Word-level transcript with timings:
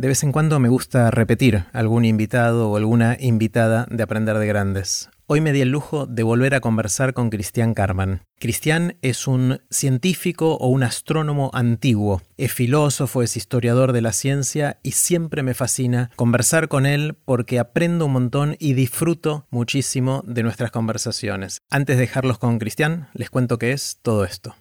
De 0.00 0.08
vez 0.08 0.22
en 0.22 0.32
cuando 0.32 0.58
me 0.60 0.70
gusta 0.70 1.10
repetir 1.10 1.66
algún 1.74 2.06
invitado 2.06 2.70
o 2.70 2.76
alguna 2.78 3.18
invitada 3.20 3.86
de 3.90 4.02
Aprender 4.02 4.38
de 4.38 4.46
Grandes. 4.46 5.10
Hoy 5.26 5.42
me 5.42 5.52
di 5.52 5.60
el 5.60 5.68
lujo 5.68 6.06
de 6.06 6.22
volver 6.22 6.54
a 6.54 6.62
conversar 6.62 7.12
con 7.12 7.28
Cristian 7.28 7.74
Carman. 7.74 8.22
Cristian 8.38 8.96
es 9.02 9.26
un 9.26 9.60
científico 9.68 10.54
o 10.54 10.68
un 10.68 10.84
astrónomo 10.84 11.50
antiguo. 11.52 12.22
Es 12.38 12.50
filósofo, 12.50 13.22
es 13.22 13.36
historiador 13.36 13.92
de 13.92 14.00
la 14.00 14.14
ciencia 14.14 14.78
y 14.82 14.92
siempre 14.92 15.42
me 15.42 15.52
fascina 15.52 16.10
conversar 16.16 16.68
con 16.68 16.86
él 16.86 17.14
porque 17.26 17.58
aprendo 17.58 18.06
un 18.06 18.12
montón 18.12 18.56
y 18.58 18.72
disfruto 18.72 19.46
muchísimo 19.50 20.24
de 20.26 20.42
nuestras 20.42 20.70
conversaciones. 20.70 21.58
Antes 21.68 21.98
de 21.98 22.00
dejarlos 22.00 22.38
con 22.38 22.58
Cristian, 22.58 23.10
les 23.12 23.28
cuento 23.28 23.58
qué 23.58 23.72
es 23.72 23.98
todo 24.00 24.24
esto. 24.24 24.54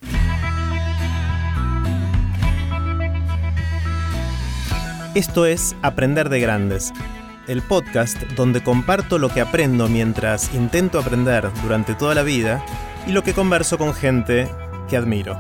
Esto 5.19 5.45
es 5.45 5.75
Aprender 5.81 6.29
de 6.29 6.39
Grandes 6.39 6.93
el 7.45 7.61
podcast 7.61 8.17
donde 8.37 8.63
comparto 8.63 9.17
lo 9.17 9.27
que 9.27 9.41
aprendo 9.41 9.89
mientras 9.89 10.53
intento 10.53 10.97
aprender 10.97 11.49
durante 11.61 11.93
toda 11.93 12.15
la 12.15 12.23
vida 12.23 12.63
y 13.05 13.11
lo 13.11 13.21
que 13.21 13.33
converso 13.33 13.77
con 13.77 13.93
gente 13.93 14.47
que 14.87 14.95
admiro. 14.95 15.37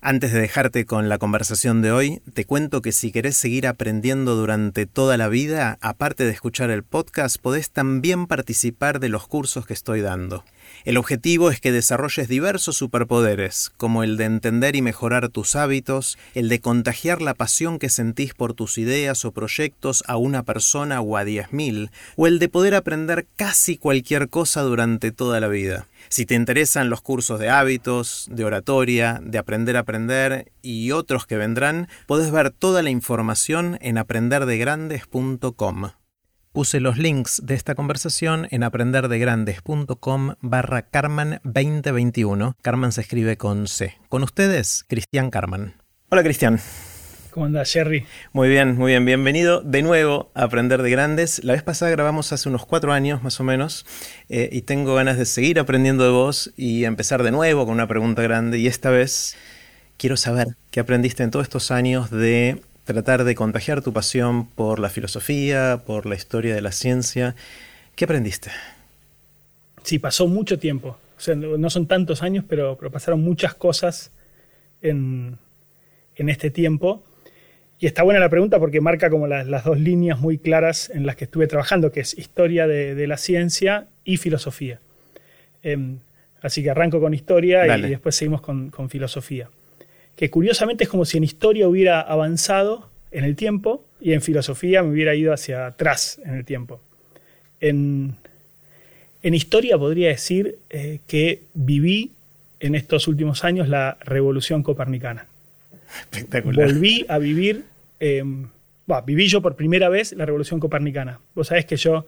Antes 0.00 0.32
de 0.32 0.40
dejarte 0.40 0.84
con 0.84 1.08
la 1.08 1.18
conversación 1.18 1.80
de 1.80 1.92
hoy, 1.92 2.22
te 2.32 2.44
cuento 2.44 2.82
que 2.82 2.90
si 2.90 3.12
querés 3.12 3.36
seguir 3.36 3.68
aprendiendo 3.68 4.34
durante 4.34 4.86
toda 4.86 5.16
la 5.16 5.28
vida, 5.28 5.78
aparte 5.80 6.24
de 6.24 6.32
escuchar 6.32 6.70
el 6.70 6.82
podcast, 6.82 7.36
podés 7.40 7.70
también 7.70 8.26
participar 8.26 8.98
de 8.98 9.10
los 9.10 9.28
cursos 9.28 9.64
que 9.64 9.74
estoy 9.74 10.00
dando. 10.00 10.44
El 10.84 10.98
objetivo 10.98 11.50
es 11.50 11.62
que 11.62 11.72
desarrolles 11.72 12.28
diversos 12.28 12.76
superpoderes, 12.76 13.72
como 13.78 14.02
el 14.02 14.18
de 14.18 14.24
entender 14.24 14.76
y 14.76 14.82
mejorar 14.82 15.30
tus 15.30 15.56
hábitos, 15.56 16.18
el 16.34 16.50
de 16.50 16.60
contagiar 16.60 17.22
la 17.22 17.32
pasión 17.32 17.78
que 17.78 17.88
sentís 17.88 18.34
por 18.34 18.52
tus 18.52 18.76
ideas 18.76 19.24
o 19.24 19.32
proyectos 19.32 20.04
a 20.06 20.18
una 20.18 20.42
persona 20.42 21.00
o 21.00 21.16
a 21.16 21.24
diez 21.24 21.54
mil, 21.54 21.90
o 22.16 22.26
el 22.26 22.38
de 22.38 22.50
poder 22.50 22.74
aprender 22.74 23.26
casi 23.34 23.78
cualquier 23.78 24.28
cosa 24.28 24.60
durante 24.60 25.10
toda 25.10 25.40
la 25.40 25.48
vida. 25.48 25.86
Si 26.10 26.26
te 26.26 26.34
interesan 26.34 26.90
los 26.90 27.00
cursos 27.00 27.40
de 27.40 27.48
hábitos, 27.48 28.28
de 28.30 28.44
oratoria, 28.44 29.22
de 29.22 29.38
aprender 29.38 29.78
a 29.78 29.80
aprender 29.80 30.52
y 30.60 30.90
otros 30.90 31.26
que 31.26 31.38
vendrán, 31.38 31.88
podés 32.06 32.30
ver 32.30 32.50
toda 32.50 32.82
la 32.82 32.90
información 32.90 33.78
en 33.80 33.96
aprenderdegrandes.com. 33.96 35.92
Puse 36.54 36.78
los 36.78 36.98
links 36.98 37.42
de 37.44 37.54
esta 37.54 37.74
conversación 37.74 38.46
en 38.52 38.62
aprenderdegrandes.com 38.62 40.34
barra 40.40 40.82
Carman 40.82 41.40
2021. 41.42 42.54
Carman 42.62 42.92
se 42.92 43.00
escribe 43.00 43.36
con 43.36 43.66
C. 43.66 43.96
Con 44.08 44.22
ustedes, 44.22 44.84
Cristian 44.88 45.32
Carman. 45.32 45.74
Hola 46.10 46.22
Cristian. 46.22 46.60
¿Cómo 47.32 47.46
andas, 47.46 47.72
Jerry? 47.72 48.06
Muy 48.32 48.48
bien, 48.48 48.76
muy 48.76 48.92
bien. 48.92 49.04
Bienvenido 49.04 49.62
de 49.62 49.82
nuevo 49.82 50.30
a 50.34 50.44
Aprender 50.44 50.80
de 50.82 50.90
Grandes. 50.90 51.42
La 51.42 51.54
vez 51.54 51.64
pasada 51.64 51.90
grabamos 51.90 52.32
hace 52.32 52.48
unos 52.48 52.64
cuatro 52.66 52.92
años 52.92 53.24
más 53.24 53.40
o 53.40 53.42
menos 53.42 53.84
eh, 54.28 54.48
y 54.52 54.62
tengo 54.62 54.94
ganas 54.94 55.18
de 55.18 55.24
seguir 55.24 55.58
aprendiendo 55.58 56.04
de 56.04 56.10
vos 56.10 56.52
y 56.56 56.84
empezar 56.84 57.24
de 57.24 57.32
nuevo 57.32 57.64
con 57.64 57.74
una 57.74 57.88
pregunta 57.88 58.22
grande. 58.22 58.58
Y 58.58 58.68
esta 58.68 58.90
vez 58.90 59.34
quiero 59.96 60.16
saber 60.16 60.56
qué 60.70 60.78
aprendiste 60.78 61.24
en 61.24 61.32
todos 61.32 61.46
estos 61.46 61.72
años 61.72 62.12
de 62.12 62.62
tratar 62.84 63.24
de 63.24 63.34
contagiar 63.34 63.82
tu 63.82 63.92
pasión 63.92 64.46
por 64.46 64.78
la 64.78 64.90
filosofía, 64.90 65.82
por 65.86 66.06
la 66.06 66.14
historia 66.14 66.54
de 66.54 66.60
la 66.60 66.72
ciencia. 66.72 67.34
¿Qué 67.96 68.04
aprendiste? 68.04 68.50
Sí, 69.82 69.98
pasó 69.98 70.28
mucho 70.28 70.58
tiempo. 70.58 70.96
O 71.16 71.20
sea, 71.20 71.34
no 71.34 71.70
son 71.70 71.86
tantos 71.86 72.22
años, 72.22 72.44
pero, 72.46 72.76
pasaron 72.76 73.22
muchas 73.22 73.54
cosas 73.54 74.12
en, 74.82 75.38
este 76.16 76.50
tiempo. 76.50 77.02
Y 77.80 77.86
está 77.86 78.02
buena 78.02 78.20
la 78.20 78.28
pregunta 78.28 78.58
porque 78.58 78.80
marca 78.80 79.10
como 79.10 79.26
las, 79.26 79.64
dos 79.64 79.78
líneas 79.78 80.20
muy 80.20 80.38
claras 80.38 80.90
en 80.90 81.06
las 81.06 81.16
que 81.16 81.24
estuve 81.24 81.46
trabajando, 81.46 81.92
que 81.92 82.00
es 82.00 82.16
historia 82.18 82.66
de, 82.66 83.06
la 83.06 83.16
ciencia 83.16 83.88
y 84.04 84.18
filosofía. 84.18 84.80
Em, 85.62 85.98
así 86.42 86.62
que 86.62 86.70
arranco 86.70 87.00
con 87.00 87.14
historia 87.14 87.78
y 87.78 87.82
después 87.82 88.14
seguimos 88.14 88.42
con 88.42 88.90
filosofía 88.90 89.48
que 90.16 90.30
curiosamente 90.30 90.84
es 90.84 90.90
como 90.90 91.04
si 91.04 91.18
en 91.18 91.24
historia 91.24 91.68
hubiera 91.68 92.00
avanzado 92.00 92.88
en 93.10 93.24
el 93.24 93.36
tiempo 93.36 93.84
y 94.00 94.12
en 94.12 94.22
filosofía 94.22 94.82
me 94.82 94.90
hubiera 94.90 95.14
ido 95.14 95.32
hacia 95.32 95.66
atrás 95.66 96.20
en 96.24 96.34
el 96.34 96.44
tiempo. 96.44 96.80
En, 97.60 98.16
historia 99.22 99.78
podría 99.78 100.08
decir 100.08 100.58
eh, 100.70 101.00
que 101.06 101.42
viví 101.54 102.12
en 102.60 102.74
estos 102.74 103.08
últimos 103.08 103.44
años 103.44 103.68
la 103.68 103.96
revolución 104.00 104.62
copernicana. 104.62 105.26
Espectacular. 106.00 106.66
Volví 106.66 107.06
a 107.08 107.18
vivir, 107.18 107.64
em, 108.00 108.48
viví 109.06 109.28
yo 109.28 109.40
por 109.40 109.56
primera 109.56 109.88
vez 109.88 110.12
la 110.12 110.26
revolución 110.26 110.60
copernicana. 110.60 111.20
Vos 111.34 111.48
sabés 111.48 111.64
que 111.64 111.76
yo 111.76 112.06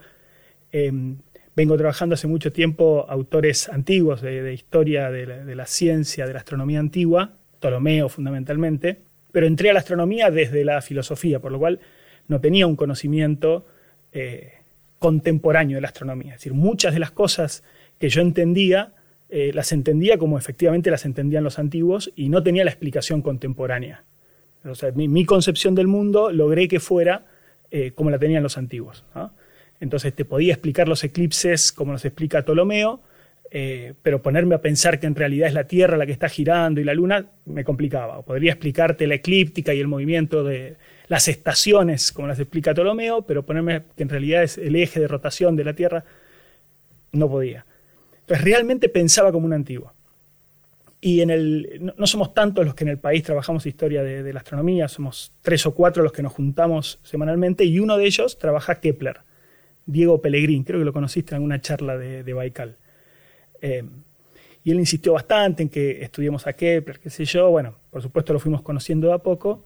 em, 0.72 1.16
vengo 1.54 1.76
trabajando 1.76 2.14
hace 2.14 2.26
mucho 2.26 2.52
tiempo 2.52 3.06
autores 3.08 3.68
antiguos 3.70 4.20
de, 4.20 4.52
historia 4.52 5.10
de 5.10 5.54
la, 5.54 5.66
ciencia, 5.66 6.26
de 6.26 6.34
la 6.34 6.40
astronomía 6.40 6.80
antigua, 6.80 7.32
Ptolomeo 7.58 8.08
fundamentalmente, 8.08 9.00
pero 9.32 9.46
entré 9.46 9.70
a 9.70 9.72
la 9.72 9.80
astronomía 9.80 10.30
desde 10.30 10.64
la 10.64 10.80
filosofía, 10.82 11.40
por 11.40 11.52
lo 11.52 11.58
cual 11.58 11.80
no 12.28 12.40
tenía 12.40 12.66
un 12.66 12.76
conocimiento 12.76 13.66
eh, 14.12 14.52
contemporáneo 14.98 15.76
de 15.76 15.82
la 15.82 15.88
astronomía. 15.88 16.32
Es 16.34 16.40
decir, 16.40 16.54
muchas 16.54 16.94
de 16.94 17.00
las 17.00 17.10
cosas 17.10 17.62
que 17.98 18.08
yo 18.08 18.22
entendía, 18.22 18.94
eh, 19.28 19.50
las 19.54 19.72
entendía 19.72 20.18
como 20.18 20.38
efectivamente 20.38 20.90
las 20.90 21.04
entendían 21.04 21.44
los 21.44 21.58
antiguos 21.58 22.12
y 22.16 22.28
no 22.28 22.42
tenía 22.42 22.64
la 22.64 22.70
explicación 22.70 23.22
contemporánea. 23.22 24.04
Mi, 24.94 25.24
concepción 25.24 25.74
del 25.74 25.86
mundo 25.86 26.32
logré 26.32 26.66
que 26.66 26.80
fuera 26.80 27.26
eh, 27.70 27.92
como 27.92 28.10
la 28.10 28.18
tenían 28.18 28.42
los 28.42 28.58
antiguos. 28.58 29.04
Entonces 29.80 30.14
te 30.14 30.24
podía 30.24 30.54
explicar 30.54 30.88
los 30.88 31.04
eclipses 31.04 31.72
como 31.72 31.92
los 31.92 32.04
explica 32.04 32.42
Ptolomeo, 32.42 33.00
eh, 33.50 33.94
pero 34.02 34.22
ponerme 34.22 34.54
a 34.54 34.60
pensar 34.60 34.98
que 34.98 35.06
en 35.06 35.14
realidad 35.14 35.48
es 35.48 35.54
la 35.54 35.64
Tierra 35.64 35.96
la 35.96 36.06
que 36.06 36.12
está 36.12 36.28
girando 36.28 36.80
y 36.80 36.84
la 36.84 36.94
Luna 36.94 37.26
me 37.44 37.64
complicaba. 37.64 38.18
O 38.18 38.22
podría 38.22 38.52
explicarte 38.52 39.06
la 39.06 39.14
eclíptica 39.14 39.72
y 39.72 39.80
el 39.80 39.88
movimiento 39.88 40.42
de 40.42 40.76
las 41.08 41.28
estaciones, 41.28 42.10
como 42.10 42.28
las 42.28 42.40
explica 42.40 42.74
Ptolomeo, 42.74 43.22
pero 43.22 43.44
ponerme 43.44 43.82
que 43.96 44.02
en 44.02 44.08
realidad 44.08 44.42
es 44.42 44.58
el 44.58 44.74
eje 44.74 45.00
de 45.00 45.08
rotación 45.08 45.54
de 45.54 45.64
la 45.64 45.74
Tierra, 45.74 46.04
no 47.12 47.28
podía. 47.28 47.64
Entonces 48.20 48.44
realmente 48.44 48.88
pensaba 48.88 49.30
como 49.30 49.46
un 49.46 49.52
antiguo. 49.52 49.92
Y 51.00 51.20
en 51.20 51.30
el, 51.30 51.92
no, 51.96 52.06
somos 52.06 52.34
tantos 52.34 52.64
los 52.64 52.74
que 52.74 52.82
en 52.82 52.90
el 52.90 52.98
país 52.98 53.22
trabajamos 53.22 53.64
historia 53.66 54.02
de, 54.02 54.32
la 54.32 54.40
astronomía, 54.40 54.88
somos 54.88 55.32
tres 55.42 55.64
o 55.66 55.74
cuatro 55.74 56.02
los 56.02 56.10
que 56.10 56.22
nos 56.22 56.32
juntamos 56.32 56.98
semanalmente 57.04 57.64
y 57.64 57.78
uno 57.78 57.96
de 57.96 58.06
ellos 58.06 58.38
trabaja 58.38 58.80
Kepler, 58.80 59.20
Diego 59.84 60.20
Pellegrín, 60.20 60.64
creo 60.64 60.80
que 60.80 60.84
lo 60.84 60.92
conociste 60.92 61.32
en 61.32 61.36
alguna 61.36 61.60
charla 61.60 61.96
de, 61.96 62.24
de 62.24 62.32
Baikal. 62.32 62.76
Eh, 63.60 63.84
y 64.66 64.72
él 64.72 64.80
insistió 64.80 65.12
bastante 65.12 65.62
en 65.62 65.68
que 65.68 66.02
estudiemos 66.02 66.44
a 66.48 66.52
Kepler, 66.52 66.98
qué 66.98 67.08
sé 67.08 67.24
yo. 67.24 67.50
Bueno, 67.50 67.76
por 67.88 68.02
supuesto 68.02 68.32
lo 68.32 68.40
fuimos 68.40 68.62
conociendo 68.62 69.06
de 69.06 69.14
a 69.14 69.18
poco. 69.18 69.62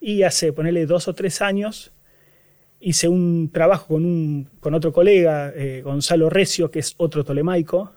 Y 0.00 0.24
hace, 0.24 0.52
ponerle 0.52 0.84
dos 0.84 1.06
o 1.06 1.14
tres 1.14 1.40
años, 1.40 1.92
hice 2.80 3.06
un 3.06 3.50
trabajo 3.52 3.86
con, 3.86 4.04
un, 4.04 4.48
con 4.58 4.74
otro 4.74 4.92
colega, 4.92 5.52
eh, 5.54 5.82
Gonzalo 5.84 6.28
Recio, 6.28 6.72
que 6.72 6.80
es 6.80 6.94
otro 6.96 7.24
tolemaico, 7.24 7.92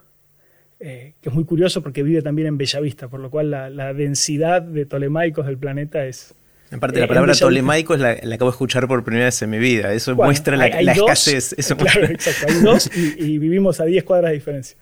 eh, 0.78 1.14
que 1.20 1.30
es 1.30 1.34
muy 1.34 1.44
curioso 1.44 1.82
porque 1.82 2.04
vive 2.04 2.22
también 2.22 2.46
en 2.46 2.58
Bellavista, 2.58 3.08
por 3.08 3.18
lo 3.18 3.28
cual 3.28 3.50
la, 3.50 3.92
densidad 3.92 4.62
de 4.62 4.86
tolemaicos 4.86 5.46
del 5.46 5.58
planeta 5.58 6.06
es, 6.06 6.32
Aparte, 6.70 7.00
la 7.00 7.08
palabra 7.08 7.34
tolemaico 7.34 7.94
es 7.94 8.00
la, 8.00 8.10
acabo 8.10 8.52
de 8.52 8.54
escuchar 8.54 8.86
por 8.86 9.02
primera 9.02 9.24
vez 9.24 9.42
en 9.42 9.50
mi 9.50 9.58
vida. 9.58 9.92
Eso 9.92 10.14
muestra 10.14 10.56
la, 10.56 10.68
escasez. 10.68 11.56
Eso 11.58 11.76
claro, 11.76 12.04
exacto. 12.04 12.46
Hay 12.52 12.60
dos 12.60 12.88
y, 12.96 13.20
y, 13.20 13.38
vivimos 13.38 13.80
a 13.80 13.84
10 13.84 14.04
cuadras 14.04 14.30
de 14.30 14.34
diferencia 14.34 14.76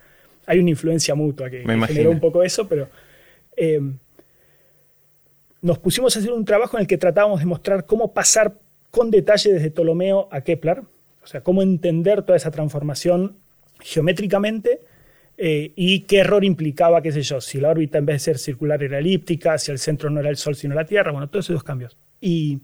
hay 0.46 0.58
una 0.58 0.70
influencia 0.70 1.14
mutua 1.14 1.50
que, 1.50 1.64
generó 1.86 2.10
un 2.10 2.20
poco 2.20 2.42
eso, 2.42 2.68
pero 2.68 2.88
eh, 3.56 3.80
nos 5.62 5.78
pusimos 5.78 6.14
a 6.14 6.18
hacer 6.18 6.32
un 6.32 6.44
trabajo 6.44 6.76
en 6.76 6.82
el 6.82 6.86
que 6.86 6.98
tratábamos 6.98 7.40
de 7.40 7.46
mostrar 7.46 7.86
cómo 7.86 8.12
pasar 8.12 8.54
con 8.90 9.10
detalle 9.10 9.52
desde 9.52 9.70
Ptolomeo 9.70 10.28
a 10.30 10.42
Kepler, 10.42 10.82
o 11.22 11.26
sea, 11.26 11.40
cómo 11.40 11.62
entender 11.62 12.22
toda 12.22 12.36
esa 12.36 12.50
transformación 12.50 13.36
geométricamente 13.80 14.80
eh, 15.36 15.72
y 15.74 16.00
qué 16.00 16.18
error 16.18 16.44
implicaba, 16.44 17.02
qué 17.02 17.10
sé 17.10 17.22
yo, 17.22 17.40
si 17.40 17.60
la 17.60 17.70
órbita 17.70 17.98
en 17.98 18.06
vez 18.06 18.16
de 18.16 18.20
ser 18.20 18.38
circular 18.38 18.82
era 18.82 18.98
elíptica, 18.98 19.58
si 19.58 19.72
el 19.72 19.78
centro 19.78 20.10
no 20.10 20.20
era 20.20 20.30
el 20.30 20.36
Sol 20.36 20.54
sino 20.54 20.74
la 20.74 20.84
Tierra, 20.84 21.10
bueno, 21.10 21.28
todos 21.28 21.50
esos 21.50 21.64
cambios. 21.64 21.96
Y 22.20 22.60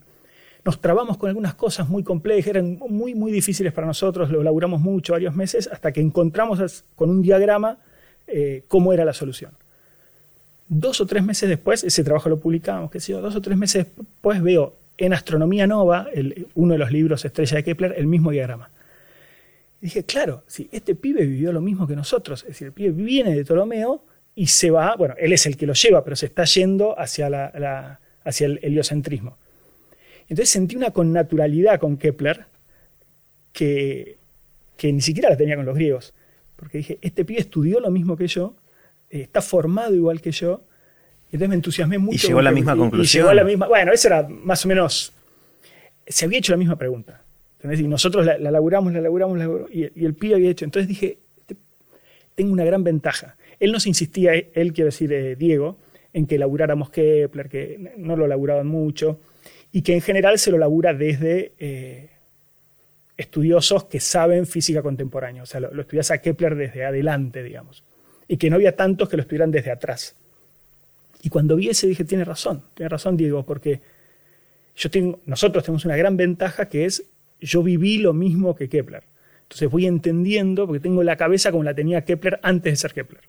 nos 0.63 0.79
trabamos 0.79 1.17
con 1.17 1.29
algunas 1.29 1.55
cosas 1.55 1.89
muy 1.89 2.03
complejas, 2.03 2.47
eran 2.47 2.77
muy, 2.87 3.15
muy 3.15 3.31
difíciles 3.31 3.73
para 3.73 3.87
nosotros, 3.87 4.29
lo 4.29 4.41
elaboramos 4.41 4.79
mucho, 4.79 5.13
varios 5.13 5.35
meses, 5.35 5.69
hasta 5.71 5.91
que 5.91 6.01
encontramos 6.01 6.83
con 6.95 7.09
un 7.09 7.21
diagrama 7.21 7.77
eh, 8.27 8.63
cómo 8.67 8.93
era 8.93 9.03
la 9.03 9.13
solución. 9.13 9.51
Dos 10.67 11.01
o 11.01 11.05
tres 11.05 11.23
meses 11.23 11.49
después, 11.49 11.83
ese 11.83 12.03
trabajo 12.03 12.29
lo 12.29 12.39
publicamos, 12.39 12.91
que 12.91 12.99
sé 12.99 13.11
yo, 13.11 13.21
dos 13.21 13.35
o 13.35 13.41
tres 13.41 13.57
meses 13.57 13.87
después 13.97 14.41
veo 14.41 14.75
en 14.97 15.13
Astronomía 15.13 15.65
Nova, 15.65 16.07
uno 16.53 16.73
de 16.73 16.77
los 16.77 16.91
libros 16.91 17.25
estrella 17.25 17.57
de 17.57 17.63
Kepler, 17.63 17.95
el 17.97 18.07
mismo 18.07 18.31
diagrama. 18.31 18.69
Dije, 19.81 20.03
claro, 20.03 20.43
si 20.45 20.69
este 20.71 20.93
pibe 20.93 21.25
vivió 21.25 21.51
lo 21.51 21.59
mismo 21.59 21.87
que 21.87 21.95
nosotros, 21.95 22.43
es 22.43 22.49
decir, 22.49 22.67
el 22.67 22.73
pibe 22.73 22.91
viene 22.91 23.35
de 23.35 23.43
Ptolomeo 23.43 24.03
y 24.35 24.45
se 24.47 24.69
va, 24.69 24.95
bueno, 24.95 25.15
él 25.17 25.33
es 25.33 25.47
el 25.47 25.57
que 25.57 25.65
lo 25.65 25.73
lleva, 25.73 26.03
pero 26.03 26.15
se 26.15 26.27
está 26.27 26.43
yendo 26.45 26.97
hacia, 26.99 27.29
la, 27.31 27.99
hacia 28.23 28.45
el 28.45 28.59
heliocentrismo. 28.61 29.37
Entonces 30.23 30.49
sentí 30.49 30.75
una 30.75 30.91
connaturalidad 30.91 31.79
con 31.79 31.97
Kepler 31.97 32.45
que, 33.53 34.17
que 34.77 34.91
ni 34.91 35.01
siquiera 35.01 35.29
la 35.29 35.37
tenía 35.37 35.55
con 35.55 35.65
los 35.65 35.75
griegos. 35.75 36.13
Porque 36.55 36.79
dije, 36.79 36.99
este 37.01 37.25
pibe 37.25 37.39
estudió 37.39 37.79
lo 37.79 37.89
mismo 37.91 38.15
que 38.15 38.27
yo, 38.27 38.55
eh, 39.09 39.21
está 39.21 39.41
formado 39.41 39.95
igual 39.95 40.21
que 40.21 40.31
yo, 40.31 40.63
y 41.31 41.35
entonces 41.35 41.49
me 41.49 41.55
entusiasmé 41.55 41.97
mucho. 41.97 42.27
Y 42.27 42.27
llegó 42.29 42.39
a 42.39 42.43
la 42.43 42.51
misma 42.51 42.75
conclusión. 42.75 43.23
llegó 43.23 43.33
la 43.33 43.43
misma, 43.43 43.67
bueno, 43.67 43.91
eso 43.91 44.07
era 44.07 44.27
más 44.27 44.63
o 44.65 44.67
menos, 44.67 45.13
se 46.05 46.25
había 46.25 46.39
hecho 46.39 46.53
la 46.53 46.57
misma 46.57 46.77
pregunta. 46.77 47.23
Y 47.63 47.83
nosotros 47.83 48.25
la, 48.25 48.37
la 48.37 48.51
laburamos, 48.51 48.91
la 48.93 49.01
laburamos, 49.01 49.39
y, 49.71 49.83
y, 49.99 50.05
el 50.05 50.13
pibe 50.15 50.35
había 50.35 50.49
hecho. 50.49 50.65
Entonces 50.65 50.87
dije, 50.87 51.19
este, 51.37 51.55
tengo 52.35 52.51
una 52.51 52.65
gran 52.65 52.83
ventaja. 52.83 53.37
Él 53.59 53.71
nos 53.71 53.85
insistía, 53.85 54.33
él 54.33 54.73
quiero 54.73 54.87
decir 54.87 55.13
eh, 55.13 55.35
Diego, 55.35 55.77
en 56.13 56.25
que 56.25 56.37
laburáramos 56.37 56.89
Kepler, 56.89 57.49
que 57.49 57.93
no 57.97 58.15
lo 58.15 58.27
laburaban 58.27 58.67
mucho, 58.67 59.19
y 59.71 59.81
que 59.81 59.93
en 59.93 60.01
general 60.01 60.37
se 60.39 60.51
lo 60.51 60.57
labura 60.57 60.93
desde 60.93 61.53
eh, 61.57 62.09
estudiosos 63.17 63.85
que 63.85 63.99
saben 63.99 64.45
física 64.45 64.81
contemporánea. 64.81 65.43
O 65.43 65.45
sea, 65.45 65.59
lo, 65.59 65.73
lo 65.73 65.81
estudias 65.81 66.11
a 66.11 66.19
Kepler 66.19 66.55
desde 66.55 66.85
adelante, 66.85 67.43
digamos. 67.43 67.83
Y 68.27 68.37
que 68.37 68.49
no 68.49 68.57
había 68.57 68.75
tantos 68.75 69.09
que 69.09 69.17
lo 69.17 69.21
estudiaran 69.21 69.51
desde 69.51 69.71
atrás. 69.71 70.15
Y 71.21 71.29
cuando 71.29 71.55
vi 71.55 71.69
ese 71.69 71.87
dije, 71.87 72.03
tiene 72.03 72.25
razón, 72.25 72.63
tiene 72.73 72.89
razón 72.89 73.15
Diego, 73.15 73.45
porque 73.45 73.81
yo 74.75 74.89
tengo, 74.89 75.19
nosotros 75.25 75.63
tenemos 75.63 75.85
una 75.85 75.95
gran 75.95 76.17
ventaja 76.17 76.67
que 76.67 76.85
es, 76.85 77.03
yo 77.39 77.61
viví 77.63 77.97
lo 77.99 78.13
mismo 78.13 78.55
que 78.55 78.69
Kepler. 78.69 79.03
Entonces 79.43 79.69
voy 79.69 79.85
entendiendo, 79.85 80.65
porque 80.65 80.79
tengo 80.79 81.03
la 81.03 81.17
cabeza 81.17 81.51
como 81.51 81.63
la 81.63 81.75
tenía 81.75 82.03
Kepler 82.03 82.39
antes 82.41 82.73
de 82.73 82.77
ser 82.77 82.93
Kepler. 82.93 83.21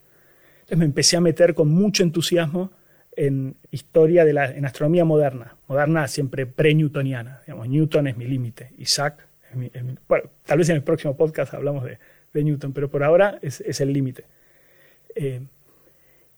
Entonces 0.54 0.78
me 0.78 0.84
empecé 0.84 1.16
a 1.16 1.20
meter 1.20 1.54
con 1.54 1.68
mucho 1.68 2.02
entusiasmo 2.02 2.70
en 3.17 3.56
historia 3.70 4.25
de 4.25 4.32
la 4.32 4.50
en 4.50 4.64
astronomía 4.64 5.05
moderna, 5.05 5.56
moderna 5.69 6.09
siempre 6.09 6.47
pre-newtoniana. 6.47 7.43
Newton 7.67 8.06
es 8.06 8.17
mi 8.17 8.26
límite, 8.26 8.70
Isaac 8.79 9.26
es 9.50 9.56
mi, 9.56 9.67
es 9.67 9.82
bueno, 10.09 10.31
tal 10.44 10.59
vez 10.59 10.69
en 10.70 10.76
el 10.76 10.82
próximo 10.82 11.17
podcast 11.17 11.55
hablamos 11.55 11.85
de, 11.85 11.99
Newton, 12.35 12.73
pero 12.73 12.91
por 12.91 13.05
ahora 13.05 13.38
es, 13.43 13.61
es 13.61 13.81
el 13.82 13.93
límite. 13.93 14.25
Eh, 15.14 15.41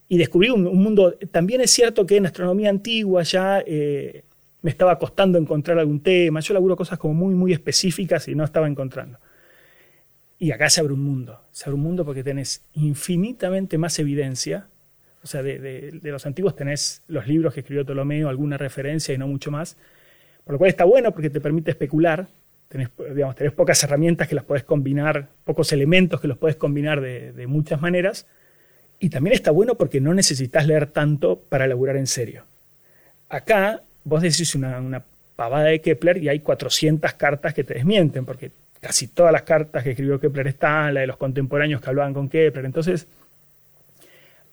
y 0.08 0.18
descubrí 0.18 0.50
un, 0.50 0.66
un, 0.66 0.82
mundo, 0.82 1.16
también 1.30 1.60
es 1.60 1.70
cierto 1.70 2.04
que 2.04 2.16
en 2.16 2.26
astronomía 2.26 2.68
antigua 2.68 3.22
ya 3.22 3.62
eh, 3.64 4.24
me 4.62 4.70
estaba 4.70 4.98
costando 4.98 5.38
encontrar 5.38 5.78
algún 5.78 6.00
tema, 6.00 6.40
yo 6.40 6.54
laburo 6.54 6.74
cosas 6.74 6.98
como 6.98 7.14
muy, 7.14 7.34
muy 7.34 7.52
específicas 7.52 8.26
y 8.28 8.34
no 8.34 8.44
estaba 8.44 8.66
encontrando. 8.66 9.18
Y 10.38 10.50
acá 10.50 10.68
se 10.68 10.80
abre 10.80 10.94
un 10.94 11.02
mundo, 11.02 11.40
se 11.52 11.64
abre 11.64 11.74
un 11.76 11.82
mundo 11.82 12.04
porque 12.04 12.24
tenés 12.24 12.64
infinitamente 12.72 13.78
más 13.78 13.98
evidencia, 13.98 14.66
o 15.24 15.26
sea, 15.26 15.42
de, 15.42 15.98
los 16.02 16.26
antiguos 16.26 16.54
tenés 16.54 17.02
los 17.08 17.26
libros 17.26 17.54
que 17.54 17.60
escribió 17.60 17.84
Ptolomeo, 17.84 18.28
alguna 18.28 18.58
referencia 18.58 19.14
y 19.14 19.18
no 19.18 19.26
mucho 19.26 19.50
más, 19.50 19.76
por 20.44 20.52
lo 20.52 20.58
cual 20.58 20.68
está 20.68 20.84
bueno 20.84 21.12
porque 21.12 21.30
te 21.30 21.40
permite 21.40 21.70
especular, 21.70 22.28
tenés, 22.68 22.90
digamos, 23.14 23.34
tenés 23.34 23.54
pocas 23.54 23.82
herramientas 23.82 24.28
que 24.28 24.34
las 24.34 24.44
podés 24.44 24.64
combinar, 24.64 25.28
pocos 25.44 25.72
elementos 25.72 26.20
que 26.20 26.28
los 26.28 26.36
podés 26.36 26.56
combinar 26.56 27.00
de, 27.00 27.32
de 27.32 27.46
muchas 27.46 27.80
maneras, 27.80 28.26
y 29.00 29.08
también 29.08 29.34
está 29.34 29.50
bueno 29.50 29.76
porque 29.76 30.00
no 30.00 30.12
necesitas 30.12 30.66
leer 30.66 30.88
tanto 30.88 31.40
para 31.48 31.66
laburar 31.66 31.96
en 31.96 32.06
serio. 32.06 32.44
Acá 33.30 33.82
vos 34.04 34.22
decís 34.22 34.54
una, 34.54 34.78
una 34.78 35.02
pavada 35.36 35.64
de 35.64 35.80
Kepler 35.80 36.18
y 36.18 36.28
hay 36.28 36.40
400 36.40 37.14
cartas 37.14 37.54
que 37.54 37.64
te 37.64 37.74
desmienten, 37.74 38.26
porque 38.26 38.50
casi 38.80 39.08
todas 39.08 39.32
las 39.32 39.42
cartas 39.42 39.82
que 39.82 39.90
escribió 39.90 40.20
Kepler 40.20 40.48
están, 40.48 40.92
la 40.92 41.00
de 41.00 41.06
los 41.06 41.16
contemporáneos 41.16 41.80
que 41.80 41.88
hablaban 41.88 42.12
con 42.12 42.28
Kepler. 42.28 42.66
Entonces, 42.66 43.06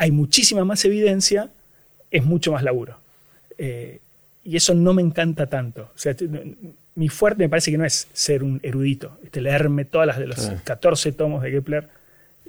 hay 0.01 0.09
muchísima 0.09 0.65
más 0.65 0.83
evidencia, 0.83 1.51
es 2.09 2.25
mucho 2.25 2.51
más 2.51 2.63
laburo. 2.63 2.97
Eh, 3.59 3.99
y 4.43 4.55
eso 4.55 4.73
no 4.73 4.95
me 4.95 5.03
encanta 5.03 5.45
tanto. 5.45 5.91
O 5.93 5.97
sea, 5.97 6.15
mi 6.95 7.07
fuerte 7.07 7.43
me 7.43 7.49
parece 7.49 7.69
que 7.69 7.77
no 7.77 7.85
es 7.85 8.07
ser 8.11 8.41
un 8.41 8.59
erudito, 8.63 9.19
este, 9.23 9.41
leerme 9.41 9.85
todas 9.85 10.07
las 10.07 10.17
de 10.17 10.25
los 10.25 10.37
sí. 10.39 10.53
14 10.63 11.11
tomos 11.11 11.43
de 11.43 11.51
Kepler. 11.51 11.87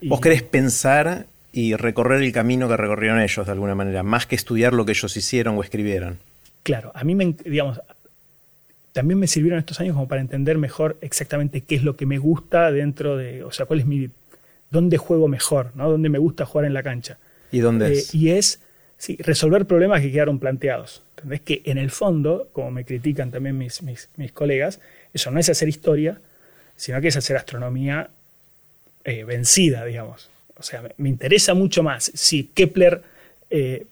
Y... 0.00 0.08
Vos 0.08 0.22
querés 0.22 0.42
pensar 0.42 1.26
y 1.52 1.76
recorrer 1.76 2.22
el 2.22 2.32
camino 2.32 2.68
que 2.68 2.76
recorrieron 2.78 3.20
ellos 3.20 3.44
de 3.44 3.52
alguna 3.52 3.74
manera, 3.74 4.02
más 4.02 4.24
que 4.24 4.34
estudiar 4.34 4.72
lo 4.72 4.86
que 4.86 4.92
ellos 4.92 5.14
hicieron 5.14 5.58
o 5.58 5.62
escribieron. 5.62 6.20
Claro, 6.62 6.90
a 6.94 7.04
mí 7.04 7.14
me, 7.14 7.34
digamos, 7.44 7.82
también 8.92 9.20
me 9.20 9.26
sirvieron 9.26 9.58
estos 9.58 9.78
años 9.78 9.92
como 9.92 10.08
para 10.08 10.22
entender 10.22 10.56
mejor 10.56 10.96
exactamente 11.02 11.60
qué 11.60 11.74
es 11.74 11.82
lo 11.82 11.96
que 11.96 12.06
me 12.06 12.16
gusta 12.16 12.72
dentro 12.72 13.18
de, 13.18 13.44
o 13.44 13.52
sea, 13.52 13.66
cuál 13.66 13.80
es 13.80 13.84
mi, 13.84 14.08
dónde 14.70 14.96
juego 14.96 15.28
mejor, 15.28 15.72
¿no? 15.74 15.90
Dónde 15.90 16.08
me 16.08 16.18
gusta 16.18 16.46
jugar 16.46 16.64
en 16.64 16.72
la 16.72 16.82
cancha. 16.82 17.18
¿Y 17.52 17.60
dónde 17.60 17.88
eh, 17.88 17.92
es? 17.92 18.14
Y 18.14 18.30
es, 18.30 18.60
sí, 18.98 19.16
resolver 19.20 19.66
problemas 19.66 20.00
que 20.00 20.10
quedaron 20.10 20.38
planteados. 20.38 21.02
¿Entendés? 21.16 21.42
Que 21.42 21.62
en 21.64 21.78
el 21.78 21.90
fondo, 21.90 22.48
como 22.52 22.70
me 22.70 22.84
critican 22.84 23.30
también 23.30 23.56
mis, 23.56 23.82
mis, 23.82 24.08
mis 24.16 24.32
colegas, 24.32 24.80
eso 25.14 25.30
no 25.30 25.38
es 25.38 25.48
hacer 25.48 25.68
historia, 25.68 26.20
sino 26.76 27.00
que 27.00 27.08
es 27.08 27.16
hacer 27.16 27.36
astronomía 27.36 28.10
eh, 29.04 29.24
vencida, 29.24 29.84
digamos. 29.84 30.30
O 30.56 30.62
sea, 30.62 30.82
me, 30.82 30.90
me, 30.96 31.08
interesa 31.08 31.54
mucho 31.54 31.82
más 31.82 32.10
si 32.14 32.44
Kepler 32.44 33.02
eh, 33.50 33.86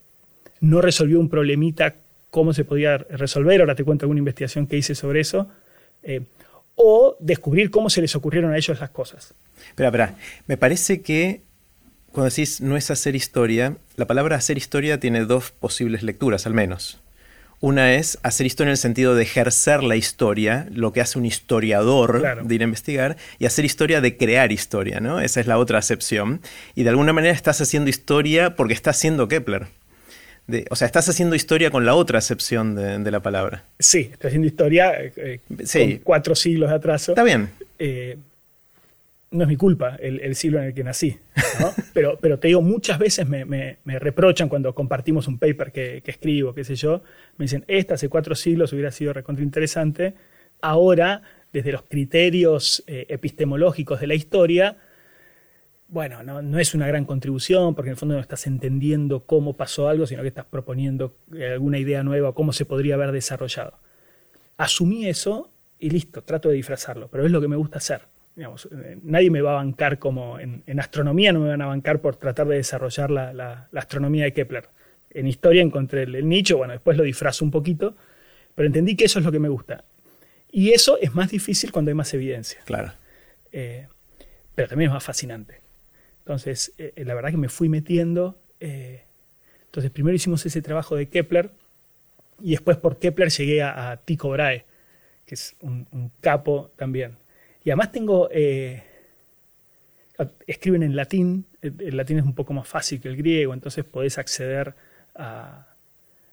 no 0.61 0.81
resolvió 0.81 1.19
un 1.19 1.29
problemita, 1.29 1.95
cómo 2.29 2.53
se 2.53 2.63
podía 2.63 2.97
resolver, 2.97 3.61
ahora 3.61 3.75
te 3.75 3.83
cuento 3.83 4.05
alguna 4.05 4.19
investigación 4.19 4.65
que 4.65 4.77
hice 4.77 4.95
sobre 4.95 5.19
eso, 5.19 5.47
eh, 6.01 6.21
o 6.75 7.15
descubrir 7.19 7.69
cómo 7.69 7.89
se 7.89 8.01
les 8.01 8.15
ocurrieron 8.15 8.53
a 8.53 8.57
ellos 8.57 8.79
las 8.79 8.89
cosas. 8.89 9.33
Espera, 9.67 9.89
espera, 9.89 10.15
me 10.47 10.57
parece 10.57 11.01
que 11.01 11.41
cuando 12.11 12.29
decís 12.29 12.61
no 12.61 12.77
es 12.77 12.91
hacer 12.91 13.15
historia, 13.15 13.77
la 13.95 14.07
palabra 14.07 14.35
hacer 14.35 14.57
historia 14.57 14.99
tiene 14.99 15.25
dos 15.25 15.51
posibles 15.51 16.03
lecturas, 16.03 16.45
al 16.45 16.53
menos. 16.53 16.99
Una 17.61 17.93
es 17.93 18.17
hacer 18.23 18.47
historia 18.47 18.69
en 18.69 18.71
el 18.71 18.77
sentido 18.77 19.13
de 19.13 19.21
ejercer 19.21 19.83
la 19.83 19.95
historia, 19.95 20.67
lo 20.71 20.93
que 20.93 21.01
hace 21.01 21.19
un 21.19 21.27
historiador 21.27 22.19
claro. 22.19 22.43
de 22.43 22.55
ir 22.55 22.61
a 22.61 22.63
investigar, 22.63 23.17
y 23.37 23.45
hacer 23.45 23.65
historia 23.65 24.01
de 24.01 24.17
crear 24.17 24.51
historia, 24.51 24.99
¿no? 24.99 25.19
Esa 25.19 25.39
es 25.39 25.45
la 25.45 25.59
otra 25.59 25.77
acepción. 25.77 26.41
Y 26.73 26.83
de 26.83 26.89
alguna 26.89 27.13
manera 27.13 27.33
estás 27.33 27.61
haciendo 27.61 27.91
historia 27.91 28.55
porque 28.55 28.73
está 28.73 28.89
haciendo 28.89 29.27
Kepler. 29.27 29.67
De, 30.47 30.65
o 30.71 30.75
sea, 30.75 30.87
estás 30.87 31.07
haciendo 31.07 31.35
historia 31.35 31.69
con 31.69 31.85
la 31.85 31.93
otra 31.93 32.17
acepción 32.17 32.73
de, 32.73 32.97
de 32.97 33.11
la 33.11 33.19
palabra. 33.19 33.63
Sí, 33.77 34.09
estoy 34.11 34.29
haciendo 34.29 34.47
historia 34.47 34.93
eh, 34.99 35.39
sí. 35.63 35.79
con 35.79 35.97
cuatro 35.99 36.33
siglos 36.33 36.71
de 36.71 36.75
atraso. 36.75 37.11
Está 37.11 37.23
bien. 37.23 37.51
Eh, 37.77 38.17
no 39.31 39.43
es 39.43 39.47
mi 39.47 39.55
culpa 39.55 39.95
el, 39.95 40.19
el, 40.19 40.35
siglo 40.35 40.59
en 40.59 40.65
el 40.65 40.73
que 40.73 40.83
nací, 40.83 41.17
¿no? 41.59 41.71
pero, 41.93 42.17
pero 42.21 42.37
te 42.37 42.49
digo, 42.49 42.61
muchas 42.61 42.99
veces 42.99 43.27
me, 43.27 43.45
me, 43.45 43.77
me 43.85 43.97
reprochan 43.97 44.49
cuando 44.49 44.75
compartimos 44.75 45.27
un 45.27 45.39
paper 45.39 45.71
que, 45.71 46.01
que, 46.03 46.11
escribo, 46.11 46.53
qué 46.53 46.63
sé 46.63 46.75
yo, 46.75 47.01
me 47.37 47.45
dicen, 47.45 47.63
esta 47.67 47.93
hace 47.93 48.09
cuatro 48.09 48.35
siglos 48.35 48.73
hubiera 48.73 48.91
sido 48.91 49.13
recontra 49.13 49.43
interesante, 49.43 50.15
ahora, 50.61 51.23
desde 51.53 51.71
los 51.71 51.83
criterios 51.83 52.83
eh, 52.87 53.05
epistemológicos 53.09 54.01
de 54.01 54.07
la 54.07 54.15
historia, 54.15 54.77
bueno, 55.87 56.23
no, 56.23 56.41
no, 56.41 56.59
es 56.59 56.73
una 56.73 56.87
gran 56.87 57.05
contribución, 57.05 57.75
porque 57.75 57.89
en 57.89 57.93
el 57.93 57.97
fondo 57.97 58.15
no 58.15 58.21
estás 58.21 58.47
entendiendo 58.47 59.25
cómo 59.25 59.57
pasó 59.57 59.89
algo, 59.89 60.07
sino 60.07 60.21
que 60.21 60.29
estás 60.29 60.45
proponiendo 60.45 61.17
alguna 61.51 61.79
idea 61.79 62.01
nueva, 62.03 62.33
cómo 62.33 62.53
se 62.53 62.63
podría 62.63 62.95
haber 62.95 63.11
desarrollado. 63.11 63.77
Asumí 64.55 65.07
eso 65.07 65.51
y 65.79 65.89
listo, 65.89 66.23
trato 66.23 66.47
de 66.47 66.55
disfrazarlo, 66.55 67.09
pero 67.09 67.25
es 67.25 67.31
lo 67.31 67.41
que 67.41 67.49
me 67.49 67.57
gusta 67.57 67.79
hacer. 67.79 68.10
Digamos, 68.41 68.67
nadie 69.03 69.29
me 69.29 69.39
va 69.41 69.51
a 69.51 69.55
bancar 69.57 69.99
como 69.99 70.39
en, 70.39 70.63
en, 70.65 70.79
astronomía, 70.79 71.31
no 71.31 71.41
me 71.41 71.49
van 71.49 71.61
a 71.61 71.67
bancar 71.67 72.01
por 72.01 72.15
tratar 72.15 72.47
de 72.47 72.55
desarrollar 72.55 73.11
la, 73.11 73.33
la, 73.33 73.67
la 73.71 73.79
astronomía 73.79 74.23
de 74.23 74.33
Kepler. 74.33 74.67
En 75.11 75.27
historia 75.27 75.61
encontré 75.61 76.01
el, 76.01 76.15
el, 76.15 76.27
nicho, 76.27 76.57
bueno, 76.57 76.73
después 76.73 76.97
lo 76.97 77.03
disfrazo 77.03 77.45
un 77.45 77.51
poquito, 77.51 77.95
pero 78.55 78.65
entendí 78.65 78.95
que 78.95 79.05
eso 79.05 79.19
es 79.19 79.25
lo 79.25 79.31
que 79.31 79.37
me 79.37 79.47
gusta. 79.47 79.83
Y 80.51 80.71
eso 80.71 80.97
es 80.99 81.13
más 81.13 81.29
difícil 81.29 81.71
cuando 81.71 81.89
hay 81.89 81.93
más 81.93 82.11
evidencia. 82.15 82.61
Claro. 82.65 82.91
Eh, 83.51 83.87
pero 84.55 84.69
también 84.69 84.89
es 84.89 84.95
más 84.95 85.03
fascinante. 85.03 85.61
Entonces, 86.21 86.73
eh, 86.79 86.93
la 87.05 87.13
verdad 87.13 87.29
que 87.29 87.37
me 87.37 87.47
fui 87.47 87.69
metiendo. 87.69 88.41
Eh, 88.59 89.03
entonces, 89.65 89.91
primero 89.91 90.15
hicimos 90.15 90.43
ese 90.47 90.63
trabajo 90.63 90.95
de 90.95 91.09
Kepler 91.09 91.51
y 92.41 92.53
después 92.53 92.77
por 92.77 92.97
Kepler 92.97 93.29
llegué 93.29 93.61
a, 93.61 93.91
a 93.91 93.97
Tycho 93.97 94.29
Brahe, 94.29 94.65
que 95.27 95.35
es 95.35 95.55
un, 95.61 95.87
un 95.91 96.11
capo 96.21 96.71
también. 96.75 97.20
Y 97.63 97.69
además 97.69 97.91
tengo, 97.91 98.29
eh, 98.31 98.83
escriben 100.47 100.83
en 100.83 100.95
latín, 100.95 101.45
el 101.61 101.95
latín 101.95 102.19
es 102.19 102.25
un 102.25 102.33
poco 102.33 102.53
más 102.53 102.67
fácil 102.67 102.99
que 102.99 103.07
el 103.07 103.17
griego, 103.17 103.53
entonces 103.53 103.85
podés 103.85 104.17
acceder 104.17 104.73
a, 105.15 105.67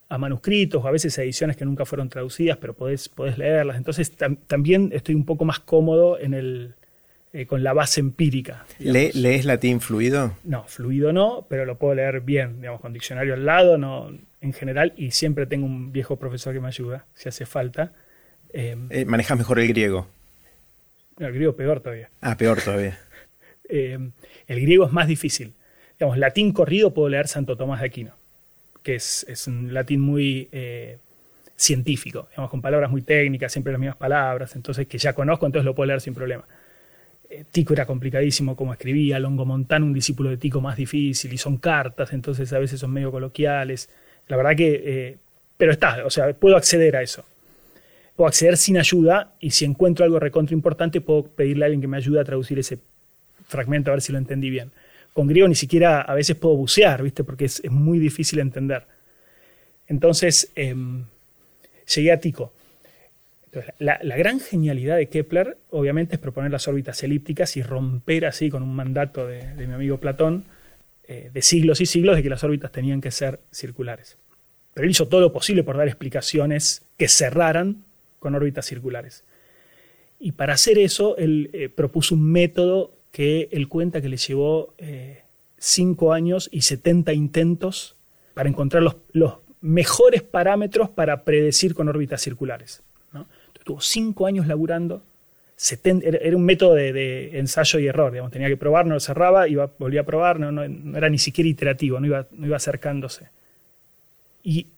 a 0.08 0.18
manuscritos 0.18 0.82
o 0.82 0.88
a 0.88 0.90
veces 0.90 1.18
a 1.18 1.22
ediciones 1.22 1.56
que 1.56 1.64
nunca 1.64 1.84
fueron 1.84 2.08
traducidas, 2.08 2.56
pero 2.56 2.74
podés, 2.74 3.08
podés 3.08 3.36
leerlas. 3.36 3.76
Entonces 3.76 4.12
tam, 4.12 4.36
también 4.36 4.90
estoy 4.92 5.14
un 5.14 5.24
poco 5.24 5.44
más 5.44 5.60
cómodo 5.60 6.18
en 6.18 6.34
el, 6.34 6.74
eh, 7.32 7.46
con 7.46 7.62
la 7.62 7.74
base 7.74 8.00
empírica. 8.00 8.64
¿Le, 8.78 9.12
¿Lees 9.12 9.44
latín 9.44 9.80
fluido? 9.80 10.34
No, 10.44 10.64
fluido 10.64 11.12
no, 11.12 11.46
pero 11.48 11.66
lo 11.66 11.76
puedo 11.76 11.94
leer 11.94 12.22
bien, 12.22 12.60
digamos, 12.60 12.80
con 12.80 12.92
diccionario 12.94 13.34
al 13.34 13.44
lado, 13.44 13.76
no, 13.76 14.10
en 14.40 14.52
general, 14.54 14.94
y 14.96 15.10
siempre 15.10 15.46
tengo 15.46 15.66
un 15.66 15.92
viejo 15.92 16.16
profesor 16.16 16.54
que 16.54 16.60
me 16.60 16.68
ayuda, 16.68 17.04
si 17.14 17.28
hace 17.28 17.44
falta. 17.44 17.92
Eh, 18.50 18.76
eh, 18.88 19.04
¿Manejas 19.04 19.36
mejor 19.36 19.58
el 19.58 19.68
griego? 19.68 20.08
El 21.18 21.32
griego 21.32 21.56
peor 21.56 21.80
todavía. 21.80 22.10
Ah, 22.20 22.36
peor 22.36 22.60
todavía. 22.60 22.98
eh, 23.68 23.98
el 24.46 24.60
griego 24.60 24.86
es 24.86 24.92
más 24.92 25.08
difícil. 25.08 25.54
Digamos, 25.98 26.18
latín 26.18 26.52
corrido 26.52 26.94
puedo 26.94 27.08
leer 27.08 27.26
Santo 27.26 27.56
Tomás 27.56 27.80
de 27.80 27.86
Aquino, 27.86 28.14
que 28.82 28.94
es, 28.94 29.26
es 29.28 29.48
un 29.48 29.74
latín 29.74 30.00
muy 30.00 30.48
eh, 30.52 30.98
científico, 31.56 32.28
digamos, 32.30 32.50
con 32.50 32.62
palabras 32.62 32.90
muy 32.90 33.02
técnicas, 33.02 33.50
siempre 33.50 33.72
las 33.72 33.80
mismas 33.80 33.96
palabras, 33.96 34.54
entonces 34.54 34.86
que 34.86 34.98
ya 34.98 35.12
conozco, 35.12 35.46
entonces 35.46 35.64
lo 35.64 35.74
puedo 35.74 35.88
leer 35.88 36.00
sin 36.00 36.14
problema. 36.14 36.44
Eh, 37.28 37.44
Tico 37.50 37.74
era 37.74 37.84
complicadísimo 37.84 38.54
como 38.54 38.72
escribía, 38.72 39.18
Longomontano 39.18 39.86
un 39.86 39.92
discípulo 39.92 40.30
de 40.30 40.36
Tico 40.36 40.60
más 40.60 40.76
difícil, 40.76 41.32
y 41.32 41.38
son 41.38 41.58
cartas, 41.58 42.12
entonces 42.12 42.52
a 42.52 42.60
veces 42.60 42.78
son 42.78 42.92
medio 42.92 43.10
coloquiales. 43.10 43.90
La 44.28 44.36
verdad 44.36 44.54
que, 44.54 45.18
pero 45.56 45.72
está, 45.72 46.06
o 46.06 46.10
sea, 46.10 46.32
puedo 46.32 46.56
acceder 46.56 46.94
a 46.94 47.02
eso. 47.02 47.24
Puedo 48.18 48.26
acceder 48.26 48.56
sin 48.56 48.76
ayuda 48.78 49.36
y 49.38 49.52
si 49.52 49.64
encuentro 49.64 50.04
algo 50.04 50.18
recontra 50.18 50.52
importante 50.52 51.00
puedo 51.00 51.22
pedirle 51.22 51.64
a 51.64 51.66
alguien 51.66 51.80
que 51.80 51.86
me 51.86 51.98
ayude 51.98 52.18
a 52.18 52.24
traducir 52.24 52.58
ese 52.58 52.80
fragmento 53.46 53.92
a 53.92 53.94
ver 53.94 54.02
si 54.02 54.10
lo 54.10 54.18
entendí 54.18 54.50
bien. 54.50 54.72
Con 55.12 55.28
griego 55.28 55.46
ni 55.46 55.54
siquiera 55.54 56.00
a 56.00 56.14
veces 56.14 56.34
puedo 56.34 56.56
bucear, 56.56 57.00
¿viste? 57.04 57.22
Porque 57.22 57.44
es, 57.44 57.62
muy 57.70 58.00
difícil 58.00 58.40
entender. 58.40 58.82
Entonces, 59.86 60.50
em, 60.56 61.04
llegué 61.94 62.10
a 62.10 62.18
Tico. 62.18 62.52
la, 63.78 64.00
gran 64.02 64.40
genialidad 64.40 64.96
de 64.96 65.08
Kepler, 65.08 65.56
obviamente, 65.70 66.16
es 66.16 66.20
proponer 66.20 66.50
las 66.50 66.66
órbitas 66.66 67.00
elípticas 67.04 67.56
y 67.56 67.62
romper 67.62 68.26
así 68.26 68.50
con 68.50 68.64
un 68.64 68.74
mandato 68.74 69.28
de, 69.28 69.54
mi 69.64 69.74
amigo 69.74 69.98
Platón 69.98 70.42
eh, 71.06 71.30
de 71.32 71.42
siglos 71.42 71.80
y 71.80 71.86
siglos 71.86 72.16
de 72.16 72.24
que 72.24 72.30
las 72.30 72.42
órbitas 72.42 72.72
tenían 72.72 73.00
que 73.00 73.12
ser 73.12 73.38
circulares. 73.52 74.16
Pero 74.74 74.86
él 74.86 74.90
hizo 74.90 75.06
todo 75.06 75.20
lo 75.20 75.32
posible 75.32 75.62
por 75.62 75.76
dar 75.76 75.86
explicaciones 75.86 76.82
que 76.96 77.06
cerraran 77.06 77.84
con 78.18 78.34
órbitas 78.34 78.66
circulares. 78.66 79.24
Y 80.18 80.32
para 80.32 80.54
hacer 80.54 80.78
eso, 80.78 81.16
él 81.16 81.50
eh, 81.52 81.68
propuso 81.68 82.14
un 82.14 82.30
método 82.30 82.92
que 83.12 83.48
él 83.52 83.68
cuenta 83.68 84.00
que 84.00 84.08
le 84.08 84.16
llevó 84.16 84.74
5 85.58 86.12
eh, 86.12 86.16
años 86.16 86.48
y 86.52 86.62
70 86.62 87.12
intentos 87.12 87.96
para 88.34 88.48
encontrar 88.48 88.82
los, 88.82 88.96
mejores 89.60 90.22
parámetros 90.22 90.88
para 90.88 91.24
predecir 91.24 91.74
con 91.74 91.88
órbitas 91.88 92.22
circulares. 92.22 92.82
¿no? 93.12 93.26
tuvo 93.64 93.80
cinco 93.80 94.26
años 94.26 94.46
laburando, 94.46 95.02
era 96.02 96.36
un 96.36 96.44
método 96.44 96.74
de, 96.74 97.38
ensayo 97.38 97.80
y 97.80 97.86
error, 97.86 98.12
digamos, 98.12 98.30
tenía 98.30 98.48
que 98.48 98.56
probar, 98.56 98.86
no 98.86 98.94
lo 98.94 99.00
cerraba, 99.00 99.48
iba, 99.48 99.72
volvía 99.78 100.02
a 100.02 100.04
probar, 100.04 100.38
no, 100.38 100.62
era 100.96 101.10
ni 101.10 101.18
siquiera 101.18 101.48
iterativo, 101.48 101.98
no 101.98 102.06
iba, 102.06 102.28
no 102.30 102.46
iba 102.46 102.56
acercándose. 102.56 103.28
Y 104.42 104.68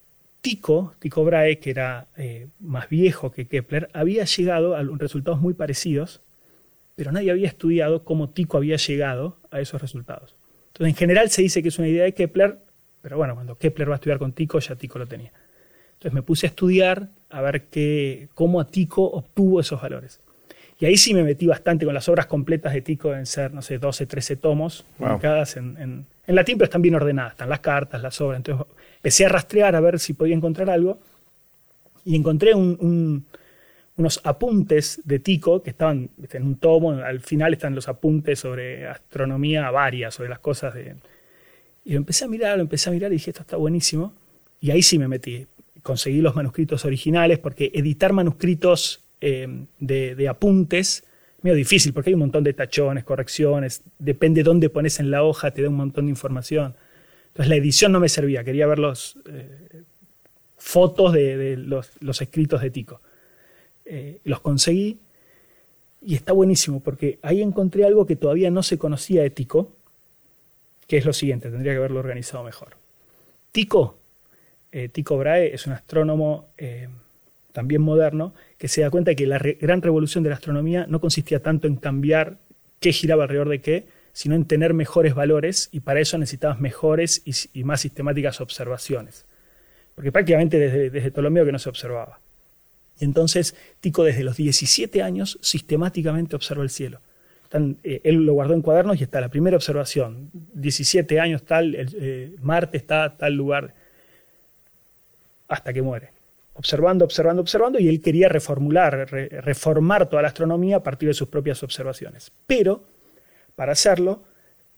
Tycho, 0.40 0.94
Tycho 0.98 1.24
Brahe, 1.24 1.58
que 1.58 1.70
era 1.70 2.06
eh, 2.16 2.48
más 2.60 2.88
viejo 2.88 3.30
que 3.30 3.46
Kepler, 3.46 3.88
había 3.92 4.24
llegado 4.24 4.74
a 4.74 4.82
resultados 4.82 5.40
muy 5.40 5.54
parecidos, 5.54 6.22
pero 6.96 7.12
nadie 7.12 7.30
había 7.30 7.48
estudiado 7.48 8.04
cómo 8.04 8.30
Tycho 8.30 8.56
había 8.56 8.76
llegado 8.76 9.38
a 9.50 9.60
esos 9.60 9.80
resultados. 9.80 10.34
Entonces, 10.68 10.94
en 10.94 10.96
general 10.96 11.30
se 11.30 11.42
dice 11.42 11.62
que 11.62 11.68
es 11.68 11.78
una 11.78 11.88
idea 11.88 12.04
de 12.04 12.14
Kepler, 12.14 12.58
pero 13.02 13.16
bueno, 13.16 13.34
cuando 13.34 13.56
Kepler 13.56 13.88
va 13.88 13.94
a 13.94 13.96
estudiar 13.96 14.18
con 14.18 14.32
Tico, 14.32 14.58
ya 14.58 14.76
Tico 14.76 14.98
lo 14.98 15.06
tenía. 15.06 15.32
Entonces 15.94 16.12
me 16.12 16.22
puse 16.22 16.46
a 16.46 16.48
estudiar 16.48 17.08
a 17.28 17.40
ver 17.42 17.64
qué, 17.64 18.28
cómo 18.34 18.60
a 18.60 18.66
Tico 18.66 19.04
obtuvo 19.04 19.60
esos 19.60 19.80
valores. 19.80 20.20
Y 20.78 20.86
ahí 20.86 20.96
sí 20.96 21.12
me 21.12 21.22
metí 21.22 21.46
bastante 21.46 21.84
con 21.84 21.92
las 21.92 22.08
obras 22.08 22.26
completas 22.26 22.72
de 22.72 22.80
Tico, 22.80 23.14
en 23.14 23.26
ser, 23.26 23.52
no 23.52 23.60
sé, 23.60 23.78
12, 23.78 24.06
13 24.06 24.36
tomos, 24.36 24.86
publicadas 24.96 25.58
en, 25.58 25.76
en, 25.76 26.06
en, 26.26 26.34
latín, 26.34 26.56
pero 26.56 26.64
están 26.64 26.80
bien 26.80 26.94
ordenadas, 26.94 27.32
están 27.32 27.50
las 27.50 27.60
cartas, 27.60 28.00
las 28.00 28.18
obras. 28.22 28.38
Entonces 28.38 28.66
empecé 29.00 29.26
a 29.26 29.30
rastrear 29.30 29.74
a 29.74 29.80
ver 29.80 29.98
si 29.98 30.12
podía 30.12 30.34
encontrar 30.34 30.70
algo 30.70 30.98
y 32.04 32.16
encontré 32.16 32.54
unos 32.54 34.20
apuntes 34.24 35.00
de 35.04 35.18
Tico 35.18 35.62
que 35.62 35.70
estaban 35.70 36.10
en 36.32 36.42
un 36.44 36.56
tomo, 36.56 36.92
al 36.92 37.20
final 37.20 37.52
están 37.52 37.74
los 37.74 37.88
apuntes 37.88 38.38
sobre 38.38 38.86
astronomía 38.86 39.70
varias, 39.70 40.14
sobre 40.14 40.28
las 40.28 40.38
cosas 40.38 40.74
de, 40.74 40.96
y 41.84 41.92
lo 41.92 41.98
empecé 41.98 42.24
a 42.24 42.28
mirar, 42.28 42.56
lo 42.56 42.62
empecé 42.62 42.90
a 42.90 42.92
mirar 42.92 43.10
y 43.10 43.16
dije, 43.16 43.30
esto 43.30 43.42
está 43.42 43.56
buenísimo. 43.56 44.12
Y 44.60 44.70
ahí 44.70 44.82
sí 44.82 44.98
me 44.98 45.08
metí. 45.08 45.46
Conseguí 45.82 46.20
los 46.20 46.36
manuscritos 46.36 46.84
originales, 46.84 47.38
porque 47.38 47.70
editar 47.74 48.12
manuscritos 48.12 49.02
eh, 49.20 49.48
de, 49.78 50.14
de, 50.14 50.28
apuntes 50.28 51.04
es 51.38 51.44
medio 51.44 51.56
difícil, 51.56 51.92
porque 51.92 52.10
hay 52.10 52.14
un 52.14 52.20
montón 52.20 52.44
de 52.44 52.52
tachones, 52.52 53.04
correcciones, 53.04 53.82
depende 53.98 54.40
de 54.40 54.44
dónde 54.44 54.68
pones 54.68 55.00
en 55.00 55.10
la 55.10 55.22
hoja, 55.22 55.52
te 55.52 55.62
da 55.62 55.68
un 55.68 55.76
montón 55.76 56.06
de 56.06 56.10
información. 56.10 56.74
Entonces 57.30 57.48
la 57.48 57.56
edición 57.56 57.92
no 57.92 58.00
me 58.00 58.08
servía, 58.08 58.42
quería 58.42 58.66
ver 58.66 58.78
los 58.78 59.16
eh, 59.26 59.82
fotos 60.56 61.12
de, 61.12 61.56
los, 61.56 62.20
escritos 62.20 62.60
de 62.60 62.70
Tico. 62.70 63.00
Eh, 63.84 64.20
los 64.24 64.40
conseguí 64.40 64.98
y 66.02 66.14
está 66.14 66.32
buenísimo, 66.32 66.80
porque 66.80 67.18
ahí 67.22 67.40
encontré 67.40 67.84
algo 67.84 68.06
que 68.06 68.16
todavía 68.16 68.50
no 68.50 68.62
se 68.62 68.78
conocía 68.78 69.22
de 69.22 69.30
Tico, 69.30 69.76
que 70.88 70.96
es 70.96 71.04
lo 71.04 71.12
siguiente, 71.12 71.50
tendría 71.50 71.72
que 71.72 71.78
haberlo 71.78 72.00
organizado 72.00 72.42
mejor. 72.42 72.76
Tycho, 73.52 73.98
eh, 74.72 74.88
Tycho 74.88 75.16
Brahe 75.16 75.54
es 75.54 75.66
un 75.66 75.72
astrónomo 75.72 76.48
también 77.52 77.82
moderno 77.82 78.34
que 78.58 78.68
se 78.68 78.80
da 78.80 78.90
cuenta 78.90 79.10
de 79.10 79.16
que 79.16 79.26
la 79.26 79.38
gran 79.38 79.82
revolución 79.82 80.24
de 80.24 80.30
la 80.30 80.36
astronomía 80.36 80.86
no 80.88 81.00
consistía 81.00 81.42
tanto 81.42 81.66
en 81.68 81.76
cambiar 81.76 82.38
qué 82.80 82.92
giraba 82.92 83.24
alrededor 83.24 83.48
de 83.48 83.60
qué, 83.60 83.86
sino 84.12 84.34
en 84.34 84.44
tener 84.44 84.74
mejores 84.74 85.14
valores 85.14 85.68
y 85.72 85.80
para 85.80 86.00
eso 86.00 86.18
necesitabas 86.18 86.60
mejores 86.60 87.22
y, 87.24 87.64
más 87.64 87.80
sistemáticas 87.80 88.40
observaciones. 88.40 89.26
Porque 89.94 90.12
prácticamente 90.12 90.58
desde, 90.58 90.90
desde 90.90 91.10
Ptolomeo 91.10 91.44
que 91.44 91.52
no 91.52 91.58
se 91.58 91.68
observaba. 91.68 92.20
Y 92.98 93.04
entonces 93.04 93.54
Tycho 93.80 94.04
desde 94.04 94.24
los 94.24 94.36
17 94.36 95.02
años 95.02 95.38
sistemáticamente 95.42 96.36
observa 96.36 96.62
el 96.62 96.70
cielo. 96.70 97.00
Eh, 97.52 98.00
él 98.04 98.24
lo 98.24 98.34
guardó 98.34 98.54
en 98.54 98.62
cuadernos 98.62 99.00
y 99.00 99.04
está 99.04 99.20
la 99.20 99.28
primera 99.28 99.56
observación. 99.56 100.30
17 100.32 101.18
años 101.18 101.42
tal, 101.42 101.74
eh, 101.76 102.36
Marte 102.40 102.76
está 102.76 103.16
tal 103.16 103.34
lugar, 103.34 103.74
hasta 105.48 105.72
que 105.72 105.82
muere. 105.82 106.10
Observando, 106.54 107.04
observando, 107.04 107.42
observando, 107.42 107.78
y 107.78 107.88
él 107.88 108.00
quería 108.00 108.28
reformular, 108.28 109.10
reformar 109.10 110.08
toda 110.08 110.22
la 110.22 110.28
astronomía 110.28 110.76
a 110.76 110.82
partir 110.82 111.08
de 111.08 111.14
sus 111.14 111.28
propias 111.28 111.62
observaciones. 111.62 112.30
Pero, 112.46 112.84
para 113.60 113.72
hacerlo, 113.72 114.22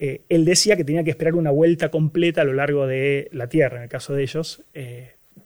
eh, 0.01 0.23
él 0.29 0.45
decía 0.45 0.77
que 0.77 0.83
tenía 0.83 1.05
que 1.05 1.11
esperar 1.11 1.37
una 1.37 1.53
vuelta 1.53 1.89
completa 1.89 2.41
a 2.41 2.45
lo 2.45 2.53
largo 2.53 2.89
de 2.89 3.29
la 3.31 3.47
Tierra, 3.49 3.77
en 3.77 3.85
el 3.85 3.89
caso 3.89 4.13
de 4.13 4.25
ellos. 4.25 4.65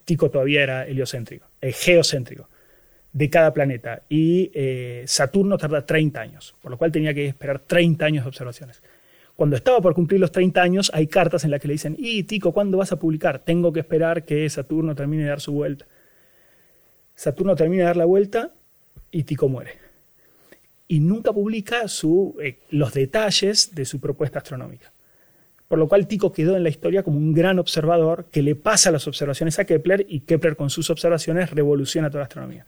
Tico 0.05 0.31
todavía 0.31 0.63
era 0.63 0.87
heliocéntrico, 0.87 1.45
geocéntrico 1.61 2.49
de 3.13 3.29
cada 3.29 3.53
planeta. 3.53 4.01
Y 4.09 4.49
eh, 4.55 5.03
Saturno 5.05 5.55
tarda 5.55 5.85
30 5.85 6.19
años, 6.19 6.55
por 6.63 6.71
lo 6.71 6.79
cual 6.79 6.91
tenía 6.91 7.13
que 7.13 7.27
esperar 7.27 7.59
30 7.59 8.05
años 8.07 8.23
de 8.23 8.29
observaciones. 8.29 8.81
Cuando 9.35 9.55
estaba 9.55 9.81
por 9.81 9.93
cumplir 9.93 10.19
los 10.19 10.31
30 10.31 10.59
años, 10.59 10.89
hay 10.91 11.05
cartas 11.05 11.43
en 11.43 11.51
las 11.51 11.61
que 11.61 11.67
le 11.67 11.75
dicen, 11.75 11.95
y 11.95 12.23
Tico, 12.23 12.53
¿cuándo 12.53 12.79
vas 12.79 12.91
a 12.91 12.97
publicar? 12.97 13.37
Tengo 13.37 13.71
que 13.71 13.81
esperar 13.81 14.25
que 14.25 14.49
Saturno 14.49 14.95
termine 14.95 15.21
de 15.21 15.29
dar 15.29 15.41
su 15.41 15.51
vuelta. 15.51 15.85
Saturno 17.13 17.55
termina 17.55 17.83
de 17.83 17.87
dar 17.89 17.97
la 17.97 18.05
vuelta 18.05 18.51
y 19.11 19.25
Tico 19.25 19.47
muere. 19.47 19.86
Y 20.87 20.99
nunca 20.99 21.33
publica 21.33 21.83
eh, 22.41 22.59
los 22.69 22.93
detalles 22.93 23.75
de 23.75 23.85
su 23.85 23.99
propuesta 23.99 24.39
astronómica. 24.39 24.93
Por 25.67 25.79
lo 25.79 25.87
cual 25.87 26.07
Tico 26.07 26.31
quedó 26.31 26.55
en 26.55 26.63
la 26.63 26.69
historia 26.69 27.03
como 27.03 27.17
un 27.17 27.33
gran 27.33 27.59
observador 27.59 28.27
que 28.31 28.41
le 28.41 28.55
pasa 28.55 28.89
las 28.89 29.05
observaciones 29.07 29.59
a 29.59 29.65
Kepler 29.65 30.05
y 30.07 30.21
Kepler 30.21 30.55
con 30.55 30.69
sus 30.69 30.89
observaciones 30.89 31.51
revoluciona 31.51 32.09
toda 32.09 32.19
la 32.19 32.25
astronomía. 32.25 32.65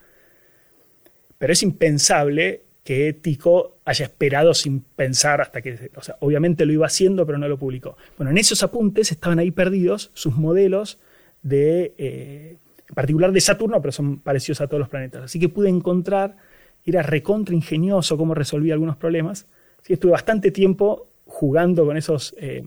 Pero 1.38 1.54
es 1.54 1.64
impensable 1.64 2.64
que 2.84 3.14
Tico 3.14 3.78
haya 3.86 4.06
esperado 4.06 4.54
sin 4.54 4.82
pensar 4.82 5.42
hasta 5.42 5.62
que, 5.62 5.92
o 5.96 6.02
sea, 6.02 6.18
obviamente 6.22 6.66
lo 6.66 6.74
iba 6.74 6.88
haciendo, 6.88 7.26
pero 7.26 7.38
no 7.38 7.48
lo 7.48 7.58
publicó. 7.58 7.98
Bueno, 8.18 8.32
en 8.32 8.38
esos 8.38 8.64
apuntes 8.64 9.12
estaban 9.12 9.40
ahí 9.40 9.52
perdidos 9.52 10.12
sus 10.14 10.36
modelos 10.36 11.00
de, 11.42 11.94
eh, 11.98 12.58
en 12.88 12.96
particular 12.96 13.32
de 13.32 13.42
Saturno, 13.42 13.82
pero 13.82 13.92
son 13.92 14.20
parecidos 14.20 14.62
a 14.62 14.68
todos 14.68 14.80
los 14.80 14.90
planetas. 14.90 15.24
Así 15.24 15.40
que 15.40 15.50
pude 15.50 15.70
encontrar, 15.70 16.38
era 16.86 17.02
recontra 17.02 17.56
ingenioso 17.56 18.18
cómo 18.18 18.34
resolvía 18.34 18.74
algunos 18.74 18.98
problemas. 18.98 19.48
Que 19.84 19.94
estuve 19.94 20.12
bastante 20.12 20.52
tiempo 20.52 21.08
jugando 21.26 21.86
con 21.86 21.98
esos, 21.98 22.36
eh, 22.38 22.64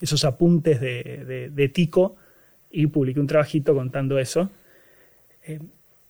esos 0.00 0.24
apuntes 0.24 0.80
de, 0.80 1.50
de, 1.52 1.68
Tico 1.68 2.16
y 2.70 2.86
publiqué 2.86 3.20
un 3.20 3.26
trabajito 3.26 3.74
contando 3.74 4.18
eso. 4.18 4.50
Eh, 5.44 5.60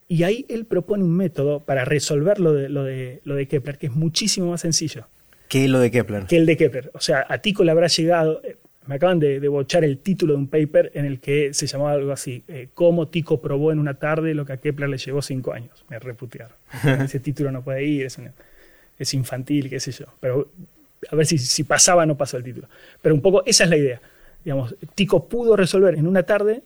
y 0.07 0.23
ahí 0.23 0.45
él 0.49 0.65
propone 0.65 1.03
un 1.03 1.15
método 1.15 1.61
para 1.61 1.85
resolver 1.85 2.39
lo 2.39 2.53
de, 2.53 2.69
lo 2.69 2.83
de, 2.83 3.21
lo 3.23 3.35
de 3.35 3.47
Kepler, 3.47 3.77
que 3.77 3.87
es 3.87 3.93
muchísimo 3.93 4.51
más 4.51 4.61
sencillo. 4.61 5.07
¿Qué 5.47 5.65
es 5.65 5.69
lo 5.69 5.79
de 5.79 5.91
Kepler? 5.91 6.25
Que 6.25 6.37
el 6.37 6.45
de 6.45 6.57
Kepler. 6.57 6.91
O 6.93 6.99
sea, 6.99 7.25
a 7.27 7.37
Tico 7.37 7.63
le 7.63 7.71
habrá 7.71 7.87
llegado, 7.87 8.41
eh, 8.43 8.57
me 8.91 8.97
acaban 8.97 9.19
de, 9.19 9.39
de 9.39 9.47
bochar 9.47 9.85
el 9.85 9.99
título 9.99 10.33
de 10.33 10.39
un 10.39 10.47
paper 10.47 10.91
en 10.95 11.05
el 11.05 11.21
que 11.21 11.53
se 11.53 11.65
llamaba 11.65 11.93
algo 11.93 12.11
así, 12.11 12.43
eh, 12.49 12.67
cómo 12.73 13.07
Tico 13.07 13.39
probó 13.39 13.71
en 13.71 13.79
una 13.79 13.93
tarde 13.93 14.33
lo 14.33 14.45
que 14.45 14.51
a 14.51 14.57
Kepler 14.57 14.89
le 14.89 14.97
llevó 14.97 15.21
cinco 15.21 15.53
años. 15.53 15.85
Me 15.87 15.97
reputearon. 15.97 16.57
Ese 17.01 17.21
título 17.21 17.53
no 17.53 17.63
puede 17.63 17.85
ir, 17.85 18.07
es, 18.07 18.19
es, 18.99 19.13
infantil, 19.13 19.69
qué 19.69 19.79
sé 19.79 19.93
yo. 19.93 20.07
Pero 20.19 20.49
a 21.09 21.15
ver 21.15 21.25
si, 21.25 21.37
si 21.37 21.63
pasaba 21.63 22.03
o 22.03 22.05
no 22.05 22.17
pasó 22.17 22.35
el 22.35 22.43
título. 22.43 22.67
Pero 23.01 23.15
un 23.15 23.21
poco 23.21 23.43
esa 23.45 23.63
es 23.63 23.69
la 23.69 23.77
idea. 23.77 24.01
Digamos, 24.43 24.75
Tico 24.93 25.29
pudo 25.29 25.55
resolver 25.55 25.95
en 25.95 26.05
una 26.05 26.23
tarde 26.23 26.61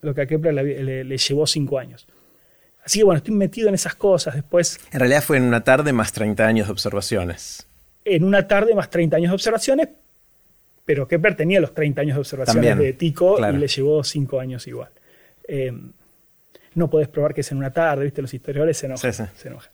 lo 0.00 0.12
que 0.12 0.22
a 0.22 0.26
Kepler 0.26 0.52
le, 0.52 1.04
le 1.04 1.18
llevó 1.18 1.46
cinco 1.46 1.78
años. 1.78 2.04
Así 2.84 2.98
que 2.98 3.04
bueno, 3.04 3.18
estoy 3.18 3.34
metido 3.34 3.68
en 3.68 3.76
esas 3.76 3.94
cosas 3.94 4.34
después. 4.34 4.80
En 4.90 4.98
realidad 4.98 5.22
fue 5.22 5.36
en 5.36 5.44
una 5.44 5.62
tarde 5.62 5.92
más 5.92 6.12
30 6.12 6.44
años 6.44 6.66
de 6.66 6.72
observaciones. 6.72 7.68
En 8.04 8.24
una 8.24 8.48
tarde 8.48 8.74
más 8.74 8.90
30 8.90 9.18
años 9.18 9.30
de 9.30 9.34
observaciones, 9.34 9.88
pero 10.84 11.06
Kepler 11.06 11.36
tenía 11.36 11.60
los 11.60 11.74
30 11.74 12.00
años 12.00 12.16
de 12.16 12.20
observaciones 12.20 12.78
de 12.78 12.92
Tico 12.94 13.38
y 13.38 13.56
le 13.56 13.68
llevó 13.68 14.02
5 14.02 14.40
años 14.40 14.66
igual. 14.66 14.90
Eh, 15.46 15.72
no 16.74 16.88
podés 16.88 17.08
probar 17.08 17.34
que 17.34 17.40
es 17.40 17.52
en 17.52 17.58
una 17.58 17.72
tarde, 17.72 18.04
¿viste? 18.04 18.22
Los 18.22 18.32
historiadores 18.32 18.76
se 18.76 18.86
enojan. 18.86 19.12
Se 19.12 19.48
enojan. 19.48 19.72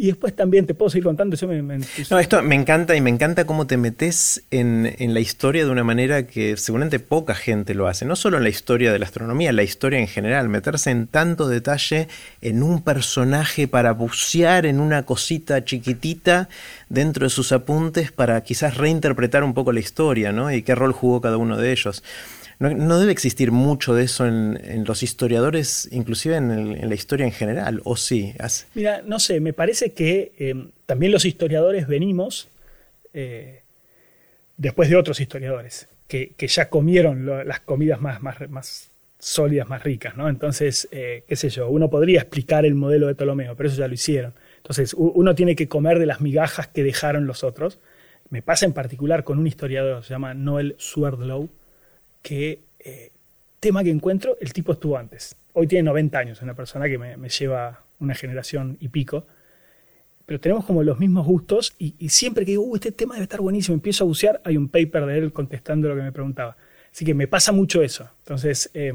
Y 0.00 0.06
después 0.06 0.36
también 0.36 0.64
te 0.64 0.74
puedo 0.74 0.90
seguir 0.90 1.02
contando. 1.02 1.34
Yo 1.34 1.48
me, 1.48 1.60
no, 1.60 2.18
esto 2.20 2.40
me 2.40 2.54
encanta 2.54 2.94
y 2.94 3.00
me 3.00 3.10
encanta 3.10 3.46
cómo 3.46 3.66
te 3.66 3.76
metes 3.76 4.44
en, 4.52 4.94
en, 4.96 5.12
la 5.12 5.18
historia 5.18 5.64
de 5.64 5.72
una 5.72 5.82
manera 5.82 6.24
que 6.24 6.56
seguramente 6.56 7.00
poca 7.00 7.34
gente 7.34 7.74
lo 7.74 7.88
hace. 7.88 8.04
No 8.04 8.14
solo 8.14 8.36
en 8.36 8.44
la 8.44 8.48
historia 8.48 8.92
de 8.92 9.00
la 9.00 9.06
astronomía, 9.06 9.50
la 9.52 9.64
historia 9.64 9.98
en 9.98 10.06
general. 10.06 10.48
Meterse 10.48 10.92
en 10.92 11.08
tanto 11.08 11.48
detalle 11.48 12.06
en 12.42 12.62
un 12.62 12.82
personaje 12.82 13.66
para 13.66 13.90
bucear 13.90 14.66
en 14.66 14.78
una 14.78 15.02
cosita 15.02 15.64
chiquitita 15.64 16.48
dentro 16.88 17.26
de 17.26 17.30
sus 17.30 17.50
apuntes 17.50 18.12
para 18.12 18.40
quizás 18.44 18.76
reinterpretar 18.76 19.42
un 19.42 19.52
poco 19.52 19.72
la 19.72 19.80
historia, 19.80 20.30
¿no? 20.30 20.52
Y 20.52 20.62
qué 20.62 20.76
rol 20.76 20.92
jugó 20.92 21.20
cada 21.20 21.38
uno 21.38 21.56
de 21.56 21.72
ellos. 21.72 22.04
No, 22.58 22.98
debe 22.98 23.12
existir 23.12 23.52
mucho 23.52 23.94
de 23.94 24.02
eso 24.04 24.26
en, 24.26 24.84
los 24.84 25.04
historiadores, 25.04 25.88
inclusive 25.92 26.36
en, 26.36 26.88
la 26.88 26.94
historia 26.94 27.24
en 27.24 27.32
general, 27.32 27.80
¿o 27.84 27.96
sí? 27.96 28.34
Mira, 28.74 29.02
no 29.06 29.20
sé, 29.20 29.38
me 29.40 29.52
parece 29.52 29.92
que 29.92 30.32
eh, 30.38 30.54
también 30.84 31.12
los 31.12 31.24
historiadores 31.24 31.86
venimos 31.86 32.48
eh, 33.14 33.62
después 34.56 34.90
de 34.90 34.96
otros 34.96 35.20
historiadores, 35.20 35.88
que, 36.08 36.34
ya 36.36 36.68
comieron 36.68 37.26
las 37.46 37.60
comidas 37.60 38.00
más, 38.00 38.90
sólidas, 39.20 39.68
más 39.68 39.84
ricas, 39.84 40.16
¿no? 40.16 40.28
Entonces, 40.28 40.88
eh, 40.90 41.22
qué 41.28 41.36
sé 41.36 41.50
yo, 41.50 41.68
uno 41.68 41.88
podría 41.88 42.20
explicar 42.20 42.66
el 42.66 42.74
modelo 42.74 43.06
de 43.06 43.14
Ptolomeo, 43.14 43.54
pero 43.54 43.68
eso 43.68 43.78
ya 43.78 43.86
lo 43.86 43.94
hicieron. 43.94 44.34
Entonces, 44.56 44.94
uno 44.94 45.36
tiene 45.36 45.54
que 45.54 45.68
comer 45.68 46.00
de 46.00 46.06
las 46.06 46.20
migajas 46.20 46.66
que 46.66 46.82
dejaron 46.82 47.26
los 47.26 47.44
otros. 47.44 47.78
Me 48.30 48.42
pasa 48.42 48.66
en 48.66 48.72
particular 48.72 49.22
con 49.22 49.38
un 49.38 49.46
historiador, 49.46 50.02
se 50.02 50.10
llama 50.10 50.34
Noel 50.34 50.74
Swerdlow, 50.78 51.48
que 52.22 52.60
eh, 52.78 53.12
tema 53.60 53.82
que 53.82 53.90
encuentro, 53.90 54.36
el 54.40 54.52
tipo 54.52 54.72
estuvo 54.72 54.96
antes. 54.96 55.36
Hoy 55.52 55.66
tiene 55.66 55.84
90 55.84 56.18
años, 56.18 56.42
una 56.42 56.54
persona 56.54 56.86
que 56.88 56.98
me, 56.98 57.28
lleva 57.28 57.84
una 57.98 58.14
generación 58.14 58.76
y 58.80 58.88
pico, 58.88 59.26
pero 60.24 60.40
tenemos 60.40 60.64
como 60.64 60.82
los 60.82 60.98
mismos 60.98 61.26
gustos 61.26 61.74
y, 61.78 62.08
siempre 62.08 62.44
que 62.44 62.52
digo, 62.52 62.62
uh, 62.64 62.76
este 62.76 62.92
tema 62.92 63.14
debe 63.14 63.24
estar 63.24 63.40
buenísimo, 63.40 63.74
empiezo 63.74 64.04
a 64.04 64.06
bucear, 64.06 64.40
hay 64.44 64.56
un 64.56 64.68
paper 64.68 65.06
de 65.06 65.18
él 65.18 65.32
contestando 65.32 65.88
lo 65.88 65.96
que 65.96 66.02
me 66.02 66.12
preguntaba. 66.12 66.56
Así 66.92 67.04
que 67.04 67.14
me 67.14 67.26
pasa 67.26 67.52
mucho 67.52 67.82
eso. 67.82 68.08
Entonces, 68.20 68.70
eh, 68.74 68.92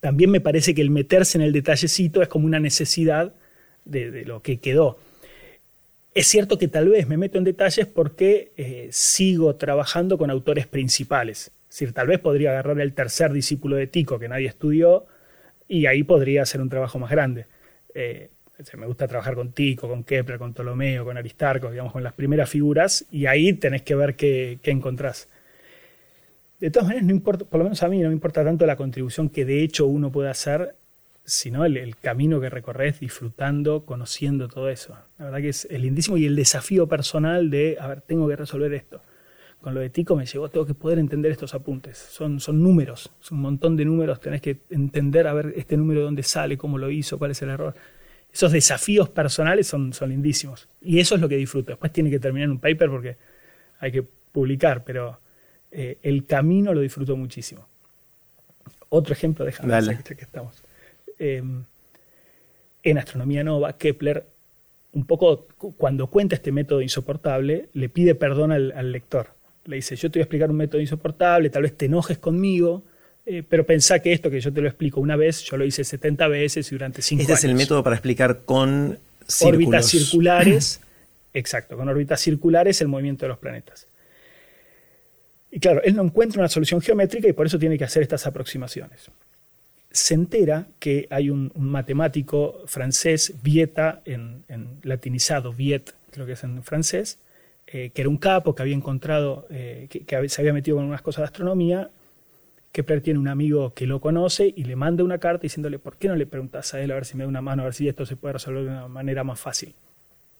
también 0.00 0.30
me 0.30 0.40
parece 0.40 0.74
que 0.74 0.82
el 0.82 0.90
meterse 0.90 1.38
en 1.38 1.42
el 1.42 1.52
detallecito 1.52 2.22
es 2.22 2.28
como 2.28 2.46
una 2.46 2.60
necesidad 2.60 3.34
de, 3.84 4.24
lo 4.24 4.42
que 4.42 4.58
quedó. 4.58 4.98
Es 6.14 6.26
cierto 6.26 6.58
que 6.58 6.68
tal 6.68 6.88
vez 6.88 7.08
me 7.08 7.16
meto 7.16 7.38
en 7.38 7.44
detalles 7.44 7.86
porque 7.86 8.52
eh, 8.56 8.88
sigo 8.90 9.56
trabajando 9.56 10.18
con 10.18 10.30
autores 10.30 10.66
principales 10.66 11.52
decir, 11.76 11.92
tal 11.92 12.06
vez 12.06 12.18
podría 12.20 12.50
agarrar 12.50 12.80
el 12.80 12.94
tercer 12.94 13.32
discípulo 13.32 13.76
de 13.76 13.86
Tico 13.86 14.18
que 14.18 14.28
nadie 14.28 14.46
estudió 14.46 15.06
y 15.68 15.84
ahí 15.86 16.04
podría 16.04 16.42
hacer 16.42 16.62
un 16.62 16.70
trabajo 16.70 16.98
más 16.98 17.10
grande. 17.10 17.46
Eh, 17.94 18.30
me 18.78 18.86
gusta 18.86 19.06
trabajar 19.06 19.34
con 19.34 19.52
Tico, 19.52 19.86
con 19.86 20.02
Kepler, 20.02 20.38
con 20.38 20.54
Ptolomeo, 20.54 21.04
con 21.04 21.18
Aristarco, 21.18 21.70
digamos, 21.70 21.92
con 21.92 22.02
las 22.02 22.14
primeras 22.14 22.48
figuras, 22.48 23.04
y 23.10 23.26
ahí 23.26 23.52
tenés 23.52 23.82
que 23.82 23.94
ver 23.94 24.16
qué, 24.16 24.58
encontrás. 24.64 25.28
De 26.58 26.70
todas 26.70 26.88
maneras, 26.88 27.06
no 27.06 27.12
importa, 27.12 27.44
por 27.44 27.58
lo 27.58 27.64
menos 27.64 27.82
a 27.82 27.88
mí 27.88 28.00
no 28.00 28.08
me 28.08 28.14
importa 28.14 28.42
tanto 28.42 28.64
la 28.64 28.76
contribución 28.76 29.28
que 29.28 29.44
de 29.44 29.62
hecho 29.62 29.86
uno 29.86 30.10
puede 30.10 30.30
hacer, 30.30 30.74
sino 31.24 31.66
el, 31.66 31.96
camino 31.96 32.40
que 32.40 32.48
recorres 32.48 33.00
disfrutando, 33.00 33.84
conociendo 33.84 34.48
todo 34.48 34.70
eso. 34.70 34.96
La 35.18 35.26
verdad 35.26 35.40
que 35.40 35.50
es, 35.50 35.66
es 35.66 35.78
lindísimo 35.78 36.16
y 36.16 36.24
el 36.24 36.36
desafío 36.36 36.88
personal 36.88 37.50
de, 37.50 37.76
a 37.78 37.86
ver, 37.88 38.00
tengo 38.00 38.26
que 38.26 38.36
resolver 38.36 38.72
esto 38.72 39.02
con 39.66 39.74
lo 39.74 39.80
de 39.80 39.90
Tico 39.90 40.14
me 40.14 40.24
llegó, 40.24 40.48
tengo 40.48 40.64
que 40.64 40.74
poder 40.74 41.00
entender 41.00 41.32
estos 41.32 41.52
apuntes. 41.52 41.98
Son, 41.98 42.38
son 42.38 42.62
números, 42.62 43.10
es 43.20 43.32
un 43.32 43.40
montón 43.40 43.76
de 43.76 43.84
números, 43.84 44.20
tenés 44.20 44.40
que 44.40 44.60
entender 44.70 45.26
a 45.26 45.34
ver 45.34 45.54
este 45.56 45.76
número 45.76 45.98
de 45.98 46.04
dónde 46.04 46.22
sale, 46.22 46.56
cómo 46.56 46.78
lo 46.78 46.88
hizo, 46.88 47.18
cuál 47.18 47.32
es 47.32 47.42
el 47.42 47.48
error. 47.48 47.74
Esos 48.32 48.52
desafíos 48.52 49.08
personales 49.08 49.66
son, 49.66 49.92
son 49.92 50.10
lindísimos. 50.10 50.68
Y 50.80 51.00
eso 51.00 51.16
es 51.16 51.20
lo 51.20 51.28
que 51.28 51.34
disfruto. 51.34 51.72
Después 51.72 51.92
tiene 51.92 52.10
que 52.10 52.20
terminar 52.20 52.44
en 52.44 52.52
un 52.52 52.60
paper 52.60 52.88
porque 52.88 53.16
hay 53.80 53.90
que 53.90 54.04
publicar, 54.04 54.84
pero 54.84 55.18
eh, 55.72 55.98
el 56.00 56.26
camino 56.26 56.72
lo 56.72 56.80
disfruto 56.80 57.16
muchísimo. 57.16 57.66
Otro 58.88 59.14
ejemplo, 59.14 59.44
déjame 59.44 59.98
que 60.00 60.14
estamos. 60.14 60.62
Em, 61.18 61.64
en 62.84 62.98
Astronomía 62.98 63.42
Nova, 63.42 63.76
Kepler, 63.76 64.28
un 64.92 65.06
poco 65.06 65.48
cuando 65.76 66.06
cuenta 66.06 66.36
este 66.36 66.52
método 66.52 66.82
insoportable, 66.82 67.68
le 67.72 67.88
pide 67.88 68.14
perdón 68.14 68.52
al 68.52 68.92
lector 68.92 69.34
le 69.66 69.76
dice, 69.76 69.96
yo 69.96 70.10
te 70.10 70.18
voy 70.18 70.22
a 70.22 70.24
explicar 70.24 70.50
un 70.50 70.56
método 70.56 70.80
insoportable, 70.80 71.50
tal 71.50 71.62
vez 71.62 71.76
te 71.76 71.86
enojes 71.86 72.18
conmigo, 72.18 72.84
eh, 73.24 73.42
pero 73.46 73.66
pensá 73.66 73.98
que 73.98 74.12
esto 74.12 74.30
que 74.30 74.40
yo 74.40 74.52
te 74.52 74.60
lo 74.60 74.68
explico 74.68 75.00
una 75.00 75.16
vez, 75.16 75.42
yo 75.42 75.56
lo 75.56 75.64
hice 75.64 75.82
70 75.84 76.28
veces 76.28 76.70
y 76.70 76.74
durante 76.74 77.02
5 77.02 77.20
años. 77.20 77.30
Este 77.30 77.46
es 77.46 77.50
el 77.50 77.56
método 77.56 77.82
para 77.82 77.96
explicar 77.96 78.42
con 78.44 78.98
órbitas 79.42 79.86
circulares. 79.86 80.80
exacto, 81.34 81.76
con 81.76 81.88
órbitas 81.88 82.20
circulares 82.20 82.80
el 82.80 82.88
movimiento 82.88 83.24
de 83.24 83.30
los 83.30 83.38
planetas. 83.38 83.88
Y 85.50 85.58
claro, 85.58 85.82
él 85.82 85.96
no 85.96 86.02
encuentra 86.02 86.40
una 86.40 86.48
solución 86.48 86.80
geométrica 86.80 87.28
y 87.28 87.32
por 87.32 87.46
eso 87.46 87.58
tiene 87.58 87.78
que 87.78 87.84
hacer 87.84 88.02
estas 88.02 88.26
aproximaciones. 88.26 89.10
Se 89.90 90.14
entera 90.14 90.66
que 90.78 91.06
hay 91.10 91.30
un, 91.30 91.50
matemático 91.56 92.62
francés, 92.66 93.34
Vieta, 93.42 94.02
en, 94.04 94.44
en, 94.48 94.78
latinizado, 94.82 95.52
Viet, 95.52 95.94
creo 96.10 96.26
que 96.26 96.32
es 96.32 96.44
en 96.44 96.62
francés, 96.62 97.18
eh, 97.66 97.90
que 97.90 98.02
era 98.02 98.08
un 98.08 98.16
capo, 98.16 98.54
que 98.54 98.62
había 98.62 98.76
encontrado, 98.76 99.46
eh, 99.50 99.88
que, 99.90 100.28
se 100.28 100.40
había 100.40 100.52
metido 100.52 100.76
con 100.76 100.86
unas 100.86 101.02
cosas 101.02 101.22
de 101.22 101.24
astronomía. 101.24 101.90
Kepler 102.70 103.00
tiene 103.00 103.18
un 103.18 103.28
amigo 103.28 103.74
que 103.74 103.86
lo 103.86 104.00
conoce 104.00 104.52
y 104.54 104.64
le 104.64 104.76
manda 104.76 105.02
una 105.02 105.18
carta 105.18 105.42
diciéndole, 105.42 105.78
¿por 105.78 105.96
qué 105.96 106.08
no 106.08 106.14
le 106.14 106.26
preguntas 106.26 106.74
a 106.74 106.80
él 106.80 106.90
a 106.92 106.94
ver 106.94 107.06
si 107.06 107.16
me 107.16 107.24
da 107.24 107.28
una 107.28 107.40
mano, 107.40 107.62
a 107.62 107.64
ver 107.64 107.74
si 107.74 107.88
esto 107.88 108.06
se 108.06 108.16
puede 108.16 108.34
resolver 108.34 108.64
de 108.64 108.70
una 108.70 108.88
manera 108.88 109.24
más 109.24 109.40
fácil? 109.40 109.74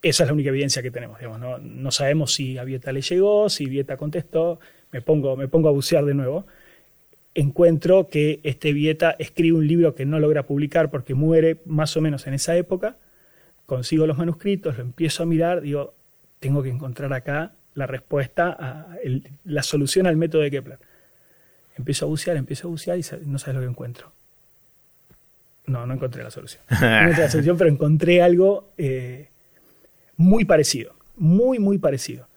Esa 0.02 0.22
es 0.22 0.28
la 0.28 0.34
única 0.34 0.50
evidencia 0.50 0.82
que 0.82 0.90
tenemos. 0.90 1.18
Digamos, 1.18 1.40
¿no? 1.40 1.58
no 1.58 1.90
sabemos 1.90 2.32
si 2.32 2.58
a 2.58 2.64
Vieta 2.64 2.92
le 2.92 3.00
llegó, 3.00 3.48
si 3.48 3.66
Vieta 3.66 3.96
contestó. 3.96 4.60
Me 4.92 5.02
pongo, 5.02 5.36
me 5.36 5.48
pongo 5.48 5.68
a 5.68 5.72
bucear 5.72 6.04
de 6.04 6.14
nuevo. 6.14 6.46
Encuentro 7.34 8.08
que 8.08 8.38
este 8.44 8.72
Vieta 8.72 9.16
escribe 9.18 9.58
un 9.58 9.66
libro 9.66 9.94
que 9.94 10.06
no 10.06 10.20
logra 10.20 10.46
publicar 10.46 10.90
porque 10.90 11.14
muere 11.14 11.60
más 11.66 11.96
o 11.96 12.00
menos 12.00 12.26
en 12.28 12.34
esa 12.34 12.56
época. 12.56 12.98
Consigo 13.66 14.06
los 14.06 14.16
manuscritos, 14.16 14.76
lo 14.76 14.84
empiezo 14.84 15.24
a 15.24 15.26
mirar, 15.26 15.60
digo, 15.60 15.95
tengo 16.38 16.62
que 16.62 16.68
encontrar 16.68 17.12
acá 17.12 17.52
la 17.74 17.86
respuesta, 17.86 18.56
a 18.58 18.96
la 19.44 19.62
solución 19.62 20.06
al 20.06 20.16
método 20.16 20.42
de 20.42 20.50
Kepler. 20.50 20.78
Empiezo 21.76 22.06
a 22.06 22.08
bucear, 22.08 22.36
empiezo 22.36 22.68
a 22.68 22.70
bucear 22.70 22.98
y 22.98 23.02
no 23.26 23.38
sabes 23.38 23.56
lo 23.56 23.60
que 23.60 23.68
encuentro. 23.68 24.12
No, 25.66 25.84
no 25.86 25.94
encontré 25.94 26.22
la 26.22 26.30
solución. 26.30 26.62
No 26.70 27.00
encontré 27.00 27.24
la 27.24 27.30
solución, 27.30 27.58
pero 27.58 27.70
encontré 27.70 28.22
algo 28.22 28.72
eh, 28.78 29.28
muy 30.16 30.44
parecido, 30.44 30.94
muy, 31.16 31.58
muy 31.58 31.78
parecido. 31.78 32.28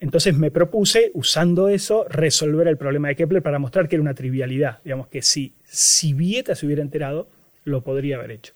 Entonces 0.00 0.36
me 0.36 0.50
propuse, 0.50 1.10
usando 1.14 1.68
eso, 1.68 2.06
resolver 2.08 2.68
el 2.68 2.76
problema 2.76 3.08
de 3.08 3.16
Kepler 3.16 3.42
para 3.42 3.58
mostrar 3.58 3.88
que 3.88 3.96
era 3.96 4.02
una 4.02 4.14
trivialidad. 4.14 4.80
Digamos 4.84 5.08
que 5.08 5.22
si, 5.22 5.54
si 5.64 6.12
Vieta 6.12 6.54
se 6.54 6.66
hubiera 6.66 6.82
enterado, 6.82 7.28
lo 7.64 7.82
podría 7.82 8.16
haber 8.16 8.30
hecho. 8.30 8.54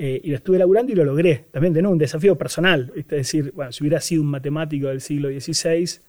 Eh, 0.00 0.20
y 0.22 0.30
lo 0.30 0.36
estuve 0.36 0.56
elaborando 0.56 0.92
y 0.92 0.94
lo 0.94 1.04
logré. 1.04 1.46
También 1.50 1.74
de 1.74 1.82
nuevo 1.82 1.92
un 1.92 1.98
desafío 1.98 2.38
personal. 2.38 2.92
Es 2.94 3.08
decir, 3.08 3.50
bueno, 3.52 3.72
si 3.72 3.82
hubiera 3.82 4.00
sido 4.00 4.22
un 4.22 4.28
matemático 4.28 4.86
del 4.86 5.00
siglo 5.00 5.28
XVI, 5.28 6.00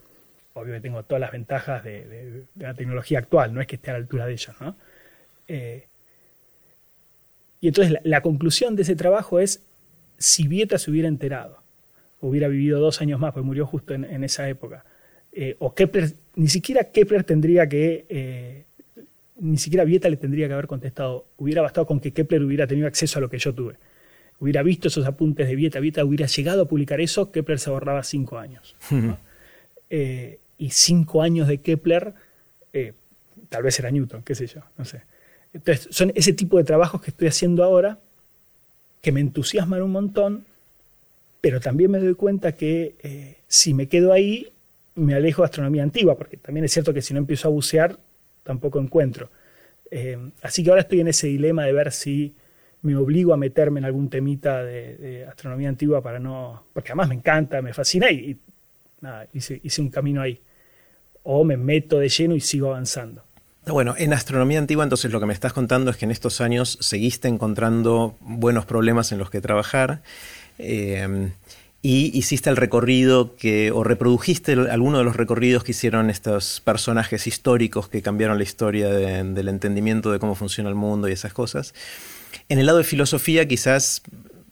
obviamente 0.53 0.87
tengo 0.87 1.01
todas 1.03 1.19
las 1.19 1.31
ventajas 1.31 1.83
de, 1.83 2.45
la 2.55 2.75
tecnología 2.75 3.17
actual, 3.17 3.51
no 3.51 3.61
es 3.61 3.67
que 3.67 3.77
esté 3.77 3.89
a 3.89 3.93
la 3.93 3.99
altura 3.99 4.27
de 4.27 4.33
ellos. 4.33 4.55
¿no? 4.61 4.77
Eh, 5.47 5.87
y 7.61 7.67
entonces 7.67 7.97
la, 8.03 8.21
conclusión 8.21 8.75
de 8.75 8.83
ese 8.83 8.95
trabajo 8.95 9.39
es, 9.39 9.65
si 10.19 10.47
Vieta 10.47 10.77
se 10.77 10.91
hubiera 10.91 11.07
enterado, 11.07 11.63
hubiera 12.21 12.47
vivido 12.47 12.79
dos 12.79 13.01
años 13.01 13.19
más, 13.19 13.33
porque 13.33 13.45
murió 13.45 13.65
justo 13.65 13.95
en, 13.95 14.23
esa 14.23 14.47
época, 14.47 14.85
eh, 15.31 15.55
o 15.57 15.73
Kepler, 15.73 16.13
ni 16.35 16.47
siquiera 16.47 16.83
Kepler 16.83 17.23
tendría 17.23 17.67
que 17.67 18.65
ni 19.39 19.57
siquiera 19.57 19.83
Vieta 19.83 20.09
le 20.09 20.17
tendría 20.17 20.47
que 20.47 20.53
haber 20.53 20.67
contestado. 20.67 21.27
Hubiera 21.37 21.61
bastado 21.61 21.87
con 21.87 21.99
que 21.99 22.11
Kepler 22.11 22.43
hubiera 22.43 22.67
tenido 22.67 22.87
acceso 22.87 23.19
a 23.19 23.21
lo 23.21 23.29
que 23.29 23.37
yo 23.37 23.53
tuve. 23.53 23.75
Hubiera 24.39 24.63
visto 24.63 24.87
esos 24.87 25.05
apuntes 25.05 25.47
de 25.47 25.55
Vieta, 25.55 25.79
Vieta 25.79 26.03
hubiera 26.05 26.25
llegado 26.27 26.63
a 26.63 26.67
publicar 26.67 27.01
eso, 27.01 27.31
Kepler 27.31 27.59
se 27.59 27.69
ahorraba 27.69 28.03
cinco 28.03 28.37
años. 28.37 28.75
Eh, 29.91 30.37
y 30.59 30.69
cinco 30.69 31.23
años 31.23 31.47
de 31.47 31.61
Kepler, 31.61 32.13
eh, 32.73 32.93
tal 33.49 33.63
vez 33.63 33.79
era 33.79 33.89
Newton, 33.89 34.21
qué 34.21 34.35
sé 34.35 34.45
yo, 34.45 34.61
no 34.77 34.85
sé. 34.85 35.01
Entonces, 35.51 35.87
son 35.89 36.11
ese 36.13 36.31
tipo 36.33 36.59
de 36.59 36.63
trabajos 36.63 37.01
que 37.01 37.09
estoy 37.09 37.27
haciendo 37.27 37.63
ahora 37.63 37.97
que 39.01 39.11
me 39.11 39.19
entusiasman 39.19 39.81
un 39.81 39.91
montón, 39.91 40.45
pero 41.41 41.59
también 41.59 41.89
me 41.89 41.97
doy 41.97 42.13
cuenta 42.13 42.51
que 42.51 42.95
eh, 43.01 43.37
si 43.47 43.73
me 43.73 43.87
quedo 43.87 44.13
ahí, 44.13 44.51
me 44.95 45.15
alejo 45.15 45.41
de 45.41 45.45
astronomía 45.47 45.81
antigua, 45.81 46.15
porque 46.15 46.37
también 46.37 46.65
es 46.65 46.71
cierto 46.71 46.93
que 46.93 47.01
si 47.01 47.15
no 47.15 47.19
empiezo 47.19 47.47
a 47.47 47.51
bucear, 47.51 47.97
tampoco 48.43 48.79
encuentro. 48.79 49.29
Eh, 49.91 50.17
así 50.41 50.63
que 50.63 50.69
ahora 50.69 50.81
estoy 50.81 51.01
en 51.01 51.07
ese 51.07 51.27
dilema 51.27 51.65
de 51.65 51.73
ver 51.73 51.91
si 51.91 52.35
me 52.81 52.95
obligo 52.95 53.33
a 53.33 53.37
meterme 53.37 53.79
en 53.79 53.85
algún 53.85 54.09
temita 54.09 54.63
de, 54.63 55.25
astronomía 55.29 55.69
antigua 55.69 56.01
para 56.01 56.19
no. 56.19 56.63
porque 56.73 56.91
además 56.91 57.09
me 57.09 57.15
encanta, 57.15 57.61
me 57.61 57.73
fascina 57.73 58.09
y, 58.11 58.37
nada, 59.01 59.27
hice, 59.33 59.81
un 59.81 59.89
camino 59.89 60.21
ahí. 60.21 60.41
O 61.23 61.43
me 61.43 61.57
meto 61.57 61.99
de 61.99 62.09
lleno 62.09 62.35
y 62.35 62.39
sigo 62.39 62.69
avanzando. 62.69 63.23
Bueno, 63.67 63.93
en 63.97 64.13
astronomía 64.13 64.57
antigua 64.57 64.83
entonces 64.83 65.11
lo 65.11 65.19
que 65.19 65.25
me 65.25 65.33
estás 65.33 65.53
contando 65.53 65.91
es 65.91 65.97
que 65.97 66.05
en 66.05 66.11
estos 66.11 66.41
años 66.41 66.77
seguiste 66.81 67.27
encontrando 67.27 68.15
buenos 68.21 68.65
problemas 68.65 69.11
en 69.11 69.19
los 69.19 69.29
que 69.29 69.41
trabajar. 69.41 70.01
Eh, 70.57 71.31
y 71.81 72.17
hiciste 72.17 72.49
el 72.49 72.57
recorrido 72.57 73.35
que, 73.35 73.71
o 73.71 73.83
reprodujiste 73.83 74.53
alguno 74.53 74.97
de 74.97 75.05
los 75.05 75.15
recorridos 75.15 75.63
que 75.63 75.71
hicieron 75.71 76.09
estos 76.09 76.61
personajes 76.61 77.25
históricos 77.25 77.87
que 77.87 78.01
cambiaron 78.01 78.37
la 78.37 78.43
historia 78.43 78.89
del 78.89 79.47
entendimiento 79.47 80.11
de 80.11 80.19
cómo 80.19 80.35
funciona 80.35 80.69
el 80.69 80.75
mundo 80.75 81.07
y 81.07 81.13
esas 81.13 81.33
cosas. 81.33 81.73
En 82.49 82.59
el 82.59 82.65
lado 82.65 82.79
de 82.79 82.83
filosofía 82.83 83.47
quizás 83.47 84.01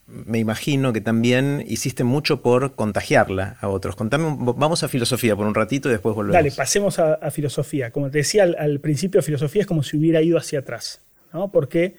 me 0.07 0.39
imagino 0.39 0.93
que 0.93 1.01
también 1.01 1.65
hiciste 1.67 2.05
mucho 2.05 2.41
por 2.41 2.75
contagiarla 2.75 3.57
a 3.59 3.67
otros. 3.67 3.97
Contame, 3.97 4.37
vamos 4.39 4.83
a 4.83 4.87
filosofía 4.87 5.35
por 5.35 5.45
un 5.45 5.53
ratito 5.53 5.89
y 5.89 5.91
después 5.91 6.15
volvemos. 6.15 6.33
Dale, 6.33 6.51
pasemos 6.51 6.97
a, 6.97 7.29
filosofía. 7.29 7.91
Como 7.91 8.09
te 8.09 8.19
decía 8.19 8.43
al, 8.43 8.55
al, 8.57 8.79
principio, 8.79 9.21
filosofía 9.21 9.63
es 9.63 9.67
como 9.67 9.83
si 9.83 9.97
hubiera 9.97 10.21
ido 10.21 10.37
hacia 10.37 10.59
atrás, 10.59 11.01
¿no? 11.33 11.51
Porque 11.51 11.95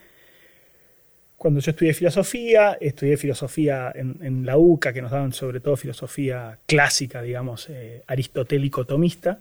cuando 1.39 1.61
yo 1.61 1.71
estudié 1.71 1.95
filosofía, 1.95 2.77
estudié 2.81 3.17
filosofía 3.17 3.93
en, 3.95 4.45
la 4.45 4.59
UCA, 4.59 4.93
que 4.93 5.01
nos 5.01 5.13
daban 5.13 5.33
sobre 5.33 5.61
todo 5.61 5.77
filosofía 5.77 6.59
clásica, 6.67 7.23
digamos, 7.23 7.69
eh, 7.71 8.03
aristotélico-tomista, 8.09 9.39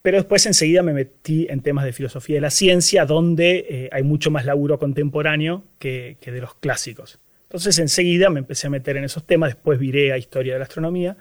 pero 0.00 0.16
después 0.16 0.46
enseguida 0.46 0.82
me 0.82 0.94
metí 0.94 1.46
en 1.50 1.60
temas 1.60 1.84
de 1.84 1.92
filosofía 1.92 2.36
de 2.36 2.40
la 2.40 2.50
ciencia, 2.50 3.04
donde 3.04 3.66
eh, 3.68 3.88
hay 3.92 4.04
mucho 4.04 4.30
más 4.30 4.46
laburo 4.46 4.78
contemporáneo 4.78 5.64
que, 5.78 6.16
de 6.24 6.40
los 6.40 6.54
clásicos. 6.54 7.18
Entonces 7.42 7.78
enseguida 7.78 8.30
me 8.30 8.38
empecé 8.38 8.68
a 8.68 8.70
meter 8.70 8.96
en 8.96 9.04
esos 9.04 9.26
temas, 9.26 9.50
después 9.50 9.78
viré 9.78 10.14
a 10.14 10.18
historia 10.18 10.54
de 10.54 10.60
la 10.60 10.64
astronomía, 10.64 11.18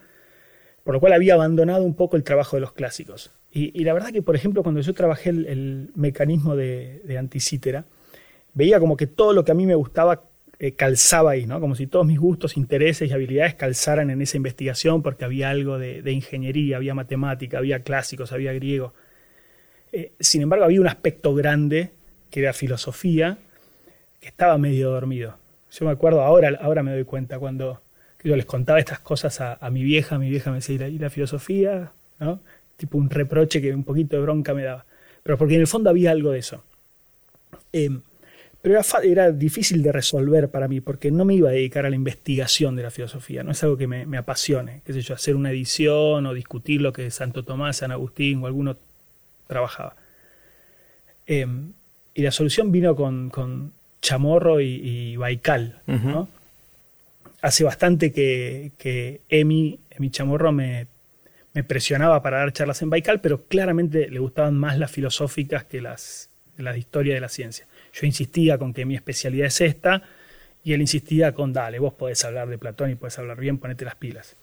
por 0.86 0.93
lo 0.93 1.02
cual 1.02 1.12
había 1.12 1.34
abandonado 1.34 1.84
un 1.84 1.96
poco 1.96 2.15
el 2.15 2.24
trabajo 2.24 2.56
de 2.56 2.62
los 2.62 2.72
clásicos. 2.72 3.32
Y, 3.52 3.84
la 3.84 3.93
verdad 3.93 4.12
que, 4.12 4.22
por 4.22 4.36
ejemplo, 4.36 4.62
cuando 4.62 4.82
yo 4.82 4.93
trabajé 4.93 5.32
el, 5.32 5.89
mecanismo 5.96 6.56
de, 6.56 7.02
de 7.06 7.17
veía 8.58 8.80
como 8.80 8.98
que 8.98 9.06
todo 9.06 9.34
lo 9.34 9.46
que 9.46 9.52
a 9.52 9.56
mí 9.56 9.67
me 9.67 9.76
gustaba 9.76 10.24
eh, 10.58 10.72
calzaba 10.72 11.32
ahí, 11.32 11.46
¿no? 11.46 11.60
Como 11.60 11.76
si 11.76 11.86
todos 11.86 12.08
mis 12.08 12.20
gustos, 12.20 12.58
intereses 12.58 13.08
y 13.08 13.13
habilidades 13.13 13.54
calzaran 13.54 14.10
en 14.10 14.20
esa 14.20 14.38
investigación 14.38 15.04
porque 15.04 15.26
había 15.26 15.52
algo 15.52 15.78
de, 15.78 16.12
ingeniería, 16.12 16.78
había 16.78 16.96
matemática, 16.96 17.60
había 17.60 17.84
clásicos, 17.84 18.32
había 18.32 18.54
griego. 18.54 18.96
Eh, 19.91 20.13
sin 20.20 20.41
embargo, 20.41 20.65
había 20.65 20.82
un 20.82 20.88
aspecto 20.88 21.36
grande 21.36 21.91
que 22.32 22.39
era 22.39 22.52
filosofía, 22.52 23.38
que 24.20 24.30
estaba 24.30 24.58
medio 24.58 24.89
dormido. 24.89 25.38
Yo 25.72 25.86
me 25.86 25.91
acuerdo, 25.91 26.22
ahora, 26.22 26.58
ahora 26.60 26.82
me 26.82 26.91
doy 26.91 27.04
cuenta, 27.04 27.38
cuando 27.38 27.82
yo 28.24 28.36
les 28.36 28.46
contaba 28.48 28.80
estas 28.80 29.00
cosas 29.00 29.39
a, 29.39 29.70
mi 29.70 29.84
vieja, 29.84 30.17
mi 30.17 30.32
vieja 30.32 30.50
me 30.50 30.58
decía, 30.58 30.88
¿y 30.88 30.98
la, 30.98 31.12
filosofía? 31.12 31.91
¿no? 32.20 32.39
Tipo 32.76 32.98
un 32.98 33.12
reproche 33.12 33.62
que 33.62 33.72
un 33.72 33.84
poquito 33.84 34.15
de 34.15 34.24
bronca 34.24 34.56
me 34.56 34.63
daba. 34.63 34.88
Pero 35.22 35.38
porque 35.38 35.54
en 35.54 35.62
el 35.62 35.67
fondo 35.67 35.91
había 35.91 36.10
algo 36.10 36.32
de 36.32 36.39
eso. 36.39 36.63
Eh, 37.72 37.91
pero 38.62 38.80
era, 39.04 39.32
difícil 39.32 39.84
de 39.84 39.91
resolver 39.91 40.50
para 40.50 40.67
mí 40.67 40.82
porque 40.82 41.12
no 41.12 41.26
me 41.26 41.36
iba 41.36 41.50
a 41.50 41.54
dedicar 41.54 41.86
a 41.86 41.89
la 41.89 41.96
investigación 41.96 42.76
de 42.76 42.84
la 42.84 42.91
filosofía, 42.91 43.43
no 43.43 43.52
es 43.52 43.63
algo 43.63 43.78
que 43.78 43.88
me, 43.88 44.17
apasione, 44.17 44.82
qué 44.86 44.93
sé 44.93 45.02
yo, 45.02 45.13
hacer 45.13 45.36
una 45.36 45.52
edición 45.52 46.26
o 46.26 46.34
discutir 46.34 46.82
lo 46.82 46.91
que 46.91 47.10
Santo 47.12 47.43
Tomás, 47.43 47.78
San 47.78 47.91
Agustín 47.91 48.43
o 48.43 48.48
alguno 48.48 48.78
trabajaba. 49.48 49.96
Em, 51.26 51.74
y 52.13 52.24
la 52.24 52.32
solución 52.32 52.72
vino 52.72 52.96
con, 52.96 53.74
Chamorro 54.02 54.62
y, 54.62 55.15
Baikal. 55.17 55.82
Hace 57.41 57.63
bastante 57.63 58.12
que, 58.12 59.22
Emi, 59.30 59.80
Emi 59.91 60.10
Chamorro 60.10 60.52
me, 60.52 60.88
me 61.54 61.63
presionaba 61.63 62.22
para 62.22 62.38
dar 62.38 62.54
charlas 62.54 62.82
en 62.82 62.89
Baikal, 62.89 63.20
pero 63.20 63.46
claramente 63.46 64.10
le 64.10 64.20
gustaban 64.20 64.56
más 64.56 64.78
las 64.78 64.91
filosóficas 64.91 65.63
que 65.63 65.82
las, 65.82 66.30
las 66.58 66.74
de 66.74 66.80
historia 66.80 67.15
de 67.15 67.22
la 67.22 67.30
ciencia. 67.30 67.65
Yo 68.00 68.06
insistía 68.06 68.60
con 68.60 68.74
que 68.74 68.86
mi 68.86 68.96
especialidad 68.96 69.48
es 69.48 69.60
esta 69.62 70.04
y 70.64 70.74
él 70.74 70.82
insistía 70.82 71.34
con, 71.34 71.52
dale, 71.52 71.80
vos 71.80 71.94
podés 71.94 72.24
hablar 72.26 72.48
de 72.48 72.58
Platón 72.60 72.92
y 72.92 72.96
podés 72.96 73.18
hablar 73.18 73.40
bien, 73.40 73.58
ponete 73.58 73.86
las 73.86 73.96
pilas. 73.96 74.36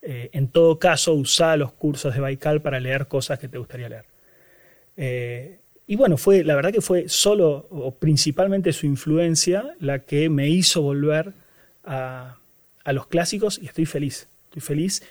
Eh, 0.00 0.30
en 0.32 0.48
todo 0.48 0.78
caso, 0.78 1.14
usá 1.14 1.56
los 1.56 1.72
cursos 1.72 2.14
de 2.14 2.20
Baikal 2.20 2.62
para 2.62 2.78
leer 2.78 3.08
cosas 3.08 3.38
que 3.40 3.48
te 3.48 3.58
gustaría 3.58 3.88
leer. 3.88 4.04
Eh, 4.96 5.58
y 5.88 5.96
bueno, 5.96 6.16
fue, 6.16 6.44
la 6.44 6.54
verdad 6.54 6.72
que 6.72 6.80
fue 6.80 7.08
solo 7.08 7.66
o 7.70 7.92
principalmente 7.96 8.72
su 8.72 8.86
influencia 8.86 9.74
la 9.80 10.00
que 10.00 10.28
me 10.28 10.48
hizo 10.48 10.80
volver 10.82 11.32
a, 11.82 12.38
a 12.84 12.92
los 12.92 13.08
clásicos 13.08 13.58
y 13.60 13.66
estoy 13.66 13.86
feliz. 13.86 14.28
Estoy 14.44 14.62
feliz 14.62 15.02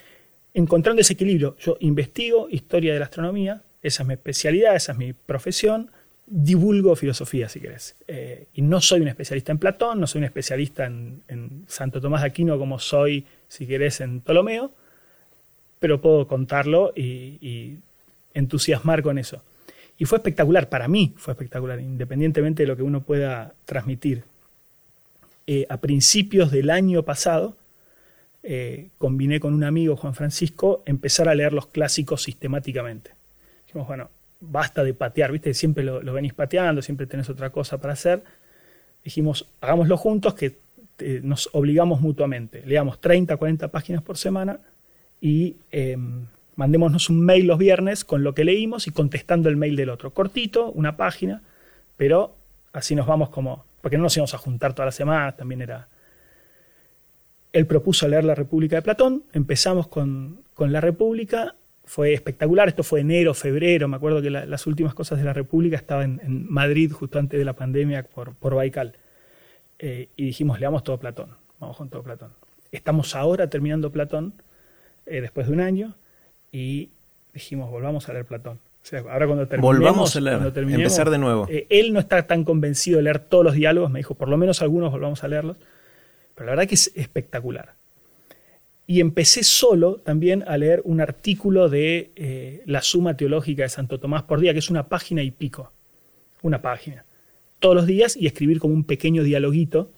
encontrando 0.54 1.02
ese 1.02 1.14
equilibrio. 1.14 1.58
Yo 1.58 1.76
investigo 1.82 2.48
historia 2.50 2.94
de 2.94 3.00
la 3.00 3.06
astronomía, 3.06 3.62
esa 3.82 4.04
es 4.04 4.08
mi 4.08 4.14
especialidad, 4.14 4.76
esa 4.76 4.94
es 4.94 4.98
mi 4.98 5.12
profesión, 5.12 5.92
divulgo 6.30 6.96
filosofía, 6.96 7.50
si 7.50 7.60
querés. 7.60 7.96
Eh, 8.08 8.48
y 8.54 8.62
no 8.62 8.80
soy 8.82 9.02
un 9.02 9.08
especialista 9.08 9.52
en 9.52 9.58
Platón, 9.58 10.00
no 10.00 10.08
soy 10.08 10.20
un 10.20 10.26
especialista 10.26 10.86
en, 10.86 11.66
Santo 11.68 12.00
Tomás 12.00 12.22
de 12.22 12.28
Aquino 12.28 12.58
como 12.58 12.80
soy, 12.80 13.26
si 13.48 13.66
querés, 13.66 14.00
en 14.02 14.22
Ptolomeo, 14.22 14.72
pero 15.80 16.00
puedo 16.02 16.28
contarlo 16.28 16.94
y, 16.96 17.78
entusiasmar 18.34 19.02
con 19.02 19.18
eso. 19.18 19.44
Y 19.98 20.06
fue 20.06 20.20
espectacular, 20.20 20.70
para 20.70 20.88
mí 20.88 21.14
fue 21.18 21.34
espectacular, 21.34 21.80
independientemente 21.80 22.64
de 22.64 22.68
lo 22.68 22.78
que 22.78 22.84
uno 22.84 23.02
pueda 23.02 23.54
transmitir. 23.66 24.24
Eh, 25.48 25.66
a 25.68 25.78
principios 25.78 26.52
del 26.52 26.70
año 26.70 27.04
pasado, 27.04 27.58
eh, 28.44 28.90
combiné 28.98 29.40
con 29.40 29.54
un 29.54 29.64
amigo, 29.64 29.98
Juan 29.98 30.14
Francisco, 30.14 30.84
empezar 30.86 31.28
a 31.28 31.36
leer 31.36 31.54
los 31.54 31.68
clásicos 31.68 32.22
sistemáticamente. 32.22 33.12
Dijimos, 33.66 33.88
bueno, 33.88 34.10
basta 34.40 34.84
de 34.84 34.94
patear, 34.94 35.32
¿viste? 35.32 35.54
Siempre 35.54 35.84
lo, 35.84 36.14
venís 36.14 36.34
pateando, 36.34 36.82
siempre 36.82 37.08
tenés 37.08 37.30
otra 37.30 37.50
cosa 37.50 37.80
para 37.80 37.94
hacer. 37.94 38.24
Dijimos, 39.04 39.48
hagámoslo 39.62 39.98
juntos, 39.98 40.34
que 40.34 40.58
eh, 41.00 41.22
nos 41.24 41.50
obligamos 41.54 42.02
mutuamente. 42.02 42.64
Leamos 42.66 43.00
30, 43.00 43.38
40 43.38 43.68
páginas 43.70 44.02
por 44.02 44.18
semana 44.18 44.60
y 45.22 45.56
em, 45.72 46.26
mandémonos 46.56 47.10
un 47.10 47.22
mail 47.22 47.48
los 47.48 47.58
viernes 47.58 48.06
con 48.06 48.24
lo 48.24 48.34
que 48.34 48.44
leímos 48.44 48.88
y 48.88 48.92
contestando 48.92 49.50
el 49.50 49.58
mail 49.58 49.76
del 49.76 49.90
otro. 49.90 50.14
Cortito, 50.14 50.72
una 50.72 50.98
página, 50.98 51.42
pero 51.98 52.36
así 52.74 52.96
nos 52.96 53.08
vamos 53.08 53.30
como... 53.30 53.66
Porque 53.82 53.96
no 53.96 54.04
nos 54.04 54.18
íbamos 54.18 54.34
a 54.34 54.38
juntar 54.38 54.74
todas 54.74 54.88
las 54.88 54.96
semanas, 54.96 55.38
también 55.38 55.62
era... 55.62 55.88
Él 57.52 57.66
propuso 57.66 58.08
leer 58.08 58.26
La 58.26 58.36
República 58.36 58.76
de 58.76 58.82
Platón, 58.84 59.24
empezamos 59.34 59.88
con, 59.88 60.44
con 60.54 60.72
La 60.72 60.82
República 60.82 61.56
fue 61.90 62.14
espectacular. 62.14 62.68
Esto 62.68 62.84
fue 62.84 63.00
enero, 63.00 63.34
febrero. 63.34 63.88
Me 63.88 63.96
acuerdo 63.96 64.22
que 64.22 64.30
las 64.30 64.68
últimas 64.68 64.94
cosas 64.94 65.18
de 65.18 65.26
la 65.26 65.34
República 65.34 65.76
estaban 65.76 66.22
en, 66.24 66.46
Madrid 66.48 66.92
justo 66.92 67.18
antes 67.18 67.40
de 67.40 67.44
la 67.44 67.54
pandemia 67.54 68.04
por, 68.04 68.36
por 68.36 68.54
Baikal. 68.54 68.94
Eh, 69.80 70.10
y 70.16 70.26
dijimos, 70.26 70.60
leamos 70.60 70.84
todo 70.84 71.00
Platón. 71.00 71.32
Vamos 71.60 71.78
con 71.78 71.90
todo 71.90 72.04
Platón. 72.04 72.32
Estamos 72.72 73.16
ahora 73.16 73.50
terminando 73.50 73.92
Platón, 73.92 74.36
eh, 75.08 75.20
después 75.20 75.48
de 75.48 75.54
un 75.54 75.62
año, 75.62 75.96
y 76.52 76.90
dijimos, 77.34 77.72
volvamos 77.72 78.08
a 78.08 78.14
leer 78.14 78.26
Platón. 78.26 78.60
ahora 79.10 79.26
cuando 79.26 79.48
terminemos, 79.48 79.80
Volvamos 79.80 80.16
a 80.16 80.22
leer, 80.22 80.54
empezar 80.56 81.10
de 81.10 81.18
nuevo. 81.18 81.48
Eh, 81.50 81.66
él 81.72 81.92
no 81.92 82.00
está 82.00 82.28
tan 82.28 82.44
convencido 82.44 82.98
de 82.98 83.04
leer 83.04 83.18
todos 83.18 83.44
los 83.44 83.56
diálogos, 83.56 83.90
me 83.90 83.98
dijo, 83.98 84.14
por 84.14 84.30
lo 84.30 84.38
menos 84.38 84.62
algunos 84.62 84.92
volvamos 84.92 85.24
a 85.24 85.28
leerlos. 85.28 85.58
Pero 86.36 86.46
la 86.46 86.52
verdad 86.52 86.68
que 86.68 86.76
es 86.76 86.92
espectacular. 86.96 87.79
Y 88.90 89.02
empecé 89.02 89.44
solo 89.44 89.98
también 89.98 90.44
a 90.48 90.58
leer 90.58 90.82
un 90.84 91.00
artículo 91.00 91.70
de 91.70 92.10
eh, 92.16 92.64
la 92.66 92.82
Suma 92.82 93.16
Teológica 93.16 93.62
de 93.62 93.70
Santo 93.70 94.00
Tomás 94.00 94.24
por 94.24 94.40
día, 94.40 94.52
que 94.52 94.58
es 94.58 94.72
una 94.72 94.90
página 94.90 95.22
y 95.22 95.30
pico. 95.30 95.72
Una 96.42 96.60
página. 96.64 97.06
Todos 97.60 97.76
los 97.76 97.86
días 97.86 98.18
y 98.18 98.26
escribir 98.26 98.60
como 98.60 98.74
un 98.74 98.84
pequeño 98.84 99.22
dialoguito 99.22 99.92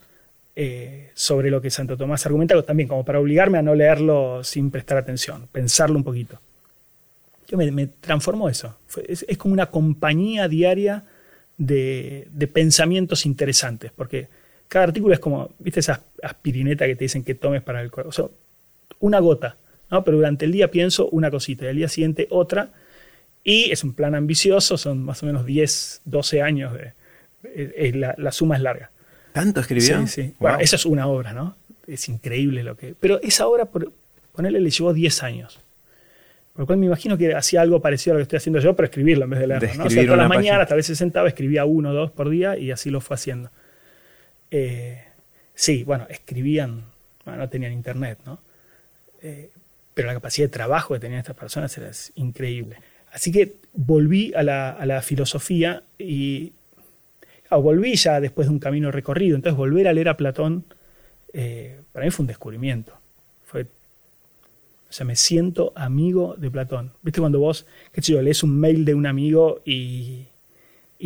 eh, 0.57 1.09
sobre 1.13 1.49
lo 1.49 1.61
que 1.61 1.69
Santo 1.69 1.95
Tomás 1.95 2.25
argumenta, 2.25 2.61
también 2.63 2.89
como 2.89 3.05
para 3.05 3.21
obligarme 3.21 3.57
a 3.57 3.61
no 3.61 3.75
leerlo 3.75 4.43
sin 4.43 4.69
prestar 4.71 4.97
atención, 4.97 5.47
pensarlo 5.49 5.95
un 5.95 6.03
poquito. 6.03 6.41
Yo 7.47 7.57
me, 7.57 7.87
transformó 7.87 8.49
eso. 8.49 8.77
es, 9.07 9.25
como 9.37 9.53
una 9.53 9.67
compañía 9.67 10.49
diaria 10.49 11.05
de, 11.57 12.27
pensamientos 12.51 13.25
interesantes, 13.25 13.93
porque 13.95 14.27
cada 14.67 14.83
artículo 14.83 15.13
es 15.13 15.21
como, 15.21 15.51
¿viste 15.59 15.79
esa 15.79 16.03
aspirineta 16.21 16.85
que 16.87 16.97
te 16.97 17.05
dicen 17.05 17.23
que 17.23 17.35
tomes 17.35 17.61
para 17.61 17.81
el 17.81 17.89
corazón? 17.89 18.31
Una 19.01 19.19
gota, 19.19 19.57
¿no? 19.89 20.03
pero 20.03 20.17
durante 20.17 20.45
el 20.45 20.51
día 20.51 20.71
pienso 20.71 21.09
una 21.09 21.29
cosita 21.29 21.65
y 21.65 21.67
al 21.67 21.75
día 21.75 21.87
siguiente 21.89 22.27
otra. 22.29 22.71
Y 23.43 23.71
es 23.71 23.83
un 23.83 23.93
plan 23.93 24.15
ambicioso, 24.15 24.77
son 24.77 25.03
más 25.03 25.21
o 25.23 25.25
menos 25.25 25.45
10, 25.45 26.01
12 26.05 26.41
años, 26.41 26.73
de, 26.73 28.13
la, 28.17 28.31
suma 28.31 28.55
es 28.55 28.61
larga. 28.61 28.91
¿Tanto 29.33 29.61
escribió? 29.61 29.99
Sí, 30.01 30.07
sí. 30.07 30.33
Bueno, 30.39 30.59
esa 30.59 30.75
es 30.75 30.85
una 30.85 31.07
obra, 31.07 31.33
¿no? 31.33 31.55
Es 31.87 32.07
increíble 32.07 32.63
lo 32.63 32.77
que... 32.77 32.93
Pero 32.99 33.19
esa 33.21 33.47
obra, 33.47 33.65
por, 33.65 33.91
ponerle, 34.31 34.59
le 34.59 34.69
llevó 34.69 34.93
10 34.93 35.23
años. 35.23 35.59
Por 36.53 36.61
lo 36.61 36.65
cual 36.67 36.77
me 36.77 36.85
imagino 36.85 37.17
que 37.17 37.33
hacía 37.33 37.61
algo 37.61 37.81
parecido 37.81 38.13
a 38.13 38.15
lo 38.15 38.19
que 38.19 38.23
estoy 38.23 38.37
haciendo 38.37 38.59
yo, 38.59 38.75
pero 38.75 38.85
escribirlo 38.85 39.23
en 39.23 39.29
vez 39.31 39.39
de 39.39 39.47
leerlo. 39.47 39.73
¿no? 39.75 39.85
O 39.85 39.89
sea, 39.89 40.03
todas 40.03 40.17
las 40.17 40.29
mañanas, 40.29 40.67
tal 40.67 40.77
vez 40.77 40.85
se 40.85 40.95
sentaba, 40.95 41.27
escribía 41.27 41.65
uno 41.65 41.89
o 41.89 41.93
dos 41.93 42.11
por 42.11 42.29
día 42.29 42.57
y 42.57 42.71
así 42.71 42.91
lo 42.91 43.01
fue 43.01 43.15
haciendo. 43.15 43.49
Eh, 44.51 45.01
sí, 45.55 45.83
bueno, 45.83 46.05
escribían, 46.09 46.83
no 47.25 47.49
tenían 47.49 47.71
internet, 47.71 48.19
¿no? 48.25 48.39
Eh, 49.21 49.49
pero 49.93 50.07
la 50.07 50.13
capacidad 50.13 50.47
de 50.47 50.51
trabajo 50.51 50.93
que 50.93 50.99
tenían 50.99 51.19
estas 51.19 51.35
personas 51.35 51.77
era 51.77 51.91
increíble. 52.15 52.77
así 53.11 53.31
que 53.31 53.55
volví 53.73 54.33
a 54.33 54.43
la, 54.43 55.01
filosofía 55.01 55.83
y 55.97 56.53
volví 57.49 57.95
ya 57.95 58.19
después 58.19 58.47
de 58.47 58.53
un 58.53 58.59
camino 58.59 58.91
recorrido. 58.91 59.35
Entonces 59.35 59.57
volver 59.57 59.87
a 59.87 59.93
leer 59.93 60.09
a 60.09 60.17
Platón 60.17 60.65
eh, 61.33 61.79
para 61.91 62.05
mí 62.05 62.11
fue 62.11 62.23
un 62.23 62.27
descubrimiento. 62.27 62.93
Fue, 63.45 63.63
o 63.63 64.93
sea, 64.93 65.05
me 65.05 65.15
siento 65.15 65.73
amigo 65.75 66.35
de 66.37 66.51
Platón. 66.51 66.93
¿Viste 67.01 67.19
cuando 67.19 67.39
vos, 67.39 67.65
qué 67.91 68.01
sé 68.01 68.13
yo, 68.13 68.21
lees 68.21 68.43
un 68.43 68.59
mail 68.59 68.85
de 68.85 68.93
un 68.93 69.05
amigo 69.05 69.61
y, 69.65 70.27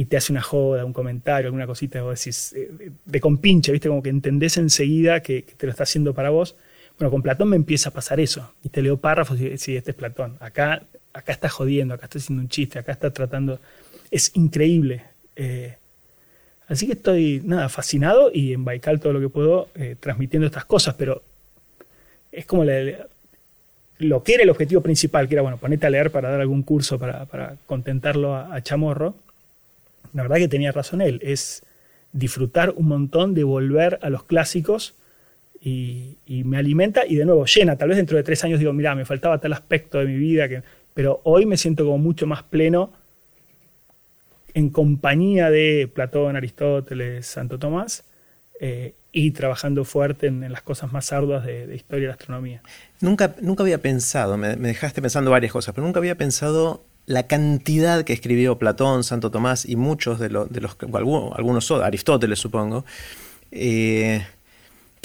te 0.09 0.17
hace 0.17 0.33
una 0.33 0.41
joda, 0.41 0.83
un 0.83 0.91
comentario, 0.91 1.47
alguna 1.47 1.65
cosita, 1.65 2.01
vos 2.01 2.19
decís, 2.19 2.53
eh, 2.53 2.91
de 3.05 3.19
compinche, 3.21 3.71
¿viste? 3.71 3.87
Como 3.87 4.03
que 4.03 4.09
entendés 4.09 4.57
enseguida 4.57 5.21
que, 5.21 5.43
te 5.43 5.65
lo 5.65 5.71
está 5.71 5.83
haciendo 5.83 6.13
para 6.13 6.31
vos. 6.31 6.55
Bueno, 6.97 7.11
con 7.11 7.21
Platón 7.21 7.49
me 7.49 7.55
empieza 7.55 7.89
a 7.89 7.93
pasar 7.93 8.19
eso. 8.19 8.53
Y 8.63 8.69
te 8.69 8.81
leo 8.81 8.97
párrafos 8.97 9.39
y 9.39 9.57
sí, 9.57 9.75
este 9.75 9.91
es 9.91 9.97
Platón. 9.97 10.37
Acá, 10.39 10.83
acá 11.13 11.31
está 11.31 11.49
jodiendo, 11.49 11.93
acá 11.93 12.05
está 12.05 12.19
haciendo 12.19 12.41
un 12.41 12.49
chiste, 12.49 12.79
acá 12.79 12.93
está 12.93 13.11
tratando. 13.11 13.59
Es 14.11 14.31
increíble. 14.35 15.03
Eh, 15.35 15.75
así 16.67 16.85
que 16.87 16.93
estoy, 16.93 17.41
nada, 17.43 17.67
fascinado 17.67 18.31
y 18.33 18.53
en 18.53 18.63
Baikal 18.63 18.99
todo 18.99 19.13
lo 19.13 19.19
que 19.19 19.29
puedo 19.29 19.69
eh, 19.75 19.95
transmitiendo 19.99 20.45
estas 20.45 20.65
cosas, 20.65 20.95
pero 20.95 21.21
es 22.31 22.45
como 22.45 22.63
lo 22.63 24.23
que 24.23 24.33
era 24.33 24.43
el 24.43 24.49
objetivo 24.49 24.81
principal, 24.81 25.27
que 25.27 25.35
era, 25.35 25.41
bueno, 25.41 25.57
ponete 25.57 25.87
a 25.87 25.89
leer 25.89 26.11
para 26.11 26.29
dar 26.29 26.41
algún 26.41 26.63
curso 26.63 26.97
para, 26.97 27.57
contentarlo 27.65 28.35
a, 28.35 28.53
a, 28.53 28.61
Chamorro. 28.61 29.15
La 30.13 30.23
verdad 30.23 30.37
que 30.37 30.47
tenía 30.47 30.71
razón 30.71 31.01
él, 31.01 31.19
es 31.23 31.63
disfrutar 32.13 32.73
un 32.77 32.87
montón 32.87 33.33
de 33.33 33.43
volver 33.43 33.99
a 34.01 34.09
los 34.09 34.23
clásicos 34.23 34.95
y, 35.65 36.43
me 36.43 36.57
alimenta 36.57 37.07
y 37.07 37.15
de 37.15 37.25
nuevo 37.25 37.45
llena. 37.45 37.75
Tal 37.75 37.89
vez 37.89 37.97
dentro 37.97 38.17
de 38.17 38.23
tres 38.23 38.43
años 38.43 38.59
digo, 38.59 38.71
mira, 38.71 38.93
me 38.93 39.03
faltaba 39.03 39.39
tal 39.39 39.53
aspecto 39.53 39.97
de 39.97 40.05
mi 40.05 40.15
vida, 40.15 40.47
que, 40.47 40.61
pero 40.93 41.21
hoy 41.23 41.47
me 41.47 41.57
siento 41.57 41.85
como 41.85 41.97
mucho 41.97 42.27
más 42.27 42.43
pleno 42.43 42.93
en 44.53 44.69
compañía 44.69 45.49
de 45.49 45.89
Platón, 45.91 46.35
Aristóteles, 46.35 47.25
Santo 47.25 47.57
Tomás. 47.57 48.05
Eh, 48.59 48.93
y 49.11 49.31
trabajando 49.31 49.85
fuerte 49.85 50.27
en, 50.27 50.51
las 50.51 50.61
cosas 50.61 50.91
más 50.91 51.13
arduas 51.13 51.45
de, 51.45 51.73
historia 51.73 52.07
de 52.07 52.13
astronomía. 52.13 52.61
Nunca, 52.99 53.33
nunca 53.41 53.63
había 53.63 53.81
pensado, 53.81 54.37
me, 54.37 54.55
dejaste 54.57 55.01
pensando 55.01 55.31
varias 55.31 55.53
cosas, 55.53 55.73
pero 55.73 55.87
nunca 55.87 55.99
había 55.99 56.15
pensado 56.15 56.83
la 57.05 57.23
cantidad 57.23 58.03
que 58.03 58.11
escribió 58.11 58.57
Platón, 58.57 59.05
Santo 59.05 59.31
Tomás 59.31 59.65
y 59.65 59.77
muchos 59.77 60.19
de, 60.19 60.29
los, 60.29 60.51
de 60.51 60.59
los 60.59 60.75
algunos, 60.93 61.31
algunos, 61.37 61.71
Aristóteles 61.71 62.39
supongo, 62.39 62.83
eh, 63.51 64.25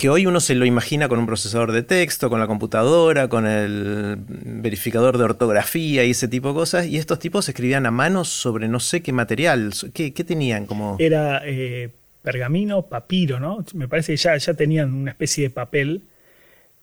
que 0.01 0.09
hoy 0.09 0.25
uno 0.25 0.41
se 0.41 0.55
lo 0.55 0.65
imagina 0.65 1.11
con 1.11 1.19
un 1.19 1.27
procesador 1.27 1.73
de 1.73 1.83
texto, 1.83 2.31
con 2.31 2.41
la 2.41 2.47
computadora, 2.47 3.29
con 3.29 3.47
el 3.47 4.17
verificador 4.17 5.19
de 5.19 5.25
ortografía 5.25 6.07
y 6.07 6.13
ese 6.13 6.27
tipo 6.27 6.49
de 6.49 6.55
cosas, 6.55 6.87
y 6.87 6.97
estos 6.97 7.19
tipos 7.19 7.47
escribían 7.51 7.85
a 7.85 7.91
mano 7.91 8.25
sobre 8.25 8.67
no 8.67 8.81
sé 8.81 9.03
qué 9.03 9.13
material, 9.13 9.75
¿qué, 9.93 10.11
tenían 10.11 10.65
como...? 10.65 10.97
Era 10.99 11.43
eh, 11.45 11.91
pergamino, 12.23 12.87
papiro, 12.87 13.41
¿no? 13.41 13.63
Me 13.75 13.89
parece 13.89 14.15
que 14.15 14.17
ya, 14.17 14.39
ya 14.39 14.55
tenían 14.55 14.95
una 14.95 15.11
especie 15.11 15.45
de 15.45 15.51
papel. 15.51 16.05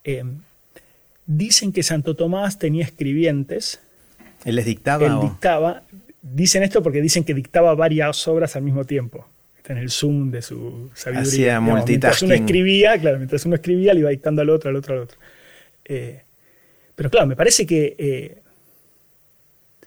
Eh, 0.04 0.24
dicen 1.26 1.72
que 1.72 1.82
Santo 1.82 2.16
Tomás 2.16 2.60
tenía 2.60 2.86
escribientes. 2.86 3.82
¿Él 4.46 4.58
les 4.58 4.66
dictaba? 4.66 5.08
Él 5.08 5.20
dictaba. 5.22 5.82
Dicen 6.22 6.62
esto 6.62 6.84
porque 6.84 7.02
dicen 7.02 7.24
que 7.24 7.34
dictaba 7.34 7.74
varias 7.74 8.28
obras 8.28 8.56
al 8.56 8.62
mismo 8.62 8.86
tiempo 8.86 9.26
en 9.68 9.78
el 9.78 9.90
zoom 9.90 10.32
de 10.32 10.42
su 10.42 10.90
sabiduría. 10.94 11.58
Hacía 11.58 11.62
Mientras 11.62 12.22
uno 12.22 12.34
escribía, 12.34 12.98
claro, 13.00 13.18
mientras 13.18 13.46
uno 13.46 13.56
escribía, 13.56 13.94
le 13.94 14.02
iba 14.02 14.10
dictando 14.10 14.42
al 14.42 14.50
otro, 14.50 14.70
al 14.70 14.76
otro, 14.76 14.96
al 14.96 15.02
otro. 15.02 15.18
Eh, 15.86 16.24
pero 16.96 17.10
claro, 17.10 17.28
me 17.28 17.36
parece 17.36 17.66
que. 17.66 17.96
Eh, 17.98 18.42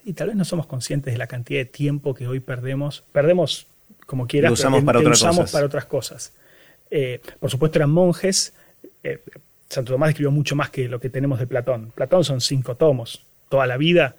y 0.04 0.12
tal 0.12 0.28
vez 0.28 0.36
no 0.36 0.44
somos 0.44 0.66
conscientes 0.66 1.12
de 1.12 1.18
la 1.18 1.26
cantidad 1.26 1.60
de 1.60 1.66
tiempo 1.66 2.14
que 2.14 2.26
hoy 2.26 2.40
perdemos. 2.40 3.04
Perdemos 3.12 3.66
como 4.06 4.26
quieras, 4.26 4.50
lo 4.50 4.54
usamos, 4.54 4.84
para, 4.84 4.98
otras 4.98 5.18
usamos 5.18 5.52
para 5.52 5.66
otras 5.66 5.86
cosas. 5.86 6.34
Eh, 6.90 7.20
por 7.38 7.50
supuesto, 7.50 7.78
eran 7.78 7.90
monjes. 7.90 8.54
Santo 9.68 9.92
Tomás 9.92 10.10
escribió 10.10 10.30
mucho 10.30 10.56
más 10.56 10.70
que 10.70 10.88
lo 10.88 11.00
que 11.00 11.10
tenemos 11.10 11.38
de 11.38 11.46
Platón. 11.46 11.92
Platón 11.94 12.24
son 12.24 12.40
cinco 12.40 12.76
tomos. 12.76 13.24
Toda 13.48 13.66
la 13.66 13.76
vida. 13.76 14.16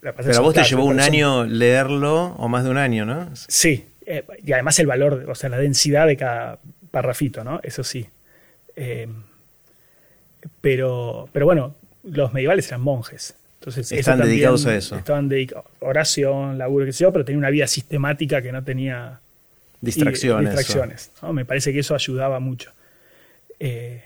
Pero 0.00 0.36
a 0.36 0.40
vos 0.40 0.54
te 0.54 0.62
llevó 0.64 0.84
un 0.84 1.00
año 1.00 1.44
leerlo, 1.44 2.34
o 2.36 2.48
más 2.48 2.64
de 2.64 2.70
un 2.70 2.76
año, 2.76 3.06
¿no? 3.06 3.30
Sí, 3.34 3.86
eh, 4.06 4.24
y 4.42 4.52
además 4.52 4.78
el 4.78 4.86
valor, 4.86 5.26
o 5.28 5.34
sea, 5.34 5.50
la 5.50 5.58
densidad 5.58 6.06
de 6.06 6.16
cada 6.16 6.58
parrafito, 6.90 7.44
¿no? 7.44 7.60
Eso 7.62 7.84
sí. 7.84 8.06
Eh, 8.76 9.08
pero, 10.60 11.28
pero 11.32 11.46
bueno, 11.46 11.74
los 12.02 12.32
medievales 12.32 12.68
eran 12.68 12.82
monjes. 12.82 13.34
Entonces, 13.60 13.90
Están 13.92 14.20
dedicados 14.20 14.66
a 14.66 14.76
eso. 14.76 14.96
Estaban 14.96 15.28
dedicados 15.28 15.64
oración, 15.80 16.58
laburo, 16.58 16.84
qué 16.84 16.92
sé 16.92 17.04
yo, 17.04 17.12
pero 17.12 17.24
tenían 17.24 17.38
una 17.38 17.50
vida 17.50 17.66
sistemática 17.66 18.42
que 18.42 18.52
no 18.52 18.62
tenía 18.62 19.20
distracciones. 19.80 20.54
distracciones 20.54 21.10
Me 21.32 21.44
parece 21.44 21.72
que 21.72 21.78
eso 21.78 21.94
ayudaba 21.94 22.40
mucho. 22.40 22.72
Eh, 23.58 24.02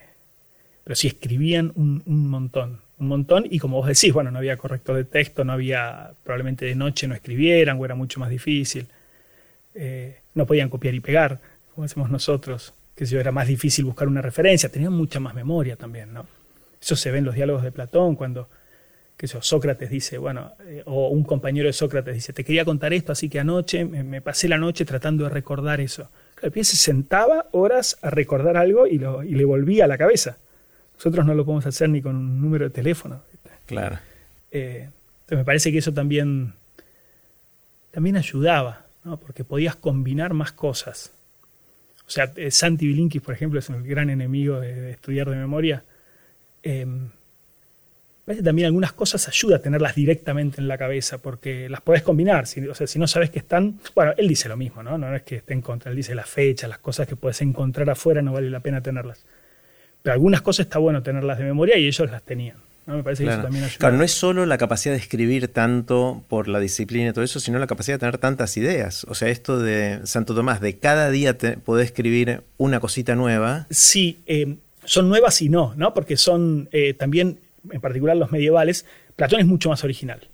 pero 0.85 0.95
sí 0.95 1.09
escribían 1.09 1.73
un, 1.75 2.03
un, 2.07 2.29
montón, 2.29 2.81
un 2.99 3.09
montón, 3.09 3.47
y 3.51 3.59
como 3.59 3.79
vos 3.79 3.89
decís, 3.89 4.13
bueno, 4.13 4.31
no 4.31 4.39
había 4.39 4.57
corrector 4.57 4.97
de 4.97 5.05
texto, 5.05 5.45
no 5.45 5.53
había, 5.53 6.13
probablemente 6.23 6.65
de 6.65 6.75
noche 6.75 7.09
no 7.09 7.15
escribieran, 7.15 7.79
o 7.81 7.85
era 7.85 7.95
mucho 7.95 8.21
más 8.21 8.31
difícil. 8.31 8.87
Eh, 9.81 10.17
no 10.35 10.45
podían 10.45 10.71
copiar 10.71 10.93
y 10.93 10.99
pegar, 10.99 11.41
como 11.73 11.85
hacemos 11.85 12.11
nosotros, 12.11 12.75
que 12.97 13.07
si 13.07 13.15
era 13.15 13.31
más 13.31 13.47
difícil 13.47 13.85
buscar 13.85 14.09
una 14.09 14.21
referencia, 14.21 14.69
tenían 14.69 14.93
mucha 14.93 15.21
más 15.21 15.35
memoria 15.35 15.77
también, 15.77 16.13
¿no? 16.13 16.27
Eso 16.83 16.97
se 16.97 17.13
ve 17.13 17.19
en 17.19 17.25
los 17.25 17.37
diálogos 17.37 17.63
de 17.63 17.71
Platón, 17.71 18.17
cuando 18.17 18.49
que 19.17 19.29
Sócrates 19.29 19.89
dice, 19.89 20.19
bueno, 20.19 20.51
eh, 20.67 20.83
o 20.85 21.11
un 21.11 21.23
compañero 21.23 21.69
de 21.69 21.73
Sócrates 21.73 22.13
dice, 22.13 22.33
te 22.33 22.43
quería 22.43 22.65
contar 22.65 22.93
esto, 22.93 23.13
así 23.13 23.29
que 23.29 23.39
anoche 23.39 23.85
me, 23.85 24.21
pasé 24.21 24.49
la 24.49 24.59
noche 24.59 24.85
tratando 24.85 25.25
de 25.25 25.31
recordar 25.31 25.81
eso. 25.81 26.11
El 26.43 26.51
pie 26.51 26.65
se 26.65 26.77
sentaba 26.77 27.47
horas 27.53 27.99
a 28.03 28.11
recordar 28.11 28.57
algo 28.57 28.89
y, 28.89 28.99
lo, 28.99 29.23
y 29.23 29.37
le 29.37 29.45
volvía 29.45 29.85
a 29.85 29.89
la 29.89 29.97
cabeza. 29.97 30.39
Nosotros 30.97 31.25
no 31.25 31.35
lo 31.35 31.45
podemos 31.45 31.67
hacer 31.67 31.89
ni 31.89 32.03
con 32.03 32.17
un 32.17 32.41
número 32.41 32.65
de 32.65 32.71
teléfono. 32.71 33.23
Claro. 33.67 34.01
Eh, 34.51 34.89
entonces 35.21 35.39
me 35.39 35.45
parece 35.45 35.71
que 35.71 35.79
eso 35.79 35.93
también, 35.93 36.55
también 37.93 38.17
ayudaba 38.17 38.88
porque 39.17 39.45
podías 39.45 39.77
combinar 39.77 40.35
más 40.35 40.53
cosas. 40.53 41.13
O 42.07 42.11
sea, 42.11 42.33
eh, 42.37 42.51
Santi 42.51 42.87
Bilinkis, 42.87 43.23
por 43.23 43.35
ejemplo, 43.35 43.59
es 43.59 43.69
un 43.69 43.83
gran 43.87 44.11
enemigo 44.11 44.61
de, 44.61 44.91
estudiar 44.91 45.29
de 45.29 45.37
memoria. 45.37 45.83
Eh, 46.63 46.87
también 48.45 48.67
algunas 48.67 48.93
cosas 48.93 49.27
ayuda 49.29 49.57
a 49.57 49.59
tenerlas 49.61 49.95
directamente 49.95 50.61
en 50.61 50.69
la 50.69 50.77
cabeza, 50.77 51.19
porque 51.19 51.69
las 51.69 51.81
podés 51.81 52.03
combinar. 52.03 52.47
Si, 52.47 52.67
o 52.67 52.75
sea, 52.75 52.87
si 52.87 52.99
no 52.99 53.07
sabes 53.07 53.31
que 53.31 53.39
están. 53.39 53.81
Bueno, 53.95 54.13
él 54.17 54.29
dice 54.29 54.49
lo 54.49 54.57
mismo, 54.57 54.83
¿no? 54.83 54.99
No 54.99 55.15
es 55.15 55.23
que 55.23 55.37
esté 55.37 55.55
en 55.55 55.63
contra, 55.63 55.91
él 55.91 55.97
dice 55.97 56.15
la 56.15 56.25
fecha, 56.25 56.69
las 56.69 56.79
cosas 56.79 57.07
que 57.07 57.17
puedes 57.17 57.41
encontrar 57.41 57.89
afuera, 57.89 58.21
no 58.21 58.33
vale 58.33 58.51
la 58.51 58.61
pena 58.61 58.83
tenerlas. 58.83 59.25
Pero 60.03 60.13
algunas 60.13 60.43
cosas 60.43 60.67
está 60.67 60.79
bueno 60.79 61.03
tenerlas 61.03 61.39
de 61.39 61.45
memoria 61.45 61.79
y 61.79 61.87
ellos 61.87 62.11
las 62.11 62.23
tenían. 62.23 62.68
¿No? 62.89 62.97
Me 62.97 63.03
parece 63.03 63.23
que 63.23 63.31
eso 63.31 63.43
también 63.43 63.65
ayuda. 63.65 63.79
Claro, 63.79 63.97
no 63.99 64.03
es 64.03 64.13
solo 64.13 64.47
la 64.47 64.57
capacidad 64.57 64.95
de 64.95 65.01
escribir 65.01 65.49
tanto 65.49 66.25
por 66.27 66.49
la 66.49 66.59
disciplina 66.59 67.11
y 67.11 67.13
todo 67.13 67.23
eso, 67.23 67.39
sino 67.39 67.59
la 67.59 67.67
capacidad 67.67 67.97
de 67.97 67.99
tener 68.01 68.17
tantas 68.17 68.57
ideas. 68.57 69.05
O 69.05 69.15
sea, 69.15 69.29
esto 69.29 69.59
de 69.59 70.01
Santo 70.05 70.35
Tomás, 70.35 70.63
de 70.63 70.79
cada 70.79 71.11
día 71.11 71.37
te, 71.37 71.59
poder 71.59 71.85
escribir 71.85 72.43
una 72.57 72.81
cosita 72.81 73.15
nueva. 73.15 73.67
Sí, 73.69 74.21
eh, 74.27 74.57
son 74.85 75.11
nuevas 75.11 75.41
y 75.43 75.51
no, 75.51 75.75
¿no? 75.77 75.93
Porque 75.93 76.17
son 76.17 76.71
eh, 76.73 76.95
también, 76.95 77.41
en 77.71 77.81
particular 77.83 78.17
los 78.17 78.33
medievales, 78.33 78.87
Platón 79.17 79.41
es 79.41 79.47
mucho 79.47 79.69
más 79.69 79.85
original. 79.85 80.27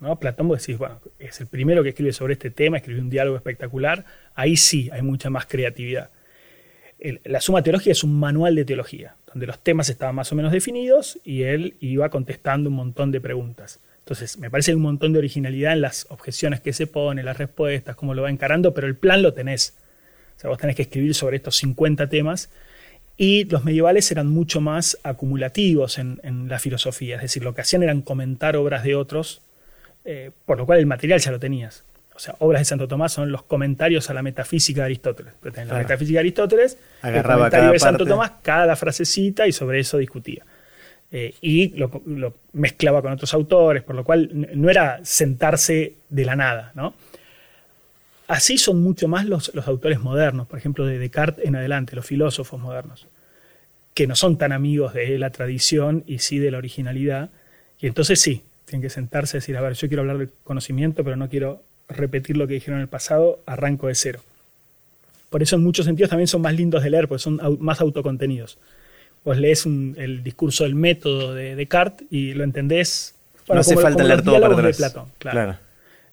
¿no? 0.00 0.18
Platón, 0.20 0.48
vos 0.48 0.60
decís, 0.60 0.76
bueno, 0.76 1.00
es 1.18 1.40
el 1.40 1.46
primero 1.46 1.82
que 1.82 1.88
escribe 1.88 2.12
sobre 2.12 2.34
este 2.34 2.50
tema, 2.50 2.76
escribe 2.76 3.00
un 3.00 3.08
diálogo 3.08 3.36
espectacular. 3.36 4.04
Ahí 4.34 4.58
sí 4.58 4.90
hay 4.92 5.00
mucha 5.00 5.30
más 5.30 5.46
creatividad. 5.46 6.10
La 7.24 7.40
Suma 7.40 7.62
Teológica 7.62 7.92
es 7.92 8.02
un 8.02 8.18
manual 8.18 8.54
de 8.54 8.64
teología 8.64 9.16
donde 9.26 9.46
los 9.46 9.58
temas 9.58 9.88
estaban 9.90 10.14
más 10.14 10.32
o 10.32 10.36
menos 10.36 10.52
definidos 10.52 11.18
y 11.24 11.42
él 11.42 11.74
iba 11.80 12.08
contestando 12.08 12.70
un 12.70 12.76
montón 12.76 13.10
de 13.10 13.20
preguntas. 13.20 13.80
Entonces, 13.98 14.38
me 14.38 14.50
parece 14.50 14.74
un 14.74 14.82
montón 14.82 15.12
de 15.12 15.18
originalidad 15.18 15.72
en 15.72 15.80
las 15.80 16.06
objeciones 16.10 16.60
que 16.60 16.72
se 16.72 16.86
pone, 16.86 17.22
las 17.22 17.38
respuestas, 17.38 17.96
cómo 17.96 18.14
lo 18.14 18.22
va 18.22 18.30
encarando, 18.30 18.72
pero 18.72 18.86
el 18.86 18.96
plan 18.96 19.22
lo 19.22 19.32
tenés. 19.34 19.76
O 20.36 20.40
sea, 20.40 20.50
vos 20.50 20.58
tenés 20.58 20.76
que 20.76 20.82
escribir 20.82 21.14
sobre 21.14 21.36
estos 21.36 21.56
50 21.56 22.08
temas 22.08 22.50
y 23.16 23.44
los 23.44 23.64
medievales 23.64 24.10
eran 24.10 24.28
mucho 24.28 24.60
más 24.60 24.98
acumulativos 25.02 25.98
en, 25.98 26.48
la 26.48 26.58
filosofía, 26.58 27.16
es 27.16 27.22
decir, 27.22 27.44
lo 27.44 27.54
que 27.54 27.60
hacían 27.60 27.82
eran 27.82 28.02
comentar 28.02 28.56
obras 28.56 28.82
de 28.82 28.94
otros, 28.94 29.42
eh, 30.04 30.30
por 30.46 30.58
lo 30.58 30.66
cual 30.66 30.78
el 30.78 30.86
material 30.86 31.20
ya 31.20 31.30
lo 31.30 31.38
tenías 31.38 31.84
o 32.14 32.18
sea, 32.18 32.36
obras 32.38 32.60
de 32.60 32.64
Santo 32.64 32.86
Tomás 32.86 33.12
son 33.12 33.32
los 33.32 33.42
comentarios 33.42 34.08
a 34.08 34.14
la 34.14 34.22
metafísica 34.22 34.82
de 34.82 34.86
Aristóteles. 34.86 35.32
la 35.42 35.78
metafísica 35.78 36.14
de 36.14 36.20
Aristóteles, 36.20 36.78
agarraba 37.02 37.46
el 37.46 37.50
comentario 37.50 37.72
de 37.72 37.78
Santo 37.78 38.06
Tomás, 38.06 38.32
cada 38.42 38.76
frasecita 38.76 39.46
y 39.46 39.52
sobre 39.52 39.80
eso 39.80 39.98
discutía. 39.98 40.44
Eh, 41.10 41.34
y 41.40 41.68
lo, 41.76 42.34
mezclaba 42.52 43.02
con 43.02 43.12
otros 43.12 43.32
autores, 43.34 43.82
por 43.82 43.94
lo 43.94 44.04
cual 44.04 44.30
no 44.54 44.70
era 44.70 45.00
sentarse 45.04 45.94
de 46.08 46.24
la 46.24 46.36
nada. 46.36 46.72
¿no? 46.74 46.94
Así 48.28 48.58
son 48.58 48.82
mucho 48.82 49.06
más 49.08 49.26
los, 49.26 49.52
los 49.54 49.66
autores 49.66 50.00
modernos, 50.00 50.46
por 50.46 50.58
ejemplo, 50.58 50.86
de 50.86 50.98
Descartes 50.98 51.44
en 51.44 51.56
adelante, 51.56 51.96
los 51.96 52.06
filósofos 52.06 52.60
modernos, 52.60 53.06
que 53.92 54.06
no 54.06 54.16
son 54.16 54.38
tan 54.38 54.52
amigos 54.52 54.94
de 54.94 55.18
la 55.18 55.30
tradición 55.30 56.04
y 56.06 56.20
sí 56.20 56.38
de 56.38 56.50
la 56.50 56.58
originalidad. 56.58 57.30
Y 57.80 57.86
entonces 57.86 58.20
sí, 58.20 58.42
tienen 58.64 58.82
que 58.82 58.90
sentarse 58.90 59.36
y 59.36 59.40
decir, 59.40 59.56
a 59.56 59.60
ver, 59.60 59.74
yo 59.74 59.88
quiero 59.88 60.02
hablar 60.02 60.18
de 60.18 60.28
conocimiento, 60.42 61.04
pero 61.04 61.16
no 61.16 61.28
quiero 61.28 61.62
repetir 61.88 62.36
lo 62.36 62.46
que 62.46 62.54
dijeron 62.54 62.78
en 62.78 62.82
el 62.82 62.88
pasado, 62.88 63.40
arranco 63.46 63.88
de 63.88 63.94
cero. 63.94 64.20
Por 65.30 65.42
eso 65.42 65.56
en 65.56 65.64
muchos 65.64 65.86
sentidos 65.86 66.10
también 66.10 66.28
son 66.28 66.42
más 66.42 66.54
lindos 66.54 66.82
de 66.82 66.90
leer, 66.90 67.08
porque 67.08 67.22
son 67.22 67.40
más 67.60 67.80
autocontenidos. 67.80 68.58
Vos 69.24 69.38
lees 69.38 69.66
el 69.66 70.22
discurso 70.22 70.64
del 70.64 70.74
método 70.74 71.34
de 71.34 71.56
Descartes 71.56 72.06
y 72.10 72.34
lo 72.34 72.44
entendés. 72.44 73.14
no 73.48 73.58
hace 73.58 73.76
falta 73.76 74.04
leer 74.04 74.22
todo 74.22 74.40
para 74.40 74.54
atrás. 74.54 74.76
De 74.76 74.82
Platón, 74.82 75.08
claro. 75.18 75.56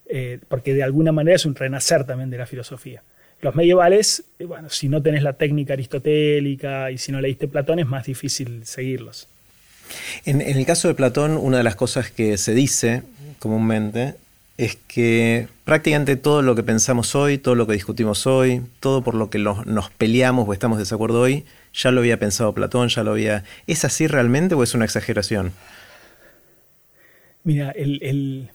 Eh, 0.08 0.40
porque 0.48 0.74
de 0.74 0.84
alguna 0.84 1.12
manera 1.12 1.36
es 1.36 1.46
un 1.46 1.56
renacer 1.56 2.06
también 2.06 2.30
de 2.30 2.38
la 2.38 2.46
filosofía. 2.46 3.04
Los 3.42 3.56
medievales, 3.56 4.24
eh, 4.40 4.46
bueno, 4.46 4.70
si 4.70 4.90
no 4.90 5.02
tenés 5.02 5.24
la 5.24 5.34
técnica 5.34 5.74
aristotélica 5.74 6.92
y 6.92 6.98
si 6.98 7.12
no 7.12 7.22
leíste 7.22 7.48
Platón, 7.48 7.80
es 7.80 7.88
más 7.88 8.06
difícil 8.06 8.66
seguirlos. 8.66 9.28
En, 10.26 10.42
el 10.42 10.66
caso 10.66 10.88
de 10.88 10.94
Platón, 10.94 11.38
una 11.38 11.58
de 11.58 11.64
las 11.64 11.76
cosas 11.76 12.12
que 12.12 12.38
se 12.38 12.54
dice 12.54 13.04
comúnmente 13.40 14.16
es 14.62 14.76
que 14.76 15.48
prácticamente 15.66 16.16
todo 16.18 16.44
lo 16.44 16.54
que 16.54 16.62
pensamos 16.62 17.16
hoy, 17.16 17.40
todo 17.40 17.56
lo 17.56 17.66
que 17.66 17.74
discutimos 17.74 18.28
hoy, 18.28 18.62
todo 18.80 19.04
por 19.04 19.16
lo 19.16 19.32
que 19.32 19.40
nos 19.40 19.90
peleamos 19.98 20.48
o 20.48 20.54
estamos 20.54 20.78
de 20.78 20.84
desacuerdo 20.84 21.20
hoy, 21.20 21.46
ya 21.74 21.90
lo 21.90 22.02
había 22.02 22.20
pensado 22.20 22.54
Platón, 22.54 22.90
ya 22.90 23.04
lo 23.04 23.12
había... 23.12 23.44
¿Es 23.66 23.86
así 23.86 24.06
realmente 24.06 24.54
o 24.54 24.62
es 24.62 24.76
una 24.76 24.86
exageración? 24.86 25.52
Mira, 27.44 27.72
el, 27.72 28.52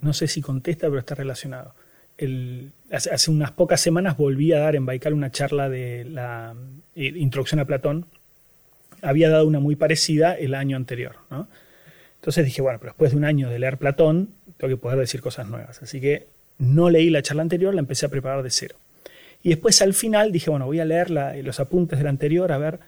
no 0.00 0.14
sé 0.14 0.26
si 0.26 0.40
contesta, 0.40 0.86
pero 0.86 1.00
está 1.00 1.16
relacionado. 1.16 1.74
hace, 2.90 3.30
unas 3.30 3.50
pocas 3.50 3.78
semanas 3.78 4.16
volví 4.16 4.54
a 4.54 4.60
dar 4.60 4.74
en 4.74 4.86
Baikal 4.86 5.12
una 5.12 5.30
charla 5.30 5.68
de 5.68 6.06
la 6.06 6.54
eh, 6.96 7.12
introducción 7.14 7.60
a 7.60 7.66
Platón. 7.66 8.06
Había 9.02 9.28
dado 9.28 9.46
una 9.46 9.60
muy 9.60 9.76
parecida 9.76 10.32
el 10.32 10.54
año 10.54 10.78
anterior. 10.78 11.16
Entonces 12.22 12.46
dije, 12.46 12.62
bueno, 12.62 12.78
pero 12.78 12.92
después 12.92 13.10
de 13.10 13.16
un 13.18 13.24
año 13.24 13.50
de 13.50 13.58
leer 13.58 13.76
Platón, 13.76 14.30
tengo 14.62 14.76
que 14.76 14.80
poder 14.80 14.98
decir 15.00 15.20
cosas 15.20 15.48
nuevas. 15.48 15.82
Así 15.82 16.00
que 16.00 16.28
no 16.58 16.88
leí 16.88 17.10
la 17.10 17.20
charla 17.20 17.42
anterior, 17.42 17.74
la 17.74 17.80
empecé 17.80 18.06
a 18.06 18.08
preparar 18.08 18.44
de 18.44 18.50
cero. 18.50 18.76
Y 19.42 19.48
después 19.48 19.82
al 19.82 19.92
final 19.92 20.30
dije, 20.30 20.50
bueno, 20.50 20.66
voy 20.66 20.78
a 20.78 20.84
leer 20.84 21.10
los 21.10 21.58
apuntes 21.58 21.98
del 21.98 22.06
anterior, 22.06 22.52
a 22.52 22.58
ver. 22.58 22.78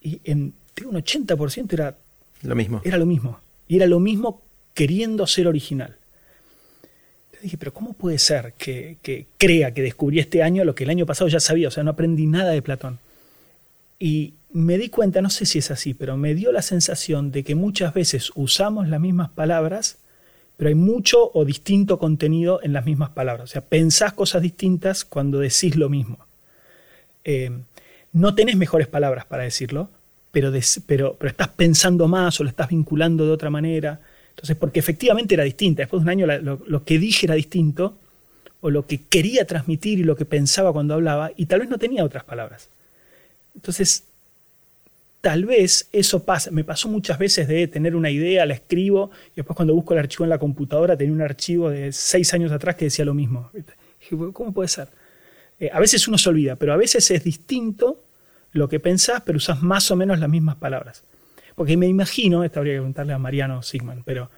Y 0.00 0.20
en 0.22 0.54
un 0.84 0.94
80% 0.94 1.72
era 1.72 1.96
lo 2.42 2.54
mismo. 2.54 2.80
Era 2.84 2.96
lo 2.96 3.06
mismo. 3.06 3.40
Y 3.66 3.76
era 3.76 3.86
lo 3.86 3.98
mismo 3.98 4.42
queriendo 4.72 5.26
ser 5.26 5.48
original. 5.48 5.96
Entonces 7.24 7.42
dije, 7.42 7.58
pero 7.58 7.74
¿cómo 7.74 7.94
puede 7.94 8.18
ser 8.18 8.52
que, 8.56 8.98
que, 9.02 9.26
crea 9.36 9.74
que 9.74 9.82
descubrí 9.82 10.20
este 10.20 10.44
año 10.44 10.64
lo 10.64 10.76
que 10.76 10.84
el 10.84 10.90
año 10.90 11.06
pasado 11.06 11.26
ya 11.26 11.40
sabía? 11.40 11.66
O 11.66 11.70
sea, 11.72 11.82
no 11.82 11.90
aprendí 11.90 12.26
nada 12.26 12.52
de 12.52 12.62
Platón. 12.62 13.00
Y 13.98 14.34
me 14.52 14.78
di 14.78 14.90
cuenta, 14.90 15.20
no 15.22 15.30
sé 15.30 15.44
si 15.44 15.58
es 15.58 15.72
así, 15.72 15.92
pero 15.92 16.16
me 16.16 16.34
dio 16.34 16.52
la 16.52 16.62
sensación 16.62 17.32
de 17.32 17.42
que 17.42 17.56
muchas 17.56 17.94
veces 17.94 18.30
usamos 18.36 18.86
las 18.86 19.00
mismas 19.00 19.30
palabras 19.30 19.98
pero 20.56 20.68
hay 20.68 20.74
mucho 20.74 21.30
o 21.34 21.44
distinto 21.44 21.98
contenido 21.98 22.60
en 22.62 22.72
las 22.72 22.86
mismas 22.86 23.10
palabras. 23.10 23.50
O 23.50 23.52
sea, 23.52 23.62
pensás 23.62 24.12
cosas 24.12 24.42
distintas 24.42 25.04
cuando 25.04 25.40
decís 25.40 25.76
lo 25.76 25.88
mismo. 25.88 26.18
Eh, 27.24 27.50
no 28.12 28.34
tenés 28.34 28.56
mejores 28.56 28.86
palabras 28.86 29.24
para 29.26 29.42
decirlo, 29.42 29.90
pero, 30.30 30.54
estás 31.20 31.48
pensando 31.48 32.08
más 32.08 32.40
o 32.40 32.44
lo 32.44 32.50
estás 32.50 32.68
vinculando 32.68 33.24
de 33.24 33.32
otra 33.32 33.50
manera. 33.50 34.00
Entonces, 34.30 34.56
porque 34.56 34.80
efectivamente 34.80 35.34
era 35.34 35.44
distinta. 35.44 35.82
Después 35.82 36.00
de 36.00 36.04
un 36.04 36.10
año 36.10 36.26
lo, 36.26 36.60
lo, 36.66 36.84
que 36.84 36.98
dije 36.98 37.26
era 37.26 37.34
distinto, 37.34 37.96
o 38.60 38.70
lo 38.70 38.86
que 38.86 39.02
quería 39.02 39.46
transmitir 39.46 39.98
y 39.98 40.04
lo 40.04 40.16
que 40.16 40.24
pensaba 40.24 40.72
cuando 40.72 40.94
hablaba, 40.94 41.32
y 41.36 41.46
tal 41.46 41.60
vez 41.60 41.68
no 41.68 41.78
tenía 41.78 42.04
otras 42.04 42.24
palabras. 42.24 42.68
Entonces, 43.54 44.04
tal 45.24 45.46
vez 45.46 45.88
eso 45.90 46.22
pasa, 46.22 46.50
me 46.50 46.64
pasó 46.64 46.86
muchas 46.86 47.18
veces 47.18 47.48
de 47.48 47.66
tener 47.66 47.96
una 47.96 48.10
idea, 48.10 48.44
la 48.44 48.52
escribo, 48.52 49.10
y 49.32 49.36
después 49.36 49.56
cuando 49.56 49.74
busco 49.74 49.94
el 49.94 50.00
archivo 50.00 50.24
en 50.24 50.28
la 50.28 50.38
computadora 50.38 50.98
tenía 50.98 51.14
un 51.14 51.22
archivo 51.22 51.70
de 51.70 51.92
seis 51.92 52.34
años 52.34 52.52
atrás 52.52 52.76
que 52.76 52.84
decía 52.84 53.06
lo 53.06 53.14
mismo. 53.14 53.50
¿Cómo 54.34 54.52
puede 54.52 54.68
ser? 54.68 54.88
Eh, 55.58 55.70
a 55.72 55.80
veces 55.80 56.06
uno 56.08 56.18
se 56.18 56.28
olvida, 56.28 56.56
pero 56.56 56.74
a 56.74 56.76
veces 56.76 57.10
es 57.10 57.24
distinto 57.24 58.04
lo 58.52 58.68
que 58.68 58.80
pensás, 58.80 59.22
pero 59.24 59.38
usás 59.38 59.62
más 59.62 59.90
o 59.90 59.96
menos 59.96 60.18
las 60.18 60.28
mismas 60.28 60.56
palabras. 60.56 61.04
Porque 61.54 61.78
me 61.78 61.86
imagino, 61.86 62.44
esto 62.44 62.60
habría 62.60 62.74
que 62.74 62.80
preguntarle 62.80 63.14
a 63.14 63.18
Mariano 63.18 63.62
Sigman, 63.62 64.02
pero 64.04 64.28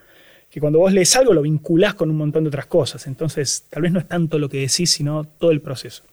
que 0.49 0.61
cuando 0.61 0.79
vos 0.79 0.93
lees 0.93 1.13
algo 1.17 1.33
lo 1.33 1.41
vinculás 1.41 1.95
con 1.95 2.09
un 2.09 2.15
montón 2.15 2.45
de 2.45 2.47
otras 2.47 2.67
cosas. 2.67 3.07
Entonces, 3.07 3.65
tal 3.69 3.81
vez 3.81 3.91
no 3.91 3.99
es 3.99 4.07
tanto 4.07 4.39
lo 4.39 4.47
que 4.47 4.61
decís, 4.61 4.89
sino 4.89 5.25
todo 5.25 5.51
el 5.51 5.59
proceso. 5.59 6.03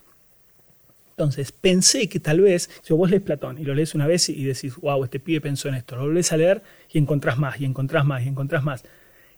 Entonces, 1.16 1.52
pensé 1.52 2.08
que 2.08 2.18
tal 2.18 2.40
vez, 2.40 2.68
si 2.82 2.92
vos 2.92 3.08
lees 3.08 3.22
Platón 3.22 3.58
y 3.58 3.62
lo 3.62 3.72
lees 3.72 3.94
una 3.94 4.08
vez 4.08 4.28
y 4.28 4.44
decís, 4.44 4.74
wow, 4.76 5.04
este 5.04 5.20
pibe 5.20 5.40
pensó 5.40 5.68
en 5.68 5.76
esto, 5.76 5.94
lo 5.94 6.02
volvés 6.02 6.32
a 6.32 6.36
leer 6.36 6.60
y 6.92 6.98
encontrás 6.98 7.38
más, 7.38 7.60
y 7.60 7.64
encontrás 7.64 8.04
más, 8.04 8.24
y 8.24 8.28
encontrás 8.28 8.64
más. 8.64 8.84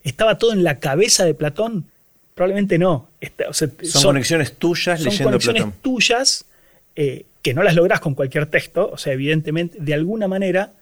¿Estaba 0.02 0.38
todo 0.38 0.54
en 0.54 0.64
la 0.64 0.78
cabeza 0.78 1.26
de 1.26 1.34
Platón? 1.34 1.84
Probablemente 2.34 2.78
no. 2.78 3.08
son, 3.50 3.72
conexiones 4.02 4.54
tuyas 4.54 5.00
leyendo 5.00 5.30
Platón. 5.30 5.40
Son 5.42 5.52
conexiones 5.52 5.82
tuyas 5.82 6.44
eh, 6.94 7.26
que 7.42 7.52
no 7.52 7.62
las 7.62 7.74
lográs 7.74 8.00
con 8.00 8.14
cualquier 8.14 8.46
texto, 8.46 8.90
o 8.90 8.96
sea, 8.96 9.12
evidentemente, 9.12 9.76
de 9.78 9.92
alguna 9.92 10.28
manera, 10.28 10.72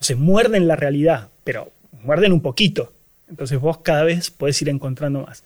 se 0.00 0.14
muerden 0.14 0.66
la 0.66 0.76
realidad, 0.76 1.28
pero 1.44 1.70
muerden 2.02 2.32
un 2.32 2.40
poquito. 2.40 2.94
Entonces 3.28 3.60
vos 3.60 3.78
cada 3.78 4.04
vez 4.04 4.30
podés 4.30 4.60
ir 4.62 4.70
encontrando 4.70 5.20
más. 5.20 5.44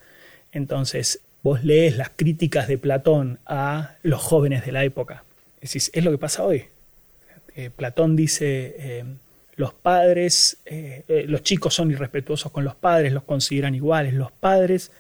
Entonces, 0.53 1.21
vos 1.45 1.63
lees 1.63 1.97
las 1.99 2.11
críticas 2.17 2.67
de 2.67 2.79
Platón 2.79 3.39
a 3.45 3.97
los 4.03 4.21
jóvenes 4.21 4.65
de 4.65 4.73
la 4.73 4.83
época. 4.83 5.25
Es, 5.61 5.91
es 5.93 6.05
lo 6.05 6.11
que 6.11 6.19
pasa 6.19 6.43
hoy. 6.43 6.65
Eh, 7.55 7.69
Platón 7.69 8.17
dice, 8.17 8.75
eh, 8.79 9.05
los 9.57 9.75
padres, 9.75 10.57
eh, 10.65 11.27
los 11.29 11.43
chicos 11.43 11.75
son 11.75 11.91
irrespetuosos 11.91 12.51
con 12.51 12.65
los 12.65 12.75
padres, 12.75 13.13
los 13.13 13.25
consideran 13.25 13.75
iguales. 13.75 14.15
Los 14.15 14.33
padres, 14.33 14.91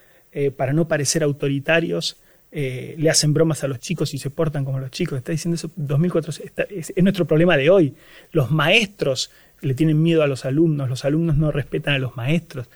para 0.57 0.73
no 0.73 0.87
parecer 0.87 1.23
autoritarios, 1.23 2.19
le 2.51 3.09
hacen 3.09 3.33
bromas 3.33 3.65
a 3.65 3.69
los 3.69 3.79
chicos 3.79 4.13
y 4.15 4.19
se 4.19 4.31
portan 4.31 4.65
como 4.65 4.79
los 4.79 4.91
chicos. 4.91 5.17
Está 5.17 5.33
diciendo 5.33 5.55
eso 5.55 5.71
2400. 5.77 6.41
es, 6.71 6.93
es 6.95 7.03
nuestro 7.03 7.25
problema 7.25 7.57
de 7.57 7.71
hoy. 7.71 7.95
Los 8.33 8.51
maestros 8.51 9.31
le 9.63 9.75
tienen 9.75 10.03
miedo 10.03 10.23
a 10.23 10.27
los 10.27 10.45
alumnos, 10.45 10.91
los 10.91 11.05
alumnos 11.05 11.37
no 11.37 11.53
respetan 11.53 11.95
a 11.95 11.99
los 11.99 12.17
maestros. 12.17 12.69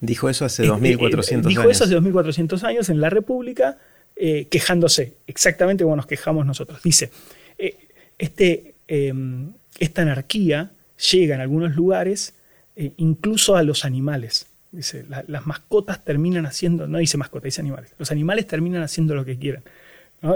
Dijo 0.00 0.28
eso 0.28 0.44
hace 0.44 0.64
2400 0.64 1.46
años. 1.46 1.48
Dijo 1.48 1.70
eso 1.70 1.84
hace 1.84 1.94
2400 1.94 2.64
años 2.64 2.88
en 2.88 3.00
la 3.00 3.10
República, 3.10 3.78
eh, 4.14 4.46
quejándose, 4.50 5.14
exactamente 5.26 5.84
como 5.84 5.96
nos 5.96 6.06
quejamos 6.06 6.46
nosotros. 6.46 6.80
Dice, 6.82 7.10
eh, 7.58 7.76
este, 8.16 8.74
em, 8.86 9.52
esta 9.78 10.02
anarquía 10.02 10.70
llega 11.10 11.34
en 11.34 11.40
algunos 11.40 11.74
lugares 11.74 12.34
eh, 12.76 12.92
incluso 12.96 13.56
a 13.56 13.62
los 13.62 13.84
animales. 13.84 14.46
Dice, 14.70 15.04
las 15.26 15.46
mascotas 15.46 16.04
terminan 16.04 16.46
haciendo, 16.46 16.86
no 16.86 16.98
dice 16.98 17.16
mascota, 17.16 17.46
dice 17.46 17.60
animales. 17.60 17.94
Los 17.98 18.10
animales 18.12 18.46
terminan 18.46 18.82
haciendo 18.82 19.14
lo 19.14 19.24
que 19.24 19.38
quieren. 19.38 19.62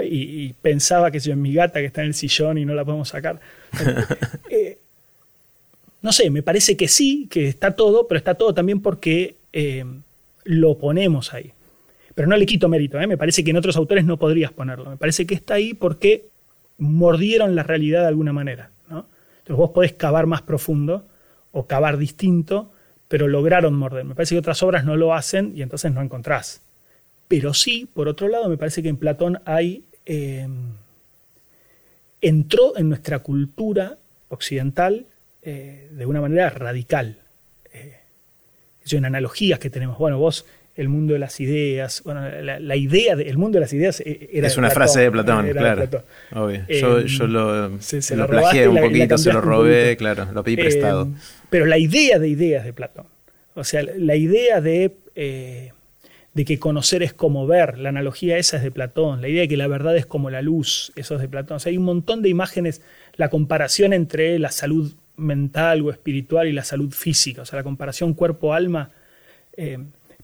Y, 0.03 0.53
pensaba 0.53 1.11
que 1.11 1.19
yo 1.19 1.33
en 1.33 1.41
mi 1.41 1.53
gata 1.53 1.79
que 1.79 1.85
está 1.85 2.01
en 2.01 2.07
el 2.07 2.13
sillón 2.13 2.57
y 2.57 2.65
no 2.65 2.73
la 2.73 2.83
podemos 2.83 3.09
sacar. 3.09 3.39
no 6.01 6.11
sé, 6.11 6.29
me 6.29 6.41
parece 6.41 6.75
que 6.75 6.87
sí, 6.87 7.27
que 7.29 7.47
está 7.47 7.75
todo, 7.75 8.07
pero 8.07 8.17
está 8.17 8.33
todo 8.33 8.53
también 8.53 8.81
porque 8.81 9.35
eh, 9.53 9.85
lo 10.43 10.77
ponemos 10.77 11.33
ahí. 11.33 11.53
Pero 12.15 12.27
no 12.27 12.35
le 12.35 12.45
quito 12.45 12.67
mérito, 12.67 12.99
¿eh? 12.99 13.07
me 13.07 13.17
parece 13.17 13.43
que 13.43 13.51
en 13.51 13.57
otros 13.57 13.77
autores 13.77 14.03
no 14.03 14.17
podrías 14.17 14.51
ponerlo. 14.51 14.89
Me 14.89 14.97
parece 14.97 15.25
que 15.25 15.35
está 15.35 15.55
ahí 15.55 15.73
porque 15.73 16.27
mordieron 16.77 17.55
la 17.55 17.63
realidad 17.63 18.01
de 18.01 18.07
alguna 18.07 18.33
manera. 18.33 18.71
Entonces 18.89 19.57
vos 19.57 19.71
podés 19.71 19.93
cavar 19.93 20.25
más 20.25 20.41
profundo 20.41 21.05
o 21.51 21.67
cavar 21.67 21.97
distinto, 21.97 22.71
pero 23.09 23.27
lograron 23.27 23.73
morder. 23.73 24.05
Me 24.05 24.15
parece 24.15 24.35
que 24.35 24.39
otras 24.39 24.63
obras 24.63 24.85
no 24.85 24.95
lo 24.95 25.13
hacen 25.13 25.51
y 25.55 25.61
entonces 25.61 25.91
no 25.91 26.01
encontrás. 26.01 26.61
Pero 27.27 27.53
sí, 27.53 27.89
por 27.93 28.07
otro 28.07 28.29
lado, 28.29 28.47
me 28.47 28.57
parece 28.57 28.81
que 28.81 28.89
en 28.89 28.97
Platón 28.97 29.39
hay... 29.45 29.83
Eh, 30.05 30.47
entró 32.21 32.77
en 32.77 32.87
nuestra 32.87 33.19
cultura 33.19 33.97
occidental 34.29 35.05
de 35.41 36.05
una 36.05 36.21
manera 36.21 36.49
radical 36.49 37.22
en 38.91 39.05
analogías 39.05 39.59
que 39.59 39.69
tenemos. 39.69 39.97
Bueno, 39.97 40.17
vos, 40.17 40.45
el 40.75 40.89
mundo 40.89 41.13
de 41.13 41.19
las 41.19 41.39
ideas, 41.39 42.01
bueno, 42.03 42.21
la, 42.41 42.75
idea 42.75 43.15
del 43.15 43.37
mundo 43.37 43.57
de 43.57 43.61
las 43.61 43.73
ideas 43.73 44.01
eh, 44.01 44.29
era. 44.33 44.47
Es 44.47 44.57
una 44.57 44.71
frase 44.71 45.01
de 45.01 45.11
Platón, 45.11 45.49
claro. 45.51 46.03
Obvio. 46.31 46.65
Yo, 46.67 46.99
eh, 46.99 47.05
lo, 47.27 47.79
se, 47.79 48.15
lo, 48.15 48.27
plagié 48.27 48.67
un 48.67 48.79
poquito, 48.79 49.17
se 49.17 49.31
lo 49.31 49.41
robé, 49.41 49.95
claro, 49.97 50.27
lo 50.33 50.43
pedí 50.43 50.57
prestado. 50.57 51.03
Eh, 51.03 51.19
pero 51.49 51.65
la 51.65 51.77
idea 51.77 52.17
de 52.17 52.27
ideas 52.27 52.65
de 52.65 52.73
Platón, 52.73 53.05
o 53.53 53.63
sea, 53.63 53.83
la 53.83 54.15
idea 54.15 54.61
de, 54.61 54.95
de 55.13 56.45
que 56.45 56.57
conocer 56.57 57.03
es 57.03 57.13
como 57.13 57.45
ver, 57.45 57.77
la 57.77 57.89
analogía 57.89 58.39
esa 58.39 58.57
es 58.57 58.63
de 58.63 58.71
Platón, 58.71 59.21
la 59.21 59.27
idea 59.27 59.41
de 59.41 59.47
que 59.47 59.57
la 59.57 59.67
verdad 59.67 59.95
es 59.95 60.07
como 60.07 60.31
la 60.31 60.41
luz, 60.41 60.91
eso 60.95 61.15
es 61.15 61.21
de 61.21 61.29
Platón. 61.29 61.57
O 61.57 61.59
sea, 61.59 61.69
hay 61.69 61.77
un 61.77 61.85
montón 61.85 62.23
de 62.23 62.29
imágenes, 62.29 62.81
la 63.15 63.29
comparación 63.29 63.93
entre 63.93 64.39
la 64.39 64.49
salud 64.49 64.93
mental 65.17 65.81
o 65.81 65.91
espiritual 65.91 66.47
y 66.47 66.53
la 66.53 66.63
salud 66.63 66.91
física, 66.91 67.43
o 67.43 67.45
sea, 67.45 67.57
la 67.57 67.63
comparación 67.63 68.13
cuerpo-alma, 68.13 68.91
eh, 69.55 69.77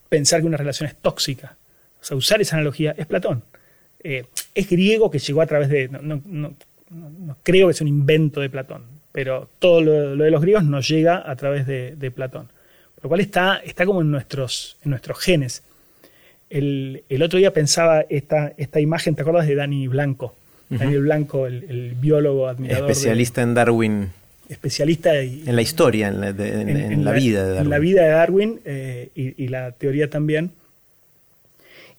pensar 0.10 0.42
que 0.42 0.48
una 0.48 0.58
relación 0.58 0.88
es 0.88 0.96
tóxica, 0.96 1.56
o 2.02 2.04
sea, 2.04 2.18
usar 2.18 2.42
esa 2.42 2.56
analogía 2.56 2.96
es 2.98 3.06
Platón. 3.06 3.44
Eh, 4.02 4.26
es 4.56 4.70
griego 4.70 5.12
que 5.12 5.20
llegó 5.20 5.42
a 5.42 5.46
través 5.46 5.70
de, 5.70 5.90
no, 5.90 6.56
creo 7.44 7.68
que 7.68 7.72
es 7.72 7.82
un 7.82 7.88
invento 7.88 8.42
de 8.42 8.50
Platón, 8.50 8.84
pero 9.12 9.50
todo 9.60 9.82
lo, 9.82 10.16
de 10.16 10.32
los 10.32 10.42
griegos 10.42 10.64
nos 10.64 10.88
llega 10.88 11.30
a 11.30 11.36
través 11.36 11.68
de, 11.68 12.12
Platón. 12.16 12.48
Por 12.96 13.06
lo 13.06 13.10
cual 13.10 13.22
está, 13.22 13.58
está 13.58 13.86
como 13.86 14.02
en 14.02 14.12
nuestros, 14.12 14.78
en 14.84 14.92
nuestros 14.92 15.20
genes. 15.20 15.64
El, 16.50 17.04
otro 17.22 17.38
día 17.38 17.54
pensaba 17.54 18.02
esta, 18.10 18.54
esta 18.58 18.80
imagen, 18.80 19.16
¿te 19.16 19.22
acuerdas 19.22 19.48
de 19.48 19.56
Dani 19.56 19.88
Blanco? 19.88 20.36
Daniel 20.70 21.02
Blanco, 21.02 21.48
el, 21.48 21.96
biólogo 22.00 22.48
admirador. 22.48 22.90
Especialista 22.90 23.42
en 23.42 23.54
Darwin. 23.54 24.12
Especialista 24.50 25.16
en 25.16 25.56
la 25.56 25.62
historia, 25.62 26.08
en 26.10 26.20
la, 26.20 26.32
vida 27.14 27.46
de 27.46 27.54
Darwin. 27.54 27.66
En 27.66 27.70
la 27.70 27.80
vida 27.80 28.04
de 28.04 28.10
Darwin 28.10 28.60
eh, 28.66 29.10
y, 29.16 29.48
la 29.48 29.72
teoría 29.72 30.10
también. 30.10 30.52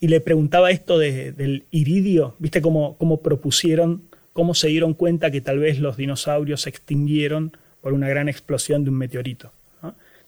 Y 0.01 0.09
le 0.09 0.21
preguntaba 0.21 0.71
esto 0.71 0.99
del 0.99 1.65
iridio, 1.71 2.35
¿viste 2.39 2.61
cómo, 2.61 2.97
cómo 2.99 3.21
propusieron, 3.21 4.03
cómo 4.33 4.55
se 4.55 4.69
dieron 4.69 4.95
cuenta 4.95 5.31
que 5.31 5.41
tal 5.41 5.61
vez 5.61 5.79
los 5.79 5.97
dinosaurios 5.97 6.63
se 6.63 6.71
extinguieron 6.71 7.57
por 7.81 7.93
una 7.93 8.09
gran 8.09 8.29
explosión 8.29 8.85
de 8.85 8.91
un 8.91 8.99
meteorito? 8.99 9.53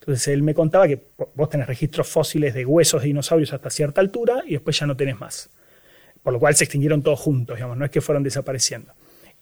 Entonces 0.01 0.29
él 0.29 0.43
me 0.43 0.55
contaba 0.55 0.89
que 0.89 1.01
vos 1.35 1.51
tenés 1.51 1.67
registros 1.67 2.09
fósiles 2.09 2.55
de 2.55 2.65
huesos 2.65 3.03
de 3.03 3.09
dinosaurios 3.09 3.53
hasta 3.53 3.71
cierta 3.71 4.01
altura 4.01 4.43
y 4.47 4.53
después 4.53 4.79
ya 4.79 4.87
no 4.87 4.97
tenés 4.97 5.19
más 5.21 5.49
por 6.23 6.33
lo 6.33 6.39
cual 6.39 6.55
se 6.55 6.65
extinguieron 6.65 7.03
todos 7.03 7.19
juntos, 7.19 7.57
digamos, 7.57 7.77
no 7.77 7.85
es 7.85 7.91
que 7.91 8.01
fueron 8.01 8.23
desapareciendo. 8.23 8.93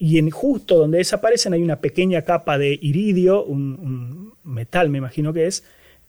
Y 0.02 0.16
en 0.16 0.30
justo 0.30 0.78
donde 0.78 0.96
desaparecen 0.96 1.52
hay 1.52 1.62
una 1.62 1.76
pequeña 1.76 2.22
capa 2.22 2.56
de 2.56 2.78
iridio, 2.80 3.44
un, 3.44 4.32
metal 4.44 4.88
me 4.88 4.96
imagino 4.96 5.34
que 5.34 5.46
es, 5.46 5.62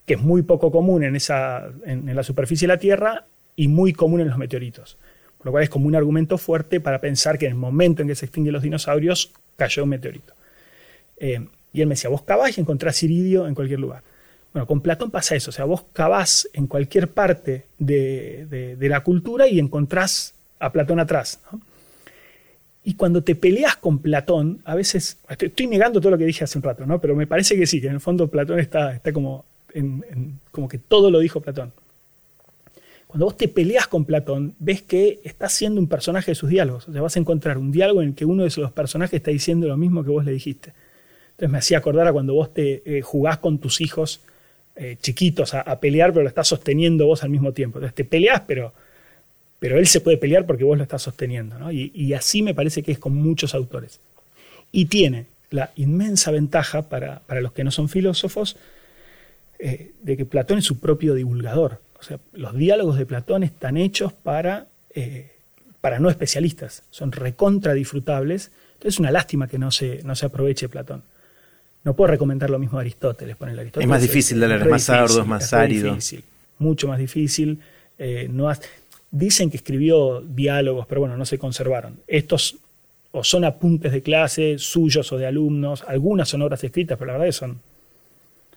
que 0.06 0.14
es 0.14 0.20
muy 0.20 0.40
poco 0.40 0.72
común 0.72 1.04
en, 1.04 1.14
esa, 1.14 1.70
en, 1.84 2.16
la 2.16 2.22
superficie 2.22 2.66
de 2.66 2.72
la 2.72 2.78
Tierra 2.78 3.26
y 3.54 3.68
muy 3.68 3.92
común 3.92 4.22
en 4.22 4.28
los 4.28 4.38
meteoritos. 4.38 4.96
Por 5.36 5.44
lo 5.44 5.52
cual 5.52 5.64
es 5.64 5.68
como 5.68 5.88
un 5.88 5.94
argumento 5.94 6.38
fuerte 6.38 6.80
para 6.80 7.02
pensar 7.02 7.36
que 7.36 7.44
en 7.44 7.52
el 7.52 7.58
momento 7.58 8.00
en 8.00 8.08
que 8.08 8.14
se 8.14 8.24
extinguen 8.24 8.54
los 8.54 8.62
dinosaurios 8.62 9.34
cayó 9.56 9.82
un 9.82 9.90
meteorito. 9.90 10.32
Eh, 11.18 11.46
y 11.74 11.82
él 11.82 11.86
me 11.86 11.92
decía, 11.92 12.08
vos 12.08 12.22
cavás 12.22 12.56
y 12.56 12.62
encontrás 12.62 13.02
iridio 13.02 13.46
en 13.46 13.54
cualquier 13.54 13.80
lugar. 13.80 14.02
Bueno, 14.54 14.66
con 14.66 14.80
Platón 14.80 15.10
pasa 15.10 15.34
eso, 15.34 15.50
o 15.50 15.52
sea, 15.52 15.66
vos 15.66 15.84
cavás 15.92 16.48
en 16.54 16.66
cualquier 16.66 17.08
parte 17.08 17.66
de, 17.78 18.46
de 18.78 18.88
la 18.88 19.00
cultura 19.00 19.46
y 19.48 19.58
encontrás 19.58 20.34
a 20.58 20.72
Platón 20.72 20.98
atrás. 20.98 21.40
Y 22.84 22.94
cuando 22.94 23.22
te 23.22 23.36
peleas 23.36 23.76
con 23.76 24.00
Platón, 24.00 24.60
a 24.64 24.74
veces, 24.74 25.18
estoy 25.28 25.66
negando 25.68 26.00
todo 26.00 26.10
lo 26.10 26.18
que 26.18 26.24
dije 26.24 26.44
hace 26.44 26.58
un 26.58 26.64
rato, 26.64 26.84
¿no? 26.84 27.00
pero 27.00 27.14
me 27.14 27.26
parece 27.26 27.56
que 27.56 27.66
sí, 27.66 27.80
que 27.80 27.86
en 27.86 27.94
el 27.94 28.00
fondo 28.00 28.28
Platón 28.28 28.58
está, 28.58 28.92
está 28.92 29.12
como, 29.12 29.44
como 30.50 30.68
que 30.68 30.78
todo 30.78 31.10
lo 31.10 31.20
dijo 31.20 31.40
Platón. 31.40 31.72
Cuando 33.06 33.26
vos 33.26 33.36
te 33.36 33.46
peleas 33.46 33.86
con 33.86 34.04
Platón, 34.06 34.54
ves 34.58 34.82
que 34.82 35.20
está 35.22 35.48
siendo 35.48 35.80
un 35.80 35.86
personaje 35.86 36.30
de 36.30 36.34
sus 36.34 36.48
diálogos. 36.48 36.88
O 36.88 36.92
sea, 36.92 37.02
vas 37.02 37.14
a 37.14 37.20
encontrar 37.20 37.58
un 37.58 37.70
diálogo 37.70 38.00
en 38.00 38.08
el 38.08 38.14
que 38.14 38.24
uno 38.24 38.42
de 38.42 38.48
esos 38.48 38.72
personajes 38.72 39.14
está 39.14 39.30
diciendo 39.30 39.68
lo 39.68 39.76
mismo 39.76 40.02
que 40.02 40.08
vos 40.08 40.24
le 40.24 40.32
dijiste. 40.32 40.72
Entonces 41.32 41.50
me 41.50 41.58
hacía 41.58 41.76
acordar 41.76 42.06
a 42.06 42.12
cuando 42.12 42.32
vos 42.32 42.54
te 42.54 42.82
eh, 42.86 43.02
jugás 43.02 43.36
con 43.36 43.58
tus 43.58 43.82
hijos 43.82 44.22
eh, 44.76 44.96
chiquitos 44.98 45.52
a, 45.52 45.60
a, 45.60 45.78
pelear, 45.78 46.12
pero 46.12 46.22
lo 46.22 46.28
estás 46.30 46.48
sosteniendo 46.48 47.04
vos 47.04 47.22
al 47.22 47.28
mismo 47.28 47.52
tiempo. 47.52 47.78
Entonces 47.78 47.94
te 47.94 48.06
peleas, 48.06 48.44
pero 48.46 48.72
pero 49.62 49.78
él 49.78 49.86
se 49.86 50.00
puede 50.00 50.16
pelear 50.16 50.44
porque 50.44 50.64
vos 50.64 50.76
lo 50.76 50.82
estás 50.82 51.02
sosteniendo. 51.02 51.70
Y, 51.70 52.14
así 52.14 52.42
me 52.42 52.52
parece 52.52 52.82
que 52.82 52.90
es 52.90 52.98
con 52.98 53.14
muchos 53.14 53.54
autores. 53.54 54.00
Y 54.72 54.86
tiene 54.86 55.26
la 55.50 55.70
inmensa 55.76 56.32
ventaja 56.32 56.88
para, 56.88 57.22
los 57.40 57.52
que 57.52 57.62
no 57.62 57.70
son 57.70 57.88
filósofos 57.88 58.56
eh, 59.60 59.92
de 60.02 60.16
que 60.16 60.24
Platón 60.24 60.58
es 60.58 60.64
su 60.64 60.80
propio 60.80 61.14
divulgador. 61.14 61.80
O 62.00 62.02
sea, 62.02 62.18
los 62.32 62.56
diálogos 62.56 62.98
de 62.98 63.06
Platón 63.06 63.44
están 63.44 63.76
hechos 63.76 64.12
para, 64.12 64.66
eh, 64.96 65.30
para 65.80 66.00
no 66.00 66.10
especialistas, 66.10 66.82
son 66.90 67.12
recontra 67.12 67.72
disfrutables. 67.72 68.50
Entonces 68.72 68.94
es 68.94 68.98
una 68.98 69.12
lástima 69.12 69.46
que 69.46 69.60
no 69.60 69.70
se, 69.70 70.02
no 70.02 70.16
se 70.16 70.26
aproveche 70.26 70.68
Platón. 70.68 71.04
No 71.84 71.94
puedo 71.94 72.10
recomendar 72.10 72.50
lo 72.50 72.58
mismo 72.58 72.78
a 72.78 72.80
Aristóteles. 72.80 73.36
Aristóteles 73.40 73.76
es 73.76 73.86
más 73.86 74.02
difícil 74.02 74.40
de 74.40 74.48
leer, 74.48 74.62
es 74.62 74.68
más 74.68 74.90
arduo, 74.90 75.20
es 75.20 75.26
más 75.28 75.52
árido. 75.52 75.96
mucho 76.58 76.88
más 76.88 76.98
difícil. 76.98 77.60
Eh, 77.96 78.26
no 78.28 78.50
Dicen 79.12 79.50
que 79.50 79.58
escribió 79.58 80.20
diálogos, 80.22 80.86
pero 80.86 81.02
bueno, 81.02 81.16
no 81.16 81.24
se 81.24 81.38
conservaron. 81.38 82.00
Estos 82.08 82.56
o 83.12 83.22
son 83.22 83.44
apuntes 83.44 83.92
de 83.92 84.02
clase, 84.02 84.58
suyos 84.58 85.12
o 85.12 85.18
de 85.18 85.26
alumnos, 85.26 85.84
algunas 85.86 86.28
son 86.28 86.42
obras 86.42 86.64
escritas, 86.64 86.98
pero 86.98 87.08
la 87.08 87.12
verdad 87.12 87.28
es 87.28 87.36
son... 87.36 87.60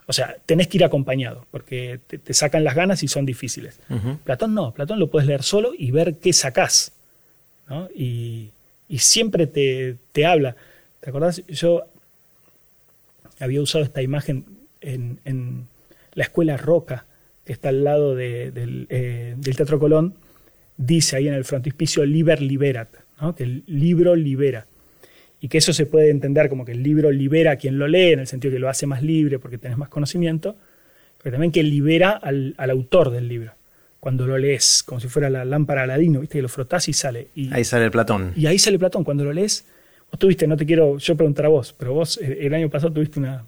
O 0.07 0.13
sea, 0.13 0.37
tenés 0.45 0.67
que 0.67 0.77
ir 0.77 0.83
acompañado, 0.83 1.45
porque 1.51 1.99
te, 2.07 2.33
sacan 2.33 2.63
las 2.63 2.75
ganas 2.75 3.01
y 3.01 3.07
son 3.07 3.25
difíciles. 3.25 3.79
Platón 4.23 4.53
no, 4.53 4.71
Platón 4.71 4.99
lo 4.99 5.09
puedes 5.09 5.27
leer 5.27 5.41
solo 5.41 5.71
y 5.77 5.89
ver 5.91 6.17
qué 6.19 6.31
sacás. 6.31 6.93
Y, 7.95 8.51
siempre 8.97 9.47
te, 9.47 10.25
habla. 10.25 10.55
¿Te 10.99 11.09
acordás? 11.09 11.41
Yo 11.47 11.85
había 13.39 13.61
usado 13.61 13.83
esta 13.83 14.03
imagen 14.03 14.45
en, 14.79 15.67
la 16.13 16.23
escuela 16.23 16.55
Roca, 16.55 17.05
que 17.43 17.53
está 17.53 17.69
al 17.69 17.83
lado 17.83 18.13
del, 18.13 18.85
eh, 18.89 19.33
del 19.37 19.55
Teatro 19.55 19.79
Colón, 19.79 20.13
dice 20.77 21.17
ahí 21.17 21.27
en 21.27 21.33
el 21.33 21.45
frontispicio 21.45 22.05
liber 22.05 22.41
liberat, 22.41 22.89
que 23.35 23.43
el 23.43 23.63
libro 23.67 24.15
libera. 24.15 24.67
Y 25.39 25.47
que 25.47 25.57
eso 25.57 25.73
se 25.73 25.85
puede 25.85 26.09
entender 26.09 26.49
como 26.49 26.65
que 26.65 26.71
el 26.71 26.81
libro 26.81 27.11
libera 27.11 27.51
a 27.51 27.55
quien 27.57 27.77
lo 27.77 27.87
lee, 27.87 28.13
en 28.13 28.19
el 28.19 28.27
sentido 28.27 28.53
que 28.53 28.59
lo 28.59 28.69
hace 28.69 28.87
más 28.87 29.03
libre 29.03 29.37
porque 29.37 29.57
tenés 29.57 29.77
más 29.77 29.89
conocimiento, 29.89 30.55
pero 31.21 31.33
también 31.33 31.51
que 31.51 31.63
libera 31.63 32.11
al, 32.11 32.55
autor 32.57 33.11
del 33.11 33.27
libro. 33.27 33.53
Cuando 33.99 34.27
lo 34.27 34.37
lees, 34.37 34.83
como 34.83 34.99
si 34.99 35.07
fuera 35.07 35.29
la 35.29 35.45
lámpara 35.45 35.83
Aladino, 35.83 36.19
¿viste? 36.19 36.37
que 36.37 36.41
lo 36.41 36.49
frotás 36.49 36.87
y 36.89 36.93
sale. 36.93 37.29
Y, 37.35 37.51
ahí 37.53 37.63
sale 37.63 37.85
el 37.85 37.91
Platón. 37.91 38.33
Y 38.35 38.45
ahí 38.45 38.59
sale 38.59 38.77
Platón. 38.77 39.03
Cuando 39.03 39.23
lo 39.23 39.33
lees, 39.33 39.65
vos 40.11 40.19
tuviste, 40.19 40.45
no 40.45 40.57
te 40.57 40.65
quiero 40.65 40.97
yo 40.97 41.15
preguntar 41.15 41.45
a 41.45 41.49
vos, 41.49 41.73
pero 41.77 41.93
vos 41.93 42.19
eh, 42.21 42.37
el 42.41 42.53
año 42.53 42.69
pasado 42.69 42.93
tuviste 42.93 43.19
una 43.19 43.45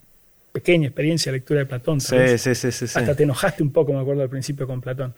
pequeña 0.52 0.88
experiencia 0.88 1.32
de 1.32 1.38
lectura 1.38 1.60
de 1.60 1.66
Platón. 1.68 2.02
Sí, 2.02 2.16
sí, 2.38 2.56
sí, 2.56 2.72
sí, 2.72 2.86
Hasta 2.86 3.16
te 3.16 3.24
enojaste 3.24 3.62
un 3.62 3.72
poco, 3.72 3.94
me 3.94 4.00
acuerdo 4.00 4.24
al 4.24 4.30
principio 4.30 4.66
con 4.66 4.82
Platón 4.82 5.14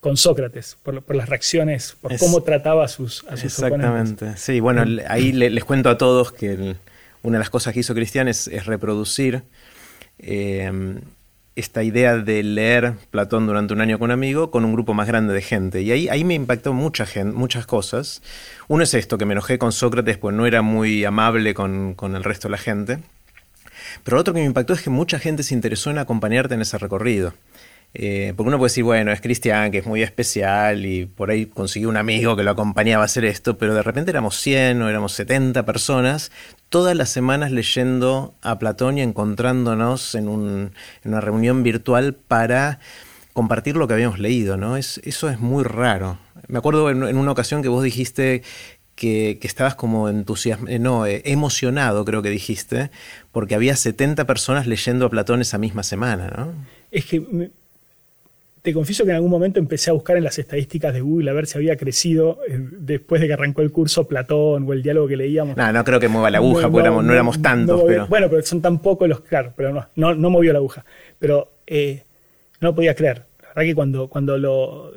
con 0.00 0.16
Sócrates, 0.16 0.76
por, 0.82 1.14
las 1.14 1.28
reacciones, 1.28 1.96
por 2.00 2.16
cómo 2.18 2.42
trataba 2.42 2.84
a 2.84 2.88
sus, 2.88 3.24
a 3.28 3.34
Exactamente. 3.34 4.36
Sí, 4.36 4.60
bueno, 4.60 4.84
ahí 5.08 5.32
les, 5.32 5.64
cuento 5.64 5.90
a 5.90 5.98
todos 5.98 6.32
que 6.32 6.76
una 7.22 7.38
de 7.38 7.40
las 7.40 7.50
cosas 7.50 7.74
que 7.74 7.80
hizo 7.80 7.94
Cristian 7.94 8.28
es, 8.28 8.48
reproducir 8.64 9.42
eh, 10.18 11.00
esta 11.56 11.82
idea 11.82 12.16
de 12.16 12.42
leer 12.44 12.94
Platón 13.10 13.48
durante 13.48 13.74
un 13.74 13.80
año 13.80 13.98
con 13.98 14.06
un 14.06 14.12
amigo 14.12 14.52
con 14.52 14.64
un 14.64 14.72
grupo 14.72 14.94
más 14.94 15.08
grande 15.08 15.34
de 15.34 15.42
gente. 15.42 15.82
Y 15.82 15.90
ahí, 15.90 16.08
ahí 16.08 16.22
me 16.22 16.34
impactó 16.34 16.72
mucha 16.72 17.04
gente, 17.04 17.36
muchas 17.36 17.66
cosas. 17.66 18.22
Uno 18.68 18.84
es 18.84 18.94
esto, 18.94 19.18
que 19.18 19.26
me 19.26 19.32
enojé 19.32 19.58
con 19.58 19.72
Sócrates, 19.72 20.18
pues 20.18 20.36
no 20.36 20.46
era 20.46 20.62
muy 20.62 21.04
amable 21.04 21.54
con, 21.54 21.94
con 21.94 22.14
el 22.14 22.22
resto 22.22 22.46
de 22.46 22.52
la 22.52 22.58
gente. 22.58 22.98
Pero 24.04 24.16
lo 24.16 24.20
otro 24.20 24.34
que 24.34 24.40
me 24.40 24.46
impactó 24.46 24.72
es 24.72 24.82
que 24.82 24.90
mucha 24.90 25.18
gente 25.18 25.42
se 25.42 25.54
interesó 25.54 25.90
en 25.90 25.98
acompañarte 25.98 26.54
en 26.54 26.60
ese 26.60 26.78
recorrido. 26.78 27.34
Eh, 27.94 28.34
porque 28.36 28.48
uno 28.48 28.58
puede 28.58 28.68
decir, 28.68 28.84
bueno, 28.84 29.10
es 29.12 29.20
Cristian, 29.20 29.70
que 29.70 29.78
es 29.78 29.86
muy 29.86 30.02
especial, 30.02 30.84
y 30.84 31.06
por 31.06 31.30
ahí 31.30 31.46
consiguió 31.46 31.88
un 31.88 31.96
amigo 31.96 32.36
que 32.36 32.42
lo 32.42 32.50
acompañaba 32.50 33.02
a 33.02 33.06
hacer 33.06 33.24
esto, 33.24 33.56
pero 33.56 33.74
de 33.74 33.82
repente 33.82 34.10
éramos 34.10 34.36
100 34.36 34.82
o 34.82 34.88
éramos 34.88 35.12
70 35.12 35.64
personas, 35.64 36.30
todas 36.68 36.96
las 36.96 37.08
semanas 37.08 37.50
leyendo 37.50 38.34
a 38.42 38.58
Platón 38.58 38.98
y 38.98 39.02
encontrándonos 39.02 40.14
en, 40.14 40.28
una 40.28 41.20
reunión 41.20 41.62
virtual 41.62 42.14
para 42.14 42.78
compartir 43.32 43.76
lo 43.76 43.88
que 43.88 43.94
habíamos 43.94 44.18
leído, 44.18 44.56
¿no? 44.56 44.76
Es, 44.76 45.00
eso 45.04 45.30
es 45.30 45.40
muy 45.40 45.64
raro. 45.64 46.18
Me 46.46 46.58
acuerdo 46.58 46.90
en, 46.90 47.16
una 47.16 47.32
ocasión 47.32 47.62
que 47.62 47.68
vos 47.68 47.82
dijiste 47.82 48.42
que, 48.96 49.38
estabas 49.42 49.76
como 49.76 50.08
entusiasmado, 50.08 50.74
eh, 50.74 50.78
no, 50.78 51.06
eh, 51.06 51.22
emocionado, 51.24 52.04
creo 52.04 52.20
que 52.20 52.30
dijiste, 52.30 52.90
porque 53.32 53.54
había 53.54 53.76
70 53.76 54.26
personas 54.26 54.66
leyendo 54.66 55.06
a 55.06 55.10
Platón 55.10 55.40
esa 55.40 55.56
misma 55.56 55.82
semana, 55.82 56.32
¿no? 56.36 56.52
Es 56.90 57.04
que 57.04 57.50
te 58.68 58.74
confieso 58.74 59.04
que 59.04 59.10
en 59.12 59.16
algún 59.16 59.30
momento 59.30 59.58
empecé 59.58 59.88
a 59.88 59.94
buscar 59.94 60.18
en 60.18 60.24
las 60.24 60.38
estadísticas 60.38 60.92
de 60.92 61.00
Google 61.00 61.30
a 61.30 61.32
ver 61.32 61.46
si 61.46 61.56
había 61.56 61.74
crecido 61.78 62.40
eh, 62.46 62.58
después 62.60 63.18
de 63.18 63.26
que 63.26 63.32
arrancó 63.32 63.62
el 63.62 63.72
curso 63.72 64.06
Platón 64.06 64.68
o 64.68 64.72
el 64.74 64.82
diálogo 64.82 65.08
que 65.08 65.16
leíamos. 65.16 65.56
No, 65.56 65.72
no 65.72 65.84
creo 65.84 65.98
que 65.98 66.08
mueva 66.08 66.30
la 66.30 66.36
aguja, 66.36 66.68
porque 66.70 66.90
no, 66.90 67.10
éramos 67.10 67.40
tantos. 67.40 67.82
pero... 67.86 68.06
Bueno, 68.08 68.28
pero 68.28 68.42
son 68.42 68.60
tan 68.60 68.80
pocos 68.80 69.08
los, 69.08 69.20
claro, 69.20 69.54
pero 69.56 69.72
no, 69.72 70.14
no, 70.14 70.30
movió 70.30 70.52
la 70.52 70.58
aguja. 70.58 70.84
Pero 71.18 71.50
eh, 71.66 72.04
no 72.60 72.68
lo 72.68 72.74
podía 72.74 72.94
creer. 72.94 73.24
La 73.40 73.48
verdad 73.48 73.62
que 73.62 73.74
cuando, 73.74 74.08
cuando 74.08 74.36
lo, 74.36 74.92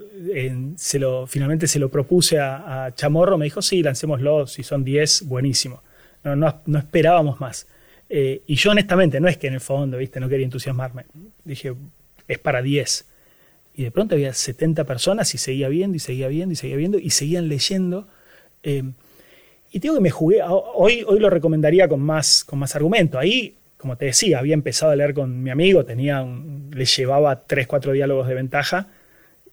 se 0.75 0.99
lo, 0.99 1.25
finalmente 1.27 1.65
se 1.65 1.79
lo 1.79 1.87
propuse 1.87 2.37
a, 2.37 2.91
Chamorro, 2.93 3.37
me 3.37 3.45
dijo, 3.45 3.61
sí, 3.61 3.81
lancémoslo, 3.81 4.47
si 4.47 4.63
son 4.63 4.83
10, 4.83 5.27
buenísimo. 5.27 5.81
No, 6.25 6.35
no, 6.35 6.77
esperábamos 6.77 7.39
más. 7.39 7.67
Eh, 8.09 8.41
y 8.47 8.55
yo 8.55 8.71
honestamente, 8.71 9.21
no 9.21 9.29
es 9.29 9.37
que 9.37 9.47
en 9.47 9.53
el 9.53 9.61
fondo, 9.61 9.97
viste, 9.97 10.19
no 10.19 10.27
quería 10.27 10.43
entusiasmarme. 10.43 11.05
Dije, 11.45 11.73
es 12.27 12.37
para 12.37 12.61
10 12.61 13.05
y 13.73 13.83
de 13.83 13.91
pronto 13.91 14.15
había 14.15 14.33
70 14.33 14.83
personas 14.83 15.33
y 15.33 15.37
seguía 15.37 15.69
viendo 15.69 15.95
y 15.95 15.99
seguía 15.99 16.27
viendo 16.27 16.53
y 16.53 16.55
seguía 16.55 16.77
viendo 16.77 16.99
y 16.99 17.09
seguían 17.09 17.47
leyendo. 17.47 18.07
Eh, 18.63 18.83
y 19.71 19.79
digo 19.79 19.95
que 19.95 20.01
me 20.01 20.09
jugué, 20.09 20.41
hoy, 20.43 21.03
hoy 21.07 21.19
lo 21.19 21.29
recomendaría 21.29 21.87
con 21.87 22.01
más, 22.01 22.43
con 22.43 22.59
más 22.59 22.75
argumento. 22.75 23.17
Ahí, 23.17 23.55
como 23.77 23.95
te 23.95 24.05
decía, 24.05 24.39
había 24.39 24.53
empezado 24.53 24.91
a 24.91 24.95
leer 24.95 25.13
con 25.13 25.41
mi 25.41 25.49
amigo, 25.49 25.85
tenía 25.85 26.23
le 26.23 26.85
llevaba 26.85 27.43
3, 27.45 27.67
4 27.67 27.93
diálogos 27.93 28.27
de 28.27 28.33
ventaja 28.35 28.87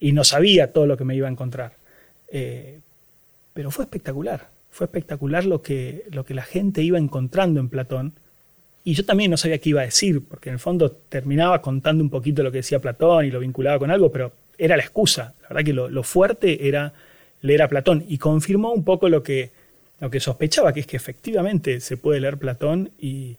y 0.00 0.12
no 0.12 0.24
sabía 0.24 0.72
todo 0.72 0.86
lo 0.86 0.96
que 0.96 1.04
me 1.04 1.14
iba 1.14 1.28
a 1.28 1.30
encontrar. 1.30 1.76
Eh, 2.30 2.80
pero 3.54 3.70
fue 3.70 3.84
espectacular, 3.84 4.50
fue 4.70 4.86
espectacular 4.86 5.44
lo 5.44 5.62
que, 5.62 6.04
lo 6.10 6.24
que 6.24 6.34
la 6.34 6.42
gente 6.42 6.82
iba 6.82 6.98
encontrando 6.98 7.60
en 7.60 7.68
Platón 7.68 8.14
Y 8.84 8.94
yo 8.94 9.04
también 9.04 9.30
no 9.30 9.36
sabía 9.36 9.58
qué 9.58 9.70
iba 9.70 9.82
a 9.82 9.84
decir, 9.84 10.22
porque 10.26 10.48
en 10.48 10.54
el 10.54 10.58
fondo 10.58 10.90
terminaba 10.90 11.60
contando 11.60 12.02
un 12.02 12.10
poquito 12.10 12.42
lo 12.42 12.50
que 12.50 12.58
decía 12.58 12.80
Platón 12.80 13.26
y 13.26 13.30
lo 13.30 13.40
vinculaba 13.40 13.78
con 13.78 13.90
algo, 13.90 14.10
pero 14.10 14.32
era 14.56 14.76
la 14.76 14.82
excusa. 14.82 15.34
La 15.42 15.48
verdad 15.50 15.64
que 15.64 15.72
lo, 15.72 16.02
fuerte 16.02 16.68
era 16.68 16.92
leer 17.42 17.62
a 17.62 17.68
Platón 17.68 18.04
y 18.08 18.18
confirmó 18.18 18.72
un 18.72 18.84
poco 18.84 19.08
lo 19.08 19.22
que, 19.22 19.50
lo 20.00 20.10
que 20.10 20.20
sospechaba, 20.20 20.72
que 20.72 20.80
es 20.80 20.86
que 20.86 20.96
efectivamente 20.96 21.80
se 21.80 21.96
puede 21.96 22.20
leer 22.20 22.38
Platón 22.38 22.90
y 22.98 23.36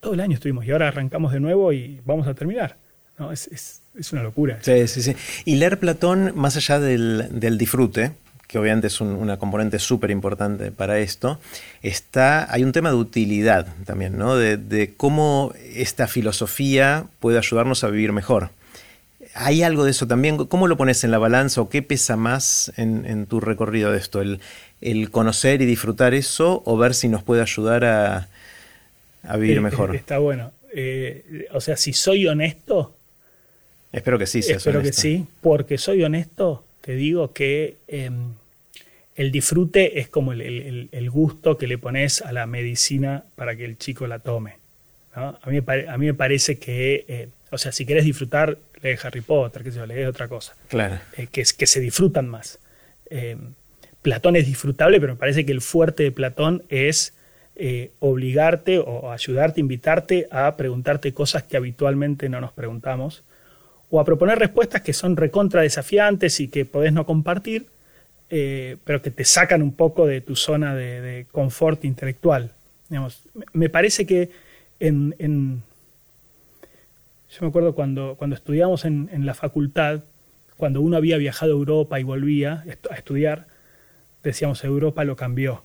todo 0.00 0.14
el 0.14 0.20
año 0.20 0.34
estuvimos 0.34 0.66
y 0.66 0.70
ahora 0.70 0.88
arrancamos 0.88 1.32
de 1.32 1.40
nuevo 1.40 1.72
y 1.72 2.00
vamos 2.04 2.26
a 2.26 2.34
terminar. 2.34 2.76
No, 3.18 3.30
es, 3.30 3.46
es, 3.48 3.82
es 3.96 4.12
una 4.12 4.22
locura. 4.22 4.58
Sí, 4.62 4.88
sí, 4.88 5.02
sí. 5.02 5.14
Y 5.44 5.56
leer 5.56 5.78
Platón, 5.78 6.32
más 6.34 6.56
allá 6.56 6.80
del, 6.80 7.28
del 7.38 7.58
disfrute, 7.58 8.12
que 8.54 8.58
obviamente 8.60 8.86
es 8.86 9.00
una 9.00 9.36
componente 9.36 9.80
súper 9.80 10.12
importante 10.12 10.70
para 10.70 11.00
esto, 11.00 11.40
está, 11.82 12.46
hay 12.54 12.62
un 12.62 12.70
tema 12.70 12.90
de 12.90 12.94
utilidad 12.94 13.66
también, 13.84 14.16
¿no? 14.16 14.36
De, 14.36 14.94
cómo 14.96 15.52
esta 15.74 16.06
filosofía 16.06 17.06
puede 17.18 17.38
ayudarnos 17.38 17.82
a 17.82 17.88
vivir 17.88 18.12
mejor. 18.12 18.50
¿Hay 19.34 19.64
algo 19.64 19.84
de 19.84 19.90
eso 19.90 20.06
también? 20.06 20.36
¿Cómo 20.36 20.68
lo 20.68 20.76
pones 20.76 21.02
en 21.02 21.10
la 21.10 21.18
balanza 21.18 21.62
o 21.62 21.68
qué 21.68 21.82
pesa 21.82 22.16
más 22.16 22.72
en, 22.76 23.26
tu 23.26 23.40
recorrido 23.40 23.90
de 23.90 23.98
esto? 23.98 24.20
¿El, 24.20 24.38
¿El, 24.80 25.10
conocer 25.10 25.60
y 25.60 25.66
disfrutar 25.66 26.14
eso 26.14 26.62
o 26.64 26.78
ver 26.78 26.94
si 26.94 27.08
nos 27.08 27.24
puede 27.24 27.42
ayudar 27.42 27.84
a, 27.84 28.28
vivir 29.36 29.60
mejor? 29.62 29.96
Está 29.96 30.18
bueno. 30.18 30.52
Eh, 30.72 31.48
o 31.52 31.60
sea, 31.60 31.76
si 31.76 31.92
soy 31.92 32.28
honesto... 32.28 32.94
Espero 33.90 34.16
que 34.16 34.26
sí. 34.26 34.38
espero 34.38 34.80
que 34.80 34.92
sí, 34.92 35.26
porque 35.40 35.76
soy 35.76 36.04
honesto, 36.04 36.64
te 36.82 36.94
digo 36.94 37.32
que... 37.32 37.78
Em, 37.88 38.34
el 39.16 39.30
disfrute 39.30 40.00
es 40.00 40.08
como 40.08 40.32
el, 40.32 41.10
gusto 41.10 41.56
que 41.56 41.66
le 41.66 41.78
pones 41.78 42.22
a 42.22 42.32
la 42.32 42.46
medicina 42.46 43.24
para 43.36 43.56
que 43.56 43.64
el 43.64 43.78
chico 43.78 44.06
la 44.06 44.18
tome. 44.18 44.56
A, 45.14 45.38
mí, 45.46 45.58
a, 45.88 45.98
mí, 45.98 46.06
me 46.06 46.14
parece 46.14 46.58
que, 46.58 47.04
eh, 47.06 47.28
o 47.50 47.58
sea, 47.58 47.70
si 47.70 47.86
quieres 47.86 48.04
disfrutar, 48.04 48.58
lee 48.82 48.96
Harry 49.00 49.20
Potter, 49.20 49.62
que 49.62 49.70
se 49.70 49.86
lee 49.86 50.04
otra 50.04 50.26
cosa. 50.26 50.56
Claro. 50.68 50.98
Eh, 51.16 51.28
que, 51.30 51.44
que 51.56 51.66
se 51.68 51.78
disfrutan 51.78 52.28
más. 52.28 52.58
Eh, 53.10 53.36
Platón 54.02 54.34
es 54.34 54.46
disfrutable, 54.46 55.00
pero 55.00 55.14
me 55.14 55.18
parece 55.18 55.46
que 55.46 55.52
el 55.52 55.60
fuerte 55.60 56.02
de 56.02 56.12
Platón 56.12 56.64
es 56.68 57.14
obligarte 58.00 58.80
o 58.80 59.12
ayudarte, 59.12 59.60
invitarte 59.60 60.26
a 60.32 60.56
preguntarte 60.56 61.14
cosas 61.14 61.44
que 61.44 61.56
habitualmente 61.56 62.28
no 62.28 62.40
nos 62.40 62.52
preguntamos, 62.52 63.22
o 63.90 64.00
a 64.00 64.04
proponer 64.04 64.40
respuestas 64.40 64.82
que 64.82 64.92
son 64.92 65.16
recontra 65.16 65.62
desafiantes 65.62 66.40
y 66.40 66.48
que 66.48 66.64
podés 66.64 66.92
no 66.92 67.06
compartir, 67.06 67.66
eh, 68.36 68.78
pero 68.82 69.00
que 69.00 69.12
te 69.12 69.24
sacan 69.24 69.62
un 69.62 69.76
poco 69.76 70.08
de 70.08 70.20
tu 70.20 70.34
zona 70.34 70.74
de, 70.74 71.24
confort 71.30 71.84
intelectual. 71.84 72.50
me 73.52 73.68
parece 73.68 74.06
que 74.06 74.30
en, 74.80 75.62
yo 77.30 77.38
me 77.42 77.46
acuerdo 77.46 77.76
cuando, 77.76 78.16
cuando 78.18 78.34
estudiamos 78.34 78.84
en, 78.86 79.24
la 79.24 79.34
facultad, 79.34 80.02
cuando 80.56 80.80
uno 80.80 80.96
había 80.96 81.16
viajado 81.16 81.52
a 81.52 81.54
Europa 81.54 82.00
y 82.00 82.02
volvía 82.02 82.64
a 82.90 82.94
estudiar, 82.96 83.46
decíamos 84.24 84.64
Europa 84.64 85.04
lo 85.04 85.14
cambió, 85.14 85.62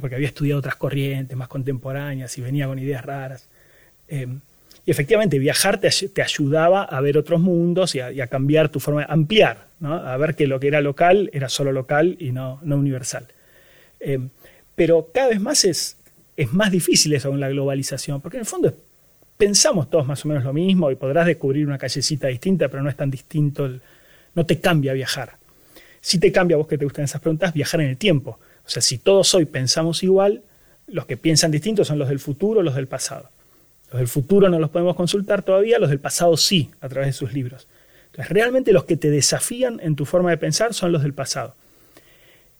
porque 0.00 0.16
había 0.16 0.26
estudiado 0.26 0.58
otras 0.58 0.74
corrientes 0.74 1.36
más 1.36 1.46
contemporáneas 1.46 2.36
y 2.36 2.40
venía 2.40 2.66
con 2.66 2.80
ideas 2.80 3.04
raras. 3.04 3.48
Eh, 4.08 4.26
y 4.88 4.90
efectivamente, 4.90 5.38
viajar 5.38 5.78
te, 5.80 6.22
ayudaba 6.22 6.82
a 6.82 7.02
ver 7.02 7.18
otros 7.18 7.40
mundos 7.40 7.94
y 7.94 8.00
a, 8.00 8.26
cambiar 8.26 8.70
tu 8.70 8.80
forma, 8.80 9.02
de 9.02 9.06
ampliar, 9.10 9.66
a 9.82 10.16
ver 10.16 10.34
que 10.34 10.46
lo 10.46 10.58
que 10.58 10.68
era 10.68 10.80
local 10.80 11.28
era 11.34 11.50
solo 11.50 11.72
local 11.72 12.16
y 12.18 12.32
no, 12.32 12.58
no 12.62 12.78
universal. 12.78 13.26
Eh, 14.00 14.18
pero 14.74 15.10
cada 15.12 15.28
vez 15.28 15.42
más 15.42 15.66
es, 15.66 15.98
es 16.38 16.54
más 16.54 16.70
difícil 16.70 17.12
eso 17.12 17.28
con 17.28 17.38
la 17.38 17.50
globalización, 17.50 18.22
porque 18.22 18.38
en 18.38 18.40
el 18.40 18.46
fondo 18.46 18.74
pensamos 19.36 19.90
todos 19.90 20.06
más 20.06 20.24
o 20.24 20.28
menos 20.28 20.42
lo 20.42 20.54
mismo 20.54 20.90
y 20.90 20.96
podrás 20.96 21.26
descubrir 21.26 21.66
una 21.66 21.76
callecita 21.76 22.28
distinta, 22.28 22.70
pero 22.70 22.82
no 22.82 22.88
es 22.88 22.96
tan 22.96 23.10
distinto, 23.10 23.68
no 24.34 24.46
te 24.46 24.58
cambia 24.58 24.94
viajar. 24.94 25.36
Si 26.00 26.18
te 26.18 26.32
cambia, 26.32 26.56
vos 26.56 26.66
que 26.66 26.78
te 26.78 26.86
gustan 26.86 27.04
esas 27.04 27.20
preguntas, 27.20 27.52
viajar 27.52 27.82
en 27.82 27.88
el 27.88 27.98
tiempo. 27.98 28.38
O 28.64 28.70
sea, 28.70 28.80
si 28.80 28.96
todos 28.96 29.34
hoy 29.34 29.44
pensamos 29.44 30.02
igual, 30.02 30.44
los 30.86 31.04
que 31.04 31.18
piensan 31.18 31.50
distintos 31.50 31.88
son 31.88 31.98
los 31.98 32.08
del 32.08 32.20
futuro, 32.20 32.62
los 32.62 32.74
del 32.74 32.88
pasado. 32.88 33.28
Los 33.90 34.00
del 34.00 34.08
futuro 34.08 34.48
no 34.48 34.58
los 34.58 34.70
podemos 34.70 34.96
consultar 34.96 35.42
todavía, 35.42 35.78
los 35.78 35.88
del 35.88 35.98
pasado 35.98 36.36
sí, 36.36 36.70
a 36.80 36.88
través 36.88 37.08
de 37.08 37.12
sus 37.14 37.32
libros. 37.32 37.66
Entonces, 38.06 38.28
realmente 38.30 38.72
los 38.72 38.84
que 38.84 38.96
te 38.96 39.10
desafían 39.10 39.80
en 39.82 39.96
tu 39.96 40.04
forma 40.04 40.30
de 40.30 40.36
pensar 40.36 40.74
son 40.74 40.92
los 40.92 41.02
del 41.02 41.14
pasado. 41.14 41.54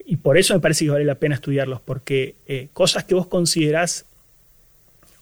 Y 0.07 0.17
por 0.17 0.39
eso 0.39 0.55
me 0.55 0.61
parece 0.61 0.87
que 0.87 0.91
vale 0.91 1.05
la 1.05 1.17
pena 1.17 1.35
estudiarlos, 1.35 1.83
porque 1.83 2.35
eh, 2.47 2.69
cosas 2.73 3.05
que 3.05 3.15
vos 3.15 3.27
considerás 3.27 4.07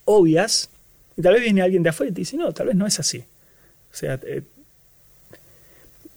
obvias, 0.05 0.71
y 1.17 1.23
tal 1.23 1.35
vez 1.35 1.43
viene 1.43 1.63
alguien 1.63 1.83
de 1.83 1.89
afuera 1.89 2.11
y 2.11 2.15
te 2.15 2.21
dice, 2.21 2.37
no, 2.37 2.53
tal 2.53 2.69
vez 2.69 2.77
no 2.77 2.87
es 2.87 3.01
así. 3.01 3.19
O 3.19 3.97
sea, 3.97 4.21
eh, 4.25 4.43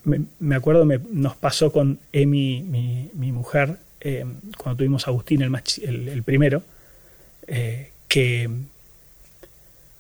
me, 0.04 0.56
acuerdo, 0.56 0.86
nos 0.86 1.36
pasó 1.36 1.72
con 1.72 1.98
Emi, 2.12 2.62
mi, 2.62 3.32
mujer, 3.32 3.78
eh, 4.02 4.26
cuando 4.58 4.78
tuvimos 4.78 5.08
a 5.08 5.12
Agustín, 5.12 5.42
el, 5.42 6.08
el 6.08 6.24
primero, 6.24 6.62
que 8.08 8.50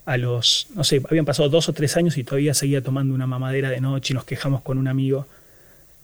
a 0.09 0.17
los, 0.17 0.65
no 0.73 0.83
sé, 0.83 1.03
habían 1.07 1.23
pasado 1.23 1.49
dos 1.49 1.69
o 1.69 1.73
tres 1.73 1.95
años 1.95 2.17
y 2.17 2.23
todavía 2.23 2.55
seguía 2.55 2.81
tomando 2.81 3.13
una 3.13 3.27
mamadera 3.27 3.69
de 3.69 3.79
noche 3.79 4.11
y 4.11 4.15
nos 4.15 4.23
quejamos 4.23 4.61
con 4.61 4.79
un 4.79 4.87
amigo 4.87 5.27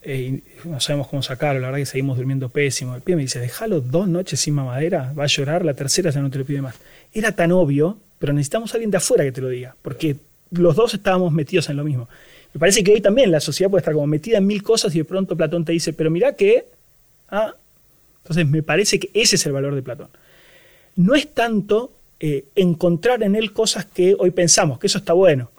eh, 0.04 0.44
y 0.64 0.68
no 0.70 0.80
sabemos 0.80 1.08
cómo 1.08 1.24
sacarlo, 1.24 1.60
la 1.60 1.68
verdad 1.70 1.80
que 1.80 1.88
seguimos 1.88 2.16
durmiendo 2.16 2.50
pésimo. 2.50 2.94
El 2.94 3.02
pibe 3.02 3.16
me 3.16 3.22
dice, 3.24 3.40
déjalo 3.40 3.82
dos 3.82 4.08
noches 4.08 4.40
sin 4.40 4.54
mamadera, 4.54 5.12
va 5.18 5.24
a 5.24 5.26
llorar, 5.26 5.66
la 5.66 5.74
tercera 5.74 6.12
ya 6.12 6.22
no 6.22 6.30
te 6.30 6.38
lo 6.38 6.46
pide 6.46 6.62
más. 6.62 6.76
Era 7.16 7.32
tan 7.32 7.52
obvio, 7.52 7.98
pero 8.20 8.32
necesitamos 8.32 8.72
a 8.72 8.78
alguien 8.78 8.92
de 8.92 8.98
afuera 8.98 9.24
que 9.24 9.32
te 9.32 9.42
lo 9.42 9.50
diga, 9.50 9.76
porque 9.82 10.18
los 10.52 10.76
dos 10.76 10.94
estábamos 10.94 11.34
metidos 11.34 11.68
en 11.72 11.78
lo 11.78 11.84
mismo. 11.84 12.08
Me 12.54 12.60
parece 12.60 12.84
que 12.84 12.92
hoy 12.92 13.02
también 13.02 13.32
la 13.32 13.40
sociedad 13.40 13.72
puede 13.72 13.82
estar 13.82 13.96
como 13.96 14.06
metida 14.06 14.38
en 14.38 14.46
mil 14.46 14.62
cosas 14.62 14.94
y 14.94 15.00
de 15.00 15.06
pronto 15.06 15.36
Platón 15.36 15.66
te 15.66 15.72
dice, 15.72 15.94
pero 15.94 16.12
mira 16.12 16.34
que... 16.34 16.68
Ah, 17.30 17.56
entonces 18.22 18.48
me 18.48 18.62
parece 18.62 19.00
que 19.00 19.10
ese 19.16 19.36
es 19.36 19.46
el 19.48 19.52
valor 19.52 19.74
de 19.74 19.82
Platón. 19.82 20.10
No 20.96 21.16
es 21.16 21.34
tanto 21.34 21.95
eh, 22.18 22.46
encontrar 22.56 23.24
en 23.24 23.36
él 23.36 23.52
cosas 23.52 23.86
que 23.86 24.16
hoy 24.18 24.32
pensamos, 24.32 24.80
que 24.80 24.88
eso 24.88 25.00
está 25.00 25.14
bueno. 25.14 25.52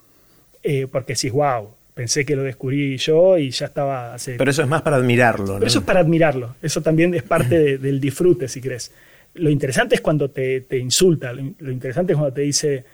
Eh, 0.63 0.87
porque 0.91 1.13
decís, 1.13 1.31
wow, 1.31 1.69
pensé 1.95 2.25
que 2.25 2.35
lo 2.35 2.43
descubrí 2.43 2.97
yo 2.97 3.37
y 3.39 3.51
ya 3.51 3.67
estaba 3.67 4.15
hace... 4.15 4.37
Pero 4.37 4.51
eso 4.51 4.63
es 4.63 4.69
más 4.69 4.83
para 4.83 4.97
admirarlo, 4.97 5.59
¿no? 5.59 5.67
Eso 5.67 5.81
es 5.81 5.85
para 5.85 6.01
admirarlo. 6.01 6.57
Eso 6.63 6.81
también 6.81 7.15
es 7.15 7.23
parte 7.23 7.79
del 7.79 8.01
disfrute, 8.01 8.49
si 8.49 8.61
crees. 8.61 8.91
Lo 9.35 9.51
interesante 9.51 9.95
es 9.95 10.01
cuando 10.01 10.31
te, 10.31 10.65
insulta, 10.73 11.33
lo, 11.33 11.71
interesante 11.71 12.15
es 12.15 12.19
cuando 12.19 12.35
te 12.35 12.41
dice, 12.41 12.85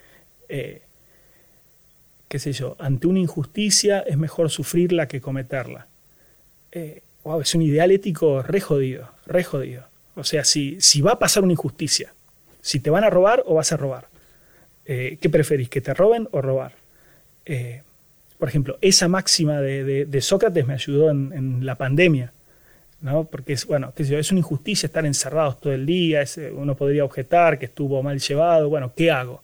eh, 0.48 0.82
qué 2.28 2.38
sé 2.40 2.52
yo, 2.52 2.76
ante 2.80 3.06
una 3.06 3.20
injusticia 3.20 4.00
es 4.00 4.18
mejor 4.18 4.50
sufrirla 4.50 5.06
que 5.06 5.20
cometerla. 5.20 5.86
wow, 7.22 7.40
es 7.40 7.54
un 7.54 7.62
ideal 7.62 7.92
ético 7.92 8.42
re 8.42 8.60
jodido, 8.60 9.08
re 9.24 9.44
jodido. 9.44 9.84
O 10.16 10.24
sea, 10.24 10.44
si, 10.44 10.80
si 10.80 11.00
va 11.00 11.12
a 11.12 11.18
pasar 11.18 11.44
una 11.44 11.52
injusticia, 11.52 12.12
si 12.62 12.80
te 12.80 12.88
van 12.88 13.04
a 13.04 13.10
robar 13.10 13.42
o 13.44 13.54
vas 13.54 13.72
a 13.72 13.76
robar. 13.76 14.06
Eh, 14.86 15.18
¿Qué 15.20 15.28
preferís, 15.28 15.68
que 15.68 15.82
te 15.82 15.92
roben 15.92 16.28
o 16.30 16.40
robar? 16.40 16.72
Eh, 17.44 17.82
por 18.38 18.48
ejemplo, 18.48 18.78
esa 18.80 19.08
máxima 19.08 19.60
de, 19.60 20.20
Sócrates 20.20 20.66
me 20.66 20.74
ayudó 20.74 21.10
en, 21.10 21.66
la 21.66 21.76
pandemia, 21.76 22.32
¿no? 23.00 23.24
porque 23.24 23.52
es, 23.52 23.66
bueno, 23.66 23.92
es 23.96 24.30
una 24.30 24.38
injusticia 24.38 24.86
estar 24.86 25.04
encerrados 25.04 25.60
todo 25.60 25.72
el 25.72 25.86
día, 25.86 26.22
eh, 26.22 26.52
uno 26.52 26.74
podría 26.76 27.04
objetar 27.04 27.58
que 27.58 27.66
estuvo 27.66 28.02
mal 28.02 28.18
llevado, 28.18 28.68
bueno, 28.68 28.92
¿qué 28.96 29.10
hago? 29.10 29.42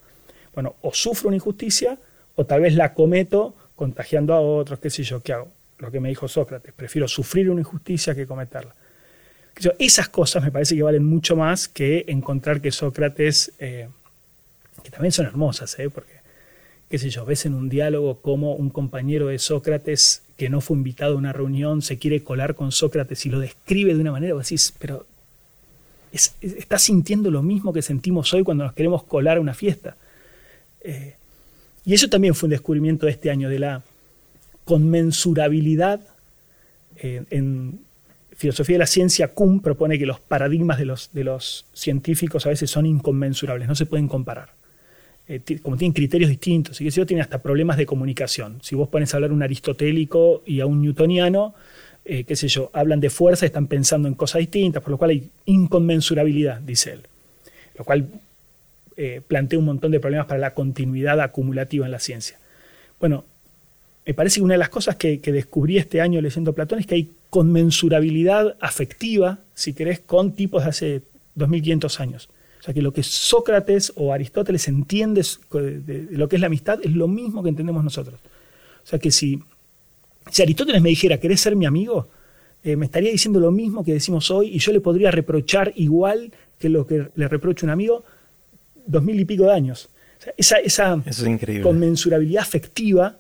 Bueno, 0.55 0.77
o 0.81 0.93
sufro 0.93 1.29
una 1.29 1.37
injusticia 1.37 1.99
o 2.35 2.45
tal 2.45 2.61
vez 2.61 2.75
la 2.75 2.95
cometo 2.95 3.55
contagiando 3.77 4.35
a 4.35 4.41
otros, 4.41 4.81
qué 4.81 4.91
sé 4.91 5.05
yo, 5.05 5.23
¿qué 5.23 5.33
hago? 5.33 5.49
Lo 5.79 5.93
que 5.93 6.01
me 6.01 6.09
dijo 6.09 6.27
Sócrates, 6.27 6.73
prefiero 6.73 7.07
sufrir 7.07 7.51
una 7.51 7.61
injusticia 7.61 8.15
que 8.15 8.27
cometerla. 8.27 8.75
Esas 9.79 10.09
cosas 10.09 10.45
me 10.45 10.53
parece 10.53 10.77
que 10.77 10.83
valen 10.83 11.05
mucho 11.05 11.37
más 11.37 11.69
que 11.69 12.05
encontrar 12.09 12.61
que 12.61 12.71
Sócrates, 12.71 13.53
eh, 13.59 13.89
que 14.83 14.91
también 14.91 15.13
son 15.13 15.27
hermosas, 15.27 15.79
¿eh? 15.79 15.91
porque, 15.91 16.13
qué 16.89 16.99
sé 16.99 17.11
yo, 17.11 17.25
ves 17.25 17.45
en 17.47 17.55
un 17.55 17.69
diálogo 17.69 18.21
cómo 18.21 18.55
un 18.55 18.71
compañero 18.71 19.29
de 19.29 19.39
Sócrates 19.39 20.23
que 20.37 20.49
no 20.49 20.61
fue 20.61 20.77
invitado 20.77 21.15
a 21.15 21.19
una 21.19 21.33
reunión 21.33 21.83
se 21.83 21.99
quiere 21.99 22.23
colar 22.23 22.55
con 22.55 22.71
Sócrates 22.71 23.27
y 23.27 23.31
lo 23.31 23.41
describe 23.41 23.95
de 23.95 24.01
una 24.01 24.13
manera, 24.13 24.35
vos 24.35 24.45
decís, 24.45 24.73
pero 24.79 25.07
está 26.13 26.79
sintiendo 26.79 27.31
lo 27.31 27.43
mismo 27.43 27.73
que 27.73 27.83
sentimos 27.83 28.33
hoy 28.33 28.45
cuando 28.45 28.65
nos 28.65 28.73
queremos 28.73 29.03
colar 29.03 29.39
a 29.39 29.41
una 29.41 29.55
fiesta. 29.55 29.97
Eh, 30.81 31.17
y 31.85 31.95
eso 31.95 32.09
también 32.09 32.35
fue 32.35 32.47
un 32.47 32.53
descubrimiento 32.53 33.07
de 33.07 33.13
este 33.13 33.31
año, 33.31 33.49
de 33.49 33.59
la 33.59 33.83
conmensurabilidad 34.65 36.01
en, 37.01 37.81
filosofía 38.39 38.75
de 38.75 38.79
la 38.79 38.87
ciencia, 38.87 39.35
Kuhn 39.35 39.61
propone 39.61 39.99
que 39.99 40.07
los 40.07 40.21
paradigmas 40.21 40.79
de 40.79 40.85
los, 40.85 41.11
de 41.13 41.25
los 41.25 41.67
científicos 41.73 42.47
a 42.47 42.51
veces 42.51 42.71
son 42.71 42.87
inconmensurables, 42.87 43.67
no 43.67 43.75
se 43.75 43.85
pueden 43.85 44.07
comparar. 44.07 44.51
Eh, 45.27 45.41
como 45.61 45.77
tienen 45.77 45.93
criterios 45.93 46.31
distintos, 46.31 46.81
y 46.81 46.85
que 46.85 46.91
si 46.93 47.05
tienen 47.05 47.23
hasta 47.23 47.43
problemas 47.43 47.77
de 47.77 47.85
comunicación. 47.85 48.61
Si 48.63 48.77
vos 48.77 48.89
pones 48.89 49.13
a 49.13 49.17
hablar 49.17 49.33
un 49.33 49.43
aristotélico 49.43 50.43
y 50.47 50.61
a 50.61 50.67
un 50.67 50.81
newtoniano, 50.81 51.55
eh, 52.05 52.23
qué 52.23 52.37
sé 52.37 52.47
yo, 52.47 52.71
hablan 52.73 53.01
de 53.01 53.11
fuerza, 53.11 53.45
están 53.45 53.67
pensando 53.67 54.07
en 54.07 54.15
cosas 54.15 54.39
distintas, 54.39 54.83
por 54.85 54.93
lo 54.93 54.99
cual 54.99 55.11
hay 55.11 55.31
inconmensurabilidad, 55.45 56.61
dice 56.61 56.93
él. 56.93 57.01
Lo 57.77 57.85
cual 57.85 58.09
eh, 58.97 59.21
plantea 59.27 59.59
un 59.59 59.65
montón 59.65 59.91
de 59.91 59.99
problemas 59.99 60.27
para 60.27 60.39
la 60.39 60.55
continuidad 60.55 61.21
acumulativa 61.21 61.85
en 61.85 61.93
la 61.93 61.99
ciencia. 61.99 62.39
Bueno, 63.01 63.25
me 64.07 64.15
parece 64.15 64.37
que 64.37 64.45
una 64.45 64.55
de 64.55 64.59
las 64.59 64.71
cosas 64.71 64.97
que, 64.97 65.19
descubrí 65.19 65.77
este 65.77 66.01
año 66.01 66.21
leyendo 66.21 66.55
Platón 66.55 66.79
es 66.79 66.87
que 66.87 66.95
hay 66.95 67.11
conmensurabilidad 67.31 68.57
afectiva, 68.61 69.41
si 69.55 69.75
querés, 69.75 70.01
con 70.01 70.33
tipos 70.33 70.65
de 70.65 70.71
hace 70.71 71.03
2500 71.35 72.01
años. 72.01 72.29
O 72.61 72.63
sea 72.63 72.75
que 72.75 72.83
lo 72.83 72.93
que 72.93 73.03
Sócrates 73.03 73.93
o 73.97 74.13
Aristóteles 74.13 74.67
entiende 74.69 75.25
de, 75.53 76.09
lo 76.11 76.29
que 76.29 76.37
es 76.37 76.41
la 76.41 76.47
amistad 76.47 76.81
es 76.83 76.93
lo 76.93 77.07
mismo 77.09 77.43
que 77.43 77.51
entendemos 77.51 77.85
nosotros. 77.85 78.19
O 78.83 78.87
sea 78.87 78.99
que 78.99 79.11
si, 79.11 79.41
si 80.31 80.43
Aristóteles 80.43 80.83
me 80.83 80.89
dijera, 80.89 81.19
¿querés 81.19 81.41
ser 81.41 81.55
mi 81.55 81.67
amigo? 81.67 82.09
Eh, 82.65 82.75
me 82.75 82.87
estaría 82.87 83.13
diciendo 83.13 83.39
lo 83.39 83.53
mismo 83.53 83.85
que 83.85 83.93
decimos 83.93 84.31
hoy 84.31 84.49
y 84.49 84.59
yo 84.59 84.73
le 84.73 84.81
podría 84.81 85.11
reprochar 85.11 85.73
igual 85.77 86.33
que 86.59 86.69
lo 86.69 86.87
que 86.87 87.09
le 87.15 87.29
reprocha 87.29 87.65
un 87.65 87.71
amigo 87.71 88.05
dos 88.87 89.05
mil 89.05 89.21
y 89.21 89.25
pico 89.25 89.45
de 89.45 89.53
años. 89.53 89.89
esa, 90.37 90.57
esa 90.57 91.01
conmensurabilidad 91.63 92.43
afectiva 92.43 93.19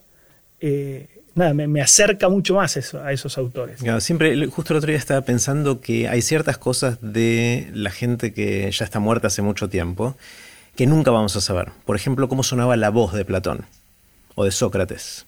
eh, 0.61 1.17
nada, 1.39 1.55
me, 1.55 1.80
acerca 1.80 2.28
mucho 2.28 2.55
más 2.55 2.76
a 2.76 3.12
esos 3.12 3.39
autores. 3.39 3.80
siempre, 4.01 4.47
justo 4.47 4.74
el 4.74 4.78
otro 4.78 4.89
día 4.89 4.99
estaba 4.99 5.22
pensando 5.22 5.80
que 5.80 6.09
hay 6.09 6.20
ciertas 6.20 6.59
cosas 6.59 6.99
de 7.01 7.70
la 7.72 7.91
gente 7.91 8.32
que 8.32 8.70
ya 8.70 8.84
está 8.84 9.01
muerta 9.01 9.28
hace 9.28 9.41
mucho 9.41 9.68
tiempo 9.68 10.16
que 10.76 10.86
nunca 10.86 11.11
vamos 11.11 11.34
a 11.34 11.41
saber. 11.41 11.70
Por 11.84 11.97
ejemplo, 11.97 12.28
cómo 12.28 12.45
sonaba 12.45 12.76
la 12.76 12.91
voz 12.91 13.12
de 13.12 13.24
Platón 13.24 13.66
o 14.36 14.45
de 14.45 14.53
Sócrates. 14.53 15.26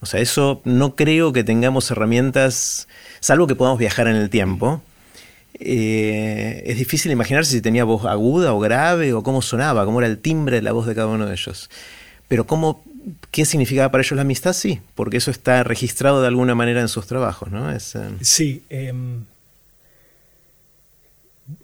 O 0.00 0.06
sea, 0.06 0.20
eso 0.20 0.60
no 0.64 0.94
creo 0.94 1.32
que 1.32 1.42
tengamos 1.42 1.90
herramientas, 1.90 2.86
salvo 3.18 3.48
que 3.48 3.56
podamos 3.56 3.80
viajar 3.80 4.06
en 4.06 4.14
el 4.14 4.30
tiempo. 4.30 4.80
Eh, 5.58 6.62
es 6.66 6.76
difícil 6.76 7.10
imaginar 7.10 7.44
si 7.44 7.60
tenía 7.60 7.82
voz 7.82 8.04
aguda 8.04 8.52
o 8.52 8.60
grave 8.60 9.12
o 9.12 9.24
cómo 9.24 9.42
sonaba, 9.42 9.84
cómo 9.84 10.00
era 10.00 10.08
el 10.08 10.18
timbre 10.18 10.56
de 10.56 10.62
la 10.62 10.70
voz 10.70 10.86
de 10.86 10.94
cada 10.94 11.08
uno 11.08 11.26
de 11.26 11.32
ellos. 11.32 11.68
Pero 12.28 12.46
cómo 12.46 12.84
¿Qué 13.30 13.44
significaba 13.44 13.90
para 13.90 14.02
ellos 14.02 14.16
la 14.16 14.22
amistad? 14.22 14.52
Sí, 14.52 14.80
porque 14.94 15.16
eso 15.16 15.30
está 15.30 15.64
registrado 15.64 16.20
de 16.20 16.28
alguna 16.28 16.54
manera 16.54 16.80
en 16.80 16.88
sus 16.88 17.06
trabajos, 17.06 17.50
¿no? 17.50 17.70
Es, 17.70 17.94
eh, 17.94 18.10
Sí. 18.20 18.64
Em, 18.68 19.24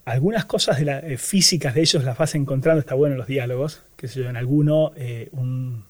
algunas 0.05 0.45
cosas 0.45 0.79
de 0.79 0.85
la, 0.85 0.99
eh, 0.99 1.17
físicas 1.17 1.75
de 1.75 1.83
ellos 1.83 2.03
las 2.05 2.19
vas 2.19 2.35
encontrando, 2.35 2.81
está 2.81 2.95
bueno 2.95 3.15
en 3.15 3.19
los 3.19 3.29
diálogos, 3.29 3.83
que 3.97 4.09
se 4.09 4.21
yo, 4.21 4.29
en 4.29 4.37
alguno, 4.37 4.93
eh, 4.97 5.29
un 5.33 5.85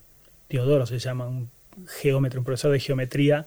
Teodoro 0.48 0.86
se 0.86 0.98
llama, 0.98 1.26
un 1.26 1.48
geómetro, 1.86 2.40
un 2.40 2.44
profesor 2.44 2.72
de 2.72 2.80
geometría, 2.80 3.46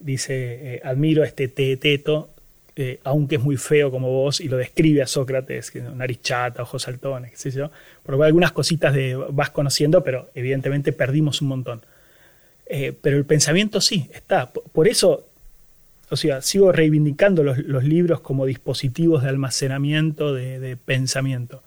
dice, 0.00 0.80
admiro 0.84 1.24
este 1.24 1.48
teeteto 1.48 2.33
eh, 2.76 2.98
aunque 3.04 3.36
es 3.36 3.42
muy 3.42 3.56
feo 3.56 3.90
como 3.90 4.10
vos, 4.10 4.40
y 4.40 4.48
lo 4.48 4.56
describe 4.56 5.00
a 5.00 5.06
Sócrates, 5.06 5.72
nariz 5.94 6.20
chata, 6.22 6.62
ojos 6.62 6.82
saltones, 6.82 7.30
qué 7.30 7.36
sé 7.36 7.50
yo. 7.52 7.70
Por 8.02 8.12
lo 8.12 8.16
cual 8.18 8.28
algunas 8.28 8.52
cositas 8.52 8.94
vas 9.30 9.50
conociendo, 9.50 10.02
pero 10.02 10.30
evidentemente 10.34 10.92
perdimos 10.92 11.40
un 11.40 11.48
montón. 11.48 11.82
Eh, 12.66 12.92
pero 13.00 13.16
el 13.16 13.24
pensamiento 13.24 13.80
sí, 13.80 14.08
está. 14.12 14.50
Por 14.50 14.88
eso, 14.88 15.24
o 16.10 16.16
sea, 16.16 16.42
sigo 16.42 16.72
reivindicando 16.72 17.44
los, 17.44 17.84
libros 17.84 18.20
como 18.20 18.46
dispositivos 18.46 19.22
de 19.22 19.28
almacenamiento 19.28 20.34
de, 20.34 20.76
pensamiento. 20.84 21.62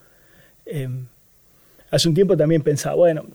Em, 0.66 1.06
hace 1.90 2.10
un 2.10 2.16
tiempo 2.16 2.36
también 2.36 2.64
pensaba, 2.64 2.96
bueno, 2.96 3.26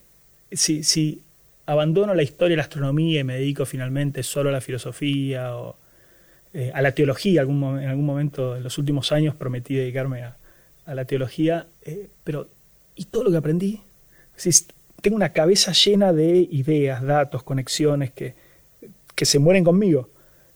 si, 0.51 0.83
si 0.85 1.23
abandono 1.65 2.15
la 2.15 2.23
historia 2.23 2.55
y 2.55 2.57
la 2.57 2.65
astronomía 2.65 3.21
y 3.21 3.25
me 3.25 3.37
dedico 3.37 3.65
finalmente 3.65 4.23
solo 4.23 4.51
a 4.51 4.53
la 4.53 4.61
filosofía 4.61 5.57
o 5.57 5.77
eh, 6.55 6.71
a 6.75 6.83
la 6.83 6.93
teología. 6.93 7.43
en 7.43 7.49
algún 7.89 8.05
momento 8.05 8.57
en 8.57 8.63
los 8.63 8.77
últimos 8.79 9.13
años 9.13 9.35
prometí 9.35 9.75
dedicarme 9.75 10.23
a, 10.23 10.37
la 10.87 11.05
teología, 11.05 11.67
eh, 11.83 12.09
pero 12.25 12.49
¿y 12.97 13.05
todo 13.07 13.25
lo 13.25 13.31
que 13.31 13.37
aprendí? 13.37 13.81
tengo 15.01 15.17
una 15.17 15.33
cabeza 15.33 15.73
llena 15.73 16.13
de 16.13 16.37
ideas, 16.51 17.03
datos, 17.03 17.43
conexiones 17.43 18.11
que, 18.11 18.35
que 19.15 19.25
se 19.25 19.39
mueren 19.39 19.65
conmigo. 19.65 20.11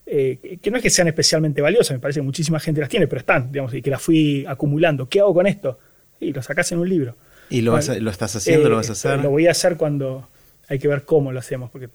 Eh, 0.05 0.59
que 0.63 0.71
no 0.71 0.77
es 0.77 0.83
que 0.83 0.91
sean 0.91 1.09
especialmente 1.09 1.61
valiosas, 1.61 1.97
me 1.97 1.99
parece 1.99 2.21
que 2.21 2.25
muchísima 2.25 2.61
gente 2.61 2.81
las 2.81 2.89
tiene, 2.89 3.09
pero 3.09 3.21
están, 3.21 3.51
digamos, 3.51 3.75
y 3.75 3.83
que 3.83 3.91
las 3.91 4.01
fui 4.01 4.45
acumulando. 4.47 5.09
¿Qué 5.09 5.21
hago 5.21 5.35
con 5.35 5.47
esto? 5.47 5.79
Y 6.21 6.33
lo 6.33 6.43
sacas 6.43 6.71
en 6.73 6.79
un 6.79 6.89
libro. 6.89 7.17
¿Y 7.51 7.61
lo, 7.61 7.73
lo 7.73 8.11
estás 8.11 8.37
haciendo? 8.37 8.69
¿Lo 8.69 8.77
vas 8.77 8.89
a 8.89 8.93
hacer? 8.93 9.19
Lo 9.21 9.31
voy 9.31 9.47
a 9.49 9.51
hacer 9.51 9.77
cuando 9.77 10.29
hay 10.69 10.79
que 10.79 10.89
ver 10.89 11.05
cómo 11.05 11.33
lo 11.33 11.39
hacemos, 11.39 11.71
porque 11.71 11.89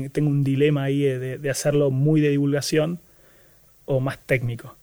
tengo 0.00 0.28
un 0.28 0.42
dilema 0.42 0.84
ahí 0.84 1.02
de, 1.02 1.50
hacerlo 1.50 1.90
muy 1.90 2.20
de 2.20 2.30
divulgación 2.30 2.98
o 3.84 4.00
más 4.00 4.18
técnico. 4.18 4.76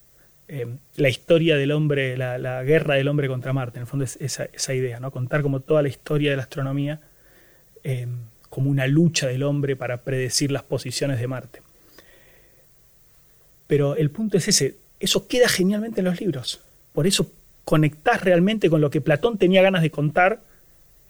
Eh, 0.48 0.66
la 0.96 1.08
historia 1.08 1.56
del 1.56 1.72
hombre, 1.72 2.16
la, 2.16 2.62
guerra 2.62 2.94
del 2.94 3.08
hombre 3.08 3.28
contra 3.28 3.52
Marte, 3.52 3.78
en 3.78 3.82
el 3.82 3.86
fondo 3.86 4.04
es 4.04 4.16
esa, 4.20 4.74
idea, 4.74 5.00
¿no? 5.00 5.10
contar 5.10 5.42
como 5.42 5.60
toda 5.60 5.82
la 5.82 5.88
historia 5.88 6.30
de 6.30 6.36
la 6.36 6.42
astronomía 6.42 7.00
eh, 7.84 8.06
como 8.48 8.70
una 8.70 8.86
lucha 8.86 9.28
del 9.28 9.42
hombre 9.42 9.76
para 9.76 10.02
predecir 10.02 10.50
las 10.50 10.62
posiciones 10.62 11.18
de 11.20 11.26
Marte. 11.26 11.62
Pero 13.66 13.96
el 13.96 14.10
punto 14.10 14.36
es 14.38 14.48
ese, 14.48 14.76
eso 14.98 15.26
queda 15.26 15.48
genialmente 15.48 16.00
en 16.00 16.06
los 16.06 16.20
libros. 16.20 16.60
Por 16.92 17.06
eso 17.06 17.30
conectás 17.64 18.22
realmente 18.22 18.68
con 18.68 18.80
lo 18.80 18.90
que 18.90 19.00
Platón 19.00 19.38
tenía 19.38 19.62
ganas 19.62 19.82
de 19.82 19.90
contar 19.90 20.40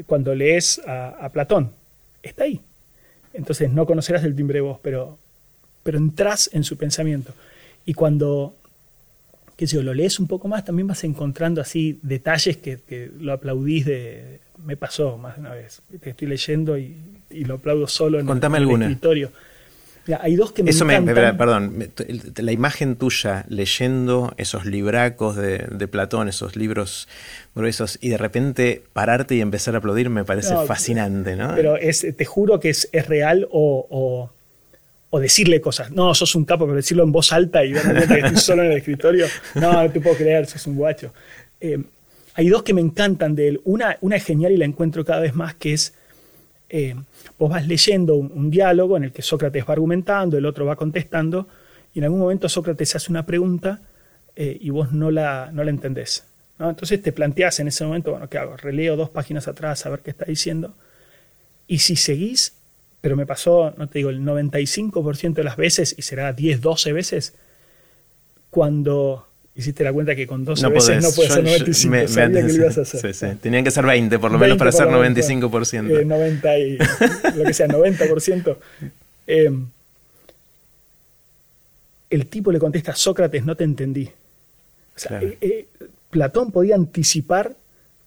cuando 0.06 0.34
lees 0.34 0.80
a 0.86 1.28
Platón. 1.32 1.72
Está 2.22 2.44
ahí. 2.44 2.60
Entonces 3.34 3.70
no 3.70 3.86
conocerás 3.86 4.24
el 4.24 4.34
timbre 4.34 4.58
de 4.58 4.62
voz, 4.62 4.78
pero, 4.82 5.18
pero 5.82 5.98
entras 5.98 6.50
en 6.52 6.64
su 6.64 6.76
pensamiento. 6.76 7.32
Y 7.84 7.94
cuando 7.94 8.54
qué 9.56 9.66
sé 9.66 9.76
yo, 9.76 9.82
lo 9.82 9.94
lees 9.94 10.18
un 10.18 10.26
poco 10.26 10.48
más, 10.48 10.64
también 10.64 10.88
vas 10.88 11.04
encontrando 11.04 11.60
así 11.60 11.98
detalles 12.02 12.56
que, 12.56 13.10
lo 13.20 13.32
aplaudís 13.32 13.86
de... 13.86 14.40
Me 14.64 14.76
pasó 14.76 15.18
más 15.18 15.36
de 15.36 15.40
una 15.40 15.54
vez. 15.54 15.82
Te 16.00 16.10
estoy 16.10 16.28
leyendo 16.28 16.78
y, 16.78 16.96
lo 17.30 17.54
aplaudo 17.54 17.86
solo 17.86 18.20
en, 18.20 18.26
Contame 18.26 18.58
el, 18.58 18.64
alguna. 18.64 18.86
escritorio. 18.86 19.30
Hay 20.20 20.34
dos 20.34 20.52
que 20.52 20.62
me 20.62 20.70
Eso 20.70 20.84
encantan. 20.84 21.14
Me, 21.14 21.34
perdón, 21.34 21.92
la 22.36 22.52
imagen 22.52 22.96
tuya 22.96 23.44
leyendo 23.48 24.34
esos 24.36 24.66
libracos 24.66 25.36
de, 25.36 25.58
de, 25.70 25.88
Platón, 25.88 26.28
esos 26.28 26.56
libros 26.56 27.08
gruesos, 27.54 27.98
y 28.00 28.08
de 28.08 28.18
repente 28.18 28.82
pararte 28.92 29.36
y 29.36 29.40
empezar 29.40 29.74
a 29.74 29.78
aplaudir 29.78 30.10
me 30.10 30.24
parece 30.24 30.54
fascinante, 30.66 31.36
¿no? 31.36 31.54
Pero 31.54 31.76
es, 31.76 32.04
te 32.16 32.24
juro 32.24 32.58
que 32.58 32.70
es, 32.70 32.88
es 32.92 33.06
real 33.06 33.46
o, 33.50 34.30
o, 35.10 35.20
decirle 35.20 35.60
cosas. 35.60 35.92
No, 35.92 36.14
sos 36.14 36.34
un 36.34 36.44
capo, 36.44 36.64
pero 36.64 36.76
decirlo 36.76 37.04
en 37.04 37.12
voz 37.12 37.32
alta 37.32 37.64
y 37.64 37.72
darme 37.72 38.06
que 38.06 38.18
estoy 38.20 38.36
solo 38.36 38.64
en 38.64 38.72
el 38.72 38.78
escritorio. 38.78 39.26
No, 39.54 39.72
no 39.72 39.90
te 39.90 40.00
puedo 40.00 40.16
creer, 40.16 40.46
sos 40.46 40.66
un 40.66 40.76
guacho. 40.76 41.12
Eh, 41.60 41.78
hay 42.34 42.48
dos 42.48 42.62
que 42.62 42.74
me 42.74 42.80
encantan 42.80 43.34
de 43.34 43.48
él. 43.48 43.60
Una, 43.64 43.98
una 44.00 44.16
es 44.16 44.24
genial 44.24 44.52
y 44.52 44.56
la 44.56 44.64
encuentro 44.64 45.04
cada 45.04 45.20
vez 45.20 45.34
más, 45.34 45.54
que 45.54 45.74
es... 45.74 45.94
Eh, 46.74 46.96
vos 47.38 47.50
vas 47.50 47.66
leyendo 47.68 48.14
un, 48.14 48.50
diálogo 48.50 48.96
en 48.96 49.04
el 49.04 49.12
que 49.12 49.20
Sócrates 49.20 49.62
va 49.68 49.74
argumentando, 49.74 50.38
el 50.38 50.46
otro 50.46 50.64
va 50.64 50.74
contestando, 50.74 51.46
y 51.92 51.98
en 51.98 52.04
algún 52.04 52.20
momento 52.20 52.48
Sócrates 52.48 52.96
hace 52.96 53.12
una 53.12 53.26
pregunta 53.26 53.82
eh, 54.34 54.56
y 54.58 54.70
vos 54.70 54.90
no 54.90 55.10
la, 55.10 55.50
no 55.52 55.64
la 55.64 55.70
entendés. 55.70 56.24
Entonces 56.58 57.02
te 57.02 57.12
planteas 57.12 57.60
en 57.60 57.68
ese 57.68 57.84
momento, 57.84 58.12
bueno, 58.12 58.30
¿qué 58.30 58.38
hago? 58.38 58.56
Releo 58.56 58.96
dos 58.96 59.10
páginas 59.10 59.48
atrás 59.48 59.84
a 59.84 59.90
ver 59.90 60.00
qué 60.00 60.12
está 60.12 60.24
diciendo. 60.24 60.74
Y 61.66 61.80
si 61.80 61.94
seguís, 61.94 62.54
pero 63.02 63.16
me 63.16 63.26
pasó, 63.26 63.74
no 63.76 63.90
te 63.90 63.98
digo, 63.98 64.08
el 64.08 64.22
95% 64.22 65.34
de 65.34 65.44
las 65.44 65.58
veces, 65.58 65.94
y 65.98 66.00
será 66.00 66.32
10, 66.32 66.62
12 66.62 66.92
veces, 66.94 67.34
cuando 68.48 69.28
hiciste 69.54 69.84
la 69.84 69.92
cuenta 69.92 70.14
que 70.14 70.26
con 70.26 70.44
12 70.44 70.68
veces 70.68 71.02
no 71.02 71.10
puede 71.12 71.28
ser 71.28 71.44
95, 71.44 71.90
me, 71.90 72.08
sabía 72.08 72.40
que 72.40 72.48
lo 72.48 72.54
ibas 72.54 72.78
a 72.78 72.80
hacer. 72.82 73.14
Sí, 73.14 73.26
sí. 73.26 73.34
Tenían 73.40 73.64
que 73.64 73.70
ser 73.70 73.84
20 73.84 74.18
por 74.18 74.32
lo 74.32 74.38
menos 74.38 74.56
para 74.56 74.72
ser 74.72 74.86
95%. 74.86 76.04
90 76.06 76.56
eh, 76.56 76.68
y, 76.68 76.78
lo 77.36 77.44
que 77.44 77.54
sea, 77.54 77.68
90%. 77.68 78.56
Eh, 79.26 79.50
el 82.10 82.26
tipo 82.26 82.52
le 82.52 82.58
contesta, 82.58 82.94
Sócrates, 82.94 83.44
no 83.44 83.54
te 83.54 83.64
entendí. 83.64 84.10
O 84.94 84.98
sea, 84.98 85.20
eh, 85.22 85.66
Platón 86.10 86.50
podía 86.50 86.74
anticipar 86.74 87.54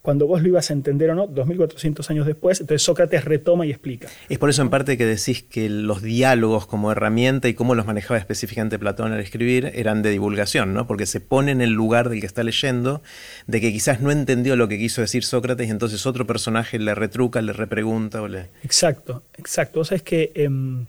cuando 0.06 0.28
vos 0.28 0.44
lo 0.44 0.48
ibas 0.48 0.70
a 0.70 0.74
entender 0.74 1.10
o 1.10 1.16
no, 1.16 1.26
2400 1.26 2.12
años 2.12 2.28
después, 2.28 2.62
entonces 2.62 2.84
Sócrates 2.84 3.26
retoma 3.26 3.66
y 3.66 3.72
explica. 3.72 4.08
Es 4.30 4.38
por 4.38 4.52
eso 4.52 4.62
en 4.62 4.70
parte 4.70 5.00
que 5.00 5.06
decís 5.06 5.42
que 5.42 5.68
los 5.68 6.04
diálogos 6.04 6.68
como 6.68 6.92
herramienta 6.92 7.50
y 7.50 7.56
cómo 7.56 7.74
los 7.74 7.88
manejaba 7.88 8.20
específicamente 8.20 8.78
Platón 8.78 9.14
al 9.14 9.20
escribir 9.20 9.72
eran 9.74 10.04
de 10.04 10.12
divulgación, 10.12 10.76
¿no? 10.76 10.86
Porque 10.86 11.08
se 11.08 11.22
pone 11.22 11.52
en 11.52 11.60
el 11.60 11.72
lugar 11.72 12.10
del 12.10 12.20
que 12.20 12.28
está 12.28 12.44
leyendo, 12.44 13.02
de 13.48 13.60
que 13.60 13.72
quizás 13.74 14.00
no 14.00 14.12
entendió 14.12 14.56
lo 14.56 14.68
que 14.68 14.78
quiso 14.78 15.02
decir 15.02 15.24
Sócrates 15.24 15.68
y 15.68 15.72
entonces 15.72 16.06
otro 16.06 16.28
personaje 16.28 16.78
le 16.78 16.94
retruca, 16.94 17.42
le 17.42 17.52
repregunta 17.52 18.22
o 18.22 18.28
le... 18.28 18.50
Exacto, 18.64 19.24
exacto. 19.40 19.80
O 19.80 19.86
sea, 19.86 19.98
es 19.98 20.04
que 20.04 20.32
em, 20.36 20.86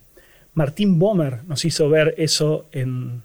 Martín 0.52 0.98
Bomer 0.98 1.42
nos 1.44 1.64
hizo 1.64 1.88
ver 1.88 2.14
eso 2.18 2.68
en, 2.70 3.22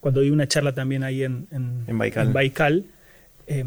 cuando 0.00 0.20
di 0.20 0.30
una 0.30 0.48
charla 0.48 0.74
también 0.74 1.04
ahí 1.04 1.22
en, 1.22 1.46
en, 1.52 2.32
Baikal 2.32 2.86
eh, 3.46 3.64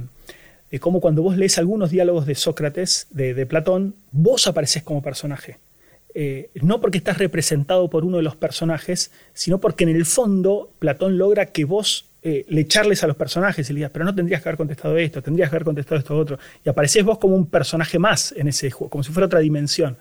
de 0.71 0.79
cómo 0.79 1.01
cuando 1.01 1.21
vos 1.21 1.37
lees 1.37 1.57
algunos 1.57 1.91
diálogos 1.91 2.25
de 2.25 2.33
Sócrates, 2.33 3.07
de, 3.11 3.45
Platón, 3.45 3.93
vos 4.11 4.47
apareces 4.47 4.83
como 4.83 5.01
personaje. 5.01 5.57
Eh, 6.13 6.49
no 6.61 6.79
porque 6.79 6.97
estás 6.97 7.17
representado 7.17 7.89
por 7.89 8.05
uno 8.05 8.17
de 8.17 8.23
los 8.23 8.37
personajes, 8.37 9.11
sino 9.33 9.59
porque 9.59 9.83
en 9.83 9.89
el 9.89 10.05
fondo 10.05 10.71
Platón 10.79 11.17
logra 11.17 11.47
que 11.47 11.65
vos 11.65 12.05
eh, 12.23 12.45
le 12.47 12.61
echarles 12.61 13.03
a 13.03 13.07
los 13.07 13.17
personajes 13.17 13.69
y 13.69 13.73
le 13.73 13.79
digas, 13.79 13.91
pero 13.91 14.05
no 14.05 14.15
tendrías 14.15 14.41
que 14.41 14.49
haber 14.49 14.57
contestado 14.57 14.97
esto, 14.97 15.21
tendrías 15.21 15.49
que 15.49 15.55
haber 15.57 15.65
contestado 15.65 15.99
esto 15.99 16.17
otro. 16.17 16.39
Y 16.63 16.69
apareces 16.69 17.03
vos 17.03 17.17
como 17.17 17.35
un 17.35 17.47
personaje 17.47 17.99
más 17.99 18.33
en 18.37 18.47
ese 18.47 18.71
juego, 18.71 18.89
como 18.89 19.03
si 19.03 19.11
fuera 19.11 19.25
otra 19.25 19.39
dimensión. 19.39 19.97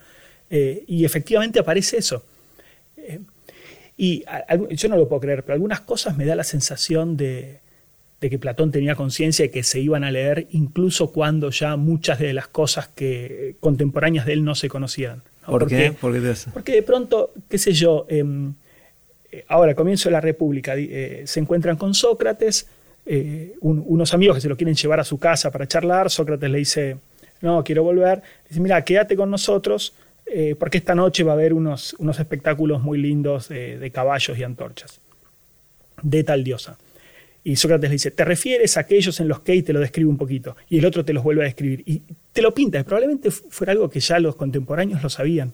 Eh, 0.48 0.84
y 0.86 1.04
efectivamente 1.04 1.58
aparece 1.58 1.98
eso. 1.98 2.24
Y 3.96 4.24
yo 4.70 4.88
no 4.88 4.96
lo 4.96 5.08
puedo 5.08 5.20
creer, 5.20 5.42
pero 5.42 5.54
algunas 5.54 5.80
cosas 5.80 6.16
me 6.16 6.24
da 6.24 6.34
la 6.34 6.44
sensación 6.44 7.16
de, 7.16 7.60
que 8.28 8.38
Platón 8.38 8.70
tenía 8.70 8.94
conciencia 8.96 9.46
de 9.46 9.50
que 9.50 9.62
se 9.62 9.80
iban 9.80 10.04
a 10.04 10.10
leer 10.10 10.48
incluso 10.50 11.10
cuando 11.10 11.50
ya 11.50 11.76
muchas 11.76 12.18
de 12.18 12.34
las 12.34 12.48
cosas 12.48 12.88
que 12.88 13.56
contemporáneas 13.60 14.26
de 14.26 14.34
él 14.34 14.44
no 14.44 14.54
se 14.54 14.68
conocían. 14.68 15.22
¿Por 15.46 15.60
porque, 15.60 15.76
qué? 15.76 15.92
¿Por 15.92 16.12
qué 16.12 16.34
Porque 16.52 16.72
de 16.72 16.82
pronto, 16.82 17.32
qué 17.48 17.56
sé 17.56 17.72
yo, 17.72 18.06
em, 18.08 18.52
eh, 19.32 19.44
ahora, 19.48 19.74
comienzo 19.74 20.08
de 20.08 20.12
la 20.12 20.20
República, 20.20 20.74
eh, 20.76 21.22
se 21.24 21.40
encuentran 21.40 21.76
con 21.76 21.94
Sócrates, 21.94 22.66
eh, 23.06 23.54
unos 23.60 24.12
amigos 24.14 24.36
que 24.36 24.40
se 24.42 24.48
lo 24.48 24.56
quieren 24.56 24.74
llevar 24.74 25.00
a 25.00 25.04
su 25.04 25.18
casa 25.18 25.50
para 25.50 25.66
charlar, 25.66 26.10
Sócrates 26.10 26.50
le 26.50 26.58
dice, 26.58 26.96
no, 27.40 27.64
quiero 27.64 27.82
volver, 27.82 28.22
dice, 28.48 28.60
mira, 28.60 28.84
quédate 28.84 29.16
con 29.16 29.30
nosotros, 29.30 29.94
porque 30.60 30.78
esta 30.78 30.94
noche 30.94 31.24
va 31.24 31.32
a 31.32 31.34
haber 31.34 31.52
unos, 31.52 31.96
unos 31.98 32.20
espectáculos 32.20 32.80
muy 32.82 32.98
lindos 32.98 33.48
de, 33.48 33.90
caballos 33.92 34.38
y 34.38 34.44
antorchas, 34.44 35.00
de 36.02 36.22
tal 36.22 36.44
diosa. 36.44 36.76
Y 37.42 37.56
Sócrates 37.56 37.88
le 37.88 37.94
dice, 37.94 38.10
¿te 38.10 38.24
refieres 38.24 38.76
a 38.76 38.80
aquellos 38.80 39.18
en 39.20 39.28
los 39.28 39.40
que 39.40 39.62
te 39.62 39.72
lo 39.72 39.80
describe 39.80 40.10
un 40.10 40.18
poquito? 40.18 40.56
Y 40.68 40.78
el 40.78 40.84
otro 40.84 41.04
te 41.04 41.12
los 41.12 41.24
vuelve 41.24 41.42
a 41.42 41.44
describir. 41.44 41.82
Y 41.86 42.02
te 42.32 42.42
lo 42.42 42.52
pinta. 42.52 42.82
Probablemente 42.84 43.30
fuera 43.30 43.72
algo 43.72 43.88
que 43.88 44.00
ya 44.00 44.18
los 44.18 44.36
contemporáneos 44.36 45.02
lo 45.02 45.08
sabían 45.08 45.52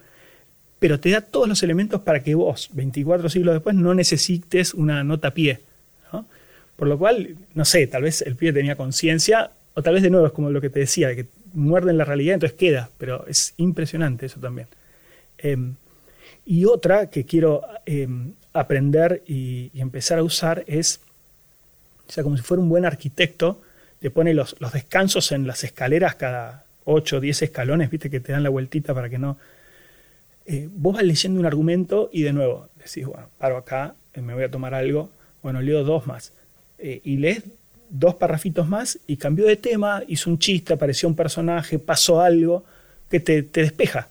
pero 0.78 1.00
te 1.00 1.10
da 1.10 1.20
todos 1.20 1.48
los 1.48 1.62
elementos 1.62 2.02
para 2.02 2.22
que 2.22 2.34
vos, 2.34 2.70
24 2.72 3.28
siglos 3.28 3.54
después, 3.54 3.74
no 3.74 3.94
necesites 3.94 4.74
una 4.74 5.02
nota 5.04 5.32
pie. 5.32 5.60
Por 6.76 6.88
lo 6.88 6.98
cual, 6.98 7.36
no 7.54 7.64
sé, 7.64 7.86
tal 7.86 8.02
vez 8.02 8.20
el 8.20 8.36
pie 8.36 8.52
tenía 8.52 8.76
conciencia, 8.76 9.50
o 9.72 9.82
tal 9.82 9.94
vez 9.94 10.02
de 10.02 10.10
nuevo 10.10 10.26
es 10.26 10.32
como 10.32 10.50
lo 10.50 10.60
que 10.60 10.68
te 10.68 10.80
decía, 10.80 11.14
que 11.16 11.26
muerden 11.54 11.96
la 11.96 12.04
realidad, 12.04 12.34
entonces 12.34 12.58
queda, 12.58 12.90
pero 12.98 13.26
es 13.26 13.54
impresionante 13.56 14.26
eso 14.26 14.40
también. 14.40 14.68
Em, 15.38 15.74
y 16.44 16.66
otra 16.66 17.08
que 17.08 17.24
quiero 17.24 17.62
em, 17.86 18.34
aprender 18.52 19.22
y, 19.26 19.70
empezar 19.74 20.18
a 20.18 20.22
usar 20.22 20.64
es, 20.66 21.00
o 22.08 22.12
sea, 22.12 22.22
como 22.22 22.36
si 22.36 22.42
fuera 22.42 22.62
un 22.62 22.68
buen 22.68 22.84
arquitecto, 22.84 23.62
te 23.98 24.10
pone 24.10 24.34
los, 24.34 24.56
los 24.60 24.72
descansos 24.72 25.32
en 25.32 25.46
las 25.46 25.64
escaleras 25.64 26.14
cada 26.14 26.64
8 26.84 27.16
o 27.16 27.20
10 27.20 27.42
escalones, 27.42 27.90
viste, 27.90 28.10
que 28.10 28.20
te 28.20 28.32
dan 28.32 28.42
la 28.42 28.50
vueltita 28.50 28.94
para 28.94 29.08
que 29.08 29.18
no 29.18 29.38
eh, 30.46 30.68
vos 30.72 30.94
vas 30.94 31.02
leyendo 31.02 31.40
un 31.40 31.46
argumento 31.46 32.08
y 32.12 32.22
de 32.22 32.32
nuevo 32.32 32.68
decís, 32.76 33.04
bueno, 33.04 33.28
paro 33.36 33.56
acá, 33.56 33.96
eh, 34.14 34.20
me 34.20 34.32
voy 34.32 34.44
a 34.44 34.50
tomar 34.50 34.74
algo, 34.74 35.10
bueno, 35.42 35.60
leo 35.60 35.82
dos 35.82 36.06
más. 36.06 36.32
Eh, 36.78 37.00
y 37.02 37.16
lees 37.16 37.42
dos 37.88 38.14
parrafitos 38.14 38.68
más 38.68 38.98
y 39.08 39.16
cambió 39.16 39.46
de 39.46 39.56
tema, 39.56 40.04
hizo 40.06 40.30
un 40.30 40.38
chiste, 40.38 40.72
apareció 40.72 41.08
un 41.08 41.16
personaje, 41.16 41.80
pasó 41.80 42.20
algo 42.20 42.64
que 43.10 43.18
te, 43.18 43.42
despeja, 43.42 44.08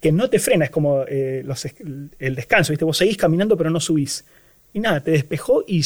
que 0.00 0.12
no 0.12 0.28
te 0.28 0.38
frena, 0.38 0.66
es 0.66 0.70
como 0.70 1.04
el 1.04 2.34
descanso, 2.34 2.72
¿viste? 2.72 2.84
vos 2.84 2.96
seguís 2.96 3.16
caminando 3.16 3.56
pero 3.56 3.70
no 3.70 3.80
subís. 3.80 4.24
Y 4.74 4.80
nada, 4.80 5.00
te 5.00 5.10
despejó 5.12 5.64
y, 5.66 5.82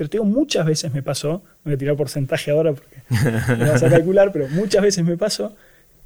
pero 0.00 0.08
te 0.08 0.16
digo, 0.16 0.24
muchas 0.24 0.64
veces 0.64 0.94
me 0.94 1.02
pasó, 1.02 1.42
voy 1.62 1.74
a 1.74 1.76
tirar 1.76 1.94
porcentaje 1.94 2.50
ahora 2.50 2.72
porque 2.72 3.02
me 3.58 3.68
vas 3.68 3.82
a 3.82 3.90
calcular, 3.90 4.32
pero 4.32 4.48
muchas 4.48 4.80
veces 4.80 5.04
me 5.04 5.18
pasó 5.18 5.54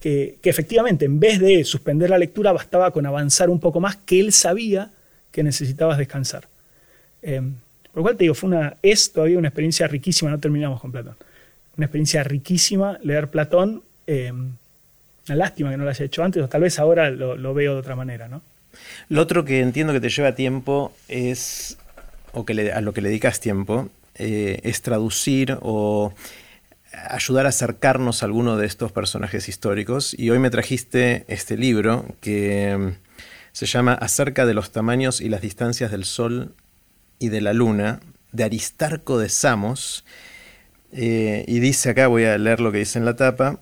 que, 0.01 0.37
efectivamente 0.43 1.05
en 1.05 1.21
vez 1.21 1.39
de 1.39 1.63
suspender 1.63 2.11
la 2.11 2.19
lectura 2.19 2.51
bastaba 2.51 2.91
con 2.91 3.07
avanzar 3.07 3.49
un 3.51 3.61
poco 3.61 3.79
más, 3.79 3.95
que 3.95 4.19
él 4.19 4.33
sabía 4.33 4.91
que 5.31 5.45
necesitabas 5.45 5.97
descansar. 5.97 6.49
Eh, 7.23 7.41
por 7.93 7.99
lo 7.99 8.03
cual 8.03 8.17
te 8.17 8.25
digo, 8.25 8.35
fue 8.35 8.49
una, 8.49 8.79
es 8.83 9.13
todavía 9.13 9.39
una 9.39 9.47
experiencia 9.47 9.87
riquísima, 9.87 10.29
no 10.29 10.41
terminamos 10.41 10.81
con 10.81 10.91
Platón. 10.91 11.15
Una 11.77 11.87
experiencia 11.87 12.25
riquísima 12.25 12.99
leer 13.01 13.29
Platón. 13.29 13.85
Eh, 14.09 14.33
una 14.33 15.37
lástima 15.37 15.71
que 15.71 15.77
no 15.77 15.85
lo 15.85 15.91
haya 15.91 16.05
hecho 16.05 16.25
antes, 16.25 16.43
o 16.43 16.49
tal 16.49 16.63
vez 16.63 16.81
ahora 16.81 17.13
lo, 17.13 17.55
veo 17.55 17.75
de 17.75 17.79
otra 17.79 17.95
manera, 17.95 18.27
¿no? 18.27 18.43
Lo 19.09 19.23
otro 19.23 19.45
que 19.45 19.61
entiendo 19.61 19.93
que 19.93 20.01
te 20.01 20.09
lleva 20.09 20.35
tiempo 20.35 20.93
es, 21.07 21.79
o 22.35 22.45
que 22.45 22.73
a 22.73 22.81
lo 22.81 22.93
que 22.93 23.01
le 23.01 23.09
dedicas 23.09 23.41
tiempo, 23.41 23.89
eh, 24.17 24.61
es 24.63 24.83
traducir 24.83 25.59
o 25.61 26.13
ayudar 27.09 27.47
a 27.47 27.49
acercarnos 27.49 28.23
a 28.23 28.27
alguno 28.27 28.57
de 28.57 28.67
estos 28.67 28.93
personajes 28.93 29.49
históricos. 29.49 30.15
Y 30.19 30.31
hoy 30.31 30.39
me 30.39 30.51
trajiste 30.51 31.25
este 31.29 31.57
libro 31.57 32.07
que 32.21 32.77
mm, 32.77 32.89
se 33.53 33.67
llama 33.67 33.95
Acerca 33.95 34.47
de 34.47 34.55
los 34.55 34.71
tamaños 34.71 35.21
y 35.21 35.29
las 35.29 35.41
distancias 35.41 35.91
del 35.91 36.05
Sol 36.05 36.55
y 37.19 37.29
de 37.29 37.41
la 37.41 37.53
Luna, 37.53 38.01
de 38.33 38.45
Aristarco 38.45 39.19
de 39.19 39.29
Samos. 39.29 40.05
Eh, 40.93 41.45
y 41.49 41.59
dice 41.61 41.91
acá, 41.91 42.07
voy 42.07 42.25
a 42.25 42.39
leer 42.39 42.61
lo 42.61 42.71
que 42.73 42.79
dice 42.79 42.99
en 42.99 43.05
la 43.05 43.17
tapa. 43.17 43.61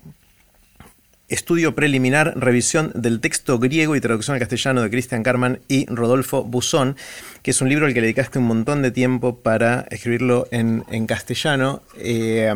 Estudio 1.32 1.74
preliminar, 1.74 2.34
revisión 2.36 2.92
del 2.94 3.18
texto 3.20 3.58
griego 3.58 3.96
y 3.96 4.02
traducción 4.02 4.34
al 4.34 4.40
castellano 4.40 4.82
de 4.82 4.90
Christian 4.90 5.22
Carman 5.22 5.60
y 5.66 5.86
Rodolfo 5.86 6.44
Busón, 6.44 6.94
que 7.42 7.52
es 7.52 7.62
un 7.62 7.70
libro 7.70 7.86
al 7.86 7.94
que 7.94 8.02
le 8.02 8.08
dedicaste 8.08 8.38
un 8.38 8.44
montón 8.44 8.82
de 8.82 8.90
tiempo 8.90 9.38
para 9.38 9.86
escribirlo 9.90 10.46
en, 10.50 11.06
castellano. 11.06 11.80
Eh, 11.96 12.52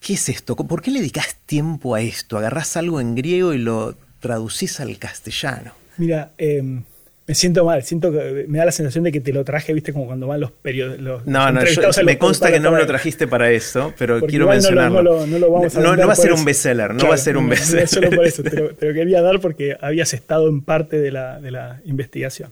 ¿Qué 0.00 0.14
es 0.14 0.30
esto? 0.30 0.56
¿Por 0.56 0.80
qué 0.80 0.90
le 0.92 1.00
dedicas 1.00 1.36
tiempo 1.44 1.94
a 1.94 2.00
esto? 2.00 2.38
¿Agarrás 2.38 2.78
algo 2.78 3.02
en 3.02 3.14
griego 3.14 3.52
y 3.52 3.58
lo 3.58 3.96
traducís 4.20 4.80
al 4.80 4.96
castellano? 4.98 5.74
Mira, 5.98 6.32
em, 6.38 6.84
me 7.26 7.34
siento 7.34 7.64
mal, 7.64 7.82
siento 7.84 8.10
que 8.10 8.46
me 8.48 8.58
da 8.58 8.64
la 8.64 8.72
sensación 8.72 9.04
de 9.04 9.12
que 9.12 9.20
te 9.20 9.32
lo 9.32 9.44
traje, 9.44 9.72
viste, 9.72 9.92
como 9.92 10.06
cuando 10.06 10.26
van 10.26 10.40
los 10.40 10.50
periodos. 10.50 10.98
No, 10.98 11.52
no, 11.52 11.60
me 12.04 12.18
consta 12.18 12.50
que 12.50 12.58
no 12.58 12.72
me 12.72 12.78
lo 12.78 12.86
trajiste 12.86 13.28
para 13.28 13.50
eso, 13.50 13.94
pero 13.96 14.20
quiero 14.22 14.48
mencionarlo. 14.48 15.02
No, 15.02 15.26
no, 15.26 15.38
lo, 15.38 15.50
vamos 15.50 15.76
a 15.76 15.80
no, 15.80 15.96
no 15.96 16.06
va 16.06 16.12
a 16.14 16.16
ser 16.16 16.32
un 16.32 16.44
bestseller, 16.44 16.94
no 16.94 17.08
va 17.08 17.14
a 17.14 17.18
ser 17.18 17.36
un 17.36 17.48
bestseller. 17.48 17.88
solo 17.88 18.10
por 18.10 18.26
eso, 18.26 18.42
te 18.42 18.56
lo, 18.56 18.76
quería 18.76 19.22
dar 19.22 19.40
porque 19.40 19.76
habías 19.80 20.12
estado 20.14 20.48
en 20.48 20.62
parte 20.62 20.98
de 20.98 21.12
la, 21.12 21.80
investigación. 21.84 22.50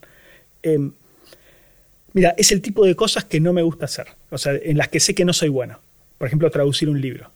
Em, 0.62 0.92
mira, 2.12 2.34
es 2.36 2.52
el 2.52 2.60
tipo 2.60 2.84
de 2.86 2.94
cosas 2.94 3.24
que 3.24 3.40
no 3.40 3.52
me 3.52 3.62
gusta 3.62 3.86
hacer, 3.86 4.06
o 4.30 4.38
sea, 4.38 4.52
en 4.54 4.78
las 4.78 4.88
que 4.88 5.00
sé 5.00 5.14
que 5.14 5.24
no 5.24 5.32
soy 5.32 5.48
bueno. 5.48 5.80
Por 6.18 6.26
ejemplo, 6.26 6.50
traducir 6.50 6.88
un 6.88 7.00
libro 7.00 7.30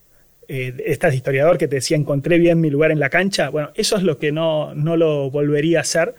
eh, 0.48 0.74
estás 0.84 1.14
historiador 1.14 1.58
que 1.58 1.68
te 1.68 1.76
decía 1.76 1.96
encontré 1.96 2.38
bien 2.38 2.60
mi 2.60 2.70
lugar 2.70 2.90
en 2.90 3.00
la 3.00 3.08
cancha, 3.08 3.48
bueno, 3.48 3.70
eso 3.74 3.96
es 3.96 4.02
lo 4.02 4.18
que 4.18 4.32
no, 4.32 4.74
no 4.74 4.96
lo 4.96 5.30
volvería 5.30 5.78
a 5.78 5.82
hacer. 5.82 6.14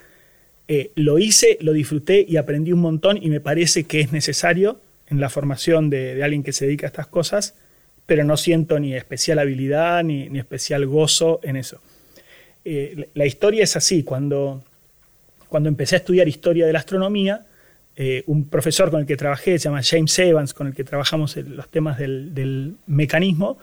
Eh, 0.68 0.92
lo 0.96 1.20
hice, 1.20 1.58
lo 1.62 1.74
disfruté 1.74 2.26
y 2.28 2.38
aprendí 2.38 2.72
un 2.72 2.82
montón 2.82 3.22
y 3.22 3.30
me 3.30 3.40
parece 3.40 3.84
que 3.84 4.00
es 4.00 4.12
necesario 4.12 4.80
en 5.08 5.20
la 5.20 5.30
formación 5.30 5.90
de, 5.90 6.24
alguien 6.24 6.44
que 6.44 6.54
se 6.54 6.66
dedica 6.66 6.88
a 6.88 6.90
estas 6.90 7.08
cosas, 7.08 7.56
pero 8.06 8.24
no 8.24 8.38
siento 8.38 8.80
ni 8.80 8.96
especial 8.96 9.40
habilidad 9.40 10.04
ni, 10.04 10.30
ni 10.30 10.40
especial 10.40 10.86
gozo 10.86 11.40
en 11.44 11.58
eso. 11.58 11.82
Eh, 12.64 13.10
la 13.14 13.26
historia 13.26 13.64
es 13.64 13.76
así, 13.76 14.04
cuando, 14.04 14.64
cuando 15.48 15.70
empecé 15.70 15.96
a 15.96 16.00
estudiar 16.00 16.28
historia 16.28 16.66
de 16.66 16.74
la 16.74 16.80
astronomía, 16.80 17.46
un 18.26 18.50
profesor 18.50 18.92
con 18.92 19.00
el 19.00 19.06
que 19.06 19.16
trabajé, 19.16 19.58
se 19.58 19.70
llama 19.70 19.80
James 19.82 20.20
Evans, 20.20 20.54
con 20.54 20.68
el 20.68 20.76
que 20.76 20.84
trabajamos 20.84 21.38
los 21.38 21.70
temas 21.70 21.98
del, 21.98 22.36
del 22.36 22.76
mecanismo, 22.88 23.58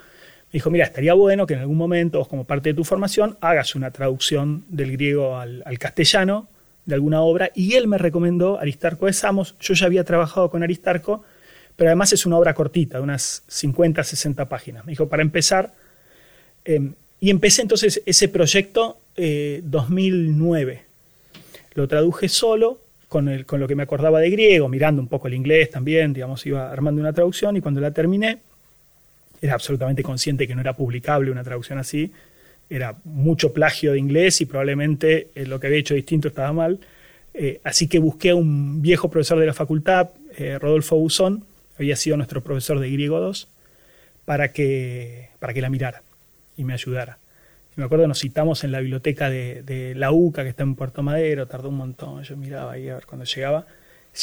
dijo, 0.53 0.71
mira, 0.71 0.85
estaría 0.85 1.15
bueno 1.15 1.47
que 1.47 1.55
en 1.55 1.61
algún 1.61 1.79
momento, 1.79 2.25
como 2.27 2.45
parte 2.45 2.71
de 2.71 2.75
tu 2.75 2.85
formación, 2.85 3.39
hagas 3.41 3.75
una 3.75 3.91
traducción 3.91 4.65
del 4.69 4.93
griego 4.93 5.39
al, 5.39 5.79
castellano 5.79 6.49
de 6.87 6.95
alguna 6.95 7.23
obra. 7.23 7.51
Y 7.55 7.75
él 7.75 7.87
me 7.87 7.99
recomendó 7.99 8.59
Aristarco 8.59 9.07
de 9.07 9.13
Samos. 9.13 9.57
Yo 9.61 9.75
ya 9.75 9.87
había 9.87 10.05
trabajado 10.05 10.51
con 10.51 10.63
Aristarco, 10.63 11.23
pero 11.77 11.91
además 11.91 12.13
es 12.13 12.27
una 12.27 12.39
obra 12.39 12.55
cortita, 12.55 12.99
de 12.99 13.05
unas 13.05 13.45
50, 13.49 14.03
60 14.03 14.49
páginas. 14.49 14.85
Me 14.85 14.93
dijo, 14.93 15.09
para 15.09 15.23
empezar, 15.23 15.73
em, 16.65 16.95
y 17.21 17.31
empecé 17.31 17.63
entonces 17.63 18.03
ese 18.05 18.29
proyecto 18.29 18.99
eh, 19.17 19.61
2009. 19.65 20.83
Lo 21.75 21.89
traduje 21.89 22.29
solo, 22.29 22.81
con, 23.09 23.29
el, 23.29 23.47
con, 23.47 23.61
lo 23.61 23.69
que 23.69 23.75
me 23.75 23.83
acordaba 23.83 24.21
de 24.21 24.31
griego, 24.31 24.69
mirando 24.69 25.01
un 25.01 25.09
poco 25.09 25.29
el 25.29 25.35
inglés 25.35 25.71
también, 25.71 26.13
digamos, 26.13 26.45
iba 26.47 26.71
armando 26.71 27.01
una 27.01 27.13
traducción 27.13 27.57
y 27.57 27.61
cuando 27.61 27.81
la 27.81 27.91
terminé, 27.91 28.39
era 29.41 29.55
absolutamente 29.55 30.03
consciente 30.03 30.47
que 30.47 30.55
no 30.55 30.61
era 30.61 30.75
publicable 30.75 31.31
una 31.31 31.43
traducción 31.43 31.79
así. 31.79 32.13
Era 32.75 32.97
mucho 33.05 33.53
plagio 33.53 33.93
de 33.93 33.99
inglés 33.99 34.41
y 34.41 34.47
probablemente 34.47 35.29
eh, 35.35 35.47
lo 35.47 35.61
que 35.61 35.67
había 35.67 35.79
hecho 35.79 35.95
distinto 35.95 36.29
estaba 36.29 36.53
mal. 36.53 36.81
Eh, 37.35 37.61
así 37.65 37.89
que 37.89 37.99
busqué 37.99 38.31
a 38.31 38.35
un 38.35 38.83
viejo 38.83 39.11
profesor 39.11 39.39
de 39.39 39.47
la 39.47 39.55
facultad, 39.55 40.11
eh, 40.37 40.59
Rodolfo 40.59 40.97
Busón, 40.97 41.45
había 41.79 41.97
sido 41.97 42.17
nuestro 42.17 42.43
profesor 42.43 42.79
de 42.79 42.91
griego 42.91 43.21
2, 43.21 43.49
para 44.25 44.53
que, 44.53 45.31
para 45.39 45.53
que 45.53 45.61
la 45.61 45.71
mirara 45.71 46.03
y 46.57 46.65
me 46.65 46.73
ayudara. 46.75 47.19
Y 47.77 47.81
me 47.81 47.85
acuerdo 47.85 48.07
nos 48.07 48.21
citamos 48.21 48.65
en 48.65 48.73
la 48.73 48.81
biblioteca 48.81 49.31
de, 49.31 49.95
la 49.97 50.13
UCA, 50.13 50.43
que 50.43 50.51
está 50.51 50.63
en 50.63 50.75
Puerto 50.75 51.03
Madero, 51.03 51.47
tardó 51.47 51.71
un 51.71 51.77
montón, 51.77 52.23
yo 52.23 52.37
miraba 52.37 52.73
ahí 52.73 52.89
a 52.89 52.95
ver 52.95 53.07
cuando 53.07 53.25
llegaba. 53.25 53.67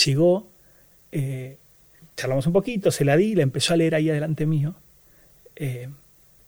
Llegó, 0.06 0.48
charlamos 2.20 2.46
un 2.48 2.54
poquito, 2.54 2.92
se 2.92 3.06
la 3.06 3.16
di, 3.16 3.34
la 3.34 3.44
empezó 3.44 3.74
a 3.74 3.78
leer 3.78 3.96
ahí 3.96 4.10
adelante 4.10 4.46
mío 4.46 4.76
eh, 5.56 5.90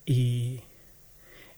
y 0.06 0.60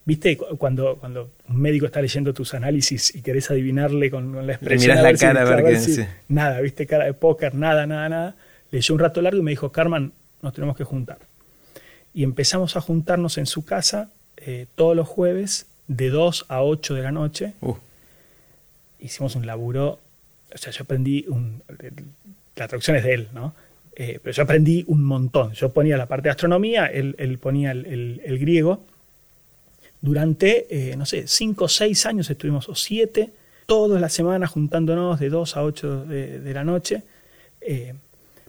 viste 0.04 0.36
cuando, 0.36 0.96
cuando 0.96 1.32
un 1.48 1.60
médico 1.60 1.86
está 1.86 2.00
leyendo 2.00 2.34
tus 2.34 2.54
análisis 2.54 3.14
y 3.14 3.22
querés 3.22 3.50
adivinarle 3.50 4.10
con, 4.10 4.46
la 4.46 4.52
expresión. 4.54 4.96
Le 4.96 5.02
miras 5.02 5.20
la 5.20 5.26
cara 5.26 5.42
a 5.42 5.62
ver 5.62 5.64
qué 5.64 6.06
Nada, 6.28 6.60
viste 6.60 6.86
cara 6.86 7.04
de 7.04 7.14
póker, 7.14 7.54
nada, 7.54 7.86
nada, 7.86 8.08
nada. 8.08 8.36
leyó 8.70 8.94
un 8.94 9.00
rato 9.00 9.22
largo 9.22 9.38
y 9.38 9.42
me 9.42 9.50
dijo, 9.50 9.72
Carmen, 9.72 10.12
nos 10.42 10.52
tenemos 10.52 10.76
que 10.76 10.84
juntar. 10.84 11.18
Y 12.12 12.22
empezamos 12.22 12.76
a 12.76 12.80
juntarnos 12.80 13.38
en 13.38 13.46
su 13.46 13.64
casa 13.64 14.10
eh, 14.36 14.66
todos 14.74 14.94
los 14.94 15.08
jueves 15.08 15.66
de 15.88 16.10
2 16.10 16.46
a 16.48 16.62
8 16.62 16.94
de 16.94 17.02
la 17.02 17.12
noche. 17.12 17.54
Uh. 17.60 17.74
Hicimos 19.00 19.36
un 19.36 19.46
laburo, 19.46 20.00
o 20.54 20.58
sea, 20.58 20.72
yo 20.72 20.84
aprendí, 20.84 21.24
un, 21.28 21.62
la 22.56 22.68
traducción 22.68 22.96
es 22.96 23.04
de 23.04 23.14
él, 23.14 23.28
¿no? 23.32 23.54
Eh, 23.96 24.18
pero 24.22 24.34
yo 24.34 24.42
aprendí 24.42 24.84
un 24.88 25.04
montón. 25.04 25.52
Yo 25.52 25.72
ponía 25.72 25.96
la 25.96 26.06
parte 26.06 26.24
de 26.24 26.30
astronomía, 26.30 26.86
él, 26.86 27.14
él 27.18 27.38
ponía 27.38 27.70
el, 27.70 28.20
el, 28.24 28.38
griego. 28.38 28.84
Durante, 30.04 30.66
eh, 30.68 30.96
no 30.98 31.06
sé, 31.06 31.26
5 31.26 31.64
o 31.64 31.68
6 31.68 32.04
años 32.04 32.28
estuvimos, 32.28 32.68
o 32.68 32.74
7, 32.74 33.30
todas 33.64 33.98
las 34.02 34.12
semanas 34.12 34.50
juntándonos 34.50 35.18
de 35.18 35.30
2 35.30 35.56
a 35.56 35.64
8 35.64 36.04
de, 36.04 36.52
la 36.52 36.62
noche. 36.62 37.04
Eh, 37.62 37.94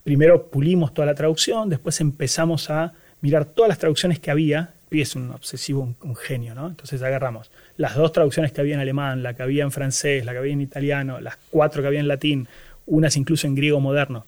primero 0.04 0.48
pulimos 0.48 0.94
toda 0.94 1.06
la 1.06 1.16
traducción, 1.16 1.70
después 1.70 2.02
empezamos 2.02 2.70
a 2.70 2.92
mirar 3.22 3.46
todas 3.46 3.70
las 3.70 3.80
traducciones 3.80 4.20
que 4.20 4.32
había. 4.32 4.74
Y 4.92 5.00
es 5.00 5.16
un 5.16 5.32
obsesivo, 5.32 5.96
un, 6.02 6.16
genio, 6.18 6.56
¿no? 6.56 6.68
Entonces 6.68 7.02
agarramos 7.02 7.52
las 7.78 7.96
dos 7.96 8.12
traducciones 8.12 8.52
que 8.52 8.60
había 8.60 8.74
en 8.74 8.82
alemán, 8.82 9.24
la 9.24 9.34
que 9.34 9.44
había 9.44 9.64
en 9.64 9.72
francés, 9.72 10.26
la 10.26 10.34
que 10.34 10.40
había 10.40 10.52
en 10.52 10.60
italiano, 10.62 11.22
las 11.22 11.38
cuatro 11.52 11.82
que 11.82 11.88
había 11.88 12.02
en 12.02 12.10
latín, 12.10 12.50
unas 12.86 13.16
incluso 13.16 13.48
en 13.48 13.56
griego 13.56 13.80
moderno, 13.80 14.26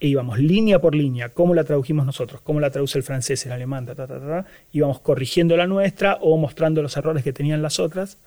e 0.00 0.08
íbamos 0.08 0.38
línea 0.38 0.80
por 0.80 0.94
línea, 0.94 1.30
cómo 1.30 1.54
la 1.54 1.64
tradujimos 1.64 2.04
nosotros, 2.04 2.40
cómo 2.42 2.60
la 2.60 2.70
traduce 2.70 2.98
el 2.98 3.04
francés, 3.04 3.46
el 3.46 3.52
alemán, 3.52 3.86
ta, 3.86 3.94
ta, 3.94 4.06
ta, 4.06 4.46
íbamos 4.72 5.00
corrigiendo 5.00 5.56
la 5.56 5.66
nuestra 5.66 6.18
o 6.20 6.36
mostrando 6.36 6.82
los 6.82 6.96
errores 6.96 7.24
que 7.24 7.32
tenían 7.32 7.62
las 7.62 7.78
otras. 7.78 8.18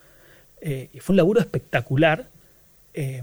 Eh, 0.62 0.90
fue 1.00 1.14
un 1.14 1.18
laburo 1.18 1.40
espectacular. 1.40 2.28
Eh, 2.94 3.22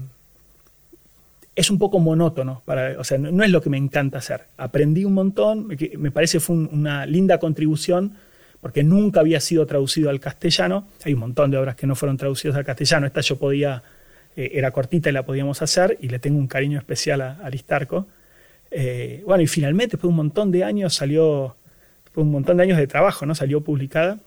es 1.55 1.69
un 1.69 1.79
poco 1.79 1.99
monótono, 1.99 2.61
para, 2.65 2.99
o 2.99 3.03
sea, 3.03 3.17
no, 3.17 3.43
es 3.43 3.49
lo 3.49 3.61
que 3.61 3.69
me 3.69 3.77
encanta 3.77 4.17
hacer. 4.17 4.43
Aprendí 4.57 5.05
un 5.05 5.13
montón, 5.13 5.67
me, 5.97 6.11
parece 6.11 6.39
fue 6.39 6.55
una 6.55 7.05
linda 7.05 7.39
contribución, 7.39 8.13
porque 8.59 8.83
nunca 8.83 9.21
había 9.21 9.39
sido 9.39 9.65
traducido 9.65 10.09
al 10.09 10.19
castellano. 10.19 10.87
Hay 11.05 11.13
un 11.13 11.19
montón 11.21 11.51
de 11.51 11.57
obras 11.57 11.75
que 11.75 11.87
no 11.87 11.95
fueron 11.95 12.17
traducidas 12.17 12.57
al 12.57 12.65
castellano. 12.65 13.07
Esta 13.07 13.21
yo 13.21 13.37
podía, 13.37 13.83
eh, 14.35 14.51
era 14.53 14.71
cortita 14.71 15.09
y 15.09 15.13
la 15.13 15.23
podíamos 15.23 15.61
hacer, 15.61 15.97
y 16.01 16.09
le 16.09 16.19
tengo 16.19 16.37
un 16.39 16.47
cariño 16.47 16.77
especial 16.77 17.21
a, 17.21 17.37
Aristarco. 17.43 18.07
Eh, 18.77 19.23
bueno, 19.25 19.41
y 19.41 19.47
finalmente, 19.47 19.91
después 19.91 20.09
de 20.09 20.09
un 20.09 20.17
montón 20.17 20.51
de 20.51 20.65
años, 20.65 20.93
salió, 20.93 21.55
después 22.03 22.25
un 22.25 22.31
montón 22.31 22.57
de 22.57 22.63
años 22.63 22.77
de 22.77 22.87
trabajo, 22.87 23.25
¿no? 23.25 23.33
Salió 23.33 23.61
publicada. 23.61 24.19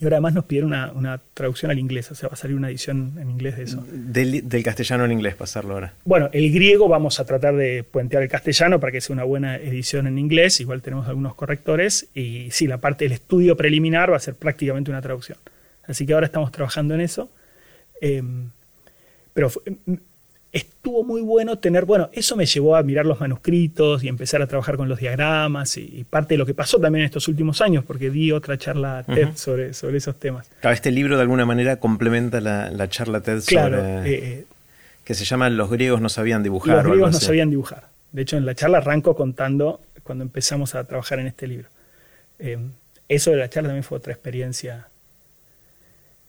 Y 0.00 0.04
ahora 0.04 0.18
además 0.18 0.34
nos 0.34 0.44
pidieron 0.44 0.72
una, 0.94 1.20
traducción 1.34 1.72
al 1.72 1.78
inglés, 1.80 2.08
o 2.12 2.14
sea, 2.14 2.28
va 2.28 2.34
a 2.34 2.36
salir 2.36 2.56
una 2.56 2.68
edición 2.68 3.14
en 3.20 3.30
inglés 3.30 3.56
de 3.56 3.64
eso. 3.64 3.84
Del, 3.90 4.62
castellano 4.62 5.02
al 5.02 5.10
inglés, 5.10 5.34
pasarlo 5.34 5.74
ahora. 5.74 5.92
Bueno, 6.04 6.30
el 6.32 6.52
griego 6.52 6.86
vamos 6.86 7.18
a 7.18 7.24
tratar 7.24 7.56
de 7.56 7.82
puentear 7.82 8.22
el 8.22 8.28
castellano 8.28 8.78
para 8.78 8.92
que 8.92 9.00
sea 9.00 9.14
una 9.14 9.24
buena 9.24 9.56
edición 9.56 10.06
en 10.06 10.20
inglés, 10.20 10.60
igual 10.60 10.80
tenemos 10.80 11.08
algunos 11.08 11.34
correctores, 11.34 12.10
y 12.14 12.48
sí, 12.52 12.68
la 12.68 12.78
parte 12.78 13.06
del 13.06 13.12
estudio 13.12 13.56
preliminar 13.56 14.12
va 14.12 14.18
a 14.18 14.20
ser 14.20 14.34
prácticamente 14.36 14.92
una 14.92 15.02
traducción. 15.02 15.38
Así 15.84 16.06
que 16.06 16.14
ahora 16.14 16.26
estamos 16.26 16.52
trabajando 16.52 16.94
en 16.94 17.00
eso. 17.00 17.28
Em, 18.00 18.50
pero 19.34 19.50
estuvo 20.52 21.04
muy 21.04 21.20
bueno 21.20 21.58
tener, 21.58 21.84
bueno, 21.84 22.08
eso 22.12 22.36
me 22.36 22.46
llevó 22.46 22.76
a 22.76 22.82
mirar 22.82 23.04
los 23.04 23.20
manuscritos 23.20 24.02
y 24.02 24.08
empezar 24.08 24.40
a 24.40 24.46
trabajar 24.46 24.76
con 24.76 24.88
los 24.88 24.98
diagramas 24.98 25.76
y, 25.76 26.04
parte 26.08 26.34
de 26.34 26.38
lo 26.38 26.46
que 26.46 26.54
pasó 26.54 26.78
también 26.78 27.02
en 27.02 27.06
estos 27.06 27.28
últimos 27.28 27.60
años, 27.60 27.84
porque 27.84 28.10
di 28.10 28.32
otra 28.32 28.56
charla 28.56 29.04
TED 29.04 29.30
sobre, 29.34 29.74
sobre 29.74 29.98
esos 29.98 30.18
temas. 30.18 30.48
Claro, 30.60 30.74
este 30.74 30.90
libro 30.90 31.16
de 31.16 31.22
alguna 31.22 31.44
manera 31.44 31.76
complementa 31.76 32.40
la, 32.40 32.88
charla 32.88 33.20
TED 33.20 33.42
claro, 33.46 33.76
sobre... 33.76 34.10
Eh, 34.10 34.18
eh, 34.22 34.44
que 35.04 35.14
se 35.14 35.24
llama 35.24 35.48
Los 35.48 35.70
griegos 35.70 36.00
no 36.02 36.10
sabían 36.10 36.42
dibujar. 36.42 36.76
Los 36.76 36.84
griegos 36.84 37.12
no 37.12 37.18
sabían 37.18 37.50
dibujar. 37.50 37.88
De 38.12 38.22
hecho, 38.22 38.36
en 38.36 38.44
la 38.44 38.54
charla 38.54 38.78
arranco 38.78 39.16
contando 39.16 39.80
cuando 40.02 40.22
empezamos 40.22 40.74
a 40.74 40.84
trabajar 40.84 41.18
en 41.18 41.26
este 41.26 41.46
libro. 41.46 41.68
Eh, 42.38 42.58
eso 43.08 43.30
de 43.30 43.38
la 43.38 43.48
charla 43.48 43.68
también 43.68 43.84
fue 43.84 43.98
otra 43.98 44.12
experiencia. 44.12 44.88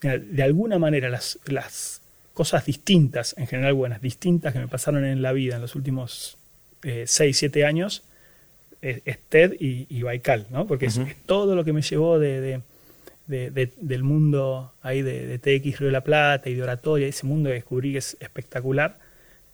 de 0.02 0.44
alguna 0.44 0.80
manera, 0.80 1.10
las, 1.10 1.40
las 1.46 1.99
cosas 2.40 2.66
distintas, 2.66 3.36
en 3.38 3.48
general 3.48 3.74
buenas, 3.74 4.02
distintas 4.02 4.54
que 4.54 4.60
me 4.60 4.70
pasaron 4.70 5.04
en 5.04 5.22
la 5.22 5.34
vida 5.34 5.58
en 5.58 5.62
los 5.62 5.76
últimos 5.76 6.38
6, 6.82 7.20
eh, 7.20 7.34
7 7.34 7.66
años, 7.66 8.06
es, 8.82 9.20
TED 9.28 9.58
y, 9.60 10.02
Baikal, 10.04 10.48
¿no? 10.50 10.66
Porque 10.66 10.86
es, 10.86 11.02
todo 11.26 11.54
lo 11.54 11.66
que 11.66 11.74
me 11.74 11.82
llevó 11.82 12.18
de, 12.18 12.62
del 13.28 14.04
mundo 14.04 14.72
ahí 14.82 15.02
de, 15.02 15.38
TX 15.38 15.80
Río 15.80 15.88
de 15.88 15.92
la 15.92 16.06
Plata 16.06 16.50
y 16.50 16.54
de 16.54 16.64
oratoria, 16.64 17.08
ese 17.08 17.26
mundo 17.26 17.50
que 17.50 17.56
descubrí 17.56 17.92
que 17.92 17.98
es 17.98 18.16
espectacular. 18.22 19.00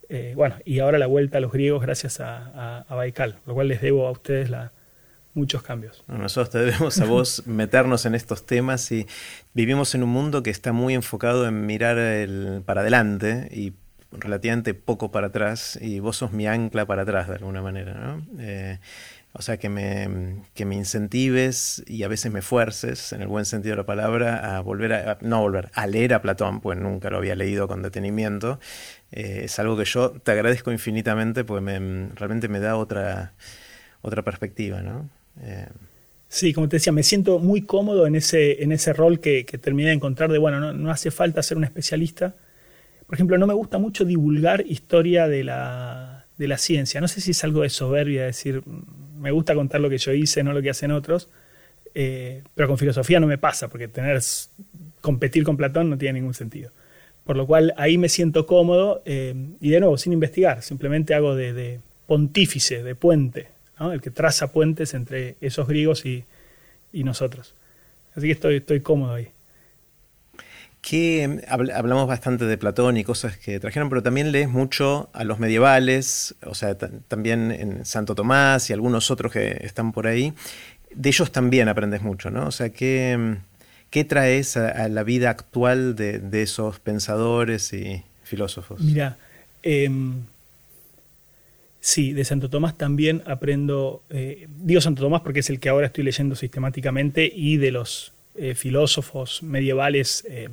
Eh, 0.10 0.34
bueno, 0.36 0.58
y 0.64 0.78
ahora 0.78 1.00
la 1.00 1.08
vuelta 1.08 1.40
a 1.40 1.42
los 1.42 1.52
griegos 1.52 1.82
gracias 1.82 2.20
a, 2.20 2.82
a, 2.88 2.94
Baikal, 2.94 3.38
lo 3.48 3.56
cual 3.56 3.68
les 3.68 3.82
debo 3.82 4.06
a 4.06 4.12
ustedes 4.12 4.52
la, 4.52 4.74
muchos 5.36 5.62
cambios. 5.62 6.04
nosotros 6.08 6.50
te 6.50 6.60
debemos 6.60 7.00
a 7.00 7.06
vos 7.06 7.44
meternos 7.46 8.06
en 8.06 8.16
estos 8.16 8.46
temas 8.46 8.92
y 8.92 9.06
vivimos 9.54 9.94
en 9.94 10.02
un 10.02 10.10
mundo 10.10 10.42
que 10.42 10.50
está 10.50 10.72
muy 10.72 10.96
enfocado 10.96 11.48
en 11.48 11.66
mirar 11.66 11.98
el, 11.98 12.64
para 12.66 12.82
adelante 12.82 13.50
y 13.52 13.74
relativamente 14.12 14.74
poco 14.74 15.12
para 15.12 15.28
atrás 15.28 15.78
y 15.82 16.00
vos 16.00 16.18
sos 16.18 16.32
mi 16.32 16.48
ancla 16.48 16.86
para 16.86 17.04
atrás 17.04 17.28
de 17.28 17.36
alguna 17.36 17.62
manera, 17.62 17.94
¿no? 17.94 18.26
Eh, 18.40 18.80
o 19.38 19.42
sea, 19.42 19.58
que 19.58 19.68
me, 19.68 20.44
que 20.54 20.64
me 20.64 20.76
incentives 20.76 21.84
y 21.88 22.04
a 22.04 22.08
veces 22.08 22.32
me 22.32 22.42
fuerces, 22.42 23.12
en 23.12 23.22
el 23.22 23.28
buen 23.28 23.44
sentido 23.44 23.74
de 23.74 23.82
la 23.82 23.86
palabra, 23.86 24.56
a 24.56 24.62
volver 24.62 24.94
a, 24.94 25.18
no 25.20 25.42
volver, 25.42 25.72
a 25.74 25.88
leer 25.88 26.14
a 26.14 26.22
Platón, 26.22 26.62
pues 26.62 26.80
nunca 26.80 27.10
lo 27.10 27.18
había 27.18 27.36
leído 27.36 27.68
con 27.68 27.82
detenimiento. 27.82 28.62
Eh, 29.12 29.42
es 29.44 29.60
algo 29.60 29.76
que 29.76 29.84
yo 29.84 30.12
te 30.12 30.32
agradezco 30.32 30.72
infinitamente, 30.72 31.44
porque 31.44 31.62
me, 31.62 32.08
realmente 32.16 32.48
me 32.48 32.62
da 32.62 32.78
otra, 32.78 33.34
otra 34.02 34.22
perspectiva, 34.24 34.82
¿no? 34.82 35.10
Sí, 36.36 36.52
como 36.52 36.68
te 36.68 36.76
decía, 36.76 36.92
me 36.92 37.04
siento 37.04 37.40
muy 37.40 37.62
cómodo 37.62 38.08
en 38.08 38.16
ese, 38.16 38.62
en 38.62 38.74
ese 38.74 38.92
rol 38.92 39.22
que, 39.22 39.46
terminé 39.62 39.88
de 39.88 39.96
encontrar 39.96 40.30
de, 40.32 40.38
bueno, 40.38 40.74
no, 40.74 40.92
hace 40.92 41.10
falta 41.10 41.42
ser 41.42 41.58
un 41.58 41.64
especialista. 41.64 42.36
Por 43.06 43.16
ejemplo, 43.16 43.38
no 43.38 43.48
me 43.48 43.54
gusta 43.54 43.78
mucho 43.78 44.04
divulgar 44.04 44.66
historia 44.68 45.30
de 45.30 45.46
la, 45.46 46.26
de 46.38 46.48
la 46.50 46.58
ciencia. 46.58 47.00
No 47.00 47.08
sé 47.08 47.22
si 47.22 47.32
es 47.32 47.44
algo 47.46 47.62
de 47.62 47.70
soberbia, 47.70 48.26
decir, 48.26 48.64
me 49.18 49.32
gusta 49.32 49.56
contar 49.56 49.80
lo 49.80 49.90
que 49.90 49.98
yo 49.98 50.12
hice, 50.12 50.44
no 50.44 50.52
lo 50.52 50.62
que 50.62 50.72
hacen 50.72 50.92
otros. 50.92 51.30
Eh, 51.94 52.44
pero 52.54 52.68
con 52.68 52.78
filosofía 52.78 53.22
no 53.22 53.28
me 53.28 53.38
pasa, 53.38 53.70
porque 53.70 53.88
tener, 53.88 54.20
competir 55.00 55.46
con 55.46 55.56
Platón 55.56 55.90
no 55.90 55.98
tiene 55.98 56.20
ningún 56.20 56.34
sentido. 56.34 56.72
Por 57.24 57.38
lo 57.38 57.48
cual 57.48 57.74
ahí 57.78 57.98
me 57.98 58.10
siento 58.10 58.46
cómodo 58.46 59.02
eh, 59.06 59.34
y 59.62 59.70
de 59.70 59.80
nuevo, 59.80 59.98
sin 59.98 60.12
investigar, 60.12 60.62
simplemente 60.64 61.14
hago 61.14 61.34
de 61.34 61.80
pontífice, 62.08 62.84
de 62.84 62.94
puente 62.94 63.55
el 63.80 64.02
que 64.02 64.12
traza 64.12 64.52
puentes 64.52 64.94
entre 64.94 65.36
esos 65.42 65.68
griegos 65.68 66.06
y, 66.06 66.26
nosotros. 66.94 67.56
Así 68.16 68.28
que 68.28 68.32
estoy, 68.32 68.56
estoy 68.58 68.80
cómodo 68.80 69.16
ahí. 69.16 69.28
Que 70.82 71.42
hablamos 71.50 72.08
bastante 72.08 72.46
de 72.46 72.58
Platón 72.58 72.96
y 72.96 73.04
cosas 73.04 73.38
que 73.38 73.60
trajeron, 73.60 73.90
pero 73.90 74.02
también 74.02 74.32
lees 74.32 74.48
mucho 74.48 75.10
a 75.12 75.26
los 75.26 75.40
medievales, 75.40 76.36
o 76.46 76.56
sea, 76.56 76.78
también 76.78 77.52
en 77.52 77.86
Santo 77.86 78.16
Tomás 78.16 78.70
y 78.70 78.74
algunos 78.74 79.12
otros 79.12 79.34
que 79.34 79.58
están 79.62 79.92
por 79.92 80.08
ahí. 80.08 80.34
De 80.94 81.10
ellos 81.10 81.34
también 81.34 81.68
aprendes 81.68 82.02
mucho, 82.02 82.32
¿no? 82.32 82.48
O 82.48 82.52
sea, 82.52 82.70
¿qué, 82.70 83.40
qué 83.90 84.06
traes 84.06 84.56
a, 84.56 84.88
la 84.88 85.04
vida 85.04 85.30
actual 85.30 85.96
de, 85.96 86.42
esos 86.42 86.80
pensadores 86.80 87.74
y 87.74 88.04
filósofos? 88.24 88.80
Mira, 88.80 89.18
em, 89.64 90.22
Sí, 91.86 92.14
de 92.14 92.26
Santo 92.26 92.50
Tomás 92.50 92.76
también 92.80 93.22
aprendo, 93.28 94.02
eh, 94.10 94.48
digo 94.50 94.82
Santo 94.82 95.04
Tomás 95.04 95.22
porque 95.22 95.42
es 95.42 95.52
el 95.52 95.60
que 95.60 95.70
ahora 95.70 95.86
estoy 95.86 96.04
leyendo 96.04 96.36
sistemáticamente 96.36 97.32
y 97.32 97.58
de 97.58 97.70
los 97.70 98.12
eh, 98.40 98.56
filósofos 98.56 99.44
medievales 99.44 100.26
eh, 100.28 100.50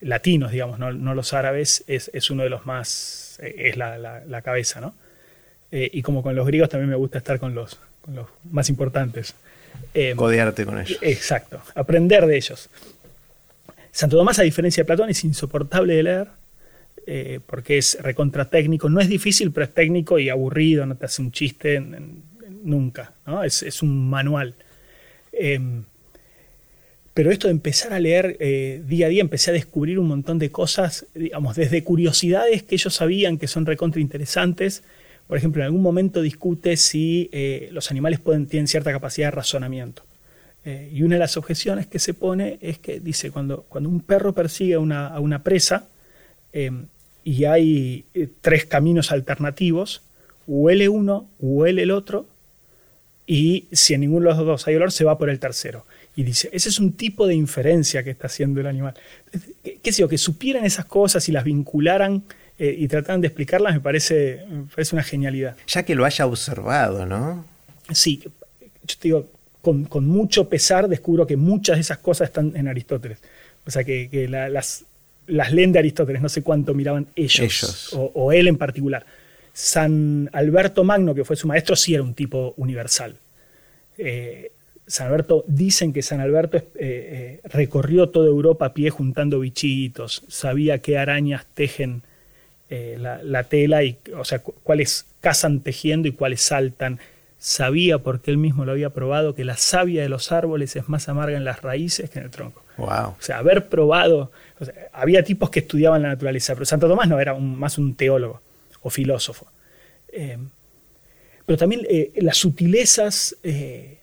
latinos, 0.00 0.52
digamos, 0.52 0.78
no, 0.78 0.92
los 0.92 1.32
árabes, 1.32 1.82
es, 1.88 2.30
uno 2.30 2.44
de 2.44 2.50
los 2.50 2.66
más, 2.66 3.40
es 3.42 3.76
la, 3.76 4.42
cabeza, 4.44 4.80
¿no? 4.80 4.94
y 5.72 6.02
como 6.02 6.22
con 6.22 6.36
los 6.36 6.46
griegos 6.46 6.68
también 6.68 6.90
me 6.90 6.96
gusta 6.96 7.18
estar 7.18 7.40
con 7.40 7.56
los, 7.56 7.80
con 8.00 8.14
los 8.14 8.28
más 8.48 8.68
importantes. 8.68 9.34
Codearte 10.14 10.64
con 10.64 10.78
ellos. 10.78 11.00
Exacto, 11.02 11.60
aprender 11.74 12.26
de 12.26 12.36
ellos. 12.36 12.70
Santo 13.90 14.16
Tomás, 14.16 14.38
a 14.38 14.42
diferencia 14.42 14.84
de 14.84 14.86
Platón, 14.86 15.10
es 15.10 15.24
insoportable 15.24 15.96
de 15.96 16.02
leer 16.04 16.41
eh, 17.04 17.40
porque 17.44 17.78
es 17.78 17.98
recontra 18.00 18.48
técnico. 18.48 18.88
No 18.88 19.00
es 19.00 19.08
difícil, 19.08 19.50
pero 19.50 19.64
es 19.64 19.74
técnico 19.74 20.20
y 20.20 20.28
aburrido, 20.28 20.86
no 20.86 20.96
te 20.96 21.06
hace 21.06 21.20
un 21.20 21.32
chiste 21.32 21.82
nunca. 22.62 23.14
¿no? 23.26 23.42
Es, 23.42 23.82
un 23.82 24.08
manual. 24.08 24.54
Em, 25.32 25.82
pero 27.12 27.32
esto 27.32 27.48
de 27.48 27.52
empezar 27.52 27.92
a 27.92 27.98
leer 27.98 28.36
eh, 28.38 28.82
día 28.86 29.06
a 29.06 29.08
día, 29.08 29.20
empecé 29.20 29.50
a 29.50 29.54
descubrir 29.54 29.98
un 29.98 30.06
montón 30.06 30.38
de 30.38 30.52
cosas, 30.52 31.06
digamos, 31.14 31.56
desde 31.56 31.82
curiosidades 31.82 32.62
que 32.62 32.76
ellos 32.76 32.94
sabían 32.94 33.36
que 33.36 33.48
son 33.48 33.66
recontra 33.66 34.00
interesantes. 34.00 34.84
Por 35.26 35.36
ejemplo, 35.36 35.60
en 35.62 35.66
algún 35.66 35.82
momento 35.82 36.22
discute 36.22 36.76
si 36.76 37.28
eh, 37.32 37.68
los 37.72 37.90
animales 37.90 38.20
pueden, 38.20 38.46
tienen 38.46 38.68
cierta 38.68 38.92
capacidad 38.92 39.26
de 39.28 39.32
razonamiento. 39.32 40.04
y 40.64 41.02
una 41.02 41.16
de 41.16 41.18
las 41.18 41.36
objeciones 41.36 41.88
que 41.88 41.98
se 41.98 42.14
pone 42.14 42.58
es 42.60 42.78
que 42.78 43.00
dice, 43.00 43.32
cuando, 43.32 43.64
cuando 43.68 43.88
un 43.88 44.00
perro 44.00 44.32
persigue 44.32 44.74
a 44.74 44.78
una 44.78 45.42
presa, 45.42 45.88
em, 46.52 46.86
y 47.24 47.44
hay 47.44 48.04
eh, 48.14 48.28
tres 48.40 48.64
caminos 48.64 49.12
alternativos. 49.12 50.02
huele 50.46 50.88
uno, 50.88 51.28
huele 51.38 51.82
el 51.82 51.90
otro, 51.90 52.26
y 53.26 53.68
si 53.72 53.94
en 53.94 54.00
ninguno 54.00 54.28
de 54.28 54.36
los 54.36 54.46
dos 54.46 54.66
hay 54.66 54.74
olor, 54.74 54.92
se 54.92 55.04
va 55.04 55.16
por 55.16 55.30
el 55.30 55.38
tercero. 55.38 55.86
Y 56.16 56.24
dice, 56.24 56.50
ese 56.52 56.68
es 56.68 56.78
un 56.78 56.92
tipo 56.92 57.26
de 57.26 57.34
inferencia 57.34 58.02
que 58.02 58.10
está 58.10 58.26
haciendo 58.26 58.60
el 58.60 58.66
animal. 58.66 58.94
¿Qué, 59.62 59.92
sé 59.92 60.02
yo? 60.02 60.08
Que 60.08 60.18
supieran 60.18 60.64
esas 60.64 60.84
cosas 60.84 61.28
y 61.28 61.32
las 61.32 61.44
vincularan 61.44 62.24
eh, 62.58 62.74
y 62.78 62.88
trataran 62.88 63.20
de 63.20 63.28
explicarlas 63.28 63.74
me 63.74 63.80
parece, 63.80 64.44
me 64.48 64.64
parece 64.64 64.94
una 64.94 65.02
genialidad. 65.02 65.56
Ya 65.66 65.84
que 65.84 65.94
lo 65.94 66.04
haya 66.04 66.26
observado, 66.26 67.06
¿no? 67.06 67.46
Sí, 67.92 68.22
yo 68.22 68.96
te 68.98 69.08
digo, 69.08 69.30
con, 69.62 69.84
con, 69.84 70.06
mucho 70.06 70.48
pesar 70.48 70.88
descubro 70.88 71.26
que 71.26 71.36
muchas 71.36 71.76
de 71.76 71.80
esas 71.80 71.98
cosas 71.98 72.28
están 72.28 72.54
en 72.56 72.68
Aristóteles. 72.68 73.18
O 73.64 73.70
sea, 73.70 73.84
que, 73.84 74.10
que 74.10 74.28
la, 74.28 74.48
las, 74.48 74.84
las 75.26 75.52
leen 75.52 75.72
de 75.72 75.78
Aristóteles, 75.78 76.20
no 76.22 76.28
sé 76.28 76.42
cuánto 76.42 76.74
miraban 76.74 77.06
ellos, 77.16 77.40
Ellos. 77.40 77.92
O, 77.94 78.10
o 78.14 78.32
él 78.32 78.48
en 78.48 78.56
particular. 78.58 79.04
San 79.52 80.30
Alberto 80.32 80.82
Magno, 80.84 81.14
que 81.14 81.24
fue 81.24 81.36
su 81.36 81.46
maestro, 81.46 81.76
sí 81.76 81.94
era 81.94 82.02
un 82.02 82.14
tipo 82.14 82.54
universal. 82.56 83.16
Eh, 83.98 84.50
San 84.86 85.06
Alberto, 85.08 85.44
dicen 85.46 85.92
que 85.92 86.02
San 86.02 86.20
Alberto 86.20 86.56
eh, 86.56 86.64
eh, 86.76 87.40
recorrió 87.44 88.08
toda 88.08 88.26
Europa 88.26 88.66
a 88.66 88.74
pie 88.74 88.90
juntando 88.90 89.40
bichitos, 89.40 90.24
sabía 90.28 90.78
qué 90.78 90.98
arañas 90.98 91.46
tejen 91.54 92.02
la, 92.98 93.22
la 93.22 93.44
tela, 93.44 93.84
y, 93.84 93.98
o 94.16 94.24
sea, 94.24 94.38
cu- 94.38 94.54
cuáles 94.62 95.04
cazan 95.20 95.60
tejiendo 95.60 96.08
y 96.08 96.12
cuáles 96.12 96.40
saltan. 96.40 96.98
Sabía, 97.38 97.98
porque 97.98 98.30
él 98.30 98.38
mismo 98.38 98.64
lo 98.64 98.72
había 98.72 98.90
probado, 98.90 99.34
que 99.34 99.44
la 99.44 99.56
savia 99.58 100.00
de 100.02 100.08
los 100.08 100.32
árboles 100.32 100.74
es 100.76 100.88
más 100.88 101.08
amarga 101.10 101.36
en 101.36 101.44
las 101.44 101.60
raíces 101.60 102.08
que 102.08 102.20
en 102.20 102.26
el 102.26 102.30
tronco. 102.30 102.62
Wow. 102.78 102.88
O 102.88 103.16
sea, 103.18 103.38
haber 103.38 103.68
probado. 103.68 104.32
Había 104.92 105.22
tipos 105.22 105.50
que 105.50 105.60
estudiaban 105.60 106.02
la 106.02 106.08
naturaleza, 106.08 106.54
pero 106.54 106.64
Santo 106.64 106.88
Tomás 106.88 107.08
no 107.08 107.20
era 107.20 107.34
más 107.34 107.78
un 107.78 107.94
teólogo 107.94 108.40
o 108.82 108.90
filósofo. 108.90 109.46
Eh, 110.08 110.38
pero 111.46 111.56
también 111.56 111.82
eh, 111.88 112.12
las 112.16 112.36
sutilezas, 112.36 113.36
eh, 113.42 113.98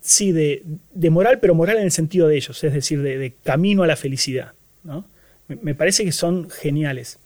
sí, 0.00 0.32
de, 0.32 0.62
moral, 1.10 1.40
pero 1.40 1.54
moral 1.54 1.78
en 1.78 1.84
el 1.84 1.92
sentido 1.92 2.28
de 2.28 2.36
ellos, 2.36 2.62
es 2.62 2.72
decir, 2.72 3.02
de, 3.02 3.34
camino 3.42 3.82
a 3.82 3.86
la 3.86 3.96
felicidad. 3.96 4.52
¿no? 4.84 5.06
Me, 5.48 5.74
parece 5.74 6.04
que 6.04 6.12
son 6.12 6.48
geniales. 6.50 7.18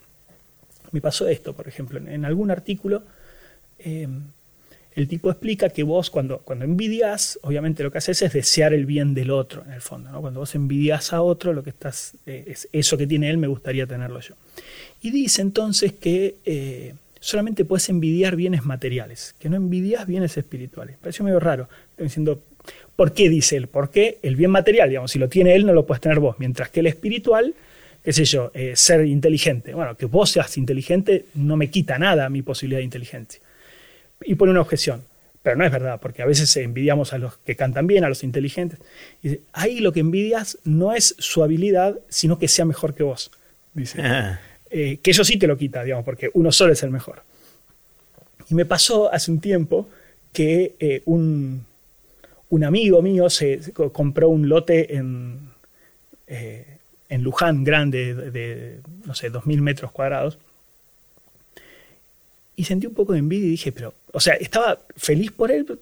Me 0.93 1.01
pasó 1.01 1.29
esto, 1.29 1.55
por 1.55 1.69
ejemplo, 1.69 1.99
en 1.99 2.25
algún 2.25 2.51
artículo. 2.51 3.05
El 5.01 5.09
tipo 5.09 5.31
explica 5.31 5.71
que 5.71 5.83
vos 5.83 6.11
cuando, 6.11 6.39
cuando 6.39 6.65
envidias, 6.65 7.39
obviamente 7.43 7.83
lo 7.83 7.91
que 7.91 7.99
haces 7.99 8.21
es 8.23 8.33
desear 8.33 8.75
el 8.75 8.87
bien 8.87 9.15
del 9.15 9.31
otro, 9.31 9.65
en 9.65 9.73
el 9.73 9.81
fondo. 9.81 10.11
¿no? 10.11 10.21
Cuando 10.21 10.41
vos 10.41 10.55
envidias 10.55 11.13
a 11.13 11.23
otro, 11.23 11.53
lo 11.53 11.63
que 11.63 11.71
estás 11.71 12.15
eh, 12.27 12.45
es 12.47 12.69
eso 12.73 12.99
que 12.99 13.07
tiene 13.07 13.31
él, 13.31 13.39
me 13.39 13.47
gustaría 13.47 13.87
tenerlo 13.87 14.21
yo. 14.21 14.35
Y 15.01 15.11
dice 15.11 15.43
entonces 15.43 15.95
que 15.95 16.37
eh, 16.45 16.95
solamente 17.19 17.65
puedes 17.65 17.89
envidiar 17.89 18.37
bienes 18.37 18.65
materiales, 18.65 19.35
que 19.39 19.49
no 19.49 19.57
envidias 19.57 20.07
bienes 20.07 20.37
espirituales. 20.37 20.97
Pareció 20.99 21.25
medio 21.25 21.41
raro. 21.41 21.69
Diciendo, 21.97 22.43
¿por 22.95 23.15
qué 23.15 23.29
dice 23.29 23.57
él? 23.57 23.67
Porque 23.67 24.19
el 24.23 24.37
bien 24.37 24.51
material, 24.51 24.89
digamos, 24.91 25.11
si 25.13 25.19
lo 25.19 25.29
tiene 25.29 25.55
él, 25.55 25.65
no 25.65 25.73
lo 25.73 25.87
puedes 25.87 26.01
tener 26.01 26.21
vos, 26.21 26.37
mientras 26.39 26.69
que 26.69 26.81
el 26.81 26.89
espiritual, 26.89 27.55
qué 28.05 28.13
sé 28.13 28.25
yo, 28.27 28.51
eh, 28.55 28.73
ser 28.77 29.07
inteligente. 29.07 29.73
Bueno, 29.73 29.97
que 29.97 30.07
vos 30.07 30.31
seas 30.31 30.59
inteligente 30.59 31.25
no 31.35 31.57
me 31.57 31.71
quita 31.71 31.99
nada 31.99 32.29
mi 32.29 32.43
posibilidad 32.43 32.81
de 32.81 32.85
inteligencia 32.85 33.41
y 34.25 34.35
pone 34.37 34.53
una 34.53 34.61
objeción. 34.63 35.03
Pero 35.43 35.57
no 35.57 35.65
es 35.65 35.73
verdad, 35.73 35.99
porque 36.01 36.23
a 36.23 36.27
veces 36.27 36.55
envidiamos 36.59 37.13
a 37.15 37.19
los 37.19 37.39
que 37.39 37.57
cantan 37.57 37.87
bien, 37.87 38.05
a 38.05 38.09
los 38.11 38.25
inteligentes. 38.25 38.79
Y 39.23 39.29
dice, 39.31 39.41
ahí 39.53 39.81
lo 39.81 39.93
que 39.93 40.01
envidias 40.01 40.59
no 40.65 40.93
es 40.93 41.15
su 41.19 41.43
habilidad, 41.43 41.99
sino 42.11 42.39
que 42.39 42.49
sea 42.49 42.65
mejor 42.67 42.95
que 42.95 43.03
vos. 43.03 43.31
Dice. 43.75 44.01
Ah, 44.03 44.41
Eh, 44.71 44.99
que 45.03 45.11
eso 45.13 45.25
sí 45.25 45.39
te 45.39 45.47
lo 45.49 45.57
quita, 45.57 45.83
digamos, 45.83 46.05
porque 46.05 46.31
uno 46.35 46.53
solo 46.53 46.73
es 46.73 46.83
el 46.83 46.91
mejor. 46.91 47.23
Y 48.49 48.55
me 48.55 48.65
pasó 48.65 49.13
hace 49.13 49.31
un 49.31 49.41
tiempo 49.41 49.89
que 50.33 50.75
eh, 50.81 51.03
un, 51.07 51.65
un 52.51 52.65
amigo 52.65 53.03
mío 53.03 53.31
se, 53.31 53.63
se 53.63 53.73
co- 53.73 53.93
compró 53.93 54.29
un 54.29 54.49
lote 54.49 54.97
en, 54.97 55.39
eh, 56.27 56.79
en 57.09 57.23
Luján, 57.23 57.65
grande, 57.65 58.15
de, 58.15 58.31
de, 58.33 58.81
no 59.07 59.15
sé, 59.15 59.31
2.000 59.31 59.63
metros 59.63 59.93
cuadrados. 59.93 60.39
Y 62.61 62.65
sentí 62.65 62.87
un 62.87 62.93
poco 62.93 63.15
de 63.15 63.21
envidia 63.21 63.47
y 63.47 63.53
dije, 63.53 63.73
pero, 63.73 63.95
o 64.13 64.21
sea, 64.21 64.35
estaba 64.35 64.79
feliz 64.95 65.33
por 65.33 65.51
él, 65.51 65.65
pero 65.65 65.81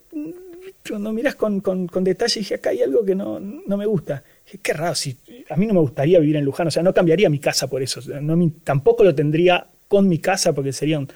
cuando 0.89 1.12
miras 1.12 1.35
con, 1.35 1.59
con, 1.61 1.89
con 1.89 2.05
detalle 2.05 2.39
dije, 2.39 2.55
acá 2.55 2.70
hay 2.70 2.83
algo 2.83 3.05
que 3.05 3.16
no, 3.16 3.41
no 3.41 3.76
me 3.76 3.85
gusta. 3.85 4.22
Dije, 4.45 4.61
qué 4.62 4.74
raro, 4.74 4.95
si, 4.95 5.16
a 5.51 5.57
mí 5.57 5.66
no 5.66 5.74
me 5.74 5.81
gustaría 5.81 6.20
vivir 6.20 6.37
en 6.37 6.45
Luján, 6.45 6.68
o 6.68 6.70
sea, 6.70 6.85
no 6.85 6.95
cambiaría 6.95 7.29
mi 7.31 7.41
casa 7.41 7.66
por 7.66 7.83
eso, 7.83 8.01
no 8.20 8.53
tampoco 8.62 9.03
lo 9.03 9.12
tendría 9.12 9.66
con 9.89 10.09
mi 10.09 10.20
casa 10.20 10.53
porque 10.53 10.72
sería 10.72 11.01
un... 11.01 11.09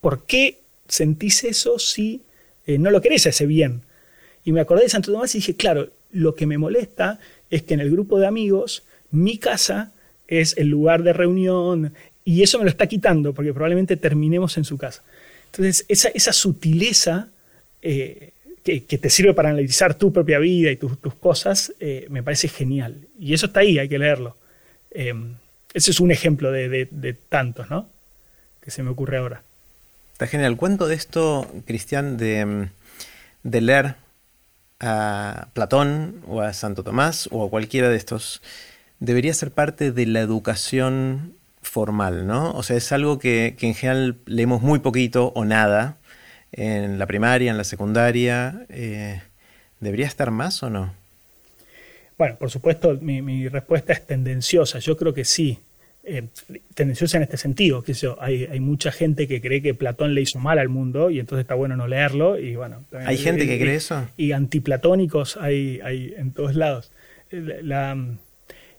¿Por 0.00 0.24
qué 0.24 0.60
sentís 0.86 1.42
eso 1.42 1.80
si 1.80 2.22
eh, 2.64 2.78
no 2.78 2.92
lo 2.92 3.00
querés 3.00 3.26
ese 3.26 3.44
bien? 3.44 3.82
Y 4.44 4.52
me 4.52 4.60
acordé 4.60 4.84
de 4.84 4.88
Santo 4.88 5.10
Tomás 5.10 5.34
y 5.34 5.38
dije, 5.38 5.56
claro, 5.56 5.88
lo 6.12 6.36
que 6.36 6.46
me 6.46 6.58
molesta 6.58 7.18
es 7.50 7.64
que 7.64 7.74
en 7.74 7.80
el 7.80 7.90
grupo 7.90 8.20
de 8.20 8.28
amigos 8.28 8.84
mi 9.10 9.38
casa 9.38 9.90
es 10.28 10.56
el 10.58 10.68
lugar 10.68 11.02
de 11.02 11.12
reunión 11.12 11.94
y 12.28 12.42
eso 12.42 12.58
me 12.58 12.64
lo 12.64 12.70
está 12.70 12.86
quitando 12.86 13.32
porque 13.32 13.52
probablemente 13.54 13.96
terminemos 13.96 14.56
en 14.58 14.64
su 14.64 14.76
casa. 14.76 15.02
Entonces, 15.46 15.86
esa, 15.88 16.08
esa 16.08 16.32
sutileza 16.32 17.28
eh, 17.80 18.32
que, 18.62 18.84
que 18.84 18.98
te 18.98 19.08
sirve 19.08 19.32
para 19.32 19.48
analizar 19.48 19.94
tu 19.94 20.12
propia 20.12 20.38
vida 20.38 20.70
y 20.70 20.76
tus, 20.76 20.98
cosas, 21.14 21.72
eh, 21.80 22.06
me 22.10 22.22
parece 22.22 22.48
genial. 22.48 22.96
Y 23.18 23.32
eso 23.32 23.46
está 23.46 23.60
ahí, 23.60 23.78
hay 23.78 23.88
que 23.88 23.98
leerlo. 23.98 24.36
Eh, 24.90 25.14
ese 25.72 25.90
es 25.90 26.00
un 26.00 26.10
ejemplo 26.10 26.52
de, 26.52 26.68
de- 26.68 26.88
de 26.90 27.14
tantos, 27.14 27.70
¿no? 27.70 27.88
Que 28.60 28.70
se 28.70 28.82
me 28.82 28.90
ocurre 28.90 29.16
ahora. 29.16 29.42
Está 30.12 30.26
genial. 30.26 30.56
Cuento 30.56 30.86
de 30.86 30.96
esto, 30.96 31.46
Cristian, 31.66 32.18
de, 32.18 32.44
mm, 32.44 32.70
de 33.44 33.60
leer 33.62 33.94
a 34.80 35.48
Platón 35.54 36.22
o 36.26 36.42
a 36.42 36.52
Santo 36.52 36.82
Tomás 36.84 37.28
o 37.32 37.46
a 37.46 37.50
cualquiera 37.50 37.88
de 37.88 37.96
estos. 37.96 38.42
Debería 39.00 39.32
ser 39.32 39.50
parte 39.50 39.92
de 39.92 40.04
la 40.06 40.20
educación 40.20 41.37
formal, 41.62 42.26
¿no? 42.26 42.52
O 42.52 42.62
sea, 42.62 42.76
es 42.76 42.90
algo 42.92 43.18
que, 43.18 43.54
que 43.58 43.66
en 43.66 43.74
general 43.74 44.16
leemos 44.26 44.62
muy 44.62 44.78
poquito 44.78 45.32
o 45.34 45.44
nada 45.44 45.96
en 46.52 46.98
la 46.98 47.06
primaria, 47.06 47.50
en 47.50 47.56
la 47.58 47.64
secundaria. 47.64 48.66
eh, 48.68 49.20
¿Debería 49.80 50.06
estar 50.06 50.30
más 50.30 50.62
o 50.62 50.70
no? 50.70 50.92
Bueno, 52.16 52.36
por 52.36 52.50
supuesto, 52.50 52.98
mi, 53.00 53.22
mi 53.22 53.48
respuesta 53.48 53.92
es 53.92 54.04
tendenciosa. 54.06 54.78
Yo 54.80 54.96
creo 54.96 55.14
que 55.14 55.24
sí. 55.24 55.58
Eh, 56.04 56.24
tendenciosa 56.74 57.18
en 57.18 57.24
este 57.24 57.36
sentido, 57.36 57.82
que 57.82 57.92
yo, 57.92 58.16
hay, 58.20 58.44
hay 58.46 58.60
mucha 58.60 58.90
gente 58.90 59.28
que 59.28 59.42
cree 59.42 59.60
que 59.60 59.74
Platón 59.74 60.14
le 60.14 60.22
hizo 60.22 60.38
mal 60.38 60.58
al 60.58 60.70
mundo 60.70 61.10
y 61.10 61.20
entonces 61.20 61.42
está 61.44 61.54
bueno 61.54 61.76
no 61.76 61.86
leerlo. 61.86 62.38
Y 62.38 62.56
bueno, 62.56 62.82
¿Hay 62.92 63.18
gente 63.18 63.46
que 63.46 63.56
y- 63.56 63.60
cree 63.60 63.74
eso? 63.76 64.08
Y 64.16 64.32
antiplatónicos 64.32 65.36
hay, 65.36 65.80
hay 65.84 66.14
en 66.16 66.32
todos 66.32 66.54
lados. 66.56 66.90
La- 67.30 67.60
la- 67.62 68.06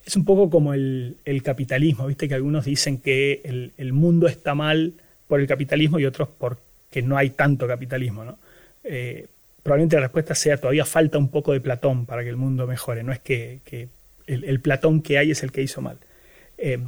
es 0.09 0.15
un 0.15 0.25
poco 0.25 0.49
como 0.49 0.73
el, 0.73 1.17
capitalismo, 1.43 2.07
viste 2.07 2.27
que 2.27 2.33
algunos 2.33 2.65
dicen 2.65 2.97
que 2.97 3.71
el, 3.77 3.93
mundo 3.93 4.27
está 4.27 4.55
mal 4.55 4.93
por 5.27 5.39
el 5.39 5.45
capitalismo 5.45 5.99
y 5.99 6.05
otros 6.05 6.29
porque 6.35 7.03
no 7.03 7.15
hay 7.15 7.29
tanto 7.29 7.67
capitalismo. 7.67 8.25
¿no? 8.25 8.39
Eh, 8.83 9.27
probablemente 9.61 9.97
la 9.97 10.01
respuesta 10.01 10.33
sea 10.33 10.57
todavía 10.57 10.83
falta 10.83 11.19
un 11.19 11.29
poco 11.29 11.53
de 11.53 11.61
Platón 11.61 12.07
para 12.07 12.23
que 12.23 12.29
el 12.29 12.37
mundo 12.37 12.65
mejore, 12.65 13.03
no 13.03 13.11
es 13.11 13.19
que, 13.19 13.59
el, 14.25 14.59
Platón 14.61 15.03
que 15.03 15.19
hay 15.19 15.29
es 15.29 15.43
el 15.43 15.51
que 15.51 15.61
hizo 15.61 15.79
mal. 15.79 15.99
Eh, 16.57 16.79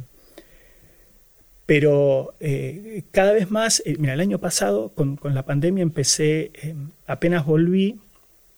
pero 1.64 2.34
eh, 2.40 3.04
cada 3.12 3.34
vez 3.34 3.52
más, 3.52 3.84
mira, 4.00 4.14
el 4.14 4.20
año 4.20 4.40
pasado 4.40 4.88
con, 4.96 5.16
la 5.22 5.44
pandemia 5.44 5.82
empecé, 5.82 6.50
apenas 7.06 7.46
volví, 7.46 8.00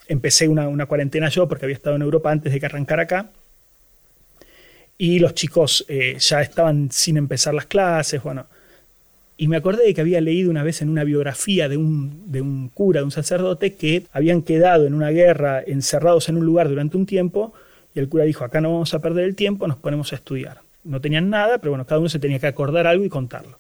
empecé 0.08 0.48
una, 0.48 0.68
una 0.68 0.86
cuarentena 0.86 1.28
yo 1.28 1.46
porque 1.48 1.66
había 1.66 1.76
estado 1.76 1.96
en 1.96 2.02
Europa 2.02 2.32
antes 2.32 2.50
de 2.50 2.58
que 2.58 2.64
arrancara 2.64 3.02
acá. 3.02 3.30
Y 4.96 5.18
los 5.18 5.34
chicos 5.34 5.84
eh, 5.88 6.16
ya 6.18 6.40
estaban 6.40 6.90
sin 6.90 7.16
empezar 7.16 7.54
las 7.54 7.66
clases, 7.66 8.22
bueno. 8.22 8.46
Y 9.36 9.48
me 9.48 9.56
acordé 9.56 9.84
de 9.84 9.94
que 9.94 10.00
había 10.00 10.20
leído 10.20 10.50
una 10.50 10.62
vez 10.62 10.80
en 10.80 10.88
una 10.88 11.02
biografía 11.02 11.68
de 11.68 11.76
un, 11.76 12.30
de 12.30 12.40
un 12.40 12.68
cura, 12.68 13.00
de 13.00 13.04
un 13.04 13.10
sacerdote, 13.10 13.74
que 13.74 14.06
habían 14.12 14.42
quedado 14.42 14.86
en 14.86 14.94
una 14.94 15.10
guerra 15.10 15.60
encerrados 15.66 16.28
en 16.28 16.36
un 16.36 16.46
lugar 16.46 16.68
durante 16.68 16.96
un 16.96 17.06
tiempo, 17.06 17.52
y 17.94 17.98
el 17.98 18.08
cura 18.08 18.24
dijo, 18.24 18.44
acá 18.44 18.60
no 18.60 18.72
vamos 18.72 18.94
a 18.94 19.00
perder 19.00 19.24
el 19.24 19.34
tiempo, 19.34 19.66
nos 19.66 19.76
ponemos 19.76 20.12
a 20.12 20.16
estudiar. 20.16 20.60
No 20.84 21.00
tenían 21.00 21.30
nada, 21.30 21.58
pero 21.58 21.72
bueno, 21.72 21.86
cada 21.86 21.98
uno 21.98 22.08
se 22.08 22.20
tenía 22.20 22.38
que 22.38 22.46
acordar 22.46 22.86
algo 22.86 23.04
y 23.04 23.08
contarlo. 23.08 23.58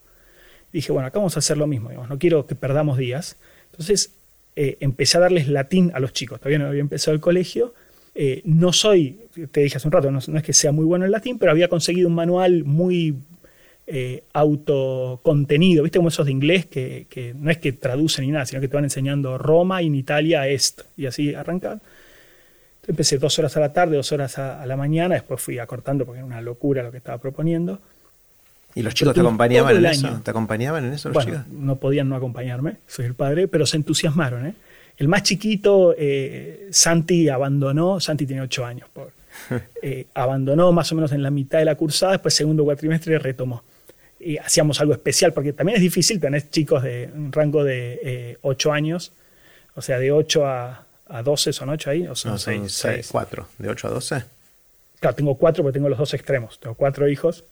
dije, 0.72 0.92
bueno, 0.92 1.08
acá 1.08 1.18
vamos 1.18 1.36
a 1.36 1.40
hacer 1.40 1.56
lo 1.56 1.66
mismo, 1.66 1.88
digamos, 1.88 2.08
no 2.08 2.18
quiero 2.18 2.46
que 2.46 2.54
perdamos 2.54 2.96
días. 2.96 3.36
Entonces 3.72 4.12
eh, 4.54 4.76
empecé 4.80 5.16
a 5.16 5.20
darles 5.20 5.48
latín 5.48 5.90
a 5.94 6.00
los 6.00 6.12
chicos, 6.12 6.38
todavía 6.38 6.58
no 6.60 6.66
había 6.66 6.80
empezado 6.80 7.14
el 7.14 7.20
colegio. 7.20 7.74
Eh, 8.14 8.42
no 8.44 8.72
soy, 8.72 9.18
te 9.50 9.60
dije 9.60 9.76
hace 9.76 9.88
un 9.88 9.92
rato, 9.92 10.10
no, 10.10 10.20
no, 10.26 10.38
es 10.38 10.44
que 10.44 10.52
sea 10.52 10.70
muy 10.70 10.84
bueno 10.84 11.04
en 11.04 11.10
latín, 11.10 11.38
pero 11.38 11.50
había 11.50 11.68
conseguido 11.68 12.08
un 12.08 12.14
manual 12.14 12.64
muy 12.64 13.16
eh, 13.86 14.22
autocontenido, 14.32 15.82
¿viste? 15.82 15.98
Como 15.98 16.08
esos 16.08 16.26
de 16.26 16.32
inglés 16.32 16.66
que, 16.66 17.06
que, 17.10 17.34
no 17.34 17.50
es 17.50 17.58
que 17.58 17.72
traducen 17.72 18.24
ni 18.24 18.30
nada, 18.30 18.46
sino 18.46 18.60
que 18.60 18.68
te 18.68 18.74
van 18.76 18.84
enseñando 18.84 19.36
Roma 19.36 19.82
y 19.82 19.88
en 19.88 19.96
Italia 19.96 20.46
est, 20.46 20.82
y 20.96 21.06
así 21.06 21.34
arrancar. 21.34 21.80
Empecé 22.86 23.18
dos 23.18 23.36
horas 23.38 23.56
a 23.56 23.60
la 23.60 23.72
tarde, 23.72 23.96
dos 23.96 24.12
horas 24.12 24.38
a, 24.38 24.62
a, 24.62 24.66
la 24.66 24.76
mañana, 24.76 25.14
después 25.14 25.40
fui 25.40 25.58
acortando 25.58 26.04
porque 26.04 26.18
era 26.18 26.26
una 26.26 26.40
locura 26.40 26.82
lo 26.82 26.92
que 26.92 26.98
estaba 26.98 27.18
proponiendo. 27.18 27.80
¿Y 28.76 28.82
los 28.82 28.94
chicos 28.94 29.14
te 29.14 29.20
acompañaban 29.20 29.76
en 29.76 29.86
eso? 29.86 30.20
¿Te 30.22 30.30
acompañaban 30.30 30.84
en 30.84 30.92
eso 30.92 31.08
los 31.08 31.24
bueno, 31.24 31.44
No 31.50 31.76
podían 31.76 32.08
no 32.08 32.16
acompañarme, 32.16 32.76
soy 32.86 33.06
el 33.06 33.14
padre, 33.14 33.48
pero 33.48 33.66
se 33.66 33.76
entusiasmaron. 33.76 34.46
¿eh? 34.46 34.54
El 34.96 35.08
más 35.08 35.22
chiquito, 35.22 35.94
eh, 35.96 36.68
Santi, 36.70 37.28
abandonó, 37.28 37.98
Santi 38.00 38.26
tiene 38.26 38.42
ocho 38.42 38.64
años, 38.64 38.88
eh, 39.82 40.06
abandonó 40.14 40.72
más 40.72 40.90
o 40.92 40.94
menos 40.94 41.12
en 41.12 41.22
la 41.22 41.30
mitad 41.30 41.58
de 41.58 41.64
la 41.64 41.74
cursada, 41.74 42.12
después 42.12 42.34
segundo 42.34 42.64
cuatrimestre 42.64 43.18
retomó. 43.18 43.64
Y 44.20 44.38
hacíamos 44.38 44.80
algo 44.80 44.92
especial, 44.92 45.32
porque 45.32 45.52
también 45.52 45.76
es 45.76 45.82
difícil 45.82 46.20
tener 46.20 46.48
chicos 46.48 46.82
de 46.82 47.10
un 47.14 47.32
rango 47.32 47.64
de 47.64 48.38
ocho 48.42 48.72
años, 48.72 49.12
o 49.74 49.82
sea, 49.82 49.98
de 49.98 50.12
8 50.12 50.46
a, 50.46 50.86
a 51.06 51.22
12 51.22 51.52
son 51.52 51.68
8 51.68 51.90
ahí, 51.90 52.06
o 52.06 52.14
son 52.14 52.32
no, 52.32 52.38
6, 52.38 53.08
4, 53.10 53.48
de 53.58 53.68
8 53.68 53.88
a 53.88 53.90
12. 53.90 54.24
Claro, 55.00 55.16
tengo 55.16 55.34
4 55.36 55.62
porque 55.62 55.74
tengo 55.74 55.88
los 55.88 55.98
dos 55.98 56.14
extremos, 56.14 56.58
tengo 56.60 56.74
4 56.74 57.08
hijos 57.08 57.44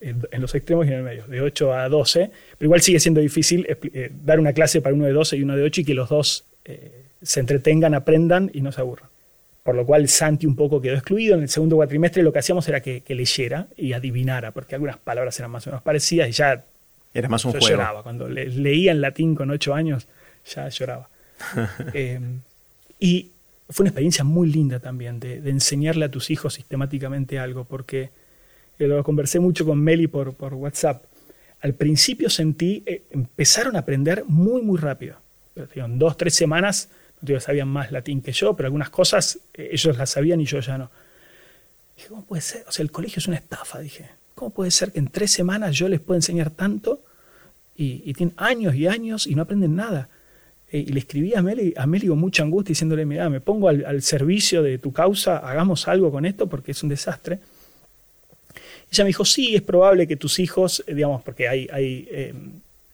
en, 0.00 0.22
los 0.40 0.54
extremos 0.54 0.86
y 0.86 0.90
en 0.90 0.94
el 0.94 1.02
medio, 1.02 1.26
de 1.26 1.40
8 1.40 1.72
a 1.72 1.88
12, 1.88 2.30
pero 2.58 2.66
igual 2.66 2.80
sigue 2.80 3.00
siendo 3.00 3.20
difícil 3.20 3.66
eh, 3.68 4.12
dar 4.24 4.38
una 4.38 4.52
clase 4.52 4.80
para 4.80 4.94
uno 4.94 5.06
de 5.06 5.12
12 5.12 5.36
y 5.36 5.42
uno 5.42 5.56
de 5.56 5.62
8 5.62 5.80
y 5.80 5.84
que 5.84 5.94
los 5.94 6.08
dos 6.08 6.44
eh, 6.64 7.06
se 7.22 7.40
entretengan, 7.40 7.94
aprendan 7.94 8.50
y 8.52 8.60
no 8.60 8.72
se 8.72 8.80
aburran. 8.80 9.08
Por 9.62 9.76
lo 9.76 9.86
cual 9.86 10.08
Santi 10.08 10.46
un 10.46 10.56
poco 10.56 10.80
quedó 10.80 10.94
excluido. 10.94 11.36
En 11.36 11.42
el 11.42 11.48
segundo 11.48 11.76
cuatrimestre 11.76 12.22
lo 12.22 12.32
que 12.32 12.40
hacíamos 12.40 12.68
era 12.68 12.80
que, 12.80 13.02
leyera 13.08 13.68
y 13.76 13.92
adivinara, 13.92 14.50
porque 14.50 14.74
algunas 14.74 14.98
palabras 14.98 15.38
eran 15.38 15.50
más 15.50 15.66
o 15.66 15.70
menos 15.70 15.82
parecidas 15.82 16.28
y 16.28 16.32
ya... 16.32 16.64
Era 17.14 17.28
más 17.28 17.44
un 17.44 17.52
yo 17.52 17.60
juego. 17.60 17.76
lloraba. 17.76 18.02
Cuando 18.02 18.28
leía 18.28 18.90
en 18.90 19.00
latín 19.00 19.34
con 19.34 19.50
8 19.50 19.74
años, 19.74 20.08
ya 20.44 20.68
lloraba. 20.68 21.08
Eh, 21.92 22.20
y 23.00 23.32
fue 23.68 23.84
una 23.84 23.88
experiencia 23.88 24.22
muy 24.22 24.48
linda 24.50 24.78
también 24.78 25.18
de, 25.18 25.36
enseñarle 25.48 26.04
a 26.04 26.10
tus 26.10 26.30
hijos 26.30 26.54
sistemáticamente 26.54 27.38
algo, 27.38 27.64
porque 27.64 28.10
eh, 28.78 28.86
lo 28.86 29.02
conversé 29.02 29.40
mucho 29.40 29.66
con 29.66 29.80
Meli 29.80 30.06
por, 30.06 30.34
por 30.34 30.54
WhatsApp. 30.54 31.04
Al 31.60 31.74
principio 31.74 32.30
sentí, 32.30 32.82
eh, 32.86 33.02
empezaron 33.10 33.76
a 33.76 33.80
aprender 33.80 34.24
muy, 34.26 34.62
muy 34.62 34.78
rápido. 34.78 35.21
En 35.56 35.98
dos, 35.98 36.16
tres 36.16 36.34
semanas, 36.34 36.88
no 37.20 37.26
digo, 37.26 37.40
sabían 37.40 37.68
más 37.68 37.92
latín 37.92 38.20
que 38.22 38.32
yo, 38.32 38.54
pero 38.54 38.66
algunas 38.66 38.90
cosas 38.90 39.38
ellos 39.54 39.96
las 39.96 40.10
sabían 40.10 40.40
y 40.40 40.44
yo 40.44 40.60
ya 40.60 40.78
no. 40.78 40.90
Dije, 41.96 42.08
¿cómo 42.08 42.24
puede 42.24 42.42
ser? 42.42 42.64
O 42.66 42.72
sea, 42.72 42.82
el 42.82 42.90
colegio 42.90 43.18
es 43.18 43.28
una 43.28 43.36
estafa, 43.36 43.78
dije. 43.78 44.08
¿Cómo 44.34 44.50
puede 44.50 44.70
ser 44.70 44.92
que 44.92 44.98
en 44.98 45.08
tres 45.08 45.30
semanas 45.30 45.76
yo 45.76 45.88
les 45.88 46.00
pueda 46.00 46.18
enseñar 46.18 46.50
tanto 46.50 47.04
y, 47.76 48.12
tienen 48.14 48.34
años 48.36 48.74
y 48.74 48.86
años 48.86 49.26
y 49.26 49.34
no 49.34 49.42
aprenden 49.42 49.76
nada? 49.76 50.08
Eh, 50.70 50.78
y 50.78 50.86
le 50.86 51.00
escribí 51.00 51.34
a 51.34 51.42
Meli, 51.42 51.74
a 51.76 51.86
Meli 51.86 52.08
con 52.08 52.18
mucha 52.18 52.42
angustia 52.42 52.70
diciéndole, 52.70 53.04
mira, 53.04 53.28
me 53.28 53.40
pongo 53.40 53.68
al, 53.68 54.02
servicio 54.02 54.62
de 54.62 54.78
tu 54.78 54.92
causa, 54.92 55.38
hagamos 55.38 55.86
algo 55.86 56.10
con 56.10 56.24
esto 56.24 56.48
porque 56.48 56.72
es 56.72 56.82
un 56.82 56.88
desastre. 56.88 57.40
Ella 58.90 59.04
me 59.04 59.08
dijo, 59.08 59.24
sí, 59.24 59.54
es 59.54 59.62
probable 59.62 60.06
que 60.06 60.16
tus 60.16 60.38
hijos, 60.38 60.82
eh, 60.86 60.94
digamos, 60.94 61.22
porque 61.22 61.48
hay, 61.48 61.68
hay 61.70 62.08
eh, 62.10 62.34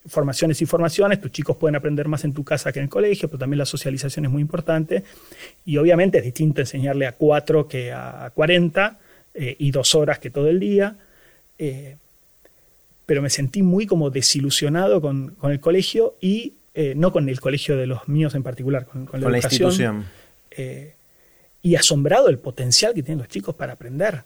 formaciones 0.09 0.61
y 0.62 0.66
formaciones, 0.66 1.20
tus 1.20 1.32
chicos 1.32 1.56
pueden 1.56 1.76
aprender 1.76 2.09
más 2.09 2.24
en 2.24 2.32
tu 2.32 2.44
casa 2.44 2.72
que 2.72 2.78
en 2.78 2.84
el 2.84 2.90
colegio, 2.90 3.28
pero 3.28 3.38
también 3.38 3.59
la 3.59 3.66
socialización 3.66 4.24
es 4.24 4.30
muy 4.30 4.42
importante. 4.42 5.04
Y 5.64 5.76
obviamente 5.76 6.18
es 6.18 6.24
distinto 6.24 6.61
enseñarle 6.61 7.06
a 7.06 7.12
cuatro 7.12 7.68
que 7.68 7.92
a 7.92 8.30
cuarenta 8.34 8.98
y 9.34 9.70
dos 9.70 9.94
horas 9.94 10.18
que 10.18 10.30
todo 10.30 10.48
el 10.48 10.59
día. 10.59 10.96
pero 13.06 13.22
me 13.22 13.30
sentí 13.30 13.62
muy 13.62 13.86
como 13.86 14.11
desilusionado 14.11 15.00
con, 15.00 15.36
con 15.36 15.52
el 15.52 15.61
colegio 15.61 16.16
y 16.20 16.54
eh, 16.80 16.94
no 16.94 17.11
con 17.11 17.28
el 17.28 17.40
colegio 17.40 17.76
de 17.76 17.88
los 17.88 18.06
míos 18.06 18.36
en 18.36 18.44
particular, 18.44 18.86
con, 18.86 19.09
la, 19.11 19.18
educación, 19.18 19.68
institución. 19.68 20.04
Eh, 20.52 20.94
y 21.61 21.74
asombrado 21.74 22.28
el 22.28 22.38
potencial 22.38 22.94
que 22.94 23.02
tienen 23.02 23.18
los 23.18 23.26
chicos 23.26 23.56
para 23.56 23.72
aprender. 23.72 24.22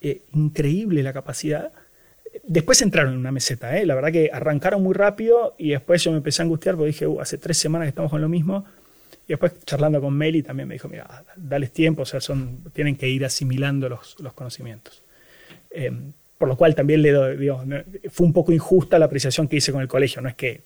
Eh, 0.00 0.22
increíble 0.34 1.02
la 1.02 1.12
capacidad. 1.12 1.72
Después 2.42 2.82
entraron 2.82 3.12
en 3.12 3.18
una 3.18 3.32
meseta, 3.32 3.72
la 3.84 3.94
verdad 3.94 4.12
que 4.12 4.30
arrancaron 4.32 4.82
muy 4.82 4.94
rápido 4.94 5.54
y 5.56 5.70
después 5.70 6.02
yo 6.02 6.10
me 6.10 6.18
empecé 6.18 6.42
a 6.42 6.44
angustiar 6.44 6.74
porque 6.74 6.88
dije, 6.88 7.06
uh, 7.06 7.20
hace 7.20 7.38
tres 7.38 7.56
semanas 7.56 7.86
que 7.86 7.90
estamos 7.90 8.10
con 8.10 8.20
lo 8.20 8.28
mismo. 8.28 8.64
Y 9.26 9.28
después 9.28 9.52
charlando 9.64 10.00
con 10.00 10.14
Meli 10.14 10.42
también 10.42 10.68
me 10.68 10.74
dijo, 10.74 10.88
mira, 10.88 11.24
dales 11.36 11.72
tiempo, 11.72 12.02
o 12.02 12.06
sea, 12.06 12.20
son, 12.20 12.58
tienen 12.72 12.96
que 12.96 13.08
ir 13.08 13.24
asimilando 13.24 13.88
los, 13.88 14.16
los 14.20 14.32
conocimientos. 14.34 15.02
por 16.36 16.48
lo 16.48 16.56
cual 16.56 16.74
también 16.74 17.00
le 17.00 17.12
doy, 17.12 17.48
fue 18.10 18.26
un 18.26 18.32
poco 18.32 18.52
injusta 18.52 18.98
la 18.98 19.06
apreciación 19.06 19.48
que 19.48 19.56
hice 19.56 19.72
con 19.72 19.80
el 19.80 19.88
colegio, 19.88 20.20
no 20.20 20.28
es 20.28 20.34
que 20.34 20.62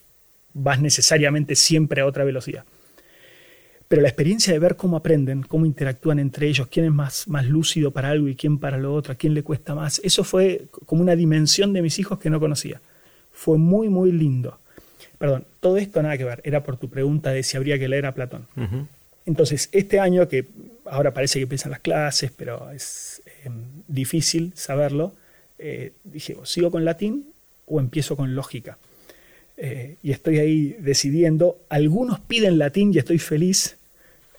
vas 0.54 0.80
necesariamente 0.80 1.54
siempre 1.54 2.00
a 2.00 2.06
otra 2.06 2.24
velocidad. 2.24 2.64
Pero 3.88 4.02
la 4.02 4.08
experiencia 4.08 4.52
de 4.52 4.58
ver 4.58 4.76
cómo 4.76 4.98
aprenden, 4.98 5.42
cómo 5.42 5.64
interactúan 5.64 6.18
entre 6.18 6.46
ellos, 6.46 6.68
quién 6.68 6.84
es 6.84 6.92
más, 6.92 7.26
más 7.26 7.46
lúcido 7.46 7.90
para 7.90 8.10
algo 8.10 8.28
y 8.28 8.36
quién 8.36 8.58
para 8.58 8.76
lo 8.76 8.94
otro, 8.94 9.14
a 9.14 9.16
quién 9.16 9.32
le 9.32 9.42
cuesta 9.42 9.74
más, 9.74 10.00
eso 10.04 10.24
fue 10.24 10.66
como 10.84 11.00
una 11.00 11.16
dimensión 11.16 11.72
de 11.72 11.80
mis 11.80 11.98
hijos 11.98 12.18
que 12.18 12.28
no 12.28 12.38
conocía. 12.38 12.82
Fue 13.32 13.56
muy, 13.56 13.88
muy 13.88 14.12
lindo. 14.12 14.58
Perdón, 15.16 15.46
todo 15.60 15.78
esto 15.78 16.02
nada 16.02 16.18
que 16.18 16.24
ver, 16.24 16.42
era 16.44 16.62
por 16.62 16.76
tu 16.76 16.90
pregunta 16.90 17.32
de 17.32 17.42
si 17.42 17.56
habría 17.56 17.78
que 17.78 17.88
leer 17.88 18.04
a 18.04 18.14
Platón. 18.14 18.46
Entonces, 19.24 19.68
este 19.72 20.00
año, 20.00 20.28
que 20.28 20.46
ahora 20.84 21.14
parece 21.14 21.38
que 21.38 21.44
empiezan 21.44 21.70
las 21.70 21.80
clases, 21.80 22.30
pero 22.36 22.70
es 22.70 23.22
em, 23.44 23.52
difícil 23.86 24.52
saberlo, 24.54 25.14
eh, 25.58 25.92
dije, 26.04 26.36
¿sigo 26.44 26.70
con 26.70 26.84
latín 26.84 27.26
o 27.66 27.80
empiezo 27.80 28.16
con 28.16 28.34
lógica? 28.34 28.78
Eh, 29.56 29.96
y 30.04 30.12
estoy 30.12 30.38
ahí 30.38 30.76
decidiendo. 30.78 31.58
Algunos 31.68 32.20
piden 32.20 32.58
latín 32.58 32.94
y 32.94 32.98
estoy 32.98 33.18
feliz, 33.18 33.76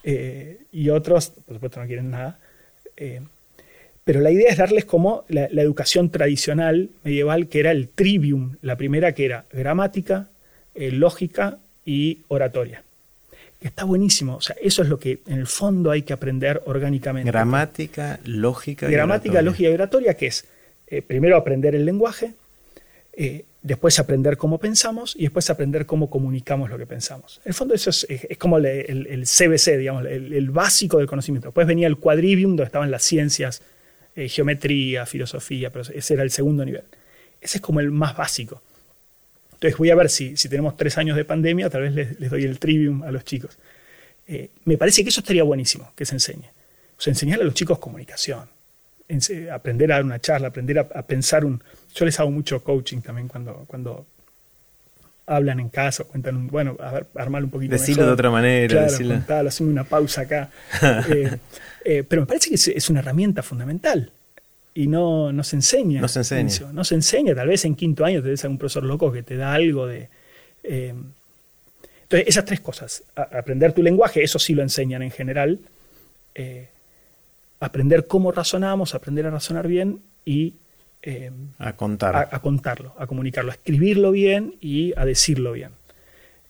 eh, 0.03 0.59
y 0.71 0.89
otros, 0.89 1.29
por 1.29 1.55
supuesto, 1.55 1.79
no 1.79 1.87
quieren 1.87 2.09
nada. 2.09 2.39
Eh, 2.97 3.21
pero 4.03 4.21
la 4.21 4.31
idea 4.31 4.49
es 4.49 4.57
darles 4.57 4.85
como 4.85 5.25
la, 5.27 5.45
educación 5.45 6.09
tradicional 6.09 6.89
medieval, 7.03 7.47
que 7.47 7.59
era 7.59 7.71
el 7.71 7.89
trivium, 7.89 8.55
la 8.61 8.75
primera 8.75 9.13
que 9.13 9.25
era 9.25 9.45
gramática, 9.51 10.29
lógica 10.75 11.59
y 11.85 12.19
oratoria. 12.27 12.83
está 13.61 13.83
buenísimo, 13.83 14.37
o 14.37 14.41
sea, 14.41 14.55
eso 14.61 14.81
es 14.81 14.89
lo 14.89 14.99
que 14.99 15.19
en 15.27 15.39
el 15.39 15.47
fondo 15.47 15.91
hay 15.91 16.01
que 16.03 16.13
aprender 16.13 16.61
orgánicamente. 16.65 17.29
Gramática, 17.29 18.19
lógica 18.25 18.89
y 18.89 18.91
Gramática, 18.93 19.41
lógica 19.41 19.69
y 19.69 19.73
oratoria, 19.73 20.15
que 20.15 20.27
es 20.27 20.47
primero 21.05 21.37
aprender 21.37 21.75
el 21.75 21.85
lenguaje, 21.85 22.33
después 23.61 23.99
aprender 23.99 24.37
cómo 24.37 24.57
pensamos 24.57 25.15
y 25.15 25.23
después 25.23 25.49
aprender 25.49 25.85
cómo 25.85 26.09
comunicamos 26.09 26.69
lo 26.69 26.77
que 26.77 26.85
pensamos. 26.85 27.41
En 27.43 27.49
el 27.49 27.53
fondo 27.53 27.73
eso 27.73 27.89
es, 27.89 28.07
como 28.37 28.57
el, 28.57 29.25
CBC, 29.25 29.77
digamos, 29.77 30.05
el, 30.05 30.49
básico 30.49 30.97
del 30.97 31.07
conocimiento. 31.07 31.49
Después 31.49 31.67
venía 31.67 31.87
el 31.87 31.97
quadrivium, 31.97 32.51
donde 32.51 32.65
estaban 32.65 32.89
las 32.91 33.03
ciencias, 33.03 33.61
eh, 34.15 34.29
geometría, 34.29 35.05
filosofía, 35.05 35.71
pero 35.71 35.85
ese 35.93 36.13
era 36.13 36.23
el 36.23 36.31
segundo 36.31 36.63
nivel. 36.63 36.83
Ese 37.41 37.57
es 37.57 37.61
como 37.61 37.79
el 37.79 37.91
más 37.91 38.15
básico. 38.15 38.61
Entonces 39.53 39.77
voy 39.77 39.89
a 39.89 39.95
ver 39.95 40.09
si, 40.09 40.37
si 40.37 40.47
tenemos 40.47 40.77
tres 40.77 40.97
años 40.97 41.17
de 41.17 41.25
pandemia, 41.25 41.69
tal 41.69 41.81
vez 41.81 42.17
les, 42.19 42.29
doy 42.29 42.43
el 42.45 42.59
trivium 42.59 43.03
a 43.03 43.11
los 43.11 43.25
chicos. 43.25 43.57
Eh, 44.25 44.51
me 44.65 44.77
parece 44.77 45.03
que 45.03 45.09
eso 45.09 45.19
estaría 45.19 45.43
buenísimo, 45.43 45.91
que 45.95 46.05
se 46.05 46.15
enseñe. 46.15 46.49
O 46.97 47.01
sea, 47.01 47.11
enseñarle 47.11 47.43
a 47.43 47.45
los 47.45 47.55
chicos 47.55 47.77
comunicación, 47.79 48.49
aprender 49.51 49.91
a 49.91 49.95
dar 49.95 50.03
una 50.03 50.19
charla, 50.19 50.49
aprender 50.49 50.79
a 50.79 51.01
pensar 51.03 51.45
un, 51.45 51.61
yo 51.95 52.05
les 52.05 52.19
hago 52.19 52.31
mucho 52.31 52.63
coaching 52.63 53.01
también 53.01 53.27
cuando, 53.27 53.65
cuando 53.67 54.05
hablan 55.29 55.59
en 55.59 55.69
casa, 55.69 56.03
cuentan, 56.05 56.35
un, 56.35 56.47
bueno, 56.47 56.75
a 56.79 56.91
ver, 56.91 57.05
armar 57.15 57.43
un 57.43 57.51
poquito 57.51 57.73
Decirlo 57.73 58.05
de 58.05 58.11
otra 58.11 58.31
manera. 58.31 58.87
Claro, 59.25 59.49
una 59.59 59.83
pausa 59.83 60.21
acá. 60.21 60.49
Eh, 61.09 61.37
eh, 61.85 62.03
pero 62.07 62.23
me 62.23 62.25
parece 62.25 62.49
que 62.49 62.55
es, 62.55 62.89
una 62.89 62.99
herramienta 62.99 63.41
fundamental 63.41 64.11
y 64.73 64.87
no, 64.87 65.31
no 65.31 65.43
se 65.43 65.55
enseña. 65.55 66.01
No 66.01 66.07
se 66.07 66.19
enseña. 66.19 66.71
No 66.73 66.83
se 66.83 66.95
enseña, 66.95 67.33
tal 67.33 67.47
vez 67.47 67.63
en 67.65 67.75
quinto 67.75 68.03
año 68.03 68.21
te 68.21 68.29
des 68.29 68.43
algún 68.43 68.57
profesor 68.57 68.83
loco 68.83 69.11
que 69.11 69.23
te 69.23 69.37
da 69.37 69.53
algo 69.53 69.87
de... 69.87 70.09
Eh, 70.63 70.93
entonces, 72.03 72.27
esas 72.27 72.45
tres 72.45 72.59
cosas, 72.59 73.03
aprender 73.15 73.71
tu 73.73 73.83
lenguaje, 73.83 74.23
eso 74.23 74.39
sí 74.39 74.53
lo 74.53 74.63
enseñan 74.63 75.03
en 75.03 75.11
general, 75.11 75.59
aprender 77.59 78.07
cómo 78.07 78.31
razonamos, 78.31 78.95
aprender 78.95 79.25
a 79.25 79.31
razonar 79.31 79.67
bien 79.67 80.01
y 80.25 80.55
eh, 81.01 81.31
a, 81.57 81.75
contar. 81.75 82.15
A, 82.15 82.39
contarlo, 82.39 82.93
a 82.97 83.07
comunicarlo, 83.07 83.51
a 83.51 83.55
escribirlo 83.55 84.11
bien 84.11 84.55
y 84.59 84.93
a 84.97 85.05
decirlo 85.05 85.53
bien. 85.53 85.71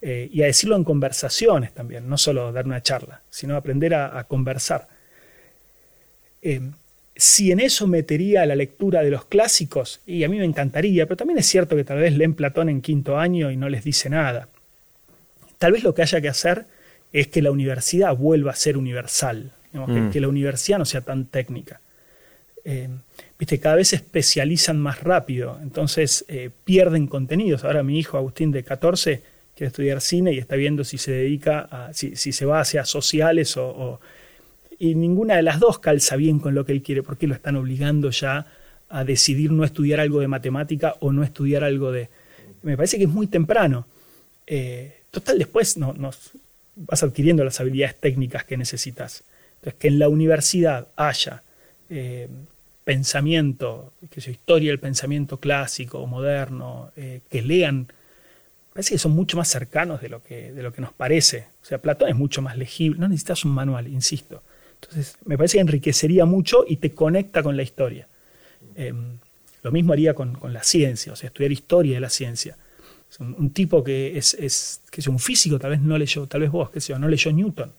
Eh, 0.01 0.29
y 0.31 0.43
a 0.43 0.45
decirlo 0.45 0.77
en 0.77 0.85
conversaciones 0.85 1.73
también, 1.73 2.07
no 2.07 2.17
solo 2.17 2.53
dar 2.53 2.65
una 2.65 2.81
charla, 2.81 3.21
sino 3.29 3.55
aprender 3.57 3.93
a, 3.93 4.23
conversar. 4.23 4.87
Eh, 6.41 6.61
si 7.17 7.51
en 7.51 7.59
eso 7.59 7.85
metería 7.85 8.45
la 8.45 8.55
lectura 8.55 9.01
de 9.01 9.11
los 9.11 9.25
clásicos, 9.25 9.99
y 10.05 10.23
a 10.23 10.29
mí 10.29 10.37
me 10.37 10.45
encantaría, 10.45 11.05
pero 11.05 11.17
también 11.17 11.39
es 11.39 11.47
cierto 11.47 11.75
que 11.75 11.83
tal 11.83 11.99
vez 11.99 12.15
leen 12.15 12.33
Platón 12.33 12.69
en 12.69 12.81
quinto 12.81 13.17
año 13.17 13.51
y 13.51 13.57
no 13.57 13.67
les 13.67 13.83
dice 13.83 14.09
nada. 14.09 14.47
Tal 15.57 15.73
vez 15.73 15.83
lo 15.83 15.93
que 15.93 16.03
haya 16.03 16.21
que 16.21 16.29
hacer 16.29 16.65
es 17.11 17.27
que 17.27 17.41
la 17.41 17.51
universidad 17.51 18.15
vuelva 18.15 18.51
a 18.51 18.55
ser 18.55 18.77
universal, 18.77 19.51
mm. 19.73 20.11
que, 20.11 20.19
la 20.19 20.27
universidad 20.27 20.77
no 20.77 20.85
sea 20.85 21.01
tan 21.01 21.25
técnica 21.25 21.79
viste, 23.39 23.59
cada 23.59 23.75
vez 23.75 23.89
se 23.89 23.95
especializan 23.95 24.79
más 24.79 25.01
rápido, 25.01 25.57
entonces 25.61 26.25
eh, 26.27 26.51
pierden 26.65 27.07
contenidos. 27.07 27.63
Ahora 27.63 27.83
mi 27.83 27.97
hijo 27.97 28.17
Agustín 28.17 28.51
de 28.51 28.63
14 28.63 29.23
quiere 29.55 29.69
estudiar 29.69 30.01
cine 30.01 30.33
y 30.33 30.37
está 30.37 30.55
viendo 30.55 30.83
si 30.83 30.97
se 30.97 31.11
dedica 31.11 31.61
a, 31.61 31.93
si, 31.93 32.15
se 32.15 32.45
va 32.45 32.59
hacia 32.59 32.85
sociales 32.85 33.55
o, 33.57 33.99
y 34.77 34.95
ninguna 34.95 35.37
de 35.37 35.43
las 35.43 35.59
dos 35.59 35.79
calza 35.79 36.17
bien 36.17 36.39
con 36.39 36.53
lo 36.53 36.65
que 36.65 36.73
él 36.73 36.83
quiere, 36.83 37.01
porque 37.01 37.27
lo 37.27 37.33
están 37.33 37.55
obligando 37.55 38.09
ya 38.11 38.45
a 38.89 39.03
decidir 39.03 39.51
no 39.51 39.63
estudiar 39.63 39.99
algo 39.99 40.19
de 40.19 40.27
matemática 40.27 40.95
o 40.99 41.11
no 41.11 41.23
estudiar 41.23 41.63
algo 41.63 41.91
de... 41.91 42.09
Me 42.63 42.75
parece 42.75 42.97
que 42.97 43.03
es 43.03 43.09
muy 43.09 43.27
temprano. 43.27 43.87
Eh, 44.47 45.01
total, 45.11 45.37
después 45.37 45.77
no, 45.77 45.93
nos 45.93 46.31
vas 46.75 47.03
adquiriendo 47.03 47.43
las 47.43 47.59
habilidades 47.59 47.95
técnicas 47.97 48.43
que 48.45 48.57
necesitas. 48.57 49.23
Entonces, 49.59 49.79
que 49.79 49.87
en 49.89 49.99
la 49.99 50.07
universidad 50.07 50.87
haya 50.95 51.43
eh, 51.89 52.29
pensamiento, 52.83 53.93
que 54.09 54.21
sea 54.21 54.31
historia 54.31 54.71
del 54.71 54.79
pensamiento 54.79 55.39
clásico 55.39 55.99
o 55.99 56.07
moderno, 56.07 56.91
eh, 56.95 57.21
que 57.29 57.41
lean, 57.41 57.87
parece 58.73 58.95
que 58.95 58.97
son 58.97 59.11
mucho 59.11 59.37
más 59.37 59.47
cercanos 59.47 60.01
de 60.01 60.09
lo, 60.09 60.23
que, 60.23 60.53
de 60.53 60.63
lo 60.63 60.71
que 60.71 60.81
nos 60.81 60.93
parece. 60.93 61.47
O 61.61 61.65
sea, 61.65 61.79
Platón 61.79 62.09
es 62.09 62.15
mucho 62.15 62.41
más 62.41 62.57
legible, 62.57 62.99
no 62.99 63.07
necesitas 63.07 63.43
un 63.43 63.51
manual, 63.51 63.87
insisto. 63.87 64.41
Entonces, 64.81 65.17
me 65.25 65.37
parece 65.37 65.57
que 65.57 65.61
enriquecería 65.61 66.25
mucho 66.25 66.63
y 66.67 66.77
te 66.77 66.93
conecta 66.93 67.43
con 67.43 67.57
la 67.57 67.63
historia. 67.63 68.07
Em, 68.75 69.17
lo 69.61 69.71
mismo 69.71 69.93
haría 69.93 70.13
con, 70.13 70.37
la 70.53 70.63
ciencia, 70.63 71.11
o 71.11 71.15
sea, 71.15 71.27
estudiar 71.27 71.51
historia 71.51 71.95
de 71.95 72.01
la 72.01 72.09
ciencia. 72.09 72.57
un, 73.19 73.49
tipo 73.49 73.83
que 73.83 74.17
es, 74.17 74.33
es, 74.35 74.81
que 74.89 75.07
un 75.09 75.19
físico, 75.19 75.59
tal 75.59 75.71
vez 75.71 75.81
no 75.81 75.97
leyó, 75.97 76.27
tal 76.27 76.41
vez 76.41 76.51
vos, 76.51 76.69
que 76.69 76.79
sé 76.79 76.97
no 76.97 77.07
leyó 77.07 77.31
Newton. 77.31 77.73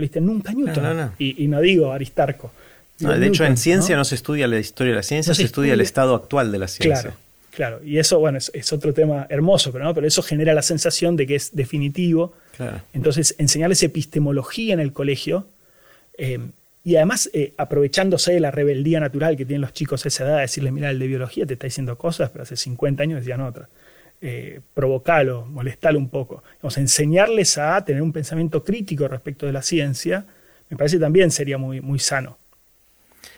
No 0.00 0.20
nunca 0.20 0.52
Newton. 0.52 1.12
Y, 1.18 1.46
no 1.48 1.60
digo 1.60 1.92
Aristarco. 1.92 2.52
de 2.98 3.26
hecho, 3.26 3.44
en 3.44 3.56
ciencia 3.56 3.96
¿no? 3.96 4.04
se 4.04 4.14
estudia 4.14 4.46
la 4.46 4.58
historia 4.58 4.92
de 4.92 4.96
la 4.96 5.02
ciencia, 5.02 5.34
se, 5.34 5.42
estudia, 5.42 5.74
el 5.74 5.80
estado 5.80 6.14
actual 6.14 6.52
de 6.52 6.58
la 6.58 6.68
ciencia. 6.68 7.02
Claro, 7.02 7.16
claro. 7.50 7.84
Y 7.84 7.98
eso, 7.98 8.18
bueno, 8.18 8.38
es, 8.38 8.72
otro 8.72 8.92
tema 8.92 9.26
hermoso, 9.28 9.72
pero, 9.72 9.84
¿no? 9.84 9.94
pero 9.94 10.06
eso 10.06 10.22
genera 10.22 10.54
la 10.54 10.62
sensación 10.62 11.16
de 11.16 11.26
que 11.26 11.36
es 11.36 11.54
definitivo. 11.54 12.34
Entonces, 12.92 13.34
enseñarles 13.38 13.82
epistemología 13.82 14.74
en 14.74 14.80
el 14.80 14.92
colegio 14.92 15.46
em, 16.18 16.52
y 16.82 16.96
además, 16.96 17.28
eh, 17.32 17.52
aprovechándose 17.58 18.32
de 18.32 18.40
la 18.40 18.50
rebeldía 18.50 19.00
natural 19.00 19.36
que 19.36 19.44
tienen 19.44 19.60
los 19.60 19.72
chicos 19.72 20.04
a 20.04 20.08
esa 20.08 20.24
edad, 20.24 20.40
decirle, 20.40 20.72
mira, 20.72 20.90
el 20.90 20.98
de 20.98 21.06
biología 21.06 21.44
te 21.46 21.54
está 21.54 21.66
diciendo 21.66 21.96
cosas, 21.98 22.30
pero 22.30 22.42
hace 22.42 22.56
50 22.56 23.02
años 23.02 23.20
decían 23.20 23.42
otras. 23.42 23.68
Eh, 24.22 24.60
provocalo, 24.74 25.46
molestalo 25.46 25.98
un 25.98 26.10
poco. 26.10 26.42
Vamos 26.62 26.76
enseñarles 26.76 27.56
a 27.56 27.82
tener 27.84 28.02
un 28.02 28.12
pensamiento 28.12 28.62
crítico 28.62 29.08
respecto 29.08 29.46
de 29.46 29.52
la 29.52 29.62
ciencia, 29.62 30.26
me 30.68 30.76
parece 30.76 30.98
también 30.98 31.30
sería 31.30 31.58
muy, 31.58 31.80
muy 31.80 31.98
sano. 31.98 32.38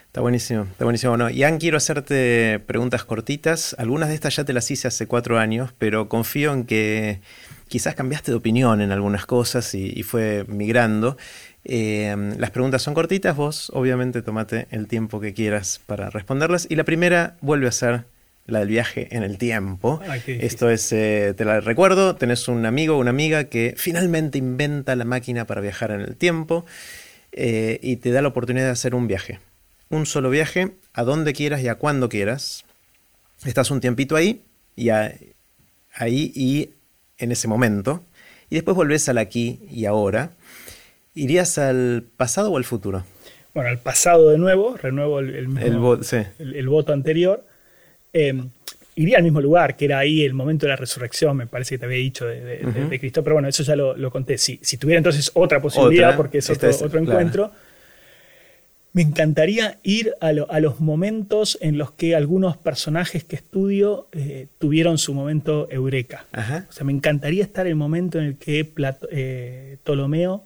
Está 0.06 0.20
buenísimo, 0.20 0.64
está 0.64 0.84
buenísimo. 0.84 1.12
Bueno, 1.12 1.30
Ian, 1.30 1.58
quiero 1.58 1.78
hacerte 1.78 2.60
preguntas 2.66 3.04
cortitas. 3.04 3.74
Algunas 3.78 4.10
de 4.10 4.14
estas 4.14 4.36
ya 4.36 4.44
te 4.44 4.52
las 4.52 4.70
hice 4.70 4.88
hace 4.88 5.06
cuatro 5.06 5.38
años, 5.38 5.72
pero 5.78 6.10
confío 6.10 6.52
en 6.52 6.66
que 6.66 7.20
quizás 7.68 7.94
cambiaste 7.94 8.30
de 8.30 8.36
opinión 8.36 8.82
en 8.82 8.92
algunas 8.92 9.24
cosas 9.24 9.74
y, 9.74 9.90
y 9.96 10.02
fue 10.02 10.44
migrando. 10.48 11.16
Eh, 11.64 12.14
las 12.36 12.50
preguntas 12.50 12.82
son 12.82 12.92
cortitas, 12.92 13.36
vos 13.36 13.70
obviamente 13.72 14.20
tomate 14.20 14.66
el 14.70 14.88
tiempo 14.88 15.20
que 15.20 15.32
quieras 15.32 15.80
para 15.86 16.10
responderlas. 16.10 16.66
Y 16.68 16.76
la 16.76 16.84
primera 16.84 17.36
vuelve 17.40 17.68
a 17.68 17.72
ser 17.72 18.04
la 18.46 18.60
del 18.60 18.68
viaje 18.68 19.08
en 19.10 19.22
el 19.22 19.38
tiempo. 19.38 20.00
Esto 20.26 20.70
es, 20.70 20.92
eh, 20.92 21.34
te 21.36 21.44
la 21.44 21.60
recuerdo, 21.60 22.16
tenés 22.16 22.48
un 22.48 22.66
amigo 22.66 22.96
o 22.96 22.98
una 22.98 23.10
amiga 23.10 23.44
que 23.44 23.74
finalmente 23.76 24.38
inventa 24.38 24.96
la 24.96 25.04
máquina 25.04 25.46
para 25.46 25.60
viajar 25.60 25.90
en 25.90 26.00
el 26.00 26.16
tiempo 26.16 26.64
eh, 27.32 27.78
y 27.82 27.96
te 27.96 28.10
da 28.10 28.22
la 28.22 28.28
oportunidad 28.28 28.66
de 28.66 28.72
hacer 28.72 28.94
un 28.94 29.06
viaje. 29.06 29.40
Un 29.88 30.06
solo 30.06 30.30
viaje, 30.30 30.72
a 30.92 31.04
donde 31.04 31.32
quieras 31.32 31.62
y 31.62 31.68
a 31.68 31.76
cuando 31.76 32.08
quieras. 32.08 32.64
Estás 33.44 33.70
un 33.70 33.80
tiempito 33.80 34.16
ahí 34.16 34.42
y 34.76 34.90
ahí 34.90 35.18
y 36.34 36.70
en 37.18 37.32
ese 37.32 37.48
momento. 37.48 38.04
Y 38.50 38.56
después 38.56 38.76
volvés 38.76 39.08
al 39.08 39.18
aquí 39.18 39.60
y 39.70 39.86
ahora 39.86 40.32
¿Irías 41.14 41.58
al 41.58 42.04
pasado 42.16 42.52
o 42.52 42.56
al 42.56 42.64
futuro? 42.64 43.04
Bueno, 43.54 43.68
al 43.68 43.78
pasado 43.78 44.30
de 44.30 44.38
nuevo, 44.38 44.76
renuevo 44.78 45.20
el, 45.20 45.34
el, 45.34 46.68
voto 46.68 46.92
anterior. 46.94 47.44
Em, 48.12 48.50
iría 48.94 49.16
al 49.18 49.22
mismo 49.22 49.40
lugar, 49.40 49.76
que 49.76 49.86
era 49.86 49.98
ahí 49.98 50.22
el 50.22 50.34
momento 50.34 50.66
de 50.66 50.70
la 50.70 50.76
resurrección, 50.76 51.36
me 51.36 51.46
parece 51.46 51.74
que 51.74 51.78
te 51.78 51.84
había 51.86 51.98
dicho 51.98 52.26
de, 52.26 52.98
Cristo, 53.00 53.22
pero 53.24 53.36
bueno, 53.36 53.48
eso 53.48 53.62
ya 53.62 53.74
lo, 53.76 54.10
conté. 54.10 54.38
Si, 54.38 54.58
si, 54.62 54.76
tuviera 54.76 54.98
entonces 54.98 55.30
otra 55.34 55.60
posibilidad, 55.60 56.16
porque 56.16 56.38
es 56.38 56.50
otro, 56.50 56.70
otro 56.70 57.00
encuentro, 57.00 57.52
me 58.92 59.02
encantaría 59.02 59.78
ir 59.82 60.12
a, 60.20 60.32
los 60.32 60.80
momentos 60.80 61.56
en 61.62 61.78
los 61.78 61.92
que 61.92 62.14
algunos 62.14 62.58
personajes 62.58 63.24
que 63.24 63.36
estudio 63.36 64.08
eh, 64.12 64.48
tuvieron 64.58 64.98
su 64.98 65.14
momento 65.14 65.66
eureka. 65.70 66.26
O 66.68 66.72
sea, 66.72 66.84
me 66.84 66.92
encantaría 66.92 67.42
estar 67.42 67.66
en 67.66 67.70
el 67.70 67.76
momento 67.76 68.18
en 68.18 68.24
el 68.26 68.36
que 68.36 68.70
eh, 69.10 69.78
Ptolomeo 69.82 70.44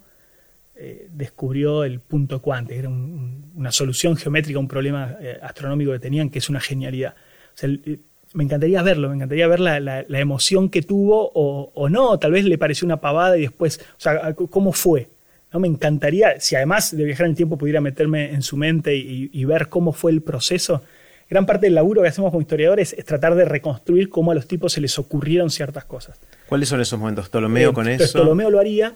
eh, 0.76 1.08
descubrió 1.12 1.82
el 1.82 1.98
punto 1.98 2.40
cuántico, 2.40 2.78
era 2.78 2.88
una 2.88 3.72
solución 3.72 4.16
geométrica 4.16 4.58
a 4.58 4.60
un 4.60 4.68
problema 4.68 5.16
astronómico 5.42 5.90
que 5.92 5.98
tenían, 5.98 6.30
que 6.30 6.38
es 6.38 6.48
una 6.48 6.60
genialidad. 6.60 7.14
Eh, 7.62 7.98
me 8.34 8.44
encantaría 8.44 8.82
verlo, 8.82 9.08
me 9.08 9.14
encantaría 9.14 9.46
ver 9.48 9.60
la, 9.60 10.04
emoción 10.08 10.68
que 10.68 10.82
tuvo 10.82 11.30
o, 11.34 11.88
no, 11.88 12.18
tal 12.18 12.32
vez 12.32 12.44
le 12.44 12.58
pareció 12.58 12.84
una 12.84 12.98
pavada 12.98 13.38
y 13.38 13.42
después, 13.42 13.80
o 13.96 14.00
sea, 14.00 14.34
cómo 14.34 14.72
fue. 14.72 15.08
¿no? 15.52 15.60
Me 15.60 15.68
encantaría, 15.68 16.38
si 16.38 16.54
además 16.54 16.94
de 16.94 17.04
viajar 17.04 17.26
en 17.26 17.30
el 17.30 17.36
tiempo 17.36 17.56
pudiera 17.56 17.80
meterme 17.80 18.32
en 18.32 18.42
su 18.42 18.56
mente 18.56 18.94
y, 18.94 19.44
ver 19.46 19.68
cómo 19.68 19.92
fue 19.92 20.12
el 20.12 20.20
proceso. 20.20 20.82
Gran 21.30 21.46
parte 21.46 21.66
del 21.66 21.74
laburo 21.74 22.02
que 22.02 22.08
hacemos 22.08 22.30
como 22.30 22.40
historiadores 22.40 22.92
es 22.92 23.04
tratar 23.04 23.34
de 23.34 23.44
reconstruir 23.44 24.10
cómo 24.10 24.32
a 24.32 24.34
los 24.34 24.46
tipos 24.46 24.72
se 24.72 24.80
les 24.80 24.98
ocurrieron 24.98 25.50
ciertas 25.50 25.84
cosas. 25.84 26.20
¿Cuáles 26.48 26.68
son 26.68 26.80
esos 26.80 26.98
momentos? 26.98 27.28
¿Ptolomeo 27.28 27.72
con 27.72 27.88
eso? 27.88 28.18
Ptolomeo 28.18 28.50
lo 28.50 28.60
haría 28.60 28.94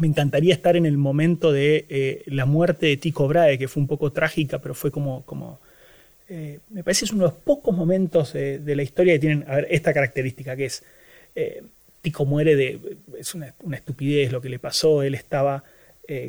me 0.00 0.08
encantaría 0.08 0.52
estar 0.52 0.76
en 0.76 0.86
el 0.86 0.96
momento 0.96 1.52
de 1.52 1.86
eh, 1.88 2.22
la 2.26 2.46
muerte 2.46 2.86
de 2.86 2.96
Tico 2.96 3.28
Brahe, 3.28 3.58
que 3.58 3.68
fue 3.68 3.80
un 3.80 3.86
poco 3.86 4.10
trágica, 4.12 4.58
pero 4.58 4.74
fue 4.74 4.90
como... 4.90 5.22
como 5.24 5.60
eh, 6.34 6.58
me 6.70 6.82
parece 6.82 7.00
que 7.00 7.04
es 7.06 7.12
uno 7.12 7.24
de 7.24 7.30
los 7.30 7.40
pocos 7.40 7.76
momentos 7.76 8.32
de 8.32 8.76
la 8.76 8.82
historia 8.82 9.14
que 9.14 9.18
tienen 9.18 9.44
a 9.48 9.56
ver, 9.56 9.68
esta 9.70 9.92
característica, 9.92 10.56
que 10.56 10.66
es 10.66 10.82
eh, 11.34 11.62
Tico 12.02 12.24
muere 12.24 12.56
de... 12.56 12.98
Es 13.18 13.34
una, 13.34 13.54
estupidez 13.72 14.32
lo 14.32 14.40
que 14.40 14.48
le 14.48 14.58
pasó, 14.58 15.02
él 15.02 15.14
estaba 15.14 15.64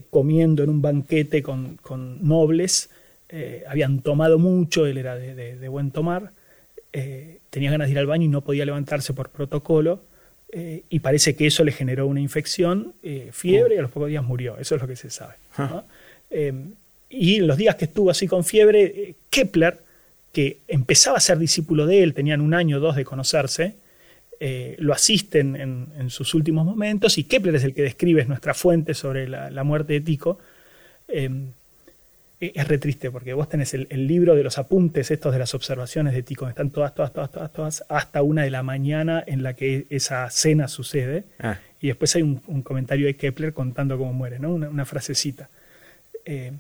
comiendo 0.10 0.64
en 0.64 0.70
un 0.70 0.82
banquete 0.82 1.44
con, 1.44 1.78
nobles, 2.22 2.90
habían 3.68 4.00
tomado 4.00 4.40
mucho, 4.40 4.86
él 4.86 4.98
era 4.98 5.18
de 5.18 5.68
buen 5.68 5.92
tomar, 5.92 6.32
tenía 7.50 7.72
ganas 7.72 7.90
de 7.90 7.92
ir 7.92 8.00
al 8.00 8.06
baño 8.06 8.24
y 8.24 8.30
no 8.30 8.40
podía 8.40 8.64
levantarse 8.64 9.14
por 9.14 9.32
protocolo, 9.32 10.02
eh, 10.58 10.84
y 10.90 11.00
parece 11.00 11.36
que 11.36 11.48
eso 11.48 11.66
le 11.66 11.74
generó 11.74 12.08
una 12.08 12.22
infección, 12.22 12.94
eh, 13.04 13.30
fiebre, 13.34 13.76
y 13.76 13.78
a 13.78 13.82
los 13.82 13.92
pocos 13.92 14.08
días 14.08 14.24
murió. 14.24 14.58
Eso 14.58 14.76
es 14.76 14.82
lo 14.82 14.88
que 14.88 14.96
se 14.96 15.10
sabe. 15.10 15.34
Ah. 15.58 15.84
Eh, 16.30 16.54
y 17.10 17.36
en 17.36 17.48
los 17.48 17.58
días 17.58 17.76
que 17.76 17.86
estuvo 17.86 18.10
así 18.10 18.28
con 18.28 18.44
fiebre, 18.44 19.16
Kepler, 19.30 19.80
que 20.36 20.60
empezaba 20.68 21.18
a 21.18 21.22
ser 21.22 21.40
discípulo 21.40 21.88
de 21.88 22.04
él, 22.04 22.14
tenían 22.14 22.42
un 22.42 22.54
año 22.54 22.78
o 22.78 22.80
dos 22.80 22.96
de 22.98 23.06
conocerse, 23.06 23.76
lo 24.78 24.94
asisten 24.94 25.56
en, 25.56 26.10
sus 26.10 26.34
últimos 26.34 26.66
momentos, 26.66 27.18
y 27.18 27.24
Kepler 27.24 27.56
es 27.56 27.64
el 27.64 27.74
que 27.74 27.82
describe 27.82 28.26
nuestra 28.26 28.54
fuente 28.54 28.94
sobre 28.94 29.30
la, 29.30 29.50
la 29.50 29.64
muerte 29.64 29.94
de 29.94 30.02
Tico 30.02 30.38
es 32.40 32.68
re 32.68 32.78
triste 32.78 33.12
porque 33.12 33.34
vos 33.34 33.48
tenés 33.50 33.74
el, 33.74 34.08
libro 34.08 34.36
de 34.36 34.44
los 34.44 34.58
apuntes 34.58 35.10
estos 35.12 35.34
de 35.34 35.40
las 35.40 35.54
observaciones 35.54 36.14
de 36.14 36.24
Tico, 36.24 36.48
están 36.48 36.70
todas, 36.70 36.94
todas, 36.94 37.14
todas, 37.14 37.32
todas, 37.32 37.54
todas, 37.54 37.86
hasta 37.90 38.22
una 38.22 38.44
de 38.44 38.52
la 38.52 38.64
mañana 38.64 39.24
en 39.26 39.44
la 39.44 39.54
que 39.54 39.86
esa 39.90 40.30
cena 40.30 40.68
sucede. 40.68 41.24
Ah. 41.40 41.60
Y 41.80 41.88
después 41.88 42.16
hay 42.16 42.24
un, 42.24 42.62
comentario 42.62 43.08
de 43.08 43.16
Kepler 43.16 43.54
contando 43.54 43.98
cómo 43.98 44.14
muere, 44.14 44.40
¿no? 44.40 44.54
una, 44.54 44.86
frasecita. 44.86 45.50
Eh, 46.26 46.52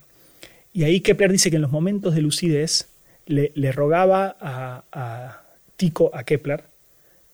y 0.71 0.83
ahí 0.83 1.01
Kepler 1.01 1.31
dice 1.31 1.49
que 1.49 1.57
en 1.57 1.61
los 1.61 1.71
momentos 1.71 2.15
de 2.15 2.21
lucidez 2.21 2.89
le, 3.25 3.71
rogaba 3.71 4.35
a, 4.39 5.43
Tico, 5.75 6.11
a 6.13 6.23
Kepler, 6.23 6.63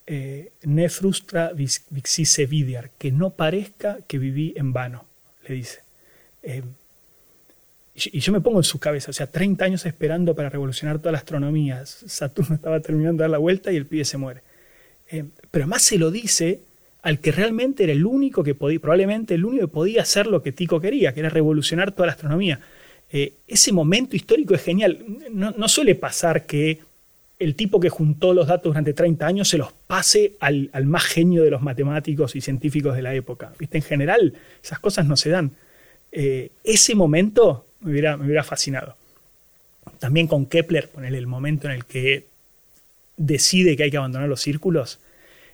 eh, 0.08 0.52
ne 0.64 0.90
frustra 0.90 1.52
vixise 1.54 2.46
vidiar, 2.46 2.92
que 2.98 3.12
no 3.12 3.32
parezca 3.32 4.00
que 4.08 4.18
viví 4.18 4.54
en 4.56 4.74
vano, 4.74 5.06
le 5.48 5.56
dice. 5.56 5.80
Eh, 6.44 6.64
y 7.94 8.20
yo 8.20 8.32
me 8.32 8.42
pongo 8.42 8.60
en 8.60 8.64
su 8.64 8.80
cabeza, 8.80 9.12
o 9.12 9.14
sea, 9.14 9.28
30 9.28 9.66
años 9.66 9.86
esperando 9.86 10.34
para 10.34 10.50
revolucionar 10.50 11.00
toda 11.00 11.12
la 11.12 11.18
astronomía. 11.20 11.86
Saturno 11.86 12.56
estaba 12.56 12.80
terminando 12.80 13.22
de 13.22 13.24
dar 13.24 13.32
la 13.32 13.38
vuelta 13.38 13.72
y 13.72 13.76
el 13.76 13.86
pibe 13.86 14.06
se 14.06 14.18
muere. 14.18 14.42
Eh, 15.10 15.26
pero 15.52 15.66
además 15.66 15.82
se 15.84 15.98
lo 15.98 16.10
dice 16.10 16.62
al 17.02 17.20
que 17.20 17.32
realmente 17.32 17.84
era 17.84 17.94
el 17.94 18.06
único 18.06 18.44
que 18.44 18.56
podía, 18.56 18.80
probablemente 18.80 19.34
el 19.34 19.44
único 19.44 19.68
que 19.68 19.74
podía 19.74 20.02
hacer 20.04 20.28
lo 20.28 20.42
que 20.42 20.52
Tico 20.52 20.80
quería, 20.80 21.14
que 21.14 21.20
era 21.20 21.30
revolucionar 21.30 21.92
toda 21.92 22.08
la 22.08 22.14
astronomía. 22.14 22.60
Eh, 23.14 23.34
ese 23.48 23.74
momento 23.74 24.16
histórico 24.16 24.56
es 24.56 24.64
genial. 24.64 25.04
No, 25.32 25.68
suele 25.68 25.96
pasar 25.96 26.46
que 26.46 26.80
el 27.40 27.56
tipo 27.56 27.80
que 27.80 27.90
juntó 27.90 28.34
los 28.34 28.48
datos 28.48 28.70
durante 28.70 28.94
30 28.94 29.26
años 29.26 29.50
se 29.50 29.58
los 29.58 29.74
pase 29.74 30.34
al, 30.40 30.70
más 30.86 31.04
genio 31.04 31.44
de 31.44 31.52
los 31.52 31.62
matemáticos 31.62 32.36
y 32.36 32.42
científicos 32.42 32.96
de 32.96 33.02
la 33.02 33.14
época. 33.14 33.52
¿Viste? 33.60 33.78
En 33.78 33.84
general, 33.84 34.34
esas 34.64 34.80
cosas 34.80 35.06
no 35.06 35.18
se 35.18 35.30
dan. 35.30 35.52
Eh, 36.12 36.52
ese 36.64 36.96
momento 36.96 37.66
me 37.82 37.92
hubiera, 37.92 38.44
fascinado. 38.44 38.96
También 40.00 40.28
con 40.28 40.46
Kepler, 40.46 40.90
ponerle 40.90 41.18
el 41.18 41.28
momento 41.28 41.68
en 41.68 41.74
el 41.74 41.86
que 41.86 42.28
decide 43.18 43.76
que 43.76 43.84
hay 43.84 43.92
que 43.92 43.98
abandonar 43.98 44.30
los 44.30 44.42
círculos, 44.42 45.00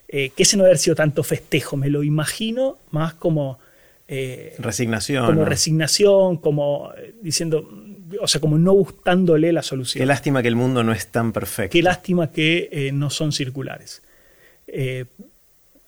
eh, 0.10 0.30
que 0.36 0.44
ese 0.44 0.58
no 0.58 0.64
haber 0.64 0.78
sido 0.78 0.96
tanto 0.96 1.24
festejo, 1.24 1.76
me 1.76 1.90
lo 1.90 2.04
imagino 2.04 2.78
más 2.92 3.16
como... 3.16 3.60
Eh, 4.08 4.56
resignación. 4.60 5.26
Como 5.26 5.46
resignación, 5.46 6.38
como 6.38 6.92
eh, 6.98 7.14
diciendo, 7.22 7.70
o 8.22 8.28
sea, 8.28 8.42
como 8.42 8.58
no 8.58 8.74
gustándole 8.74 9.52
la 9.52 9.62
solución. 9.62 10.02
Qué 10.02 10.06
lástima 10.06 10.42
que 10.42 10.48
el 10.48 10.56
mundo 10.56 10.84
no 10.84 10.92
es 10.92 11.08
tan 11.08 11.32
perfecto. 11.34 11.74
Qué 11.74 11.82
lástima 11.82 12.32
que 12.32 12.70
eh, 12.72 12.92
no 12.92 13.10
son 13.10 13.32
circulares. 13.32 14.02
Eh, 14.68 15.06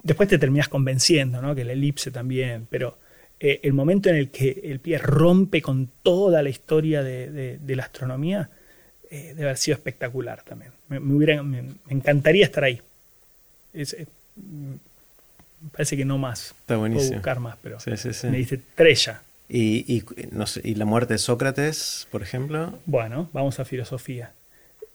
después 0.04 0.28
te 0.30 0.38
terminas 0.38 0.68
convenciendo, 0.68 1.42
¿no? 1.42 1.56
Que 1.56 1.64
la 1.64 1.74
elipse 1.74 2.12
también, 2.12 2.68
pero 2.70 2.98
eh, 3.40 3.60
el 3.64 3.74
momento 3.74 4.10
en 4.10 4.16
el 4.16 4.30
que 4.30 4.62
el 4.66 4.80
pie 4.80 4.98
rompe 4.98 5.62
con 5.62 5.90
toda 6.04 6.42
la 6.42 6.50
historia 6.50 7.04
de, 7.04 7.60
la 7.68 7.84
astronomía 7.84 8.50
debe 9.10 9.44
haber 9.44 9.58
sido 9.58 9.76
espectacular 9.76 10.44
también. 10.44 10.72
Me, 10.88 11.00
me, 11.00 11.64
encantaría 11.90 12.46
estar 12.46 12.64
ahí. 12.64 12.80
me 13.74 14.78
parece 15.72 15.98
que 15.98 16.06
no 16.06 16.18
más. 16.18 16.56
Está 16.60 16.78
buenísimo. 16.78 17.10
Puedo 17.10 17.20
buscar 17.20 17.40
más, 17.40 17.58
pero 17.62 17.78
me 17.86 18.38
dice 18.38 18.56
estrella. 18.56 19.22
¿Y, 19.50 20.04
no 20.32 20.46
¿Y 20.64 20.76
la 20.76 20.86
muerte 20.86 21.14
de 21.14 21.18
Sócrates, 21.18 22.08
por 22.12 22.22
ejemplo? 22.22 22.78
Bueno, 22.86 23.30
vamos 23.34 23.60
a 23.60 23.66
filosofía. 23.66 24.34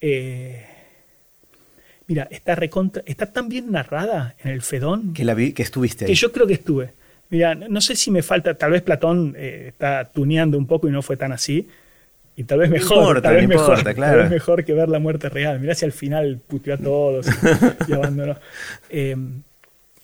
Eh, 0.01 0.65
mira, 2.07 2.29
está, 2.31 2.55
recontra, 2.55 3.03
está 3.05 3.27
tan 3.27 3.49
bien 3.49 3.73
narrada 3.73 4.37
en 4.39 4.53
el 4.53 4.63
Fedón. 4.63 5.13
Que, 5.13 5.25
la 5.25 5.35
vi, 5.35 5.53
que 5.53 5.65
estuviste 5.65 6.05
ahí. 6.05 6.13
Que 6.13 6.15
yo 6.15 6.31
creo 6.31 6.47
que 6.47 6.55
estuve. 6.55 6.91
Mira, 7.31 7.57
no 7.57 7.81
sé 7.81 7.97
si 7.97 8.13
me 8.13 8.23
falta, 8.23 8.55
tal 8.55 8.71
vez 8.71 8.83
Platón 8.83 9.35
eh, 9.37 9.67
está 9.69 10.05
tuneando 10.05 10.57
un 10.57 10.67
poco 10.67 10.89
y 10.89 10.93
no 10.93 11.03
fue 11.03 11.17
tan 11.17 11.33
así. 11.33 11.69
Y 12.37 12.45
tal 12.45 12.61
vez 12.61 12.71
mejor, 12.71 13.23
tal, 13.23 13.37
vez 13.37 13.49
mejor 13.49 13.83
tal 13.83 14.17
vez 14.17 14.31
mejor 14.31 14.65
que 14.65 14.73
ver 14.73 14.89
la 14.89 14.99
muerte 15.01 15.29
real. 15.29 15.59
Mirá 15.59 15.75
si 15.75 15.85
al 15.85 15.93
final 15.93 16.41
puteó 16.47 16.75
a 16.75 16.79
todos 16.79 17.27
y, 17.89 17.93
abandonó. 17.93 18.37
Eh, 18.91 19.17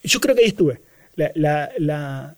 yo 0.03 0.21
creo 0.21 0.35
que 0.35 0.43
ahí 0.43 0.49
estuve. 0.49 0.81
la, 1.17 2.37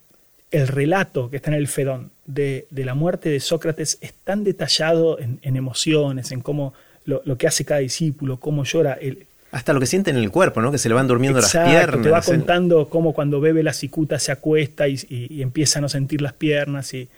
el 0.51 0.69
relato 0.69 1.31
que 1.31 1.37
está 1.37 1.51
en 1.51 1.57
el 1.57 1.67
Fedón 1.67 2.11
de, 2.27 2.67
la 2.71 2.95
muerte 2.95 3.31
de 3.31 3.41
Sócrates 3.41 3.99
es 4.01 4.13
tan 4.13 4.45
detallado 4.45 5.19
en, 5.19 5.39
emociones, 5.57 6.31
en 6.31 6.41
cómo 6.41 6.75
lo, 7.05 7.37
que 7.37 7.47
hace 7.47 7.65
cada 7.65 7.81
discípulo, 7.81 8.39
cómo 8.39 8.65
llora. 8.65 8.93
El, 8.95 9.27
hasta 9.51 9.73
lo 9.73 9.81
que 9.81 9.87
siente 9.87 10.11
en 10.11 10.17
el 10.17 10.31
cuerpo, 10.31 10.63
¿no? 10.63 10.71
Que 10.71 10.79
se 10.79 10.89
le 10.89 10.95
van 10.95 11.09
durmiendo 11.09 11.41
las 11.41 11.53
piernas. 11.53 12.03
Te 12.03 12.11
va 12.11 12.23
contando 12.23 12.89
cómo 12.89 13.13
cuando 13.13 13.41
bebe 13.41 13.63
la 13.63 13.73
cicuta 13.73 14.19
se 14.19 14.33
acuesta 14.33 14.87
y, 14.89 15.43
empieza 15.43 15.79
a 15.79 15.83
no 15.83 15.89
sentir 15.89 16.23
las 16.23 16.33
piernas. 16.35 16.93
Y, 16.95 17.09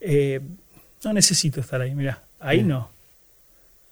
eh, 0.00 0.40
no 1.04 1.12
necesito 1.12 1.60
estar 1.60 1.80
ahí, 1.80 1.94
mira, 1.94 2.22
ahí 2.38 2.62
no. 2.62 2.90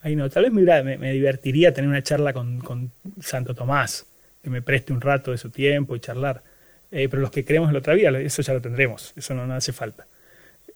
Ahí 0.02 0.16
no. 0.16 0.28
Tal 0.30 0.44
vez 0.44 0.52
me, 0.52 0.96
me, 0.96 1.12
divertiría 1.12 1.72
tener 1.72 1.88
una 1.88 2.02
charla 2.02 2.32
con, 2.32 2.60
con 2.60 2.90
Santo 3.20 3.54
Tomás, 3.54 4.06
que 4.42 4.50
me 4.50 4.62
preste 4.62 4.92
un 4.92 5.00
rato 5.00 5.30
de 5.30 5.38
su 5.38 5.50
tiempo 5.50 5.96
y 5.96 6.00
charlar 6.00 6.42
eh, 6.90 7.08
pero 7.08 7.20
los 7.20 7.30
que 7.30 7.44
creemos 7.44 7.68
en 7.68 7.74
la 7.74 7.80
otra 7.80 7.94
vida, 7.94 8.18
eso 8.18 8.42
ya 8.42 8.54
lo 8.54 8.60
tendremos, 8.60 9.12
eso 9.16 9.34
no, 9.34 9.52
hace 9.54 9.72
falta. 9.72 10.06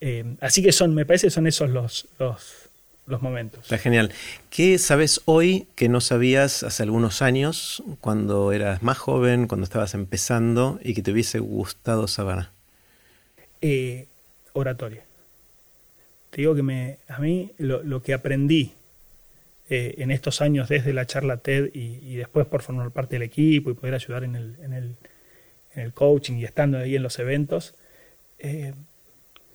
Eh, 0.00 0.36
así 0.40 0.62
que 0.62 0.72
son, 0.72 0.94
me 0.94 1.06
parece, 1.06 1.30
son 1.30 1.46
esos 1.46 1.70
los, 1.70 2.08
los, 2.18 2.68
los 3.06 3.22
momentos. 3.22 3.60
Está 3.64 3.78
genial. 3.78 4.12
¿Qué 4.50 4.78
sabes 4.78 5.22
hoy 5.24 5.68
que 5.74 5.88
no 5.88 6.00
sabías 6.00 6.64
hace 6.64 6.82
algunos 6.82 7.22
años, 7.22 7.82
cuando 8.00 8.52
eras 8.52 8.82
más 8.82 8.98
joven, 8.98 9.46
cuando 9.46 9.64
estabas 9.64 9.94
empezando 9.94 10.78
y 10.82 10.94
que 10.94 11.02
te 11.02 11.12
hubiese 11.12 11.38
gustado 11.38 12.08
saber? 12.08 12.48
Eh, 13.62 14.06
oratoria. 14.52 15.04
Te 16.30 16.42
digo 16.42 16.54
que 16.54 16.62
me, 16.62 16.98
a 17.08 17.20
mí 17.20 17.52
lo, 17.58 18.02
que 18.02 18.12
aprendí 18.12 18.72
en 19.72 20.10
estos 20.10 20.40
años 20.40 20.68
desde 20.68 20.92
la 20.92 21.06
charla 21.06 21.38
TED 21.38 21.70
y, 21.74 22.16
después 22.16 22.46
por 22.46 22.62
formar 22.62 22.90
parte 22.90 23.16
del 23.16 23.22
equipo 23.22 23.70
y 23.70 23.74
poder 23.74 23.94
ayudar 23.94 24.24
en 24.24 24.36
el, 24.36 24.56
en 24.62 24.72
el 24.72 24.96
en 25.74 25.82
el 25.82 25.92
coaching 25.92 26.34
y 26.34 26.44
estando 26.44 26.78
ahí 26.78 26.96
en 26.96 27.02
los 27.02 27.18
eventos. 27.18 27.74
Eh, 28.38 28.72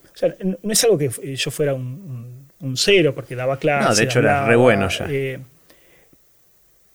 o 0.04 0.16
sea, 0.16 0.34
no 0.40 0.72
es 0.72 0.84
algo 0.84 0.98
que 0.98 1.36
yo 1.36 1.50
fuera 1.50 1.74
un, 1.74 2.46
cero 2.74 3.14
porque 3.14 3.36
daba 3.36 3.58
clases. 3.58 3.88
No, 3.88 3.94
de 3.94 4.04
hecho 4.04 4.18
era 4.18 4.46
re 4.46 4.56
bueno 4.56 4.88
ya. 4.88 5.06
Eh, 5.08 5.38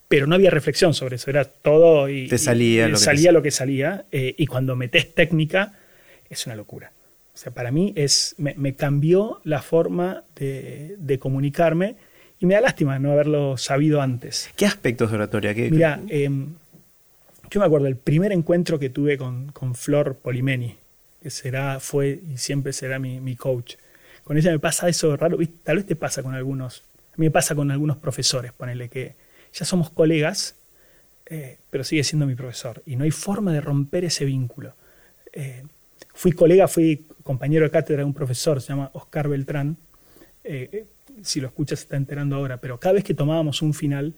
pero 0.07 0.27
no 0.27 0.35
había 0.35 0.51
reflexión 0.51 0.93
sobre 0.93 1.15
eso, 1.15 1.29
era 1.31 1.45
todo 1.45 2.07
y, 2.07 2.27
te 2.27 2.37
salía, 2.37 2.87
lo, 2.87 2.97
salía 2.97 3.29
que 3.29 3.33
lo 3.33 3.41
que 3.41 3.51
salía. 3.51 4.05
Eh, 4.11 4.35
y 4.37 4.45
cuando 4.45 4.75
metes 4.75 5.15
técnica, 5.15 5.73
es 6.29 6.45
una 6.45 6.55
locura. 6.55 6.91
O 7.33 7.37
sea, 7.37 7.51
para 7.51 7.71
mí 7.71 7.93
es, 7.95 8.35
me, 8.37 8.75
cambió 8.75 9.41
la 9.43 9.61
forma 9.63 10.23
de, 10.35 11.17
comunicarme 11.19 11.95
y 12.43 12.45
me 12.45 12.55
da 12.55 12.61
lástima 12.61 12.99
no 12.99 13.13
haberlo 13.13 13.55
sabido 13.55 14.01
antes. 14.01 14.49
¿Qué 14.57 14.65
aspectos 14.65 15.09
de 15.09 15.15
oratoria? 15.15 15.55
¿Qué, 15.55 15.71
Mira, 15.71 16.01
em, 16.09 16.55
yo 17.49 17.61
me 17.61 17.65
acuerdo 17.65 17.87
el 17.87 17.95
primer 17.95 18.33
encuentro 18.33 18.77
que 18.77 18.89
tuve 18.89 19.17
con, 19.17 19.75
Flor 19.75 20.17
Polimeni, 20.17 20.75
que 21.21 21.29
será, 21.29 21.79
fue 21.79 22.19
y 22.29 22.35
siempre 22.35 22.73
será 22.73 22.99
mi, 22.99 23.35
coach. 23.37 23.75
Con 24.25 24.37
ella 24.37 24.51
me 24.51 24.59
pasa 24.59 24.89
eso 24.89 25.15
raro, 25.15 25.37
tal 25.63 25.77
vez 25.77 25.85
te 25.85 25.95
pasa 25.95 26.21
con 26.21 26.35
algunos, 26.35 26.83
a 27.13 27.15
mí 27.15 27.27
me 27.27 27.31
pasa 27.31 27.55
con 27.55 27.71
algunos 27.71 27.95
profesores, 27.95 28.51
ponele 28.51 28.89
que 28.89 29.15
ya 29.53 29.63
somos 29.63 29.89
colegas, 29.89 30.57
eh, 31.25 31.59
pero 31.69 31.85
sigue 31.85 32.03
siendo 32.03 32.25
mi 32.25 32.35
profesor 32.35 32.83
y 32.85 32.97
no 32.97 33.05
hay 33.05 33.11
forma 33.11 33.53
de 33.53 33.61
romper 33.61 34.03
ese 34.03 34.25
vínculo. 34.25 34.75
Eh, 35.31 35.63
fui 36.13 36.33
colega, 36.33 36.67
fui 36.67 37.07
compañero 37.23 37.63
de 37.63 37.71
cátedra 37.71 37.99
de 38.01 38.05
un 38.05 38.13
profesor, 38.13 38.61
se 38.61 38.67
llama 38.67 38.91
Oscar 38.91 39.29
Beltrán, 39.29 39.77
eh, 40.43 40.87
si 41.21 41.41
lo 41.41 41.47
escuchas 41.47 41.79
se 41.79 41.83
está 41.83 41.97
enterando 41.97 42.35
ahora, 42.35 42.57
pero 42.57 42.79
cada 42.79 42.93
vez 42.93 43.03
que 43.03 43.13
tomábamos 43.13 43.61
un 43.61 43.73
final 43.73 44.13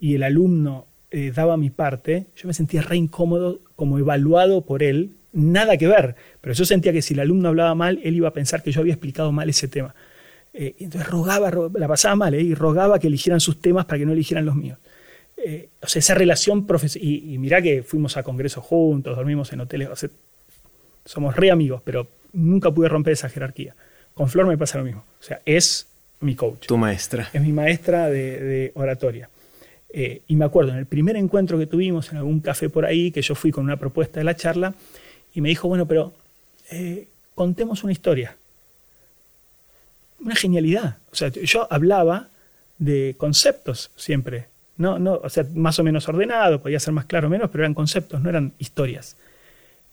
y 0.00 0.14
el 0.14 0.22
alumno 0.22 0.86
eh, 1.10 1.32
daba 1.34 1.56
mi 1.56 1.70
parte, 1.70 2.26
yo 2.36 2.48
me 2.48 2.54
sentía 2.54 2.82
re 2.82 2.96
incómodo 2.96 3.60
como 3.76 3.98
evaluado 3.98 4.64
por 4.64 4.82
él, 4.82 5.16
nada 5.32 5.76
que 5.76 5.86
ver, 5.86 6.16
pero 6.40 6.54
yo 6.54 6.64
sentía 6.64 6.92
que 6.92 7.02
si 7.02 7.14
el 7.14 7.20
alumno 7.20 7.48
hablaba 7.48 7.74
mal, 7.74 8.00
él 8.02 8.16
iba 8.16 8.28
a 8.28 8.32
pensar 8.32 8.62
que 8.62 8.72
yo 8.72 8.80
había 8.80 8.94
explicado 8.94 9.32
mal 9.32 9.48
ese 9.48 9.68
tema. 9.68 9.94
Eh, 10.52 10.76
entonces 10.78 11.10
rogaba, 11.10 11.50
la 11.74 11.88
pasaba 11.88 12.16
mal, 12.16 12.34
eh, 12.34 12.42
y 12.42 12.54
rogaba 12.54 12.98
que 12.98 13.08
eligieran 13.08 13.40
sus 13.40 13.60
temas 13.60 13.86
para 13.86 13.98
que 13.98 14.06
no 14.06 14.12
eligieran 14.12 14.44
los 14.44 14.54
míos. 14.54 14.78
o 15.82 15.86
sea, 15.86 16.00
esa 16.00 16.14
relación 16.14 16.66
profesor 16.66 17.02
y, 17.02 17.34
y, 17.34 17.38
mirá 17.38 17.60
que 17.60 17.82
fuimos 17.82 18.16
a 18.16 18.22
congresos 18.22 18.64
juntos, 18.64 19.16
dormimos 19.16 19.52
en 19.52 19.60
hoteles, 19.60 19.88
somos 21.04 21.36
re 21.36 21.50
amigos, 21.50 21.82
pero 21.84 22.08
nunca 22.32 22.70
pude 22.72 22.88
romper 22.88 23.12
esa 23.12 23.28
jerarquía. 23.28 23.74
Con 24.14 24.28
Flor 24.28 24.46
me 24.46 24.56
pasa 24.56 24.78
lo 24.78 24.84
mismo. 24.84 25.04
O 25.20 25.22
sea, 25.22 25.40
es 25.44 25.88
mi 26.24 26.34
coach. 26.34 26.66
Tu 26.66 26.76
maestra. 26.76 27.28
Es 27.32 27.40
mi 27.40 27.52
maestra 27.52 28.10
de 28.10 28.72
oratoria. 28.74 29.28
Eh, 29.96 30.22
y 30.26 30.34
me 30.34 30.44
acuerdo, 30.44 30.72
en 30.72 30.78
el 30.78 30.86
primer 30.86 31.14
encuentro 31.14 31.56
que 31.56 31.68
tuvimos 31.68 32.10
en 32.10 32.18
algún 32.18 32.40
café 32.40 32.68
por 32.68 32.84
ahí, 32.84 33.12
que 33.12 33.22
yo 33.22 33.36
fui 33.36 33.52
con 33.52 33.62
una 33.62 33.76
propuesta 33.76 34.18
de 34.18 34.24
la 34.24 34.34
charla, 34.34 34.74
y 35.32 35.40
me 35.40 35.50
dijo, 35.50 35.68
bueno, 35.68 35.86
pero 35.86 36.12
eh, 36.72 37.06
contemos 37.36 37.84
una 37.84 37.92
historia. 37.92 38.36
Una 40.18 40.34
genialidad. 40.34 40.98
O 41.12 41.14
sea, 41.14 41.28
yo 41.28 41.68
hablaba 41.70 42.28
de 42.78 43.14
conceptos 43.16 43.92
siempre. 43.94 44.48
No, 44.78 44.98
no, 44.98 45.20
o 45.22 45.28
sea, 45.28 45.46
más 45.54 45.78
o 45.78 45.84
menos 45.84 46.08
ordenado, 46.08 46.60
podía 46.60 46.80
ser 46.80 46.92
más 46.92 47.04
claro 47.04 47.28
o 47.28 47.30
menos, 47.30 47.48
pero 47.50 47.62
eran 47.62 47.74
conceptos, 47.74 48.20
no 48.20 48.28
eran 48.28 48.52
historias. 48.58 49.16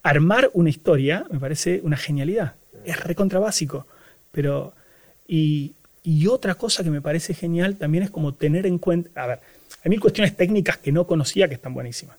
Armar 0.01 0.49
una 0.53 0.71
historia 0.71 1.27
me 1.29 1.39
parece 1.39 1.79
una 1.83 1.97
genialidad. 1.97 2.55
Es 2.85 2.99
recontra 3.03 3.37
básico. 3.37 3.85
Pero, 4.31 4.73
y, 5.27 5.73
y 6.03 6.27
otra 6.27 6.55
cosa 6.55 6.83
que 6.83 6.89
me 6.89 7.01
parece 7.01 7.33
genial 7.33 7.75
también 7.75 8.03
es 8.03 8.09
como 8.09 8.33
tener 8.33 8.65
en 8.65 8.77
cuenta, 8.79 9.23
a 9.23 9.27
ver, 9.27 9.39
hay 9.83 9.89
mil 9.89 9.99
cuestiones 9.99 10.35
técnicas 10.35 10.77
que 10.77 10.91
no 10.91 11.05
conocía 11.05 11.47
que 11.47 11.55
están 11.55 11.73
buenísimas. 11.73 12.17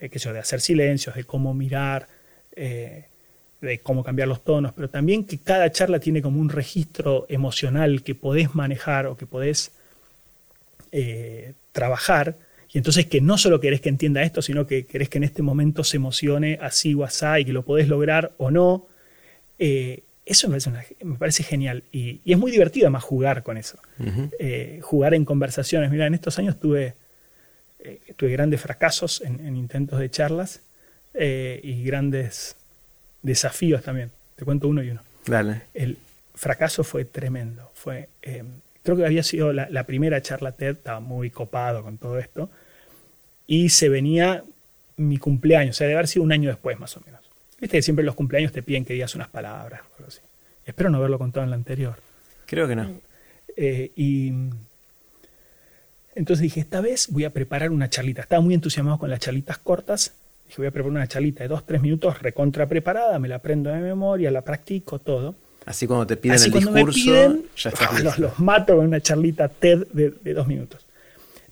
Eh, 0.00 0.08
que 0.08 0.18
eso 0.18 0.32
de 0.32 0.38
hacer 0.38 0.60
silencios, 0.60 1.16
de 1.16 1.24
cómo 1.24 1.54
mirar, 1.54 2.06
eh, 2.54 3.06
de 3.60 3.80
cómo 3.80 4.04
cambiar 4.04 4.28
los 4.28 4.44
tonos, 4.44 4.72
pero 4.72 4.88
también 4.88 5.24
que 5.24 5.38
cada 5.38 5.72
charla 5.72 5.98
tiene 5.98 6.22
como 6.22 6.40
un 6.40 6.48
registro 6.48 7.26
emocional 7.28 8.04
que 8.04 8.14
podés 8.14 8.54
manejar 8.54 9.06
o 9.06 9.16
que 9.16 9.26
podés 9.26 9.72
eh, 10.92 11.54
trabajar. 11.72 12.36
Y 12.72 12.78
entonces 12.78 13.06
que 13.06 13.20
no 13.20 13.38
solo 13.38 13.58
querés 13.60 13.80
que 13.80 13.88
entienda 13.88 14.22
esto, 14.22 14.40
sino 14.40 14.66
que 14.66 14.86
querés 14.86 15.08
que 15.08 15.18
en 15.18 15.24
este 15.24 15.42
momento 15.42 15.82
se 15.82 15.96
emocione 15.96 16.58
así 16.62 16.94
o 16.94 17.02
así 17.02 17.24
y 17.40 17.44
que 17.46 17.52
lo 17.52 17.64
podés 17.64 17.88
lograr 17.88 18.32
o 18.38 18.52
no. 18.52 18.86
Eso 20.28 20.48
me 20.48 21.16
parece, 21.16 21.42
genial. 21.42 21.84
Y, 21.92 22.20
es 22.24 22.38
muy 22.38 22.50
divertido 22.50 22.86
además 22.86 23.04
jugar 23.04 23.42
con 23.42 23.56
eso. 23.56 23.78
jugar 24.82 25.14
en 25.14 25.24
conversaciones. 25.24 25.90
Mira, 25.90 26.06
en 26.06 26.14
estos 26.14 26.38
años 26.38 26.58
tuve 26.60 26.94
eh, 27.80 28.00
tuve 28.16 28.30
grandes 28.30 28.60
fracasos 28.60 29.20
en, 29.20 29.56
intentos 29.56 30.00
de 30.00 30.10
charlas 30.10 30.60
eh, 31.14 31.60
y 31.62 31.84
grandes 31.84 32.56
desafíos 33.22 33.82
también. 33.82 34.10
Te 34.36 34.44
cuento 34.44 34.68
uno 34.68 34.82
y 34.82 34.90
uno. 34.90 35.02
El 35.74 35.96
fracaso 36.34 36.82
fue 36.82 37.04
tremendo. 37.04 37.70
Fue, 37.74 38.08
eh, 38.22 38.42
creo 38.82 38.96
que 38.96 39.06
había 39.06 39.22
sido 39.22 39.52
la, 39.52 39.84
primera 39.84 40.20
charla 40.22 40.52
TED, 40.52 40.76
estaba 40.76 41.00
muy 41.00 41.30
copado 41.30 41.82
con 41.82 41.98
todo 41.98 42.18
esto, 42.18 42.50
y 43.46 43.68
se 43.68 43.88
venía 43.88 44.44
mi 44.96 45.18
cumpleaños, 45.18 45.76
o 45.76 45.78
sea, 45.78 45.86
debe 45.86 45.98
haber 45.98 46.08
sido 46.08 46.24
un 46.24 46.32
año 46.32 46.50
después 46.50 46.78
más 46.80 46.96
o 46.96 47.00
menos. 47.06 47.17
Viste 47.60 47.78
que 47.78 47.82
siempre 47.82 48.04
los 48.04 48.14
cumpleaños 48.14 48.52
te 48.52 48.62
piden 48.62 48.84
que 48.84 48.92
digas 48.94 49.14
unas 49.14 49.28
palabras 49.28 49.80
o 49.82 49.96
algo 49.96 50.08
así. 50.08 50.20
Espero 50.64 50.90
no 50.90 50.98
haberlo 50.98 51.18
contado 51.18 51.44
en 51.44 51.50
la 51.50 51.56
anterior. 51.56 51.96
Creo 52.46 52.68
que 52.68 52.76
no. 52.76 53.00
y 53.56 54.32
entonces 56.14 56.42
dije, 56.42 56.60
esta 56.60 56.80
vez 56.80 57.08
voy 57.10 57.24
a 57.24 57.30
preparar 57.30 57.70
una 57.70 57.88
charlita. 57.88 58.22
Estaba 58.22 58.42
muy 58.42 58.52
entusiasmado 58.54 58.98
con 58.98 59.08
las 59.08 59.20
charlitas 59.20 59.58
cortas. 59.58 60.14
Dije, 60.46 60.56
voy 60.58 60.66
a 60.66 60.70
preparar 60.72 60.90
una 60.92 61.06
charlita 61.06 61.44
de 61.44 61.48
dos, 61.48 61.64
tres 61.64 61.80
minutos 61.80 62.20
recontra 62.20 62.66
preparada, 62.66 63.18
me 63.18 63.28
la 63.28 63.36
aprendo 63.36 63.70
de 63.70 63.78
memoria, 63.78 64.30
la 64.30 64.42
practico, 64.42 64.98
todo. 64.98 65.36
Así 65.64 65.86
cuando 65.86 66.06
te 66.06 66.16
piden 66.16 66.36
Así 66.36 66.46
el 66.46 66.54
me 66.54 66.60
discurso, 66.60 66.98
piden, 67.04 67.44
ya 67.56 67.70
listo. 67.92 68.02
los, 68.02 68.18
los 68.18 68.38
mato 68.40 68.76
con 68.76 68.86
una 68.86 69.00
charlita 69.00 69.48
TED 69.48 69.86
de, 69.92 70.10
de 70.10 70.34
dos 70.34 70.46
minutos. 70.48 70.84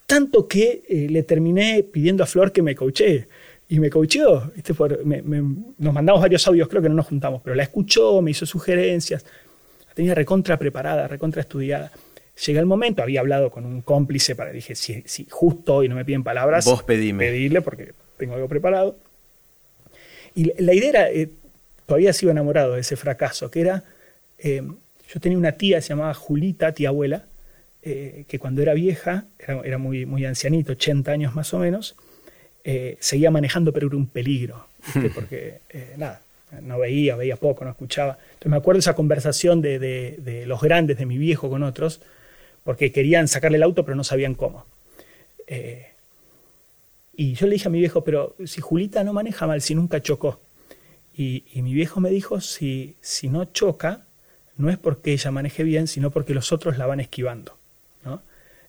Tanto 0.07 0.49
que 0.49 0.83
eh, 0.89 1.09
le 1.11 1.23
terminé 1.23 1.83
pidiendo 1.83 2.25
a 2.25 2.27
Flor 2.27 2.51
que 2.53 2.63
me 2.63 2.75
coachee. 2.75 3.27
Y 3.69 3.81
me 3.81 3.91
coacheó. 3.91 4.51
¿viste? 4.55 4.75
Por- 4.75 5.05
me- 5.05 5.23
me- 5.23 5.57
nos 5.79 5.93
mandamos 5.93 6.23
varios 6.23 6.47
audios, 6.47 6.69
creo 6.69 6.83
que 6.83 6.89
no 6.89 6.95
nos 6.95 7.07
juntamos, 7.07 7.41
pero 7.43 7.55
la 7.57 7.63
escuchó, 7.65 8.23
me 8.23 8.31
hizo 8.31 8.47
sugerencias. 8.47 9.25
La 9.89 9.95
tenía 9.95 10.15
recontra 10.15 10.59
preparada, 10.59 11.09
recontra 11.09 11.41
estudiada. 11.41 11.91
Llega 12.47 12.61
el 12.61 12.67
momento, 12.67 13.03
había 13.03 13.21
hablado 13.21 13.51
con 13.51 13.65
un 13.65 13.81
cómplice 13.81 14.37
para, 14.37 14.53
dije, 14.53 14.75
si, 14.75 15.03
si 15.07 15.27
justo 15.31 15.77
hoy 15.77 15.89
no 15.89 15.95
me 15.95 16.05
piden 16.05 16.23
palabras, 16.23 16.65
Vos 16.67 16.83
pedime. 16.83 17.25
pedirle 17.27 17.63
porque 17.63 17.93
tengo 18.19 18.35
algo 18.35 18.47
preparado. 18.47 18.97
Y 20.35 20.53
la, 20.63 20.75
idea 20.75 20.89
era, 20.91 21.11
eh, 21.11 21.31
todavía 21.87 22.13
sigo 22.13 22.31
enamorado 22.31 22.75
de 22.75 22.81
ese 22.83 22.97
fracaso, 22.97 23.51
que 23.51 23.61
era, 23.63 23.85
eh, 24.39 24.63
yo 25.13 25.21
tenía 25.21 25.39
una 25.39 25.53
tía, 25.53 25.81
se 25.81 25.89
llamaba 25.91 26.13
Julita, 26.13 26.73
tía 26.73 26.91
abuela, 26.91 27.25
eh, 27.83 28.25
que 28.29 28.39
cuando 28.39 28.61
era 28.61 28.75
vieja, 28.75 29.25
era, 29.39 29.61
era 29.65 29.79
muy, 29.79 30.05
muy 30.05 30.27
ancianito, 30.27 30.73
80 30.73 31.11
años 31.13 31.35
más 31.35 31.55
o 31.55 31.59
menos, 31.59 31.97
eh, 32.69 32.97
seguía 32.99 33.31
manejando, 33.31 33.73
pero 33.73 33.87
era 33.87 33.97
un 33.97 34.09
peligro, 34.09 34.67
porque 35.15 35.61
eh, 35.71 35.95
nada, 35.97 36.21
no 36.63 36.79
veía, 36.81 37.15
veía 37.15 37.37
poco, 37.37 37.65
no 37.65 37.71
escuchaba. 37.71 38.19
Entonces 38.35 38.51
me 38.51 38.57
acuerdo 38.57 38.81
esa 38.81 38.95
conversación 38.97 39.63
de, 39.63 39.79
de- 39.79 40.17
de 40.19 40.47
los 40.47 40.61
grandes, 40.61 40.99
de 40.99 41.07
mi 41.07 41.17
viejo 41.17 41.49
con 41.49 41.63
otros, 41.63 42.01
porque 42.65 42.91
querían 42.91 43.29
sacarle 43.29 43.59
el 43.59 43.63
auto, 43.63 43.85
pero 43.85 43.95
no 43.95 44.03
sabían 44.03 44.35
cómo. 44.35 44.67
Eh, 45.47 45.87
y 47.17 47.35
yo 47.35 47.47
le 47.47 47.53
dije 47.53 47.69
a 47.69 47.71
mi 47.71 47.79
viejo, 47.79 48.03
pero 48.03 48.35
si 48.45 48.61
Julita 48.61 49.05
no 49.05 49.13
maneja 49.13 49.47
mal, 49.47 49.61
si 49.63 49.75
nunca 49.75 50.03
chocó. 50.03 50.41
Y, 51.17 51.45
y 51.55 51.63
mi 51.63 51.73
viejo 51.73 52.01
me 52.01 52.11
dijo, 52.11 52.41
si, 52.41 52.97
si 53.01 53.29
no 53.29 53.45
choca, 53.47 54.05
no 54.57 54.71
es 54.71 54.77
porque 54.77 55.13
ella 55.13 55.31
maneje 55.31 55.63
bien, 55.63 55.87
sino 55.87 56.11
porque 56.11 56.35
los 56.35 56.53
otros 56.53 56.77
la 56.79 56.87
van 56.87 57.01
esquivando. 57.01 57.57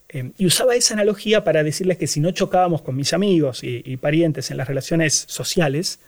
Eh, 0.09 0.31
y 0.37 0.45
usaba 0.45 0.75
esa 0.75 0.93
analogía 0.93 1.43
para 1.43 1.63
decirles 1.63 1.97
que 1.97 2.07
si 2.07 2.19
no 2.19 2.31
chocábamos 2.31 2.81
con 2.81 2.95
mis 2.95 3.13
amigos 3.13 3.63
y, 3.63 3.81
y 3.85 3.97
parientes 3.97 4.51
en 4.51 4.57
las 4.57 4.67
relaciones 4.67 5.25
sociales, 5.27 5.99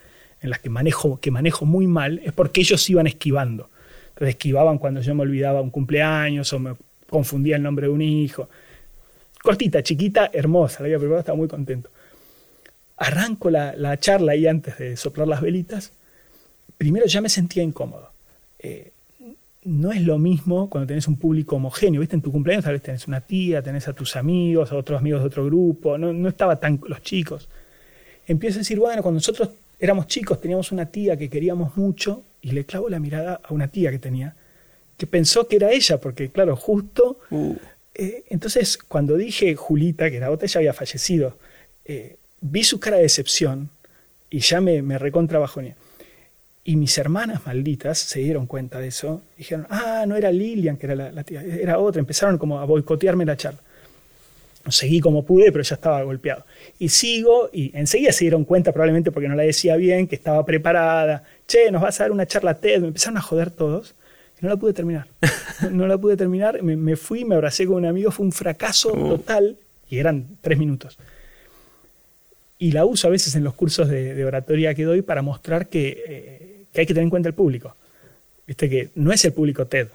en 0.42 0.50
las 0.50 0.60
que 0.60 0.70
manejo, 0.70 1.20
que 1.20 1.32
manejo 1.32 1.66
muy 1.66 1.88
mal, 1.88 2.22
es 2.24 2.32
porque 2.32 2.62
ellos 2.62 2.90
iban 2.90 3.08
esquivando. 3.08 3.70
Entonces 4.10 4.30
esquivaban 4.30 4.78
cuando 4.78 5.02
yo 5.02 5.16
me 5.16 5.24
olvidaba 5.24 5.62
un 5.62 5.70
cumpleaños 5.70 6.52
o 6.54 6.60
me 6.60 6.76
confundía 7.10 7.58
el 7.58 7.64
nombre 7.64 7.88
de 7.88 7.94
un 7.94 8.02
hijo. 8.02 8.50
Cortita, 9.42 9.82
chiquita, 9.84 10.30
hermosa, 10.34 10.80
la 10.80 10.88
había 10.88 10.98
preparado, 10.98 11.20
estaba 11.20 11.38
muy 11.38 11.48
contento. 11.48 11.90
Arranco 12.98 13.50
la, 13.50 13.76
la 13.76 13.98
charla 13.98 14.34
ahí 14.34 14.46
antes 14.46 14.78
de 14.78 14.98
soplar 14.98 15.28
las 15.28 15.42
velitas. 15.42 15.94
Primero 16.78 17.06
ya 17.06 17.22
me 17.22 17.30
sentía 17.30 17.64
incómodo. 17.64 18.12
Eh, 18.60 18.89
no 19.70 19.92
es 19.92 20.02
lo 20.02 20.18
mismo 20.18 20.70
cuando 20.70 20.88
tenés 20.88 21.08
un 21.08 21.18
público 21.18 21.56
homogéneo, 21.56 22.02
¿viste? 22.02 22.16
En 22.16 22.22
tu 22.22 22.32
cumpleaños 22.32 22.66
tal 22.66 22.74
vez 22.74 22.82
tenés 22.82 23.08
una 23.08 23.22
tía, 23.22 23.62
tenés 23.62 23.88
a 23.88 23.94
tus 23.94 24.16
amigos, 24.16 24.72
a 24.72 24.76
otros 24.76 25.00
amigos 25.00 25.22
de 25.22 25.28
otro 25.28 25.46
grupo, 25.46 25.98
no, 25.98 26.12
no 26.12 26.30
estaba 26.30 26.60
tan 26.60 26.82
los 26.88 27.02
chicos. 27.02 27.48
Empiezo 28.28 28.58
a 28.58 28.60
decir, 28.60 28.80
bueno, 28.80 29.02
cuando 29.02 29.18
nosotros 29.18 29.50
éramos 29.80 30.08
chicos 30.08 30.42
teníamos 30.42 30.72
una 30.72 30.88
tía 30.88 31.16
que 31.18 31.30
queríamos 31.30 31.78
mucho 31.78 32.24
y 32.42 32.52
le 32.52 32.66
clavo 32.66 32.90
la 32.90 33.00
mirada 33.00 33.42
a 33.44 33.54
una 33.54 33.68
tía 33.68 33.92
que 33.92 34.00
tenía, 34.00 34.36
que 34.98 35.08
pensó 35.08 35.48
que 35.48 35.58
era 35.58 35.72
ella, 35.72 36.00
porque 36.00 36.30
claro, 36.30 36.56
justo... 36.56 37.20
Uh, 37.30 37.56
eh, 37.96 38.24
entonces, 38.30 38.78
cuando 38.78 39.18
dije 39.18 39.56
Julita, 39.56 40.10
que 40.10 40.18
era 40.18 40.32
otra, 40.32 40.46
ella 40.46 40.60
había 40.60 40.74
fallecido, 40.74 41.38
eh, 41.84 42.16
vi 42.40 42.64
su 42.64 42.80
cara 42.80 42.96
de 42.96 43.04
decepción 43.04 43.70
y 44.30 44.40
ya 44.40 44.62
me, 44.62 44.82
me 44.82 44.98
recontra 44.98 45.38
bajoneé. 45.38 45.76
Y 46.70 46.76
mis 46.76 46.96
hermanas 47.00 47.48
malditas 47.48 47.98
se 47.98 48.20
dieron 48.20 48.46
cuenta 48.46 48.80
de 48.80 48.90
eso. 48.90 49.24
Dijeron, 49.36 49.66
ah, 49.72 50.06
no 50.08 50.16
era 50.16 50.32
Lilian, 50.32 50.78
que 50.78 50.86
era 50.86 50.94
la, 50.96 51.12
la 51.12 51.24
tía, 51.24 51.42
era 51.42 51.80
otra. 51.80 52.00
Empezaron 52.00 52.38
como 52.38 52.60
a 52.60 52.66
boicotearme 52.66 53.26
la 53.26 53.36
charla. 53.36 53.60
Seguí 54.68 55.00
como 55.00 55.26
pude, 55.26 55.52
pero 55.52 55.64
ya 55.64 55.74
estaba 55.74 56.04
golpeado. 56.04 56.46
Y 56.78 56.90
sigo, 56.90 57.50
y 57.52 57.72
enseguida 57.76 58.12
se 58.12 58.26
dieron 58.26 58.46
cuenta, 58.46 58.72
probablemente 58.72 59.12
porque 59.12 59.28
no 59.28 59.34
la 59.34 59.42
decía 59.42 59.78
bien, 59.78 60.06
que 60.08 60.14
estaba 60.14 60.46
preparada. 60.46 61.24
Che, 61.48 61.72
nos 61.72 61.82
vas 61.82 62.00
a 62.00 62.04
dar 62.04 62.12
una 62.12 62.28
charla 62.28 62.54
TED. 62.54 62.82
Me 62.82 62.88
empezaron 62.90 63.18
a 63.18 63.22
joder 63.22 63.50
todos. 63.50 63.96
Y 64.40 64.46
no 64.46 64.50
la 64.50 64.58
pude 64.58 64.74
terminar. 64.74 65.08
No, 65.64 65.70
no 65.72 65.88
la 65.88 65.98
pude 65.98 66.18
terminar. 66.18 66.62
Me, 66.62 66.78
me 66.78 66.96
fui, 66.96 67.26
me 67.26 67.34
abracé 67.34 67.66
con 67.66 67.78
un 67.78 67.86
amigo. 67.88 68.12
Fue 68.12 68.24
un 68.28 68.32
fracaso 68.32 68.94
Oh. 68.94 69.10
total. 69.18 69.58
Y 69.90 69.98
eran 69.98 70.38
tres 70.42 70.60
minutos. 70.60 71.00
Y 72.60 72.74
la 72.74 72.86
uso 72.86 73.08
a 73.08 73.10
veces 73.10 73.34
en 73.36 73.44
los 73.44 73.56
cursos 73.56 73.90
de, 73.90 74.14
de 74.14 74.24
oratoria 74.26 74.76
que 74.76 74.84
doy 74.84 75.02
para 75.02 75.24
mostrar 75.24 75.68
que, 75.68 76.04
eh, 76.08 76.39
que 76.74 76.82
hay 76.82 76.86
que 76.88 76.94
tener 76.94 77.04
en 77.06 77.10
cuenta 77.10 77.30
el 77.30 77.36
público. 77.36 77.76
Viste 78.48 78.70
que 78.70 78.90
no 78.96 79.12
es 79.12 79.24
el 79.26 79.34
público 79.34 79.68
TED, 79.68 79.88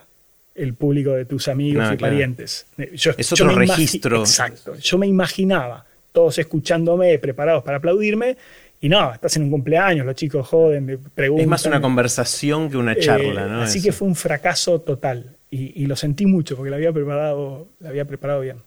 el 0.54 0.74
público 0.74 1.12
de 1.12 1.24
tus 1.24 1.48
amigos 1.48 1.82
No, 1.86 1.94
y 1.94 1.96
claro. 1.96 2.12
parientes. 2.12 2.66
Eh, 2.78 2.92
Yo, 2.94 3.12
Es 3.16 3.32
otro 3.32 3.50
registro. 3.54 4.20
Exacto. 4.20 4.76
Yo 4.78 4.98
me 4.98 5.06
imaginaba 5.06 5.84
todos 6.12 6.38
escuchándome, 6.38 7.18
preparados 7.18 7.64
para 7.64 7.78
aplaudirme, 7.78 8.36
y 8.80 8.88
no, 8.88 9.12
estás 9.14 9.34
en 9.36 9.44
un 9.44 9.50
cumpleaños, 9.50 10.04
los 10.06 10.14
chicos 10.14 10.46
joden, 10.46 10.84
me 10.84 10.98
preguntan. 10.98 11.42
es 11.44 11.48
más 11.48 11.64
una 11.66 11.80
conversación 11.80 12.70
que 12.70 12.76
una 12.76 12.94
charla, 12.96 13.46
Eh, 13.46 13.48
¿no? 13.48 13.62
Así 13.62 13.78
Eso. 13.78 13.86
que 13.86 13.92
fue 13.92 14.06
un 14.06 14.14
fracaso 14.14 14.80
total. 14.80 15.36
Y, 15.50 15.82
y 15.82 15.86
lo 15.86 15.96
sentí 15.96 16.26
mucho 16.26 16.54
porque 16.56 16.70
lo 16.70 16.76
había 16.76 16.92
preparado, 16.92 17.66
lo 17.80 17.88
había 17.88 18.04
preparado 18.04 18.40
bien. 18.42 18.58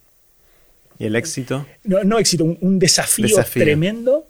¿Y 0.99 1.05
el 1.05 1.15
éxito? 1.15 1.65
No, 1.83 2.03
no 2.03 2.17
éxito, 2.17 2.43
un, 2.43 2.57
un 2.61 2.79
desafío, 2.79 3.27
Desafío. 3.27 3.63
tremendo. 3.63 4.25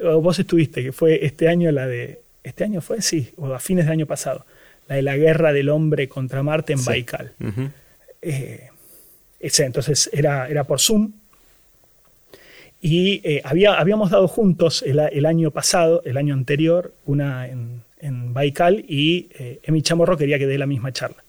Vos 0.00 0.38
estuviste, 0.38 0.82
que 0.82 0.92
fue 0.92 1.24
este 1.26 1.48
año 1.48 1.70
la 1.72 1.86
de. 1.86 2.21
¿Este 2.42 2.64
año 2.64 2.80
fue? 2.80 3.02
Sí, 3.02 3.32
o 3.36 3.52
a 3.52 3.58
fines 3.58 3.84
del 3.84 3.92
año 3.92 4.06
pasado. 4.06 4.46
La 4.88 4.96
de 4.96 5.02
la 5.02 5.16
guerra 5.16 5.52
del 5.52 5.68
hombre 5.68 6.08
contra 6.08 6.42
Marte 6.42 6.72
en 6.72 6.78
Sí. 6.78 6.86
Baikal. 6.86 7.32
Eh, 8.20 8.68
ese, 9.40 9.64
entonces 9.64 10.10
era, 10.12 10.48
era 10.48 10.64
por 10.64 10.80
Zoom. 10.80 11.12
Y 12.80 13.20
eh, 13.24 13.40
había, 13.44 13.74
habíamos 13.74 14.10
dado 14.10 14.26
juntos 14.26 14.82
el, 14.84 15.26
año 15.26 15.50
pasado, 15.52 16.02
el 16.04 16.16
año 16.16 16.34
anterior, 16.34 16.92
una 17.04 17.46
en, 17.46 17.82
en 17.98 18.34
Baikal 18.34 18.84
y 18.88 19.28
eh, 19.38 19.60
Emi 19.62 19.82
Chamorro 19.82 20.16
quería 20.16 20.38
que 20.38 20.48
dé 20.48 20.58
la 20.58 20.66
misma 20.66 20.92
charla 20.92 21.22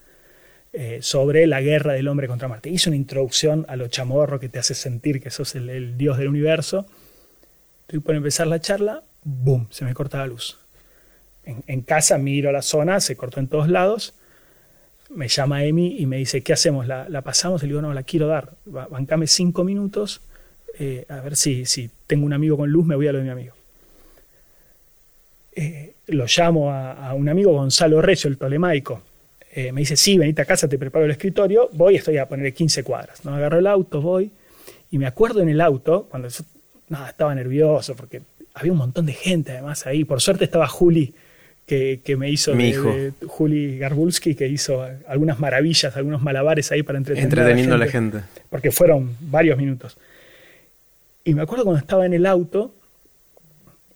eh, 0.73 0.97
sobre 1.01 1.45
la 1.45 1.61
guerra 1.61 1.93
del 1.93 2.07
hombre 2.07 2.27
contra 2.27 2.47
Marte. 2.47 2.71
Hizo 2.71 2.89
una 2.89 2.97
introducción 2.97 3.65
a 3.69 3.75
lo 3.75 3.87
chamorro 3.87 4.39
que 4.39 4.49
te 4.49 4.57
hace 4.57 4.73
sentir 4.73 5.21
que 5.21 5.29
sos 5.29 5.53
el, 5.53 5.69
el 5.69 5.95
dios 5.95 6.17
del 6.17 6.27
universo. 6.27 6.87
Estoy 7.81 7.99
por 7.99 8.15
empezar 8.15 8.47
la 8.47 8.59
charla, 8.59 9.03
¡boom! 9.23 9.67
Se 9.69 9.85
me 9.85 9.93
corta 9.93 10.17
la 10.17 10.25
luz. 10.25 10.59
En, 11.45 11.81
casa 11.81 12.17
miro 12.17 12.51
la 12.51 12.61
zona, 12.61 12.99
se 12.99 13.15
cortó 13.17 13.39
en 13.39 13.47
todos 13.47 13.67
lados. 13.67 14.13
Me 15.09 15.27
llama 15.27 15.63
Emi 15.63 15.97
y 15.99 16.05
me 16.05 16.17
dice, 16.17 16.41
¿qué 16.41 16.53
hacemos? 16.53 16.87
¿La, 16.87 17.07
la 17.09 17.21
pasamos? 17.21 17.61
Le 17.61 17.67
digo, 17.67 17.81
no, 17.81 17.93
la 17.93 18.03
quiero 18.03 18.27
dar. 18.27 18.51
Ba- 18.65 18.87
Bancame 18.87 19.27
cinco 19.27 19.63
minutos, 19.63 20.21
eh, 20.79 21.05
a 21.09 21.19
ver 21.21 21.35
si, 21.35 21.65
si 21.65 21.89
tengo 22.07 22.25
un 22.25 22.33
amigo 22.33 22.57
con 22.57 22.69
luz, 22.71 22.85
me 22.85 22.95
voy 22.95 23.07
a 23.07 23.11
lo 23.11 23.17
de 23.19 23.23
mi 23.25 23.29
amigo. 23.29 23.53
Eh, 25.55 25.93
lo 26.07 26.25
llamo 26.25 26.71
a, 26.71 27.13
un 27.13 27.29
amigo, 27.29 27.51
Gonzalo 27.53 28.01
Recio, 28.01 28.29
el 28.29 28.37
tolemaico. 28.37 29.01
Eh, 29.51 29.71
me 29.71 29.81
dice, 29.81 29.95
sí, 29.95 30.17
venite 30.17 30.41
a 30.41 30.45
casa, 30.45 30.67
te 30.67 30.79
preparo 30.79 31.05
el 31.05 31.11
escritorio. 31.11 31.69
Voy, 31.73 31.95
estoy 31.95 32.17
a 32.17 32.27
poner 32.27 32.53
15 32.53 32.83
cuadras. 32.83 33.23
¿no? 33.23 33.35
Agarro 33.35 33.59
el 33.59 33.67
auto, 33.67 34.01
voy. 34.01 34.31
Y 34.89 34.97
me 34.97 35.05
acuerdo 35.05 35.41
en 35.41 35.49
el 35.49 35.61
auto, 35.61 36.07
cuando 36.09 36.27
yo 36.27 36.43
nada, 36.89 37.09
estaba 37.09 37.33
nervioso, 37.35 37.95
porque 37.95 38.21
había 38.53 38.71
un 38.71 38.77
montón 38.79 39.05
de 39.05 39.13
gente 39.13 39.51
además 39.51 39.85
ahí. 39.85 40.05
Por 40.05 40.21
suerte 40.21 40.43
estaba 40.45 40.67
Juli, 40.67 41.13
que, 41.65 42.01
que 42.03 42.15
me 42.17 42.29
hizo, 42.29 42.53
Mi 42.55 42.63
de- 42.63 42.69
hijo. 42.69 42.93
de- 42.95 43.13
Juli 43.27 43.77
Garbulski, 43.77 44.35
que 44.35 44.47
hizo 44.47 44.85
algunas 45.07 45.39
maravillas, 45.39 45.95
algunos 45.95 46.21
malabares 46.21 46.71
ahí 46.71 46.83
para 46.83 46.97
entretener 46.97 47.25
Entreteniendo 47.25 47.75
a 47.75 47.77
la 47.77 47.87
gente. 47.87 48.19
porque 48.49 48.71
fueron 48.71 49.15
varios 49.21 49.57
minutos. 49.57 49.97
Y 51.23 51.33
me 51.33 51.41
acuerdo 51.41 51.63
cuando 51.63 51.79
estaba 51.79 52.05
en 52.05 52.13
el 52.13 52.25
auto 52.25 52.75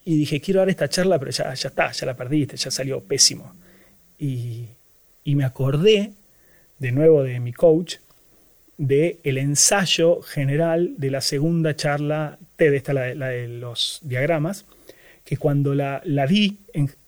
y 0.05 0.15
dije, 0.17 0.39
quiero 0.39 0.61
dar 0.61 0.69
esta 0.69 0.87
charla, 0.87 1.19
pero 1.19 1.31
ya, 1.31 1.53
ya 1.53 1.67
está, 1.69 1.91
ya 1.91 2.05
la 2.05 2.15
perdiste, 2.15 2.55
ya 2.55 2.71
salió 2.71 3.01
pésimo. 3.01 3.53
Y, 4.17 4.65
y 5.25 5.35
me 5.35 5.43
acordé 5.43 6.13
de 6.79 6.91
nuevo 6.93 7.23
de 7.23 7.39
mi 7.41 7.51
coach, 7.51 7.95
de 8.77 9.17
el 9.23 9.37
ensayo 9.39 10.21
general 10.21 10.93
de 10.97 11.11
la 11.11 11.19
segunda 11.21 11.75
charla 11.75 12.37
TED, 12.55 12.75
esta 12.75 12.93
la 12.93 13.13
la 13.15 13.27
de 13.29 13.47
los 13.47 13.99
diagramas, 14.03 14.65
que 15.27 15.35
cuando 15.35 15.75
la, 15.75 16.01
la 16.05 16.25
di 16.25 16.57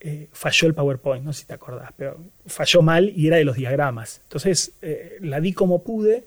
eh, 0.02 0.28
falló 0.34 0.68
el 0.68 0.74
PowerPoint, 0.74 1.24
no 1.24 1.32
sé 1.32 1.40
si 1.40 1.46
te 1.46 1.54
acordás, 1.54 1.94
pero 1.96 2.18
falló 2.48 2.82
mal 2.82 3.14
y 3.16 3.28
era 3.28 3.38
de 3.38 3.46
los 3.46 3.56
diagramas. 3.56 4.20
Entonces 4.24 4.74
eh, 4.82 5.20
la 5.22 5.40
di 5.40 5.54
como 5.54 5.84
pude, 5.84 6.26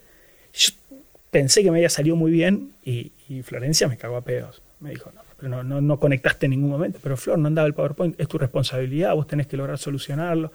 yo 0.55 0.73
pensé 1.31 1.63
que 1.63 1.71
me 1.71 1.77
había 1.77 1.91
salido 1.91 2.17
muy 2.17 2.31
bien 2.31 2.73
y, 2.83 3.13
Florencia 3.43 3.89
me 3.89 3.99
cagó 3.99 4.17
a 4.17 4.23
pedos. 4.23 4.63
Me 4.81 4.89
dijo, 4.89 5.11
no, 5.15 5.21
pero 5.37 5.51
no, 5.51 5.63
no, 5.63 5.83
no 5.83 6.01
conectaste 6.01 6.47
en 6.47 6.53
ningún 6.53 6.71
momento, 6.71 6.99
pero 7.03 7.19
Flor, 7.19 7.39
no 7.39 7.49
andaba 7.49 7.69
el 7.69 7.75
PowerPoint, 7.75 8.19
es 8.19 8.27
tu 8.27 8.39
responsabilidad, 8.39 9.15
vos 9.15 9.27
tenés 9.27 9.47
que 9.47 9.59
lograr 9.59 9.77
solucionarlo. 9.77 10.51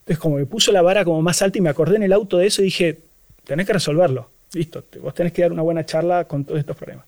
Entonces 0.00 0.18
como 0.18 0.36
me 0.36 0.44
puso 0.44 0.70
la 0.70 0.82
vara 0.82 1.02
como 1.02 1.22
más 1.22 1.40
alta 1.40 1.56
y 1.56 1.62
me 1.62 1.70
acordé 1.70 1.96
en 1.96 2.02
el 2.02 2.12
auto 2.12 2.36
de 2.36 2.46
eso 2.46 2.60
y 2.60 2.66
dije, 2.66 2.98
tenés 3.44 3.66
que 3.66 3.72
resolverlo, 3.72 4.30
listo, 4.52 4.84
vos 5.00 5.14
tenés 5.14 5.32
que 5.32 5.40
dar 5.40 5.52
una 5.52 5.62
buena 5.62 5.86
charla 5.86 6.26
con 6.26 6.44
todos 6.44 6.60
estos 6.60 6.76
problemas. 6.76 7.06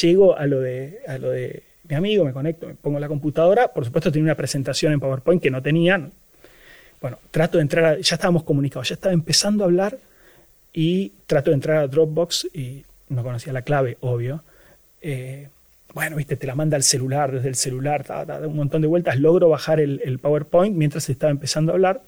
Llego 0.00 0.36
a 0.36 0.46
lo 0.46 0.58
de, 0.58 0.98
a 1.06 1.18
lo 1.18 1.30
de 1.30 1.62
mi 1.88 1.94
amigo, 1.94 2.24
me 2.24 2.32
conecto, 2.32 2.66
me 2.66 2.74
pongo 2.74 2.98
la 3.00 3.08
computadora, 3.08 3.68
por 3.68 3.84
supuesto 3.84 4.12
tenía 4.12 4.24
una 4.24 4.36
presentación 4.36 4.92
en 4.92 5.00
PowerPoint 5.00 5.42
que 5.42 5.50
no 5.50 5.62
tenía, 5.62 6.08
bueno, 7.00 7.18
trato 7.30 7.58
de 7.58 7.62
entrar, 7.62 7.98
ya 7.98 8.14
estábamos 8.14 8.44
comunicados, 8.44 8.88
ya 8.88 8.94
estaba 8.94 9.12
empezando 9.12 9.64
a 9.64 9.66
hablar 9.66 9.98
y 10.72 11.12
trato 11.26 11.50
de 11.50 11.54
entrar 11.54 11.78
a 11.78 11.88
Dropbox 11.88 12.48
y 12.54 12.84
no 13.08 13.22
conocía 13.22 13.52
la 13.52 13.62
clave, 13.62 13.98
obvio. 14.00 14.42
Eh, 15.00 15.48
bueno, 15.94 16.16
viste, 16.16 16.36
te 16.36 16.46
la 16.46 16.54
manda 16.54 16.76
al 16.76 16.82
celular, 16.82 17.32
desde 17.32 17.48
el 17.48 17.54
celular, 17.54 18.04
da 18.06 18.46
un 18.46 18.56
montón 18.56 18.80
de 18.80 18.88
vueltas, 18.88 19.18
logro 19.18 19.48
bajar 19.48 19.78
el, 19.80 20.18
PowerPoint 20.20 20.74
mientras 20.74 21.08
estaba 21.10 21.30
empezando 21.30 21.72
a 21.72 21.74
hablar. 21.74 22.00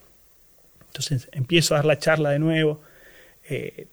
Entonces 0.87 1.29
empiezo 1.33 1.75
a 1.75 1.79
dar 1.79 1.85
la 1.85 1.99
charla 1.99 2.31
de 2.31 2.39
nuevo. 2.39 2.81
Eh, 3.51 3.87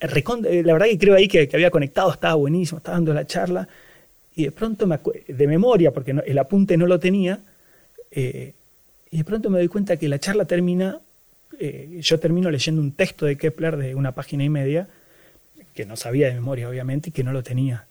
eh, 0.00 0.62
la 0.64 0.72
verdad 0.74 0.86
que 0.86 0.98
creo 0.98 1.14
ahí 1.14 1.28
que, 1.28 1.48
había 1.52 1.70
conectado, 1.70 2.12
estaba 2.12 2.34
buenísimo, 2.34 2.78
estaba 2.78 2.96
dando 2.96 3.14
la 3.14 3.26
charla. 3.26 3.68
Y 4.38 4.44
de 4.44 4.52
pronto, 4.52 4.86
me 4.86 4.98
de 5.26 5.46
memoria, 5.46 5.92
porque 5.92 6.12
el 6.12 6.38
apunte 6.38 6.76
no 6.76 6.86
lo 6.86 6.98
tenía, 6.98 7.40
y 8.10 9.16
de 9.16 9.24
pronto 9.24 9.50
me 9.50 9.58
doy 9.58 9.68
cuenta 9.68 9.96
que 9.96 10.08
la 10.08 10.18
charla 10.18 10.44
termina 10.44 11.00
eh, 11.58 11.98
yo 12.00 12.20
termino 12.20 12.50
leyendo 12.50 12.80
un 12.80 12.92
texto 12.92 13.26
de 13.26 13.36
Kepler 13.36 13.76
de 13.76 13.94
una 13.94 14.12
página 14.12 14.44
y 14.44 14.48
media, 14.48 14.88
que 15.74 15.86
no 15.86 15.96
sabía 15.96 16.28
de 16.28 16.34
memoria, 16.34 16.68
obviamente, 16.68 17.10
y 17.10 17.12
que 17.12 17.24
no 17.24 17.32
lo 17.32 17.42
tenía. 17.42 17.86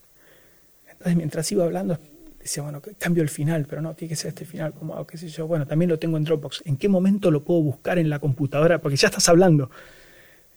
Entonces, 0.89 1.15
mientras 1.15 1.51
iba 1.51 1.65
hablando, 1.65 1.99
decía, 2.39 2.63
bueno, 2.63 2.81
cambio 2.97 3.23
el 3.23 3.29
final, 3.29 3.65
pero 3.69 3.81
no, 3.81 3.93
tiene 3.93 4.09
que 4.09 4.15
ser 4.15 4.29
este 4.29 4.45
final, 4.45 4.73
como? 4.73 5.05
¿Qué 5.05 5.17
sé 5.17 5.27
yo? 5.27 5.47
Bueno, 5.47 5.67
también 5.67 5.89
lo 5.89 5.99
tengo 5.99 6.17
en 6.17 6.23
Dropbox. 6.23 6.63
¿En 6.65 6.77
qué 6.77 6.87
momento 6.87 7.29
lo 7.29 7.43
puedo 7.43 7.61
buscar 7.61 7.99
en 7.99 8.09
la 8.09 8.19
computadora? 8.19 8.79
Porque 8.79 8.95
ya 8.95 9.07
estás 9.07 9.27
hablando. 9.29 9.69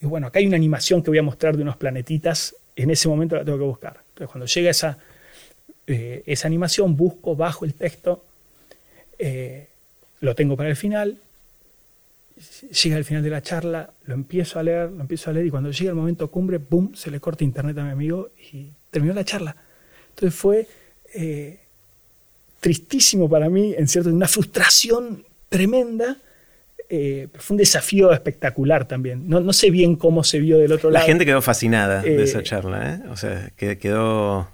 Y 0.00 0.06
bueno, 0.06 0.28
acá 0.28 0.38
hay 0.38 0.46
una 0.46 0.56
animación 0.56 1.02
que 1.02 1.10
voy 1.10 1.18
a 1.18 1.22
mostrar 1.22 1.56
de 1.56 1.62
unos 1.62 1.76
planetitas, 1.76 2.54
en 2.76 2.90
ese 2.90 3.08
momento 3.08 3.36
la 3.36 3.44
tengo 3.44 3.58
que 3.58 3.64
buscar. 3.64 4.00
Entonces, 4.10 4.30
cuando 4.30 4.46
llega 4.46 4.70
esa, 4.70 4.98
eh, 5.92 6.22
esa 6.26 6.48
animación, 6.48 6.96
busco, 6.96 7.36
bajo 7.36 7.64
el 7.64 7.74
texto, 7.74 8.24
eh, 9.18 9.68
lo 10.20 10.34
tengo 10.34 10.56
para 10.56 10.68
el 10.68 10.76
final, 10.76 11.18
llega 12.82 12.96
el 12.96 13.04
final 13.04 13.22
de 13.22 13.30
la 13.30 13.42
charla, 13.42 13.90
lo 14.04 14.14
empiezo 14.14 14.58
a 14.58 14.62
leer, 14.62 14.90
lo 14.90 15.00
empiezo 15.00 15.30
a 15.30 15.32
leer 15.32 15.46
y 15.46 15.50
cuando 15.50 15.70
llega 15.70 15.90
el 15.90 15.96
momento 15.96 16.30
cumbre, 16.30 16.58
¡boom!, 16.58 16.94
se 16.94 17.10
le 17.10 17.20
corta 17.20 17.44
internet 17.44 17.76
a 17.78 17.84
mi 17.84 17.90
amigo 17.90 18.30
y 18.52 18.68
terminó 18.90 19.14
la 19.14 19.24
charla. 19.24 19.56
Entonces 20.10 20.38
fue 20.38 20.66
eh, 21.14 21.60
tristísimo 22.60 23.28
para 23.28 23.48
mí, 23.48 23.74
en 23.76 23.88
cierto, 23.88 24.10
una 24.10 24.28
frustración 24.28 25.24
tremenda, 25.48 26.16
eh, 26.88 27.28
fue 27.34 27.54
un 27.54 27.58
desafío 27.58 28.12
espectacular 28.12 28.86
también. 28.86 29.28
No, 29.28 29.40
no, 29.40 29.52
sé 29.52 29.70
bien 29.70 29.96
cómo 29.96 30.24
se 30.24 30.40
vio 30.40 30.58
del 30.58 30.72
otro 30.72 30.90
lado. 30.90 31.04
La 31.04 31.06
gente 31.06 31.24
quedó 31.24 31.40
fascinada 31.40 32.02
de 32.02 32.22
esa 32.22 32.42
charla, 32.42 32.94
¿eh? 32.94 33.08
o 33.10 33.16
sea, 33.16 33.50
quedó 33.56 34.48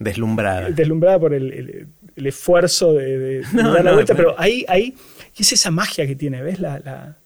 deslumbrada. 0.00 0.70
Deslumbrada 0.70 1.20
por 1.20 1.34
el, 1.34 1.86
esfuerzo 2.16 2.94
de, 2.94 3.42
dar 3.52 3.84
la 3.84 3.92
vuelta, 3.92 4.16
pero 4.16 4.34
ahí, 4.36 4.64
ahí 4.66 4.96
es 5.36 5.52
esa 5.52 5.70
magia 5.70 6.06
que 6.06 6.16
tiene, 6.16 6.42
¿ves? 6.42 6.58
la, 6.58 7.16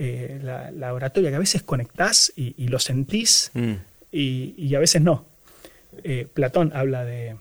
eh, 0.00 0.38
la, 0.42 0.94
oratoria, 0.94 1.30
que 1.30 1.36
a 1.36 1.40
veces 1.40 1.62
conectás 1.62 2.32
y, 2.36 2.68
lo 2.68 2.78
sentís 2.78 3.50
mm. 3.54 3.72
y, 4.12 4.74
a 4.74 4.78
veces 4.78 5.02
no. 5.02 5.26
Eh, 6.04 6.26
Platón 6.32 6.70
habla 6.74 7.04
de, 7.04 7.36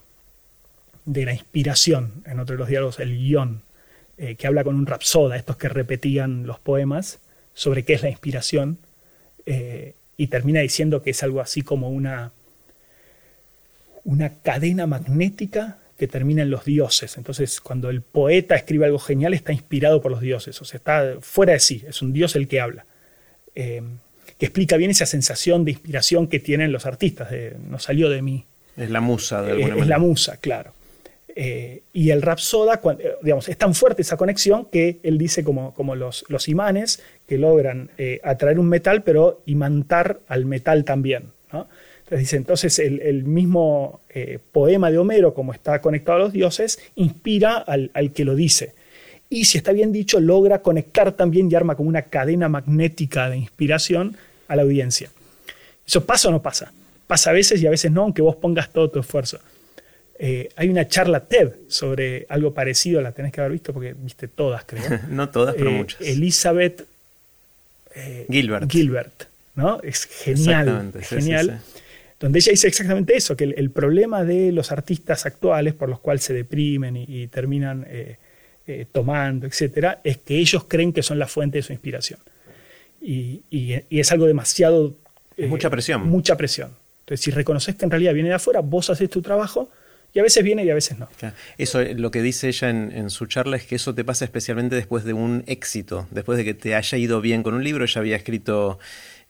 de, 1.06 1.26
la 1.26 1.34
inspiración, 1.34 2.23
en 2.26 2.39
otro 2.39 2.56
de 2.56 2.60
los 2.60 2.68
diálogos, 2.68 2.99
el 2.99 3.15
guion, 3.15 3.61
eh, 4.18 4.35
que 4.35 4.48
habla 4.48 4.64
con 4.64 4.76
un 4.76 4.88
rapsoda, 4.88 5.35
estos 5.35 5.57
que 5.57 5.69
repetían 5.69 6.48
los 6.48 6.60
poemas, 6.60 7.19
sobre 7.53 7.85
qué 7.85 7.94
es 7.94 8.02
la 8.02 8.10
inspiración, 8.10 8.80
y 10.18 10.27
termina 10.27 10.60
diciendo 10.60 11.02
que 11.02 11.11
es 11.11 11.23
algo 11.23 11.39
así 11.39 11.61
como 11.61 11.89
una, 11.89 12.34
una 14.08 14.30
cadena 14.42 14.88
magnética 14.88 15.80
que 15.98 16.08
termina 16.08 16.42
en 16.42 16.50
los 16.50 16.64
dioses. 16.64 17.18
Entonces, 17.18 17.60
cuando 17.60 17.90
el 17.90 18.02
poeta 18.02 18.56
escribe 18.56 18.86
algo 18.86 19.00
genial, 19.00 19.34
está 19.34 19.52
inspirado 19.52 20.02
por 20.02 20.12
los 20.12 20.22
dioses, 20.22 20.60
o 20.62 20.66
sea, 20.66 20.78
está 20.78 21.16
fuera 21.20 21.54
de 21.54 21.60
sí, 21.60 21.84
es 21.88 22.02
un 22.02 22.14
dios 22.14 22.36
el 22.36 22.48
que 22.48 22.62
habla. 22.62 22.86
Eh, 23.54 23.82
que 24.38 24.46
explica 24.46 24.78
bien 24.78 24.92
esa 24.92 25.06
sensación 25.06 25.66
de 25.66 25.72
inspiración 25.72 26.28
que 26.28 26.40
tienen 26.40 26.72
los 26.72 26.86
artistas, 26.86 27.32
de, 27.32 27.58
no 27.70 27.80
salió 27.80 28.10
de 28.10 28.22
mí. 28.22 28.46
Es 28.78 28.90
la 28.90 29.02
musa, 29.02 29.42
de 29.42 29.52
alguna 29.52 29.64
es, 29.64 29.70
manera. 29.72 29.84
Es 29.84 29.90
la 29.90 30.00
musa, 30.00 30.38
claro. 30.38 30.74
Eh, 31.36 31.82
y 31.92 32.12
el 32.12 32.22
Rapsoda, 32.22 32.80
eh, 33.00 33.16
digamos, 33.22 33.50
es 33.50 33.58
tan 33.58 33.76
fuerte 33.76 34.04
esa 34.04 34.16
conexión 34.16 34.70
que 34.72 35.00
él 35.04 35.18
dice 35.18 35.44
como, 35.44 35.74
como 35.74 35.96
los, 35.96 36.24
los 36.30 36.48
imanes 36.48 37.04
que 37.28 37.38
logran 37.38 37.90
atraer 38.24 38.58
un 38.58 38.70
metal, 38.70 39.04
pero 39.04 39.42
imantar 39.46 40.22
al 40.28 40.46
metal 40.46 40.86
también. 40.86 41.32
¿no? 41.52 41.68
Entonces 42.08 42.20
dice, 42.20 42.38
entonces 42.38 42.80
el, 42.80 43.26
mismo 43.26 44.00
eh, 44.08 44.40
poema 44.54 44.90
de 44.90 44.98
Homero, 44.98 45.34
como 45.34 45.52
está 45.52 45.82
conectado 45.82 46.16
a 46.16 46.22
los 46.22 46.32
dioses, 46.32 46.80
inspira 46.96 47.58
al, 47.58 47.92
que 48.14 48.24
lo 48.24 48.34
dice. 48.34 48.72
Y 49.30 49.44
si 49.44 49.58
está 49.58 49.74
bien 49.74 49.92
dicho, 49.92 50.22
logra 50.22 50.62
conectar 50.62 51.12
también 51.12 51.52
y 51.52 51.56
arma 51.56 51.76
como 51.76 51.90
una 51.90 52.04
cadena 52.04 52.48
magnética 52.48 53.30
de 53.30 53.36
inspiración 53.36 54.16
a 54.48 54.56
la 54.56 54.62
audiencia. 54.62 55.10
¿Eso 55.86 56.06
pasa 56.06 56.30
o 56.30 56.32
no 56.32 56.42
pasa? 56.42 56.72
Pasa 57.08 57.32
a 57.32 57.34
veces 57.34 57.62
y 57.62 57.68
a 57.68 57.72
veces 57.72 57.92
no, 57.92 58.04
aunque 58.04 58.22
vos 58.22 58.38
pongas 58.38 58.72
todo 58.72 58.90
tu 58.90 59.02
esfuerzo. 59.02 59.40
Eh, 60.18 60.48
hay 60.56 60.70
una 60.70 60.88
charla 60.88 61.26
TED 61.26 61.52
sobre 61.68 62.26
algo 62.30 62.54
parecido, 62.54 63.02
la 63.02 63.12
tenés 63.12 63.34
que 63.34 63.42
haber 63.42 63.52
visto 63.52 63.74
porque 63.74 63.94
viste 63.94 64.30
todas, 64.30 64.64
creo. 64.64 64.82
no 65.10 65.28
todas, 65.28 65.56
pero 65.56 65.72
eh, 65.72 65.74
muchas. 65.74 66.00
Elizabeth 66.00 66.86
Gilbert. 68.30 68.72
Gilbert, 68.72 69.24
¿no? 69.56 69.82
Es 69.82 70.06
genial. 70.06 70.94
genial 71.02 71.62
donde 72.19 72.39
ella 72.39 72.52
dice 72.52 72.68
exactamente 72.68 73.15
eso, 73.15 73.38
que 73.38 73.44
el, 73.44 73.69
problema 73.69 74.23
de 74.23 74.52
los 74.52 74.72
artistas 74.72 75.26
actuales 75.26 75.73
por 75.76 75.88
los 75.88 75.99
cuales 75.99 76.23
se 76.23 76.34
deprimen 76.34 76.98
y, 76.98 77.27
terminan 77.27 77.85
eh, 77.88 78.18
eh, 78.65 78.85
tomando, 78.91 79.45
etcétera, 79.45 80.02
es 80.03 80.18
que 80.18 80.38
ellos 80.38 80.65
creen 80.68 80.94
que 80.94 81.03
son 81.03 81.19
la 81.19 81.27
fuente 81.27 81.60
de 81.60 81.61
su 81.61 81.73
inspiración. 81.73 82.19
Y, 82.99 83.44
es 83.89 84.11
algo 84.11 84.26
demasiado... 84.26 84.95
Eh, 85.38 85.45
mucha 85.45 85.69
presión. 85.69 86.07
Mucha 86.07 86.35
presión. 86.35 86.72
Entonces, 87.02 87.23
si 87.23 87.31
reconoces 87.31 87.76
que 87.76 87.85
en 87.85 87.91
realidad 87.91 88.14
viene 88.14 88.30
de 88.30 88.35
afuera, 88.35 88.61
vos 88.61 88.89
haces 88.89 89.10
tu 89.10 89.22
trabajo 89.22 89.69
y 90.11 90.19
a 90.19 90.23
veces 90.23 90.44
viene 90.44 90.65
y 90.65 90.72
a 90.72 90.73
veces 90.73 90.98
no. 90.98 91.07
Eso, 91.60 91.84
lo 91.84 92.10
que 92.10 92.23
dice 92.23 92.48
ella 92.48 92.69
en, 92.69 93.10
su 93.11 93.27
charla 93.27 93.57
es 93.57 93.65
que 93.65 93.76
eso 93.76 93.94
te 93.94 94.03
pasa 94.03 94.26
especialmente 94.26 94.76
después 94.76 95.03
de 95.03 95.14
un 95.14 95.44
éxito, 95.45 96.07
después 96.10 96.39
de 96.39 96.45
que 96.45 96.56
te 96.56 96.73
haya 96.73 96.98
ido 96.98 97.22
bien 97.22 97.44
con 97.44 97.53
un 97.53 97.64
libro. 97.64 97.84
Ella 97.84 98.02
había 98.02 98.15
escrito 98.15 98.80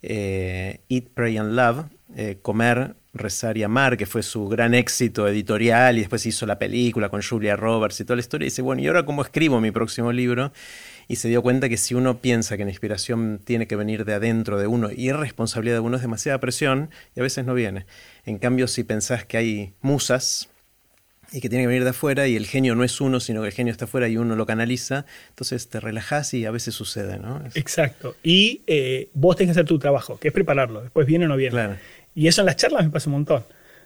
Eat, 0.01 1.09
Pray 1.13 1.37
and 1.37 1.53
Love, 1.53 1.85
eh, 2.15 2.37
Comer, 2.41 2.95
Rezar 3.13 3.57
y 3.57 3.63
Amar, 3.63 3.97
que 3.97 4.05
fue 4.05 4.23
su 4.23 4.47
gran 4.47 4.73
éxito 4.73 5.27
editorial, 5.27 5.97
y 5.97 6.01
después 6.01 6.25
hizo 6.25 6.45
la 6.45 6.59
película 6.59 7.09
con 7.09 7.21
Julia 7.21 7.55
Roberts 7.55 7.99
y 7.99 8.05
toda 8.05 8.15
la 8.15 8.21
historia, 8.21 8.45
y 8.45 8.49
dice, 8.49 8.61
bueno, 8.61 8.81
¿y 8.81 8.87
ahora 8.87 9.05
cómo 9.05 9.21
escribo 9.21 9.59
mi 9.59 9.71
próximo 9.71 10.11
libro? 10.11 10.51
Y 11.07 11.17
se 11.17 11.29
dio 11.29 11.41
cuenta 11.41 11.69
que 11.69 11.77
si 11.77 11.95
uno 11.95 12.19
piensa 12.19 12.57
que 12.57 12.65
la 12.65 12.71
inspiración 12.71 13.39
tiene 13.43 13.67
que 13.67 13.75
venir 13.75 14.05
de 14.05 14.13
adentro 14.13 14.59
de 14.59 14.67
uno 14.67 14.89
y 14.91 15.09
es 15.09 15.15
responsabilidad 15.15 15.77
de 15.77 15.79
uno, 15.79 15.95
es 15.95 16.01
demasiada 16.01 16.39
presión 16.39 16.89
y 17.15 17.21
a 17.21 17.23
veces 17.23 17.45
no 17.45 17.53
viene. 17.53 17.85
En 18.25 18.37
cambio, 18.37 18.67
si 18.67 18.83
pensás 18.83 19.23
que 19.23 19.37
hay 19.37 19.73
musas, 19.81 20.49
y 21.31 21.41
que 21.41 21.49
tiene 21.49 21.63
que 21.63 21.67
venir 21.67 21.83
de 21.83 21.89
afuera 21.89 22.27
y 22.27 22.35
el 22.35 22.45
genio 22.45 22.75
no 22.75 22.83
es 22.83 23.01
uno, 23.01 23.19
sino 23.19 23.41
que 23.41 23.47
el 23.47 23.53
genio 23.53 23.71
está 23.71 23.85
afuera 23.85 24.07
y 24.07 24.17
uno 24.17 24.35
lo 24.35 24.45
canaliza, 24.45 25.05
entonces 25.29 25.67
te 25.67 25.79
relajas 25.79 26.33
y 26.33 26.45
a 26.45 26.51
veces 26.51 26.73
sucede, 26.73 27.19
¿no? 27.19 27.41
Exacto. 27.55 28.15
Y 28.23 28.61
eh, 28.67 29.09
vos 29.13 29.35
tenés 29.35 29.49
que 29.49 29.59
hacer 29.59 29.65
tu 29.65 29.79
trabajo, 29.79 30.17
que 30.19 30.29
es 30.29 30.33
prepararlo, 30.33 30.81
después 30.81 31.05
viene 31.05 31.25
o 31.25 31.27
no 31.27 31.35
viene. 31.35 31.51
Claro. 31.51 31.75
Y 32.17 32.27
eso 32.27 32.41
en 32.41 32.47
las 32.47 32.55
charlas 32.55 32.83
me 32.83 32.89
pasa 32.89 33.11
un 33.11 33.13
montón. 33.13 33.45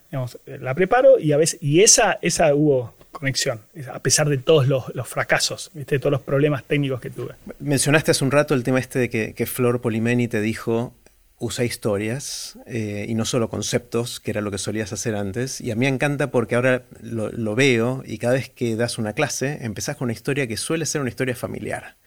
Digamos, 0.09 0.39
la 0.45 0.73
preparo 0.73 1.19
y 1.19 1.33
a 1.33 1.37
veces, 1.37 1.61
y 1.61 1.81
esa, 1.81 2.17
esa 2.21 2.55
hubo 2.55 2.93
conexión, 3.11 3.59
a 3.91 3.99
pesar 3.99 4.29
de 4.29 4.37
todos 4.37 4.69
los, 4.69 4.85
fracasos, 5.05 5.69
de 5.73 5.83
todos 5.99 6.11
los 6.13 6.21
problemas 6.21 6.63
técnicos 6.63 7.01
que 7.01 7.09
tuve. 7.09 7.35
Mencionaste 7.59 8.11
hace 8.11 8.23
un 8.23 8.31
rato 8.31 8.53
el 8.53 8.63
tema 8.63 8.79
este 8.79 8.99
de 8.99 9.09
que, 9.09 9.33
que 9.33 9.45
Flor 9.45 9.81
Polimeni 9.81 10.29
te 10.29 10.39
dijo, 10.39 10.93
usa 11.39 11.65
historias 11.65 12.57
eh, 12.67 13.05
y 13.09 13.15
no 13.15 13.25
solo 13.25 13.49
conceptos, 13.49 14.21
que 14.21 14.31
era 14.31 14.39
lo 14.39 14.49
que 14.49 14.59
solías 14.59 14.93
hacer 14.93 15.15
antes. 15.15 15.59
Y 15.59 15.71
a 15.71 15.75
mí 15.75 15.81
me 15.81 15.89
encanta 15.89 16.31
porque 16.31 16.55
ahora 16.55 16.83
lo, 17.01 17.29
lo, 17.31 17.53
veo 17.55 18.01
y 18.05 18.17
cada 18.17 18.35
vez 18.35 18.47
que 18.47 18.77
das 18.77 18.97
una 18.97 19.11
clase 19.11 19.57
empezás 19.59 19.97
con 19.97 20.05
una 20.05 20.13
historia 20.13 20.47
que 20.47 20.55
suele 20.55 20.85
ser 20.85 21.01
una 21.01 21.09
historia 21.09 21.35
familiar 21.35 21.97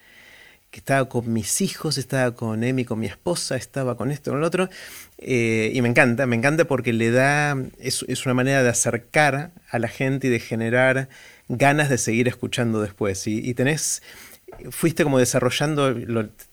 que 0.75 0.81
estaba 0.81 1.09
con 1.09 1.33
mis 1.33 1.61
hijos, 1.61 1.99
estaba 1.99 2.35
con 2.35 2.65
Emi, 2.65 2.85
con 2.85 2.99
mi 2.99 3.07
esposa, 3.07 3.55
estaba 3.55 3.97
con 3.97 4.11
esto, 4.11 4.33
con 4.33 4.41
lo 4.41 4.47
otro. 4.49 4.69
Eh, 5.19 5.71
y 5.73 5.81
me 5.83 5.89
encanta, 5.89 6.27
me 6.27 6.35
encanta 6.35 6.65
porque 6.65 6.93
le 6.93 7.13
da, 7.13 7.57
es, 7.79 8.05
es, 8.09 8.27
una 8.27 8.35
manera 8.35 8.65
de 8.65 8.71
acercar 8.71 9.53
a 9.71 9.79
la 9.79 9.87
gente 9.87 10.27
y 10.27 10.31
de 10.31 10.41
generar 10.41 11.09
ganas 11.47 11.91
de 11.91 11.97
seguir 11.97 12.27
escuchando 12.27 12.83
después. 12.83 13.25
Y, 13.29 13.55
tenés, 13.55 14.03
fuiste 14.71 15.05
como 15.05 15.21
desarrollando, 15.21 15.95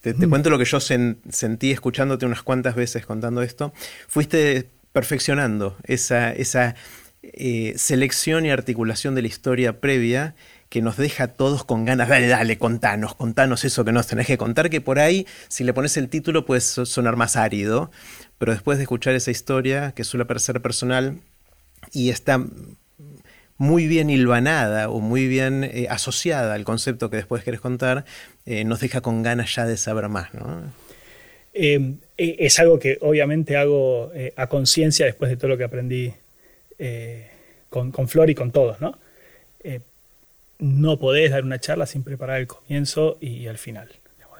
te, 0.00 0.14
cuento 0.14 0.50
lo 0.50 0.58
que 0.58 0.66
yo 0.66 0.78
sentí 0.78 1.72
escuchándote 1.72 2.24
unas 2.24 2.44
cuantas 2.44 2.76
veces 2.76 3.04
contando 3.04 3.42
esto, 3.42 3.72
fuiste 4.06 4.70
perfeccionando 4.92 5.76
esa, 5.82 6.32
esa 6.32 6.76
eh, 7.24 7.74
selección 7.76 8.46
y 8.46 8.52
articulación 8.52 9.16
de 9.16 9.22
la 9.22 9.28
historia 9.28 9.80
previa 9.80 10.36
que 10.72 10.80
nos 10.80 10.96
deja 10.96 11.24
a 11.24 11.28
todos 11.28 11.64
con 11.64 11.84
ganas, 11.84 12.08
dale, 12.08 12.28
dale, 12.28 12.56
contanos, 12.56 13.14
contanos 13.14 13.62
eso 13.66 13.84
que 13.84 13.92
nos 13.92 14.06
tenés 14.06 14.26
que 14.26 14.38
contar, 14.38 14.70
que 14.70 14.80
por 14.80 14.98
ahí, 15.00 15.26
si 15.48 15.64
le 15.64 15.74
pones 15.74 15.98
el 15.98 16.08
título, 16.08 16.46
puede 16.46 16.62
sonar 16.62 17.14
más 17.14 17.36
árido, 17.36 17.90
pero 18.38 18.52
después 18.52 18.78
de 18.78 18.84
escuchar 18.84 19.14
esa 19.14 19.30
historia, 19.30 19.92
que 19.94 20.02
suele 20.02 20.24
parecer 20.24 20.62
personal, 20.62 21.18
y 21.92 22.08
está 22.08 22.42
muy 23.58 23.86
bien 23.86 24.08
hilvanada 24.08 24.88
o 24.88 25.00
muy 25.00 25.28
bien 25.28 25.62
eh, 25.62 25.88
asociada 25.90 26.54
al 26.54 26.64
concepto 26.64 27.10
que 27.10 27.16
después 27.16 27.44
querés 27.44 27.60
contar, 27.60 28.06
eh, 28.46 28.64
nos 28.64 28.80
deja 28.80 29.02
con 29.02 29.22
ganas 29.22 29.54
ya 29.54 29.66
de 29.66 29.76
saber 29.76 30.08
más, 30.08 30.32
¿no? 30.32 30.72
Eh, 31.52 31.96
es 32.16 32.58
algo 32.58 32.78
que 32.78 32.96
obviamente 33.02 33.58
hago 33.58 34.10
a 34.36 34.46
conciencia 34.46 35.04
después 35.04 35.30
de 35.30 35.36
todo 35.36 35.48
lo 35.48 35.58
que 35.58 35.64
aprendí 35.64 36.14
con, 37.68 37.92
con, 37.92 38.08
Flor 38.08 38.30
y 38.30 38.34
con 38.34 38.52
todos, 38.52 38.80
¿no? 38.80 38.98
No 40.62 40.98
podés 40.98 41.32
dar 41.32 41.44
una 41.44 41.58
charla 41.58 41.86
sin 41.86 42.04
preparar 42.04 42.40
el 42.40 42.46
comienzo 42.46 43.18
y, 43.20 43.46
el 43.46 43.58
final. 43.58 43.88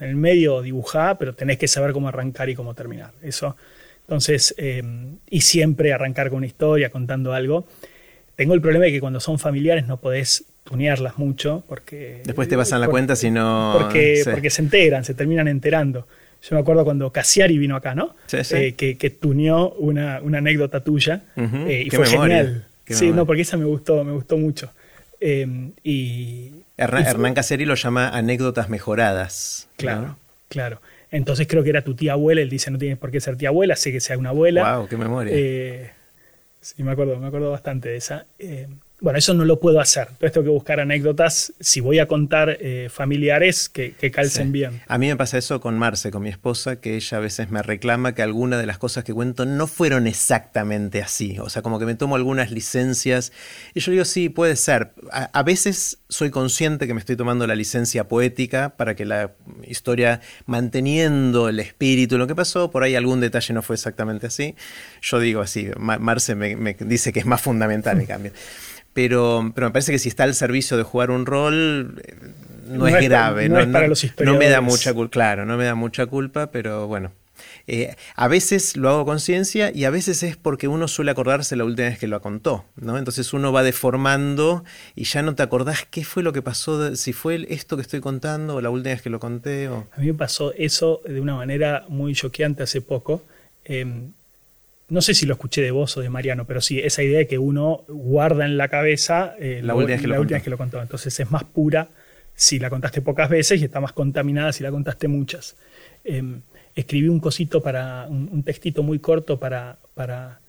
En 0.01 0.09
el 0.09 0.17
medio 0.17 0.63
dibujá, 0.63 1.19
pero 1.19 1.35
tenés 1.35 1.59
que 1.59 1.69
saber 1.69 1.93
cómo 1.93 2.09
arrancar 2.09 2.49
y 2.49 2.55
cómo 2.55 2.75
terminar. 2.75 3.13
Eso. 3.23 3.57
Entonces, 4.03 4.55
y 5.31 5.41
siempre 5.41 5.93
arrancar 5.93 6.29
con 6.29 6.39
una 6.39 6.47
historia, 6.47 6.91
contando 6.91 7.33
algo. 7.33 7.67
Tengo 8.37 8.55
el 8.55 8.61
problema 8.61 8.87
de 8.87 8.93
que 8.93 9.01
cuando 9.01 9.21
son 9.21 9.39
familiares 9.39 9.87
no 9.87 9.99
podés 9.99 10.45
tunearlas 10.65 11.19
mucho 11.19 11.65
porque... 11.69 12.23
Después 12.25 12.49
te 12.49 12.57
pasan 12.57 12.81
la 12.81 12.89
cuenta 12.89 13.17
si 13.17 13.31
no... 13.31 13.77
Porque, 13.79 14.23
porque 14.25 14.51
se 14.51 14.63
enteran, 14.63 15.05
se 15.05 15.15
terminan 15.15 15.49
enterando. 15.49 16.07
Yo 16.43 16.57
me 16.57 16.61
acuerdo 16.61 16.85
cuando 16.85 17.11
Cassiari 17.13 17.59
vino 17.59 17.77
acá, 17.77 17.95
¿no? 17.95 18.15
Sí, 18.27 18.43
sí. 18.43 18.57
Eh, 18.57 18.73
que, 18.75 18.97
que, 18.97 19.11
tuneó 19.11 19.71
una, 19.75 20.21
una, 20.23 20.39
anécdota 20.39 20.83
tuya 20.83 21.23
eh, 21.37 21.85
y 21.87 21.91
fue 21.91 22.07
genial. 22.07 22.67
sí, 22.87 23.11
no, 23.11 23.27
porque 23.27 23.43
esa 23.43 23.57
me 23.57 23.65
gustó, 23.65 24.03
me 24.03 24.13
gustó 24.13 24.37
mucho. 24.37 24.73
Eh, 25.25 25.71
y, 25.85 26.65
Hernán, 26.77 27.07
Hernán 27.07 27.35
Cassiari 27.35 27.65
lo 27.65 27.77
llama 27.77 28.09
anécdotas 28.09 28.69
mejoradas. 28.69 29.69
Claro, 29.77 30.17
claro. 30.49 30.81
Entonces 31.13 31.47
creo 31.47 31.63
que 31.63 31.71
era 31.71 31.83
tu 31.83 31.95
tía 31.95 32.13
abuela, 32.13 32.41
él 32.41 32.49
dice 32.49 32.71
no 32.71 32.79
tienes 32.79 32.99
por 32.99 33.11
qué 33.11 33.21
ser 33.21 33.37
tía 33.37 33.51
abuela, 33.51 33.77
sé 33.77 33.93
que 33.93 34.01
sea 34.01 34.19
una 34.19 34.31
abuela. 34.31 34.79
Wow, 34.79 34.89
qué 34.89 34.97
memoria. 34.97 35.33
sí, 36.61 36.83
me 36.83 36.91
acuerdo, 36.91 37.19
me 37.19 37.29
acuerdo 37.29 37.51
bastante 37.53 37.91
de 37.91 37.97
esa. 37.97 38.27
Bueno, 39.03 39.19
eso 39.19 39.35
no 39.35 39.45
lo 39.45 39.59
puedo 39.59 39.81
hacer. 39.81 40.07
Entonces 40.13 40.31
tengo 40.31 40.45
que 40.45 40.51
buscar 40.51 40.79
anécdotas, 40.79 41.53
si 41.59 41.81
voy 41.81 41.99
a 41.99 42.07
contar 42.07 42.57
eh, 42.61 42.89
familiares, 42.89 43.69
que, 43.69 43.95
calcen 44.13 44.53
bien. 44.53 44.81
A 44.87 44.97
mí 44.97 45.09
me 45.09 45.17
pasa 45.17 45.39
eso 45.39 45.61
con 45.61 45.77
Marce, 45.77 46.13
con 46.13 46.23
mi 46.23 46.29
esposa, 46.29 46.77
que 46.77 46.95
ella 46.95 47.19
a 47.19 47.21
veces 47.21 47.51
me 47.51 47.63
reclama 47.63 48.15
que 48.15 48.23
algunas 48.23 48.61
de 48.61 48.67
las 48.67 48.79
cosas 48.79 49.03
que 49.03 49.13
cuento 49.13 49.45
no 49.45 49.67
fueron 49.67 50.07
exactamente 50.07 51.03
así. 51.03 51.37
O 51.41 51.51
sea, 51.51 51.63
como 51.63 51.81
que 51.81 51.85
me 51.85 51.97
tomo 51.97 52.15
algunas 52.15 52.53
licencias. 52.53 53.33
Y 53.75 53.81
yo 53.81 53.91
digo, 53.91 54.05
sí, 54.05 54.29
puede 54.29 54.55
ser. 54.55 54.93
A, 55.11 55.43
veces 55.43 55.99
soy 56.09 56.31
consciente 56.31 56.87
que 56.87 56.95
me 56.95 57.01
estoy 57.01 57.17
tomando 57.17 57.45
la 57.49 57.57
licencia 57.57 58.07
poética 58.07 58.77
para 58.77 58.95
que 58.95 59.05
la 59.05 59.33
historia, 59.67 60.21
manteniendo 60.47 61.49
el 61.49 61.59
espíritu, 61.59 62.19
lo 62.19 62.29
que 62.29 62.37
pasó, 62.37 62.71
por 62.71 62.85
ahí 62.85 62.95
algún 62.95 63.19
detalle 63.19 63.53
no 63.53 63.63
fue 63.63 63.75
exactamente 63.75 64.29
así. 64.29 64.55
Yo 65.01 65.19
digo 65.19 65.41
así, 65.41 65.71
Marce 65.77 66.37
me, 66.37 66.55
me 66.55 66.75
dice 66.79 67.13
que 67.13 67.19
es 67.19 67.27
más 67.27 67.41
fundamental 67.41 67.99
en 67.99 68.07
cambio. 68.07 68.33
Pero, 68.93 69.53
pero 69.55 69.69
me 69.69 69.73
parece 69.73 69.93
que 69.93 69.99
si 69.99 70.09
está 70.09 70.25
al 70.25 70.35
servicio 70.35 70.77
de 70.77 70.83
jugar 70.83 71.11
un 71.11 71.25
rol, 71.25 72.03
eh, 72.07 72.15
no, 72.67 72.87
es, 72.87 73.05
grave. 73.05 73.49
No, 73.49 73.59
es 73.59 73.67
para 73.69 73.89
los 73.89 74.07
No 74.25 74.37
me 74.37 74.49
da 74.49 74.61
mucha 74.61 74.93
culpa, 74.93 75.13
claro, 75.13 75.47
no 75.47 75.57
me 75.57 75.65
da 75.65 75.75
mucha 75.75 76.07
culpa, 76.07 76.51
pero 76.51 76.87
bueno. 76.87 77.13
Eh, 77.67 77.95
a 78.17 78.29
veces 78.29 78.77
lo 78.77 78.91
hago 78.91 79.05
conciencia 79.05 79.71
y 79.75 79.85
a 79.85 79.91
veces 79.91 80.23
es 80.23 80.37
porque 80.37 80.69
uno 80.69 80.89
suele 80.89 81.11
acordarse 81.11 81.57
la 81.57 81.65
última 81.65 81.89
vez 81.89 81.99
que 81.99 82.07
lo 82.07 82.21
contó, 82.21 82.65
¿no? 82.77 82.99
Entonces 82.99 83.33
uno 83.33 83.53
va 83.53 83.63
deformando 83.63 84.65
y 84.95 85.05
ya 85.05 85.23
no 85.23 85.35
te 85.35 85.43
acordás 85.43 85.87
qué 85.91 86.05
fue 86.05 86.23
lo 86.23 86.33
que 86.33 86.43
pasó, 86.43 86.95
si 86.97 87.13
fue 87.13 87.47
esto 87.49 87.77
que 87.77 87.83
estoy 87.83 88.01
contando 88.01 88.57
o 88.57 88.61
la 88.61 88.71
última 88.71 88.95
vez 88.95 89.03
que 89.03 89.11
lo 89.11 89.21
conté. 89.21 89.69
O... 89.69 89.87
A 89.93 90.01
mí 90.01 90.07
me 90.07 90.15
pasó 90.15 90.53
eso 90.55 91.01
de 91.05 91.21
una 91.21 91.35
manera 91.35 91.85
muy 91.89 92.15
choqueante 92.15 92.63
hace 92.63 92.81
poco. 92.81 93.23
Em, 93.65 94.13
no 94.89 95.01
sé 95.01 95.15
si 95.15 95.27
lo 95.27 95.35
escuché 95.35 95.63
de 95.63 95.71
vos 95.71 95.97
o 95.97 96.01
de 96.01 96.11
Mariano, 96.11 96.47
pero 96.47 96.61
sí, 96.61 96.79
esa 96.79 97.03
idea 97.03 97.19
de 97.19 97.27
que 97.27 97.39
uno 97.39 97.85
guarda 97.89 98.45
en 98.45 98.57
la 98.57 98.69
cabeza 98.69 99.35
eh, 99.39 99.61
la, 99.63 99.75
última, 99.75 99.97
vez 99.97 100.43
que, 100.43 100.51
lo 100.51 100.59
contó. 100.59 100.83
Entonces 100.83 101.19
es 101.19 101.31
más 101.31 101.45
pura 101.45 101.89
si 102.35 102.59
la 102.59 102.71
contaste 102.71 103.01
pocas 103.01 103.31
veces 103.31 103.61
y 103.61 103.65
está 103.65 103.81
más 103.81 103.93
contaminada 103.93 104.53
si 104.53 104.63
la 104.63 104.71
contaste 104.71 105.09
muchas. 105.09 105.57
Em, 106.05 106.43
escribí 106.75 107.09
un 107.09 107.21
cosito 107.21 107.63
para, 107.63 108.07
un, 108.09 108.43
textito 108.43 108.83
muy 108.83 108.99
corto 108.99 109.39
para, 109.39 109.79
para 109.95 110.41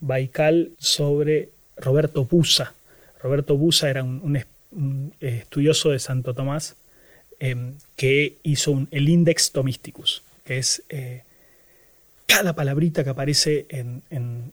Baikal 0.00 0.70
sobre 0.78 1.50
Roberto 1.76 2.24
Busa. 2.24 2.74
Roberto 3.22 3.56
Busa 3.56 3.90
era 3.90 4.02
un, 4.02 4.42
estudioso 5.20 5.90
de 5.90 5.98
Santo 5.98 6.32
Tomás 6.32 6.76
em, 7.38 7.74
que 7.94 8.36
hizo 8.42 8.86
el 8.90 9.08
Index 9.08 9.52
Tomísticus, 9.52 10.22
que 10.44 10.58
es... 10.58 10.82
Eh, 12.32 12.36
cada 12.36 12.54
palabrita 12.54 13.04
que 13.04 13.10
aparece 13.10 13.66
en, 13.68 14.02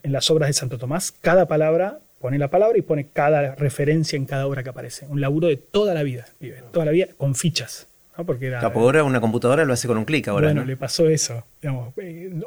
las 0.04 0.30
obras 0.30 0.48
de 0.48 0.54
Santo 0.54 0.78
Tomás, 0.78 1.12
cada 1.12 1.48
palabra 1.48 2.00
pone 2.20 2.38
la 2.38 2.50
palabra 2.50 2.78
y 2.78 2.82
pone 2.82 3.08
cada 3.12 3.56
referencia 3.56 4.18
en 4.18 4.26
cada 4.26 4.48
obra 4.48 4.64
que 4.64 4.70
aparece. 4.70 5.06
Un 5.08 5.22
laburo 5.22 5.48
de 5.48 5.58
toda 5.58 5.94
la 5.94 6.04
vida, 6.04 6.26
vive, 6.40 6.62
toda 6.72 6.86
la 6.86 6.92
vida 6.92 7.08
con 7.18 7.36
fichas. 7.36 7.88
¿no? 8.18 8.26
Porque 8.26 8.48
era, 8.48 8.60
ahora 8.60 9.04
una 9.04 9.22
computadora 9.22 9.64
lo 9.64 9.74
hace 9.74 9.88
con 9.88 9.98
un 9.98 10.06
clic 10.06 10.28
ahora. 10.28 10.48
Bueno, 10.48 10.66
le 10.66 10.76
pasó 10.76 11.08
eso. 11.08 11.46
Digamos, 11.62 11.94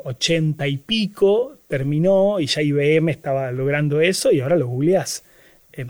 80 0.05 0.67
y 0.69 0.77
pico 0.77 1.57
terminó 1.69 2.39
y 2.39 2.47
ya 2.47 2.61
IBM 2.61 3.11
estaba 3.11 3.51
logrando 3.53 4.01
eso 4.01 4.31
y 4.31 4.41
ahora 4.41 4.57
lo 4.57 4.67
googleás. 4.67 5.25
Eh, 5.73 5.87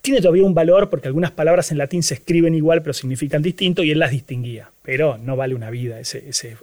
tiene 0.00 0.20
todavía 0.20 0.44
un 0.44 0.54
valor 0.54 0.90
porque 0.90 1.08
algunas 1.08 1.30
palabras 1.30 1.70
en 1.70 1.78
latín 1.78 2.02
se 2.02 2.14
escriben 2.14 2.54
igual 2.54 2.82
pero 2.82 2.92
significan 2.92 3.40
distinto 3.40 3.82
y 3.84 3.92
él 3.92 4.00
las 4.00 4.10
distinguía. 4.10 4.70
Pero 4.82 5.16
no 5.16 5.36
vale 5.36 5.54
una 5.54 5.70
vida 5.70 6.00
ese, 6.00 6.28
ese 6.28 6.56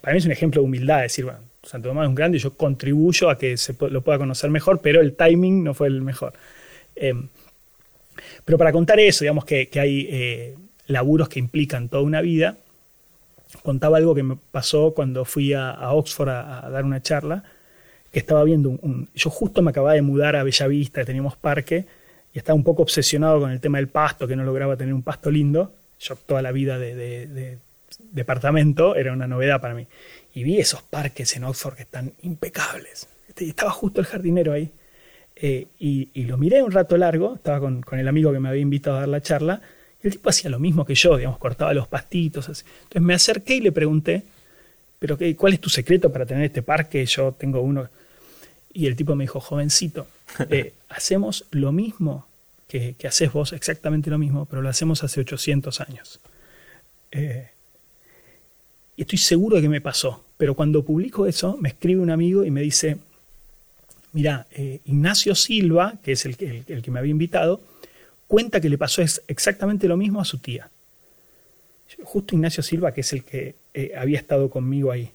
para 0.00 0.14
mí 0.14 0.18
es 0.18 0.26
un 0.26 0.32
ejemplo 0.32 0.60
de 0.60 0.66
humildad, 0.66 1.02
decir, 1.02 1.24
bueno, 1.24 1.40
Santo 1.62 1.88
Tomás 1.88 2.04
es 2.04 2.08
un 2.08 2.14
grande 2.14 2.38
yo 2.38 2.54
contribuyo 2.54 3.30
a 3.30 3.38
que 3.38 3.56
se 3.56 3.76
lo 3.78 4.02
pueda 4.02 4.18
conocer 4.18 4.50
mejor, 4.50 4.80
pero 4.80 5.00
el 5.00 5.14
timing 5.14 5.62
no 5.62 5.74
fue 5.74 5.88
el 5.88 6.02
mejor. 6.02 6.32
Em, 6.96 7.28
pero 8.44 8.58
para 8.58 8.72
contar 8.72 8.98
eso, 9.00 9.24
digamos 9.24 9.44
que, 9.44 9.68
hay 9.74 10.08
eh, 10.10 10.56
laburos 10.86 11.28
que 11.28 11.38
implican 11.38 11.88
toda 11.88 12.02
una 12.02 12.20
vida, 12.20 12.56
contaba 13.62 13.98
algo 13.98 14.14
que 14.14 14.22
me 14.22 14.36
pasó 14.50 14.92
cuando 14.94 15.24
fui 15.24 15.52
a, 15.52 15.90
Oxford 15.92 16.28
a, 16.28 16.68
dar 16.70 16.84
una 16.84 17.02
charla, 17.02 17.44
que 18.10 18.18
estaba 18.18 18.44
viendo 18.44 18.70
un, 18.70 19.08
Yo 19.14 19.30
justo 19.30 19.62
me 19.62 19.70
acababa 19.70 19.94
de 19.94 20.02
mudar 20.02 20.36
a 20.36 20.42
Bellavista, 20.42 21.04
teníamos 21.04 21.36
parque, 21.36 21.86
y 22.34 22.38
estaba 22.38 22.56
un 22.56 22.64
poco 22.64 22.82
obsesionado 22.82 23.40
con 23.40 23.50
el 23.50 23.60
tema 23.60 23.78
del 23.78 23.88
pasto, 23.88 24.26
que 24.26 24.36
no 24.36 24.44
lograba 24.44 24.76
tener 24.76 24.94
un 24.94 25.02
pasto 25.02 25.30
lindo. 25.30 25.74
Yo 26.00 26.16
toda 26.16 26.42
la 26.42 26.50
vida 26.50 26.78
de 26.78 27.58
departamento 27.98 28.96
era 28.96 29.12
una 29.12 29.26
novedad 29.26 29.60
para 29.60 29.74
mí. 29.74 29.86
Y 30.34 30.44
vi 30.44 30.58
esos 30.58 30.82
parques 30.82 31.36
en 31.36 31.44
Oxford 31.44 31.74
que 31.74 31.82
están 31.82 32.12
impecables. 32.22 33.08
Este, 33.28 33.48
estaba 33.48 33.70
justo 33.70 34.00
el 34.00 34.06
jardinero 34.06 34.52
ahí. 34.52 34.70
Eh, 35.36 35.66
y, 35.78 36.24
lo 36.24 36.36
miré 36.36 36.62
un 36.62 36.72
rato 36.72 36.96
largo, 36.96 37.34
estaba 37.34 37.60
con, 37.60 37.84
el 37.92 38.08
amigo 38.08 38.32
que 38.32 38.38
me 38.38 38.48
había 38.48 38.62
invitado 38.62 38.96
a 38.96 39.00
dar 39.00 39.08
la 39.08 39.20
charla, 39.20 39.60
y 40.02 40.06
el 40.06 40.12
tipo 40.12 40.30
hacía 40.30 40.50
lo 40.50 40.58
mismo 40.58 40.84
que 40.84 40.94
yo, 40.94 41.16
digamos, 41.16 41.38
cortaba 41.38 41.72
los 41.74 41.88
pastitos. 41.88 42.48
Así. 42.48 42.64
Entonces 42.82 43.02
me 43.02 43.14
acerqué 43.14 43.56
y 43.56 43.60
le 43.60 43.72
pregunté, 43.72 44.22
¿pero 44.98 45.16
qué, 45.16 45.34
cuál 45.36 45.54
es 45.54 45.60
tu 45.60 45.70
secreto 45.70 46.12
para 46.12 46.26
tener 46.26 46.44
este 46.44 46.62
parque? 46.62 47.04
Yo 47.06 47.32
tengo 47.32 47.60
uno. 47.60 47.88
Y 48.72 48.86
el 48.86 48.96
tipo 48.96 49.14
me 49.14 49.24
dijo, 49.24 49.40
jovencito, 49.40 50.06
eh, 50.50 50.74
hacemos 50.88 51.46
lo 51.50 51.72
mismo 51.72 52.26
que, 52.68 52.94
que 52.98 53.06
haces 53.06 53.32
vos, 53.32 53.52
exactamente 53.52 54.10
lo 54.10 54.18
mismo, 54.18 54.46
pero 54.46 54.62
lo 54.62 54.68
hacemos 54.68 55.02
hace 55.04 55.20
800 55.20 55.80
años. 55.80 56.20
Eh, 57.12 57.51
y 58.96 59.02
estoy 59.02 59.18
seguro 59.18 59.56
de 59.56 59.62
que 59.62 59.68
me 59.68 59.80
pasó. 59.80 60.24
Pero 60.36 60.54
cuando 60.54 60.84
publico 60.84 61.26
eso, 61.26 61.56
me 61.58 61.70
escribe 61.70 62.00
un 62.00 62.10
amigo 62.10 62.44
y 62.44 62.50
me 62.50 62.62
dice, 62.62 62.98
mira, 64.12 64.46
eh, 64.50 64.80
Ignacio 64.84 65.34
Silva, 65.34 65.94
que 66.02 66.12
es 66.12 66.26
el, 66.26 66.36
que 66.36 66.90
me 66.90 66.98
había 66.98 67.10
invitado, 67.10 67.60
cuenta 68.26 68.60
que 68.60 68.68
le 68.68 68.78
pasó 68.78 69.02
exactamente 69.02 69.88
lo 69.88 69.96
mismo 69.96 70.20
a 70.20 70.24
su 70.24 70.38
tía. 70.38 70.68
Justo 72.04 72.34
Ignacio 72.34 72.62
Silva, 72.62 72.92
que 72.92 73.02
es 73.02 73.12
el 73.12 73.24
que 73.24 73.54
eh, 73.74 73.92
había 73.96 74.18
estado 74.18 74.48
conmigo 74.50 74.90
ahí. 74.90 75.10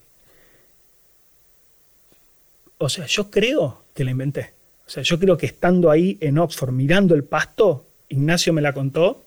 O 2.78 2.90
sea, 2.90 3.06
yo 3.08 3.32
creo 3.32 3.84
que 3.94 4.04
la 4.04 4.12
inventé. 4.12 4.52
O 4.86 4.90
sea, 4.90 5.04
yo 5.04 5.20
creo 5.20 5.38
que 5.38 5.48
estando 5.48 5.90
ahí 5.90 6.18
en 6.22 6.38
Oxford 6.38 6.72
mirando 6.72 7.16
el 7.16 7.24
pasto, 7.24 7.86
Ignacio 8.10 8.54
me 8.54 8.62
la 8.62 8.74
contó. 8.74 9.24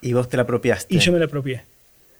Y 0.00 0.12
vos 0.12 0.28
te 0.28 0.36
la 0.36 0.42
apropiaste. 0.42 0.94
Y 0.94 0.98
yo 0.98 1.12
me 1.12 1.18
la 1.18 1.26
apropié. 1.26 1.62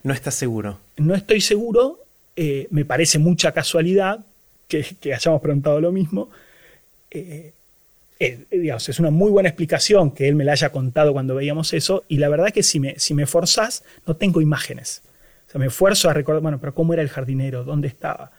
No 0.05 0.13
estás 0.13 0.35
seguro. 0.35 0.79
No 0.99 1.15
estoy 1.15 1.41
seguro. 1.41 1.99
Eh, 2.37 2.69
me 2.71 2.85
parece 2.85 3.19
mucha 3.19 3.53
casualidad 3.53 4.25
que, 4.69 4.85
hayamos 5.13 5.41
preguntado 5.41 5.81
lo 5.81 5.91
mismo. 5.93 6.31
Eh, 7.11 7.53
eh, 8.21 8.47
es 8.51 8.99
una 9.01 9.11
muy 9.11 9.31
buena 9.31 9.49
explicación 9.49 10.11
que 10.11 10.29
él 10.29 10.37
me 10.37 10.45
la 10.45 10.53
haya 10.53 10.71
contado 10.71 11.15
cuando 11.15 11.35
veíamos 11.35 11.73
eso. 11.73 12.05
Y 12.07 12.19
la 12.19 12.29
verdad 12.29 12.53
que 12.53 12.63
si 12.63 12.81
me, 12.81 12.99
si 12.99 13.15
me 13.15 13.27
forzás, 13.27 13.83
no 14.07 14.15
tengo 14.15 14.43
imágenes. 14.43 15.03
O 15.49 15.51
sea, 15.51 15.59
me 15.59 15.67
esfuerzo 15.67 16.11
a 16.11 16.13
recordar, 16.13 16.43
bueno, 16.43 16.61
pero 16.61 16.75
¿cómo 16.75 16.93
era 16.93 17.03
el 17.03 17.09
jardinero? 17.09 17.65
¿Dónde 17.65 17.89
estaba? 17.89 18.31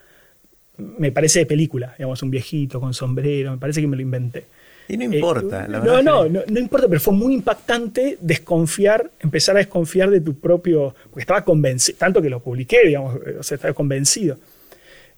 Me 0.78 1.12
parece 1.12 1.40
de 1.40 1.46
película, 1.48 1.96
digamos, 1.98 2.22
un 2.22 2.30
viejito 2.30 2.80
con 2.80 2.94
sombrero, 2.94 3.52
me 3.52 3.58
parece 3.58 3.82
que 3.82 3.88
me 3.88 3.96
lo 3.96 4.04
inventé. 4.04 4.46
Y 4.88 4.98
no 4.98 5.04
importa, 5.06 5.68
la 5.68 5.80
verdad. 5.80 6.04
No, 6.04 6.26
no, 6.26 6.44
no, 6.48 6.60
importa, 6.60 6.88
pero 6.88 7.00
fue 7.00 7.14
muy 7.14 7.34
impactante 7.34 8.18
desconfiar, 8.22 9.10
empezar 9.20 9.56
a 9.56 9.60
desconfiar 9.60 10.10
de 10.10 10.22
tu 10.22 10.40
propio. 10.40 10.96
Porque 11.10 11.22
estaba 11.22 11.44
convencido, 11.44 11.98
tanto 11.98 12.22
que 12.22 12.30
lo 12.30 12.40
publiqué, 12.40 12.86
digamos, 12.86 13.20
o 13.40 13.44
sea, 13.44 13.56
estaba 13.56 13.74
convencido. 13.74 14.38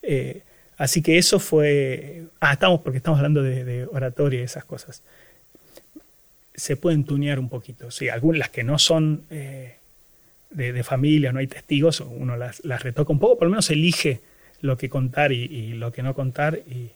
Eh, 0.02 0.42
así 0.78 1.02
que 1.02 1.18
eso 1.18 1.40
fue. 1.40 2.24
Ah, 2.40 2.54
estamos, 2.54 2.82
porque 2.82 2.98
estamos 2.98 3.18
hablando 3.18 3.44
de, 3.44 3.88
oratoria 3.92 4.42
y 4.42 4.44
esas 4.44 4.64
cosas. 4.66 5.04
Se 6.56 6.76
pueden 6.76 7.04
tunear 7.04 7.40
un 7.40 7.50
poquito, 7.50 7.92
sí, 7.92 8.10
algunas 8.10 8.40
las 8.40 8.50
que 8.50 8.64
no 8.64 8.80
son. 8.80 9.24
Eh, 9.30 9.78
de, 10.50 10.84
familias, 10.84 11.34
no 11.34 11.40
hay 11.40 11.48
testigos, 11.48 12.00
uno 12.00 12.38
las, 12.38 12.62
retoca 12.64 13.12
un 13.12 13.20
poco, 13.20 13.38
por 13.38 13.48
lo 13.48 13.52
menos 13.52 13.70
elige 13.70 14.22
lo 14.62 14.78
que 14.78 14.90
contar 14.90 15.32
y, 15.32 15.74
lo 15.74 15.92
que 15.92 16.04
no 16.04 16.14
contar 16.14 16.60
y, 16.68 16.92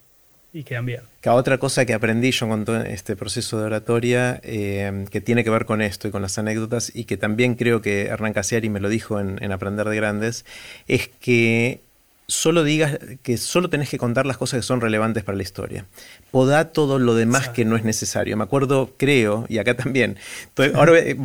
quedan 0.63 0.85
bien. 0.85 1.01
otra 1.25 1.57
cosa 1.57 1.85
que 1.85 1.93
aprendí 1.93 2.31
yo 2.31 2.47
con 2.47 2.65
todo 2.65 2.81
este 2.81 3.15
proceso 3.15 3.59
de 3.59 3.65
oratoria, 3.65 4.39
eh, 4.43 5.05
que 5.09 5.21
tiene 5.21 5.43
que 5.43 5.49
ver 5.49 5.65
con 5.65 5.81
esto 5.81 6.07
y 6.07 6.11
con 6.11 6.21
las 6.21 6.37
anécdotas, 6.37 6.91
y 6.93 7.05
que 7.05 7.17
también 7.17 7.55
creo 7.55 7.81
que 7.81 8.07
Hernán 8.07 8.33
Casiari 8.33 8.69
me 8.69 8.79
lo 8.79 8.89
dijo 8.89 9.19
en, 9.19 9.41
en 9.41 9.51
Aprender 9.51 9.87
de 9.87 9.95
Grandes, 9.95 10.45
es 10.87 11.09
que 11.19 11.81
solo 12.31 12.63
digas 12.63 12.97
que 13.23 13.37
solo 13.37 13.69
tenés 13.69 13.89
que 13.89 13.97
contar 13.97 14.25
las 14.25 14.37
cosas 14.37 14.59
que 14.59 14.63
son 14.63 14.81
relevantes 14.81 15.23
para 15.23 15.35
la 15.35 15.43
historia. 15.43 15.85
Podá 16.31 16.71
todo 16.71 16.97
lo 16.97 17.13
demás 17.13 17.49
que 17.49 17.65
no 17.65 17.75
es 17.75 17.83
necesario. 17.83 18.37
Me 18.37 18.43
acuerdo, 18.43 18.93
creo, 18.97 19.45
y 19.49 19.57
acá 19.57 19.75
también, 19.75 20.17
ahora 20.73 20.97
eh, 20.99 21.17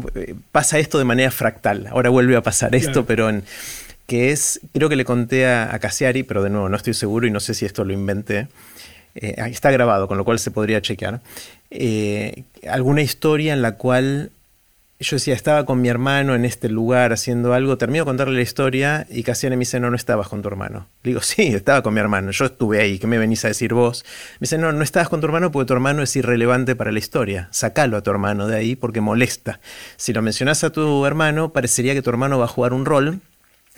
pasa 0.52 0.78
esto 0.78 0.98
de 0.98 1.04
manera 1.04 1.30
fractal, 1.30 1.86
ahora 1.88 2.10
vuelve 2.10 2.36
a 2.36 2.42
pasar 2.42 2.74
esto, 2.74 3.06
pero 3.06 3.28
en, 3.28 3.44
que 4.06 4.30
es, 4.30 4.60
creo 4.72 4.88
que 4.88 4.96
le 4.96 5.04
conté 5.04 5.46
a, 5.46 5.74
a 5.74 5.78
Cassiari, 5.78 6.22
pero 6.22 6.42
de 6.42 6.50
nuevo 6.50 6.68
no 6.68 6.76
estoy 6.76 6.94
seguro 6.94 7.26
y 7.26 7.30
no 7.30 7.40
sé 7.40 7.54
si 7.54 7.64
esto 7.64 7.84
lo 7.84 7.92
inventé. 7.92 8.48
Eh, 9.16 9.34
está 9.50 9.70
grabado, 9.70 10.08
con 10.08 10.18
lo 10.18 10.24
cual 10.24 10.38
se 10.38 10.50
podría 10.50 10.80
chequear. 10.80 11.20
Eh, 11.70 12.44
alguna 12.68 13.02
historia 13.02 13.52
en 13.52 13.62
la 13.62 13.72
cual 13.76 14.30
yo 14.98 15.16
decía, 15.16 15.34
estaba 15.34 15.66
con 15.66 15.82
mi 15.82 15.88
hermano 15.88 16.34
en 16.34 16.46
este 16.46 16.70
lugar 16.70 17.12
haciendo 17.12 17.52
algo, 17.52 17.76
termino 17.76 18.04
de 18.04 18.06
contarle 18.06 18.36
la 18.36 18.42
historia 18.42 19.06
y 19.10 19.24
Casiane 19.24 19.56
me 19.56 19.60
dice, 19.60 19.78
no, 19.78 19.90
no 19.90 19.96
estabas 19.96 20.28
con 20.28 20.40
tu 20.40 20.48
hermano. 20.48 20.88
Le 21.02 21.10
digo, 21.10 21.20
sí, 21.22 21.48
estaba 21.48 21.82
con 21.82 21.92
mi 21.92 22.00
hermano, 22.00 22.30
yo 22.30 22.46
estuve 22.46 22.80
ahí, 22.80 22.98
¿qué 22.98 23.06
me 23.06 23.18
venís 23.18 23.44
a 23.44 23.48
decir 23.48 23.74
vos? 23.74 24.04
Me 24.34 24.46
dice, 24.46 24.56
no, 24.58 24.72
no 24.72 24.82
estabas 24.82 25.08
con 25.08 25.20
tu 25.20 25.26
hermano 25.26 25.52
porque 25.52 25.66
tu 25.66 25.74
hermano 25.74 26.02
es 26.02 26.16
irrelevante 26.16 26.76
para 26.76 26.92
la 26.92 26.98
historia, 26.98 27.48
sacalo 27.52 27.98
a 27.98 28.02
tu 28.02 28.10
hermano 28.10 28.46
de 28.46 28.56
ahí 28.56 28.76
porque 28.76 29.02
molesta. 29.02 29.60
Si 29.96 30.14
lo 30.14 30.22
mencionás 30.22 30.64
a 30.64 30.70
tu 30.70 31.04
hermano, 31.04 31.52
parecería 31.52 31.92
que 31.92 32.02
tu 32.02 32.10
hermano 32.10 32.38
va 32.38 32.46
a 32.46 32.48
jugar 32.48 32.72
un 32.72 32.86
rol, 32.86 33.20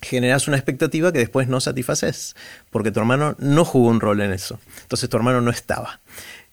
generas 0.03 0.49
una 0.49 0.57
expectativa 0.57 1.13
que 1.13 1.19
después 1.19 1.49
no 1.49 1.61
satisfaces, 1.61 2.37
porque 2.71 2.91
tu 2.91 3.01
hermano 3.01 3.37
no 3.39 3.65
jugó 3.65 3.89
un 3.89 4.01
rol 4.01 4.21
en 4.21 4.33
eso, 4.33 4.61
entonces 4.83 5.09
tu 5.09 5.17
hermano 5.17 5.41
no 5.41 5.51
estaba. 5.51 6.01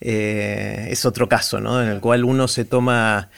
Eh, 0.02 0.88
es 0.90 1.06
otro 1.06 1.30
caso, 1.30 1.60
¿no? 1.60 1.82
En 1.82 1.90
el 1.90 2.00
cual 2.00 2.26
uno 2.26 2.48
se 2.48 2.66
toma 2.66 3.30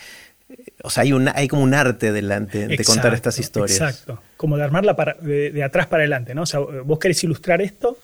o 0.84 0.90
sea, 0.90 1.04
hay, 1.04 1.12
hay 1.34 1.48
como 1.48 1.64
un 1.64 1.74
arte 1.74 2.12
delante 2.12 2.68
de 2.68 2.84
contar 2.84 3.14
estas 3.14 3.38
historias. 3.40 3.80
Exacto, 3.80 4.22
como 4.38 4.58
de 4.58 4.64
armarla 4.64 4.96
de, 5.22 5.64
atrás 5.64 5.88
para 5.88 6.02
adelante, 6.02 6.34
¿no? 6.34 6.44
O 6.44 6.46
sea, 6.46 6.60
vos 6.60 7.00
querés 7.00 7.24
ilustrar 7.24 7.62
esto, 7.62 7.98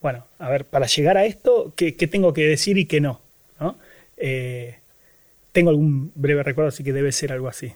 bueno, 0.00 0.26
a 0.38 0.48
ver, 0.48 0.66
para 0.66 0.86
llegar 0.86 1.16
a 1.16 1.24
esto, 1.24 1.72
¿qué, 1.74 1.92
tengo 1.92 2.32
que 2.32 2.46
decir 2.46 2.78
y 2.78 2.86
qué 2.86 3.00
no? 3.00 3.20
Eh, 4.16 4.76
tengo 5.52 5.70
algún 5.70 6.12
breve 6.14 6.42
recuerdo, 6.42 6.68
así 6.68 6.84
que 6.84 6.92
debe 6.92 7.12
ser 7.12 7.32
algo 7.32 7.48
así. 7.48 7.72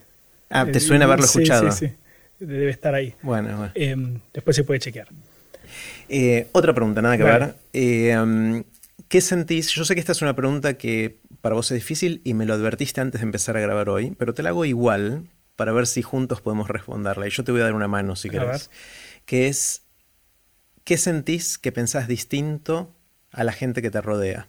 Ah, 0.51 0.67
¿te 0.67 0.81
suena 0.81 1.07
haberlo 1.07 1.25
escuchado? 1.25 1.71
Sí, 1.73 1.89
sí, 1.89 1.95
Debe 2.41 2.71
estar 2.71 2.95
ahí. 2.95 3.15
Bueno, 3.23 3.57
bueno. 3.57 3.73
Em, 3.75 4.21
después 4.33 4.57
se 4.57 4.65
puede 4.65 4.81
chequear. 4.81 5.09
Eh, 6.09 6.49
otra 6.53 6.75
pregunta, 6.75 7.01
nada 7.01 7.17
que 7.17 7.23
ver. 7.23 7.55
Eh, 7.73 8.65
¿Qué 9.09 9.21
sentís? 9.21 9.71
Yo 9.71 9.85
sé 9.85 9.95
que 9.95 10.01
esta 10.01 10.13
es 10.13 10.23
una 10.23 10.37
pregunta 10.37 10.75
que 10.75 11.19
para 11.41 11.55
vos 11.55 11.71
es 11.71 11.77
difícil 11.77 12.21
y 12.25 12.35
me 12.35 12.47
lo 12.47 12.55
advertiste 12.55 13.01
antes 13.01 13.21
de 13.21 13.25
empezar 13.25 13.57
a 13.57 13.61
grabar 13.61 13.89
hoy, 13.89 14.15
pero 14.17 14.35
te 14.35 14.43
la 14.43 14.51
hago 14.51 14.65
igual 14.65 15.25
para 15.57 15.73
ver 15.73 15.87
si 15.87 16.01
juntos 16.01 16.41
podemos 16.41 16.69
responderla. 16.69 17.27
Y 17.27 17.31
yo 17.31 17.43
te 17.43 17.53
voy 17.53 17.61
a 17.61 17.65
dar 17.65 17.75
una 17.75 17.89
mano 17.89 18.15
si 18.17 18.31
querés. 18.31 18.71
Que 19.27 19.49
es, 19.49 19.83
¿qué 20.85 20.97
sentís 20.97 21.59
que 21.59 21.73
pensás 21.73 22.09
distinto 22.09 22.95
a 23.33 23.43
la 23.43 23.53
gente 23.53 23.83
que 23.83 23.91
te 23.91 24.01
rodea? 24.01 24.47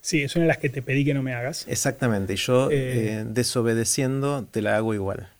Sí, 0.00 0.22
es 0.22 0.34
una 0.36 0.42
de 0.42 0.48
las 0.48 0.58
que 0.58 0.68
te 0.68 0.82
pedí 0.82 1.04
que 1.04 1.14
no 1.14 1.22
me 1.22 1.34
hagas. 1.34 1.66
Exactamente, 1.68 2.34
y 2.34 2.36
yo 2.36 2.70
eh, 2.70 2.74
eh, 2.74 3.24
desobedeciendo 3.26 4.44
te 4.44 4.60
la 4.60 4.76
hago 4.76 4.92
igual. 4.92 5.33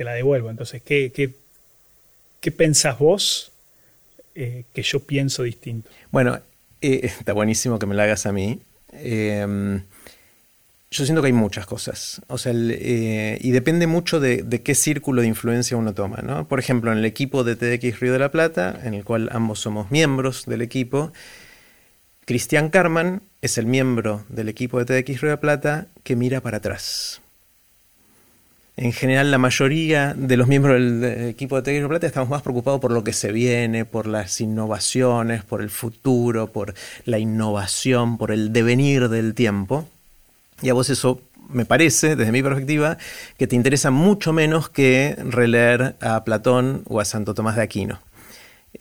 Te 0.00 0.04
la 0.04 0.14
devuelvo, 0.14 0.48
entonces, 0.48 0.80
¿qué, 0.80 1.12
qué, 1.14 1.34
qué 2.40 2.50
pensás 2.50 2.98
vos 2.98 3.52
eh, 4.34 4.64
que 4.72 4.80
yo 4.80 5.00
pienso 5.00 5.42
distinto? 5.42 5.90
Bueno, 6.10 6.40
eh, 6.80 7.00
está 7.02 7.34
buenísimo 7.34 7.78
que 7.78 7.84
me 7.84 7.94
la 7.94 8.04
hagas 8.04 8.24
a 8.24 8.32
mí. 8.32 8.60
Em, 8.94 9.82
yo 10.90 11.04
siento 11.04 11.20
que 11.20 11.26
hay 11.26 11.34
muchas 11.34 11.66
cosas. 11.66 12.22
O 12.28 12.38
sea, 12.38 12.54
eh, 12.56 13.36
y 13.42 13.50
depende 13.50 13.86
mucho 13.86 14.20
de, 14.20 14.62
qué 14.64 14.74
círculo 14.74 15.20
de 15.20 15.28
influencia 15.28 15.76
uno 15.76 15.92
toma. 15.92 16.22
¿no? 16.22 16.48
Por 16.48 16.60
ejemplo, 16.60 16.90
en 16.92 16.96
el 16.96 17.04
equipo 17.04 17.44
de 17.44 17.56
TDX 17.56 18.00
Río 18.00 18.14
de 18.14 18.20
la 18.20 18.30
Plata, 18.30 18.80
en 18.82 18.94
el 18.94 19.04
cual 19.04 19.28
ambos 19.32 19.60
somos 19.60 19.90
miembros 19.90 20.46
del 20.46 20.62
equipo, 20.62 21.12
Cristian 22.24 22.70
Carman 22.70 23.20
es 23.42 23.58
el 23.58 23.66
miembro 23.66 24.24
del 24.30 24.48
equipo 24.48 24.82
de 24.82 24.86
TDX 24.86 25.20
Río 25.20 25.30
de 25.32 25.36
la 25.36 25.40
Plata 25.40 25.88
que 26.04 26.16
mira 26.16 26.40
para 26.40 26.56
atrás 26.56 27.20
en 28.76 28.92
general 28.92 29.30
la 29.30 29.38
mayoría 29.38 30.14
de 30.14 30.36
los 30.36 30.48
miembros 30.48 30.74
del, 30.74 31.28
equipo 31.28 31.60
de 31.60 31.86
Plata 31.86 32.06
estamos 32.06 32.28
más 32.28 32.42
preocupados 32.42 32.80
por 32.80 32.92
lo 32.92 33.04
que 33.04 33.12
se 33.12 33.32
viene, 33.32 33.84
por 33.84 34.06
las 34.06 34.40
innovaciones, 34.40 35.44
por 35.44 35.60
el 35.60 35.70
futuro, 35.70 36.52
por 36.52 36.74
la 37.04 37.18
innovación, 37.18 38.16
por 38.16 38.30
el 38.30 38.52
devenir 38.52 39.08
del 39.08 39.34
tiempo. 39.34 39.86
Y 40.62 40.68
a 40.68 40.74
vos 40.74 40.90
eso 40.90 41.20
me 41.48 41.64
parece, 41.64 42.16
desde 42.16 42.32
mi 42.32 42.42
perspectiva, 42.42 42.96
que 43.36 43.46
te 43.46 43.56
interesa 43.56 43.90
mucho 43.90 44.32
menos 44.32 44.68
que 44.68 45.16
releer 45.18 45.96
a 46.00 46.24
Platón 46.24 46.82
o 46.86 47.00
a 47.00 47.04
Santo 47.04 47.34
Tomás 47.34 47.56
de 47.56 47.62
Aquino. 47.62 48.00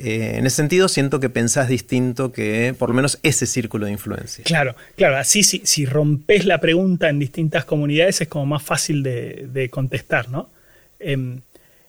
Eh, 0.02 0.38
en 0.38 0.46
ese 0.46 0.56
sentido, 0.56 0.88
siento 0.88 1.20
que 1.20 1.30
pensás 1.30 1.68
distinto 1.68 2.32
que 2.32 2.74
por 2.80 2.90
lo 2.90 2.96
menos 2.96 3.20
ese 3.22 3.46
círculo 3.46 3.86
de 3.86 3.92
influencia. 3.92 4.46
Claro, 4.46 4.76
claro, 4.96 5.18
así 5.18 5.44
si, 5.44 5.62
si 5.66 5.86
rompes 5.86 6.46
la 6.46 6.62
pregunta 6.62 7.10
en 7.10 7.20
distintas 7.20 7.66
comunidades 7.66 8.22
es 8.22 8.30
como 8.30 8.46
más 8.46 8.64
fácil 8.64 9.04
de, 9.04 9.68
contestar, 9.70 10.30
¿no? 10.30 10.50
Em, 11.02 11.42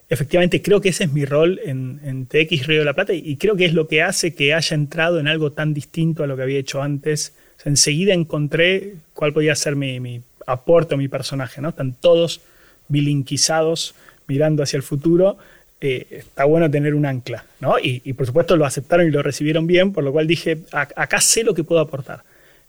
efectivamente, 0.08 0.60
creo 0.60 0.80
que 0.80 0.88
ese 0.88 1.04
es 1.04 1.12
mi 1.12 1.24
rol 1.24 1.60
en, 1.64 2.26
TX 2.26 2.66
Río 2.66 2.80
de 2.80 2.84
la 2.84 2.94
Plata 2.94 3.12
y, 3.14 3.36
creo 3.36 3.54
que 3.54 3.66
es 3.66 3.74
lo 3.74 3.86
que 3.86 4.02
hace 4.02 4.34
que 4.34 4.54
haya 4.54 4.74
entrado 4.74 5.20
en 5.20 5.28
algo 5.28 5.52
tan 5.52 5.72
distinto 5.72 6.24
a 6.24 6.26
lo 6.26 6.36
que 6.36 6.42
había 6.42 6.58
hecho 6.58 6.82
antes. 6.82 7.34
enseguida 7.64 8.12
encontré 8.12 8.94
cuál 9.14 9.32
podía 9.32 9.54
ser 9.54 9.76
mi, 9.76 10.00
mi 10.00 10.20
aporte 10.48 10.96
o 10.96 10.98
mi 10.98 11.06
personaje, 11.06 11.60
¿no? 11.60 11.68
Están 11.68 11.94
todos 11.94 12.40
bilinquizados 12.88 13.94
mirando 14.26 14.64
hacia 14.64 14.78
el 14.78 14.82
futuro 14.82 15.38
eh, 15.82 16.06
está 16.10 16.44
bueno 16.44 16.70
tener 16.70 16.94
un 16.94 17.06
ancla, 17.06 17.46
¿no? 17.60 17.78
Y, 17.78 18.12
por 18.12 18.26
supuesto 18.26 18.54
lo 18.54 18.66
aceptaron 18.66 19.06
y 19.06 19.10
lo 19.10 19.22
recibieron 19.22 19.66
bien, 19.66 19.92
por 19.92 20.04
lo 20.04 20.12
cual 20.12 20.26
dije, 20.26 20.58
acá 20.72 21.20
sé 21.20 21.42
lo 21.42 21.54
que 21.54 21.64
puedo 21.64 21.80
aportar. 21.80 22.22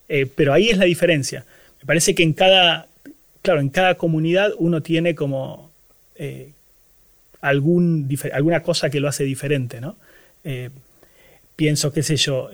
Eh, 0.08 0.28
pero 0.34 0.54
ahí 0.54 0.70
es 0.70 0.78
la 0.78 0.86
diferencia. 0.86 1.44
Me 1.82 1.86
parece 1.86 2.16
que 2.16 2.24
en 2.24 2.32
cada, 2.32 2.88
claro, 3.42 3.60
en 3.60 3.70
cada 3.70 3.96
comunidad 3.96 4.54
uno 4.58 4.82
tiene 4.82 5.14
como 5.14 5.72
eh, 6.16 6.52
alguna 7.42 8.64
cosa 8.64 8.90
que 8.90 9.02
lo 9.02 9.10
hace 9.10 9.24
diferente, 9.24 9.82
¿no? 9.82 9.96
pienso, 11.56 11.94
qué 11.94 12.02
sé 12.02 12.16
yo, 12.16 12.50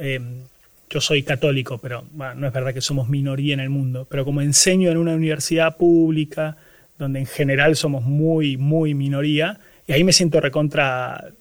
yo 0.90 1.00
soy 1.02 1.24
católico, 1.24 1.78
pero 1.78 2.04
no 2.14 2.48
es 2.48 2.52
verdad 2.52 2.74
que 2.74 2.82
somos 2.82 3.08
minoría 3.08 3.54
en 3.54 3.62
el 3.62 3.70
mundo, 3.70 4.08
pero 4.10 4.26
como 4.26 4.42
enseño 4.42 4.92
en 4.92 4.98
una 4.98 5.16
universidad 5.16 5.78
pública, 5.78 6.58
donde 6.98 7.20
en 7.20 7.26
general 7.26 7.78
somos 7.78 8.04
muy, 8.04 8.58
muy 8.58 8.94
minoría, 8.94 9.60
y 9.88 9.94
ahí 9.94 10.04
me 10.04 10.14
siento 10.14 10.40
recontra, 10.42 11.32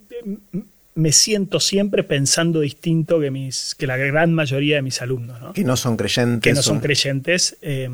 me 0.95 1.13
siento 1.13 1.61
siempre 1.61 2.05
pensando 2.05 2.61
distinto 2.61 3.21
que, 3.21 3.31
mis, 3.31 3.75
que 3.75 3.87
la 3.87 3.97
gran 3.97 4.33
mayoría 4.33 4.77
de 4.77 4.83
mis 4.83 5.03
alumnos. 5.03 5.41
¿no? 5.41 5.53
Que 5.53 5.65
no 5.65 5.77
son 5.77 5.97
creyentes. 5.97 6.43
Que 6.43 6.55
no 6.55 6.63
son 6.63 6.81
creyentes. 6.81 7.57
Eh, 7.61 7.91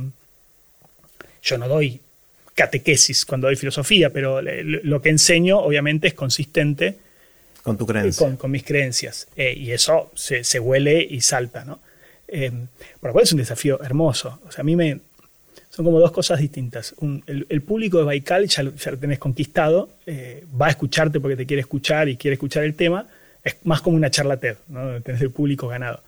yo 1.43 1.59
no 1.59 1.69
doy 1.69 2.01
catequesis 2.55 3.25
cuando 3.25 3.47
doy 3.47 3.57
filosofía, 3.57 4.11
pero 4.11 4.41
lo 4.43 5.01
que 5.01 5.09
enseño 5.09 5.59
obviamente 5.59 6.09
es 6.09 6.15
consistente 6.15 6.99
con 7.63 7.79
tu 7.79 7.87
creencia. 7.87 8.37
Con, 8.37 8.51
mis 8.51 8.65
creencias. 8.65 9.29
Eh, 9.37 9.55
y 9.57 9.71
eso 9.71 10.11
se, 10.15 10.45
se, 10.45 10.59
huele 10.59 11.07
y 11.09 11.21
salta, 11.21 11.65
¿no? 11.65 11.81
Eh, 12.27 12.51
por 13.01 13.11
lo 13.11 13.13
cual 13.13 13.25
es 13.25 13.33
un 13.33 13.39
desafío 13.39 13.81
hermoso. 13.83 14.41
O 14.47 14.51
sea, 14.51 14.63
a 14.63 14.65
mí 14.65 14.75
me, 14.75 15.01
son 15.75 15.87
como 15.87 15.99
dos 15.99 16.13
cosas 16.13 16.39
distintas. 16.39 16.95
el, 17.27 17.63
público 17.63 17.97
de 17.97 18.05
Baikal 18.05 18.47
ya 18.47 18.63
lo, 18.63 18.73
tenés 18.73 19.19
conquistado, 19.19 19.89
eh, 20.05 20.45
va 20.61 20.67
a 20.67 20.71
escucharte 20.71 21.19
porque 21.19 21.35
te 21.35 21.47
quiere 21.47 21.63
escuchar 21.63 22.11
y 22.11 22.17
quiere 22.19 22.35
escuchar 22.35 22.65
el 22.65 22.75
tema. 22.75 23.07
Es 23.43 23.57
más 23.65 23.81
como 23.81 23.97
una 23.97 24.11
charla 24.11 24.39
¿no? 24.69 25.01
tenés 25.01 25.23
el 25.23 25.31
público 25.31 25.69
ganado. 25.69 26.03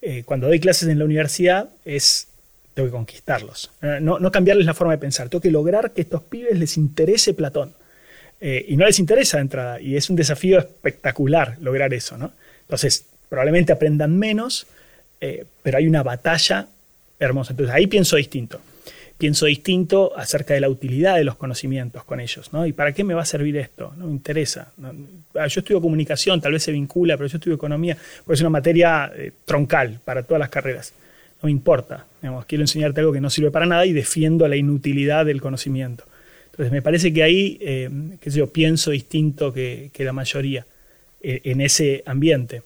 Eh, 0.00 0.22
cuando 0.24 0.46
doy 0.46 0.58
clases 0.60 0.88
en 0.88 0.98
la 0.98 1.04
universidad 1.04 1.68
es, 1.84 2.26
tengo 2.72 2.88
que 2.88 2.92
conquistarlos. 2.92 3.70
Eh, 3.82 3.98
no, 4.00 4.18
cambiarles 4.32 4.64
la 4.64 4.72
forma 4.72 4.94
de 4.94 4.98
pensar, 4.98 5.28
tengo 5.28 5.42
que 5.42 5.50
lograr 5.50 5.92
que 5.92 6.00
estos 6.00 6.22
pibes 6.22 6.58
les 6.58 6.78
interese 6.78 7.34
Platón. 7.34 7.74
y 8.40 8.76
no 8.76 8.86
les 8.86 8.98
interesa 8.98 9.36
de 9.36 9.42
entrada, 9.42 9.80
y 9.80 9.94
es 9.94 10.08
un 10.08 10.16
desafío 10.16 10.58
espectacular 10.58 11.58
lograr 11.60 11.92
eso. 11.92 12.16
¿no? 12.16 12.32
Entonces, 12.62 13.04
probablemente 13.28 13.72
aprendan 13.74 14.18
menos, 14.18 14.66
pero 15.62 15.76
hay 15.76 15.86
una 15.86 16.02
batalla 16.02 16.66
hermosa. 17.20 17.52
Entonces 17.52 17.74
ahí 17.74 17.86
pienso 17.86 18.16
distinto 18.16 18.58
pienso 19.22 19.46
distinto 19.46 20.18
acerca 20.18 20.52
de 20.52 20.58
la 20.58 20.68
utilidad 20.68 21.14
de 21.14 21.22
los 21.22 21.36
conocimientos 21.36 22.02
con 22.02 22.18
ellos, 22.18 22.52
¿no? 22.52 22.66
¿Y 22.66 22.72
para 22.72 22.90
qué 22.92 23.04
me 23.04 23.14
va 23.14 23.22
a 23.22 23.24
servir 23.24 23.56
esto? 23.56 23.94
No 23.96 24.06
me 24.06 24.10
interesa. 24.10 24.72
Ah, 25.36 25.46
yo 25.46 25.60
estudio 25.60 25.80
comunicación, 25.80 26.40
tal 26.40 26.50
vez 26.50 26.64
se 26.64 26.72
vincula, 26.72 27.16
pero 27.16 27.28
yo 27.28 27.36
estudio 27.36 27.54
economía, 27.54 27.96
porque 28.24 28.34
es 28.34 28.40
una 28.40 28.50
materia 28.50 29.12
eh, 29.14 29.30
troncal 29.44 30.00
para 30.04 30.24
todas 30.24 30.40
las 30.40 30.48
carreras. 30.48 30.92
No 31.40 31.46
me 31.46 31.52
importa. 31.52 32.04
quiero 32.48 32.64
enseñarte 32.64 32.98
algo 32.98 33.12
que 33.12 33.20
no 33.20 33.30
sirve 33.30 33.52
para 33.52 33.64
nada 33.64 33.86
y 33.86 33.92
defiendo 33.92 34.48
la 34.48 34.56
inutilidad 34.56 35.24
del 35.24 35.40
conocimiento. 35.40 36.02
Entonces 36.46 36.72
me 36.72 36.82
parece 36.82 37.12
que 37.12 37.22
ahí, 37.22 37.58
eh, 37.60 37.88
qué 38.20 38.28
sé 38.28 38.40
yo, 38.40 38.48
pienso 38.48 38.90
distinto 38.90 39.52
que, 39.52 39.92
la 39.98 40.12
mayoría 40.12 40.66
eh, 41.22 41.42
en 41.44 41.60
ese 41.60 42.02
ambiente. 42.06 42.62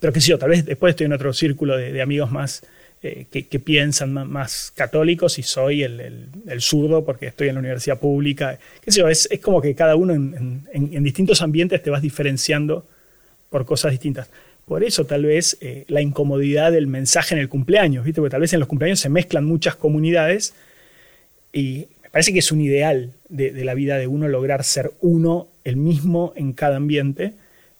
Pero 0.00 0.12
qué 0.12 0.20
sé 0.20 0.32
yo, 0.32 0.38
tal 0.38 0.50
vez 0.50 0.66
después 0.66 0.90
estoy 0.90 1.06
en 1.06 1.14
otro 1.14 1.32
círculo 1.32 1.78
de, 1.78 2.02
amigos 2.02 2.30
más 2.30 2.62
eh, 3.06 3.26
que, 3.30 3.58
piensan 3.58 4.12
más, 4.12 4.72
católicos 4.74 5.38
y 5.38 5.42
soy 5.42 5.82
el, 5.82 6.30
zurdo 6.60 7.04
porque 7.04 7.26
estoy 7.26 7.48
en 7.48 7.54
la 7.54 7.60
universidad 7.60 7.98
pública. 7.98 8.58
Sé 8.86 9.00
yo, 9.00 9.08
es, 9.08 9.28
como 9.42 9.60
que 9.60 9.74
cada 9.74 9.96
uno 9.96 10.14
en, 10.14 11.02
distintos 11.04 11.42
ambientes 11.42 11.82
te 11.82 11.90
vas 11.90 12.02
diferenciando 12.02 12.86
por 13.50 13.64
cosas 13.64 13.92
distintas. 13.92 14.30
Por 14.66 14.82
eso 14.82 15.04
tal 15.06 15.24
vez 15.24 15.58
la 15.86 16.00
incomodidad 16.00 16.72
del 16.72 16.88
mensaje 16.88 17.34
en 17.34 17.40
el 17.40 17.48
cumpleaños, 17.48 18.04
¿viste? 18.04 18.20
Porque 18.20 18.32
tal 18.32 18.40
vez 18.40 18.52
en 18.52 18.60
los 18.60 18.68
cumpleaños 18.68 18.98
se 18.98 19.08
mezclan 19.08 19.44
muchas 19.44 19.76
comunidades 19.76 20.54
y 21.52 21.86
parece 22.10 22.32
que 22.32 22.38
es 22.38 22.50
un 22.50 22.60
ideal 22.60 23.12
de, 23.28 23.52
la 23.64 23.74
vida 23.74 23.98
de 23.98 24.06
uno 24.06 24.26
lograr 24.26 24.64
ser 24.64 24.92
uno, 25.00 25.48
el 25.64 25.76
mismo 25.76 26.32
en 26.34 26.52
cada 26.52 26.76
ambiente. 26.76 27.34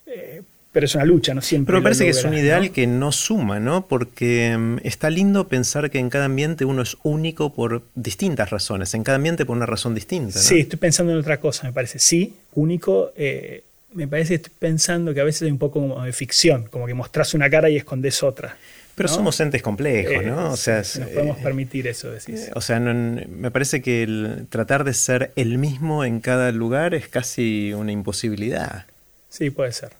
Eh, 0.07 0.43
pero 0.77 0.85
es 0.85 0.94
una 0.94 1.07
lucha, 1.07 1.32
no 1.32 1.40
siempre. 1.40 1.73
Pero 1.73 1.78
me 1.78 1.85
parece 1.85 2.05
que 2.05 2.11
es 2.11 2.23
un 2.23 2.35
ideal 2.35 2.70
que 2.70 2.86
no 2.86 3.11
suma, 3.11 3.59
¿no? 3.59 3.86
Porque 3.86 4.55
mm, 4.59 4.81
está 4.82 5.09
lindo 5.09 5.48
pensar 5.48 5.90
que 5.90 5.98
en 5.98 6.11
cada 6.11 6.27
ambiente 6.27 6.66
uno 6.66 6.82
es 6.82 6.98
único 7.03 7.55
por 7.55 7.85
distintas 7.94 8.51
razones, 8.51 8.93
en 8.93 9.03
cada 9.03 9.16
ambiente 9.16 9.47
por 9.47 9.57
una 9.57 9.65
razón 9.65 9.94
distinta. 9.94 10.39
Sí, 10.39 10.61
estoy 10.61 10.78
pensando 10.78 11.12
en 11.12 11.19
otra 11.19 11.40
cosa, 11.40 11.66
me 11.66 11.73
parece. 11.73 11.98
Sí, 11.98 12.35
único. 12.53 13.11
Eh, 13.16 13.65
me 13.94 14.07
parece 14.07 14.28
que 14.28 14.35
estoy 14.35 14.53
pensando 14.59 15.15
que 15.15 15.20
a 15.23 15.24
veces 15.24 15.40
es 15.47 15.51
un 15.51 15.57
poco 15.57 15.81
como 15.81 16.05
de 16.05 16.12
ficción, 16.12 16.66
como 16.66 16.86
que 16.86 16.93
mostrás 16.93 17.32
una 17.32 17.48
cara 17.48 17.70
y 17.70 17.78
escondes 17.78 18.23
otra. 18.23 18.59
Pero 18.97 19.09
somos 19.09 19.40
entes 19.40 19.62
complejos, 19.62 20.27
¿no? 20.27 20.51
O 20.51 20.57
sea, 20.59 20.81
nos 20.81 20.98
podemos 20.98 21.39
eh, 21.39 21.43
permitir 21.43 21.86
eso, 21.86 22.11
decís. 22.11 22.51
O 22.55 22.61
sea, 22.61 22.81
me 22.81 23.51
parece 23.51 23.81
que 23.81 24.03
el, 24.03 24.47
tratar 24.51 24.85
de 24.85 24.93
ser 24.93 25.32
el 25.36 25.57
mismo 25.57 26.05
en 26.05 26.20
cada 26.20 26.53
lugar 26.53 26.93
es 26.93 27.09
casi 27.09 27.73
una 27.73 27.93
imposibilidad. 27.93 28.85
Sí, 29.31 29.48
puede 29.48 29.73
ser. 29.73 29.93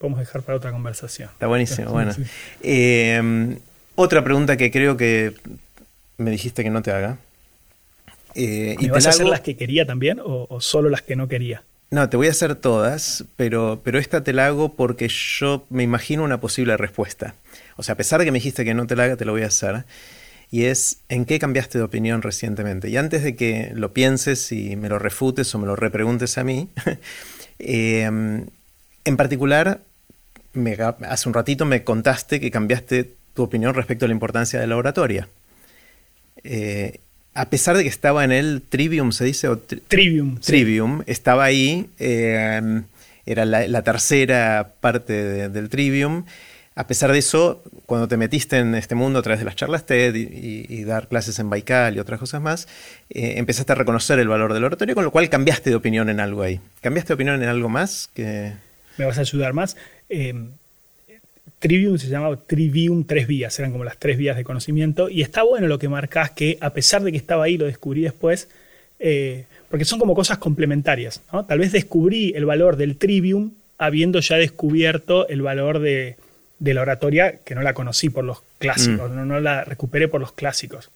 Podemos 0.00 0.18
dejar 0.18 0.40
para 0.40 0.56
otra 0.56 0.72
conversación. 0.72 1.28
Está 1.30 1.46
buenísimo, 1.46 1.90
bueno. 1.92 2.14
Em, 2.62 3.58
otra 3.96 4.24
pregunta 4.24 4.56
que 4.56 4.70
creo 4.70 4.96
que 4.96 5.34
me 6.16 6.30
dijiste 6.30 6.64
que 6.64 6.70
no 6.70 6.80
te 6.80 6.90
haga. 6.90 7.18
Eh, 8.34 8.76
¿Me 8.78 8.86
¿Y 8.86 8.88
vas 8.88 9.04
a 9.04 9.10
hacer 9.10 9.26
las 9.26 9.42
que 9.42 9.58
quería 9.58 9.84
también 9.84 10.18
o, 10.18 10.46
o 10.48 10.60
solo 10.62 10.88
las 10.88 11.02
que 11.02 11.16
no 11.16 11.28
quería? 11.28 11.64
No, 11.90 12.08
te 12.08 12.16
voy 12.16 12.28
a 12.28 12.30
hacer 12.30 12.54
todas, 12.54 13.26
pero, 13.36 13.82
pero 13.84 13.98
esta 13.98 14.24
te 14.24 14.32
la 14.32 14.46
hago 14.46 14.74
porque 14.74 15.08
yo 15.08 15.66
me 15.68 15.82
imagino 15.82 16.24
una 16.24 16.40
posible 16.40 16.78
respuesta. 16.78 17.34
O 17.76 17.82
sea, 17.82 17.92
a 17.92 17.96
pesar 17.98 18.20
de 18.20 18.24
que 18.24 18.32
me 18.32 18.38
dijiste 18.38 18.64
que 18.64 18.72
no 18.72 18.86
te 18.86 18.96
la 18.96 19.04
haga, 19.04 19.16
te 19.16 19.26
lo 19.26 19.32
voy 19.32 19.42
a 19.42 19.48
hacer. 19.48 19.84
Y 20.50 20.64
es, 20.64 21.02
¿en 21.10 21.26
qué 21.26 21.38
cambiaste 21.38 21.76
de 21.76 21.84
opinión 21.84 22.22
recientemente? 22.22 22.88
Y 22.88 22.96
antes 22.96 23.22
de 23.22 23.36
que 23.36 23.72
lo 23.74 23.92
pienses 23.92 24.50
y 24.50 24.76
me 24.76 24.88
lo 24.88 24.98
refutes 24.98 25.54
o 25.54 25.58
me 25.58 25.66
lo 25.66 25.76
repreguntes 25.76 26.38
a 26.38 26.44
mí, 26.44 26.70
em, 27.58 28.46
en 29.04 29.16
particular, 29.18 29.82
hace 31.08 31.28
un 31.28 31.34
ratito 31.34 31.64
me 31.64 31.84
contaste 31.84 32.40
que 32.40 32.50
cambiaste 32.50 33.14
tu 33.34 33.42
opinión 33.42 33.74
respecto 33.74 34.04
a 34.04 34.08
la 34.08 34.14
importancia 34.14 34.60
de 34.60 34.66
la 34.66 34.76
oratoria. 34.76 35.28
Eh, 36.42 37.00
a 37.34 37.48
pesar 37.48 37.76
de 37.76 37.84
que 37.84 37.88
estaba 37.88 38.24
en 38.24 38.32
el 38.32 38.62
Trivium, 38.68 39.12
¿se 39.12 39.24
dice? 39.24 39.48
trivium. 39.88 40.38
Trivium, 40.40 41.02
estaba 41.06 41.44
ahí, 41.44 41.88
em, 41.98 42.84
era 43.24 43.44
la, 43.44 43.82
tercera 43.82 44.74
parte 44.80 45.48
del 45.48 45.68
Trivium 45.68 46.24
a 46.80 46.86
pesar 46.86 47.12
de 47.12 47.18
eso, 47.18 47.62
cuando 47.84 48.08
te 48.08 48.16
metiste 48.16 48.56
en 48.56 48.74
este 48.74 48.94
mundo 48.94 49.18
a 49.18 49.22
través 49.22 49.40
de 49.40 49.44
las 49.44 49.54
charlas 49.54 49.84
TED 49.84 50.14
y, 50.14 50.84
dar 50.84 51.08
clases 51.08 51.38
en 51.38 51.50
Baikal 51.50 51.94
y 51.94 51.98
otras 51.98 52.18
cosas 52.18 52.40
más, 52.40 52.68
eh, 53.10 53.34
empezaste 53.36 53.72
a 53.72 53.74
reconocer 53.74 54.18
el 54.18 54.28
valor 54.28 54.54
del 54.54 54.64
oratorio, 54.64 54.94
con 54.94 55.04
lo 55.04 55.10
cual 55.10 55.28
cambiaste 55.28 55.68
de 55.68 55.76
opinión 55.76 56.08
en 56.08 56.20
algo 56.20 56.40
ahí. 56.40 56.58
¿Cambiaste 56.80 57.08
de 57.08 57.14
opinión 57.14 57.42
en 57.42 57.48
algo 57.50 57.68
más? 57.68 58.08
Que... 58.14 58.54
¿Me 59.00 59.06
vas 59.06 59.16
a 59.16 59.22
ayudar 59.22 59.54
más? 59.54 59.78
Eh, 60.10 60.34
Trivium 61.58 61.96
se 61.96 62.08
llamaba 62.08 62.36
Trivium 62.36 63.04
tres 63.04 63.26
vías, 63.26 63.58
eran 63.58 63.72
como 63.72 63.82
las 63.82 63.96
tres 63.96 64.18
vías 64.18 64.36
de 64.36 64.44
conocimiento, 64.44 65.08
y 65.08 65.22
está 65.22 65.42
bueno 65.42 65.68
lo 65.68 65.78
que 65.78 65.88
marcas 65.88 66.32
que 66.32 66.58
a 66.60 66.74
pesar 66.74 67.02
de 67.02 67.10
que 67.10 67.16
estaba 67.16 67.44
ahí, 67.44 67.56
lo 67.56 67.64
descubrí 67.64 68.02
después, 68.02 68.50
eh, 68.98 69.46
porque 69.70 69.86
son 69.86 69.98
como 69.98 70.14
cosas 70.14 70.36
complementarias. 70.36 71.22
Tal 71.48 71.58
vez 71.58 71.72
descubrí 71.72 72.34
el 72.36 72.44
valor 72.44 72.76
del 72.76 72.96
Trivium 72.96 73.52
habiendo 73.78 74.20
ya 74.20 74.36
descubierto 74.36 75.26
el 75.28 75.40
valor 75.40 75.78
de, 75.78 76.16
de 76.58 76.74
la 76.74 76.82
oratoria 76.82 77.38
que 77.42 77.54
no 77.54 77.62
la 77.62 77.72
conocí 77.72 78.10
por 78.10 78.24
los 78.24 78.42
clásicos, 78.58 79.10
mm. 79.10 79.26
no, 79.26 79.40
la 79.40 79.64
recuperé 79.64 80.08
por 80.08 80.20
los 80.20 80.32
clásicos. 80.32 80.90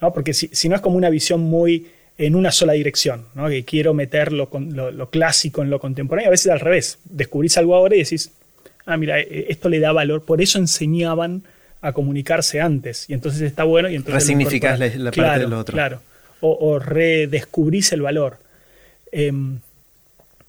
¿no? 0.00 0.14
Porque 0.14 0.32
si, 0.32 0.68
no 0.70 0.76
es 0.76 0.80
como 0.80 0.96
una 0.96 1.10
visión 1.10 1.40
muy 1.40 1.88
en 2.26 2.34
una 2.34 2.52
sola 2.52 2.74
dirección, 2.74 3.24
¿no? 3.34 3.48
que 3.48 3.64
quiero 3.64 3.94
meter 3.94 4.30
lo, 4.30 4.50
lo, 4.52 5.10
clásico 5.10 5.62
en 5.62 5.70
lo 5.70 5.80
contemporáneo, 5.80 6.28
a 6.28 6.30
veces 6.30 6.52
al 6.52 6.60
revés, 6.60 6.98
descubrís 7.04 7.56
algo 7.56 7.74
ahora 7.74 7.96
y 7.96 8.00
decís, 8.00 8.30
ah, 8.84 8.98
mira, 8.98 9.18
e, 9.20 9.46
esto 9.48 9.70
le 9.70 9.80
da 9.80 9.90
valor, 9.92 10.22
por 10.22 10.42
eso 10.42 10.58
enseñaban 10.58 11.44
a 11.80 11.92
comunicarse 11.92 12.60
antes, 12.60 13.08
y 13.08 13.14
entonces 13.14 13.40
está 13.40 13.64
bueno. 13.64 13.88
Y 13.88 13.94
entonces 13.94 14.24
Resignificás 14.24 14.78
la, 14.78 15.10
parte 15.10 15.40
del 15.40 15.52
otro. 15.54 15.72
Claro, 15.72 16.02
o, 16.42 16.78
redescubrís 16.78 17.90
el 17.92 18.02
valor. 18.02 18.36
Em, 19.10 19.58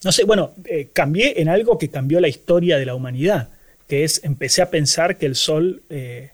no 0.04 0.12
sé, 0.12 0.26
bueno, 0.26 0.52
eh, 0.66 0.90
cambié 0.92 1.42
en 1.42 1.48
algo 1.48 1.78
que 1.78 1.90
cambió 1.90 2.20
la 2.20 2.28
historia 2.28 2.78
de 2.78 2.86
la 2.86 2.96
humanidad 2.96 3.50
que 3.88 4.06
es, 4.06 4.22
empecé 4.24 4.62
a 4.62 4.70
pensar 4.70 5.18
que 5.18 5.26
el 5.26 5.36
Sol 5.36 5.82
eh, 5.90 6.32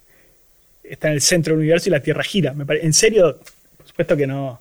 está 0.84 1.08
en 1.08 1.14
el 1.14 1.20
centro 1.20 1.54
del 1.54 1.58
universo 1.58 1.88
y 1.88 1.92
la 1.92 2.00
Tierra 2.00 2.22
gira. 2.22 2.54
en 2.56 2.92
serio, 2.92 3.40
por 3.76 3.86
supuesto 3.86 4.16
que 4.16 4.28
no, 4.28 4.60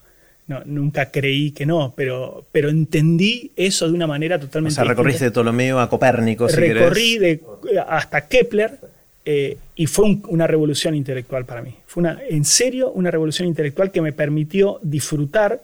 nunca 0.65 1.11
creí 1.11 1.52
que 1.52 1.65
no, 1.65 1.94
pero, 1.95 2.45
pero 2.52 2.69
entendí 2.69 3.52
eso 3.56 3.88
de 3.88 3.94
una 3.94 4.07
manera 4.07 4.40
totalmente. 4.40 4.74
O 4.74 4.76
sea, 4.76 4.84
recorriste 4.86 5.26
de 5.26 5.32
Ptolomeo 5.32 5.80
a 5.80 5.90
Copérnico, 5.90 6.48
si 6.48 6.56
Recorrí 6.56 7.18
de, 7.18 7.41
hasta 7.88 8.28
Kepler 8.28 8.80
eh, 9.26 9.57
y 9.76 9.88
fue 9.88 10.18
una 10.28 10.48
revolución 10.48 10.95
intelectual 10.95 11.45
para 11.45 11.61
mí. 11.61 11.76
Fue 11.86 12.02
una, 12.02 12.19
en 12.30 12.45
serio 12.45 12.91
una 12.91 13.11
revolución 13.11 13.48
intelectual 13.48 13.91
que 13.91 14.02
me 14.02 14.14
permitió 14.14 14.80
disfrutar 14.82 15.61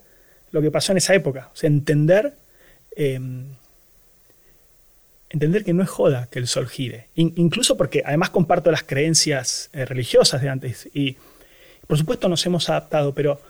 lo 0.52 0.62
que 0.62 0.70
pasó 0.70 0.92
en 0.92 0.98
esa 0.98 1.16
época, 1.16 1.50
o 1.54 1.56
sea, 1.56 1.68
entender. 1.68 2.34
Em, 2.96 3.46
entender 5.30 5.64
que 5.64 5.74
no 5.74 5.82
es 5.82 5.90
joda 5.90 6.28
que 6.30 6.38
el 6.38 6.48
sol 6.48 6.68
gire. 6.68 7.08
incluso 7.16 7.76
porque 7.76 8.04
además 8.06 8.30
comparto 8.30 8.70
las 8.70 8.84
creencias 8.84 9.70
eh, 9.74 9.84
religiosas 9.86 10.42
de 10.42 10.50
antes. 10.50 10.90
Y 10.94 11.18
por 11.88 11.98
supuesto 11.98 12.30
nos 12.30 12.46
hemos 12.46 12.70
adaptado, 12.70 13.16
pero 13.16 13.42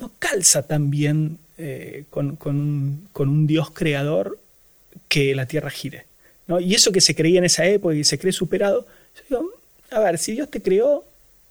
no 0.00 0.12
calza 0.18 0.66
tan 0.66 0.90
bien 0.90 1.38
eh, 1.58 2.04
con, 2.10 2.38
un, 2.44 3.46
Dios 3.46 3.70
creador 3.70 4.38
que 5.08 5.34
la 5.34 5.46
Tierra 5.46 5.70
gire. 5.70 6.06
¿no? 6.46 6.58
Y 6.60 6.74
eso 6.74 6.92
que 6.92 7.00
se 7.00 7.14
creía 7.14 7.38
en 7.38 7.44
esa 7.44 7.66
época 7.66 7.94
y 7.94 8.04
se 8.04 8.18
cree 8.18 8.32
superado, 8.32 8.86
a 9.90 10.00
ver, 10.00 10.18
si 10.18 10.32
Dios 10.32 10.50
te 10.50 10.62
creó 10.62 11.04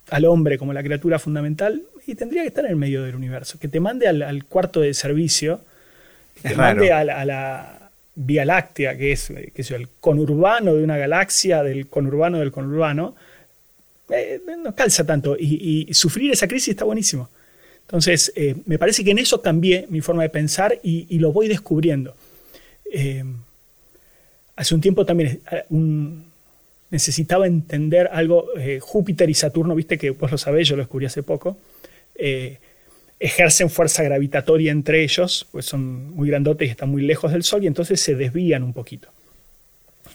al 0.10 0.26
hombre 0.26 0.58
como 0.58 0.74
la 0.74 0.84
criatura 0.84 1.20
fundamental, 1.20 1.84
y 2.08 2.16
tendría 2.16 2.42
que 2.42 2.48
estar 2.48 2.66
en 2.66 2.72
el 2.72 2.78
medio 2.78 3.04
del 3.04 3.16
universo, 3.16 3.60
que 3.60 3.68
te 3.68 3.80
mande 3.80 4.08
al, 4.08 4.46
cuarto 4.46 4.82
de 4.82 4.94
servicio, 4.94 5.62
que 6.42 6.50
te 6.50 6.56
mande 6.56 6.92
a 6.92 7.04
la 7.04 7.80
Vía 8.22 8.44
Láctea, 8.44 8.98
que 8.98 9.14
es, 9.14 9.30
el 9.30 9.88
conurbano 10.02 10.76
de 10.76 10.84
una 10.84 10.98
galaxia, 10.98 11.64
del 11.64 11.88
conurbano 11.88 12.40
del 12.40 12.52
conurbano, 12.52 13.16
eh, 14.10 14.42
no 14.62 14.76
calza 14.76 15.06
tanto. 15.06 15.38
Y, 15.40 15.88
sufrir 15.94 16.30
esa 16.32 16.48
crisis 16.48 16.70
está 16.70 16.84
buenísimo. 16.84 17.30
Entonces, 17.90 18.32
eh, 18.36 18.56
me 18.66 18.78
parece 18.78 19.04
que 19.04 19.12
en 19.12 19.20
eso 19.20 19.42
cambié 19.42 19.88
mi 19.90 20.02
forma 20.02 20.24
de 20.24 20.30
pensar 20.30 20.80
y, 20.84 21.18
lo 21.18 21.32
voy 21.32 21.48
descubriendo. 21.48 22.16
Eh, 22.92 23.24
hace 24.56 24.76
un 24.76 24.82
tiempo 24.82 25.06
también 25.06 25.42
necesitaba 26.92 27.48
entender 27.48 28.10
algo, 28.12 28.48
Júpiter 28.80 29.30
y 29.30 29.34
Saturno, 29.34 29.76
viste 29.76 29.98
que 29.98 30.12
vos 30.12 30.32
lo 30.32 30.38
sabés, 30.38 30.68
yo 30.68 30.76
lo 30.76 30.84
descubrí 30.84 31.06
hace 31.06 31.24
poco 31.24 31.58
ejercen 33.20 33.70
fuerza 33.70 34.02
gravitatoria 34.04 34.72
entre 34.72 35.04
ellos, 35.04 35.48
pues 35.52 35.66
son 35.66 36.16
muy 36.16 36.30
grandotes 36.30 36.68
y 36.68 36.72
están 36.72 36.90
muy 36.90 37.02
lejos 37.02 37.32
del 37.32 37.44
Sol, 37.44 37.64
y 37.64 37.68
entonces 37.68 38.00
se 38.00 38.16
desvían 38.16 38.64
un 38.64 38.74
poquito. 38.74 39.10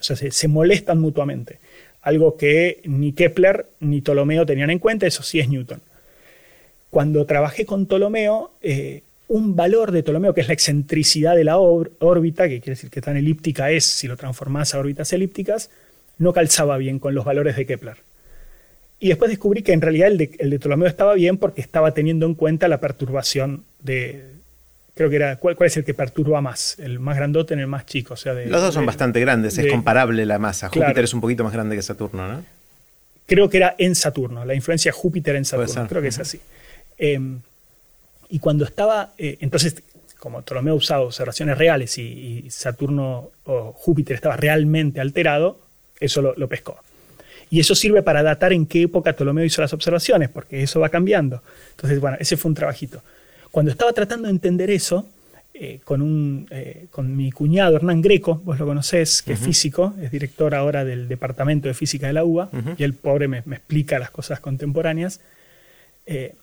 O 0.01 0.03
sea, 0.03 0.17
se, 0.17 0.49
molestan 0.49 1.01
mutuamente. 1.01 1.59
Algo 2.03 2.37
que 2.37 2.81
ni 2.85 3.13
Kepler 3.13 3.67
ni 3.81 4.01
Ptolomeo 4.01 4.45
tenían 4.45 4.71
en 4.71 4.79
cuenta, 4.79 5.07
eso 5.07 5.23
sí 5.23 5.39
es 5.39 5.49
Newton. 5.49 5.81
Cuando 6.95 7.27
trabajé 7.27 7.67
con 7.67 7.87
Ptolomeo, 7.87 8.53
eh, 8.63 9.03
un 9.27 9.57
valor 9.57 9.91
de 9.91 10.05
Ptolomeo, 10.05 10.33
que 10.33 10.43
es 10.43 10.47
la 10.47 10.55
excentricidad 10.55 11.35
de 11.35 11.43
la 11.43 11.59
órbita, 11.59 12.45
que 12.49 12.61
quiere 12.61 12.77
decir 12.77 12.89
que 12.89 13.01
tan 13.01 13.17
elíptica 13.17 13.73
es 13.73 13.85
si 13.85 14.07
lo 14.07 14.17
transformás 14.17 14.77
a 14.77 14.79
órbitas 14.79 15.13
elípticas, 15.13 15.71
no 16.19 16.33
calzaba 16.33 16.79
bien 16.79 17.01
con 17.01 17.13
los 17.13 17.25
valores 17.25 17.57
de 17.57 17.67
Kepler. 17.67 17.97
Y 19.01 19.09
después 19.09 19.29
descubrí 19.29 19.65
que 19.65 19.73
en 19.73 19.81
realidad 19.81 20.07
el 20.07 20.19
de, 20.19 20.37
el 20.39 20.57
Ptolomeo 20.61 20.87
estaba 20.87 21.15
bien 21.15 21.37
porque 21.37 21.63
estaba 21.63 21.91
teniendo 21.95 22.27
en 22.27 22.37
cuenta 22.37 22.69
la 22.69 22.79
perturbación 22.79 23.65
de, 23.81 24.27
creo 24.95 25.11
que 25.11 25.17
era, 25.17 25.35
¿cuál, 25.41 25.57
es 25.63 25.77
el 25.77 25.85
que 25.85 25.95
perturba 25.95 26.41
más? 26.43 26.79
¿El 26.79 27.01
más 27.01 27.17
grandote 27.17 27.55
en 27.55 27.61
el 27.61 27.67
más 27.67 27.87
chico? 27.87 28.15
O 28.15 28.17
sea, 28.17 28.35
Los 28.35 28.63
dos 28.63 28.73
son 28.73 28.87
bastante 28.87 29.19
grandes, 29.19 29.59
es 29.59 29.67
comparable 29.69 30.25
la 30.27 30.39
masa. 30.39 30.69
Júpiter 30.69 31.03
es 31.03 31.13
un 31.13 31.21
poquito 31.21 31.43
más 31.43 31.53
grande 31.53 31.75
que 31.75 31.83
Saturno, 31.83 32.29
¿no? 32.29 32.45
Creo 33.27 33.51
que 33.51 33.57
era 33.57 33.75
en 33.79 33.97
Saturno, 33.97 34.45
la 34.45 34.55
influencia 34.55 34.93
de 34.93 34.97
Júpiter 34.97 35.35
en 35.35 35.45
Saturno, 35.45 35.89
creo 35.89 36.01
que 36.01 36.09
es 36.09 36.21
así. 36.21 36.41
Em, 36.99 37.41
Y 38.31 38.39
cuando 38.39 38.65
estaba, 38.65 39.13
eh, 39.19 39.37
entonces, 39.41 39.83
como 40.19 40.43
Ptolomeo 40.43 40.75
usaba 40.75 41.05
observaciones 41.05 41.59
reales 41.59 41.99
y, 41.99 42.47
Saturno 42.51 43.31
o 43.45 43.73
Júpiter 43.73 44.17
estaba 44.17 44.37
realmente 44.37 45.01
alterado, 45.01 45.61
eso 46.01 46.23
lo, 46.23 46.35
lo, 46.35 46.49
pescó. 46.49 46.77
Y 47.51 47.61
eso 47.61 47.75
sirve 47.75 48.03
para 48.03 48.23
datar 48.23 48.53
en 48.53 48.67
qué 48.67 48.83
época 48.83 49.13
Ptolomeo 49.13 49.45
hizo 49.45 49.61
las 49.61 49.73
observaciones, 49.73 50.31
porque 50.31 50.63
eso 50.63 50.81
va 50.81 50.89
cambiando. 50.89 51.43
Entonces, 51.73 52.01
bueno, 52.01 52.17
ese 52.19 52.37
fue 52.37 52.49
un 52.49 52.55
trabajito. 52.55 53.03
Cuando 53.51 53.71
estaba 53.71 53.93
tratando 53.93 54.27
de 54.27 54.33
entender 54.33 54.71
eso, 54.71 55.07
eh, 55.57 55.79
con, 55.85 56.03
un, 56.03 56.49
eh, 56.51 56.87
con 56.91 57.17
mi 57.17 57.31
cuñado 57.31 57.77
Hernán 57.77 58.03
Greco, 58.03 58.43
vos 58.45 58.59
lo 58.59 58.67
conocés, 58.67 59.23
que 59.23 59.35
es 59.35 59.39
físico, 59.39 59.95
es 60.03 60.11
director 60.11 60.53
ahora 60.53 60.85
del 60.85 61.07
Departamento 61.07 61.69
de 61.69 61.75
Física 61.75 62.09
de 62.09 62.13
la 62.13 62.25
UBA, 62.25 62.51
y 62.77 62.83
el 62.83 62.95
pobre 62.95 63.29
me, 63.29 63.39
explica 63.39 64.01
las 64.01 64.11
cosas 64.11 64.41
contemporáneas. 64.41 65.21
Eh, 66.07 66.35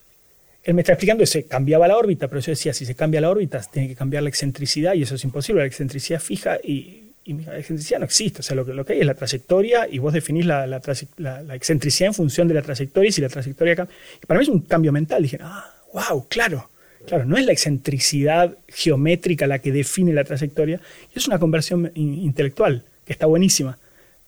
él 0.64 0.74
me 0.74 0.82
está 0.82 0.94
explicando 0.94 1.22
que 1.22 1.28
se 1.28 1.44
cambiaba 1.46 1.88
la 1.88 1.98
órbita, 1.98 2.28
pero 2.28 2.42
yo 2.42 2.52
decía, 2.52 2.74
si 2.74 2.86
se 2.86 2.96
cambia 2.96 3.22
la 3.22 3.30
órbita, 3.30 3.62
tiene 3.62 3.88
que 3.88 3.96
cambiar 3.96 4.24
la 4.24 4.30
excentricidad, 4.30 4.94
y 4.94 5.04
eso 5.04 5.16
es 5.16 5.24
imposible, 5.24 5.62
la 5.62 5.68
excentricidad 5.68 6.20
fija, 6.20 6.58
y, 6.64 7.00
la 7.26 7.58
excentricidad 7.58 8.00
no 8.00 8.06
existe, 8.06 8.40
o 8.40 8.44
sea, 8.44 8.56
lo 8.56 8.66
que, 8.66 8.74
lo 8.74 8.84
que 8.84 8.94
hay 8.94 9.00
es 9.00 9.06
la 9.06 9.14
trayectoria, 9.14 9.88
y 9.90 10.00
vos 10.00 10.14
definís 10.14 10.46
la, 10.46 10.68
la, 10.68 10.82
la 11.18 11.56
excentricidad 11.56 12.08
en 12.08 12.14
función 12.14 12.48
de 12.48 12.56
la 12.56 12.62
trayectoria, 12.62 13.10
y 13.10 13.12
si 13.12 13.22
la 13.22 13.30
trayectoria 13.30 13.76
cambia. 13.76 13.96
Y 14.22 14.26
para 14.26 14.40
mí 14.40 14.44
es 14.44 14.50
un 14.50 14.62
cambio 14.62 14.92
mental, 14.92 15.24
dije, 15.24 15.38
ah, 15.42 15.74
wow, 15.94 16.28
claro, 16.28 16.70
Claro, 17.06 17.26
no 17.26 17.38
es 17.38 17.46
la 17.46 17.52
excentricidad 17.52 18.58
geométrica 18.68 19.48
la 19.48 19.60
que 19.60 19.72
define 19.72 20.14
la 20.14 20.24
trayectoria, 20.24 20.80
es 21.14 21.28
una 21.28 21.40
conversión 21.40 21.92
intelectual, 21.96 22.84
que 23.06 23.14
está 23.14 23.26
buenísima. 23.26 23.78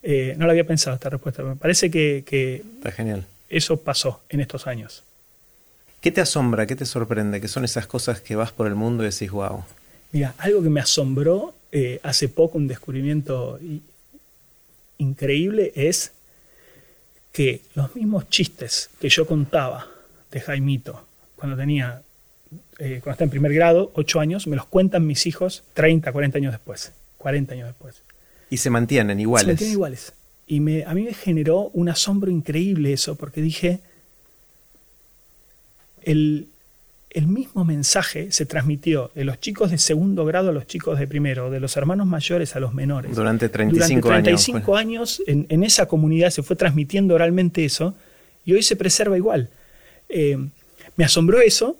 Eh, 0.02 0.34
no 0.36 0.46
la 0.46 0.52
había 0.52 0.66
pensado 0.66 0.94
esta 0.94 1.08
respuesta, 1.08 1.42
me 1.42 1.56
parece 1.56 1.90
que, 1.90 2.62
está 2.76 2.90
genial. 2.90 3.26
eso 3.48 3.80
pasó 3.80 4.22
en 4.28 4.40
estos 4.40 4.66
años. 4.66 5.02
¿Qué 6.04 6.12
te 6.12 6.20
asombra, 6.20 6.66
qué 6.66 6.76
te 6.76 6.84
sorprende? 6.84 7.40
¿Qué 7.40 7.48
son 7.48 7.64
esas 7.64 7.86
cosas 7.86 8.20
que 8.20 8.36
vas 8.36 8.52
por 8.52 8.66
el 8.66 8.74
mundo 8.74 9.02
y 9.04 9.06
decís, 9.08 9.30
wow? 9.30 9.64
Mira, 10.12 10.34
algo 10.36 10.62
que 10.62 10.68
me 10.68 10.80
asombró 10.80 11.54
eh, 11.72 11.98
hace 12.02 12.28
poco, 12.28 12.58
un 12.58 12.68
descubrimiento 12.68 13.58
increíble, 14.98 15.72
es 15.74 16.12
que 17.32 17.62
los 17.74 17.96
mismos 17.96 18.28
chistes 18.28 18.90
que 19.00 19.08
yo 19.08 19.26
contaba 19.26 19.86
de 20.30 20.42
Jaimito 20.42 21.06
cuando 21.36 21.56
tenía 21.56 22.02
eh, 22.78 23.00
cuando 23.02 23.12
está 23.12 23.24
en 23.24 23.30
primer 23.30 23.54
grado, 23.54 23.90
8 23.94 24.20
años, 24.20 24.46
me 24.46 24.56
los 24.56 24.66
cuentan 24.66 25.06
mis 25.06 25.26
hijos 25.26 25.64
30, 25.72 26.12
40 26.12 26.36
años 26.36 26.52
después. 26.52 26.92
40 27.16 27.54
años 27.54 27.68
después. 27.68 28.02
Y 28.50 28.58
se 28.58 28.68
mantienen 28.68 29.20
iguales. 29.20 29.46
Se 29.46 29.52
mantienen 29.52 29.72
iguales. 29.72 30.12
Y 30.46 30.60
me, 30.60 30.84
a 30.84 30.92
mí 30.92 31.04
me 31.04 31.14
generó 31.14 31.70
un 31.72 31.88
asombro 31.88 32.30
increíble 32.30 32.92
eso, 32.92 33.14
porque 33.14 33.40
dije, 33.40 33.80
el, 36.06 36.48
el 37.10 37.26
mismo 37.26 37.64
mensaje 37.64 38.32
se 38.32 38.46
transmitió 38.46 39.10
de 39.14 39.24
los 39.24 39.40
chicos 39.40 39.70
de 39.70 39.78
segundo 39.78 40.24
grado 40.24 40.50
a 40.50 40.52
los 40.52 40.66
chicos 40.66 40.98
de 40.98 41.06
primero, 41.06 41.50
de 41.50 41.60
los 41.60 41.76
hermanos 41.76 42.06
mayores 42.06 42.56
a 42.56 42.60
los 42.60 42.74
menores. 42.74 43.14
Durante 43.14 43.48
35 43.48 44.08
Durante 44.08 44.30
35 44.30 44.76
años, 44.76 45.22
pues. 45.24 45.28
en, 45.28 45.46
en, 45.48 45.64
esa 45.64 45.86
comunidad 45.86 46.30
se 46.30 46.42
fue 46.42 46.56
transmitiendo 46.56 47.14
oralmente 47.14 47.64
eso 47.64 47.94
y 48.44 48.52
hoy 48.52 48.62
se 48.62 48.76
preserva 48.76 49.16
igual. 49.16 49.48
Eh, 50.08 50.38
me 50.96 51.04
asombró 51.04 51.40
eso 51.40 51.76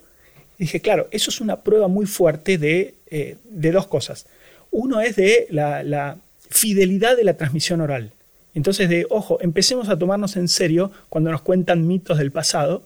dije, 0.57 0.79
claro, 0.81 1.07
eso 1.11 1.29
es 1.29 1.41
una 1.41 1.61
prueba 1.61 1.87
muy 1.87 2.05
fuerte 2.05 2.57
de, 2.57 2.95
eh, 3.07 3.37
dos 3.49 3.87
cosas. 3.87 4.25
Uno 4.71 5.01
es 5.01 5.15
de 5.15 5.47
la, 5.49 6.17
fidelidad 6.47 7.17
de 7.17 7.23
la 7.23 7.35
transmisión 7.35 7.81
oral. 7.81 8.11
Entonces, 8.53 8.87
de, 8.87 9.07
ojo, 9.09 9.39
empecemos 9.41 9.89
a 9.89 9.97
tomarnos 9.97 10.37
en 10.37 10.47
serio 10.47 10.91
cuando 11.09 11.31
nos 11.31 11.41
cuentan 11.41 11.87
mitos 11.87 12.17
del 12.19 12.31
pasado, 12.31 12.83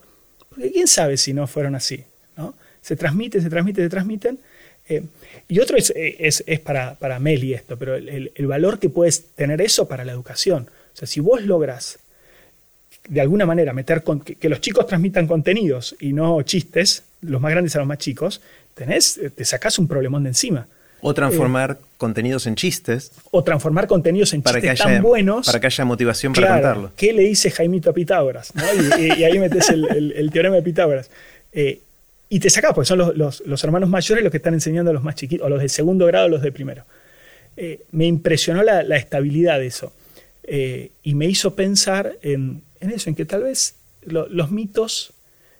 quién 0.59 0.87
sabe 0.87 1.17
si 1.17 1.33
no 1.33 1.47
fueron 1.47 1.75
así. 1.75 2.03
¿no? 2.37 2.53
Se 2.81 2.95
transmite, 2.95 3.41
se 3.41 3.49
transmite, 3.49 3.81
se 3.81 3.89
transmiten. 3.89 4.39
Eh, 4.87 5.03
y 5.47 5.59
otro 5.59 5.77
es, 5.77 5.93
es, 5.95 6.43
para, 6.59 7.19
Meli 7.19 7.53
esto, 7.53 7.77
pero 7.77 7.95
el, 7.95 8.47
valor 8.47 8.79
que 8.79 8.89
puedes 8.89 9.27
tener 9.35 9.61
eso 9.61 9.87
para 9.87 10.03
la 10.03 10.11
educación. 10.11 10.67
O 10.93 10.97
sea, 10.97 11.07
si 11.07 11.19
vos 11.19 11.43
logras 11.43 11.99
de 13.07 13.21
alguna 13.21 13.45
manera 13.45 13.73
meter 13.73 14.03
que, 14.39 14.49
los 14.49 14.61
chicos 14.61 14.87
transmitan 14.87 15.27
contenidos 15.27 15.95
y 15.99 16.13
no 16.13 16.41
chistes, 16.43 17.03
los 17.21 17.39
más 17.41 17.51
grandes 17.51 17.75
a 17.75 17.79
los 17.79 17.87
más 17.87 17.97
chicos, 17.99 18.41
tenés, 18.73 19.19
te 19.35 19.45
sacás 19.45 19.79
un 19.79 19.87
problemón 19.87 20.23
de 20.23 20.29
encima. 20.29 20.67
O 21.01 21.13
transformar 21.13 21.79
eh, 21.79 21.85
contenidos 21.97 22.47
en 22.47 22.55
chistes. 22.55 23.11
O 23.31 23.43
transformar 23.43 23.87
contenidos 23.87 24.33
en 24.33 24.43
chistes 24.43 24.79
tan 24.79 25.01
buenos. 25.01 25.45
Para 25.45 25.59
que 25.59 25.67
haya 25.67 25.85
motivación 25.85 26.33
para 26.33 26.53
contarlo. 26.53 26.91
¿Qué 26.95 27.13
le 27.13 27.23
dice 27.23 27.51
Jaimito 27.51 27.89
a 27.89 27.93
Pitágoras? 27.93 28.51
Y, 28.99 29.23
ahí 29.23 29.39
metes 29.39 29.69
el, 29.69 30.29
teorema 30.31 30.55
de 30.55 30.61
Pitágoras. 30.61 31.09
Eh, 31.51 31.81
y 32.29 32.39
te 32.39 32.49
sacás, 32.49 32.73
porque 32.73 32.87
son 32.87 32.99
los, 33.15 33.63
hermanos 33.63 33.89
mayores 33.89 34.23
los 34.23 34.31
que 34.31 34.37
están 34.37 34.53
enseñando 34.53 34.91
a 34.91 34.93
los 34.93 35.03
más 35.03 35.15
chiquitos, 35.15 35.45
o 35.45 35.49
los 35.49 35.61
de 35.61 35.69
segundo 35.69 36.05
grado 36.05 36.27
los 36.29 36.41
de 36.41 36.51
primero. 36.51 36.85
Eh, 37.57 37.81
me 37.91 38.05
impresionó 38.05 38.63
la, 38.63 38.81
estabilidad 38.95 39.59
de 39.59 39.67
eso. 39.67 39.93
y 40.47 41.15
me 41.15 41.25
hizo 41.25 41.55
pensar 41.55 42.17
en, 42.21 42.63
en 42.79 42.91
eso, 42.91 43.09
en 43.09 43.15
que 43.15 43.25
tal 43.25 43.43
vez 43.43 43.75
los 44.05 44.51
mitos 44.51 45.13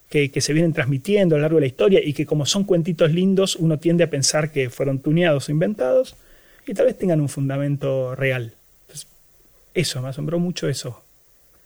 que, 0.10 0.42
se 0.42 0.54
vienen 0.54 0.74
transmitiendo 0.74 1.36
a 1.36 1.38
lo 1.38 1.44
largo 1.44 1.58
de 1.58 1.62
la 1.62 1.68
historia 1.68 2.02
y 2.04 2.14
que 2.14 2.26
como 2.26 2.46
son 2.46 2.64
cuentitos 2.64 3.12
lindos, 3.12 3.56
uno 3.56 3.78
tiende 3.78 4.04
a 4.04 4.10
pensar 4.10 4.52
que 4.52 4.70
fueron 4.70 5.00
tuneados 5.00 5.48
o 5.48 5.52
inventados 5.52 6.16
y 6.66 6.74
tal 6.74 6.88
vez 6.88 6.98
tengan 6.98 7.22
un 7.22 7.30
fundamento 7.30 8.16
real. 8.16 8.54
eso, 9.74 10.02
me 10.02 10.10
asombró 10.10 10.40
mucho 10.40 10.68
eso. 10.68 11.04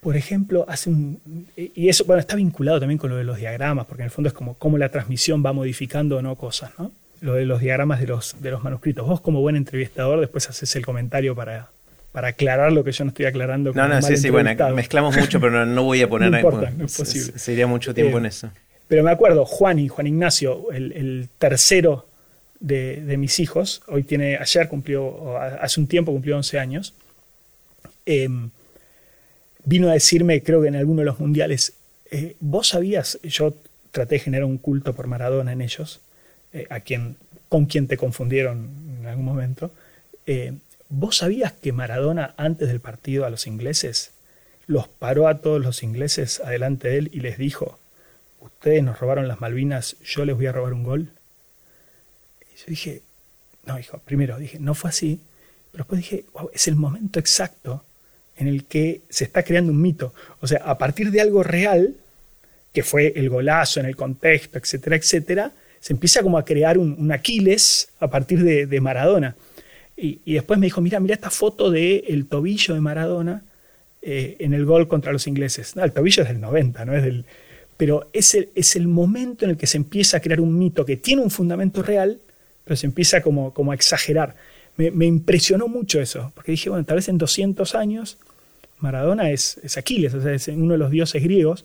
Por 0.01 0.17
ejemplo, 0.17 0.65
hace 0.67 0.89
un... 0.89 1.47
Y 1.55 1.87
eso, 1.87 2.03
bueno, 2.03 2.19
está 2.19 2.35
vinculado 2.35 2.81
también 2.81 2.97
con 2.97 3.09
lo 3.09 3.15
de 3.15 3.23
los 3.23 3.37
diagramas, 3.37 3.85
porque 3.85 4.03
en 4.03 4.05
el 4.05 4.11
fondo 4.11 4.27
es 4.27 4.33
como 4.33 4.55
cómo 4.55 4.77
la 4.77 4.89
transmisión 4.89 5.43
va 5.45 5.53
modificando 5.53 6.17
o 6.17 6.21
no 6.21 6.35
cosas, 6.35 6.71
¿no? 6.77 6.91
Lo 7.21 7.35
de 7.35 7.45
los 7.45 7.61
diagramas 7.61 8.01
de 8.01 8.07
los, 8.07 8.35
de 8.41 8.51
los 8.51 8.61
manuscritos. 8.61 9.07
Vos 9.07 9.21
como 9.21 9.39
buen 9.39 9.55
entrevistador 9.55 10.19
después 10.19 10.49
haces 10.49 10.75
el 10.75 10.85
comentario 10.85 11.33
para, 11.33 11.69
para 12.13 12.29
aclarar 12.29 12.71
lo 12.71 12.83
que 12.83 12.91
yo 12.91 13.03
no 13.03 13.09
estoy 13.09 13.25
aclarando. 13.25 13.73
No, 13.73 13.87
no, 13.87 14.01
sí, 14.01 14.15
sí, 14.15 14.29
bueno, 14.29 14.51
mezclamos 14.73 15.17
mucho, 15.17 15.41
pero 15.41 15.65
no, 15.65 15.83
voy 15.83 16.01
a 16.03 16.07
poner 16.07 16.31
no 16.31 16.37
importa, 16.37 16.69
no 16.69 16.85
es 16.85 16.95
posible. 16.95 17.37
Sería 17.37 17.67
mucho 17.67 17.93
tiempo 17.93 18.19
en 18.19 18.25
eh, 18.25 18.29
eso. 18.29 18.51
Pero 18.87 19.03
me 19.03 19.09
acuerdo, 19.09 19.45
Juan 19.45 19.79
y 19.79 19.87
Juan 19.87 20.05
Ignacio, 20.05 20.71
el, 20.71 21.27
tercero 21.39 22.05
de, 22.59 23.15
mis 23.17 23.39
hijos, 23.39 23.81
hoy 23.87 24.03
tiene, 24.03 24.37
ayer 24.37 24.69
cumplió, 24.69 25.37
hace 25.39 25.79
un 25.79 25.87
tiempo 25.87 26.11
cumplió 26.11 26.37
11 26.37 26.59
años, 26.59 26.93
em, 28.05 28.51
vino 29.65 29.89
a 29.89 29.93
decirme, 29.93 30.43
creo 30.43 30.61
que 30.61 30.67
en 30.67 30.75
alguno 30.75 30.99
de 30.99 31.05
los 31.05 31.19
mundiales, 31.19 31.73
eh, 32.11 32.35
vos 32.39 32.67
sabías, 32.67 33.19
yo 33.23 33.55
traté 33.89 34.15
de 34.15 34.19
generar 34.19 34.45
un 34.45 34.59
culto 34.59 34.93
por 34.93 35.07
Maradona 35.07 35.51
en 35.51 35.61
ellos, 35.61 35.99
eh, 36.51 36.67
a 36.69 36.81
quien, 36.81 37.15
con 37.49 37.65
quien 37.65 37.87
te 37.87 37.97
confundieron 37.97 38.69
en 38.99 39.07
algún 39.07 39.25
momento, 39.25 39.71
¿Vos 40.95 41.17
sabías 41.17 41.53
que 41.53 41.71
Maradona 41.71 42.35
antes 42.37 42.67
del 42.67 42.79
partido 42.79 43.25
a 43.25 43.31
los 43.31 43.47
ingleses 43.47 44.11
los 44.67 44.87
paró 44.87 45.27
a 45.27 45.39
todos 45.39 45.59
los 45.59 45.81
ingleses 45.81 46.39
adelante 46.39 46.87
de 46.87 46.97
él 46.99 47.09
y 47.11 47.21
les 47.21 47.39
dijo, 47.39 47.79
ustedes 48.41 48.83
nos 48.83 48.99
robaron 48.99 49.27
las 49.27 49.41
Malvinas, 49.41 49.95
yo 50.03 50.23
les 50.23 50.35
voy 50.35 50.45
a 50.45 50.51
robar 50.51 50.71
un 50.71 50.83
gol? 50.83 51.09
Y 52.41 52.59
yo 52.59 52.65
dije, 52.67 53.01
no, 53.65 53.79
hijo, 53.79 53.97
primero 54.05 54.37
dije, 54.37 54.59
no 54.59 54.75
fue 54.75 54.91
así, 54.91 55.19
pero 55.71 55.83
después 55.83 55.99
dije, 55.99 56.25
wow, 56.31 56.51
es 56.53 56.67
el 56.67 56.75
momento 56.75 57.19
exacto 57.19 57.83
en 58.37 58.47
el 58.47 58.65
que 58.65 59.01
se 59.09 59.23
está 59.23 59.41
creando 59.41 59.71
un 59.71 59.81
mito. 59.81 60.13
O 60.41 60.47
sea, 60.47 60.59
a 60.59 60.77
partir 60.77 61.09
de 61.09 61.21
algo 61.21 61.41
real, 61.41 61.95
que 62.71 62.83
fue 62.83 63.13
el 63.15 63.31
golazo 63.31 63.79
en 63.79 63.87
el 63.87 63.95
contexto, 63.95 64.59
etcétera, 64.59 64.95
etcétera, 64.97 65.53
se 65.79 65.93
empieza 65.93 66.21
como 66.21 66.37
a 66.37 66.45
crear 66.45 66.77
un, 66.77 67.11
Aquiles 67.11 67.89
a 67.99 68.11
partir 68.11 68.43
de 68.43 68.79
Maradona. 68.79 69.35
Y, 69.95 70.33
después 70.33 70.59
me 70.59 70.65
dijo, 70.65 70.81
mira, 70.81 70.99
mira 70.99 71.13
esta 71.13 71.29
foto 71.29 71.69
del 71.69 72.03
el 72.07 72.25
tobillo 72.25 72.73
de 72.73 72.81
Maradona 72.81 73.43
eh, 74.01 74.35
en 74.39 74.53
el 74.53 74.65
gol 74.65 74.87
contra 74.87 75.13
los 75.13 75.27
ingleses. 75.27 75.75
No, 75.75 75.83
el 75.83 75.91
tobillo 75.91 76.23
es 76.23 76.29
del 76.29 76.41
90, 76.41 76.85
no 76.85 76.95
es 76.95 77.03
del... 77.03 77.25
Pero 77.77 78.09
es 78.13 78.35
el, 78.35 78.49
es 78.55 78.75
el 78.75 78.87
momento 78.87 79.45
en 79.45 79.51
el 79.51 79.57
que 79.57 79.67
se 79.67 79.77
empieza 79.77 80.17
a 80.17 80.19
crear 80.19 80.41
un 80.41 80.57
mito 80.57 80.85
que 80.85 80.97
tiene 80.97 81.21
un 81.21 81.31
fundamento 81.31 81.81
real, 81.81 82.19
pero 82.63 82.75
se 82.75 82.85
empieza 82.85 83.21
como, 83.21 83.53
como 83.53 83.71
a 83.71 83.75
exagerar. 83.75 84.35
Me, 84.77 85.05
impresionó 85.05 85.67
mucho 85.67 86.01
eso, 86.01 86.31
porque 86.35 86.51
dije, 86.51 86.69
bueno, 86.69 86.85
tal 86.85 86.95
vez 86.95 87.07
en 87.07 87.17
200 87.19 87.75
años 87.75 88.17
Maradona 88.79 89.29
es, 89.29 89.59
es 89.63 89.77
Aquiles, 89.77 90.13
o 90.13 90.21
sea, 90.21 90.33
es 90.33 90.47
uno 90.47 90.73
de 90.73 90.79
los 90.79 90.89
dioses 90.89 91.21
griegos. 91.21 91.63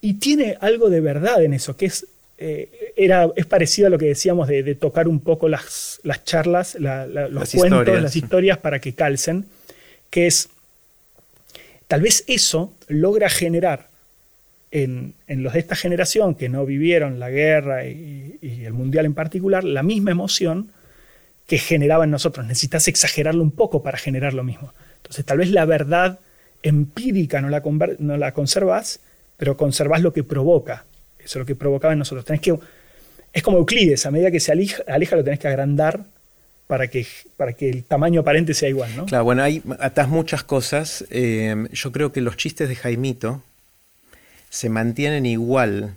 Y 0.00 0.14
tiene 0.14 0.56
algo 0.60 0.90
de 0.90 1.00
verdad 1.00 1.42
en 1.42 1.54
eso, 1.54 1.76
que 1.76 1.86
es 1.86 2.06
eh, 2.40 2.92
era, 2.96 3.28
es 3.34 3.46
parecido 3.46 3.88
a 3.88 3.90
lo 3.90 3.98
que 3.98 4.06
decíamos 4.06 4.46
de, 4.46 4.74
tocar 4.76 5.08
un 5.08 5.18
poco 5.18 5.48
las, 5.48 5.98
las 6.04 6.24
charlas, 6.24 6.76
los 6.78 7.50
cuentos, 7.52 8.00
las 8.00 8.14
historias 8.14 8.58
para 8.58 8.80
que 8.80 8.92
calcen, 8.92 9.46
que 10.08 10.28
es, 10.28 10.48
tal 11.88 12.00
vez 12.00 12.22
eso 12.28 12.72
logra 12.86 13.28
generar 13.28 13.88
en, 14.70 15.14
los 15.26 15.54
de 15.54 15.58
esta 15.58 15.74
generación 15.74 16.36
que 16.36 16.48
no 16.48 16.64
vivieron 16.64 17.18
la 17.18 17.28
guerra 17.28 17.86
y, 17.86 18.38
el 18.40 18.72
mundial 18.72 19.06
en 19.06 19.14
particular, 19.14 19.64
la 19.64 19.82
misma 19.82 20.12
emoción 20.12 20.70
que 21.48 21.58
generaba 21.58 22.04
en 22.04 22.12
nosotros. 22.12 22.46
Necesitas 22.46 22.86
exagerarlo 22.86 23.42
un 23.42 23.50
poco 23.50 23.82
para 23.82 23.98
generar 23.98 24.32
lo 24.32 24.44
mismo. 24.44 24.72
Entonces, 24.98 25.24
tal 25.24 25.38
vez 25.38 25.50
la 25.50 25.64
verdad 25.64 26.20
empírica 26.62 27.40
no 27.40 27.48
la, 27.48 27.62
no 27.98 28.16
la 28.16 28.32
conservas, 28.32 29.00
pero 29.38 29.56
conservas 29.56 30.02
lo 30.02 30.12
que 30.12 30.22
provoca 30.22 30.84
Eso 31.28 31.38
es 31.38 31.40
lo 31.42 31.46
que 31.46 31.54
provocaba 31.54 31.92
en 31.92 31.98
nosotros. 31.98 32.24
Tenés 32.24 32.40
que, 32.40 32.58
es 33.34 33.42
como 33.42 33.58
Euclides, 33.58 34.06
a 34.06 34.10
medida 34.10 34.30
que 34.30 34.40
se 34.40 34.50
aleja, 34.50 34.82
aleja 34.88 35.14
lo 35.14 35.22
tenés 35.22 35.38
que 35.38 35.46
agrandar 35.48 36.00
para 36.66 36.88
que, 36.88 37.06
para 37.36 37.52
que 37.52 37.68
el 37.68 37.84
tamaño 37.84 38.22
aparente 38.22 38.54
sea 38.54 38.70
igual, 38.70 38.96
¿no? 38.96 39.04
Claro, 39.04 39.24
bueno, 39.24 39.42
hay 39.42 39.62
atás 39.78 40.08
muchas 40.08 40.42
cosas. 40.42 41.04
Eh, 41.10 41.68
yo 41.70 41.92
creo 41.92 42.12
que 42.12 42.22
los 42.22 42.38
chistes 42.38 42.70
de 42.70 42.76
Jaimito 42.76 43.42
se 44.48 44.70
mantienen 44.70 45.26
igual 45.26 45.96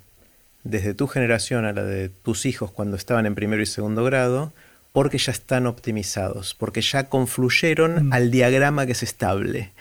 desde 0.65 0.93
tu 0.93 1.07
generación 1.07 1.63
a 1.63 1.71
la 1.71 1.83
de 1.85 2.09
tus 2.09 2.45
hijos 2.45 2.69
cuando 2.71 2.97
estaban 2.97 3.25
en 3.25 3.33
primero 3.33 3.61
y 3.61 3.65
segundo 3.65 4.03
grado, 4.03 4.51
porque 4.91 5.17
ya 5.17 5.31
están 5.31 5.65
optimizados, 5.65 6.55
porque 6.55 6.81
ya 6.81 7.05
confluyeron 7.05 8.07
Mm. 8.09 8.13
al 8.13 8.31
diagrama 8.31 8.85
que 8.85 8.91
es 8.91 9.01
estable. 9.03 9.71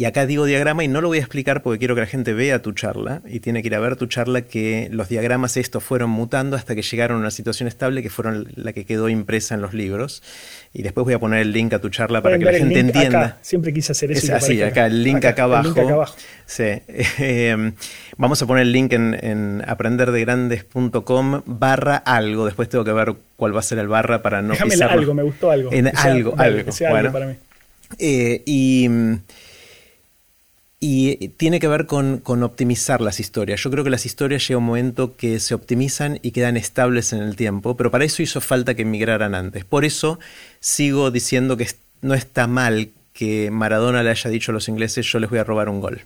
Y 0.00 0.06
acá 0.06 0.24
digo 0.24 0.46
diagrama 0.46 0.82
y 0.82 0.88
no 0.88 1.02
lo 1.02 1.08
voy 1.08 1.18
a 1.18 1.20
explicar 1.20 1.62
porque 1.62 1.78
quiero 1.78 1.94
que 1.94 2.00
la 2.00 2.06
gente 2.06 2.32
vea 2.32 2.62
tu 2.62 2.72
charla 2.72 3.20
y 3.28 3.40
tiene 3.40 3.60
que 3.60 3.68
ir 3.68 3.74
a 3.74 3.80
ver 3.80 3.96
tu 3.96 4.06
charla 4.06 4.40
que 4.40 4.88
los 4.90 5.10
diagramas 5.10 5.58
estos 5.58 5.84
fueron 5.84 6.08
mutando 6.08 6.56
hasta 6.56 6.74
que 6.74 6.80
llegaron 6.80 7.18
a 7.18 7.20
una 7.20 7.30
situación 7.30 7.68
estable 7.68 8.02
que 8.02 8.08
fueron 8.08 8.48
la 8.54 8.72
que 8.72 8.86
quedó 8.86 9.10
impresa 9.10 9.56
en 9.56 9.60
los 9.60 9.74
libros. 9.74 10.22
Y 10.72 10.80
después 10.80 11.04
voy 11.04 11.12
a 11.12 11.18
poner 11.18 11.40
el 11.40 11.52
link 11.52 11.74
a 11.74 11.80
tu 11.80 11.90
charla 11.90 12.22
para 12.22 12.38
que 12.38 12.46
la 12.46 12.52
gente 12.54 12.78
entienda. 12.80 13.20
acá. 13.26 13.36
Siempre 13.42 13.74
quise 13.74 13.92
hacer 13.92 14.10
eso. 14.12 14.24
Es 14.24 14.30
así, 14.42 14.62
acá 14.62 14.86
el 14.86 15.02
link 15.02 15.22
acá, 15.22 15.42
abajo. 15.42 15.68
El 15.68 15.74
link 15.74 15.78
acá 15.84 15.92
abajo. 15.92 16.14
Sí. 16.46 16.64
Eh, 17.18 17.72
vamos 18.16 18.40
a 18.40 18.46
poner 18.46 18.62
el 18.62 18.72
link 18.72 18.94
en, 18.94 19.18
en 19.22 19.62
aprenderdegrandes.com 19.66 21.42
barra 21.44 21.96
algo. 21.96 22.46
Después 22.46 22.70
tengo 22.70 22.84
que 22.84 22.92
ver 22.92 23.14
cuál 23.36 23.54
va 23.54 23.60
a 23.60 23.62
ser 23.62 23.78
el 23.78 23.88
barra 23.88 24.22
para 24.22 24.40
no 24.40 24.52
Déjame 24.54 24.70
pisarlo. 24.72 24.98
algo, 24.98 25.12
me 25.12 25.22
gustó 25.24 25.50
algo. 25.50 25.70
En 25.72 25.90
sea- 25.94 26.02
algo, 26.04 26.34
algo. 26.38 26.64
que 26.64 26.72
sea 26.72 26.88
Bueno. 26.90 27.08
algo 27.08 27.12
para 27.18 27.26
mí. 27.32 27.34
Eh, 27.98 28.42
y, 28.46 28.88
y 30.82 31.28
tiene 31.28 31.60
que 31.60 31.68
ver 31.68 31.84
con, 31.84 32.22
optimizar 32.42 33.02
las 33.02 33.20
historias. 33.20 33.62
Yo 33.62 33.70
creo 33.70 33.84
que 33.84 33.90
las 33.90 34.06
historias 34.06 34.48
llega 34.48 34.56
un 34.56 34.64
momento 34.64 35.14
que 35.14 35.38
se 35.38 35.54
optimizan 35.54 36.18
y 36.22 36.30
quedan 36.30 36.56
estables 36.56 37.12
en 37.12 37.20
el 37.20 37.36
tiempo, 37.36 37.76
pero 37.76 37.90
para 37.90 38.06
eso 38.06 38.22
hizo 38.22 38.40
falta 38.40 38.74
que 38.74 38.82
emigraran 38.82 39.34
antes. 39.34 39.66
Por 39.66 39.84
eso 39.84 40.18
sigo 40.58 41.10
diciendo 41.10 41.58
que 41.58 41.68
no 42.00 42.14
está 42.14 42.46
mal 42.46 42.92
que 43.12 43.50
Maradona 43.50 44.02
le 44.02 44.08
haya 44.08 44.30
dicho 44.30 44.52
a 44.52 44.54
los 44.54 44.68
ingleses 44.68 45.04
yo 45.04 45.18
les 45.18 45.28
voy 45.28 45.38
a 45.38 45.44
robar 45.44 45.68
un 45.68 45.80
gol. 45.80 46.00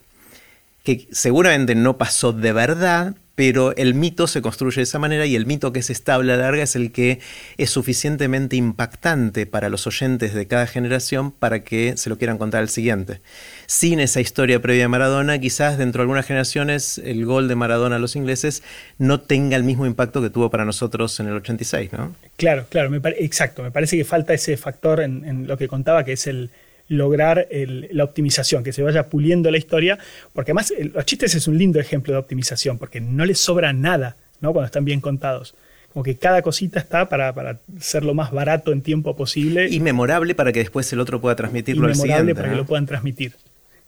Que 0.83 1.07
seguramente 1.09 1.73
no 1.73 1.97
pasó 1.97 2.33
de 2.33 2.51
verdad, 2.51 3.15
pero 3.35 3.73
el 3.77 3.93
mito 3.93 4.27
se 4.27 4.41
construye 4.41 4.77
de 4.77 4.83
esa 4.83 4.99
manera 4.99 5.25
y 5.25 5.37
el 5.37 5.45
mito 5.45 5.71
que 5.71 5.79
es 5.79 5.89
estable 5.89 6.33
a 6.33 6.37
la 6.37 6.43
larga 6.43 6.63
es 6.63 6.75
el 6.75 6.91
que 6.91 7.19
es 7.57 7.69
suficientemente 7.69 8.57
impactante 8.57 9.45
para 9.45 9.69
los 9.69 9.87
oyentes 9.87 10.33
de 10.33 10.47
cada 10.47 10.67
generación 10.67 11.31
para 11.31 11.63
que 11.63 11.95
se 11.95 12.09
lo 12.09 12.17
quieran 12.17 12.37
contar 12.37 12.61
al 12.61 12.69
siguiente. 12.69 13.21
Sin 13.67 13.99
esa 13.99 14.21
historia 14.21 14.61
previa 14.61 14.85
a 14.85 14.87
Maradona, 14.89 15.39
quizás 15.39 15.77
dentro 15.77 15.99
de 15.99 16.03
algunas 16.03 16.25
generaciones 16.25 16.97
el 16.99 17.25
gol 17.25 17.47
de 17.47 17.55
Maradona 17.55 17.95
a 17.95 17.99
los 17.99 18.15
ingleses 18.15 18.63
no 18.97 19.19
tenga 19.21 19.55
el 19.57 19.63
mismo 19.63 19.85
impacto 19.85 20.21
que 20.21 20.29
tuvo 20.29 20.49
para 20.49 20.65
nosotros 20.65 21.19
en 21.19 21.27
el 21.27 21.33
86, 21.33 21.91
¿no? 21.93 22.15
Claro, 22.37 22.65
claro, 22.69 22.89
me 22.89 22.97
exacto. 23.17 23.63
Me 23.63 23.71
parece 23.71 23.97
que 23.97 24.05
falta 24.05 24.33
ese 24.33 24.55
factor 24.57 25.01
en, 25.01 25.25
en 25.25 25.47
lo 25.47 25.57
que 25.57 25.67
contaba, 25.67 26.03
que 26.03 26.13
es 26.13 26.27
el 26.27 26.49
lograr 26.87 27.47
el- 27.49 27.87
la 27.91 28.03
optimización, 28.03 28.63
que 28.63 28.71
se 28.71 28.83
vaya 28.83 29.09
puliendo 29.09 29.49
la 29.49 29.57
historia, 29.57 29.97
porque 30.33 30.51
además 30.51 30.71
el- 30.77 30.91
los 30.93 31.05
chistes 31.05 31.33
es 31.33 31.47
un 31.47 31.57
lindo 31.57 31.79
ejemplo 31.79 32.13
de 32.13 32.19
optimización, 32.19 32.77
porque 32.77 33.01
no 33.01 33.25
les 33.25 33.39
sobra 33.39 33.73
nada 33.73 34.17
¿no? 34.41 34.53
cuando 34.53 34.65
están 34.67 34.85
bien 34.85 35.01
contados. 35.01 35.55
Como 35.91 36.03
que 36.03 36.17
cada 36.17 36.41
cosita 36.41 36.77
está 36.79 37.07
para, 37.07 37.33
para 37.33 37.57
ser 37.79 38.03
lo 38.03 38.13
más 38.13 38.31
barato 38.31 38.73
en 38.73 38.81
tiempo 38.81 39.15
posible 39.15 39.69
Y 39.69 39.79
memorable 39.79 40.35
para 40.35 40.51
que 40.51 40.59
después 40.59 40.91
el 40.91 40.99
otro 40.99 41.21
pueda 41.21 41.35
transmitirlo 41.37 41.87
y 41.87 41.91
al 41.91 41.97
memorable 41.97 42.19
siguiente. 42.21 42.35
para 42.41 42.49
que 42.51 42.55
lo 42.57 42.65
puedan 42.65 42.85
transmitir. 42.85 43.33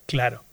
Claro. 0.08 0.44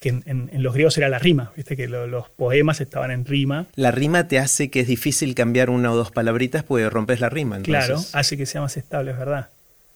Que 0.00 0.10
en, 0.10 0.22
en- 0.26 0.48
en 0.52 0.62
los 0.62 0.72
griegos 0.74 0.96
era 0.96 1.08
la 1.08 1.18
rima, 1.18 1.50
viste 1.56 1.76
que 1.76 1.88
lo- 1.88 2.06
los 2.06 2.28
poemas 2.30 2.80
estaban 2.80 3.10
en 3.10 3.24
rima. 3.24 3.66
La 3.74 3.90
rima 3.90 4.28
te 4.28 4.38
hace 4.38 4.70
que 4.70 4.78
es 4.80 4.86
difícil 4.86 5.34
cambiar 5.34 5.70
una 5.70 5.90
o 5.92 5.96
dos 5.96 6.12
palabritas 6.12 6.62
porque 6.62 6.88
rompes 6.88 7.18
la 7.20 7.28
rima. 7.28 7.56
Entonces, 7.56 7.84
Claro, 7.86 8.00
hace 8.12 8.36
que 8.36 8.46
sea 8.46 8.60
más 8.60 8.76
estable, 8.76 9.10
es 9.10 9.18
verdad. 9.18 9.48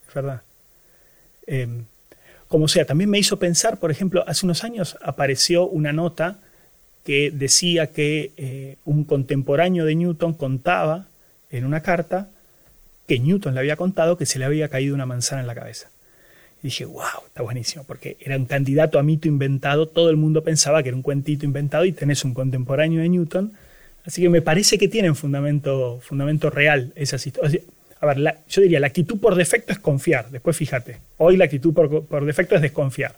Es 0.08 0.14
verdad. 0.14 0.42
Eh, 1.46 1.68
como 2.48 2.68
sea, 2.68 2.84
también 2.84 3.08
me 3.10 3.18
hizo 3.18 3.38
pensar, 3.38 3.78
por 3.78 3.90
ejemplo, 3.90 4.24
hace 4.26 4.44
unos 4.44 4.64
años 4.64 4.96
apareció 5.02 5.66
una 5.68 5.92
nota 5.92 6.38
que 7.04 7.30
decía 7.32 7.88
que 7.88 8.32
eh, 8.36 8.76
un 8.84 9.04
contemporáneo 9.04 9.84
de 9.84 9.94
Newton 9.94 10.34
contaba 10.34 11.06
en 11.50 11.64
una 11.64 11.80
carta 11.82 12.28
que 13.08 13.18
Newton 13.18 13.54
le 13.54 13.60
había 13.60 13.76
contado 13.76 14.16
que 14.16 14.26
se 14.26 14.38
le 14.38 14.44
había 14.44 14.68
caído 14.68 14.94
una 14.94 15.06
manzana 15.06 15.40
en 15.40 15.46
la 15.46 15.54
cabeza. 15.54 15.88
Y 16.62 16.66
dije, 16.68 16.84
wow, 16.84 17.02
está 17.26 17.42
buenísimo, 17.42 17.82
porque 17.84 18.16
era 18.20 18.36
un 18.36 18.46
candidato 18.46 18.98
a 18.98 19.02
mito 19.02 19.26
inventado, 19.26 19.88
todo 19.88 20.10
el 20.10 20.16
mundo 20.16 20.44
pensaba 20.44 20.82
que 20.82 20.90
era 20.90 20.96
un 20.96 21.02
cuentito 21.02 21.44
inventado 21.44 21.84
y 21.84 21.92
tenés 21.92 22.24
un 22.24 22.34
contemporáneo 22.34 23.00
de 23.02 23.08
Newton. 23.08 23.52
Así 24.04 24.22
que 24.22 24.28
me 24.28 24.42
parece 24.42 24.78
que 24.78 24.88
tienen 24.88 25.14
fundamento, 25.16 26.00
fundamento 26.02 26.50
real 26.50 26.92
esas 26.94 27.26
historias. 27.26 27.58
A 28.00 28.06
ver, 28.06 28.18
la- 28.18 28.36
yo 28.48 28.62
diría, 28.62 28.78
la 28.80 28.86
actitud 28.88 29.18
por 29.20 29.34
defecto 29.34 29.72
es 29.72 29.78
confiar, 29.80 30.30
después 30.30 30.56
fíjate. 30.56 30.98
Hoy 31.18 31.36
la 31.36 31.44
actitud 31.44 31.72
por, 31.74 32.04
por 32.06 32.24
defecto 32.24 32.54
es 32.56 32.62
desconfiar. 32.62 33.14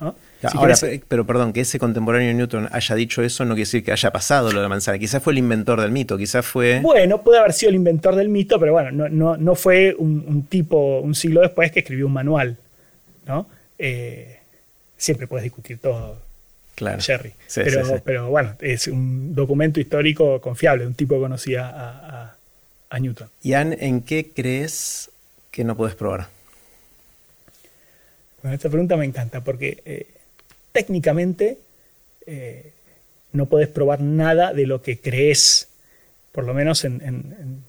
¿no? 0.00 0.14
Si 0.42 0.56
Ahora, 0.58 0.74
querés- 0.74 1.02
pero 1.08 1.24
perdón, 1.26 1.52
que 1.54 1.60
ese 1.62 1.78
contemporáneo 1.78 2.28
de 2.28 2.34
Newton 2.34 2.68
haya 2.70 2.94
dicho 2.94 3.22
eso 3.22 3.44
no 3.46 3.54
quiere 3.54 3.62
decir 3.62 3.82
que 3.84 3.92
haya 3.92 4.10
pasado 4.10 4.50
lo 4.52 4.58
de 4.58 4.62
la 4.64 4.68
manzana. 4.68 4.98
Quizás 4.98 5.22
fue 5.22 5.32
el 5.32 5.38
inventor 5.38 5.80
del 5.80 5.90
mito, 5.90 6.18
quizás 6.18 6.44
fue... 6.44 6.80
Bueno, 6.80 7.22
puede 7.22 7.38
haber 7.40 7.54
sido 7.54 7.70
el 7.70 7.76
inventor 7.76 8.14
del 8.14 8.28
mito, 8.28 8.58
pero 8.60 8.72
bueno, 8.72 8.90
no, 8.90 9.08
no, 9.08 9.36
no 9.38 9.54
fue 9.54 9.94
un, 9.98 10.22
un 10.28 10.42
tipo 10.44 11.00
un 11.00 11.14
siglo 11.14 11.40
después 11.40 11.72
que 11.72 11.80
escribió 11.80 12.06
un 12.06 12.12
manual. 12.12 12.58
¿No? 13.26 13.48
Eh, 13.78 14.38
siempre 14.96 15.26
puedes 15.26 15.42
discutir 15.44 15.78
todo, 15.78 16.20
claro. 16.74 17.00
Jerry. 17.02 17.30
Sí, 17.46 17.60
pero, 17.64 17.84
sí, 17.84 17.92
sí. 17.94 18.00
pero 18.04 18.28
bueno, 18.30 18.54
es 18.60 18.86
un 18.86 19.34
documento 19.34 19.80
histórico 19.80 20.40
confiable, 20.40 20.86
un 20.86 20.94
tipo 20.94 21.14
que 21.16 21.20
conocía 21.20 21.68
a, 21.68 22.22
a- 22.24 22.36
a 22.88 22.98
Newton. 23.00 23.28
Ian, 23.42 23.76
¿en 23.78 24.00
qué 24.02 24.30
crees 24.34 25.10
que 25.50 25.64
no 25.64 25.76
puedes 25.76 25.94
probar? 25.96 26.28
Bueno, 28.42 28.54
esta 28.54 28.68
pregunta 28.68 28.96
me 28.96 29.04
encanta 29.04 29.42
porque 29.42 29.82
eh, 29.84 30.06
técnicamente 30.72 31.58
eh, 32.26 32.72
no 33.32 33.46
podés 33.46 33.68
probar 33.68 34.00
nada 34.00 34.52
de 34.52 34.66
lo 34.66 34.82
que 34.82 34.98
crees, 34.98 35.68
por 36.32 36.44
lo 36.44 36.54
menos 36.54 36.84
en, 36.84 37.00
en- 37.02 37.36
en- 37.40 37.64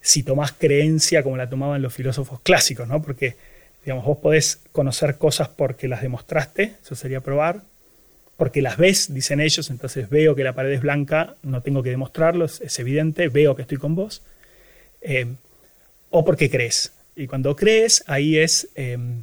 si 0.00 0.22
tomás 0.24 0.52
creencia 0.52 1.22
como 1.22 1.36
la 1.36 1.48
tomaban 1.48 1.80
los 1.82 1.94
filósofos 1.94 2.40
clásicos, 2.40 2.88
¿no? 2.88 3.00
Porque, 3.02 3.36
digamos, 3.84 4.04
vos 4.04 4.18
podés 4.18 4.60
conocer 4.72 5.16
cosas 5.16 5.48
porque 5.48 5.88
las 5.88 6.02
demostraste, 6.02 6.74
eso 6.82 6.94
sería 6.94 7.20
probar, 7.20 7.62
porque 8.36 8.62
las 8.62 8.76
ves, 8.76 9.12
dicen 9.12 9.40
ellos, 9.40 9.70
entonces 9.70 10.08
veo 10.08 10.34
que 10.34 10.44
la 10.44 10.54
pared 10.54 10.72
es 10.72 10.80
blanca, 10.80 11.36
no 11.42 11.62
tengo 11.62 11.82
que 11.82 11.90
demostrarlo, 11.90 12.44
es, 12.44 12.78
evidente, 12.78 13.28
veo 13.28 13.54
que 13.56 13.62
estoy 13.62 13.78
con 13.78 13.94
vos, 13.94 14.22
eh, 15.00 15.26
o 16.10 16.24
porque 16.24 16.50
crees. 16.50 16.92
Y 17.16 17.26
cuando 17.26 17.56
crees, 17.56 18.04
ahí 18.06 18.38
es... 18.38 18.68
em, 18.74 19.22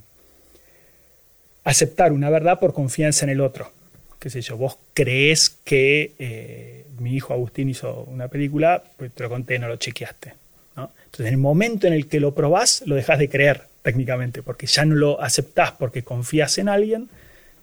aceptar 1.69 2.11
una 2.11 2.29
verdad 2.29 2.59
por 2.59 2.73
confianza 2.73 3.25
en 3.25 3.29
el 3.29 3.41
otro. 3.41 3.71
Qué 4.19 4.29
sé 4.29 4.41
yo, 4.41 4.57
vos 4.57 4.77
crees 4.93 5.49
que 5.49 6.13
eh, 6.19 6.85
mi 6.99 7.13
hijo 7.13 7.33
Agustín 7.33 7.69
hizo 7.69 8.03
una 8.03 8.27
película, 8.27 8.83
pues 8.97 9.13
te 9.13 9.23
lo 9.23 9.29
conté, 9.29 9.59
no 9.59 9.67
lo 9.67 9.77
chequeaste. 9.77 10.33
¿no? 10.75 10.91
Entonces, 11.05 11.27
en 11.27 11.33
el 11.33 11.37
momento 11.37 11.87
en 11.87 11.93
el 11.93 12.07
que 12.07 12.19
lo 12.19 12.33
probás, 12.33 12.83
lo 12.85 12.95
dejas 12.95 13.19
de 13.19 13.29
creer 13.29 13.68
técnicamente, 13.89 14.41
porque 14.43 14.67
ya 14.67 14.85
no 14.85 14.95
lo 14.95 15.21
aceptás 15.21 15.71
porque 15.71 16.03
confías 16.03 16.57
en 16.57 16.69
alguien, 16.69 17.09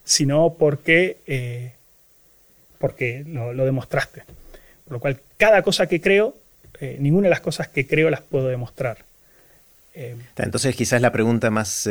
sino 0.05 0.55
porque, 0.59 1.19
eh, 1.27 1.73
porque 2.79 3.25
lo, 3.27 3.53
lo 3.53 3.65
demostraste. 3.65 4.23
Por 4.85 4.93
lo 4.95 5.01
cual, 5.01 5.21
cada 5.37 5.63
cosa 5.63 5.87
que 5.87 6.01
creo, 6.01 6.37
eh, 6.81 6.97
ninguna 7.01 7.27
de 7.27 7.31
las 7.31 7.41
cosas 7.41 7.69
que 7.69 7.87
creo 7.87 8.11
las 8.11 8.21
puedo 8.23 8.49
demostrar. 8.49 8.99
Eh, 9.95 10.17
Entonces 10.37 10.75
quizás 10.77 11.01
la 11.01 11.13
pregunta 11.13 11.51
más 11.51 11.89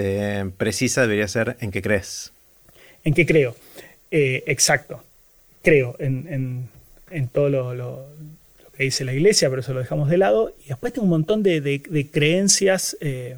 precisa 0.57 1.01
debería 1.01 1.27
ser 1.27 1.55
¿en 1.61 1.71
qué 1.71 1.81
crees? 1.81 2.31
¿En 3.03 3.13
qué 3.13 3.25
creo? 3.25 3.55
Exacto. 4.11 5.03
Creo 5.63 5.95
en, 5.99 6.27
en- 6.29 6.69
en 7.11 7.27
todo 7.27 7.49
lo, 7.49 7.73
lo- 7.73 8.05
lo 8.63 8.71
que 8.77 8.83
dice 8.83 9.03
la 9.05 9.13
iglesia, 9.13 9.49
pero 9.49 9.61
eso 9.61 9.73
lo 9.73 9.79
dejamos 9.79 10.09
de 10.09 10.17
lado. 10.17 10.53
Y 10.65 10.69
después 10.69 10.93
tengo 10.93 11.05
un 11.05 11.09
montón 11.17 11.41
de, 11.43 11.61
de- 11.61 11.81
de 11.87 12.07
creencias 12.11 12.95
eh, 13.01 13.37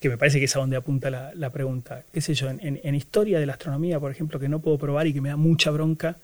que 0.00 0.08
me 0.08 0.16
parece 0.16 0.38
que 0.38 0.44
es 0.44 0.54
a 0.56 0.60
donde 0.60 0.76
apunta 0.76 1.10
la, 1.10 1.32
la 1.34 1.50
pregunta. 1.50 2.04
¿Qué 2.12 2.20
sé 2.20 2.34
yo? 2.34 2.48
En, 2.50 2.60
en- 2.64 2.80
en 2.82 2.94
historia 2.94 3.40
de 3.40 3.46
la 3.46 3.54
astronomía, 3.54 3.98
por 3.98 4.10
ejemplo, 4.10 4.38
que 4.38 4.48
no 4.48 4.60
puedo 4.60 4.78
probar 4.78 5.06
y 5.06 5.12
que 5.12 5.20
me 5.20 5.28
da 5.30 5.36
mucha 5.36 5.70
bronca, 5.70 6.16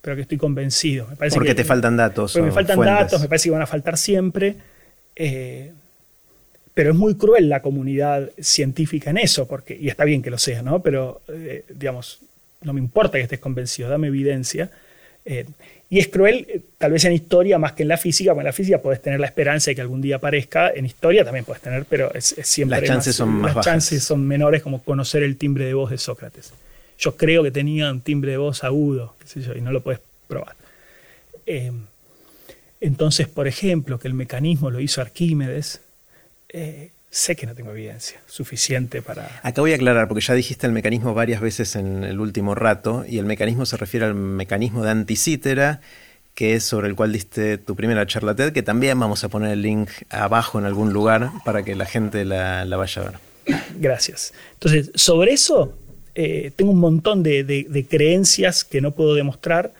pero 0.00 0.16
que 0.16 0.22
estoy 0.22 0.38
convencido. 0.38 1.06
Me 1.08 1.16
parece 1.16 1.34
Porque 1.36 1.50
que- 1.50 1.54
te 1.56 1.64
faltan 1.64 1.96
datos. 1.96 2.32
porque 2.32 2.46
me 2.46 2.52
faltan 2.52 2.76
fuentes. 2.76 2.98
datos, 2.98 3.20
me 3.22 3.28
parece 3.28 3.44
que 3.44 3.50
van 3.52 3.62
a 3.62 3.66
faltar 3.66 3.96
siempre. 3.96 4.56
eh, 5.16 5.72
pero 6.74 6.92
es 6.92 6.96
muy 6.96 7.16
cruel 7.16 7.48
la 7.50 7.60
comunidad 7.60 8.30
científica 8.40 9.10
en 9.10 9.18
eso, 9.18 9.46
porque, 9.46 9.76
y 9.78 9.88
está 9.88 10.04
bien 10.04 10.22
que 10.22 10.30
lo 10.30 10.38
sea, 10.38 10.62
¿no? 10.62 10.82
Pero, 10.82 11.20
eh, 11.28 11.64
digamos, 11.68 12.20
no 12.62 12.72
me 12.72 12.80
importa 12.80 13.18
que 13.18 13.24
estés 13.24 13.40
convencido, 13.40 13.90
dame 13.90 14.06
evidencia. 14.08 14.70
Eh, 15.26 15.44
y 15.92 15.98
es 15.98 16.08
cruel, 16.08 16.46
eh, 16.48 16.62
tal 16.78 16.90
vez 16.90 17.04
en 17.04 17.12
historia 17.12 17.58
más 17.58 17.72
que 17.72 17.82
en 17.82 17.90
la 17.90 17.98
física, 17.98 18.30
porque 18.32 18.40
en 18.40 18.46
la 18.46 18.54
física 18.54 18.80
puedes 18.80 19.02
tener 19.02 19.20
la 19.20 19.26
esperanza 19.26 19.70
de 19.70 19.74
que 19.74 19.82
algún 19.82 20.00
día 20.00 20.16
aparezca, 20.16 20.70
en 20.74 20.86
historia 20.86 21.22
también 21.22 21.44
puedes 21.44 21.60
tener, 21.60 21.84
pero 21.84 22.10
es, 22.14 22.32
es 22.38 22.48
siempre 22.48 22.80
Las 22.80 22.88
chances 22.88 23.14
son 23.14 23.28
más 23.28 23.48
las 23.48 23.56
bajas. 23.56 23.70
chances 23.70 24.02
son 24.02 24.26
menores, 24.26 24.62
como 24.62 24.82
conocer 24.82 25.22
el 25.22 25.36
timbre 25.36 25.66
de 25.66 25.74
voz 25.74 25.90
de 25.90 25.98
Sócrates. 25.98 26.54
Yo 26.98 27.14
creo 27.18 27.42
que 27.42 27.50
tenía 27.50 27.90
un 27.90 28.00
timbre 28.00 28.30
de 28.30 28.38
voz 28.38 28.64
agudo, 28.64 29.16
qué 29.20 29.26
sé 29.26 29.42
yo, 29.42 29.54
y 29.54 29.60
no 29.60 29.70
lo 29.70 29.82
puedes 29.82 30.00
probar. 30.28 30.56
Eh, 31.44 31.72
entonces, 32.80 33.28
por 33.28 33.46
ejemplo, 33.46 33.98
que 33.98 34.08
el 34.08 34.14
mecanismo 34.14 34.70
lo 34.70 34.80
hizo 34.80 35.02
Arquímedes, 35.02 35.82
eh, 36.48 36.88
sé 37.12 37.36
que 37.36 37.46
no 37.46 37.54
tengo 37.54 37.70
evidencia 37.72 38.20
suficiente 38.26 39.02
para... 39.02 39.40
Acá 39.42 39.60
voy 39.60 39.72
a 39.72 39.74
aclarar, 39.76 40.08
porque 40.08 40.24
ya 40.24 40.32
dijiste 40.32 40.66
el 40.66 40.72
mecanismo 40.72 41.12
varias 41.12 41.42
veces 41.42 41.76
en 41.76 42.04
el 42.04 42.18
último 42.18 42.54
rato, 42.54 43.04
y 43.06 43.18
el 43.18 43.26
mecanismo 43.26 43.66
se 43.66 43.76
refiere 43.76 44.06
al 44.06 44.14
mecanismo 44.14 44.82
de 44.82 44.90
anticítera, 44.90 45.82
que 46.34 46.54
es 46.54 46.64
sobre 46.64 46.88
el 46.88 46.96
cual 46.96 47.12
diste 47.12 47.58
tu 47.58 47.76
primera 47.76 48.06
charla 48.06 48.34
TED, 48.34 48.54
que 48.54 48.62
también 48.62 48.98
vamos 48.98 49.22
a 49.24 49.28
poner 49.28 49.52
el 49.52 49.60
link 49.60 49.90
abajo 50.08 50.58
en 50.58 50.64
algún 50.64 50.94
lugar 50.94 51.30
para 51.44 51.62
que 51.62 51.76
la 51.76 51.84
gente 51.84 52.24
la, 52.24 52.64
vaya 52.64 53.02
a 53.02 53.04
ver. 53.04 53.18
Gracias. 53.76 54.32
Entonces, 54.54 54.90
sobre 54.94 55.34
eso 55.34 55.76
eh, 56.14 56.50
tengo 56.56 56.70
un 56.70 56.80
montón 56.80 57.22
de, 57.22 57.86
creencias 57.90 58.64
que 58.64 58.80
no 58.80 58.92
puedo 58.92 59.14
demostrar 59.14 59.74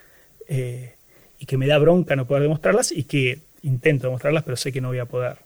eh, 0.48 0.92
y 1.38 1.46
que 1.46 1.56
me 1.56 1.66
da 1.66 1.78
bronca 1.78 2.14
no 2.14 2.26
poder 2.26 2.42
demostrarlas 2.42 2.92
y 2.92 3.04
que 3.04 3.38
intento 3.62 4.08
demostrarlas, 4.08 4.44
pero 4.44 4.58
sé 4.58 4.70
que 4.70 4.82
no 4.82 4.88
voy 4.88 4.98
a 4.98 5.06
poder. 5.06 5.38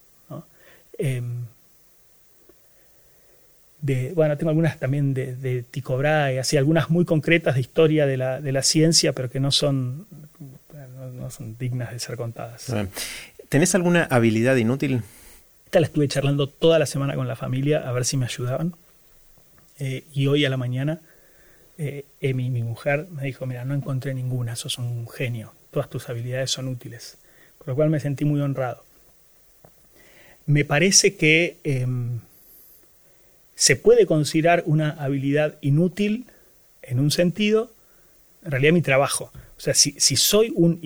Em, 3.87 4.15
bueno, 4.15 4.37
tengo 4.37 4.51
algunas 4.51 4.79
también 4.79 5.15
de, 5.15 5.37
de 5.37 5.63
Tycho 5.63 5.97
Brahe, 5.97 6.39
así 6.39 6.57
algunas 6.57 6.91
muy 6.91 7.05
concretas 7.05 7.55
de 7.55 7.61
historia 7.61 8.07
de 8.07 8.17
la, 8.17 8.41
de 8.41 8.53
la 8.53 8.63
ciencia, 8.63 9.13
pero 9.13 9.31
que 9.31 9.41
no 9.41 9.51
son, 9.51 10.07
no, 11.15 11.31
son 11.31 11.57
dignas 11.59 11.93
de 11.93 11.99
ser 11.99 12.17
contadas. 12.17 12.73
¿Tenés 13.49 13.75
alguna 13.75 14.05
habilidad 14.05 14.57
inútil? 14.57 15.03
Esta 15.67 15.81
la 15.81 15.87
estuve 15.87 16.09
charlando 16.09 16.49
toda 16.49 16.79
la 16.79 16.87
semana 16.87 17.15
con 17.15 17.29
la 17.29 17.37
familia 17.37 17.89
a 17.89 17.93
ver 17.93 18.05
si 18.05 18.17
me 18.17 18.27
ayudaban. 18.27 18.75
Eh, 19.79 20.05
y 20.13 20.27
hoy 20.27 20.45
a 20.45 20.51
la 20.51 20.57
mañana, 20.57 21.01
eh, 21.79 22.05
Emi, 22.21 22.51
mi 22.51 22.63
mujer, 22.63 23.07
me 23.11 23.25
dijo, 23.25 23.47
mira, 23.47 23.65
no 23.65 23.75
encontré 23.75 24.15
ninguna, 24.15 24.57
sos 24.57 24.79
un 24.79 25.09
genio, 25.09 25.53
todas 25.71 25.91
tus 25.91 26.09
habilidades 26.09 26.51
son 26.51 26.69
útiles. 26.69 27.19
Por 27.59 27.69
lo 27.69 27.75
cual 27.75 27.91
me 27.91 28.01
sentí 28.01 28.25
muy 28.25 28.41
honrado. 28.41 28.85
Me 30.47 30.65
parece 30.65 31.17
que 31.17 31.59
em, 31.65 32.21
se 33.57 33.75
puede 33.75 34.07
considerar 34.07 34.63
una 34.67 34.91
habilidad 34.91 35.57
inútil 35.63 36.27
en 36.83 37.01
un 37.01 37.11
sentido, 37.11 37.73
en 38.45 38.53
realidad 38.53 38.73
mi 38.73 38.83
trabajo. 38.83 39.33
O 39.57 39.61
sea, 39.61 39.75
si, 39.75 39.93
soy 39.99 40.53
un, 40.55 40.81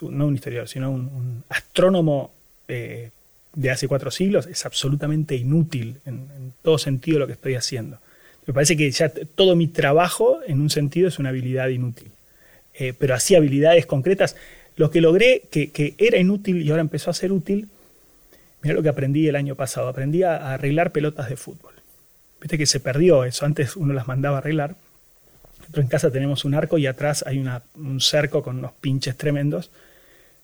no 0.00 0.26
un 0.26 0.34
historiador, 0.34 0.68
sino 0.68 0.90
un, 0.90 1.42
astrónomo 1.48 2.32
eh, 2.68 3.10
de 3.54 3.70
hace 3.70 3.88
cuatro 3.88 4.12
siglos, 4.12 4.46
es 4.46 4.64
absolutamente 4.64 5.34
inútil 5.34 5.98
en, 6.06 6.52
todo 6.62 6.78
sentido 6.78 7.18
lo 7.18 7.26
que 7.26 7.32
estoy 7.32 7.56
haciendo. 7.56 7.98
Me 8.46 8.54
parece 8.54 8.76
que 8.76 8.88
ya 8.90 9.08
todo 9.34 9.56
mi 9.56 9.66
trabajo, 9.66 10.38
en 10.46 10.60
un 10.60 10.70
sentido, 10.70 11.08
es 11.08 11.18
una 11.18 11.30
habilidad 11.30 11.68
inútil. 11.68 12.12
Eh, 12.74 12.92
pero 12.96 13.14
así 13.14 13.34
habilidades 13.34 13.84
concretas, 13.84 14.36
lo 14.76 14.92
que 14.92 15.00
logré 15.00 15.42
que, 15.50 15.72
que, 15.72 15.94
era 15.98 16.18
inútil 16.18 16.62
y 16.62 16.70
ahora 16.70 16.82
empezó 16.82 17.10
a 17.10 17.14
ser 17.14 17.32
útil, 17.32 17.68
mira 18.62 18.76
lo 18.76 18.82
que 18.82 18.90
aprendí 18.90 19.26
el 19.26 19.34
año 19.34 19.56
pasado, 19.56 19.88
aprendí 19.88 20.22
a 20.22 20.52
arreglar 20.54 20.92
pelotas 20.92 21.28
de 21.28 21.36
fútbol. 21.36 21.75
Viste 22.40 22.58
que 22.58 22.66
se 22.66 22.80
perdió 22.80 23.24
eso, 23.24 23.46
antes 23.46 23.76
uno 23.76 23.94
las 23.94 24.06
mandaba 24.06 24.36
a 24.36 24.40
arreglar. 24.40 24.76
Nosotros 25.60 25.84
en 25.84 25.88
casa 25.88 26.10
tenemos 26.10 26.44
un 26.44 26.54
arco 26.54 26.78
y 26.78 26.86
atrás 26.86 27.24
hay 27.26 27.44
un 27.74 28.00
cerco 28.00 28.42
con 28.42 28.58
unos 28.58 28.72
pinches 28.72 29.16
tremendos. 29.16 29.70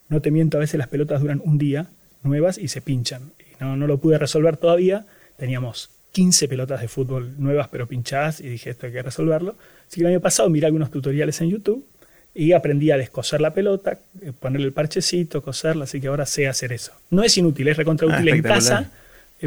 No 0.08 0.20
te 0.20 0.30
miento, 0.30 0.56
a 0.56 0.60
veces 0.60 0.78
las 0.78 0.88
pelotas 0.88 1.20
duran 1.20 1.40
un 1.44 1.58
día 1.58 1.86
nuevas 2.22 2.58
y 2.58 2.68
se 2.68 2.80
pinchan. 2.80 3.32
Y 3.38 3.62
no, 3.62 3.76
no 3.76 3.86
lo 3.86 3.98
pude 3.98 4.18
resolver 4.18 4.56
todavía. 4.56 5.06
Teníamos 5.36 5.90
15 6.12 6.48
pelotas 6.48 6.80
de 6.80 6.88
fútbol 6.88 7.34
nuevas 7.38 7.68
pero 7.68 7.86
pinchadas 7.86 8.40
y 8.40 8.48
dije 8.48 8.70
esto 8.70 8.86
hay 8.86 8.92
que 8.92 9.02
resolverlo. 9.02 9.56
Así 9.88 9.96
que 9.96 10.02
el 10.02 10.12
año 10.12 10.20
pasado 10.20 10.48
miré 10.48 10.66
algunos 10.66 10.90
tutoriales 10.90 11.40
en 11.40 11.50
YouTube 11.50 11.86
y 12.34 12.52
aprendí 12.52 12.90
a 12.90 12.96
descoser 12.96 13.40
la 13.40 13.52
pelota, 13.52 13.98
eh, 14.20 14.32
ponerle 14.38 14.66
el 14.66 14.72
parchecito, 14.72 15.42
coserla, 15.42 15.84
así 15.84 16.00
que 16.00 16.08
ahora 16.08 16.24
sé 16.26 16.48
hacer 16.48 16.72
eso. 16.72 16.92
No 17.10 17.22
es 17.22 17.36
inútil, 17.36 17.68
es 17.68 17.76
recontra 17.76 18.06
útil 18.06 18.28
ah, 18.28 18.36
en 18.36 18.42
casa 18.42 18.90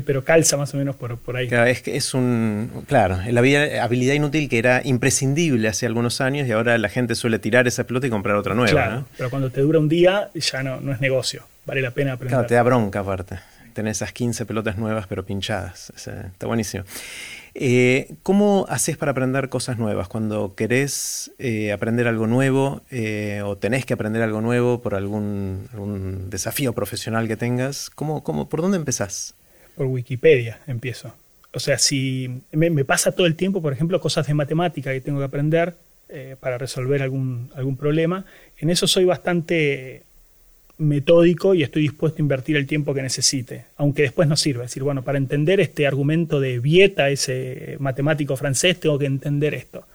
pero 0.02 0.24
calza 0.24 0.58
más 0.58 0.74
o 0.74 0.78
menos 0.78 0.96
por, 0.96 1.18
por 1.18 1.38
ahí. 1.38 1.48
Claro, 1.48 1.66
es 1.66 1.82
que 1.82 1.96
es 1.96 2.14
un. 2.14 2.84
Claro, 2.88 3.20
la 3.30 3.40
habilidad 3.84 4.14
inútil 4.14 4.50
que 4.50 4.58
era 4.58 4.82
imprescindible 4.84 5.68
hace 5.68 5.86
algunos 5.86 6.22
años 6.22 6.48
y 6.48 6.52
ahora 6.52 6.78
la 6.78 6.90
gente 6.90 7.16
suele 7.16 7.40
tirar 7.40 7.68
esa 7.68 7.86
pelota 7.86 8.08
y 8.08 8.10
comprar 8.10 8.36
otra 8.36 8.56
nueva. 8.56 8.72
Claro, 8.72 9.06
pero 9.18 9.30
cuando 9.30 9.50
te 9.50 9.62
dura 9.62 9.80
un 9.80 9.88
día 9.88 10.30
ya 10.34 10.64
no, 10.64 10.82
no 10.82 10.92
es 10.92 11.00
negocio. 11.00 11.44
Vale 11.66 11.82
la 11.82 11.92
pena 11.92 12.14
aprender. 12.14 12.34
Claro, 12.34 12.48
te 12.48 12.56
da 12.56 12.64
bronca 12.64 13.00
aparte. 13.00 13.40
Tener 13.74 13.92
esas 13.92 14.12
15 14.12 14.46
pelotas 14.46 14.78
nuevas 14.78 15.08
pero 15.08 15.26
pinchadas. 15.26 15.92
está 15.96 16.48
buenísimo. 16.48 16.84
Eh, 17.54 18.16
¿Cómo 18.22 18.66
haces 18.68 18.98
para 18.98 19.12
aprender 19.12 19.48
cosas 19.48 19.78
nuevas? 19.78 20.10
Cuando 20.10 20.56
querés 20.56 21.32
eh, 21.40 21.72
aprender 21.72 22.08
algo 22.08 22.28
nuevo 22.28 22.82
o 23.46 23.58
tenés 23.58 23.86
que 23.86 23.94
aprender 23.94 24.22
algo 24.22 24.42
nuevo 24.42 24.82
por 24.82 24.94
algún, 24.94 25.70
algún 25.72 26.30
desafío 26.30 26.74
profesional 26.74 27.28
que 27.30 27.38
tengas, 27.38 27.90
¿cómo, 27.90 28.24
cómo, 28.24 28.50
¿por 28.50 28.62
dónde 28.62 28.78
empezás? 28.78 29.36
Por 29.76 29.88
Wikipedia 29.88 30.60
empiezo. 30.68 31.14
O 31.54 31.60
sea, 31.60 31.78
si 31.78 32.30
me, 32.52 32.84
pasa 32.84 33.14
todo 33.14 33.28
el 33.28 33.36
tiempo, 33.36 33.62
por 33.62 33.72
ejemplo, 33.72 34.02
cosas 34.02 34.28
de 34.28 34.34
matemática 34.34 34.92
que 34.92 35.00
tengo 35.00 35.20
que 35.20 35.26
aprender 35.26 35.76
eh, 36.10 36.36
para 36.40 36.58
resolver 36.58 37.02
algún, 37.02 37.50
algún 37.56 37.78
problema, 37.78 38.26
en 38.58 38.70
eso 38.70 38.88
soy 38.88 39.06
bastante 39.06 40.04
metódico 40.78 41.56
y 41.56 41.64
estoy 41.64 41.84
dispuesto 41.84 42.18
a 42.18 42.24
invertir 42.24 42.58
el 42.58 42.68
tiempo 42.68 42.94
que 42.94 43.02
necesite, 43.02 43.66
aunque 43.78 44.02
después 44.02 44.28
no 44.28 44.36
sirva. 44.36 44.66
Es 44.66 44.72
decir, 44.72 44.84
bueno, 44.84 45.04
para 45.04 45.18
entender 45.18 45.62
este 45.62 45.88
argumento 45.88 46.42
de 46.42 46.60
Vieta, 46.60 47.10
ese 47.10 47.78
matemático 47.80 48.36
francés, 48.36 48.78
tengo 48.80 49.00
que 49.00 49.06
entender 49.06 49.54
esto. 49.54 49.86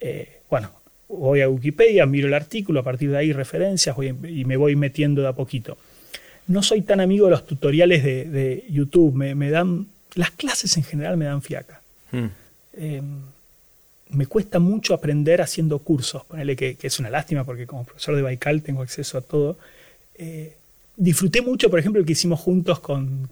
Eh, 0.00 0.42
bueno, 0.48 0.70
voy 1.08 1.40
a 1.40 1.48
Wikipedia, 1.48 2.06
miro 2.06 2.28
el 2.28 2.34
artículo, 2.34 2.78
a 2.78 2.84
partir 2.84 3.10
de 3.10 3.16
ahí 3.16 3.32
referencias 3.32 3.96
y 3.98 4.44
me 4.44 4.56
voy 4.56 4.76
metiendo 4.76 5.22
de 5.22 5.28
a 5.28 5.32
poquito 5.32 5.76
no 6.48 6.62
soy 6.62 6.82
tan 6.82 7.00
amigo 7.00 7.26
de 7.26 7.30
los 7.30 7.46
tutoriales 7.46 8.02
de, 8.02 8.64
YouTube. 8.70 9.14
Me, 9.14 9.50
dan. 9.50 9.86
Las 10.14 10.30
clases 10.30 10.76
en 10.76 10.82
general 10.82 11.16
me 11.16 11.26
dan 11.26 11.42
fiaca. 11.42 11.82
Hmm. 12.10 12.26
Em, 12.72 13.20
me 14.10 14.26
cuesta 14.26 14.58
mucho 14.58 14.94
aprender 14.94 15.42
haciendo 15.42 15.78
cursos. 15.78 16.24
Ponele 16.24 16.56
que, 16.56 16.76
es 16.80 16.98
una 16.98 17.10
lástima 17.10 17.44
porque 17.44 17.66
como 17.66 17.84
profesor 17.84 18.16
de 18.16 18.22
Baikal 18.22 18.62
tengo 18.62 18.82
acceso 18.82 19.18
a 19.18 19.20
todo. 19.20 19.58
Eh, 20.14 20.56
disfruté 20.96 21.42
mucho, 21.42 21.68
por 21.68 21.78
ejemplo, 21.78 22.00
el 22.00 22.06
que 22.06 22.12
hicimos 22.12 22.40
juntos 22.40 22.80
con, 22.80 23.28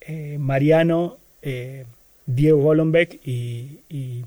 eh, 0.00 0.38
Mariano, 0.40 1.18
eh, 1.42 1.84
Diego 2.26 2.62
Golombek 2.62 3.20
y, 3.26 3.80
y, 3.88 4.24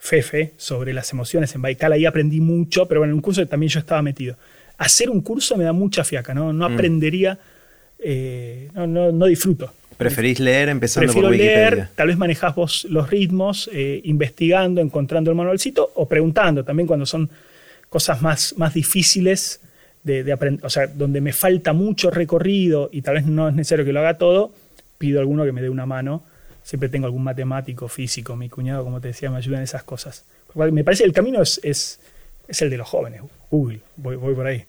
Fefe 0.00 0.52
sobre 0.56 0.92
las 0.92 1.10
emociones 1.12 1.52
en 1.56 1.62
Baikal. 1.62 1.92
Ahí 1.92 2.06
aprendí 2.06 2.40
mucho, 2.40 2.86
pero 2.86 3.00
bueno, 3.00 3.10
en 3.10 3.16
un 3.16 3.20
curso 3.20 3.44
también 3.48 3.68
yo 3.68 3.80
estaba 3.80 4.00
metido 4.00 4.36
hacer 4.78 5.10
un 5.10 5.20
curso 5.20 5.56
me 5.56 5.64
da 5.64 5.72
mucha 5.72 6.04
fiaca, 6.04 6.32
no, 6.32 6.52
no 6.52 6.68
mm. 6.68 6.72
aprendería, 6.72 7.38
eh, 7.98 8.70
no, 8.74 8.86
no, 8.86 9.26
disfruto. 9.26 9.72
¿Preferís 9.96 10.38
leer 10.38 10.68
empezando 10.68 11.12
por 11.12 11.24
Wikipedia? 11.24 11.70
leer, 11.70 11.88
tal 11.96 12.06
vez 12.06 12.16
manejás 12.16 12.54
vos 12.54 12.86
los 12.88 13.10
ritmos, 13.10 13.68
eh, 13.72 14.00
investigando, 14.04 14.80
encontrando 14.80 15.30
el 15.30 15.36
manualcito 15.36 15.90
o 15.96 16.08
preguntando 16.08 16.64
también 16.64 16.86
cuando 16.86 17.04
son 17.04 17.28
cosas 17.88 18.22
más, 18.22 18.54
más 18.56 18.74
difíciles 18.74 19.60
de, 20.04 20.32
aprender, 20.32 20.64
o 20.64 20.70
sea, 20.70 20.86
donde 20.86 21.20
me 21.20 21.32
falta 21.32 21.72
mucho 21.72 22.10
recorrido 22.10 22.88
y 22.92 23.02
tal 23.02 23.16
vez 23.16 23.26
no 23.26 23.48
es 23.48 23.54
necesario 23.54 23.84
que 23.84 23.92
lo 23.92 24.00
haga 24.00 24.16
todo, 24.16 24.52
pido 24.96 25.18
a 25.18 25.20
alguno 25.20 25.44
que 25.44 25.52
me 25.52 25.60
dé 25.60 25.68
una 25.68 25.84
mano. 25.84 26.22
Siempre 26.62 26.88
tengo 26.88 27.06
algún 27.06 27.24
matemático, 27.24 27.88
físico, 27.88 28.36
mi 28.36 28.48
cuñado, 28.48 28.84
como 28.84 29.00
te 29.00 29.08
decía, 29.08 29.30
me 29.30 29.38
ayuda 29.38 29.58
en 29.58 29.64
esas 29.64 29.82
cosas. 29.82 30.24
Me 30.54 30.84
parece 30.84 31.02
que 31.02 31.08
el 31.08 31.14
camino 31.14 31.42
es, 31.42 31.60
es, 31.62 31.98
es 32.46 32.62
el 32.62 32.70
de 32.70 32.76
los 32.78 32.86
jóvenes. 32.86 33.22
Google, 33.50 33.80
voy, 33.96 34.16
voy 34.16 34.34
por 34.34 34.46
ahí. 34.46 34.66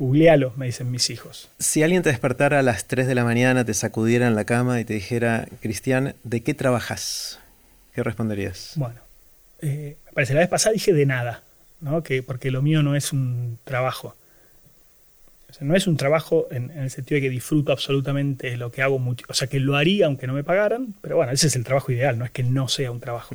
Googlealo, 0.00 0.54
me 0.56 0.64
dicen 0.64 0.90
mis 0.90 1.10
hijos. 1.10 1.50
Si 1.58 1.82
alguien 1.82 2.02
te 2.02 2.08
despertara 2.08 2.60
a 2.60 2.62
las 2.62 2.86
3 2.86 3.06
de 3.06 3.14
la 3.14 3.22
mañana, 3.22 3.66
te 3.66 3.74
sacudiera 3.74 4.26
en 4.26 4.34
la 4.34 4.46
cama 4.46 4.80
y 4.80 4.84
te 4.84 4.94
dijera, 4.94 5.46
Cristian, 5.60 6.14
¿de 6.24 6.42
qué 6.42 6.54
trabajas? 6.54 7.38
¿Qué 7.94 8.02
responderías? 8.02 8.72
Bueno, 8.76 9.00
eh, 9.60 9.96
me 10.06 10.12
parece, 10.12 10.32
la 10.32 10.40
vez 10.40 10.48
pasada 10.48 10.72
dije 10.72 10.94
de 10.94 11.04
nada, 11.04 11.42
¿no? 11.82 12.02
que, 12.02 12.22
porque 12.22 12.50
lo 12.50 12.62
mío 12.62 12.82
no 12.82 12.96
es 12.96 13.12
un 13.12 13.58
trabajo. 13.64 14.16
no 15.60 15.76
es 15.76 15.86
un 15.86 15.98
trabajo 15.98 16.48
en, 16.50 16.70
el 16.70 16.90
sentido 16.90 17.16
de 17.16 17.22
que 17.22 17.30
disfruto 17.30 17.70
absolutamente 17.70 18.56
lo 18.56 18.72
que 18.72 18.80
hago, 18.80 18.98
mucho, 18.98 19.26
o 19.28 19.34
sea, 19.34 19.48
que 19.48 19.60
lo 19.60 19.76
haría 19.76 20.06
aunque 20.06 20.26
no 20.26 20.32
me 20.32 20.44
pagaran, 20.44 20.94
pero 21.02 21.16
bueno, 21.16 21.32
ese 21.32 21.48
es 21.48 21.56
el 21.56 21.64
trabajo 21.64 21.92
ideal, 21.92 22.18
no 22.18 22.24
es 22.24 22.30
que 22.30 22.42
no 22.42 22.68
sea 22.68 22.90
un 22.90 23.00
trabajo. 23.00 23.34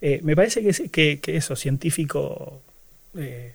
Eh, 0.00 0.20
me 0.22 0.34
parece 0.34 0.62
que, 0.90 1.20
que, 1.20 1.36
eso, 1.36 1.54
científico, 1.54 2.62
eh, 3.16 3.52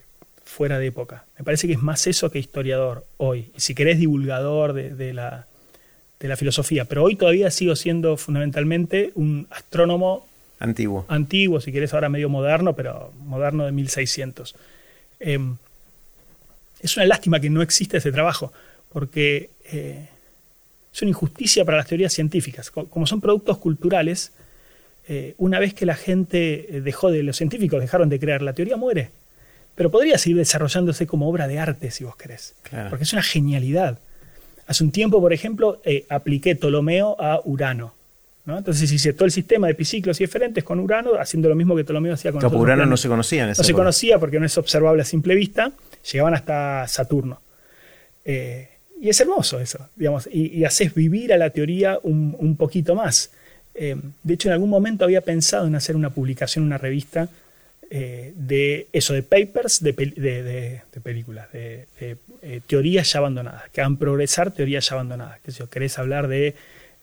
fuera 0.58 0.80
de 0.80 0.88
época. 0.88 1.24
Me 1.38 1.44
parece 1.44 1.68
que 1.68 1.74
es 1.74 1.82
más 1.82 2.08
eso 2.08 2.32
que 2.32 2.40
historiador 2.40 3.06
hoy. 3.16 3.52
Y 3.56 3.60
si 3.60 3.76
querés, 3.76 3.96
divulgador 3.96 4.72
de, 4.72 5.14
la, 5.14 5.46
de 6.18 6.26
la 6.26 6.36
filosofía. 6.36 6.84
Pero 6.84 7.04
hoy 7.04 7.14
todavía 7.14 7.48
sigo 7.52 7.76
siendo 7.76 8.16
fundamentalmente 8.16 9.12
un 9.14 9.46
astrónomo 9.50 10.26
antiguo. 10.58 11.06
Antiguo, 11.06 11.60
si 11.60 11.70
querés, 11.70 11.94
ahora 11.94 12.08
medio 12.08 12.28
moderno, 12.28 12.74
pero 12.74 13.12
moderno 13.24 13.66
de 13.66 13.70
1600. 13.70 14.56
Em, 15.20 15.58
es 16.80 16.96
una 16.96 17.06
lástima 17.06 17.38
que 17.38 17.50
no 17.50 17.62
exista 17.62 17.98
ese 17.98 18.10
trabajo, 18.10 18.52
porque 18.92 19.50
eh, 19.70 20.08
es 20.92 21.02
una 21.02 21.10
injusticia 21.10 21.64
para 21.64 21.76
las 21.76 21.86
teorías 21.86 22.12
científicas. 22.12 22.72
Como 22.72 23.06
son 23.06 23.20
productos 23.20 23.58
culturales, 23.58 24.32
eh, 25.06 25.34
una 25.38 25.60
vez 25.60 25.72
que 25.72 25.86
la 25.86 25.94
gente 25.94 26.80
dejó 26.82 27.12
de, 27.12 27.22
los 27.22 27.36
científicos 27.36 27.80
dejaron 27.80 28.08
de 28.08 28.18
crear, 28.18 28.42
la 28.42 28.54
teoría 28.54 28.76
muere. 28.76 29.10
Pero 29.78 29.92
podría 29.92 30.18
seguir 30.18 30.38
desarrollándose 30.38 31.06
como 31.06 31.28
obra 31.28 31.46
de 31.46 31.60
arte 31.60 31.92
si 31.92 32.02
vos 32.02 32.16
querés, 32.16 32.56
porque 32.90 33.04
es 33.04 33.12
una 33.12 33.22
genialidad. 33.22 34.00
Hace 34.66 34.82
un 34.82 34.90
tiempo, 34.90 35.20
por 35.20 35.32
ejemplo, 35.32 35.80
eh, 35.84 36.04
apliqué 36.08 36.56
Ptolomeo 36.56 37.14
a 37.20 37.40
Urano. 37.44 37.94
Entonces 38.44 38.90
hice 38.90 39.12
todo 39.12 39.26
el 39.26 39.30
sistema 39.30 39.68
de 39.68 39.74
epiciclos 39.74 40.20
y 40.20 40.24
diferentes 40.24 40.64
con 40.64 40.80
Urano, 40.80 41.12
haciendo 41.14 41.48
lo 41.48 41.54
mismo 41.54 41.76
que 41.76 41.84
Ptolomeo 41.84 42.14
hacía 42.14 42.32
con 42.32 42.40
Claro, 42.40 42.58
Urano 42.58 42.86
no 42.86 42.96
se 42.96 43.06
conocía 43.06 43.44
en 43.44 43.50
esa 43.50 43.62
No 43.62 43.66
se 43.66 43.72
conocía 43.72 44.18
porque 44.18 44.40
no 44.40 44.46
es 44.46 44.58
observable 44.58 45.02
a 45.02 45.04
simple 45.04 45.36
vista, 45.36 45.70
llegaban 46.10 46.34
hasta 46.34 46.88
Saturno. 46.88 47.40
Eh, 48.24 48.68
y 49.00 49.10
es 49.10 49.20
hermoso 49.20 49.60
eso, 49.60 49.90
digamos, 49.94 50.28
y, 50.32 50.64
haces 50.64 50.92
vivir 50.92 51.32
a 51.32 51.36
la 51.36 51.50
teoría 51.50 52.00
un, 52.02 52.56
poquito 52.56 52.96
más. 52.96 53.30
Eh, 53.76 53.94
de 54.24 54.34
hecho, 54.34 54.48
en 54.48 54.54
algún 54.54 54.70
momento 54.70 55.04
había 55.04 55.20
pensado 55.20 55.68
en 55.68 55.76
hacer 55.76 55.94
una 55.94 56.10
publicación, 56.10 56.64
una 56.64 56.78
revista 56.78 57.28
eh, 57.90 58.32
de 58.36 58.88
eso, 58.92 59.14
de 59.14 59.22
papers 59.22 59.82
de, 59.82 59.92
películas, 61.02 61.50
de, 61.52 61.86
teorías 62.66 63.12
ya 63.12 63.18
abandonadas, 63.18 63.70
que 63.70 63.80
hagan 63.80 63.96
progresar 63.96 64.50
teorías 64.50 64.88
ya 64.88 64.94
abandonadas. 64.96 65.40
Que 65.40 65.52
si 65.52 65.62
os 65.62 65.68
querés 65.68 65.98
hablar 65.98 66.28
de 66.28 66.54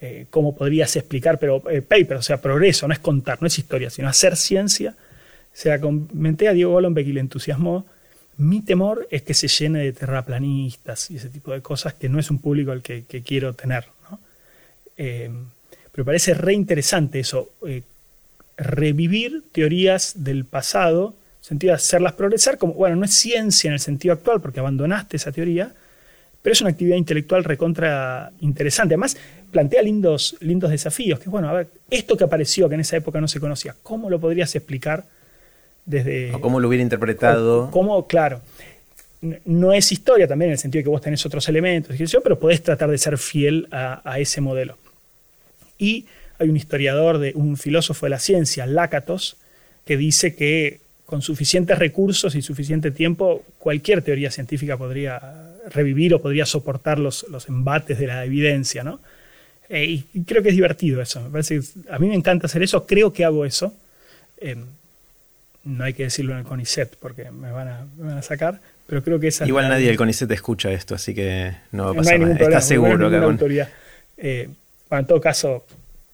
eh, 0.02 0.26
cómo 0.30 0.56
podrías 0.56 0.96
explicar, 0.98 1.40
pero 1.40 1.64
eh, 1.72 1.82
paper, 1.82 2.18
o 2.18 2.22
sea, 2.22 2.42
progreso, 2.42 2.88
no 2.88 2.94
es 2.94 3.00
contar, 3.00 3.42
no 3.42 3.48
es 3.48 3.58
historia, 3.58 3.90
sino 3.90 4.10
hacer 4.10 4.36
ciencia. 4.36 4.92
O 4.92 5.58
sea, 5.58 5.80
comenté 5.80 6.48
a 6.50 6.54
Diego 6.54 6.74
Golombek 6.74 7.08
y 7.08 7.14
le 7.14 7.22
entusiasmó. 7.22 7.86
Mi 8.38 8.62
temor 8.62 9.08
es 9.10 9.22
que 9.22 9.34
se 9.34 9.48
llene 9.48 9.80
de 9.80 9.94
terraplanistas 9.94 11.10
y 11.10 11.16
ese 11.16 11.30
tipo 11.30 11.54
de 11.54 11.62
cosas, 11.62 11.94
que 11.94 12.10
no 12.10 12.20
es 12.20 12.30
un 12.30 12.40
público 12.40 12.72
al 12.72 12.82
que, 12.82 13.06
quiero 13.26 13.54
tener. 13.54 13.86
Eh, 14.98 15.32
pero 15.92 16.06
parece 16.06 16.34
re 16.34 16.54
interesante 16.54 17.20
eso, 17.22 17.54
revivir 18.58 19.44
teorías 19.52 20.14
del 20.24 20.46
pasado, 20.46 21.10
en 21.10 21.40
el 21.40 21.46
sentido 21.48 21.72
de 21.72 21.76
hacerlas 21.76 22.14
progresar, 22.14 22.58
como, 22.58 22.74
bueno, 22.74 22.96
no 22.96 23.06
es 23.06 23.14
ciencia 23.14 23.68
en 23.68 23.74
el 23.74 23.80
sentido 23.80 24.14
actual, 24.14 24.42
porque 24.42 24.60
abandonaste 24.60 25.18
esa 25.18 25.32
teoría, 25.32 25.74
pero 26.42 26.54
es 26.54 26.62
una 26.62 26.70
actividad 26.70 26.98
intelectual 26.98 27.44
recontra 27.44 28.32
interesante. 28.40 28.94
Además, 28.94 29.18
plantea 29.52 29.82
lindos, 29.82 30.36
lindos 30.42 30.70
desafíos, 30.70 31.20
que 31.20 31.30
bueno, 31.30 31.50
a 31.50 31.54
ver, 31.54 31.68
esto 31.90 32.18
que 32.18 32.24
apareció, 32.24 32.70
que 32.70 32.76
en 32.76 32.82
esa 32.82 32.98
época 32.98 33.20
no 33.20 33.28
se 33.28 33.40
conocía, 33.40 33.76
¿cómo 33.82 34.10
lo 34.10 34.20
podrías 34.20 34.56
explicar 34.56 35.06
desde... 35.86 36.34
O 36.34 36.42
cómo 36.42 36.60
lo 36.60 36.68
hubiera 36.68 36.84
interpretado. 36.84 37.70
cómo, 37.72 38.06
claro, 38.08 38.42
no 39.46 39.74
es 39.74 39.92
historia 39.92 40.28
también 40.28 40.50
en 40.50 40.54
el 40.54 40.60
sentido 40.60 40.80
de 40.80 40.84
que 40.84 40.90
vos 40.90 41.02
tenés 41.02 41.26
otros 41.26 41.48
elementos, 41.50 41.96
pero 42.24 42.40
podés 42.40 42.62
tratar 42.62 42.90
de 42.90 42.98
ser 42.98 43.18
fiel 43.18 43.68
a, 43.72 44.20
ese 44.20 44.42
modelo. 44.42 44.78
Y 45.78 46.06
hay 46.40 46.50
un 46.50 46.58
historiador, 46.58 47.20
de, 47.20 47.34
un 47.36 47.58
filósofo 47.58 48.06
de 48.06 48.12
la 48.12 48.20
ciencia, 48.20 48.66
Lácatos, 48.66 49.38
que 49.86 49.98
dice 49.98 50.36
que 50.36 50.80
con 51.06 51.22
suficientes 51.22 51.78
recursos 51.78 52.36
y 52.36 52.42
suficiente 52.42 52.92
tiempo, 52.92 53.44
cualquier 53.60 54.02
teoría 54.02 54.32
científica 54.32 54.78
podría 54.78 55.22
revivir 55.70 56.14
o 56.14 56.22
podría 56.22 56.46
soportar 56.46 57.00
los, 57.00 57.26
los 57.30 57.48
embates 57.48 58.00
de 58.00 58.08
la 58.08 58.26
evidencia, 58.26 58.84
¿no? 58.84 59.00
Eh, 59.70 60.04
y 60.14 60.24
creo 60.24 60.44
que 60.44 60.50
es 60.50 60.56
divertido 60.56 61.02
eso. 61.02 61.22
Me 61.22 61.30
parece 61.30 61.60
a 61.90 62.00
mí 62.00 62.08
me 62.08 62.16
encanta 62.16 62.48
hacer 62.48 62.62
eso, 62.64 62.86
creo 62.86 63.14
que 63.14 63.26
hago 63.26 63.46
eso. 63.46 63.74
Eh, 64.38 64.56
no 65.64 65.84
hay 65.84 65.94
que 65.94 66.04
decirlo 66.04 66.34
en 66.34 66.40
el 66.40 66.46
CONICET 66.46 66.98
porque 66.98 67.32
me 67.32 67.52
van 67.52 67.68
a, 67.68 67.88
me 67.98 68.10
van 68.10 68.18
a 68.20 68.22
sacar, 68.22 68.60
pero 68.86 69.04
creo 69.04 69.20
que 69.20 69.28
esa 69.30 69.48
Igual 69.48 69.68
nadie 69.68 69.88
del 69.88 69.98
CONICET 69.98 70.30
escucha 70.32 70.72
esto, 70.72 70.94
así 70.94 71.16
que 71.16 71.56
no 71.72 71.86
va 71.86 71.92
a 71.92 71.94
pasar 71.96 72.20
nada. 72.20 72.36
Está 72.36 72.62
seguro 72.62 73.10
que 73.10 73.18
autoridad. 73.18 73.70
Eh, 74.18 74.50
bueno, 74.90 75.00
en 75.02 75.08
todo 75.08 75.20
caso, 75.20 75.66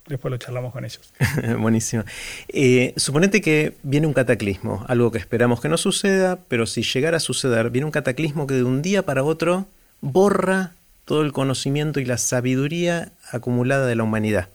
después 0.07 0.32
lo 0.32 0.38
charlamos 0.38 0.73
con 0.73 0.86
ellos. 0.86 1.14
Buenísimo. 1.60 2.03
Eh, 2.49 2.94
suponete 2.98 3.41
que 3.41 3.76
viene 3.84 4.07
un 4.07 4.14
cataclismo, 4.14 4.86
algo 4.88 5.11
que 5.11 5.18
esperamos 5.18 5.61
que 5.61 5.69
no 5.69 5.78
suceda, 5.78 6.40
pero 6.48 6.65
si 6.65 6.84
llegara 6.84 7.18
a 7.18 7.19
suceder, 7.19 7.69
viene 7.69 7.86
un 7.86 7.91
cataclismo 7.91 8.48
que 8.48 8.56
de 8.56 8.64
un 8.64 8.82
día 8.82 9.03
para 9.03 9.23
otro 9.23 9.68
borra 10.02 10.73
todo 11.06 11.22
el 11.22 11.32
conocimiento 11.32 11.99
y 11.99 12.06
la 12.06 12.18
sabiduría 12.18 13.11
acumulada 13.32 13.86
de 13.88 13.95
la 13.95 14.03
humanidad. 14.03 14.49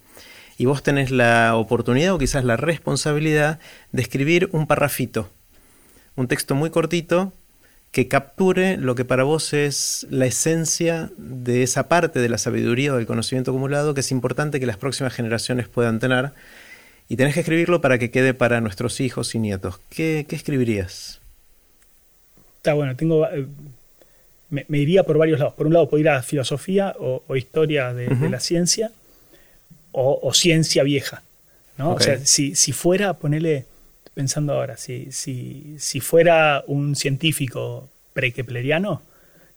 Y 0.58 0.64
vos 0.64 0.82
tenés 0.82 1.10
la 1.10 1.54
oportunidad 1.54 2.14
o 2.14 2.18
quizás 2.18 2.44
la 2.44 2.56
responsabilidad 2.56 3.58
de 3.92 4.02
escribir 4.02 4.48
un 4.52 4.66
parrafito, 4.66 5.28
un 6.14 6.28
texto 6.28 6.54
muy 6.54 6.70
cortito 6.70 7.32
que 7.96 8.08
capture 8.08 8.76
lo 8.76 8.94
que 8.94 9.06
para 9.06 9.22
vos 9.22 9.54
es 9.54 10.06
la 10.10 10.26
esencia 10.26 11.08
de 11.16 11.62
esa 11.62 11.88
parte 11.88 12.18
de 12.18 12.28
la 12.28 12.36
sabiduría 12.36 12.92
o 12.92 12.96
del 12.96 13.06
conocimiento 13.06 13.52
acumulado 13.52 13.94
que 13.94 14.00
es 14.00 14.12
importante 14.12 14.60
que 14.60 14.66
las 14.66 14.76
próximas 14.76 15.14
generaciones 15.14 15.66
puedan 15.66 15.98
tener. 15.98 16.32
Y 17.08 17.16
tenés 17.16 17.32
que 17.32 17.40
escribirlo 17.40 17.80
para 17.80 17.98
que 17.98 18.10
quede 18.10 18.34
para 18.34 18.60
nuestros 18.60 19.00
hijos 19.00 19.34
y 19.34 19.38
nietos. 19.38 19.80
¿Qué, 19.88 20.26
escribirías? 20.28 21.22
Está 22.58 22.74
bueno, 22.74 22.94
tengo. 22.96 23.26
Eh, 23.28 23.46
me, 24.50 24.66
iría 24.78 25.04
por 25.04 25.16
varios 25.16 25.38
lados. 25.38 25.54
Por 25.54 25.66
un 25.66 25.72
lado, 25.72 25.88
puedo 25.88 26.02
ir 26.02 26.10
a 26.10 26.22
filosofía 26.22 26.94
o, 26.98 27.34
historia 27.34 27.94
de, 27.94 28.28
la 28.28 28.40
ciencia 28.40 28.90
o, 29.92 30.34
ciencia 30.34 30.82
vieja. 30.82 31.22
¿no? 31.78 31.94
O 31.94 32.00
sea, 32.00 32.18
si, 32.18 32.56
si 32.56 32.72
fuera, 32.72 33.14
ponele 33.14 33.64
pensando 34.16 34.54
ahora, 34.54 34.78
si, 34.78 35.12
si, 35.12 35.76
si 35.78 36.00
fuera 36.00 36.64
un 36.66 36.96
científico 36.96 37.90
pre-kepleriano 38.14 39.02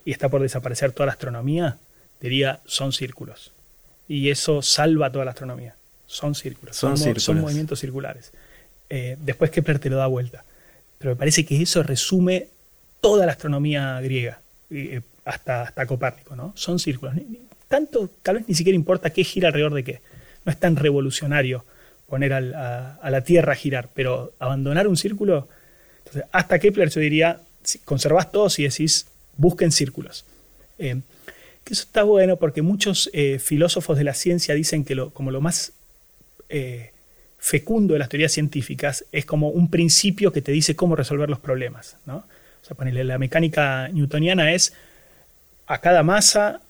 y 0.03 0.11
está 0.11 0.27
por 0.27 0.41
desaparecer 0.41 0.91
toda 0.91 1.05
la 1.05 1.13
astronomía, 1.13 1.77
diría 2.19 2.59
son 2.65 2.91
círculos. 2.91 3.53
Y 4.09 4.29
eso 4.29 4.61
salva 4.61 5.13
toda 5.13 5.23
la 5.23 5.31
astronomía. 5.31 5.75
Son 6.07 6.35
círculos. 6.35 6.75
Son, 6.75 6.97
son, 6.97 7.39
movimientos 7.39 7.79
circulares. 7.79 8.33
Eh, 8.89 9.15
después 9.21 9.49
Kepler 9.49 9.79
te 9.79 9.89
lo 9.89 9.95
da 9.95 10.07
vuelta. 10.07 10.43
Pero 10.97 11.11
me 11.11 11.15
parece 11.15 11.45
que 11.45 11.61
eso 11.61 11.81
resume 11.81 12.49
toda 12.99 13.25
la 13.25 13.31
astronomía 13.31 14.01
griega, 14.01 14.41
eh, 14.71 14.99
hasta, 15.23 15.61
hasta 15.61 15.85
Copérnico, 15.85 16.35
¿no? 16.35 16.51
Son 16.57 16.79
círculos. 16.79 17.15
Tanto, 17.69 18.09
tal 18.21 18.35
vez 18.35 18.49
ni 18.49 18.55
siquiera 18.55 18.75
importa 18.75 19.09
qué 19.11 19.23
gira 19.23 19.47
alrededor 19.47 19.73
de 19.73 19.85
qué. 19.85 20.01
No 20.43 20.51
es 20.51 20.59
tan 20.59 20.75
revolucionario 20.75 21.63
poner 22.09 22.33
a, 22.33 22.99
la 23.09 23.21
Tierra 23.21 23.53
a 23.53 23.55
girar, 23.55 23.89
pero 23.93 24.33
abandonar 24.39 24.87
un 24.87 24.97
círculo, 24.97 25.47
entonces, 25.99 26.23
hasta 26.31 26.59
Kepler 26.59 26.89
yo 26.89 26.99
diría, 26.99 27.39
si 27.63 27.79
conservás 27.79 28.31
todos 28.31 28.59
y 28.59 28.63
decís, 28.63 29.07
busquen 29.37 29.71
círculos. 29.71 30.25
Eh, 30.79 30.99
que 31.63 31.73
eso 31.73 31.83
está 31.83 32.03
bueno 32.03 32.37
porque 32.37 32.61
muchos 32.61 33.09
eh, 33.13 33.37
filósofos 33.39 33.97
de 33.97 34.03
la 34.03 34.13
ciencia 34.13 34.55
dicen 34.55 34.83
que 34.83 34.95
lo, 34.95 35.11
como 35.11 35.29
lo 35.29 35.39
más 35.39 35.73
eh, 36.49 36.91
fecundo 37.37 37.93
de 37.93 37.99
las 37.99 38.09
teorías 38.09 38.31
científicas 38.31 39.05
es 39.11 39.25
como 39.25 39.49
un 39.49 39.69
principio 39.69 40.33
que 40.33 40.41
te 40.41 40.51
dice 40.51 40.75
cómo 40.75 40.95
resolver 40.95 41.29
los 41.29 41.39
problemas. 41.39 41.97
¿no? 42.05 42.17
O 42.17 42.65
sea, 42.65 42.75
ponerle, 42.75 43.03
la 43.03 43.17
mecánica 43.17 43.87
newtoniana 43.89 44.53
es 44.53 44.73
a 45.67 45.79
cada 45.79 46.01
masa, 46.01 46.61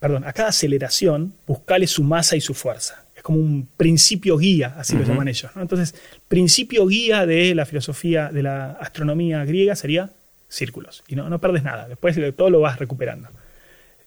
perdón, 0.00 0.24
a 0.24 0.32
cada 0.32 0.48
aceleración, 0.48 1.34
buscarle 1.46 1.86
su 1.86 2.02
masa 2.02 2.34
y 2.34 2.40
su 2.40 2.54
fuerza 2.54 3.03
como 3.24 3.38
un 3.38 3.66
principio 3.78 4.36
guía, 4.36 4.74
así 4.76 4.98
lo 4.98 5.02
llaman 5.02 5.28
ellos. 5.28 5.50
Entonces, 5.56 5.94
principio 6.28 6.86
guía 6.86 7.24
de 7.24 7.54
la 7.54 7.64
filosofía, 7.64 8.28
de 8.30 8.42
la 8.42 8.72
astronomía 8.72 9.46
griega 9.46 9.74
sería 9.74 10.10
círculos. 10.50 11.02
Y 11.08 11.16
no, 11.16 11.30
no 11.30 11.38
perdes 11.38 11.62
nada, 11.62 11.88
después 11.88 12.18
todo 12.36 12.50
lo 12.50 12.60
vas 12.60 12.78
recuperando. 12.78 13.30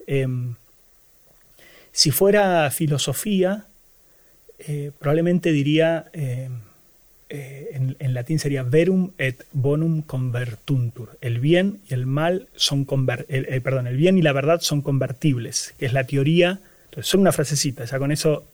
Em, 0.06 0.54
si 1.92 2.12
fuera 2.12 2.70
filosofía, 2.70 3.66
eh, 4.60 4.92
probablemente 5.00 5.52
diría, 5.52 6.06
em, 6.14 6.60
eh, 7.30 7.96
en, 7.98 8.14
latín 8.14 8.38
sería 8.38 8.62
verum 8.62 9.14
et 9.18 9.46
bonum 9.52 10.04
convertuntur. 10.04 11.18
El 11.22 11.40
bien 11.40 11.80
y 11.90 11.96
el 11.96 12.06
mal 12.06 12.50
son, 12.56 12.86
eh, 13.30 13.62
perdón, 13.64 13.88
el 13.88 13.98
bien 13.98 14.20
y 14.20 14.22
la 14.22 14.32
verdad 14.32 14.62
son 14.62 14.84
convertibles, 14.84 15.74
que 15.80 15.88
es 15.88 15.94
la 15.94 16.04
teoría, 16.04 16.60
entonces, 16.86 17.10
son 17.10 17.22
una 17.22 17.32
frasecita, 17.32 17.84
ya 17.84 17.98
con 17.98 18.12
eso 18.12 18.46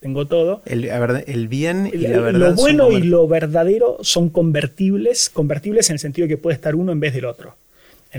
tengo 0.00 0.26
todo. 0.26 0.62
El, 0.64 0.84
el 0.84 1.48
bien 1.48 1.90
y 1.92 1.98
la 1.98 2.20
verdad. 2.20 2.50
Lo 2.50 2.54
bueno 2.54 2.90
y 2.92 3.02
lo 3.02 3.26
verdadero 3.26 3.98
son 4.02 4.28
convertibles, 4.30 5.28
convertibles 5.28 5.90
en 5.90 5.94
el 5.94 6.00
sentido 6.00 6.26
de 6.26 6.34
que 6.34 6.40
puede 6.40 6.54
estar 6.54 6.74
uno 6.74 6.92
en 6.92 7.00
vez 7.00 7.14
del 7.14 7.24
otro. 7.24 7.54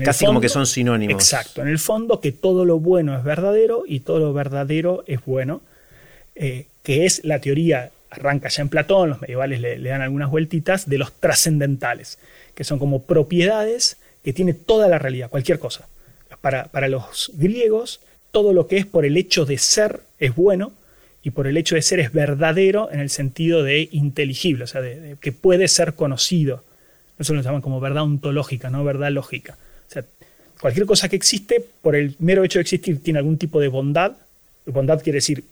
Casi 0.04 0.24
como 0.24 0.40
que 0.40 0.48
son 0.48 0.66
sinónimos. 0.66 1.22
Exacto. 1.22 1.62
En 1.62 1.68
el 1.68 1.78
fondo, 1.78 2.20
que 2.20 2.32
todo 2.32 2.64
lo 2.64 2.78
bueno 2.78 3.16
es 3.16 3.24
verdadero 3.24 3.84
y 3.86 4.00
todo 4.00 4.20
lo 4.20 4.32
verdadero 4.32 5.02
es 5.06 5.24
bueno, 5.24 5.62
eh, 6.36 6.66
que 6.82 7.06
es 7.06 7.24
la 7.24 7.40
teoría, 7.40 7.90
arranca 8.10 8.48
ya 8.48 8.62
en 8.62 8.68
Platón, 8.68 9.10
los 9.10 9.20
medievales 9.20 9.60
le, 9.60 9.78
dan 9.80 10.00
algunas 10.00 10.30
vueltitas, 10.30 10.88
de 10.88 10.98
los 10.98 11.12
trascendentales, 11.12 12.18
que 12.54 12.62
son 12.62 12.78
como 12.78 13.02
propiedades 13.02 13.96
que 14.22 14.32
tiene 14.32 14.54
toda 14.54 14.86
la 14.88 14.98
realidad, 14.98 15.28
cualquier 15.28 15.58
cosa. 15.58 15.88
Para, 16.40 16.64
para 16.66 16.88
los 16.88 17.32
griegos, 17.34 18.00
todo 18.30 18.52
lo 18.52 18.68
que 18.68 18.78
es 18.78 18.86
por 18.86 19.04
el 19.04 19.16
hecho 19.16 19.44
de 19.44 19.58
ser 19.58 20.00
es 20.20 20.36
bueno 20.36 20.72
y 21.22 21.30
por 21.30 21.46
el 21.46 21.56
hecho 21.56 21.74
de 21.74 21.82
ser 21.82 22.00
es 22.00 22.12
verdadero 22.12 22.90
en 22.90 23.00
el 23.00 23.10
sentido 23.10 23.62
de 23.62 23.88
inteligible, 23.92 24.64
o 24.64 24.66
sea, 24.66 24.80
de, 24.80 25.16
que 25.20 25.32
puede 25.32 25.68
ser 25.68 25.94
conocido. 25.94 26.64
Eso 27.18 27.34
lo 27.34 27.42
llaman 27.42 27.60
como 27.60 27.80
verdad 27.80 28.04
ontológica, 28.04 28.70
no 28.70 28.82
verdad 28.84 29.10
lógica. 29.10 29.58
O 29.88 29.92
sea, 29.92 30.04
cualquier 30.60 30.86
cosa 30.86 31.08
que 31.08 31.16
existe, 31.16 31.64
por 31.82 31.94
el 31.94 32.16
mero 32.18 32.42
hecho 32.44 32.58
de 32.58 32.62
existir, 32.62 33.02
tiene 33.02 33.18
algún 33.18 33.36
tipo 33.36 33.60
de 33.60 33.68
bondad. 33.68 34.12
Bondad 34.64 35.02
quiere 35.02 35.18
decir, 35.18 35.44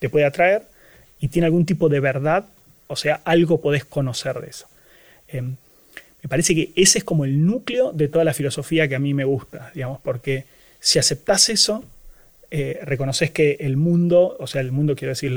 te 0.00 0.08
puede 0.08 0.24
atraer, 0.24 0.62
y 1.20 1.28
tiene 1.28 1.46
algún 1.46 1.66
tipo 1.66 1.88
de 1.88 2.00
verdad, 2.00 2.46
o 2.86 2.96
sea, 2.96 3.20
algo 3.24 3.60
podés 3.60 3.84
conocer 3.84 4.40
de 4.40 4.48
eso. 4.48 4.66
Em, 5.28 5.56
me 6.22 6.28
parece 6.28 6.54
que 6.54 6.72
ese 6.74 6.98
es 6.98 7.04
como 7.04 7.24
el 7.24 7.44
núcleo 7.44 7.92
de 7.92 8.08
toda 8.08 8.24
la 8.24 8.34
filosofía 8.34 8.88
que 8.88 8.94
a 8.94 8.98
mí 8.98 9.14
me 9.14 9.24
gusta, 9.24 9.70
digamos, 9.74 10.00
porque 10.00 10.44
si 10.80 10.98
aceptás 10.98 11.48
eso, 11.48 11.84
eh, 12.50 12.80
reconoces 12.82 13.30
que 13.30 13.58
el 13.60 13.76
mundo, 13.76 14.36
o 14.38 14.46
sea, 14.46 14.60
el 14.60 14.72
mundo 14.72 14.96
quiero 14.96 15.10
decir, 15.10 15.36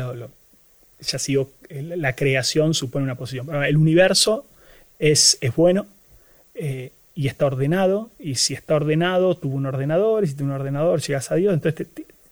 ya 1.01 1.19
sido, 1.19 1.49
la 1.69 2.15
creación 2.15 2.73
supone 2.73 3.03
una 3.03 3.15
posición. 3.15 3.53
El 3.63 3.77
universo 3.77 4.45
es, 4.99 5.38
es 5.41 5.55
bueno 5.55 5.88
eh, 6.55 6.91
y 7.15 7.27
está 7.27 7.47
ordenado, 7.47 8.09
y 8.19 8.35
si 8.35 8.53
está 8.53 8.75
ordenado, 8.75 9.35
tuvo 9.35 9.55
un 9.55 9.65
ordenador, 9.65 10.23
y 10.23 10.27
si 10.27 10.33
tuvo 10.35 10.47
un 10.47 10.53
ordenador, 10.53 11.01
llegas 11.01 11.31
a 11.31 11.35
Dios, 11.35 11.53
entonces 11.53 11.88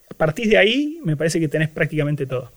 a 0.10 0.14
partir 0.14 0.48
de 0.48 0.58
ahí 0.58 1.00
me 1.04 1.18
parece 1.18 1.40
que 1.40 1.48
tenés 1.48 1.70
prácticamente 1.70 2.26
todo. 2.26 2.52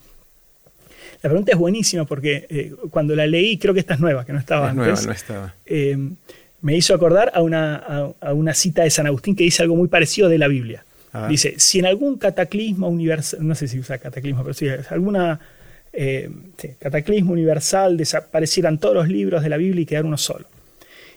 La 1.22 1.30
pregunta 1.30 1.52
es 1.52 1.58
buenísima 1.58 2.04
porque 2.04 2.46
eh, 2.48 2.72
cuando 2.90 3.14
la 3.14 3.26
leí, 3.26 3.56
creo 3.58 3.72
que 3.72 3.80
esta 3.80 3.94
es 3.94 4.00
nueva, 4.00 4.24
que 4.24 4.32
no 4.32 4.40
estaba 4.40 4.70
antes. 4.70 4.86
Nueva, 4.86 5.02
no 5.02 5.12
estaba. 5.12 5.54
Eh, 5.66 5.96
me 6.62 6.76
hizo 6.76 6.94
acordar 6.94 7.30
a 7.34 7.42
una, 7.42 7.76
a, 8.20 8.32
una, 8.32 8.54
cita 8.54 8.82
de 8.82 8.90
San 8.90 9.06
Agustín 9.06 9.36
que 9.36 9.44
dice 9.44 9.62
algo 9.62 9.76
muy 9.76 9.88
parecido 9.88 10.28
de 10.28 10.38
la 10.38 10.48
Biblia. 10.48 10.84
Dice, 11.28 11.54
si 11.58 11.78
en 11.78 11.86
algún 11.86 12.16
cataclismo 12.16 12.88
universal, 12.88 13.46
no 13.46 13.54
sé 13.54 13.68
si 13.68 13.78
usa 13.78 13.98
cataclismo, 13.98 14.42
pero 14.42 14.54
si 14.54 14.66
alguna 14.68 15.38
eh, 15.92 16.30
cataclismo 16.78 17.32
universal 17.32 17.98
desaparecieran 17.98 18.78
todos 18.78 18.94
los 18.94 19.08
libros 19.08 19.42
de 19.42 19.50
la 19.50 19.58
Biblia 19.58 19.82
y 19.82 19.86
quedara 19.86 20.06
uno 20.06 20.16
solo. 20.16 20.46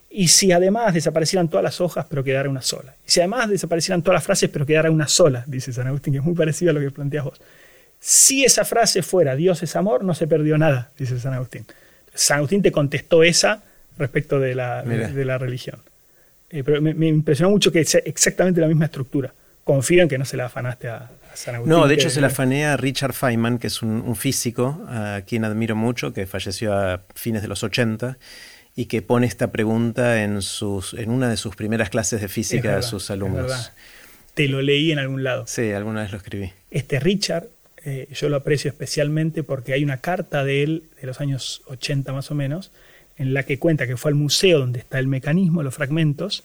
Y 0.09 0.27
si 0.27 0.51
además 0.51 0.93
desaparecieran 0.93 1.49
todas 1.49 1.63
las 1.63 1.81
hojas, 1.81 2.05
pero 2.09 2.23
quedara 2.23 2.49
una 2.49 2.61
sola. 2.61 2.95
Y 3.05 3.11
si 3.11 3.19
además 3.21 3.49
desaparecieran 3.49 4.01
todas 4.01 4.15
las 4.15 4.23
frases, 4.23 4.49
pero 4.49 4.65
quedara 4.65 4.91
una 4.91 5.07
sola, 5.07 5.43
dice 5.47 5.71
San 5.73 5.87
Agustín, 5.87 6.13
que 6.13 6.19
es 6.19 6.25
muy 6.25 6.35
parecido 6.35 6.71
a 6.71 6.73
lo 6.73 6.79
que 6.79 6.91
planteas 6.91 7.25
vos. 7.25 7.41
Si 7.99 8.43
esa 8.45 8.65
frase 8.65 9.01
fuera 9.01 9.35
Dios 9.35 9.63
es 9.63 9.75
amor, 9.75 10.03
no 10.03 10.13
se 10.13 10.27
perdió 10.27 10.57
nada, 10.57 10.91
dice 10.97 11.19
San 11.19 11.33
Agustín. 11.33 11.65
San 12.13 12.37
Agustín 12.37 12.61
te 12.61 12.71
contestó 12.71 13.23
esa 13.23 13.61
respecto 13.97 14.39
de 14.39 14.55
la, 14.55 14.83
de, 14.83 15.25
la 15.25 15.37
religión. 15.37 15.79
Eh, 16.49 16.63
pero 16.63 16.81
me, 16.81 17.07
impresionó 17.07 17.49
mucho 17.49 17.71
que 17.71 17.83
sea 17.83 18.01
exactamente 18.05 18.61
la 18.61 18.67
misma 18.67 18.85
estructura. 18.85 19.33
Confío 19.65 20.03
en 20.03 20.07
que 20.07 20.17
no 20.17 20.23
se 20.23 20.37
la 20.37 20.45
afanaste 20.45 20.87
a, 20.87 21.11
San 21.33 21.55
Agustín. 21.55 21.75
No, 21.75 21.87
de 21.87 21.95
hecho 21.95 22.09
se 22.09 22.21
la 22.21 22.27
afané 22.27 22.65
a 22.65 22.77
Richard 22.77 23.11
Feynman, 23.11 23.57
que 23.57 23.67
es 23.67 23.81
un, 23.81 24.15
físico 24.15 24.85
a 24.87 25.23
quien 25.27 25.43
admiro 25.43 25.75
mucho, 25.75 26.13
que 26.13 26.25
falleció 26.25 26.73
a 26.73 27.03
fines 27.13 27.41
de 27.41 27.49
los 27.49 27.63
80 27.63 28.17
y 28.75 28.85
que 28.85 29.01
pone 29.01 29.27
esta 29.27 29.51
pregunta 29.51 30.23
en, 30.23 30.41
sus, 30.41 30.93
en 30.93 31.09
una 31.09 31.27
de 31.27 31.35
sus 31.35 31.57
primeras 31.57 31.89
clases 31.89 32.21
de 32.21 32.29
física 32.29 32.77
a 32.77 32.81
sus 32.83 33.09
alumnos. 33.09 33.73
Te 34.33 34.47
lo 34.47 34.61
leí 34.61 34.91
en 34.91 34.99
algún 34.99 35.23
lado. 35.23 35.45
Sí, 35.47 35.71
alguna 35.71 36.03
vez 36.03 36.11
lo 36.11 36.17
escribí. 36.17 36.53
Este 36.69 36.99
Richard 36.99 37.47
eh, 37.85 38.07
yo 38.11 38.29
lo 38.29 38.37
aprecio 38.37 38.69
especialmente 38.69 39.43
porque 39.43 39.73
hay 39.73 39.83
una 39.83 40.01
carta 40.01 40.43
de 40.43 40.63
él, 40.63 40.83
de 40.99 41.07
los 41.07 41.21
años 41.21 41.61
80 41.67 42.13
más 42.13 42.31
o 42.31 42.35
menos, 42.35 42.71
en 43.15 43.33
la 43.33 43.43
que 43.43 43.59
cuenta 43.59 43.85
que 43.85 43.95
fue 43.95 44.09
al 44.09 44.15
museo 44.15 44.59
donde 44.59 44.79
está 44.79 44.97
el 44.99 45.07
mecanismo, 45.07 45.61
los 45.61 45.75
fragmentos. 45.75 46.43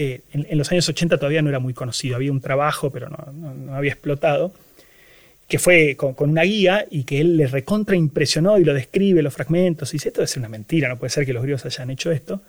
Eh, 0.00 0.20
en, 0.32 0.56
los 0.56 0.70
años 0.70 0.88
80 0.88 1.18
todavía 1.18 1.42
no 1.42 1.48
era 1.48 1.58
muy 1.58 1.74
conocido, 1.74 2.14
había 2.14 2.30
un 2.30 2.40
trabajo, 2.40 2.88
pero 2.90 3.08
no, 3.08 3.74
había 3.74 3.90
explotado, 3.90 4.52
que 5.48 5.58
fue 5.58 5.96
con, 5.96 6.14
una 6.20 6.42
guía 6.42 6.86
y 6.88 7.02
que 7.02 7.20
él 7.20 7.36
le 7.36 7.48
recontra 7.48 7.96
impresionó 7.96 8.58
y 8.58 8.64
lo 8.64 8.74
describe, 8.74 9.22
los 9.22 9.34
fragmentos, 9.34 9.92
y 9.92 9.96
dice, 9.96 10.10
esto 10.10 10.22
es 10.22 10.36
una 10.36 10.48
mentira, 10.48 10.88
no 10.88 10.98
puede 10.98 11.10
ser 11.10 11.26
que 11.26 11.32
los 11.32 11.42
griegos 11.42 11.66
hayan 11.66 11.90
hecho 11.90 12.12
esto, 12.12 12.40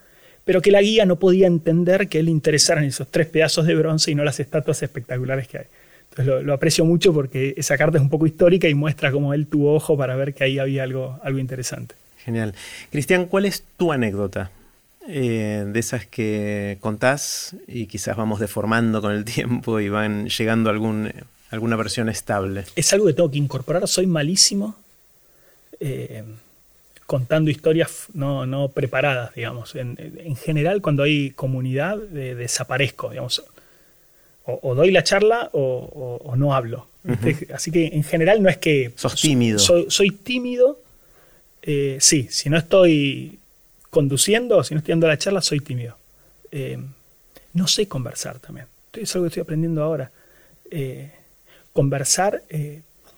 pero 0.46 0.62
que 0.62 0.70
la 0.70 0.80
guía 0.80 1.08
no 1.08 1.18
podía 1.18 1.48
entender 1.48 2.08
que 2.08 2.20
él 2.20 2.26
le 2.26 2.32
interesaran 2.32 2.84
esos 2.84 3.08
tres 3.08 3.26
pedazos 3.26 3.66
de 3.66 3.74
bronce 3.74 4.12
y 4.12 4.16
no 4.16 4.24
las 4.24 4.40
estatuas 4.40 4.84
espectaculares 4.84 5.48
que 5.48 5.58
hay. 5.58 5.66
Entonces 6.12 6.46
lo, 6.46 6.54
aprecio 6.54 6.86
mucho 6.86 7.12
porque 7.16 7.56
esa 7.58 7.80
carta 7.80 7.98
es 7.98 8.04
un 8.04 8.12
poco 8.12 8.28
histórica 8.28 8.68
y 8.68 8.76
muestra 8.76 9.12
cómo 9.12 9.34
él 9.34 9.48
tuvo 9.48 9.74
ojo 9.74 9.98
para 9.98 10.16
ver 10.16 10.36
que 10.36 10.44
ahí 10.44 10.60
había 10.60 10.84
algo, 10.84 11.20
algo 11.24 11.40
interesante. 11.40 11.96
Genial. 12.24 12.54
Cristian, 12.92 13.26
¿cuál 13.26 13.46
es 13.46 13.64
tu 13.76 13.92
anécdota? 13.92 14.52
Eh, 15.12 15.66
de 15.66 15.80
esas 15.80 16.06
que 16.06 16.78
contás 16.82 17.56
y 17.68 17.88
quizás 17.88 18.16
vamos 18.16 18.40
deformando 18.40 19.02
con 19.02 19.12
el 19.12 19.26
tiempo 19.36 19.80
y 19.80 19.90
van 19.90 20.30
llegando 20.30 20.70
a 20.70 20.74
algún, 20.74 21.12
alguna 21.50 21.76
versión 21.76 22.10
estable. 22.10 22.66
Es 22.76 22.94
algo 22.94 23.08
que 23.08 23.14
tengo 23.14 23.32
que 23.32 23.40
incorporar, 23.40 23.88
soy 23.88 24.06
malísimo 24.06 24.76
eh, 25.80 26.24
contando 27.08 27.50
historias 27.50 28.06
no, 28.14 28.70
preparadas, 28.72 29.34
digamos. 29.34 29.74
En, 29.74 30.36
general, 30.36 30.80
cuando 30.82 31.02
hay 31.02 31.32
comunidad, 31.32 31.98
desaparezco, 31.98 33.10
digamos 33.10 33.44
o, 34.62 34.76
doy 34.76 34.92
la 34.92 35.04
charla 35.04 35.50
o, 35.54 36.34
no 36.36 36.54
hablo. 36.54 36.88
Así 37.54 37.72
que 37.72 37.88
en 37.88 38.04
general 38.04 38.42
no 38.42 38.50
es 38.50 38.58
que... 38.58 38.92
Sos 38.96 39.20
tímido. 39.20 39.60
Soy, 39.60 40.12
tímido. 40.12 40.80
Eh, 41.62 41.98
sí, 42.00 42.28
si 42.30 42.50
no 42.50 42.58
estoy 42.58 43.39
conduciendo, 43.90 44.64
si 44.64 44.74
no 44.74 44.80
estoy 44.80 44.94
dando 44.94 45.08
la 45.08 45.18
charla, 45.18 45.42
soy 45.42 45.60
tímido. 45.60 45.98
Eh, 46.52 46.78
no 47.54 47.68
sé 47.68 47.88
conversar 47.88 48.40
también. 48.40 48.68
Es 48.94 49.14
algo 49.16 49.26
que 49.26 49.30
estoy 49.30 49.42
aprendiendo 49.42 49.84
ahora. 49.84 50.12
Eh, 50.70 51.12
conversar, 51.74 52.44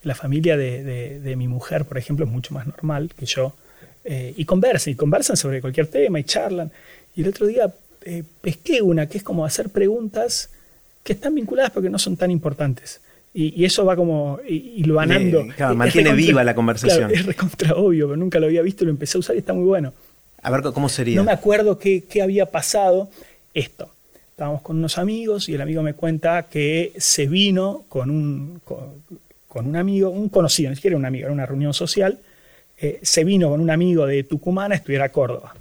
la 0.04 0.16
familia 0.16 0.58
de, 0.58 1.34
mi 1.38 1.48
mujer, 1.48 1.86
por 1.86 1.98
ejemplo, 1.98 2.26
es 2.26 2.32
mucho 2.32 2.54
más 2.54 2.68
normal 2.68 3.12
que 3.16 3.26
yo. 3.26 3.56
y 4.04 4.46
conversan, 4.46 4.94
y 4.94 4.96
conversan 4.96 5.38
sobre 5.38 5.62
cualquier 5.62 5.88
tema 5.88 6.20
y 6.20 6.24
charlan. 6.24 6.72
Y 7.16 7.22
el 7.22 7.30
otro 7.30 7.48
día 7.48 7.74
pesqué 8.42 8.82
una 8.82 9.08
que 9.08 9.18
es 9.18 9.24
como 9.24 9.46
hacer 9.46 9.70
preguntas 9.70 10.50
que 11.04 11.14
están 11.14 11.36
vinculadas 11.36 11.72
porque 11.72 11.90
no 11.90 12.00
son 12.00 12.18
tan 12.18 12.32
importantes. 12.32 13.02
Y, 13.34 13.64
eso 13.64 13.86
va 13.86 13.96
como 13.96 14.40
y, 14.46 14.84
lo 14.84 14.96
ganando. 14.96 15.48
mantiene 15.74 16.14
viva 16.14 16.44
la 16.44 16.54
conversación. 16.54 17.12
es 17.12 17.26
recontra 17.26 17.76
obvio, 17.76 18.08
pero 18.08 18.18
nunca 18.18 18.40
lo 18.40 18.48
había 18.48 18.62
visto, 18.62 18.84
lo 18.84 18.92
empecé 18.92 19.18
a 19.18 19.20
usar 19.20 19.36
y 19.38 19.40
está 19.40 19.54
muy 19.54 19.64
bueno. 19.64 19.94
A 20.42 20.52
ver, 20.52 20.62
¿cómo 20.74 20.90
sería? 20.90 21.16
No 21.18 21.24
me 21.24 21.32
acuerdo 21.32 21.78
qué, 21.78 22.04
había 22.22 22.46
pasado. 22.48 23.10
Esto. 23.54 23.90
Estábamos 24.32 24.62
con 24.62 24.78
unos 24.78 24.98
amigos 24.98 25.50
y 25.50 25.56
el 25.56 25.62
amigo 25.62 25.84
me 25.84 25.94
cuenta 25.94 26.44
que 26.44 26.94
se 26.98 27.28
vino 27.28 27.84
con 27.90 28.10
un, 28.10 28.62
con, 28.64 29.68
un 29.68 29.76
amigo, 29.76 30.10
un 30.10 30.30
conocido, 30.30 30.70
ni 30.70 30.78
siquiera 30.78 30.98
un 30.98 31.06
amigo, 31.06 31.26
era 31.26 31.34
una 31.34 31.46
reunión 31.46 31.74
social. 31.74 32.18
Eh, 32.80 33.00
se 33.04 33.24
vino 33.24 33.50
con 33.50 33.60
un 33.60 33.70
amigo 33.70 34.08
de 34.08 34.24
Tucumán 34.24 34.72
a 34.72 34.76
estudiar 34.76 35.04
a 35.04 35.10
Córdoba. 35.10 35.54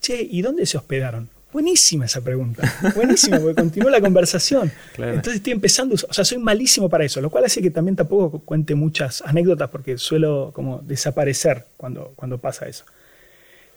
Che, 0.00 0.22
¿y 0.22 0.40
dónde 0.40 0.64
se 0.64 0.78
hospedaron? 0.78 1.28
Buenísima 1.52 2.04
esa 2.04 2.20
pregunta. 2.20 2.62
Buenísima, 2.94 3.38
porque 3.40 3.56
continuó 3.56 3.90
la 3.90 4.00
conversación. 4.00 4.70
Entonces 4.96 5.34
estoy 5.34 5.52
empezando, 5.52 5.96
o 5.96 6.12
sea, 6.14 6.24
soy 6.24 6.38
malísimo 6.38 6.88
para 6.88 7.04
eso, 7.04 7.20
lo 7.20 7.28
cual 7.28 7.44
hace 7.44 7.60
que 7.60 7.70
también 7.70 7.96
tampoco 7.96 8.38
cuente 8.38 8.74
muchas 8.76 9.20
anécdotas 9.22 9.68
porque 9.68 9.98
suelo 9.98 10.52
como 10.54 10.78
desaparecer 10.78 11.66
cuando, 11.76 12.12
cuando 12.14 12.38
pasa 12.38 12.68
eso. 12.68 12.84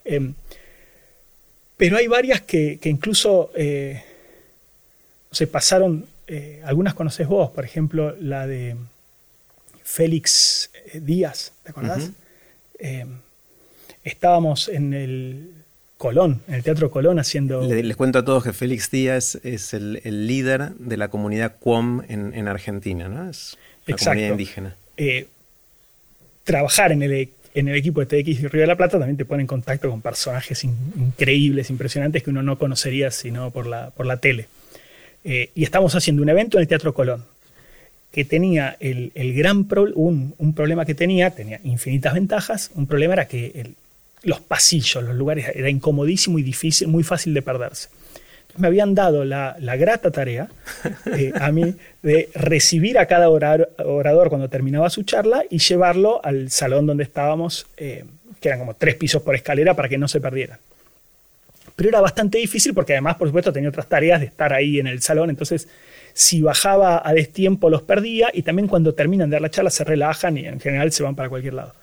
Em, 0.06 0.34
pero 1.78 1.98
hay 1.98 2.08
varias 2.08 2.42
que, 2.42 2.80
incluso 2.84 3.52
eh, 3.56 4.04
se 5.32 5.48
pasaron, 5.48 6.06
eh, 6.28 6.62
algunas 6.64 6.94
conoces 6.94 7.28
vos, 7.28 7.52
por 7.52 7.66
ejemplo, 7.66 8.16
la 8.20 8.48
de 8.48 8.76
Félix 9.84 10.72
eh, 10.74 11.00
Díaz, 11.00 11.54
¿te 11.64 11.72
acordás? 11.72 12.12
Em, 12.80 13.18
estábamos 14.04 14.70
en 14.70 14.94
el 14.94 15.52
Colón, 15.98 16.42
en 16.48 16.56
el 16.56 16.64
Teatro 16.64 16.92
Colón 16.92 17.18
haciendo... 17.18 17.62
Les, 17.62 17.96
cuento 17.96 18.20
a 18.20 18.26
todos 18.26 18.44
que 18.44 18.52
Félix 18.52 18.92
Díaz 18.92 19.40
es 19.44 19.74
el, 19.74 20.28
líder 20.28 20.72
de 20.76 20.98
la 20.98 21.08
comunidad 21.08 21.56
Cuom 21.60 22.02
en, 22.10 22.48
Argentina, 22.48 23.08
¿no? 23.08 23.30
Es 23.30 23.58
una 23.88 23.98
comunidad 23.98 24.32
indígena. 24.32 24.76
Eh, 24.98 25.28
trabajar 26.44 26.92
en 26.92 27.04
el, 27.04 27.30
en 27.54 27.68
el 27.68 27.76
equipo 27.76 28.04
de 28.04 28.06
TX 28.06 28.52
Río 28.52 28.62
de 28.62 28.68
la 28.68 28.76
Plata 28.76 28.98
también 28.98 29.18
te 29.18 29.26
pone 29.26 29.42
en 29.42 29.48
contacto 29.48 29.90
con 29.90 30.02
personajes 30.02 30.64
increíbles, 30.64 31.70
impresionantes 31.70 32.24
que 32.24 32.30
uno 32.30 32.42
no 32.42 32.58
conocería 32.58 33.12
sino 33.12 33.52
por 33.52 33.68
la, 33.68 33.92
por 33.92 34.06
la 34.06 34.18
tele. 34.18 34.48
Eh, 35.24 35.52
y 35.56 35.64
estamos 35.64 35.96
haciendo 35.96 36.22
un 36.22 36.30
evento 36.30 36.58
en 36.58 36.62
el 36.62 36.68
Teatro 36.68 36.94
Colón 36.94 37.26
que 38.12 38.26
tenía 38.26 38.78
el, 38.80 39.12
gran 39.34 39.68
un, 39.96 40.36
un, 40.38 40.54
problema 40.54 40.86
que 40.86 40.94
tenía, 40.94 41.32
tenía 41.32 41.60
infinitas 41.64 42.14
ventajas, 42.14 42.70
un 42.76 42.86
problema 42.86 43.14
era 43.14 43.28
que 43.28 43.52
el, 43.56 43.76
los 44.24 44.40
pasillos, 44.40 45.04
los 45.04 45.16
lugares, 45.16 45.48
era 45.54 45.70
incomodísimo 45.70 46.40
y 46.40 46.44
difícil, 46.44 46.88
muy 46.88 47.04
fácil 47.04 47.34
de 47.34 47.42
perderse. 47.42 47.90
Me 48.58 48.68
habían 48.68 48.94
dado 48.96 49.26
la, 49.26 49.56
grata 49.78 50.12
tarea 50.12 50.48
eh, 51.18 51.32
a 51.40 51.52
mí 51.52 51.76
de 52.02 52.30
recibir 52.36 53.00
a 53.00 53.08
cada 53.08 53.30
orador 53.30 54.30
cuando 54.30 54.50
terminaba 54.50 54.90
su 54.90 55.04
charla 55.04 55.44
y 55.50 55.58
llevarlo 55.58 56.24
al 56.24 56.50
salón 56.52 56.86
donde 56.86 57.04
estábamos, 57.04 57.68
eh, 57.78 58.06
que 58.40 58.50
eran 58.50 58.60
como 58.60 58.76
tres 58.76 58.96
pisos 58.96 59.22
por 59.22 59.36
escalera 59.36 59.76
para 59.76 59.90
que 59.90 59.98
no 59.98 60.08
se 60.08 60.22
perdieran. 60.22 60.60
Pero 61.76 61.90
era 61.90 62.02
bastante 62.02 62.38
difícil 62.38 62.74
porque 62.74 62.94
además, 62.94 63.16
por 63.16 63.28
supuesto, 63.28 63.52
tenía 63.52 63.70
otras 63.70 63.88
tareas 63.88 64.20
de 64.20 64.28
estar 64.28 64.54
ahí 64.54 64.80
en 64.80 64.88
el 64.88 65.02
salón, 65.02 65.30
entonces 65.30 65.68
si 66.14 66.44
bajaba 66.44 67.02
a 67.04 67.14
destiempo 67.14 67.72
los 67.72 67.82
perdía 67.82 68.30
y 68.32 68.44
también 68.44 68.68
cuando 68.68 68.94
terminan 68.94 69.30
de 69.30 69.36
dar 69.36 69.42
la 69.42 69.50
charla 69.50 69.72
se 69.72 69.84
relajan 69.84 70.38
y 70.38 70.46
en 70.46 70.60
general 70.60 70.92
se 70.92 71.02
van 71.02 71.16
para 71.16 71.30
cualquier 71.30 71.56
lado. 71.56 71.74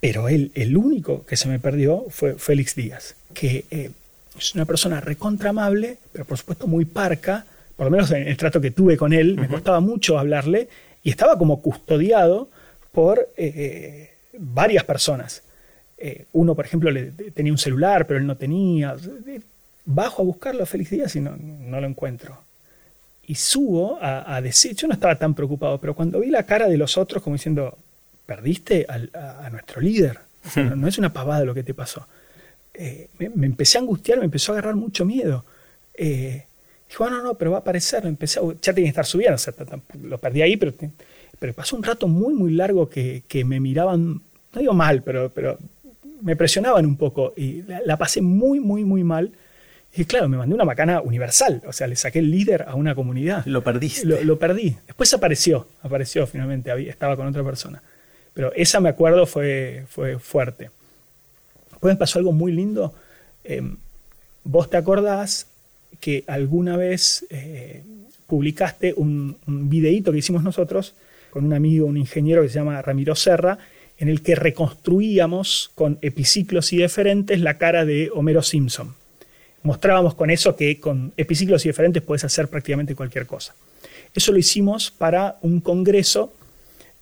Pero 0.00 0.28
él, 0.28 0.50
el 0.56 0.76
único 0.76 1.24
que 1.24 1.36
se 1.36 1.48
me 1.48 1.60
perdió 1.60 2.06
fue 2.08 2.34
Félix 2.34 2.74
Díaz, 2.74 3.14
que 3.34 3.66
eh, 3.70 3.90
es 4.36 4.54
una 4.54 4.64
persona 4.64 5.00
recontra 5.00 5.50
amable, 5.50 5.98
pero 6.12 6.24
por 6.24 6.38
supuesto 6.38 6.66
muy 6.66 6.84
parca, 6.84 7.44
por 7.76 7.86
lo 7.86 7.90
menos 7.90 8.10
en 8.10 8.28
el 8.28 8.36
trato 8.36 8.60
que 8.60 8.70
tuve 8.70 8.96
con 8.96 9.12
él, 9.12 9.36
me 9.36 9.48
costaba 9.48 9.80
mucho 9.80 10.18
hablarle 10.18 10.68
y 11.02 11.10
estaba 11.10 11.38
como 11.38 11.60
custodiado 11.60 12.48
por 12.92 13.28
eh, 13.36 14.12
varias 14.38 14.84
personas. 14.84 15.42
Eh, 15.98 16.26
uno, 16.32 16.54
por 16.54 16.64
ejemplo, 16.64 16.90
le, 16.90 17.12
tenía 17.32 17.52
un 17.52 17.58
celular, 17.58 18.06
pero 18.06 18.18
él 18.18 18.26
no 18.26 18.36
tenía. 18.36 18.96
Bajo 19.84 20.22
a 20.22 20.24
buscarlo 20.24 20.62
a 20.62 20.66
Félix 20.66 20.90
Díaz 20.90 21.16
y 21.16 21.20
no, 21.20 21.36
no 21.36 21.80
lo 21.80 21.86
encuentro. 21.86 22.38
Y 23.24 23.36
subo 23.36 23.98
a, 24.02 24.40
decir, 24.40 24.74
yo 24.74 24.88
no 24.88 24.94
estaba 24.94 25.16
tan 25.16 25.34
preocupado, 25.34 25.78
pero 25.78 25.94
cuando 25.94 26.18
vi 26.20 26.28
la 26.28 26.42
cara 26.42 26.68
de 26.68 26.76
los 26.76 26.98
otros 26.98 27.22
como 27.22 27.36
diciendo, 27.36 27.78
perdiste 28.26 28.84
a, 28.88 29.48
nuestro 29.50 29.80
líder, 29.80 30.18
no, 30.56 30.88
es 30.88 30.98
una 30.98 31.12
pavada 31.12 31.44
lo 31.44 31.54
que 31.54 31.62
te 31.62 31.72
pasó. 31.72 32.06
Eh, 32.74 33.08
me, 33.18 33.46
empecé 33.46 33.78
a 33.78 33.82
angustiar, 33.82 34.18
me 34.18 34.24
empezó 34.24 34.52
a 34.52 34.56
agarrar 34.56 34.76
mucho 34.76 35.04
miedo. 35.04 35.44
Eh, 35.94 36.46
dijo, 36.88 37.08
no, 37.08 37.22
no, 37.22 37.34
pero 37.34 37.50
va 37.50 37.58
a 37.58 37.60
aparecer, 37.60 38.02
lo 38.02 38.08
empecé 38.08 38.40
ya 38.62 38.72
tenía 38.72 38.86
que 38.86 39.00
estar 39.00 39.06
subiendo, 39.06 39.36
lo 40.02 40.18
perdí 40.18 40.42
ahí, 40.42 40.56
pero, 40.56 40.72
pero 41.38 41.52
pasó 41.52 41.76
un 41.76 41.82
rato 41.82 42.08
muy, 42.08 42.34
muy 42.34 42.52
largo 42.52 42.88
que, 42.88 43.24
que 43.28 43.44
me 43.44 43.60
miraban, 43.60 44.22
no 44.54 44.60
digo 44.60 44.72
mal, 44.72 45.02
pero, 45.02 45.30
pero 45.30 45.58
me 46.22 46.36
presionaban 46.36 46.86
un 46.86 46.96
poco 46.96 47.34
y 47.36 47.62
la, 47.62 47.96
pasé 47.98 48.22
muy, 48.22 48.60
muy, 48.60 48.84
muy 48.84 49.04
mal. 49.04 49.32
Y 49.94 50.06
claro, 50.06 50.26
me 50.26 50.38
mandé 50.38 50.54
una 50.54 50.64
macana 50.64 51.02
universal, 51.02 51.62
o 51.66 51.72
sea, 51.72 51.86
le 51.86 51.96
saqué 51.96 52.20
el 52.20 52.30
líder 52.30 52.64
a 52.66 52.74
una 52.76 52.94
comunidad. 52.94 53.44
Lo 53.44 53.62
perdiste. 53.62 54.06
Lo, 54.24 54.38
perdí. 54.38 54.76
Después 54.86 55.12
apareció, 55.12 55.68
apareció 55.82 56.26
finalmente, 56.26 56.72
estaba 56.88 57.14
con 57.14 57.26
otra 57.26 57.44
persona. 57.44 57.82
Pero 58.32 58.54
esa 58.54 58.80
me 58.80 58.88
acuerdo 58.88 59.26
fue, 59.26 59.84
fue 59.88 60.18
fuerte. 60.18 60.70
Después 61.82 61.96
me 61.96 61.98
pasó 61.98 62.20
algo 62.20 62.30
muy 62.30 62.52
lindo. 62.52 62.94
Em, 63.42 63.76
vos 64.44 64.70
te 64.70 64.76
acordás 64.76 65.48
que 65.98 66.22
alguna 66.28 66.76
vez 66.76 67.26
eh, 67.28 67.82
publicaste 68.28 68.94
un, 68.96 69.36
un 69.48 69.68
videíto 69.68 70.12
que 70.12 70.18
hicimos 70.18 70.44
nosotros 70.44 70.94
con 71.30 71.44
un 71.44 71.52
amigo, 71.52 71.86
un 71.86 71.96
ingeniero 71.96 72.42
que 72.42 72.50
se 72.50 72.60
llama 72.60 72.80
Ramiro 72.82 73.16
Serra, 73.16 73.58
en 73.98 74.08
el 74.08 74.22
que 74.22 74.36
reconstruíamos 74.36 75.72
con 75.74 75.98
epiciclos 76.02 76.72
y 76.72 76.76
deferentes 76.76 77.40
la 77.40 77.58
cara 77.58 77.84
de 77.84 78.12
Homero 78.14 78.42
Simpson. 78.42 78.94
Mostrábamos 79.64 80.14
con 80.14 80.30
eso 80.30 80.54
que 80.54 80.78
con 80.78 81.12
epiciclos 81.16 81.64
y 81.64 81.68
deferentes 81.68 82.04
puedes 82.04 82.22
hacer 82.22 82.46
prácticamente 82.46 82.94
cualquier 82.94 83.26
cosa. 83.26 83.56
Eso 84.14 84.30
lo 84.30 84.38
hicimos 84.38 84.92
para 84.92 85.38
un 85.42 85.60
congreso 85.60 86.32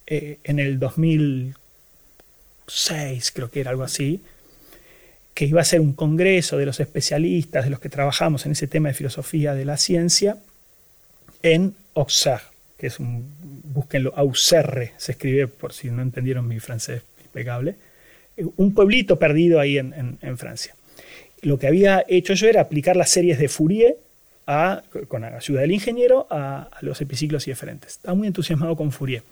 eh, 0.07 0.39
en 0.43 0.59
el 0.59 0.79
2006, 0.79 3.31
creo 3.33 3.51
que 3.51 3.61
era 3.61 3.73
algo 3.73 3.83
así, 3.83 4.23
que 5.35 5.45
iba 5.47 5.61
a 5.61 5.65
ser 5.65 5.81
un 5.81 5.93
congreso 5.93 6.59
de 6.59 6.67
los 6.67 6.81
especialistas, 6.81 7.65
de 7.65 7.71
los 7.71 7.81
que 7.81 7.89
trabajamos 7.89 8.47
en 8.47 8.53
ese 8.53 8.67
tema 8.67 8.89
de 8.89 8.95
filosofía 8.95 9.55
de 9.55 9.65
la 9.65 9.77
ciencia, 9.77 10.39
en 11.43 11.75
Auxerre, 11.95 12.45
que 12.77 12.89
es 12.89 12.99
un, 12.99 13.25
búsquenlo, 13.73 14.13
Auxerre, 14.17 14.93
se 14.97 15.13
escribe 15.13 15.47
por 15.49 15.73
si 15.73 15.91
no 15.91 16.03
entendieron 16.03 16.47
mi 16.47 16.61
francés 16.61 17.03
impecable, 17.23 17.77
un 18.57 18.75
pueblito 18.75 19.19
perdido 19.19 19.61
ahí 19.61 19.79
en, 19.79 20.39
Francia. 20.39 20.75
Lo 21.43 21.59
que 21.59 21.67
había 21.67 22.05
hecho 22.09 22.35
yo 22.35 22.49
era 22.49 22.63
aplicar 22.63 22.97
las 22.97 23.11
series 23.11 23.39
de 23.39 23.49
Fourier 23.49 23.97
a, 24.47 24.83
con 25.09 25.25
ayuda 25.25 25.61
del 25.61 25.73
ingeniero 25.73 26.27
a, 26.31 26.71
los 26.81 27.01
epiciclos 27.01 27.47
y 27.47 27.51
diferentes. 27.51 27.93
Estaba 27.93 28.15
muy 28.15 28.27
entusiasmado 28.27 28.77
con 28.77 28.93
Fourier. 28.93 29.23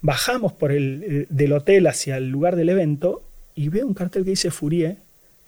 Bajamos 0.00 0.52
por 0.52 0.72
el, 0.72 1.04
eh, 1.06 1.26
del 1.28 1.52
hotel 1.52 1.86
hacia 1.86 2.16
el 2.16 2.30
lugar 2.30 2.54
del 2.56 2.68
evento 2.68 3.24
y 3.54 3.68
veo 3.68 3.86
un 3.86 3.94
cartel 3.94 4.24
que 4.24 4.30
dice 4.30 4.50
Fourier. 4.50 4.96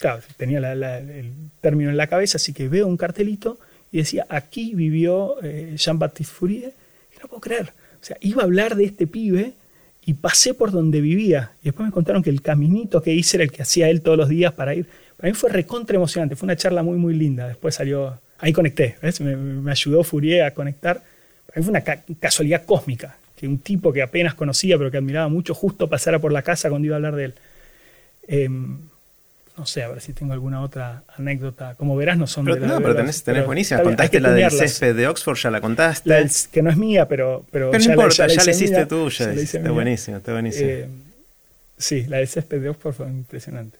Claro, 0.00 0.22
tenía 0.36 0.58
el 0.58 1.32
término 1.60 1.90
en 1.90 1.96
la 1.96 2.08
cabeza, 2.08 2.38
así 2.38 2.52
que 2.52 2.68
veo 2.68 2.88
un 2.88 2.96
cartelito 2.96 3.60
y 3.92 3.98
decía, 3.98 4.26
aquí 4.28 4.74
vivió 4.74 5.36
eh, 5.42 5.74
Jean-Baptiste 5.76 6.32
Fourier 6.32 6.72
no 7.22 7.28
puedo 7.28 7.40
creer. 7.40 7.72
O 8.00 8.04
sea, 8.04 8.16
iba 8.20 8.42
a 8.42 8.44
hablar 8.44 8.76
de 8.76 8.84
este 8.84 9.06
pibe 9.06 9.52
y 10.04 10.14
pasé 10.14 10.54
por 10.54 10.70
donde 10.70 11.00
vivía. 11.00 11.52
Y 11.62 11.66
después 11.66 11.86
me 11.86 11.92
contaron 11.92 12.22
que 12.22 12.30
el 12.30 12.42
caminito 12.42 13.02
que 13.02 13.12
hice 13.12 13.36
era 13.36 13.44
el 13.44 13.52
que 13.52 13.62
hacía 13.62 13.88
él 13.88 14.02
todos 14.02 14.16
los 14.16 14.28
días 14.28 14.52
para 14.52 14.74
ir. 14.74 14.86
Para 15.16 15.30
mí 15.30 15.34
fue 15.34 15.50
recontra 15.50 15.96
emocionante, 15.96 16.36
fue 16.36 16.46
una 16.46 16.56
charla 16.56 16.82
muy, 16.82 16.96
muy 16.96 17.14
linda. 17.14 17.48
Después 17.48 17.74
salió, 17.74 18.18
ahí 18.38 18.52
conecté, 18.52 18.96
Me, 19.20 19.70
ayudó 19.70 20.02
Fourier 20.02 20.44
a 20.44 20.54
conectar. 20.54 21.02
Para 21.46 21.58
mí 21.58 21.62
fue 21.62 21.70
una 21.70 21.82
casualidad 22.18 22.64
cósmica, 22.64 23.18
que 23.36 23.46
un 23.46 23.58
tipo 23.58 23.92
que 23.92 24.02
apenas 24.02 24.34
conocía, 24.34 24.78
pero 24.78 24.90
que 24.90 24.96
admiraba 24.96 25.28
mucho, 25.28 25.54
justo 25.54 25.88
pasara 25.88 26.18
por 26.18 26.32
la 26.32 26.42
casa 26.42 26.70
cuando 26.70 26.86
iba 26.86 26.94
a 26.94 26.98
hablar 26.98 27.16
de 27.16 27.24
él. 27.26 27.34
Em, 28.26 28.78
no 29.60 29.66
sé, 29.66 29.82
a 29.82 29.88
ver 29.88 30.00
si 30.00 30.14
tengo 30.14 30.32
alguna 30.32 30.62
otra 30.62 31.04
anécdota. 31.18 31.74
Como 31.74 31.94
verás, 31.94 32.16
no 32.16 32.26
son 32.26 32.46
de 32.46 32.58
la 32.58 32.66
No, 32.66 32.80
pero 32.80 32.96
tenés, 32.96 33.22
tenés 33.22 33.44
buenísima. 33.44 33.82
Contaste 33.82 34.18
la 34.18 34.32
del 34.32 34.50
césped 34.50 34.96
de 34.96 35.06
Oxford, 35.06 35.36
ya 35.36 35.50
la 35.50 35.60
contaste. 35.60 36.26
que 36.50 36.62
no 36.62 36.70
es 36.70 36.78
mía, 36.78 37.06
pero. 37.06 37.44
Pero, 37.50 37.70
pero 37.70 37.84
no 37.84 37.90
importa, 37.90 38.26
ya, 38.26 38.42
la 38.42 38.50
hiciste 38.50 38.86
tuya. 38.86 39.32
Está 39.34 39.70
buenísimo, 39.70 40.16
está 40.16 40.32
buenísimo. 40.32 40.70
Eh, 40.70 40.88
sí, 41.76 42.06
la 42.06 42.16
del 42.16 42.28
césped 42.28 42.62
de 42.62 42.70
Oxford 42.70 42.94
fue 42.94 43.06
impresionante. 43.08 43.76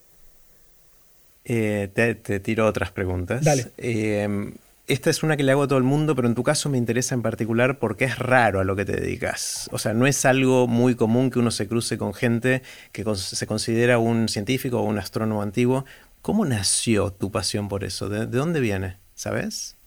Eh, 1.45 1.89
te, 1.91 2.13
te, 2.13 2.39
tiro 2.39 2.67
otras 2.67 2.91
preguntas. 2.91 3.43
Dale. 3.43 3.65
Eh, 3.79 4.53
esta 4.91 5.09
es 5.09 5.23
una 5.23 5.37
que 5.37 5.43
le 5.43 5.53
hago 5.53 5.63
a 5.63 5.67
todo 5.67 5.77
el 5.77 5.85
mundo, 5.85 6.15
pero 6.15 6.27
en 6.27 6.35
tu 6.35 6.43
caso 6.43 6.67
me 6.69 6.77
interesa 6.77 7.15
en 7.15 7.21
particular 7.21 7.79
porque 7.79 8.03
es 8.03 8.19
raro 8.19 8.59
a 8.59 8.65
lo 8.65 8.75
que 8.75 8.83
te 8.83 8.91
dedicas. 8.91 9.69
O 9.71 9.79
sea, 9.79 9.93
no 9.93 10.05
es 10.05 10.25
algo 10.25 10.67
muy 10.67 10.95
común 10.95 11.31
que 11.31 11.39
uno 11.39 11.49
se 11.49 11.67
cruce 11.67 11.97
con 11.97 12.13
gente 12.13 12.61
que 12.91 13.05
se 13.15 13.47
considera 13.47 13.99
un 13.99 14.27
científico 14.27 14.79
o 14.79 14.83
un 14.83 14.97
astrónomo 14.97 15.41
antiguo. 15.41 15.85
¿Cómo 16.21 16.45
nació 16.45 17.11
tu 17.11 17.31
pasión 17.31 17.69
por 17.69 17.85
eso? 17.85 18.09
¿De, 18.09 18.25
dónde 18.25 18.59
viene? 18.59 18.97
¿Sabes? 19.15 19.77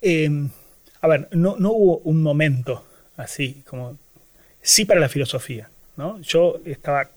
Em, 0.00 0.50
a 1.00 1.08
ver, 1.08 1.28
no, 1.32 1.56
hubo 1.58 1.98
un 1.98 2.22
momento 2.22 2.86
así, 3.16 3.64
como 3.68 3.98
sí 4.62 4.84
para 4.84 5.00
la 5.00 5.08
filosofía. 5.08 5.68
¿no? 5.96 6.20
Yo 6.20 6.60
estaba 6.64 7.10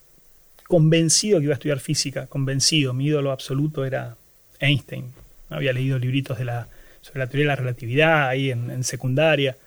convencido 0.67 1.37
que 1.37 1.43
iba 1.43 1.53
a 1.53 1.57
estudiar 1.57 1.79
física, 1.79 2.25
convencido, 2.25 2.93
mi 2.93 3.05
ídolo 3.05 3.31
absoluto 3.31 3.85
era 3.85 4.17
Einstein 4.59 5.13
había 5.49 5.73
leído 5.73 5.97
libritos 5.97 6.37
sobre 6.37 7.19
la 7.19 7.27
teoría 7.27 7.45
de 7.45 7.47
la 7.47 7.55
relatividad 7.55 8.27
ahí 8.27 8.51
en, 8.51 8.83
secundaria, 8.83 9.57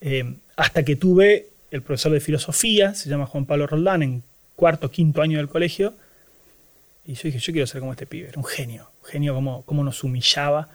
eh, 0.00 0.34
hasta 0.56 0.84
que 0.84 0.96
tuve 0.96 1.48
el 1.70 1.82
profesor 1.82 2.12
de 2.12 2.20
filosofía, 2.20 2.94
se 2.94 3.08
llama 3.08 3.26
Juan 3.26 3.46
Pablo 3.46 3.66
Roldán, 3.66 4.02
en 4.02 4.22
cuarto, 4.56 4.90
quinto 4.90 5.22
año 5.22 5.38
del 5.38 5.48
colegio, 5.48 5.94
y 7.06 7.14
yo 7.14 7.22
dije, 7.24 7.38
yo 7.38 7.52
quiero 7.52 7.66
ser 7.66 7.80
como 7.80 7.92
este 7.92 8.06
pibe, 8.06 8.28
era 8.28 8.38
un 8.38 8.44
genio, 8.44 8.90
un 9.02 9.08
genio 9.08 9.34
como, 9.34 9.62
como 9.64 9.84
nos 9.84 10.04
humillaba, 10.04 10.68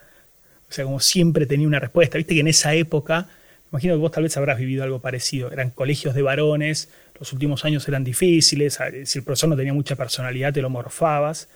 o 0.68 0.72
sea, 0.72 0.86
como 0.86 1.00
siempre 1.00 1.46
tenía 1.46 1.68
una 1.68 1.80
respuesta, 1.80 2.18
viste 2.18 2.34
que 2.34 2.40
en 2.40 2.48
esa 2.48 2.74
época, 2.74 3.28
imagino 3.72 3.94
que 3.94 4.00
vos 4.00 4.12
tal 4.12 4.24
vez 4.24 4.36
habrás 4.38 4.58
vivido 4.58 4.84
algo 4.84 5.00
parecido, 5.00 5.52
eran 5.52 5.70
colegios 5.70 6.16
de 6.16 6.22
varones, 6.22 6.90
los 7.20 7.32
últimos 7.34 7.64
años 7.66 7.88
eran 7.88 8.04
difíciles, 8.04 8.80
si 9.04 9.20
el 9.20 9.24
profesor 9.24 9.50
no 9.50 9.56
tenía 9.56 9.74
mucha 9.74 9.96
personalidad 9.96 10.54
te 10.54 10.62
lo 10.62 10.70
morfabas, 10.70 11.50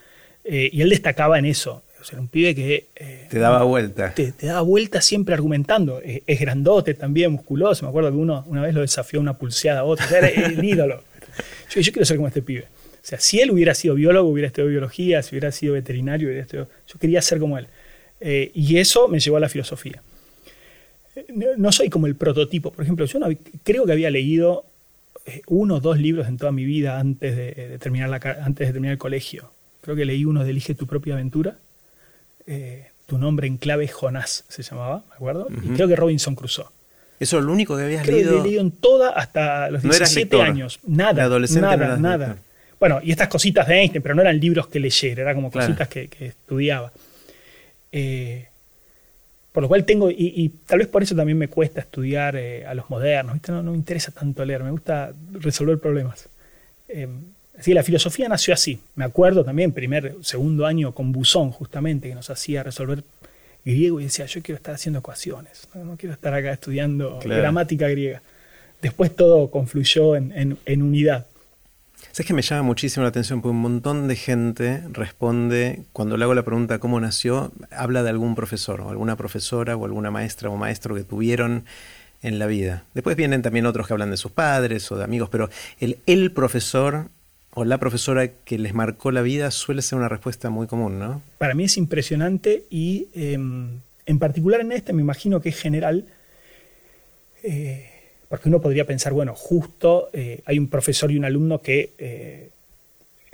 eh, 0.44 0.70
y 0.72 0.82
él 0.82 0.90
destacaba 0.90 1.40
en 1.40 1.46
eso, 1.46 1.84
o 2.00 2.04
sea, 2.04 2.14
era 2.14 2.22
un 2.22 2.28
pibe 2.28 2.56
que... 2.56 2.88
Eh, 2.96 3.28
te 3.30 3.40
daba 3.40 3.64
vuelta. 3.64 4.14
Te, 4.14 4.34
daba 4.42 4.62
vuelta 4.62 5.02
siempre 5.02 5.34
argumentando. 5.34 6.02
Es, 6.04 6.40
grandote 6.40 6.94
también, 6.94 7.32
musculoso. 7.32 7.86
Me 7.86 7.90
acuerdo 7.90 8.12
que 8.12 8.18
uno 8.18 8.44
una 8.48 8.62
vez 8.62 8.74
lo 8.74 8.82
desafió 8.82 9.20
una 9.20 9.38
pulseada 9.38 9.82
a 9.82 9.84
otra. 9.84 10.06
era 10.18 10.28
el 10.28 10.64
ídolo. 10.64 11.04
Yo, 11.70 11.82
yo 11.82 11.92
quiero 11.92 12.06
ser 12.06 12.18
como 12.18 12.28
este 12.28 12.42
pibe. 12.42 12.66
O 13.02 13.06
sea, 13.10 13.20
si 13.20 13.40
él 13.40 13.52
hubiera 13.52 13.74
sido 13.74 13.96
biólogo, 13.96 14.30
hubiera 14.30 14.48
estudiado 14.48 14.70
biología. 14.70 15.22
Si 15.24 15.36
hubiera 15.36 15.52
sido 15.52 15.74
veterinario, 15.74 16.28
hubiera 16.28 16.44
estudiado... 16.44 16.70
Yo 16.88 17.00
quería 17.00 17.22
ser 17.22 17.40
como 17.40 17.58
él. 17.58 17.68
Eh, 18.22 18.52
y 18.54 18.78
eso 18.78 19.08
me 19.08 19.20
llevó 19.20 19.38
a 19.38 19.42
la 19.42 19.50
filosofía. 19.50 20.02
No, 21.58 21.72
soy 21.72 21.90
como 21.90 22.08
el 22.08 22.16
prototipo. 22.16 22.72
Por 22.72 22.84
ejemplo, 22.84 23.06
yo 23.06 23.20
no, 23.20 23.28
creo 23.64 23.86
que 23.86 23.92
había 23.92 24.10
leído 24.10 24.66
eh, 25.26 25.42
uno 25.48 25.76
o 25.76 25.80
dos 25.80 26.00
libros 26.00 26.28
en 26.28 26.38
toda 26.38 26.52
mi 26.52 26.64
vida 26.64 27.00
antes 27.00 27.36
de, 27.36 27.78
terminar 27.80 28.10
la, 28.10 28.18
antes 28.42 28.68
de 28.68 28.74
terminar 28.74 28.94
el 28.94 29.00
colegio. 29.00 29.52
Creo 29.82 29.96
que 29.96 30.06
leí 30.06 30.24
uno 30.24 30.44
de 30.44 30.52
Elige 30.52 30.76
tu 30.76 30.88
propia 30.88 31.16
aventura 31.16 31.58
eh, 32.50 32.88
tu 33.06 33.20
nombre 33.20 33.46
en 33.46 33.58
clave 33.58 33.88
Jonás, 33.88 34.44
se 34.48 34.64
llamaba, 34.64 35.04
¿me 35.08 35.16
acuerdo? 35.16 35.48
Y 35.64 35.70
creo 35.70 35.88
que 35.88 35.96
Robinson 35.96 36.34
Crusoe. 36.34 36.66
¿Eso 37.20 37.38
es 37.38 37.44
lo 37.44 37.54
único 37.54 37.78
que 37.78 37.84
habías 37.84 38.04
creo 38.04 38.18
leído? 38.18 38.32
Que 38.34 38.40
he 38.40 38.44
leído 38.44 38.62
en 38.62 38.72
toda 38.72 39.12
hasta 39.12 39.70
los 39.70 39.84
17 39.84 40.42
años. 40.42 40.80
Nada, 40.84 41.30
nada, 41.30 41.98
nada. 41.98 42.38
Bueno, 42.80 43.02
y 43.04 43.12
estas 43.12 43.28
cositas 43.28 43.68
de 43.68 43.76
Einstein, 43.76 44.02
pero 44.02 44.16
no 44.16 44.22
eran 44.22 44.40
libros 44.40 44.68
que 44.68 44.80
leyera, 44.80 45.22
eran 45.22 45.36
como 45.36 45.52
cositas 45.52 45.88
que, 45.88 46.10
estudiaba. 46.20 46.92
Eh, 47.92 48.48
por 49.52 49.64
lo 49.64 49.68
cual 49.68 49.86
tengo, 49.86 50.10
y, 50.10 50.52
tal 50.66 50.80
vez 50.80 50.88
por 50.88 51.04
eso 51.04 51.16
también 51.16 51.38
me 51.38 51.50
cuesta 51.50 51.82
estudiar 51.82 52.36
eh, 52.36 52.66
a 52.66 52.74
los 52.74 52.90
modernos, 52.90 53.38
No, 53.48 53.64
me 53.64 53.78
interesa 53.78 54.12
tanto 54.12 54.44
leer, 54.44 54.64
me 54.64 54.72
gusta 54.72 55.14
resolver 55.34 55.78
problemas. 55.78 56.30
Así 57.60 57.73
la 57.73 57.84
filosofía 57.84 58.30
nació 58.30 58.53
así. 58.53 58.80
Me 58.95 59.03
acuerdo 59.03 59.44
también, 59.44 59.73
primer, 59.73 60.15
segundo 60.22 60.65
año 60.65 60.94
con 60.94 61.11
Buzón, 61.11 61.52
justamente, 61.52 62.07
que 62.07 62.15
nos 62.15 62.30
hacía 62.30 62.64
resolver 62.64 63.03
griego 63.65 63.99
y 63.99 64.06
decía, 64.06 64.26
yo 64.26 64.41
quiero 64.41 64.56
estar 64.56 64.76
haciendo 64.76 64.99
ecuaciones, 64.99 65.68
no, 65.73 65.98
quiero 65.98 66.14
estar 66.14 66.34
acá 66.34 66.53
estudiando 66.53 67.19
gramática 67.22 67.90
griega. 67.90 68.22
Después 68.81 69.14
todo 69.14 69.52
confluyó 69.52 70.15
en, 70.15 70.57
unidad. 70.65 71.27
¿Sabes 72.14 72.27
que 72.27 72.34
me 72.34 72.41
llama 72.41 72.64
muchísimo 72.64 73.03
la 73.03 73.10
atención? 73.10 73.41
Porque 73.41 73.52
un 73.52 73.61
montón 73.61 74.07
de 74.07 74.15
gente 74.15 74.81
responde, 74.94 75.81
cuando 75.91 76.15
le 76.15 76.23
hago 76.23 76.34
la 76.34 76.44
pregunta 76.44 76.80
cómo 76.80 77.02
nació, 77.02 77.52
habla 77.72 78.03
de 78.03 78.10
algún 78.10 78.36
profesor, 78.36 78.80
o 78.80 78.90
alguna 78.90 79.18
profesora, 79.18 79.76
o 79.76 79.84
alguna 79.84 80.11
maestra 80.11 80.49
o 80.49 80.56
maestro 80.56 80.95
que 80.95 81.03
tuvieron 81.03 81.65
en 82.22 82.40
la 82.40 82.48
vida. 82.48 82.86
Después 82.94 83.18
vienen 83.18 83.41
también 83.41 83.65
otros 83.65 83.86
que 83.86 83.94
hablan 83.94 84.11
de 84.11 84.18
sus 84.18 84.31
padres 84.31 84.90
o 84.94 84.95
de 84.95 85.03
amigos, 85.03 85.27
pero 85.30 85.49
el, 85.81 85.98
el 86.06 86.31
profesor 86.31 87.10
o 87.60 87.65
la 87.65 87.77
profesora 87.77 88.30
que 88.30 88.57
les 88.57 88.73
marcó 88.73 89.11
la 89.11 89.22
vida 89.22 89.52
suele 89.52 89.81
ser 89.81 89.99
una 89.99 90.07
respuesta 90.07 90.49
muy 90.49 90.65
común, 90.65 90.98
¿no? 90.98 91.22
Para 91.38 91.53
mí 91.56 91.65
es 91.65 91.76
impresionante 91.76 92.64
y 92.69 93.10
em, 93.14 93.81
en 94.06 94.18
particular 94.18 94.61
en 94.61 94.72
este 94.72 94.94
me 94.94 95.02
imagino 95.02 95.41
que 95.41 95.49
es 95.49 95.60
general, 95.60 96.06
eh, 97.44 97.90
porque 98.30 98.48
uno 98.48 98.61
podría 98.61 98.86
pensar, 98.86 99.11
bueno, 99.11 99.36
justo 99.36 100.10
eh, 100.14 100.40
hay 100.45 100.57
un 100.57 100.69
profesor 100.69 101.11
y 101.11 101.18
un 101.18 101.26
alumno 101.26 101.61
que, 101.61 101.91
eh, 101.98 102.49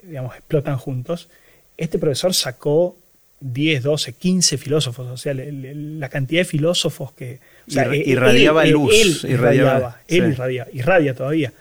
digamos, 0.02 0.36
explotan 0.36 0.80
juntos. 0.80 1.30
Este 1.78 2.00
profesor 2.00 2.34
sacó 2.34 2.98
10, 3.42 3.84
12, 3.84 4.14
15 4.14 4.58
filósofos, 4.58 5.06
o 5.06 5.18
sea, 5.18 5.36
la 5.36 6.10
cantidad 6.10 6.42
de 6.42 6.46
filósofos 6.46 7.12
que... 7.12 7.42
irradiaba 7.68 8.66
luz. 8.66 8.92
Él, 8.92 9.32
irradiaba, 9.32 10.02
él 10.08 10.32
irradia, 10.32 10.68
irradia 10.74 11.14
todavía. 11.14 11.54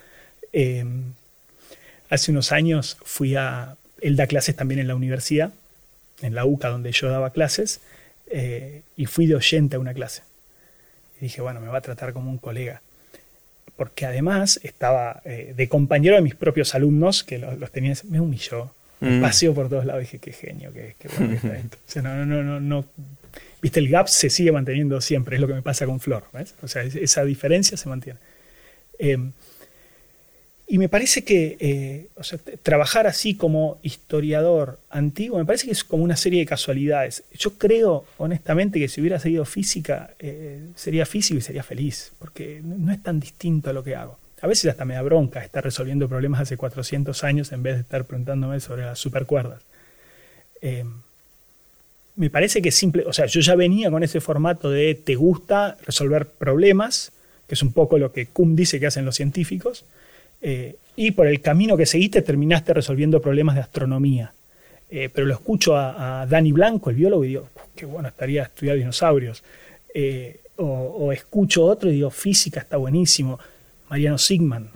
Em, 2.15 2.17
hace 2.17 2.31
unos 2.31 2.53
años 2.53 2.97
fui 3.03 3.37
a... 3.37 3.77
Él 4.01 4.17
da 4.17 4.27
clases 4.27 4.55
también 4.55 4.81
en 4.81 4.89
la 4.89 4.95
universidad, 4.95 5.53
en 6.21 6.35
la 6.35 6.45
UCA 6.45 6.69
donde 6.69 6.93
yo 6.93 7.09
daba 7.09 7.31
clases, 7.31 7.81
y 8.97 9.07
fui 9.07 9.27
de 9.27 9.35
oyente 9.35 9.77
a 9.77 9.79
una 9.79 9.95
clase. 9.95 10.23
Y 11.19 11.25
dije, 11.25 11.41
bueno, 11.41 11.61
me 11.61 11.69
va 11.69 11.79
a 11.79 11.81
tratar 11.81 12.13
como 12.13 12.31
un 12.31 12.39
colega 12.39 12.83
porque 13.77 14.07
además 14.07 14.61
estaba 14.63 15.21
eh, 15.25 15.53
de 15.57 15.69
compañero 15.69 16.17
de 16.17 16.23
mis 16.23 16.35
propios 16.35 16.75
alumnos, 16.75 17.25
que 17.25 17.39
los, 17.39 17.71
tenía, 17.71 17.95
me 18.09 18.21
humilló. 18.21 18.71
Me 19.01 19.19
mm. 19.19 19.21
paseó 19.21 19.55
por 19.55 19.69
todos 19.69 19.85
lados 19.85 20.03
y 20.03 20.05
dije, 20.05 20.19
qué 20.19 20.33
genio, 20.33 20.73
qué, 20.73 20.95
bueno 21.17 21.31
que 21.31 21.37
está 21.37 21.57
esto. 21.57 21.77
O 21.87 21.91
sea, 21.91 22.03
no, 22.03 22.25
no, 22.25 22.43
no, 22.43 22.61
no, 22.61 22.85
viste, 23.61 23.81
el 23.81 23.89
gap 23.89 24.09
se 24.09 24.31
sigue 24.31 24.53
manteniendo 24.53 25.01
siempre, 25.01 25.37
es 25.37 25.41
lo 25.41 25.49
que 25.49 25.55
me 25.55 25.63
pasa 25.63 25.87
con 25.87 26.01
Flor, 26.01 26.25
¿ves? 26.33 26.55
O 26.63 26.69
sea, 26.69 26.83
esa 26.83 27.25
diferencia 27.25 27.77
se 27.77 27.89
mantiene. 27.89 28.19
Eh, 28.99 29.19
y 30.67 30.79
me 30.79 30.89
parece 30.89 31.25
que 31.25 31.57
eh, 31.61 32.09
trabajar 32.63 33.07
así 33.07 33.35
como 33.35 33.79
historiador 33.83 34.79
antiguo, 34.89 35.39
me 35.39 35.45
parece 35.45 35.67
que 35.67 35.73
es 35.73 35.85
como 35.85 36.03
una 36.03 36.17
serie 36.17 36.41
de 36.41 36.47
casualidades. 36.47 37.23
Yo 37.39 37.59
creo, 37.59 38.07
honestamente, 38.17 38.79
que 38.79 38.89
si 38.89 39.01
hubiera 39.01 39.19
seguido 39.19 39.45
física, 39.45 40.15
eh, 40.19 40.61
sería 40.75 41.05
físico 41.05 41.39
y 41.39 41.43
sería 41.43 41.63
feliz, 41.63 42.13
porque 42.19 42.63
no 42.65 42.93
es 42.93 43.03
tan 43.03 43.21
distinto 43.21 43.69
a 43.71 43.73
lo 43.75 43.85
que 43.85 43.95
hago. 43.95 44.19
A 44.41 44.47
veces 44.47 44.71
hasta 44.71 44.87
me 44.87 44.95
da 44.95 45.03
bronca 45.03 45.45
estar 45.45 45.63
resolviendo 45.63 46.09
problemas 46.09 46.41
hace 46.41 46.57
400 46.57 47.25
años 47.25 47.53
en 47.53 47.63
vez 47.63 47.75
de 47.75 47.81
estar 47.83 48.05
preguntándome 48.05 48.59
sobre 48.61 48.83
las 48.85 48.99
supercuerdas. 48.99 49.63
Eh, 50.63 50.85
me 52.17 52.31
parece 52.31 52.63
que 52.63 52.71
simple, 52.71 53.05
o 53.07 53.13
sea, 53.13 53.27
yo 53.27 53.41
ya 53.41 53.55
venía 53.55 53.91
con 53.91 54.03
ese 54.03 54.21
formato 54.21 54.71
de 54.71 54.95
te 54.95 55.15
gusta 55.15 55.77
resolver 55.85 56.27
problemas, 56.27 57.13
que 57.49 57.55
es 57.55 57.63
un 57.63 57.73
poco 57.73 57.99
lo 57.99 58.13
que 58.13 58.27
Kuhn 58.27 58.57
dice 58.57 58.81
que 58.81 58.87
hacen 58.87 59.05
los 59.05 59.17
científicos, 59.17 59.85
eh, 60.47 60.77
y 60.95 61.13
por 61.13 61.27
el 61.27 61.41
camino 61.41 61.75
que 61.75 61.87
seguiste 61.87 62.21
terminaste 62.21 62.75
resolviendo 62.75 63.19
problemas 63.19 63.55
de 63.55 63.63
astronomía. 63.63 64.35
Eh, 64.91 65.09
pero 65.13 65.27
lo 65.27 65.33
escucho 65.33 65.75
a, 65.75 66.27
Dani 66.29 66.53
Blanco, 66.53 66.91
el 66.91 66.97
biólogo, 66.97 67.25
y 67.25 67.29
digo, 67.29 67.49
qué 67.75 67.87
bueno 67.87 68.09
estaría 68.09 68.43
estudiar 68.43 68.77
dinosaurios. 68.77 69.43
Eh, 69.95 70.41
o, 70.57 71.11
escucho 71.13 71.65
otro 71.65 71.91
y 71.91 71.95
digo, 71.95 72.11
física 72.11 72.61
está 72.61 72.77
buenísimo. 72.77 73.41
Mariano 73.89 74.19
Sigman, 74.19 74.69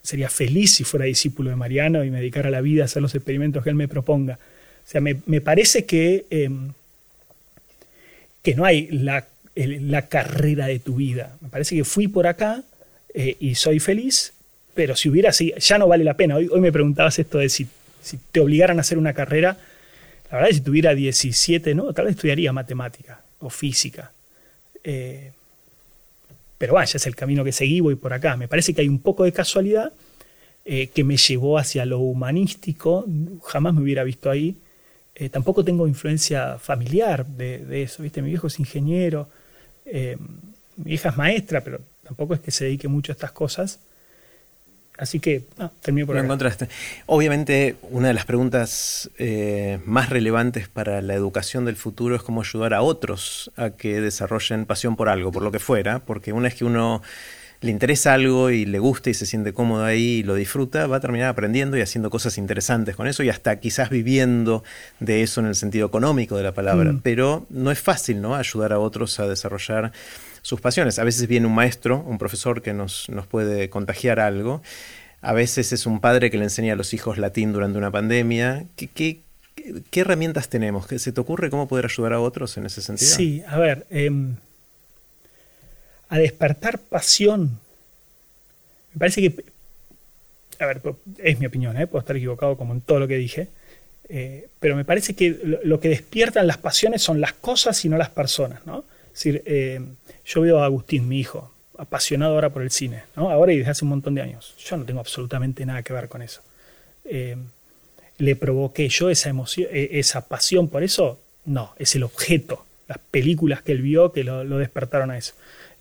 sería 0.00 0.30
feliz 0.30 0.76
si 0.76 0.84
fuera 0.84 1.06
discípulo 1.06 1.50
de 1.50 1.56
Mariano 1.56 2.04
y 2.04 2.10
me 2.10 2.18
dedicara 2.18 2.48
la 2.48 2.60
vida 2.60 2.82
a 2.82 2.84
hacer 2.84 3.02
los 3.02 3.14
experimentos 3.16 3.64
que 3.64 3.70
él 3.70 3.76
me 3.76 3.88
proponga. 3.88 4.34
O 4.34 4.88
sea, 4.88 5.00
me, 5.00 5.16
parece 5.40 5.84
que, 5.84 6.24
em, 6.30 6.70
que 8.42 8.54
no 8.54 8.64
hay 8.64 8.86
la, 8.92 9.26
la, 9.56 10.02
carrera 10.02 10.68
de 10.68 10.78
tu 10.78 10.94
vida. 10.94 11.36
Me 11.40 11.48
parece 11.48 11.74
que 11.74 11.84
fui 11.84 12.06
por 12.06 12.28
acá 12.28 12.62
y 13.40 13.54
soy 13.56 13.80
feliz 13.80 14.34
pero 14.76 14.94
si 14.94 15.08
hubiera 15.08 15.30
así, 15.30 15.52
ya 15.58 15.78
no 15.78 15.88
vale 15.88 16.04
la 16.04 16.14
pena. 16.14 16.36
Hoy, 16.36 16.48
me 16.60 16.70
preguntabas 16.70 17.18
esto 17.18 17.38
de 17.38 17.48
si, 17.48 17.66
si, 18.02 18.18
te 18.30 18.40
obligaran 18.40 18.76
a 18.78 18.82
hacer 18.82 18.98
una 18.98 19.14
carrera. 19.14 19.56
La 20.30 20.36
verdad 20.36 20.50
es 20.50 20.56
que 20.56 20.58
si 20.58 20.64
tuviera 20.64 20.94
17, 20.94 21.74
¿no? 21.74 21.92
Tal 21.94 22.04
vez 22.04 22.14
estudiaría 22.14 22.52
matemática 22.52 23.22
o 23.40 23.48
física. 23.48 24.12
Eh, 24.84 25.32
pero 26.58 26.74
vaya, 26.74 26.96
es 26.96 27.06
el 27.06 27.16
camino 27.16 27.42
que 27.42 27.52
seguí, 27.52 27.80
voy 27.80 27.94
por 27.94 28.12
acá. 28.12 28.36
Me 28.36 28.48
parece 28.48 28.74
que 28.74 28.82
hay 28.82 28.88
un 28.88 28.98
poco 28.98 29.24
de 29.24 29.32
casualidad 29.32 29.92
eh, 30.66 30.88
que 30.88 31.04
me 31.04 31.16
llevó 31.16 31.58
hacia 31.58 31.86
lo 31.86 32.00
humanístico. 32.00 33.06
Jamás 33.44 33.72
me 33.72 33.80
hubiera 33.80 34.04
visto 34.04 34.30
ahí. 34.30 34.56
Eh, 35.14 35.30
tampoco 35.30 35.64
tengo 35.64 35.88
influencia 35.88 36.58
familiar 36.58 37.24
de, 37.24 37.64
de, 37.64 37.82
eso, 37.82 38.02
¿viste? 38.02 38.20
Mi 38.20 38.28
viejo 38.28 38.48
es 38.48 38.60
ingeniero, 38.60 39.30
mi 39.86 40.92
hija 40.92 41.08
es 41.08 41.16
maestra, 41.16 41.62
pero 41.62 41.80
tampoco 42.02 42.34
es 42.34 42.40
que 42.40 42.50
se 42.50 42.64
dedique 42.66 42.88
mucho 42.88 43.12
a 43.12 43.14
estas 43.14 43.32
cosas. 43.32 43.80
Así 44.98 45.20
que 45.20 45.44
ah, 45.58 45.70
terminé 45.82 46.06
por 46.06 46.16
Lo 46.16 46.22
encontraste. 46.22 46.68
Obviamente, 47.06 47.76
una 47.90 48.08
de 48.08 48.14
las 48.14 48.24
preguntas 48.24 49.10
eh, 49.18 49.78
más 49.84 50.10
relevantes 50.10 50.68
para 50.68 51.02
la 51.02 51.14
educación 51.14 51.64
del 51.64 51.76
futuro 51.76 52.16
es 52.16 52.22
cómo 52.22 52.40
ayudar 52.40 52.74
a 52.74 52.82
otros 52.82 53.50
a 53.56 53.70
que 53.70 54.00
desarrollen 54.00 54.66
pasión 54.66 54.96
por 54.96 55.08
algo, 55.08 55.32
por 55.32 55.42
lo 55.42 55.52
que 55.52 55.58
fuera, 55.58 55.98
porque 56.00 56.32
una 56.32 56.44
vez 56.44 56.54
que 56.54 56.64
uno 56.64 57.02
le 57.60 57.70
interesa 57.70 58.14
algo 58.14 58.50
y 58.50 58.64
le 58.64 58.78
gusta 58.78 59.10
y 59.10 59.14
se 59.14 59.26
siente 59.26 59.52
cómodo 59.52 59.84
ahí 59.84 60.18
y 60.18 60.22
lo 60.22 60.34
disfruta, 60.34 60.86
va 60.86 60.96
a 60.96 61.00
terminar 61.00 61.28
aprendiendo 61.28 61.76
y 61.76 61.80
haciendo 61.80 62.10
cosas 62.10 62.38
interesantes 62.38 62.96
con 62.96 63.06
eso 63.06 63.22
y 63.22 63.30
hasta 63.30 63.56
quizás 63.60 63.90
viviendo 63.90 64.62
de 65.00 65.22
eso 65.22 65.40
en 65.40 65.46
el 65.46 65.54
sentido 65.54 65.86
económico 65.86 66.36
de 66.36 66.42
la 66.42 66.52
palabra. 66.52 66.92
Mm. 66.92 67.00
Pero 67.02 67.46
no 67.50 67.70
es 67.70 67.80
fácil, 67.80 68.20
¿no? 68.20 68.34
Ayudar 68.34 68.72
a 68.72 68.78
otros 68.78 69.18
a 69.20 69.26
desarrollar 69.26 69.92
sus 70.46 70.60
pasiones. 70.60 71.00
A 71.00 71.04
veces 71.04 71.26
viene 71.26 71.48
un 71.48 71.56
maestro, 71.56 72.04
un 72.06 72.18
profesor 72.18 72.62
que 72.62 72.72
nos, 72.72 73.08
nos 73.08 73.26
puede 73.26 73.68
contagiar 73.68 74.20
algo. 74.20 74.62
A 75.20 75.32
veces 75.32 75.72
es 75.72 75.86
un 75.86 76.00
padre 76.00 76.30
que 76.30 76.38
le 76.38 76.44
enseña 76.44 76.74
a 76.74 76.76
los 76.76 76.94
hijos 76.94 77.18
latín 77.18 77.52
durante 77.52 77.78
una 77.78 77.90
pandemia. 77.90 78.64
¿Qué, 78.76 78.86
qué, 78.86 80.00
herramientas 80.00 80.48
tenemos? 80.48 80.86
¿Se 80.86 81.10
te 81.10 81.20
ocurre 81.20 81.50
cómo 81.50 81.66
poder 81.66 81.86
ayudar 81.86 82.12
a 82.12 82.20
otros 82.20 82.56
en 82.58 82.66
ese 82.66 82.80
sentido? 82.80 83.10
Sí, 83.10 83.42
a 83.48 83.58
ver, 83.58 83.88
em, 83.90 84.36
a 86.10 86.18
despertar 86.18 86.78
pasión. 86.78 87.58
Me 88.94 89.00
parece 89.00 89.22
que, 89.22 89.44
a 90.60 90.66
ver, 90.66 90.80
es 91.18 91.40
mi 91.40 91.46
opinión, 91.46 91.76
¿eh? 91.76 91.88
puedo 91.88 92.02
estar 92.02 92.16
equivocado 92.16 92.56
como 92.56 92.72
en 92.72 92.82
todo 92.82 93.00
lo 93.00 93.08
que 93.08 93.16
dije, 93.16 93.48
eh, 94.08 94.46
pero 94.60 94.76
me 94.76 94.84
parece 94.84 95.16
que 95.16 95.58
lo, 95.64 95.80
que 95.80 95.88
despiertan 95.88 96.46
las 96.46 96.58
pasiones 96.58 97.02
son 97.02 97.20
las 97.20 97.32
cosas 97.32 97.84
y 97.84 97.88
no 97.88 97.98
las 97.98 98.10
personas. 98.10 98.64
¿no? 98.64 98.84
Es 99.16 99.24
decir, 99.24 99.42
em, 99.46 99.96
yo 100.26 100.42
veo 100.42 100.58
a 100.58 100.66
Agustín, 100.66 101.08
mi 101.08 101.18
hijo, 101.18 101.50
apasionado 101.78 102.34
ahora 102.34 102.50
por 102.50 102.60
el 102.60 102.70
cine, 102.70 103.04
¿no? 103.16 103.30
ahora 103.30 103.54
y 103.54 103.58
desde 103.58 103.70
hace 103.70 103.86
un 103.86 103.88
montón 103.88 104.14
de 104.14 104.20
años. 104.20 104.54
Yo 104.58 104.76
no 104.76 104.84
tengo 104.84 105.00
absolutamente 105.00 105.64
nada 105.64 105.82
que 105.82 105.94
ver 105.94 106.10
con 106.10 106.20
eso. 106.20 106.42
Eh, 107.06 107.34
¿Le 108.18 108.36
provoqué 108.36 108.90
yo 108.90 109.08
esa 109.08 109.30
emoción, 109.30 109.70
eh, 109.72 109.88
esa 109.92 110.28
pasión 110.28 110.68
por 110.68 110.82
eso? 110.82 111.18
No, 111.46 111.72
es 111.78 111.94
el 111.94 112.02
objeto, 112.02 112.66
las 112.88 112.98
películas 112.98 113.62
que 113.62 113.72
él 113.72 113.80
vio 113.80 114.12
que 114.12 114.22
lo, 114.22 114.44
despertaron 114.58 115.10
a 115.10 115.16
eso. 115.16 115.32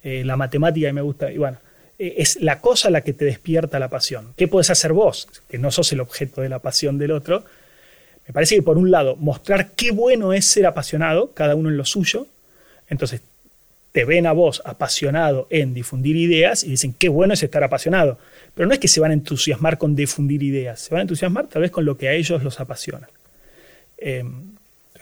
Eh, 0.01 0.23
la 0.23 0.38
matemática 0.38 0.88
que 0.88 0.93
me 0.93 1.01
gusta, 1.01 1.30
y 1.30 1.38
bueno, 1.38 1.57
es 1.99 2.41
la 2.41 2.61
cosa 2.61 2.89
la 2.89 3.01
que 3.01 3.11
te 3.11 3.25
despierta 3.25 3.80
la 3.80 3.89
pasión. 3.89 4.33
¿Qué 4.38 4.47
puedes 4.47 4.69
hacer 4.69 4.93
vos? 4.93 5.27
Que 5.49 5.57
no 5.57 5.72
sos 5.72 5.91
el 5.91 5.99
objeto 5.99 6.39
de 6.39 6.47
la 6.47 6.59
pasión 6.59 6.97
del 6.97 7.11
otro. 7.11 7.43
Me 8.27 8.33
parece 8.33 8.55
que 8.55 8.64
por 8.64 8.77
un 8.77 8.91
lado, 8.91 9.17
mostrar 9.17 9.72
qué 9.72 9.91
bueno 9.91 10.31
es 10.31 10.45
ser 10.45 10.65
apasionado, 10.65 11.33
cada 11.33 11.55
uno 11.55 11.67
en 11.67 11.75
lo 11.75 11.83
suyo. 11.83 12.27
Entonces, 12.89 13.22
te 13.91 14.05
ven 14.05 14.27
a 14.27 14.33
vos 14.33 14.61
apasionado 14.65 15.47
en 15.49 15.73
difundir 15.73 16.15
ideas 16.17 16.64
y 16.64 16.72
dicen, 16.72 16.93
qué 16.93 17.07
bueno 17.07 17.33
es 17.33 17.43
estar 17.43 17.64
apasionado. 17.64 18.19
Pero 18.53 18.67
no 18.67 18.73
es 18.73 18.80
que 18.80 18.88
se 18.88 18.99
van 18.99 19.11
a 19.11 19.14
entusiasmar 19.14 19.77
con 19.77 19.95
difundir 19.95 20.43
ideas, 20.43 20.81
se 20.81 20.93
van 20.93 20.99
a 20.99 21.01
entusiasmar 21.03 21.47
tal 21.47 21.61
vez 21.61 21.72
con 21.72 21.85
lo 21.85 21.97
que 21.97 22.09
a 22.09 22.14
ellos 22.14 22.43
los 22.43 22.59
apasiona. 22.59 23.09
Em, 23.97 24.55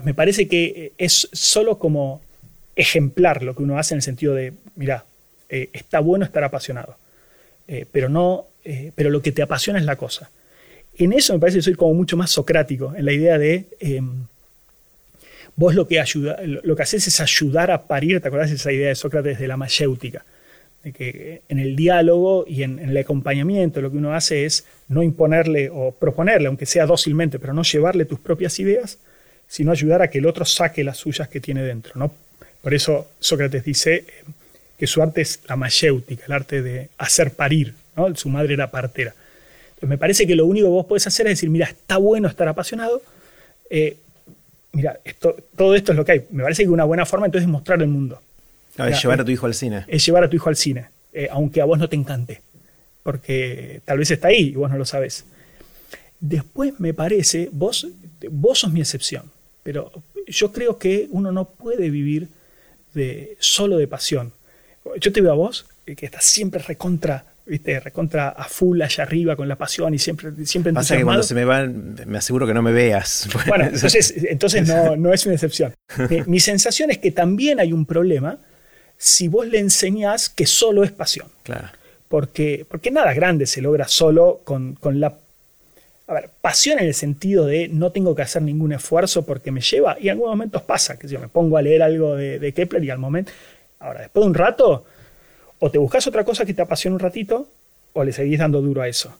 me 0.04 0.14
parece 0.14 0.48
que 0.48 0.94
es 0.98 1.28
solo 1.32 1.80
como 1.80 2.22
ejemplar 2.76 3.44
lo 3.44 3.56
que 3.56 3.64
uno 3.64 3.78
hace 3.78 3.94
en 3.94 3.98
el 3.98 4.02
sentido 4.04 4.34
de, 4.34 4.54
mira, 4.76 5.06
eh, 5.50 5.70
está 5.74 6.00
bueno 6.00 6.26
estar 6.26 6.44
apasionado, 6.44 6.98
eh, 7.68 7.86
pero, 7.92 8.10
no, 8.10 8.48
eh, 8.64 8.92
pero 8.96 9.10
lo 9.10 9.22
que 9.22 9.32
te 9.32 9.42
apasiona 9.42 9.80
es 9.80 9.86
la 9.86 9.96
cosa. 9.96 10.32
En 10.96 11.14
eso 11.14 11.34
me 11.34 11.40
parece 11.40 11.60
que 11.60 11.64
soy 11.64 11.76
como 11.76 11.94
mucho 11.94 12.18
más 12.18 12.32
socrático, 12.32 12.94
en 12.96 13.06
la 13.06 13.14
idea 13.14 13.38
de 13.38 13.68
em, 13.80 14.26
vos 15.56 15.76
lo 15.76 15.88
que, 15.88 16.00
ayuda, 16.00 16.40
lo 16.44 16.76
que 16.76 16.84
haces 16.84 17.08
es 17.08 17.20
ayudar 17.20 17.72
a 17.72 17.84
parir, 17.84 18.20
¿te 18.22 18.28
acordás 18.28 18.50
de 18.50 18.56
esa 18.56 18.72
idea 18.72 18.90
de 18.90 18.96
Sócrates 18.96 19.40
de 19.40 19.48
la 19.48 19.58
mayéutica? 19.58 20.26
De 20.84 20.92
que 20.92 21.42
en 21.48 21.60
el 21.60 21.76
diálogo 21.76 22.46
y 22.48 22.64
en, 22.64 22.80
el 22.80 22.98
acompañamiento 22.98 23.82
lo 23.82 23.92
que 23.92 23.98
uno 23.98 24.14
hace 24.14 24.46
es 24.46 24.66
no 24.90 25.02
imponerle 25.04 25.70
o 25.72 25.92
proponerle, 25.92 26.48
aunque 26.48 26.66
sea 26.66 26.86
dócilmente, 26.86 27.40
pero 27.40 27.54
no 27.54 27.64
llevarle 27.64 28.06
tus 28.06 28.20
propias 28.20 28.60
ideas, 28.60 28.98
sino 29.48 29.72
ayudar 29.72 30.02
a 30.02 30.10
que 30.10 30.18
el 30.18 30.26
otro 30.26 30.46
saque 30.46 30.84
las 30.84 30.98
suyas 30.98 31.30
que 31.30 31.40
tiene 31.40 31.64
dentro. 31.64 31.94
¿no? 31.96 32.14
Por 32.62 32.74
eso 32.74 33.08
Sócrates 33.20 33.64
dice 33.64 33.96
eh, 33.96 34.06
que 34.78 34.88
su 34.88 35.02
arte 35.02 35.22
es 35.22 35.42
la 35.48 35.56
mayéutica, 35.56 36.26
el 36.26 36.32
arte 36.34 36.62
de 36.62 36.90
hacer 36.98 37.32
parir. 37.32 37.76
¿no? 37.96 38.14
Su 38.16 38.30
madre 38.30 38.56
era 38.56 38.72
partera. 38.72 39.14
Entonces 39.70 39.90
me 39.90 39.98
parece 39.98 40.28
que 40.28 40.36
lo 40.36 40.46
único 40.46 40.68
que 40.68 40.72
vos 40.72 40.86
podés 40.86 41.08
hacer 41.08 41.28
es 41.28 41.34
decir, 41.34 41.50
mira, 41.50 41.68
está 41.68 41.98
bueno 41.98 42.28
estar 42.28 42.48
apasionado, 42.48 43.02
eh, 43.70 43.98
mira, 44.74 45.00
esto, 45.04 45.36
todo 45.56 45.76
esto 45.76 45.92
es 45.94 45.98
lo 45.98 46.04
que 46.04 46.12
hay. 46.12 46.26
Me 46.32 46.44
parece 46.44 46.64
que 46.64 46.70
una 46.70 46.84
buena 46.84 47.06
forma 47.06 47.26
entonces 47.26 47.46
es 47.48 47.52
mostrar 47.52 47.82
el 47.82 47.88
mundo. 47.88 48.22
es 48.78 49.02
llevar 49.02 49.22
a 49.22 49.26
tu 49.26 49.32
hijo 49.32 49.46
al 49.46 49.54
cine. 49.54 49.86
Es 49.88 50.06
llevar 50.06 50.24
a 50.24 50.30
tu 50.30 50.36
hijo 50.36 50.50
al 50.50 50.56
cine, 50.56 50.88
eh, 51.14 51.30
aunque 51.32 51.62
a 51.62 51.66
vos 51.66 51.80
no 51.80 51.88
te 51.88 51.96
encante, 51.96 52.42
porque 53.04 53.82
tal 53.86 54.00
vez 54.00 54.12
está 54.12 54.28
ahí 54.28 54.50
y 54.50 54.56
vos 54.56 54.70
no 54.70 54.78
lo 54.78 54.86
sabes. 54.86 55.26
Después 56.20 56.80
me 56.80 56.94
parece, 56.94 57.50
vos, 57.52 57.88
vos 58.30 58.60
sos 58.60 58.72
mi 58.72 58.82
excepción, 58.82 59.32
pero 59.62 59.92
yo 60.28 60.52
creo 60.52 60.78
que 60.78 61.08
uno 61.12 61.32
no 61.32 61.46
puede 61.46 61.90
vivir 61.90 62.28
de, 62.94 63.38
solo 63.40 63.78
de 63.78 63.88
pasión. 63.88 64.34
Yo 65.00 65.12
te 65.12 65.22
veo 65.22 65.32
a 65.32 65.36
vos, 65.36 65.66
que 65.86 66.06
estás 66.06 66.26
siempre 66.26 66.62
recontra 66.62 67.26
¿viste? 67.46 67.80
Recontra 67.80 68.30
a 68.30 68.46
full 68.46 68.82
allá 68.82 69.04
arriba 69.04 69.36
con 69.36 69.48
la 69.48 69.56
pasión 69.56 69.94
y 69.94 70.00
siempre, 70.00 70.32
siempre 70.46 70.74
Pasa 70.74 70.98
que 70.98 71.04
cuando 71.04 71.24
se 71.24 71.36
me 71.36 71.46
va, 71.46 71.66
me 71.66 72.18
aseguro 72.18 72.48
que 72.48 72.54
no 72.54 72.62
me 72.62 72.72
veas. 72.72 73.28
Bueno, 73.48 73.66
entonces, 73.66 74.14
entonces 74.30 74.68
no, 74.68 74.96
no 74.96 75.14
es 75.14 75.26
una 75.26 75.36
excepción. 75.36 75.74
Mi, 76.28 76.40
sensación 76.40 76.92
es 76.92 76.98
que 76.98 77.12
también 77.12 77.60
hay 77.60 77.74
un 77.74 77.86
problema 77.86 78.38
si 78.98 79.28
vos 79.28 79.48
le 79.48 79.60
enseñás 79.60 80.30
que 80.30 80.46
solo 80.46 80.84
es 80.84 80.92
pasión. 80.92 81.28
Claro. 81.44 81.68
Porque, 82.08 82.66
porque 82.70 82.92
nada 82.92 83.14
grande 83.14 83.46
se 83.46 83.62
logra 83.62 83.88
solo 83.88 84.42
con, 84.44 84.76
con 84.76 85.00
la 85.00 85.18
a 86.08 86.14
ver, 86.14 86.30
pasión 86.42 86.80
en 86.80 86.86
el 86.86 86.94
sentido 86.94 87.46
de 87.46 87.68
no 87.70 87.92
tengo 87.92 88.14
que 88.14 88.22
hacer 88.22 88.42
ningún 88.42 88.74
esfuerzo 88.74 89.26
porque 89.26 89.52
me 89.52 89.62
lleva, 89.62 89.98
y 90.00 90.06
en 90.06 90.12
algunos 90.12 90.34
momentos 90.34 90.62
pasa, 90.62 91.00
que 91.00 91.08
yo 91.08 91.20
me 91.20 91.30
pongo 91.30 91.58
a 91.58 91.62
leer 91.62 91.82
algo 91.82 92.16
de, 92.16 92.40
de 92.40 92.54
Kepler 92.54 92.84
y 92.84 92.90
al 92.90 93.00
momento, 93.00 93.32
ahora, 93.80 94.02
después 94.02 94.24
de 94.24 94.28
un 94.28 94.34
rato, 94.34 94.86
o 95.64 95.72
te 95.72 95.78
buscas 95.78 96.06
otra 96.08 96.26
cosa 96.26 96.46
que 96.46 96.54
te 96.54 96.62
apasione 96.62 96.96
un 96.96 97.00
ratito, 97.00 97.48
o 97.94 98.04
le 98.04 98.12
seguís 98.12 98.38
dando 98.38 98.62
duro 98.62 98.82
a 98.82 98.90
eso. 98.90 99.18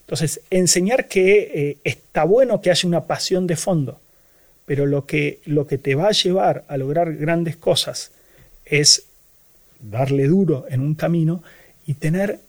Entonces, 0.00 0.40
enseñar 0.50 1.06
que 1.06 1.52
eh, 1.54 1.76
está 1.84 2.24
bueno 2.24 2.60
que 2.60 2.72
haya 2.72 2.88
una 2.88 3.04
pasión 3.04 3.46
de 3.46 3.54
fondo, 3.54 4.00
pero 4.66 4.86
lo 4.86 5.06
que, 5.06 5.38
lo 5.44 5.68
que 5.68 5.78
te 5.78 5.94
va 5.94 6.08
a 6.08 6.10
llevar 6.10 6.64
a 6.66 6.76
lograr 6.78 7.14
grandes 7.14 7.54
cosas 7.54 8.10
es 8.64 9.04
darle 9.78 10.26
duro 10.26 10.66
en 10.68 10.80
un 10.80 10.96
camino 10.96 11.44
y 11.86 11.94
tener, 11.94 12.40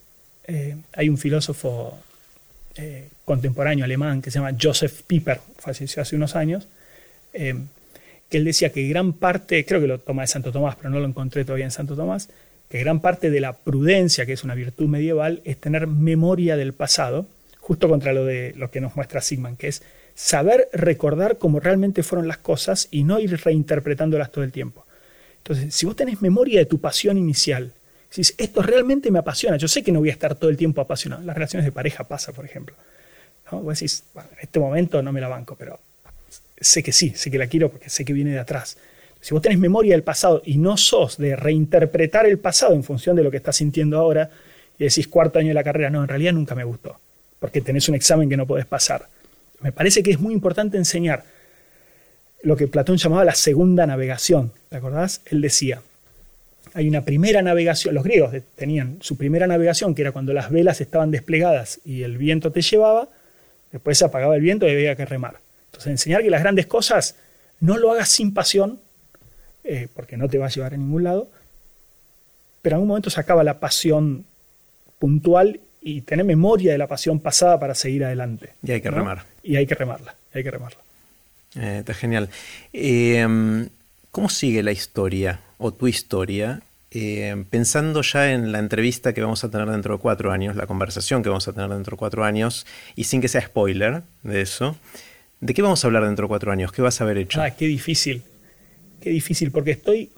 eh, 0.48 0.78
hay 0.94 1.08
un 1.08 1.20
filósofo 1.20 2.00
eh, 2.78 3.10
contemporáneo 3.26 3.86
alemán 3.86 4.24
que 4.24 4.32
se 4.32 4.40
llama 4.40 4.58
Joseph 4.60 5.04
Pieper, 5.06 5.40
falleció 5.60 6.02
hace 6.02 6.16
unos 6.16 6.36
años, 6.36 6.68
que 7.32 8.38
él 8.38 8.44
decía 8.44 8.72
que 8.72 8.88
gran 8.88 9.14
parte, 9.14 9.64
creo 9.66 9.82
que 9.82 9.86
lo 9.86 10.00
toma 10.00 10.24
de 10.24 10.28
Santo 10.30 10.52
Tomás, 10.52 10.78
pero 10.78 10.90
no 10.90 11.00
lo 11.00 11.06
encontré 11.06 11.46
todavía 11.46 11.66
en 11.66 11.72
Santo 11.72 11.96
Tomás, 11.96 12.28
que 12.70 12.80
gran 12.80 13.02
parte 13.02 13.30
de 13.30 13.40
la 13.40 13.54
prudencia, 13.54 14.26
que 14.26 14.34
es 14.34 14.44
una 14.44 14.56
virtud 14.56 14.88
medieval, 14.88 15.42
es 15.44 15.58
tener 15.58 15.88
memoria 15.88 16.56
del 16.56 16.74
pasado, 16.74 17.28
justo 17.60 17.90
contra 17.90 18.14
lo 18.14 18.26
de 18.26 18.54
lo 18.56 18.72
que 18.72 18.80
nos 18.80 18.96
muestra 18.96 19.22
Sigman, 19.22 19.58
que 19.58 19.68
es 19.68 19.82
saber 20.16 20.70
recordar 20.74 21.38
cómo 21.38 21.60
realmente 21.60 22.04
fueron 22.04 22.28
las 22.28 22.38
cosas 22.38 22.88
y 22.92 23.04
no 23.04 23.20
ir 23.20 23.40
reinterpretándolas 23.44 24.32
todo 24.32 24.44
el 24.44 24.52
tiempo. 24.52 24.86
Entonces, 25.38 25.74
si 25.74 25.86
vos 25.86 25.96
tenés 25.96 26.22
memoria 26.22 26.60
de 26.60 26.66
tu 26.66 26.80
pasión 26.80 27.18
inicial, 27.18 27.72
si 28.10 28.22
esto 28.22 28.62
realmente 28.62 29.12
me 29.12 29.20
apasiona, 29.20 29.58
yo 29.58 29.68
sé 29.68 29.84
que 29.84 29.92
no 29.92 30.00
voy 30.00 30.10
a 30.10 30.14
estar 30.14 30.36
todo 30.36 30.50
el 30.50 30.58
tiempo 30.58 30.82
apasionado, 30.82 31.24
las 31.24 31.36
relaciones 31.36 31.66
de 31.66 31.72
pareja 31.72 32.08
pasa, 32.08 32.34
por 32.34 32.46
ejemplo. 32.46 32.76
¿no? 33.52 33.62
Vos 33.62 33.80
decís, 33.80 34.04
en 34.16 34.40
este 34.42 34.60
momento 34.60 35.02
no 35.02 35.12
me 35.12 35.22
la 35.22 35.28
banco, 35.28 35.56
pero 35.58 35.80
sé 36.60 36.84
que 36.84 36.92
sí, 36.92 37.14
sé 37.16 37.32
que 37.32 37.38
la 37.38 37.48
quiero 37.48 37.70
porque 37.70 37.90
sé 37.90 38.06
que 38.06 38.14
viene 38.14 38.32
de 38.32 38.40
atrás. 38.40 38.78
Si 39.22 39.34
vos 39.34 39.42
tenés 39.42 39.60
memoria 39.60 39.94
del 39.94 40.04
pasado 40.04 40.42
y 40.46 40.58
no 40.58 40.78
sos 40.78 41.18
de 41.18 41.36
reinterpretar 41.36 42.26
el 42.26 42.40
pasado 42.40 42.74
en 42.74 42.84
función 42.84 43.16
de 43.16 43.24
lo 43.24 43.32
que 43.32 43.38
estás 43.38 43.58
sintiendo 43.58 43.98
ahora, 43.98 44.30
y 44.78 44.86
decís 44.86 45.08
cuarto 45.08 45.40
año 45.40 45.50
de 45.50 45.54
la 45.54 45.64
carrera, 45.64 45.90
no, 45.90 46.02
en 46.02 46.08
realidad 46.08 46.34
nunca 46.34 46.56
me 46.56 46.64
gustó, 46.64 46.98
porque 47.40 47.62
tenés 47.62 47.90
un 47.90 47.96
examen 47.96 48.30
que 48.30 48.38
no 48.38 48.48
podés 48.48 48.66
pasar. 48.66 49.08
Me 49.60 49.74
parece 49.74 50.02
que 50.02 50.12
es 50.12 50.20
muy 50.20 50.34
importante 50.34 50.78
enseñar 50.78 51.26
lo 52.42 52.56
que 52.56 52.68
Platón 52.68 52.96
llamaba 52.96 53.26
la 53.26 53.36
segunda 53.36 53.86
navegación. 53.86 54.54
¿Te 54.70 54.78
acordás? 54.78 55.22
Él 55.26 55.42
decía, 55.42 55.82
hay 56.74 56.88
una 56.88 57.02
primera 57.02 57.42
navegación, 57.42 57.94
los 57.94 58.04
griegos 58.04 58.34
tenían 58.56 58.98
su 59.02 59.18
primera 59.18 59.48
navegación, 59.48 59.96
que 59.96 60.04
era 60.04 60.14
cuando 60.14 60.34
las 60.34 60.50
velas 60.50 60.80
estaban 60.80 61.12
desplegadas 61.12 61.82
y 61.84 62.04
el 62.04 62.18
viento 62.18 62.52
te 62.52 62.62
llevaba, 62.62 63.10
después 63.72 63.98
se 63.98 64.06
apagaba 64.06 64.36
el 64.36 64.42
viento 64.42 64.66
y 64.68 64.72
había 64.72 64.96
que 64.96 65.06
remar. 65.06 65.40
Entonces 65.66 65.92
enseñar 65.92 66.24
que 66.24 66.30
las 66.30 66.42
grandes 66.42 66.68
cosas 66.68 67.16
no 67.60 67.78
lo 67.78 67.92
hagas 67.92 68.10
sin 68.10 68.34
pasión, 68.34 68.80
eh, 69.70 69.88
porque 69.94 70.18
no 70.18 70.28
te 70.28 70.40
va 70.40 70.48
a 70.48 70.50
llevar 70.50 70.74
a 70.74 70.78
ningún 70.78 71.04
lado, 71.04 71.30
pero 72.64 72.74
en 72.74 72.78
algún 72.78 72.88
momento 72.88 73.12
se 73.12 73.20
acaba 73.20 73.44
la 73.44 73.60
pasión 73.60 74.26
puntual 74.98 75.60
y 75.80 76.02
tener 76.02 76.26
memoria 76.26 76.72
de 76.72 76.80
la 76.80 76.88
pasión 76.88 77.20
pasada 77.20 77.60
para 77.60 77.76
seguir 77.76 78.04
adelante. 78.04 78.54
Y 78.64 78.72
hay 78.72 78.82
que 78.82 78.90
remar. 78.90 79.26
Y 79.44 79.58
hay 79.58 79.68
que 79.68 79.76
remarla, 79.76 80.16
hay 80.34 80.44
que 80.44 80.50
remarla. 80.50 80.80
Eh, 81.56 81.78
está 81.82 81.94
genial. 81.94 82.30
Em, 82.74 83.70
¿Cómo 84.10 84.30
sigue 84.30 84.64
la 84.64 84.72
historia 84.72 85.40
o 85.60 85.72
tu 85.72 85.88
historia? 85.88 86.62
Eh, 86.90 87.46
pensando 87.52 88.02
ya 88.02 88.34
en 88.34 88.52
la 88.52 88.58
entrevista 88.58 89.14
que 89.14 89.22
vamos 89.22 89.44
a 89.44 89.52
tener 89.52 89.70
dentro 89.70 89.98
de 89.98 90.02
cuatro 90.02 90.32
años, 90.32 90.56
la 90.56 90.66
conversación 90.66 91.22
que 91.22 91.30
vamos 91.30 91.48
a 91.48 91.54
tener 91.54 91.70
dentro 91.70 91.92
de 91.92 92.00
cuatro 92.00 92.24
años, 92.24 92.66
y 92.96 93.04
sin 93.04 93.22
que 93.22 93.28
sea 93.28 93.42
spoiler 93.42 94.02
de 94.24 94.42
eso, 94.42 94.76
¿de 95.42 95.54
qué 95.54 95.62
vamos 95.62 95.84
a 95.84 95.88
hablar 95.88 96.06
dentro 96.06 96.26
de 96.26 96.30
cuatro 96.30 96.52
años? 96.52 96.72
¿Qué 96.72 96.82
vas 96.82 97.00
a 97.02 97.04
haber 97.04 97.20
hecho? 97.20 97.40
Ah, 97.40 97.52
qué 97.52 97.68
difícil. 97.68 98.24
Qué 99.02 99.10
difícil, 99.12 99.52
porque 99.52 99.72
estoy 99.72 100.10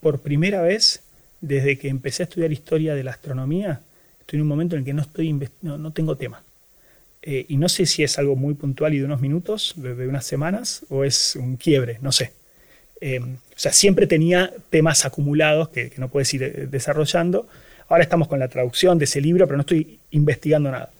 por 0.00 0.20
primera 0.20 0.62
vez 0.62 1.02
desde 1.40 1.78
que 1.78 1.88
empecé 1.88 2.22
a 2.22 2.24
estudiar 2.24 2.52
historia 2.52 2.94
de 2.94 3.04
la 3.04 3.10
astronomía, 3.12 3.80
estoy 4.20 4.38
en 4.38 4.42
un 4.42 4.48
momento 4.48 4.76
en 4.76 4.80
el 4.80 4.84
que 4.84 4.92
no, 4.92 5.02
estoy 5.02 5.32
no, 5.62 5.78
no 5.78 5.92
tengo 5.92 6.16
tema. 6.16 6.42
Eh, 7.22 7.46
y 7.48 7.56
no 7.56 7.68
sé 7.68 7.86
si 7.86 8.02
es 8.02 8.18
algo 8.18 8.36
muy 8.36 8.54
puntual 8.54 8.94
y 8.94 8.98
de 8.98 9.04
unos 9.04 9.20
minutos, 9.20 9.74
de, 9.76 10.06
unas 10.06 10.24
semanas, 10.24 10.84
o 10.88 11.04
es 11.04 11.36
un 11.36 11.56
quiebre, 11.56 11.98
no 12.00 12.12
sé. 12.12 12.32
Eh, 13.00 13.20
o 13.20 13.26
sea, 13.56 13.72
siempre 13.72 14.06
tenía 14.06 14.52
temas 14.70 15.04
acumulados 15.04 15.68
que, 15.70 15.92
no 15.96 16.08
puedes 16.08 16.32
ir 16.34 16.42
eh, 16.42 16.68
desarrollando. 16.70 17.48
Ahora 17.88 18.04
estamos 18.04 18.28
con 18.28 18.38
la 18.38 18.48
traducción 18.48 18.98
de 18.98 19.06
ese 19.06 19.20
libro, 19.20 19.46
pero 19.46 19.56
no 19.56 19.62
estoy 19.62 19.98
investigando 20.12 20.70
nada. 20.70 20.90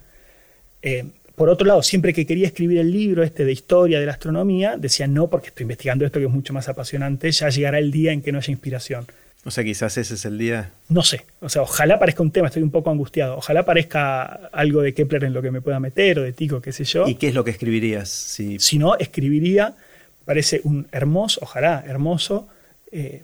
Por 1.39 1.51
otro 1.51 1.69
lado, 1.69 1.85
siempre 1.85 2.13
que 2.13 2.27
quería 2.27 2.49
escribir 2.49 2.79
el 2.79 2.91
libro 2.91 3.23
este 3.23 3.45
de 3.45 3.53
historia 3.53 4.01
de 4.01 4.07
la 4.07 4.13
astronomía, 4.13 4.77
decía 4.77 5.07
no, 5.07 5.31
porque 5.31 5.49
estoy 5.49 5.63
investigando 5.63 6.05
esto 6.05 6.19
que 6.19 6.25
es 6.25 6.31
mucho 6.33 6.53
más 6.53 6.69
apasionante, 6.69 7.31
ya 7.31 7.49
llegará 7.49 7.79
el 7.79 7.93
día 7.93 8.11
en 8.11 8.23
que 8.23 8.33
no 8.33 8.39
haya 8.39 8.51
inspiración. 8.51 9.07
O 9.45 9.53
sea, 9.53 9.63
quizás 9.63 9.97
ese 9.99 10.15
es 10.15 10.25
el 10.25 10.37
día. 10.37 10.73
No 10.89 11.05
sé. 11.05 11.25
O 11.41 11.49
sea, 11.49 11.63
ojalá 11.63 12.01
parezca 12.01 12.25
un 12.25 12.33
tema, 12.33 12.49
estoy 12.49 12.65
un 12.65 12.73
poco 12.73 12.91
angustiado. 12.91 13.37
Ojalá 13.37 13.65
parezca 13.65 14.25
algo 14.53 14.83
de 14.83 14.93
Kepler 14.93 15.23
en 15.25 15.33
lo 15.33 15.41
que 15.41 15.53
me 15.53 15.61
pueda 15.61 15.79
meter 15.79 16.19
o 16.19 16.23
de 16.25 16.33
Tico, 16.33 16.61
qué 16.61 16.73
sé 16.73 16.83
yo. 16.83 17.07
¿Y 17.07 17.15
qué 17.15 17.29
es 17.29 17.35
lo 17.35 17.45
que 17.45 17.53
escribirías? 17.53 18.09
Si, 18.09 18.59
si 18.59 18.81
no, 18.81 18.97
escribiría, 18.97 19.77
parece 20.25 20.61
un 20.65 20.89
hermoso, 20.91 21.39
ojalá 21.45 21.85
hermoso. 21.87 22.49
Eh, 22.91 23.23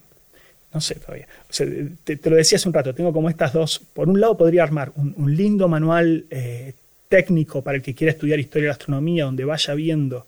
no 0.72 0.80
sé 0.80 0.94
todavía. 0.94 1.26
O 1.50 1.52
sea, 1.52 1.66
te, 2.04 2.18
lo 2.30 2.36
decía 2.36 2.56
hace 2.56 2.68
un 2.68 2.74
rato, 2.74 2.94
tengo 2.94 3.12
como 3.12 3.28
estas 3.28 3.52
dos. 3.52 3.80
Por 3.92 4.08
un 4.08 4.20
lado, 4.20 4.36
podría 4.36 4.62
armar 4.62 4.92
un, 4.94 5.36
lindo 5.36 5.66
manual 5.66 6.26
eh, 6.30 6.74
técnico 7.14 7.62
para 7.62 7.76
el 7.76 7.82
que 7.82 7.94
quiera 7.94 8.10
estudiar 8.10 8.40
historia 8.40 8.64
de 8.64 8.68
la 8.70 8.72
astronomía, 8.72 9.24
donde 9.26 9.44
vaya 9.44 9.72
viendo 9.74 10.26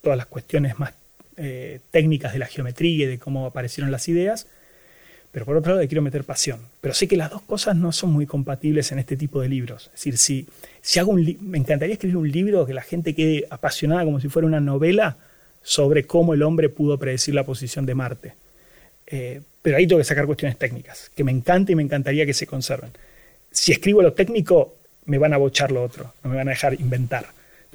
todas 0.00 0.16
las 0.16 0.26
cuestiones 0.26 0.78
más 0.78 0.92
eh, 1.36 1.80
técnicas 1.90 2.32
de 2.32 2.38
la 2.38 2.46
geometría 2.46 3.06
y 3.06 3.08
de 3.08 3.18
cómo 3.18 3.44
aparecieron 3.44 3.90
las 3.90 4.06
ideas, 4.06 4.46
pero 5.32 5.44
por 5.44 5.56
otro 5.56 5.74
lado 5.74 5.84
quiero 5.88 6.02
meter 6.02 6.22
pasión. 6.22 6.60
Pero 6.80 6.94
sé 6.94 7.08
que 7.08 7.16
las 7.16 7.32
dos 7.32 7.42
cosas 7.42 7.74
no 7.74 7.90
son 7.90 8.12
muy 8.12 8.24
compatibles 8.24 8.92
en 8.92 9.00
este 9.00 9.16
tipo 9.16 9.40
de 9.40 9.48
libros. 9.48 9.86
Es 9.86 9.92
decir, 9.94 10.16
si, 10.16 10.46
si 10.80 11.00
hago 11.00 11.10
un 11.10 11.36
me 11.40 11.58
encantaría 11.58 11.94
escribir 11.94 12.18
un 12.18 12.30
libro 12.30 12.64
que 12.66 12.72
la 12.72 12.82
gente 12.82 13.12
quede 13.12 13.44
apasionada 13.50 14.04
como 14.04 14.20
si 14.20 14.28
fuera 14.28 14.46
una 14.46 14.60
novela 14.60 15.16
sobre 15.60 16.04
cómo 16.04 16.34
el 16.34 16.44
hombre 16.44 16.68
pudo 16.68 16.98
predecir 16.98 17.34
la 17.34 17.44
posición 17.44 17.84
de 17.84 17.94
Marte. 17.96 18.34
Eh, 19.08 19.40
pero 19.60 19.76
ahí 19.76 19.88
tengo 19.88 19.98
que 19.98 20.04
sacar 20.04 20.24
cuestiones 20.26 20.56
técnicas, 20.56 21.10
que 21.16 21.24
me 21.24 21.32
encanta 21.32 21.72
y 21.72 21.74
me 21.74 21.82
encantaría 21.82 22.24
que 22.24 22.32
se 22.32 22.46
conserven. 22.46 22.90
Si 23.50 23.72
escribo 23.72 24.02
lo 24.02 24.12
técnico, 24.12 24.75
me 25.06 25.18
van 25.18 25.32
a 25.32 25.36
bochar 25.38 25.72
lo 25.72 25.82
otro, 25.82 26.12
no 26.22 26.30
me 26.30 26.36
van 26.36 26.48
a 26.48 26.50
dejar 26.50 26.74
inventar. 26.74 27.26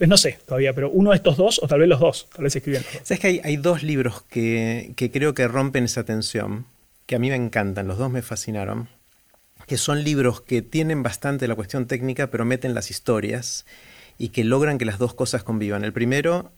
Entonces 0.02 0.10
no 0.10 0.18
sé 0.18 0.40
todavía, 0.46 0.74
pero 0.74 0.90
uno 0.90 1.12
de 1.12 1.18
estos 1.18 1.38
dos, 1.38 1.60
o 1.62 1.68
tal 1.68 1.80
vez 1.80 1.90
los 1.90 2.00
dos, 2.00 2.28
tal 2.34 2.44
vez 2.44 2.56
escribiendo. 2.56 2.88
Sabes 3.04 3.20
que 3.20 3.42
hay, 3.44 3.58
dos 3.58 3.84
libros 3.84 4.24
que, 4.24 4.94
creo 5.14 5.34
que 5.34 5.48
rompen 5.48 5.86
esa 5.86 6.04
tensión, 6.04 6.66
que 7.06 7.16
a 7.16 7.20
mí 7.20 7.30
me 7.30 7.36
encantan, 7.36 7.88
los 7.88 7.98
dos 7.98 8.12
me 8.12 8.22
fascinaron, 8.22 8.90
que 9.68 9.78
son 9.78 10.04
libros 10.04 10.42
que 10.42 10.62
tienen 10.62 11.04
bastante 11.04 11.48
la 11.48 11.56
cuestión 11.56 11.88
técnica, 11.88 12.28
pero 12.28 12.46
meten 12.46 12.74
las 12.74 12.90
historias 12.90 13.66
y 14.18 14.30
que 14.30 14.44
logran 14.44 14.78
que 14.78 14.86
las 14.86 14.98
dos 14.98 15.14
cosas 15.14 15.44
convivan. 15.44 15.84
El 15.84 15.94
primero, 15.94 16.52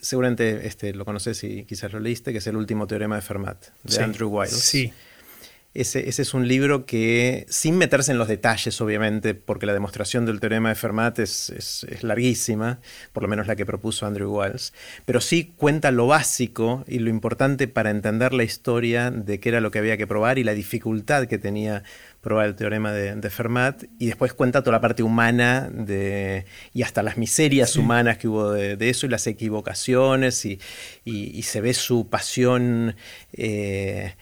seguramente 0.00 0.66
este, 0.66 0.92
lo 0.92 1.04
conoces 1.04 1.42
y 1.42 1.64
quizás 1.64 1.92
lo 1.92 2.00
leíste, 2.00 2.32
que 2.32 2.38
es 2.38 2.46
El 2.46 2.56
último 2.56 2.86
teorema 2.86 3.16
de 3.16 3.22
Fermat, 3.22 3.66
de 3.82 4.02
Andrew 4.02 4.28
Wiles. 4.28 4.52
Sí. 4.52 4.92
Ese, 5.72 6.08
es 6.08 6.34
un 6.34 6.48
libro 6.48 6.84
que, 6.84 7.46
sin 7.48 7.78
meterse 7.78 8.10
en 8.10 8.18
los 8.18 8.26
detalles, 8.26 8.80
obviamente, 8.80 9.34
porque 9.34 9.66
la 9.66 9.72
demostración 9.72 10.26
del 10.26 10.40
teorema 10.40 10.70
de 10.70 10.74
Fermat 10.74 11.20
es, 11.20 11.86
larguísima, 12.00 12.80
por 13.12 13.22
lo 13.22 13.28
menos 13.28 13.46
la 13.46 13.54
que 13.54 13.64
propuso 13.64 14.04
Andrew 14.04 14.36
Wiles, 14.36 14.72
pero 15.04 15.20
sí 15.20 15.52
cuenta 15.56 15.92
lo 15.92 16.08
básico 16.08 16.84
y 16.88 16.98
lo 16.98 17.08
importante 17.08 17.68
para 17.68 17.90
entender 17.90 18.32
la 18.32 18.42
historia 18.42 19.12
de 19.12 19.38
qué 19.38 19.50
era 19.50 19.60
lo 19.60 19.70
que 19.70 19.78
había 19.78 19.96
que 19.96 20.08
probar 20.08 20.40
y 20.40 20.44
la 20.44 20.54
dificultad 20.54 21.26
que 21.26 21.38
tenía 21.38 21.84
probar 22.20 22.46
el 22.46 22.56
teorema 22.56 22.92
de, 22.92 23.30
Fermat, 23.30 23.84
y 23.98 24.06
después 24.06 24.34
cuenta 24.34 24.62
toda 24.62 24.72
la 24.72 24.80
parte 24.80 25.04
humana 25.04 25.70
de, 25.72 26.46
y 26.74 26.82
hasta 26.82 27.04
las 27.04 27.16
miserias 27.16 27.76
humanas 27.76 28.18
que 28.18 28.26
hubo 28.26 28.50
de, 28.50 28.90
eso 28.90 29.06
y 29.06 29.08
las 29.08 29.26
equivocaciones, 29.28 30.44
y, 30.44 30.58
se 31.42 31.60
ve 31.60 31.74
su 31.74 32.08
pasión. 32.08 32.96
Eh, 33.32 34.14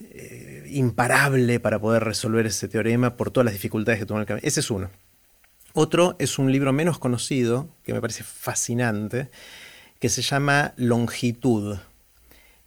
eh, 0.00 0.68
imparable 0.70 1.60
para 1.60 1.78
poder 1.78 2.04
resolver 2.04 2.46
ese 2.46 2.68
teorema 2.68 3.16
por 3.16 3.30
todas 3.30 3.44
las 3.44 3.54
dificultades 3.54 4.00
que 4.00 4.06
tuvo 4.06 4.18
en 4.18 4.22
el 4.22 4.26
camino. 4.26 4.46
Ese 4.46 4.60
es 4.60 4.70
uno. 4.70 4.90
Otro 5.72 6.16
es 6.18 6.38
un 6.38 6.52
libro 6.52 6.72
menos 6.72 6.98
conocido, 6.98 7.68
que 7.82 7.92
me 7.92 8.00
parece 8.00 8.22
fascinante, 8.22 9.30
que 9.98 10.08
se 10.08 10.22
llama 10.22 10.72
Longitud, 10.76 11.78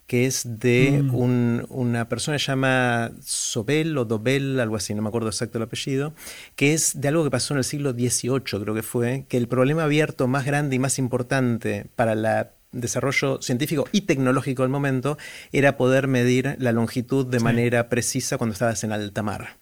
que 0.07 0.25
es 0.25 0.59
de 0.59 1.03
mm. 1.03 1.65
una 1.69 2.09
persona 2.09 2.37
que 2.37 2.43
se 2.43 2.51
llama 2.51 3.11
Sobel 3.21 3.97
o 3.97 4.05
Dobel, 4.05 4.59
algo 4.59 4.77
así, 4.77 4.93
no 4.93 5.01
me 5.01 5.09
acuerdo 5.09 5.27
exacto 5.27 5.57
el 5.57 5.65
apellido, 5.65 6.13
que 6.55 6.73
es 6.73 6.99
de 6.99 7.09
algo 7.09 7.23
que 7.23 7.29
pasó 7.29 7.53
en 7.53 7.59
el 7.59 7.63
siglo 7.65 7.91
XVIII, 7.91 8.39
creo 8.41 8.73
que 8.73 8.83
fue, 8.83 9.25
que 9.27 9.37
el 9.37 9.47
problema 9.47 9.83
abierto 9.83 10.27
más 10.27 10.45
grande 10.45 10.77
y 10.77 10.79
más 10.79 10.97
importante 10.97 11.87
para 11.95 12.13
el 12.13 12.25
desarrollo 12.81 13.41
científico 13.41 13.87
y 13.91 14.01
tecnológico 14.01 14.63
del 14.63 14.71
momento 14.71 15.17
era 15.51 15.77
poder 15.77 16.07
medir 16.07 16.55
la 16.59 16.71
longitud 16.71 17.25
de 17.25 17.39
manera 17.39 17.89
precisa 17.89 18.37
cuando 18.37 18.53
estabas 18.53 18.83
en 18.83 18.91
alta 18.91 19.23
mar. 19.23 19.57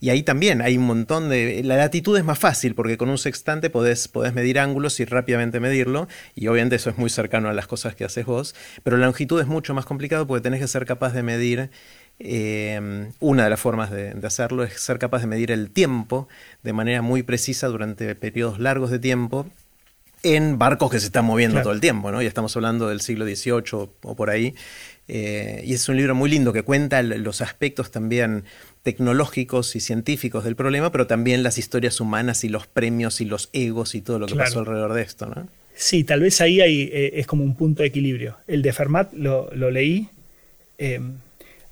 Y 0.00 0.10
ahí 0.10 0.22
también 0.22 0.62
hay 0.62 0.78
un 0.78 0.86
montón 0.86 1.28
de... 1.28 1.62
La 1.64 1.76
latitud 1.76 2.16
es 2.16 2.24
más 2.24 2.38
fácil 2.38 2.74
porque 2.74 2.96
con 2.96 3.08
un 3.08 3.18
sextante 3.18 3.68
podés, 3.68 4.06
podés 4.06 4.32
medir 4.32 4.60
ángulos 4.60 5.00
y 5.00 5.04
rápidamente 5.04 5.58
medirlo. 5.58 6.06
Y 6.36 6.46
obviamente 6.46 6.76
eso 6.76 6.90
es 6.90 6.98
muy 6.98 7.10
cercano 7.10 7.48
a 7.48 7.52
las 7.52 7.66
cosas 7.66 7.96
que 7.96 8.04
haces 8.04 8.24
vos. 8.24 8.54
Pero 8.84 8.96
la 8.96 9.06
longitud 9.06 9.40
es 9.40 9.48
mucho 9.48 9.74
más 9.74 9.86
complicado 9.86 10.26
porque 10.26 10.42
tenés 10.42 10.60
que 10.60 10.68
ser 10.68 10.86
capaz 10.86 11.12
de 11.12 11.22
medir... 11.22 11.70
Eh, 12.20 13.12
una 13.20 13.44
de 13.44 13.50
las 13.50 13.60
formas 13.60 13.92
de, 13.92 14.12
hacerlo 14.24 14.64
es 14.64 14.80
ser 14.80 14.98
capaz 14.98 15.20
de 15.20 15.28
medir 15.28 15.52
el 15.52 15.70
tiempo 15.70 16.26
de 16.64 16.72
manera 16.72 17.00
muy 17.00 17.22
precisa 17.22 17.68
durante 17.68 18.12
periodos 18.16 18.58
largos 18.58 18.90
de 18.90 18.98
tiempo 18.98 19.46
en 20.22 20.58
barcos 20.58 20.90
que 20.90 21.00
se 21.00 21.06
están 21.06 21.24
moviendo 21.24 21.62
todo 21.62 21.72
el 21.72 21.80
tiempo, 21.80 22.10
¿no? 22.10 22.20
Ya 22.22 22.28
estamos 22.28 22.54
hablando 22.56 22.88
del 22.88 23.00
siglo 23.00 23.24
XVIII 23.24 23.88
o 24.02 24.14
por 24.14 24.30
ahí. 24.30 24.54
Eh, 25.08 25.62
y 25.64 25.72
es 25.72 25.88
un 25.88 25.96
libro 25.96 26.14
muy 26.14 26.28
lindo 26.28 26.52
que 26.52 26.62
cuenta 26.62 27.02
los 27.02 27.40
aspectos 27.40 27.90
también 27.90 28.44
tecnológicos 28.82 29.74
y 29.74 29.80
científicos 29.80 30.44
del 30.44 30.54
problema, 30.54 30.92
pero 30.92 31.06
también 31.06 31.42
las 31.42 31.56
historias 31.56 32.00
humanas 32.00 32.44
y 32.44 32.50
los 32.50 32.66
premios 32.66 33.22
y 33.22 33.24
los 33.24 33.48
egos 33.54 33.94
y 33.94 34.02
todo 34.02 34.18
lo 34.18 34.26
que 34.26 34.34
pasó 34.34 34.60
alrededor 34.60 34.92
de 34.92 35.02
esto. 35.02 35.26
¿no? 35.26 35.48
Sí, 35.74 36.04
tal 36.04 36.20
vez 36.20 36.40
ahí 36.42 36.60
hay, 36.60 36.82
eh, 36.92 37.12
es 37.14 37.26
como 37.26 37.42
un 37.42 37.56
punto 37.56 37.82
de 37.82 37.88
equilibrio. 37.88 38.36
El 38.46 38.60
de 38.60 38.72
Fermat 38.72 39.12
lo, 39.14 39.50
leí. 39.70 40.08
Eh, 40.76 41.00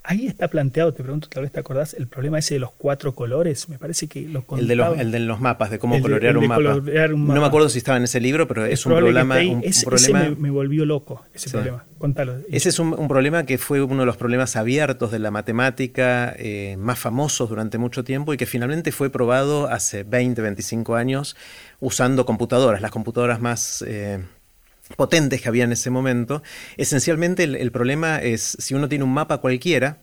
Ahí 0.08 0.28
está 0.28 0.46
planteado, 0.46 0.94
te 0.94 1.02
pregunto, 1.02 1.28
tal 1.28 1.42
vez 1.42 1.50
te 1.50 1.58
acordás, 1.58 1.92
el 1.92 2.06
problema 2.06 2.38
ese 2.38 2.54
de 2.54 2.60
los 2.60 2.70
cuatro 2.70 3.12
colores. 3.12 3.68
Me 3.68 3.76
parece 3.76 4.06
que 4.06 4.20
lo 4.22 4.44
el 4.56 4.68
de, 4.68 4.76
los, 4.76 4.96
el 4.96 5.10
de 5.10 5.18
los 5.18 5.40
mapas, 5.40 5.68
de 5.68 5.80
cómo 5.80 6.00
colorear, 6.00 6.36
un, 6.36 6.46
mapa. 6.46 6.62
No 6.62 7.40
me 7.40 7.44
acuerdo 7.44 7.68
si 7.68 7.78
estaba 7.78 7.98
en 7.98 8.04
ese 8.04 8.20
libro, 8.20 8.46
pero 8.46 8.64
es 8.64 8.86
un 8.86 8.92
problema. 8.92 9.34
Un, 9.40 9.62
problema... 9.84 10.22
Ese 10.22 10.36
me, 10.36 10.50
volvió 10.50 10.84
loco, 10.84 11.24
ese 11.34 11.50
problema. 11.50 11.84
Contalo. 11.98 12.36
Ese 12.48 12.68
es 12.68 12.78
un, 12.78 13.08
problema 13.08 13.46
que 13.46 13.58
fue 13.58 13.82
uno 13.82 14.00
de 14.00 14.06
los 14.06 14.16
problemas 14.16 14.54
abiertos 14.54 15.10
de 15.10 15.18
la 15.18 15.32
matemática 15.32 16.32
eh, 16.38 16.76
más 16.78 17.00
famosos 17.00 17.48
durante 17.48 17.76
mucho 17.76 18.04
tiempo 18.04 18.32
y 18.32 18.36
que 18.36 18.46
finalmente 18.46 18.92
fue 18.92 19.10
probado 19.10 19.68
hace 19.68 20.04
20, 20.04 20.40
25 20.40 20.94
años 20.94 21.36
usando 21.80 22.24
computadoras, 22.26 22.80
las 22.80 22.92
computadoras 22.92 23.40
más. 23.40 23.84
Eh, 23.86 24.20
potentes 24.94 25.42
que 25.42 25.48
había 25.48 25.64
en 25.64 25.72
ese 25.72 25.90
momento. 25.90 26.42
Esencialmente 26.76 27.44
el, 27.44 27.72
problema 27.72 28.18
es 28.18 28.56
si 28.58 28.74
uno 28.74 28.88
tiene 28.88 29.04
un 29.04 29.12
mapa 29.12 29.38
cualquiera, 29.38 29.98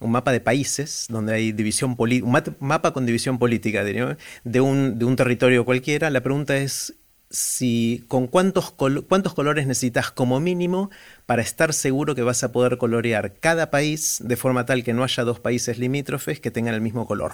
un 0.00 0.10
mapa 0.10 0.32
de 0.32 0.40
países 0.40 1.06
donde 1.08 1.34
hay 1.34 1.52
división 1.52 1.96
política, 1.96 2.26
un 2.26 2.56
mapa 2.60 2.92
con 2.92 3.06
división 3.06 3.38
política 3.38 3.84
de, 3.84 4.60
un, 4.60 5.16
territorio 5.16 5.64
cualquiera, 5.64 6.10
la 6.10 6.22
pregunta 6.22 6.56
es 6.56 6.94
si 7.30 8.04
con 8.06 8.28
cuántos 8.28 8.70
colores 8.72 9.66
necesitas 9.66 10.12
como 10.12 10.38
mínimo 10.40 10.90
para 11.26 11.42
estar 11.42 11.72
seguro 11.72 12.14
que 12.14 12.22
vas 12.22 12.44
a 12.44 12.52
poder 12.52 12.78
colorear 12.78 13.34
cada 13.40 13.70
país 13.70 14.22
de 14.24 14.36
forma 14.36 14.66
tal 14.66 14.84
que 14.84 14.92
no 14.92 15.02
haya 15.02 15.24
dos 15.24 15.40
países 15.40 15.78
limítrofes 15.78 16.38
que 16.38 16.52
tengan 16.52 16.74
el 16.74 16.80
mismo 16.80 17.06
color. 17.06 17.32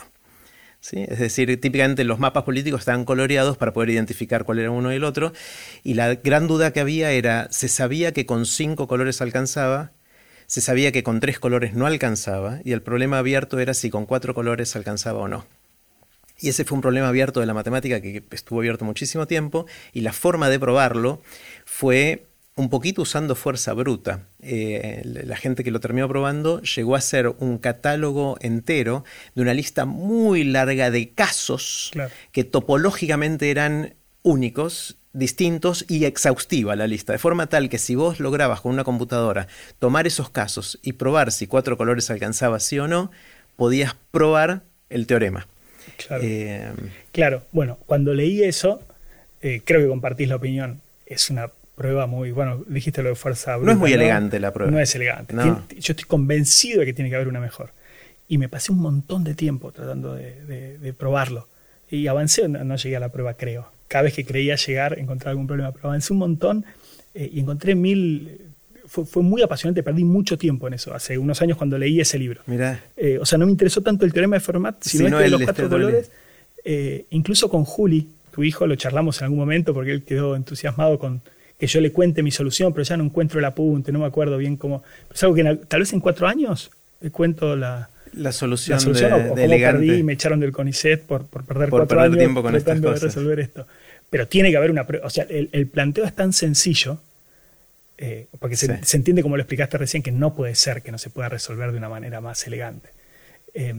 Es 0.83 1.19
decir, 1.19 1.61
típicamente 1.61 2.05
los 2.05 2.19
mapas 2.19 2.45
políticos 2.45 2.81
estaban 2.81 3.05
coloreados 3.05 3.57
para 3.57 3.73
poder 3.73 3.91
identificar 3.91 4.45
cuál 4.45 4.61
era 4.61 4.71
uno 4.71 4.93
y 4.93 4.97
el 4.97 5.05
otro, 5.05 5.33
y 5.85 5.95
la 5.95 6.15
gran 6.15 6.47
duda 6.49 6.73
que 6.73 6.81
había 6.81 7.13
era, 7.13 7.49
se 7.51 7.69
sabía 7.69 8.13
que 8.13 8.27
con 8.27 8.47
cinco 8.47 8.89
colores 8.89 9.21
alcanzaba, 9.21 9.93
se 10.47 10.61
sabía 10.61 10.91
que 10.91 11.03
con 11.03 11.21
tres 11.21 11.39
colores 11.39 11.75
no 11.75 11.87
alcanzaba, 11.87 12.61
y 12.65 12.73
el 12.73 12.83
problema 12.83 13.19
abierto 13.19 13.61
era 13.61 13.75
si 13.75 13.91
con 13.91 14.07
cuatro 14.07 14.35
colores 14.35 14.75
alcanzaba 14.75 15.21
o 15.21 15.29
no. 15.29 15.47
Y 16.41 16.49
ese 16.49 16.65
fue 16.65 16.77
un 16.77 16.83
problema 16.83 17.09
abierto 17.09 17.41
de 17.41 17.47
la 17.47 17.55
matemática 17.55 18.01
que 18.01 18.25
estuvo 18.31 18.61
abierto 18.61 18.87
muchísimo 18.87 19.27
tiempo, 19.27 19.67
y 19.93 20.01
la 20.01 20.15
forma 20.15 20.49
de 20.49 20.59
probarlo 20.59 21.21
fue 21.67 22.30
un 22.57 22.69
poquito 22.69 23.03
usando 23.03 23.35
fuerza 23.35 23.73
bruta. 23.73 24.27
Eh, 24.41 25.03
la 25.05 25.37
gente 25.37 25.65
que 25.65 25.71
lo 25.71 25.81
terminó 25.81 26.09
probando 26.09 26.61
llegó 26.63 26.95
a 26.95 26.99
hacer 26.99 27.29
un 27.29 27.59
catálogo 27.59 28.37
entero 28.41 29.05
de 29.35 29.43
una 29.43 29.55
lista 29.55 29.85
muy 29.85 30.45
larga 30.45 30.91
de 30.91 31.11
casos 31.11 31.93
que 32.33 32.45
topológicamente 32.45 33.51
eran 33.51 33.95
únicos, 34.23 34.99
distintos 35.13 35.85
y 35.89 36.05
exhaustiva 36.05 36.77
la 36.77 36.87
lista, 36.87 37.13
de 37.13 37.19
forma 37.19 37.49
tal 37.49 37.69
que 37.69 37.79
si 37.79 37.95
vos 37.95 38.21
lograbas 38.21 38.61
con 38.61 38.73
una 38.73 38.85
computadora 38.85 39.49
tomar 39.79 40.07
esos 40.07 40.31
casos 40.31 40.79
y 40.83 40.93
probar 40.93 41.33
si 41.33 41.47
cuatro 41.47 41.77
colores 41.77 42.11
alcanzaba 42.11 42.61
sí 42.61 42.79
o 42.79 42.87
no, 42.87 43.11
podías 43.57 43.97
probar 44.11 44.63
el 44.89 45.07
teorema. 45.07 45.47
Claro, 45.97 46.23
eh, 46.25 46.73
claro. 47.13 47.43
bueno, 47.53 47.79
cuando 47.87 48.15
leí 48.15 48.43
eso, 48.43 48.83
eh, 49.41 49.63
creo 49.65 49.81
que 49.81 49.89
compartís 49.89 50.29
la 50.29 50.37
opinión, 50.37 50.81
es 51.07 51.31
una 51.31 51.51
prueba 51.81 52.07
muy, 52.07 52.31
bueno, 52.31 52.63
dijiste 52.69 53.03
lo 53.03 53.09
de 53.09 53.15
fuerza 53.15 53.57
bruta. 53.57 53.65
No 53.65 53.73
es 53.73 53.79
muy 53.79 53.93
elegante 53.95 54.39
la 54.39 54.53
prueba. 54.53 54.71
No 54.71 54.79
es 54.79 54.95
elegante. 54.95 55.35
yo 55.35 55.65
estoy 55.79 56.05
convencido 56.07 56.81
de 56.81 56.87
que 56.87 56.93
tiene 56.93 57.09
que 57.09 57.17
haber 57.17 57.27
una 57.27 57.41
mejor. 57.41 57.73
Y 58.29 58.37
me 58.37 58.51
pasé 58.51 58.71
un 58.71 58.81
montón 58.81 59.25
de 59.25 59.35
tiempo 59.35 59.73
tratando 59.73 60.15
de, 60.15 60.95
probarlo. 60.99 61.49
Y 61.91 62.07
avancé, 62.07 62.47
no, 62.49 62.77
llegué 62.77 62.97
a 62.97 63.01
la 63.01 63.09
prueba, 63.09 63.33
creo. 63.33 63.73
Cada 63.89 64.03
vez 64.03 64.13
que 64.13 64.27
creía 64.27 64.57
llegar, 64.57 64.99
encontrar 64.99 65.31
algún 65.31 65.47
problema. 65.47 65.73
Pero 65.73 65.89
avancé 65.89 66.13
un 66.13 66.19
montón 66.19 66.67
eh, 67.15 67.31
y 67.33 67.41
encontré 67.41 67.75
mil... 67.75 68.43
Fue, 68.87 69.23
muy 69.23 69.41
apasionante, 69.41 69.83
perdí 69.83 70.05
mucho 70.05 70.37
tiempo 70.37 70.67
en 70.67 70.75
eso, 70.75 70.93
hace 70.93 71.17
unos 71.17 71.41
años 71.41 71.57
cuando 71.57 71.79
leí 71.79 71.99
ese 71.99 72.19
libro. 72.19 72.43
Mira. 72.47 72.83
Eh, 72.97 73.19
o 73.19 73.25
sea, 73.25 73.39
no 73.39 73.47
me 73.47 73.53
interesó 73.53 73.81
tanto 73.81 74.05
el 74.05 74.13
teorema 74.13 74.37
de 74.37 74.41
Fermat, 74.41 74.83
sino, 74.83 75.07
este 75.07 75.23
de 75.23 75.31
los 75.31 75.43
cuatro 75.43 75.69
colores. 75.71 76.11
Eh, 76.63 77.07
incluso 77.11 77.49
con 77.49 77.65
Juli, 77.65 78.09
tu 78.33 78.43
hijo, 78.43 78.67
lo 78.67 78.75
charlamos 78.75 79.19
en 79.21 79.25
algún 79.25 79.39
momento 79.39 79.73
porque 79.73 79.93
él 79.93 80.03
quedó 80.03 80.35
entusiasmado 80.35 80.99
con, 80.99 81.23
que 81.61 81.67
yo 81.67 81.81
le 81.83 81.93
cuente 81.93 82.23
mi 82.23 82.31
solución, 82.31 82.73
pero 82.73 82.85
ya 82.85 82.97
no 82.97 83.05
encuentro 83.05 83.39
el 83.39 83.45
apunte, 83.45 83.93
no 83.93 83.99
me 83.99 84.07
acuerdo 84.07 84.39
bien 84.39 84.57
cómo. 84.57 84.83
Es 85.13 85.23
algo 85.23 85.35
que 85.37 85.45
tal 85.69 85.81
vez 85.81 85.93
en 85.93 86.01
cuatro 86.01 86.27
años 86.27 86.71
le 87.03 87.11
cuento 87.11 87.55
la, 87.55 87.91
la 88.15 88.33
solución, 88.33 88.77
la 88.77 88.81
solución 88.81 89.11
de, 89.11 89.17
o, 89.17 89.29
cómo 89.29 89.35
perdí 89.37 89.97
y 89.97 90.03
me 90.03 90.15
echaron 90.15 90.41
del 90.41 90.53
CONICET 90.53 91.03
por, 91.03 91.27
por 91.27 91.45
perder 91.45 91.69
cuatro 91.69 92.01
años 92.01 92.17
tiempo 92.17 92.43
con 92.43 92.53
tratando 92.53 92.91
de 92.93 92.99
resolver 92.99 93.41
esto. 93.41 93.67
Pero 94.09 94.27
tiene 94.27 94.51
que 94.51 94.57
haber 94.57 94.71
una... 94.71 94.87
O 95.03 95.11
sea, 95.11 95.27
el, 95.29 95.67
planteo 95.67 96.05
es 96.07 96.15
tan 96.15 96.33
sencillo, 96.33 96.99
eh, 97.99 98.27
porque 98.39 98.57
se, 98.57 98.97
entiende 98.97 99.23
como 99.23 99.37
lo 99.37 99.43
explicaste 99.43 99.77
recién, 99.77 100.03
que 100.03 100.13
no 100.13 100.35
puede 100.35 100.55
ser 100.55 100.83
que 100.83 100.91
no 100.91 100.99
se 100.99 101.11
pueda 101.11 101.29
resolver 101.29 101.73
de 101.73 101.79
una 101.79 101.91
manera 101.91 102.23
más 102.23 102.45
elegante. 102.47 102.89
Eh, 103.53 103.75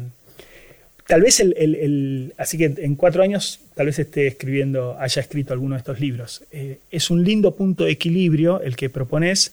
tal 1.11 1.23
vez 1.23 1.41
el, 1.41 2.33
así 2.37 2.57
que 2.57 2.73
en 2.77 2.95
cuatro 2.95 3.21
años 3.21 3.59
tal 3.75 3.87
vez 3.87 3.99
esté 3.99 4.27
escribiendo, 4.27 4.97
haya 4.97 5.21
escrito 5.21 5.51
alguno 5.51 5.75
de 5.75 5.79
estos 5.79 5.99
libros. 5.99 6.45
Eh, 6.53 6.79
es 6.89 7.09
un 7.09 7.25
lindo 7.25 7.53
punto 7.53 7.83
de 7.83 7.91
equilibrio 7.91 8.61
el 8.61 8.77
que 8.77 8.89
propones, 8.89 9.51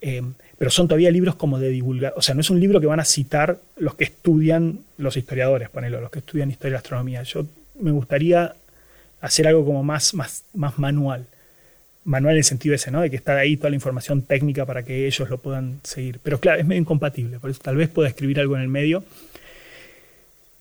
eh, 0.00 0.22
pero 0.56 0.70
son 0.70 0.86
todavía 0.86 1.10
libros 1.10 1.34
como 1.34 1.58
de 1.58 1.70
divulgar, 1.70 2.14
o 2.16 2.22
sea, 2.22 2.36
no 2.36 2.42
es 2.42 2.50
un 2.50 2.60
libro 2.60 2.80
que 2.80 2.86
van 2.86 3.00
a 3.00 3.04
citar 3.04 3.58
los 3.76 3.96
que 3.96 4.04
estudian, 4.04 4.78
los 4.98 5.16
historiadores, 5.16 5.68
ponelo, 5.68 6.00
los 6.00 6.12
que 6.12 6.20
estudian 6.20 6.48
historia 6.48 6.76
y 6.76 6.78
astronomía. 6.78 7.24
Yo 7.24 7.44
me 7.80 7.90
gustaría 7.90 8.54
hacer 9.20 9.48
algo 9.48 9.64
como 9.64 9.82
más, 9.82 10.14
más, 10.14 10.44
más 10.54 10.78
manual. 10.78 11.26
Manual 12.04 12.34
en 12.34 12.38
el 12.38 12.44
sentido 12.44 12.76
ese, 12.76 12.92
¿no? 12.92 13.00
De 13.00 13.10
que 13.10 13.16
está 13.16 13.36
ahí 13.36 13.56
toda 13.56 13.70
la 13.70 13.76
información 13.76 14.22
técnica 14.22 14.64
para 14.64 14.84
que 14.84 15.08
ellos 15.08 15.28
lo 15.28 15.38
puedan 15.38 15.80
seguir. 15.82 16.20
Pero 16.22 16.38
claro, 16.38 16.60
es 16.60 16.66
medio 16.66 16.82
incompatible, 16.82 17.40
por 17.40 17.50
eso 17.50 17.60
tal 17.64 17.74
vez 17.74 17.88
pueda 17.88 18.08
escribir 18.08 18.38
algo 18.38 18.54
en 18.54 18.62
el 18.62 18.68
medio 18.68 19.02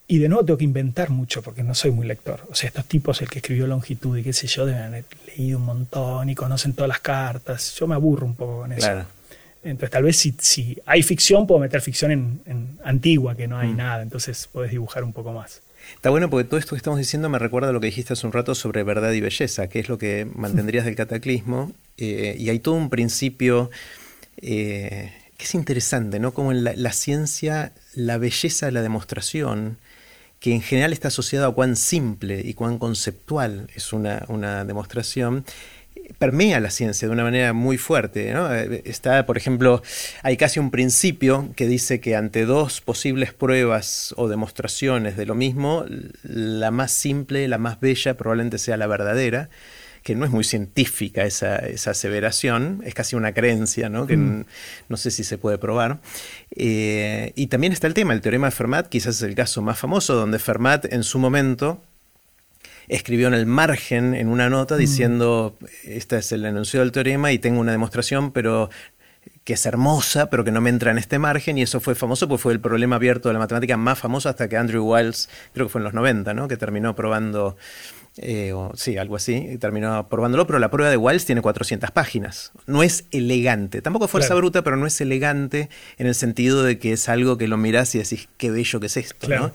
y 0.10 0.20
de 0.20 0.30
nuevo 0.30 0.46
tengo 0.46 0.58
que 0.58 0.64
inventar 0.64 1.10
mucho 1.10 1.42
porque 1.42 1.64
no 1.64 1.76
soy 1.76 1.92
muy 1.92 2.08
lector. 2.08 2.48
O 2.50 2.56
sea, 2.56 2.70
estos 2.70 2.86
tipos, 2.86 3.22
el 3.22 3.30
que 3.30 3.40
escribió 3.40 3.68
Longitud 3.68 4.18
y 4.18 4.24
qué 4.24 4.32
sé 4.32 4.48
yo, 4.48 4.66
deben 4.66 4.84
haber 4.84 5.04
leído 5.28 5.58
un 5.58 5.66
montón 5.66 6.30
y 6.30 6.36
conocen 6.36 6.74
todas 6.74 6.88
las 6.88 7.02
cartas. 7.02 7.76
Yo 7.78 7.88
me 7.88 7.96
aburro 7.96 8.26
un 8.26 8.36
poco 8.36 8.60
con 8.60 8.72
eso. 8.72 9.06
Entonces, 9.64 9.90
tal 9.90 10.04
vez 10.04 10.16
si, 10.16 10.34
si, 10.40 10.78
hay 10.86 11.04
ficción, 11.04 11.46
puedo 11.46 11.60
meter 11.60 11.82
ficción 11.82 12.12
en, 12.12 12.78
antigua, 12.86 13.36
que 13.36 13.50
no 13.50 13.58
hay 13.58 13.70
mm. 13.70 13.78
nada. 13.78 14.02
Entonces, 14.02 14.48
puedes 14.50 14.72
dibujar 14.72 15.04
un 15.04 15.12
poco 15.12 15.34
más. 15.34 15.62
Está 15.96 16.10
bueno 16.10 16.30
porque 16.30 16.48
todo 16.48 16.58
esto 16.58 16.72
que 16.72 16.78
estamos 16.78 17.00
diciendo 17.00 17.28
me 17.28 17.40
recuerda 17.40 17.70
a 17.70 17.72
lo 17.74 17.82
que 17.82 17.88
dijiste 17.88 18.14
hace 18.14 18.26
un 18.26 18.32
rato 18.32 18.56
sobre 18.56 18.84
verdad 18.84 19.12
y 19.12 19.20
belleza, 19.20 19.68
que 19.68 19.80
es 19.80 19.90
lo 19.90 19.98
que 19.98 20.26
mantendrías 20.36 20.86
del 20.86 20.96
cataclismo. 20.96 21.74
Eh, 21.98 22.38
y 22.40 22.50
hay 22.50 22.60
todo 22.60 22.76
un 22.76 22.90
principio 22.90 23.72
eh, 24.38 25.12
que 25.36 25.44
es 25.44 25.54
interesante, 25.54 26.20
¿no? 26.20 26.34
Como 26.34 26.54
en 26.54 26.64
la, 26.64 26.74
la 26.78 26.94
ciencia, 26.94 27.74
la 27.94 28.18
belleza 28.18 28.68
de 28.68 28.72
la 28.72 28.82
demostración 28.82 29.78
que 30.40 30.54
en 30.54 30.62
general 30.62 30.94
está 30.94 31.08
asociado 31.08 31.48
a 31.48 31.54
cuán 31.54 31.76
simple 31.76 32.42
y 32.44 32.54
cuán 32.54 32.78
conceptual 32.78 33.70
es 33.76 33.94
una, 33.94 34.66
demostración, 34.66 35.46
permea 36.20 36.60
la 36.60 36.70
ciencia 36.70 37.08
de 37.08 37.14
una 37.14 37.24
manera 37.24 37.54
muy 37.54 37.78
fuerte. 37.78 38.34
Está, 38.86 39.26
por 39.26 39.38
ejemplo, 39.38 39.82
hay 40.24 40.38
casi 40.38 40.60
un 40.60 40.72
principio 40.72 41.50
que 41.56 41.68
dice 41.68 42.00
que 42.00 42.16
ante 42.16 42.46
dos 42.46 42.82
posibles 42.82 43.34
pruebas 43.34 44.14
o 44.18 44.28
demostraciones 44.28 45.18
de 45.18 45.26
lo 45.26 45.36
mismo, 45.36 45.86
la 46.24 46.72
más 46.72 46.92
simple, 46.92 47.48
la 47.48 47.58
más 47.58 47.80
bella, 47.80 48.16
probablemente 48.16 48.58
sea 48.58 48.78
la 48.78 48.88
verdadera 48.88 49.50
que 50.08 50.16
no 50.16 50.24
es 50.24 50.32
muy 50.32 50.46
científica 50.46 51.26
esa, 51.26 51.60
aseveración, 51.92 52.82
es 52.86 52.94
casi 52.94 53.18
una 53.18 53.34
creencia, 53.34 53.90
¿no? 53.90 54.08
que 54.08 54.16
mm. 54.16 54.46
no 54.88 54.96
sé 54.96 55.12
si 55.12 55.26
se 55.26 55.38
puede 55.38 55.58
probar. 55.58 56.00
Eh, 56.56 57.34
y 57.36 57.48
también 57.48 57.74
está 57.74 57.88
el 57.88 57.94
tema, 57.94 58.14
el 58.14 58.22
teorema 58.22 58.48
de 58.48 58.52
Fermat, 58.52 58.88
quizás 58.88 59.18
es 59.18 59.22
el 59.24 59.36
caso 59.36 59.62
más 59.62 59.78
famoso, 59.78 60.16
donde 60.16 60.40
Fermat 60.40 60.86
en 60.94 61.04
su 61.04 61.20
momento 61.20 61.84
escribió 62.88 63.28
en 63.28 63.34
el 63.34 63.46
margen, 63.48 64.14
en 64.14 64.30
una 64.30 64.50
nota, 64.50 64.76
mm. 64.76 64.78
diciendo, 64.78 65.58
este 65.84 66.20
es 66.20 66.32
el 66.32 66.46
enunciado 66.46 66.86
del 66.86 66.94
teorema 66.94 67.34
y 67.34 67.40
tengo 67.40 67.60
una 67.60 67.74
demostración, 67.74 68.32
pero 68.32 68.70
que 69.44 69.56
es 69.56 69.66
hermosa, 69.66 70.30
pero 70.30 70.46
que 70.46 70.54
no 70.54 70.62
me 70.62 70.70
entra 70.70 70.92
en 70.92 71.00
este 71.00 71.20
margen, 71.20 71.58
y 71.58 71.64
eso 71.64 71.82
fue 71.82 71.96
famoso 71.96 72.30
porque 72.30 72.44
fue 72.44 72.54
el 72.54 72.62
problema 72.62 72.96
abierto 72.96 73.28
de 73.28 73.34
la 73.34 73.40
matemática 73.40 73.76
más 73.76 74.00
famoso 74.00 74.30
hasta 74.30 74.48
que 74.48 74.56
Andrew 74.56 74.86
Wiles, 74.86 75.28
creo 75.54 75.66
que 75.66 75.72
fue 75.74 75.80
en 75.80 75.84
los 75.84 75.94
90, 75.94 76.34
¿no? 76.34 76.48
que 76.48 76.56
terminó 76.56 76.96
probando 76.96 77.58
eh, 78.20 78.54
sí, 78.76 78.98
algo 78.98 79.16
así, 79.16 79.58
terminó 79.60 80.08
probándolo, 80.10 80.48
pero 80.48 80.60
la 80.60 80.72
prueba 80.72 80.90
de 80.90 80.98
Wiles 80.98 81.26
tiene 81.26 81.42
400 81.42 81.92
páginas. 81.92 82.52
No 82.66 82.84
es 82.84 83.06
elegante, 83.12 83.82
tampoco 83.82 84.06
es 84.06 84.12
fuerza 84.12 84.34
bruta, 84.36 84.64
pero 84.64 84.76
no 84.76 84.88
es 84.88 85.00
elegante 85.02 85.70
en 85.98 86.08
el 86.08 86.16
sentido 86.16 86.64
de 86.64 86.80
que 86.80 86.94
es 86.94 87.10
algo 87.10 87.38
que 87.38 87.48
lo 87.48 87.58
mirás 87.58 87.94
y 87.96 88.00
decís, 88.00 88.28
qué 88.38 88.50
bello 88.50 88.80
que 88.80 88.88
es 88.88 88.98
esto. 88.98 89.28
¿no? 89.28 89.52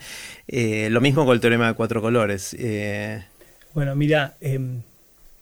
Eh, 0.49 0.89
lo 0.91 1.01
mismo 1.01 1.25
con 1.25 1.35
el 1.35 1.41
teorema 1.41 1.69
de 1.69 1.75
cuatro 1.75 2.01
colores. 2.01 2.55
Eh, 2.59 3.25
bueno, 3.75 3.97
mira, 3.97 4.35
un 4.41 4.49
em, 4.49 4.83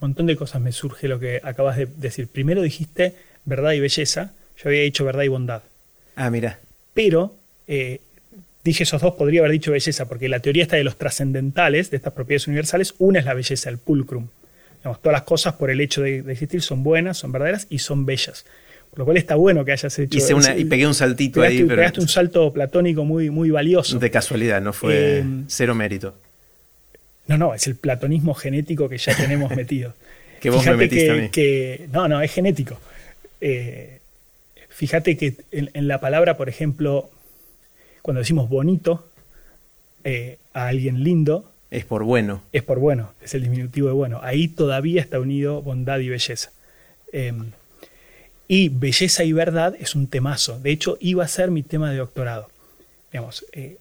montón 0.00 0.26
de 0.26 0.36
cosas 0.36 0.60
me 0.62 0.72
surge 0.72 1.08
lo 1.08 1.20
que 1.20 1.40
acabas 1.42 1.76
de 1.76 1.86
decir. 1.86 2.28
Primero 2.28 2.62
dijiste 2.62 3.14
verdad 3.44 3.72
y 3.72 3.80
belleza, 3.80 4.32
yo 4.56 4.70
había 4.70 4.82
dicho 4.82 5.04
verdad 5.04 5.24
y 5.24 5.28
bondad. 5.28 5.62
Ah, 6.16 6.30
mira. 6.30 6.58
Pero 6.94 7.36
dije 8.64 8.84
esos 8.84 9.00
dos, 9.00 9.14
podría 9.14 9.40
haber 9.40 9.52
dicho 9.52 9.72
belleza, 9.72 10.08
porque 10.08 10.28
la 10.28 10.40
teoría 10.40 10.62
está 10.62 10.76
de 10.76 10.84
los 10.84 10.96
trascendentales, 10.96 11.90
de 11.90 11.96
estas 11.96 12.12
propiedades 12.12 12.46
universales, 12.46 12.94
una 12.98 13.18
es 13.18 13.24
la 13.24 13.34
belleza, 13.34 13.70
el 13.70 13.78
pulcrum. 13.78 14.28
todas 14.82 15.12
las 15.12 15.22
cosas 15.22 15.54
por 15.54 15.70
el 15.70 15.80
hecho 15.80 16.02
de, 16.02 16.18
existir 16.30 16.62
son 16.62 16.82
buenas, 16.82 17.18
son 17.18 17.32
verdaderas 17.32 17.66
y 17.70 17.78
son 17.78 18.06
bellas. 18.06 18.44
Por 18.90 19.00
lo 19.00 19.04
cual 19.04 19.18
está 19.18 19.36
bueno 19.36 19.64
que 19.64 19.70
hayas 19.70 19.96
hecho. 19.98 20.18
y 20.56 20.64
pegué 20.64 20.86
un 20.86 20.94
saltito 20.94 21.42
ahí. 21.42 21.62
Pero... 21.62 21.76
Pegaste 21.76 22.00
un 22.00 22.08
salto 22.08 22.52
platónico 22.52 23.04
muy, 23.04 23.30
muy 23.30 23.50
valioso. 23.50 23.98
De 24.00 24.10
casualidad, 24.10 24.60
no 24.60 24.72
fue 24.72 25.20
eh, 25.20 25.24
cero 25.46 25.76
mérito. 25.76 26.16
No, 27.28 27.38
no, 27.38 27.54
es 27.54 27.68
el 27.68 27.76
platonismo 27.76 28.34
genético 28.34 28.88
que 28.88 28.98
ya 28.98 29.16
tenemos 29.16 29.50
metido. 29.56 29.94
que 30.40 30.50
vos 30.50 30.66
me 30.66 30.74
metiste 30.74 31.10
a 31.10 31.14
mí. 31.14 31.28
Que, 31.28 31.86
no, 31.92 32.08
no, 32.08 32.20
es 32.20 32.32
genético. 32.32 32.80
Eh, 33.40 34.00
fíjate 34.68 35.16
que 35.16 35.36
en, 35.52 35.86
la 35.86 36.00
palabra, 36.00 36.36
por 36.36 36.48
ejemplo, 36.48 37.08
cuando 38.02 38.20
decimos 38.20 38.48
bonito 38.48 39.06
eh, 40.04 40.38
a 40.52 40.68
alguien 40.68 41.04
lindo. 41.04 41.50
Es 41.70 41.84
por 41.84 42.04
bueno. 42.04 42.42
Es 42.52 42.62
por 42.62 42.78
bueno, 42.78 43.12
es 43.22 43.34
el 43.34 43.42
diminutivo 43.42 43.88
de 43.88 43.94
bueno. 43.94 44.20
Ahí 44.22 44.48
todavía 44.48 45.00
está 45.00 45.20
unido 45.20 45.62
bondad 45.62 45.98
y 46.00 46.08
belleza. 46.08 46.50
Em, 47.12 47.52
y 48.48 48.68
belleza 48.68 49.22
y 49.24 49.32
verdad 49.32 49.76
es 49.78 49.94
un 49.94 50.08
temazo. 50.08 50.58
De 50.58 50.70
hecho, 50.70 50.98
iba 51.00 51.24
a 51.24 51.28
ser 51.28 51.50
mi 51.50 51.62
tema 51.62 51.90
de 51.90 51.98
doctorado. 51.98 52.48
Digamos, 53.12 53.44
eh, 53.52 53.76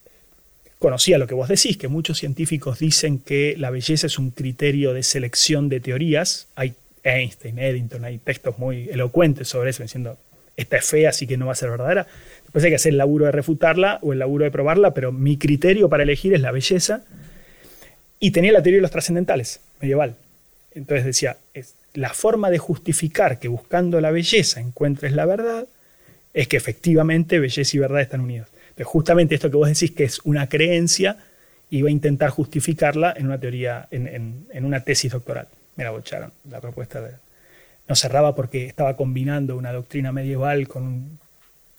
conocía 0.78 1.18
lo 1.18 1.28
que 1.28 1.34
vos 1.34 1.50
decís, 1.50 1.78
que 1.78 1.88
muchos 1.88 2.20
científicos 2.20 2.80
dicen 2.80 3.20
que 3.20 3.56
la 3.58 3.70
belleza 3.70 4.08
es 4.08 4.20
un 4.20 4.32
criterio 4.32 4.94
de 4.94 5.04
selección 5.04 5.70
de 5.70 5.80
teorías. 5.80 6.48
Hay 6.56 6.76
Einstein, 7.04 7.60
Eddington, 7.60 8.06
hay 8.06 8.18
textos 8.18 8.60
muy 8.60 8.90
elocuentes 8.90 9.48
sobre 9.48 9.72
eso, 9.72 9.84
diciendo, 9.84 10.18
esta 10.56 10.78
es 10.78 10.86
fea, 10.86 11.10
así 11.10 11.26
que 11.26 11.38
no 11.38 11.48
va 11.48 11.54
a 11.54 11.56
ser 11.56 11.70
verdadera. 11.70 12.08
Después 12.50 12.64
hay 12.64 12.72
que 12.72 12.78
hacer 12.78 12.94
el 12.94 12.98
laburo 12.98 13.26
de 13.26 13.32
refutarla 13.32 14.00
o 14.02 14.12
el 14.12 14.18
laburo 14.18 14.44
de 14.44 14.50
probarla, 14.50 14.96
pero 14.96 15.12
mi 15.12 15.38
criterio 15.38 15.88
para 15.88 16.02
elegir 16.02 16.34
es 16.34 16.42
la 16.42 16.52
belleza. 16.52 17.04
Y 18.20 18.32
tenía 18.32 18.52
la 18.52 18.64
teoría 18.64 18.80
de 18.80 18.82
los 18.82 18.90
trascendentales, 18.90 19.60
medieval. 19.80 20.16
Entonces 20.74 21.06
decía, 21.06 21.38
la 21.94 22.10
forma 22.10 22.50
de 22.50 22.58
justificar 22.58 23.38
que 23.38 23.50
buscando 23.50 24.02
la 24.02 24.10
belleza 24.10 24.60
encuentres 24.62 25.14
la 25.14 25.26
verdad 25.26 25.68
es 26.34 26.48
que 26.48 26.58
efectivamente 26.58 27.38
belleza 27.38 27.78
y 27.78 27.80
verdad 27.80 28.02
están 28.02 28.22
unidos. 28.22 28.48
Entonces 28.70 28.88
justamente 28.88 29.36
esto 29.36 29.52
que 29.52 29.58
vos 29.58 29.68
decís 29.68 29.92
que 29.92 30.06
es 30.06 30.20
una 30.24 30.50
creencia, 30.50 31.18
iba 31.70 31.90
a 31.90 31.92
intentar 31.92 32.32
justificarla 32.32 33.14
en 33.16 33.28
una 33.28 33.40
teoría, 33.40 33.88
en, 33.92 34.66
una 34.66 34.84
tesis 34.84 35.12
doctoral. 35.12 35.48
Me 35.76 35.84
la 35.84 35.92
bocharon, 35.92 36.34
la 36.50 36.60
propuesta 36.60 37.00
de, 37.00 37.12
no 37.88 37.96
cerraba 37.96 38.34
porque 38.34 38.66
estaba 38.66 38.96
combinando 38.96 39.56
una 39.56 39.72
doctrina 39.72 40.12
medieval 40.12 40.68
con 40.68 41.20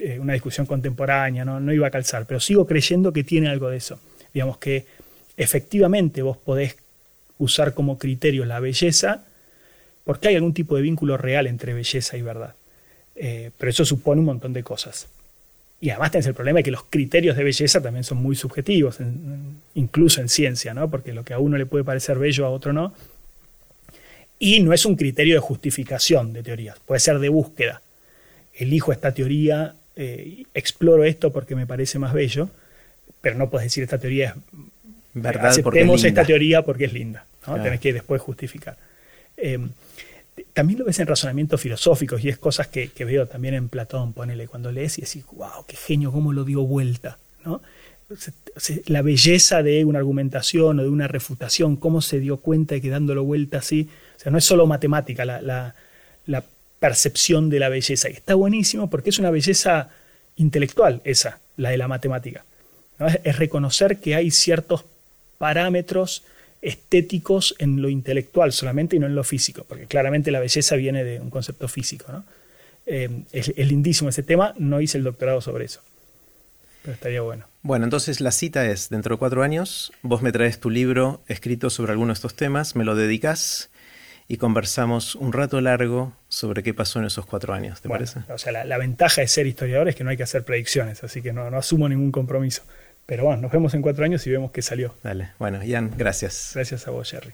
eh, 0.00 0.18
una 0.18 0.32
discusión 0.32 0.66
contemporánea, 0.66 1.44
¿no? 1.44 1.60
no 1.60 1.72
iba 1.72 1.86
a 1.86 1.90
calzar, 1.90 2.26
pero 2.26 2.40
sigo 2.40 2.66
creyendo 2.66 3.12
que 3.12 3.24
tiene 3.24 3.48
algo 3.48 3.68
de 3.68 3.76
eso. 3.76 4.00
Digamos 4.32 4.58
que 4.58 4.86
efectivamente 5.36 6.22
vos 6.22 6.36
podés 6.36 6.76
usar 7.38 7.74
como 7.74 7.98
criterio 7.98 8.44
la 8.44 8.60
belleza 8.60 9.24
porque 10.04 10.28
hay 10.28 10.36
algún 10.36 10.54
tipo 10.54 10.76
de 10.76 10.82
vínculo 10.82 11.16
real 11.16 11.46
entre 11.46 11.74
belleza 11.74 12.16
y 12.16 12.22
verdad. 12.22 12.54
Eh, 13.14 13.50
pero 13.58 13.70
eso 13.70 13.84
supone 13.84 14.20
un 14.20 14.26
montón 14.26 14.52
de 14.52 14.62
cosas. 14.62 15.08
Y 15.80 15.90
además 15.90 16.10
tenés 16.10 16.26
el 16.26 16.34
problema 16.34 16.58
de 16.58 16.62
que 16.64 16.70
los 16.70 16.84
criterios 16.84 17.36
de 17.36 17.44
belleza 17.44 17.80
también 17.80 18.04
son 18.04 18.18
muy 18.18 18.36
subjetivos, 18.36 18.98
incluso 19.74 20.20
en 20.20 20.28
ciencia, 20.28 20.74
¿no? 20.74 20.90
porque 20.90 21.12
lo 21.12 21.24
que 21.24 21.32
a 21.32 21.38
uno 21.38 21.56
le 21.56 21.64
puede 21.64 21.84
parecer 21.84 22.18
bello 22.18 22.44
a 22.44 22.50
otro 22.50 22.72
no. 22.72 22.92
Y 24.38 24.60
no 24.60 24.72
es 24.72 24.84
un 24.84 24.96
criterio 24.96 25.34
de 25.34 25.40
justificación 25.40 26.32
de 26.32 26.42
teorías, 26.42 26.78
puede 26.84 27.00
ser 27.00 27.18
de 27.18 27.28
búsqueda. 27.28 27.82
Elijo 28.52 28.92
esta 28.92 29.14
teoría 29.14 29.74
eh, 30.02 30.44
exploro 30.54 31.04
esto 31.04 31.30
porque 31.30 31.54
me 31.54 31.66
parece 31.66 31.98
más 31.98 32.14
bello, 32.14 32.48
pero 33.20 33.36
no 33.36 33.50
puedes 33.50 33.66
decir 33.66 33.84
esta 33.84 33.98
teoría 33.98 34.34
es 35.14 35.22
verdad. 35.22 35.46
Aceptemos 35.46 36.02
esta 36.04 36.24
teoría 36.24 36.62
porque 36.62 36.86
es 36.86 36.92
linda. 36.94 37.26
¿no? 37.46 37.62
Tenés 37.62 37.80
que 37.80 37.92
después 37.92 38.22
justificar. 38.22 38.78
Em, 39.36 39.68
también 40.54 40.78
lo 40.78 40.86
ves 40.86 40.98
en 41.00 41.06
razonamientos 41.06 41.60
filosóficos 41.60 42.24
y 42.24 42.30
es 42.30 42.38
cosas 42.38 42.68
que, 42.68 42.90
veo 42.98 43.26
también 43.26 43.52
en 43.52 43.68
Platón, 43.68 44.14
ponele, 44.14 44.48
cuando 44.48 44.72
lees 44.72 44.96
y 44.96 45.02
decís, 45.02 45.26
wow, 45.32 45.66
qué 45.66 45.76
genio, 45.76 46.12
cómo 46.12 46.32
lo 46.32 46.44
dio 46.44 46.62
vuelta. 46.62 47.18
¿no? 47.44 47.60
La 48.86 49.02
belleza 49.02 49.62
de 49.62 49.84
una 49.84 49.98
argumentación 49.98 50.80
o 50.80 50.82
de 50.82 50.88
una 50.88 51.08
refutación, 51.08 51.76
cómo 51.76 52.00
se 52.00 52.20
dio 52.20 52.38
cuenta 52.38 52.74
de 52.74 52.80
que 52.80 52.88
dándolo 52.88 53.24
vuelta 53.24 53.58
así, 53.58 53.90
o 54.16 54.18
sea, 54.18 54.32
no 54.32 54.38
es 54.38 54.44
solo 54.46 54.66
matemática, 54.66 55.26
la, 55.26 55.42
la, 55.42 55.74
la 56.24 56.42
percepción 56.80 57.50
de 57.50 57.60
la 57.60 57.68
belleza. 57.68 58.08
Y 58.10 58.14
está 58.14 58.34
buenísimo 58.34 58.90
porque 58.90 59.10
es 59.10 59.18
una 59.20 59.30
belleza 59.30 59.90
intelectual 60.36 61.00
esa, 61.04 61.38
la 61.56 61.70
de 61.70 61.76
la 61.76 61.86
matemática. 61.86 62.44
Es, 63.22 63.38
reconocer 63.38 63.98
que 63.98 64.14
hay 64.16 64.30
ciertos 64.30 64.84
parámetros 65.38 66.24
estéticos 66.60 67.54
en 67.58 67.80
lo 67.80 67.88
intelectual 67.88 68.52
solamente 68.52 68.96
y 68.96 68.98
no 68.98 69.06
en 69.06 69.14
lo 69.14 69.24
físico, 69.24 69.64
porque 69.68 69.86
claramente 69.86 70.30
la 70.30 70.40
belleza 70.40 70.76
viene 70.76 71.04
de 71.04 71.20
un 71.20 71.30
concepto 71.30 71.68
físico. 71.68 72.24
Eh, 72.86 73.22
es, 73.32 73.56
lindísimo 73.56 74.10
ese 74.10 74.22
tema, 74.22 74.54
no 74.58 74.80
hice 74.80 74.98
el 74.98 75.04
doctorado 75.04 75.40
sobre 75.40 75.66
eso, 75.66 75.80
pero 76.82 76.94
estaría 76.94 77.20
bueno. 77.22 77.46
Bueno, 77.62 77.84
entonces 77.84 78.20
la 78.20 78.32
cita 78.32 78.66
es, 78.66 78.88
dentro 78.90 79.14
de 79.14 79.18
cuatro 79.18 79.42
años, 79.42 79.92
vos 80.02 80.22
me 80.22 80.32
traes 80.32 80.60
tu 80.60 80.68
libro 80.70 81.22
escrito 81.26 81.70
sobre 81.70 81.92
alguno 81.92 82.08
de 82.08 82.14
estos 82.14 82.34
temas, 82.34 82.76
me 82.76 82.84
lo 82.84 82.94
dedicas 82.94 83.70
y 84.28 84.36
conversamos 84.36 85.14
un 85.14 85.32
rato 85.32 85.60
largo 85.60 86.14
sobre 86.30 86.62
qué 86.62 86.72
pasó 86.72 87.00
en 87.00 87.06
esos 87.06 87.26
cuatro 87.26 87.52
años, 87.52 87.82
¿te 87.82 87.88
parece? 87.88 88.20
O 88.28 88.38
sea, 88.38 88.64
la, 88.64 88.78
ventaja 88.78 89.20
de 89.20 89.28
ser 89.28 89.46
historiador 89.46 89.88
es 89.88 89.96
que 89.96 90.04
no 90.04 90.10
hay 90.10 90.16
que 90.16 90.22
hacer 90.22 90.44
predicciones, 90.44 91.02
así 91.04 91.20
que 91.20 91.32
no, 91.32 91.50
no 91.50 91.58
asumo 91.58 91.88
ningún 91.88 92.12
compromiso. 92.12 92.62
Pero 93.04 93.24
bueno, 93.24 93.42
nos 93.42 93.52
vemos 93.52 93.74
en 93.74 93.82
cuatro 93.82 94.04
años 94.04 94.24
y 94.26 94.30
vemos 94.30 94.52
qué 94.52 94.62
salió. 94.62 94.94
Dale, 95.02 95.30
bueno, 95.40 95.62
Ian, 95.64 95.90
gracias. 95.98 96.52
Gracias 96.54 96.86
a 96.86 96.92
vos, 96.92 97.10
Jerry. 97.10 97.32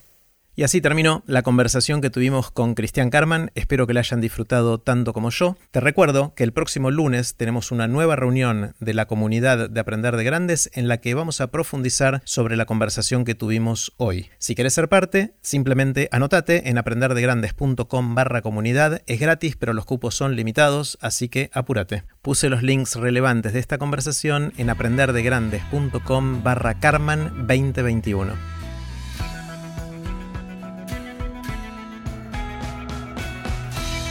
Y 0.59 0.63
así 0.63 0.81
terminó 0.81 1.23
la 1.27 1.43
conversación 1.43 2.01
que 2.01 2.09
tuvimos 2.09 2.51
con 2.51 2.75
Cristian 2.75 3.11
Carman. 3.11 3.51
Espero 3.55 3.87
que 3.87 3.93
la 3.93 4.01
hayan 4.01 4.23
disfrutado 4.23 4.79
tanto 4.79 5.13
como 5.13 5.29
yo. 5.29 5.59
Te 5.71 5.81
recuerdo 5.81 6.33
que 6.35 6.45
el 6.45 6.55
próximo 6.55 6.91
lunes 6.91 7.35
tenemos 7.35 7.73
una 7.73 7.89
nueva 7.89 8.17
reunión 8.17 8.75
de 8.81 8.95
la 8.95 9.05
comunidad 9.05 9.69
de 9.69 9.81
Aprender 9.81 10.17
de 10.17 10.25
Grandes 10.25 10.71
en 10.73 10.89
la 10.89 10.97
que 10.97 11.13
vamos 11.13 11.43
a 11.43 11.49
profundizar 11.49 12.23
sobre 12.25 12.57
la 12.57 12.65
conversación 12.65 13.27
que 13.27 13.35
tuvimos 13.35 13.93
hoy. 13.99 14.31
Si 14.39 14.55
quieres 14.55 14.73
ser 14.73 14.89
parte, 14.89 15.35
simplemente 15.43 16.09
anotate 16.11 16.71
en 16.71 16.79
aprenderdegrandes.com 16.79 18.15
barra 18.15 18.41
comunidad. 18.41 19.03
Es 19.07 19.21
gratis, 19.21 19.57
pero 19.57 19.75
los 19.75 19.85
cupos 19.85 20.15
son 20.15 20.37
limitados, 20.37 20.97
así 21.03 21.29
que 21.29 21.51
apúrate. 21.53 22.05
Puse 22.23 22.49
los 22.49 22.63
links 22.63 22.95
relevantes 22.97 23.53
de 23.53 23.59
esta 23.59 23.77
conversación 23.77 24.55
en 24.57 24.71
aprenderdegrandes.com 24.71 26.43
barra 26.43 26.81
Carman 26.81 27.47
2021. 27.47 28.56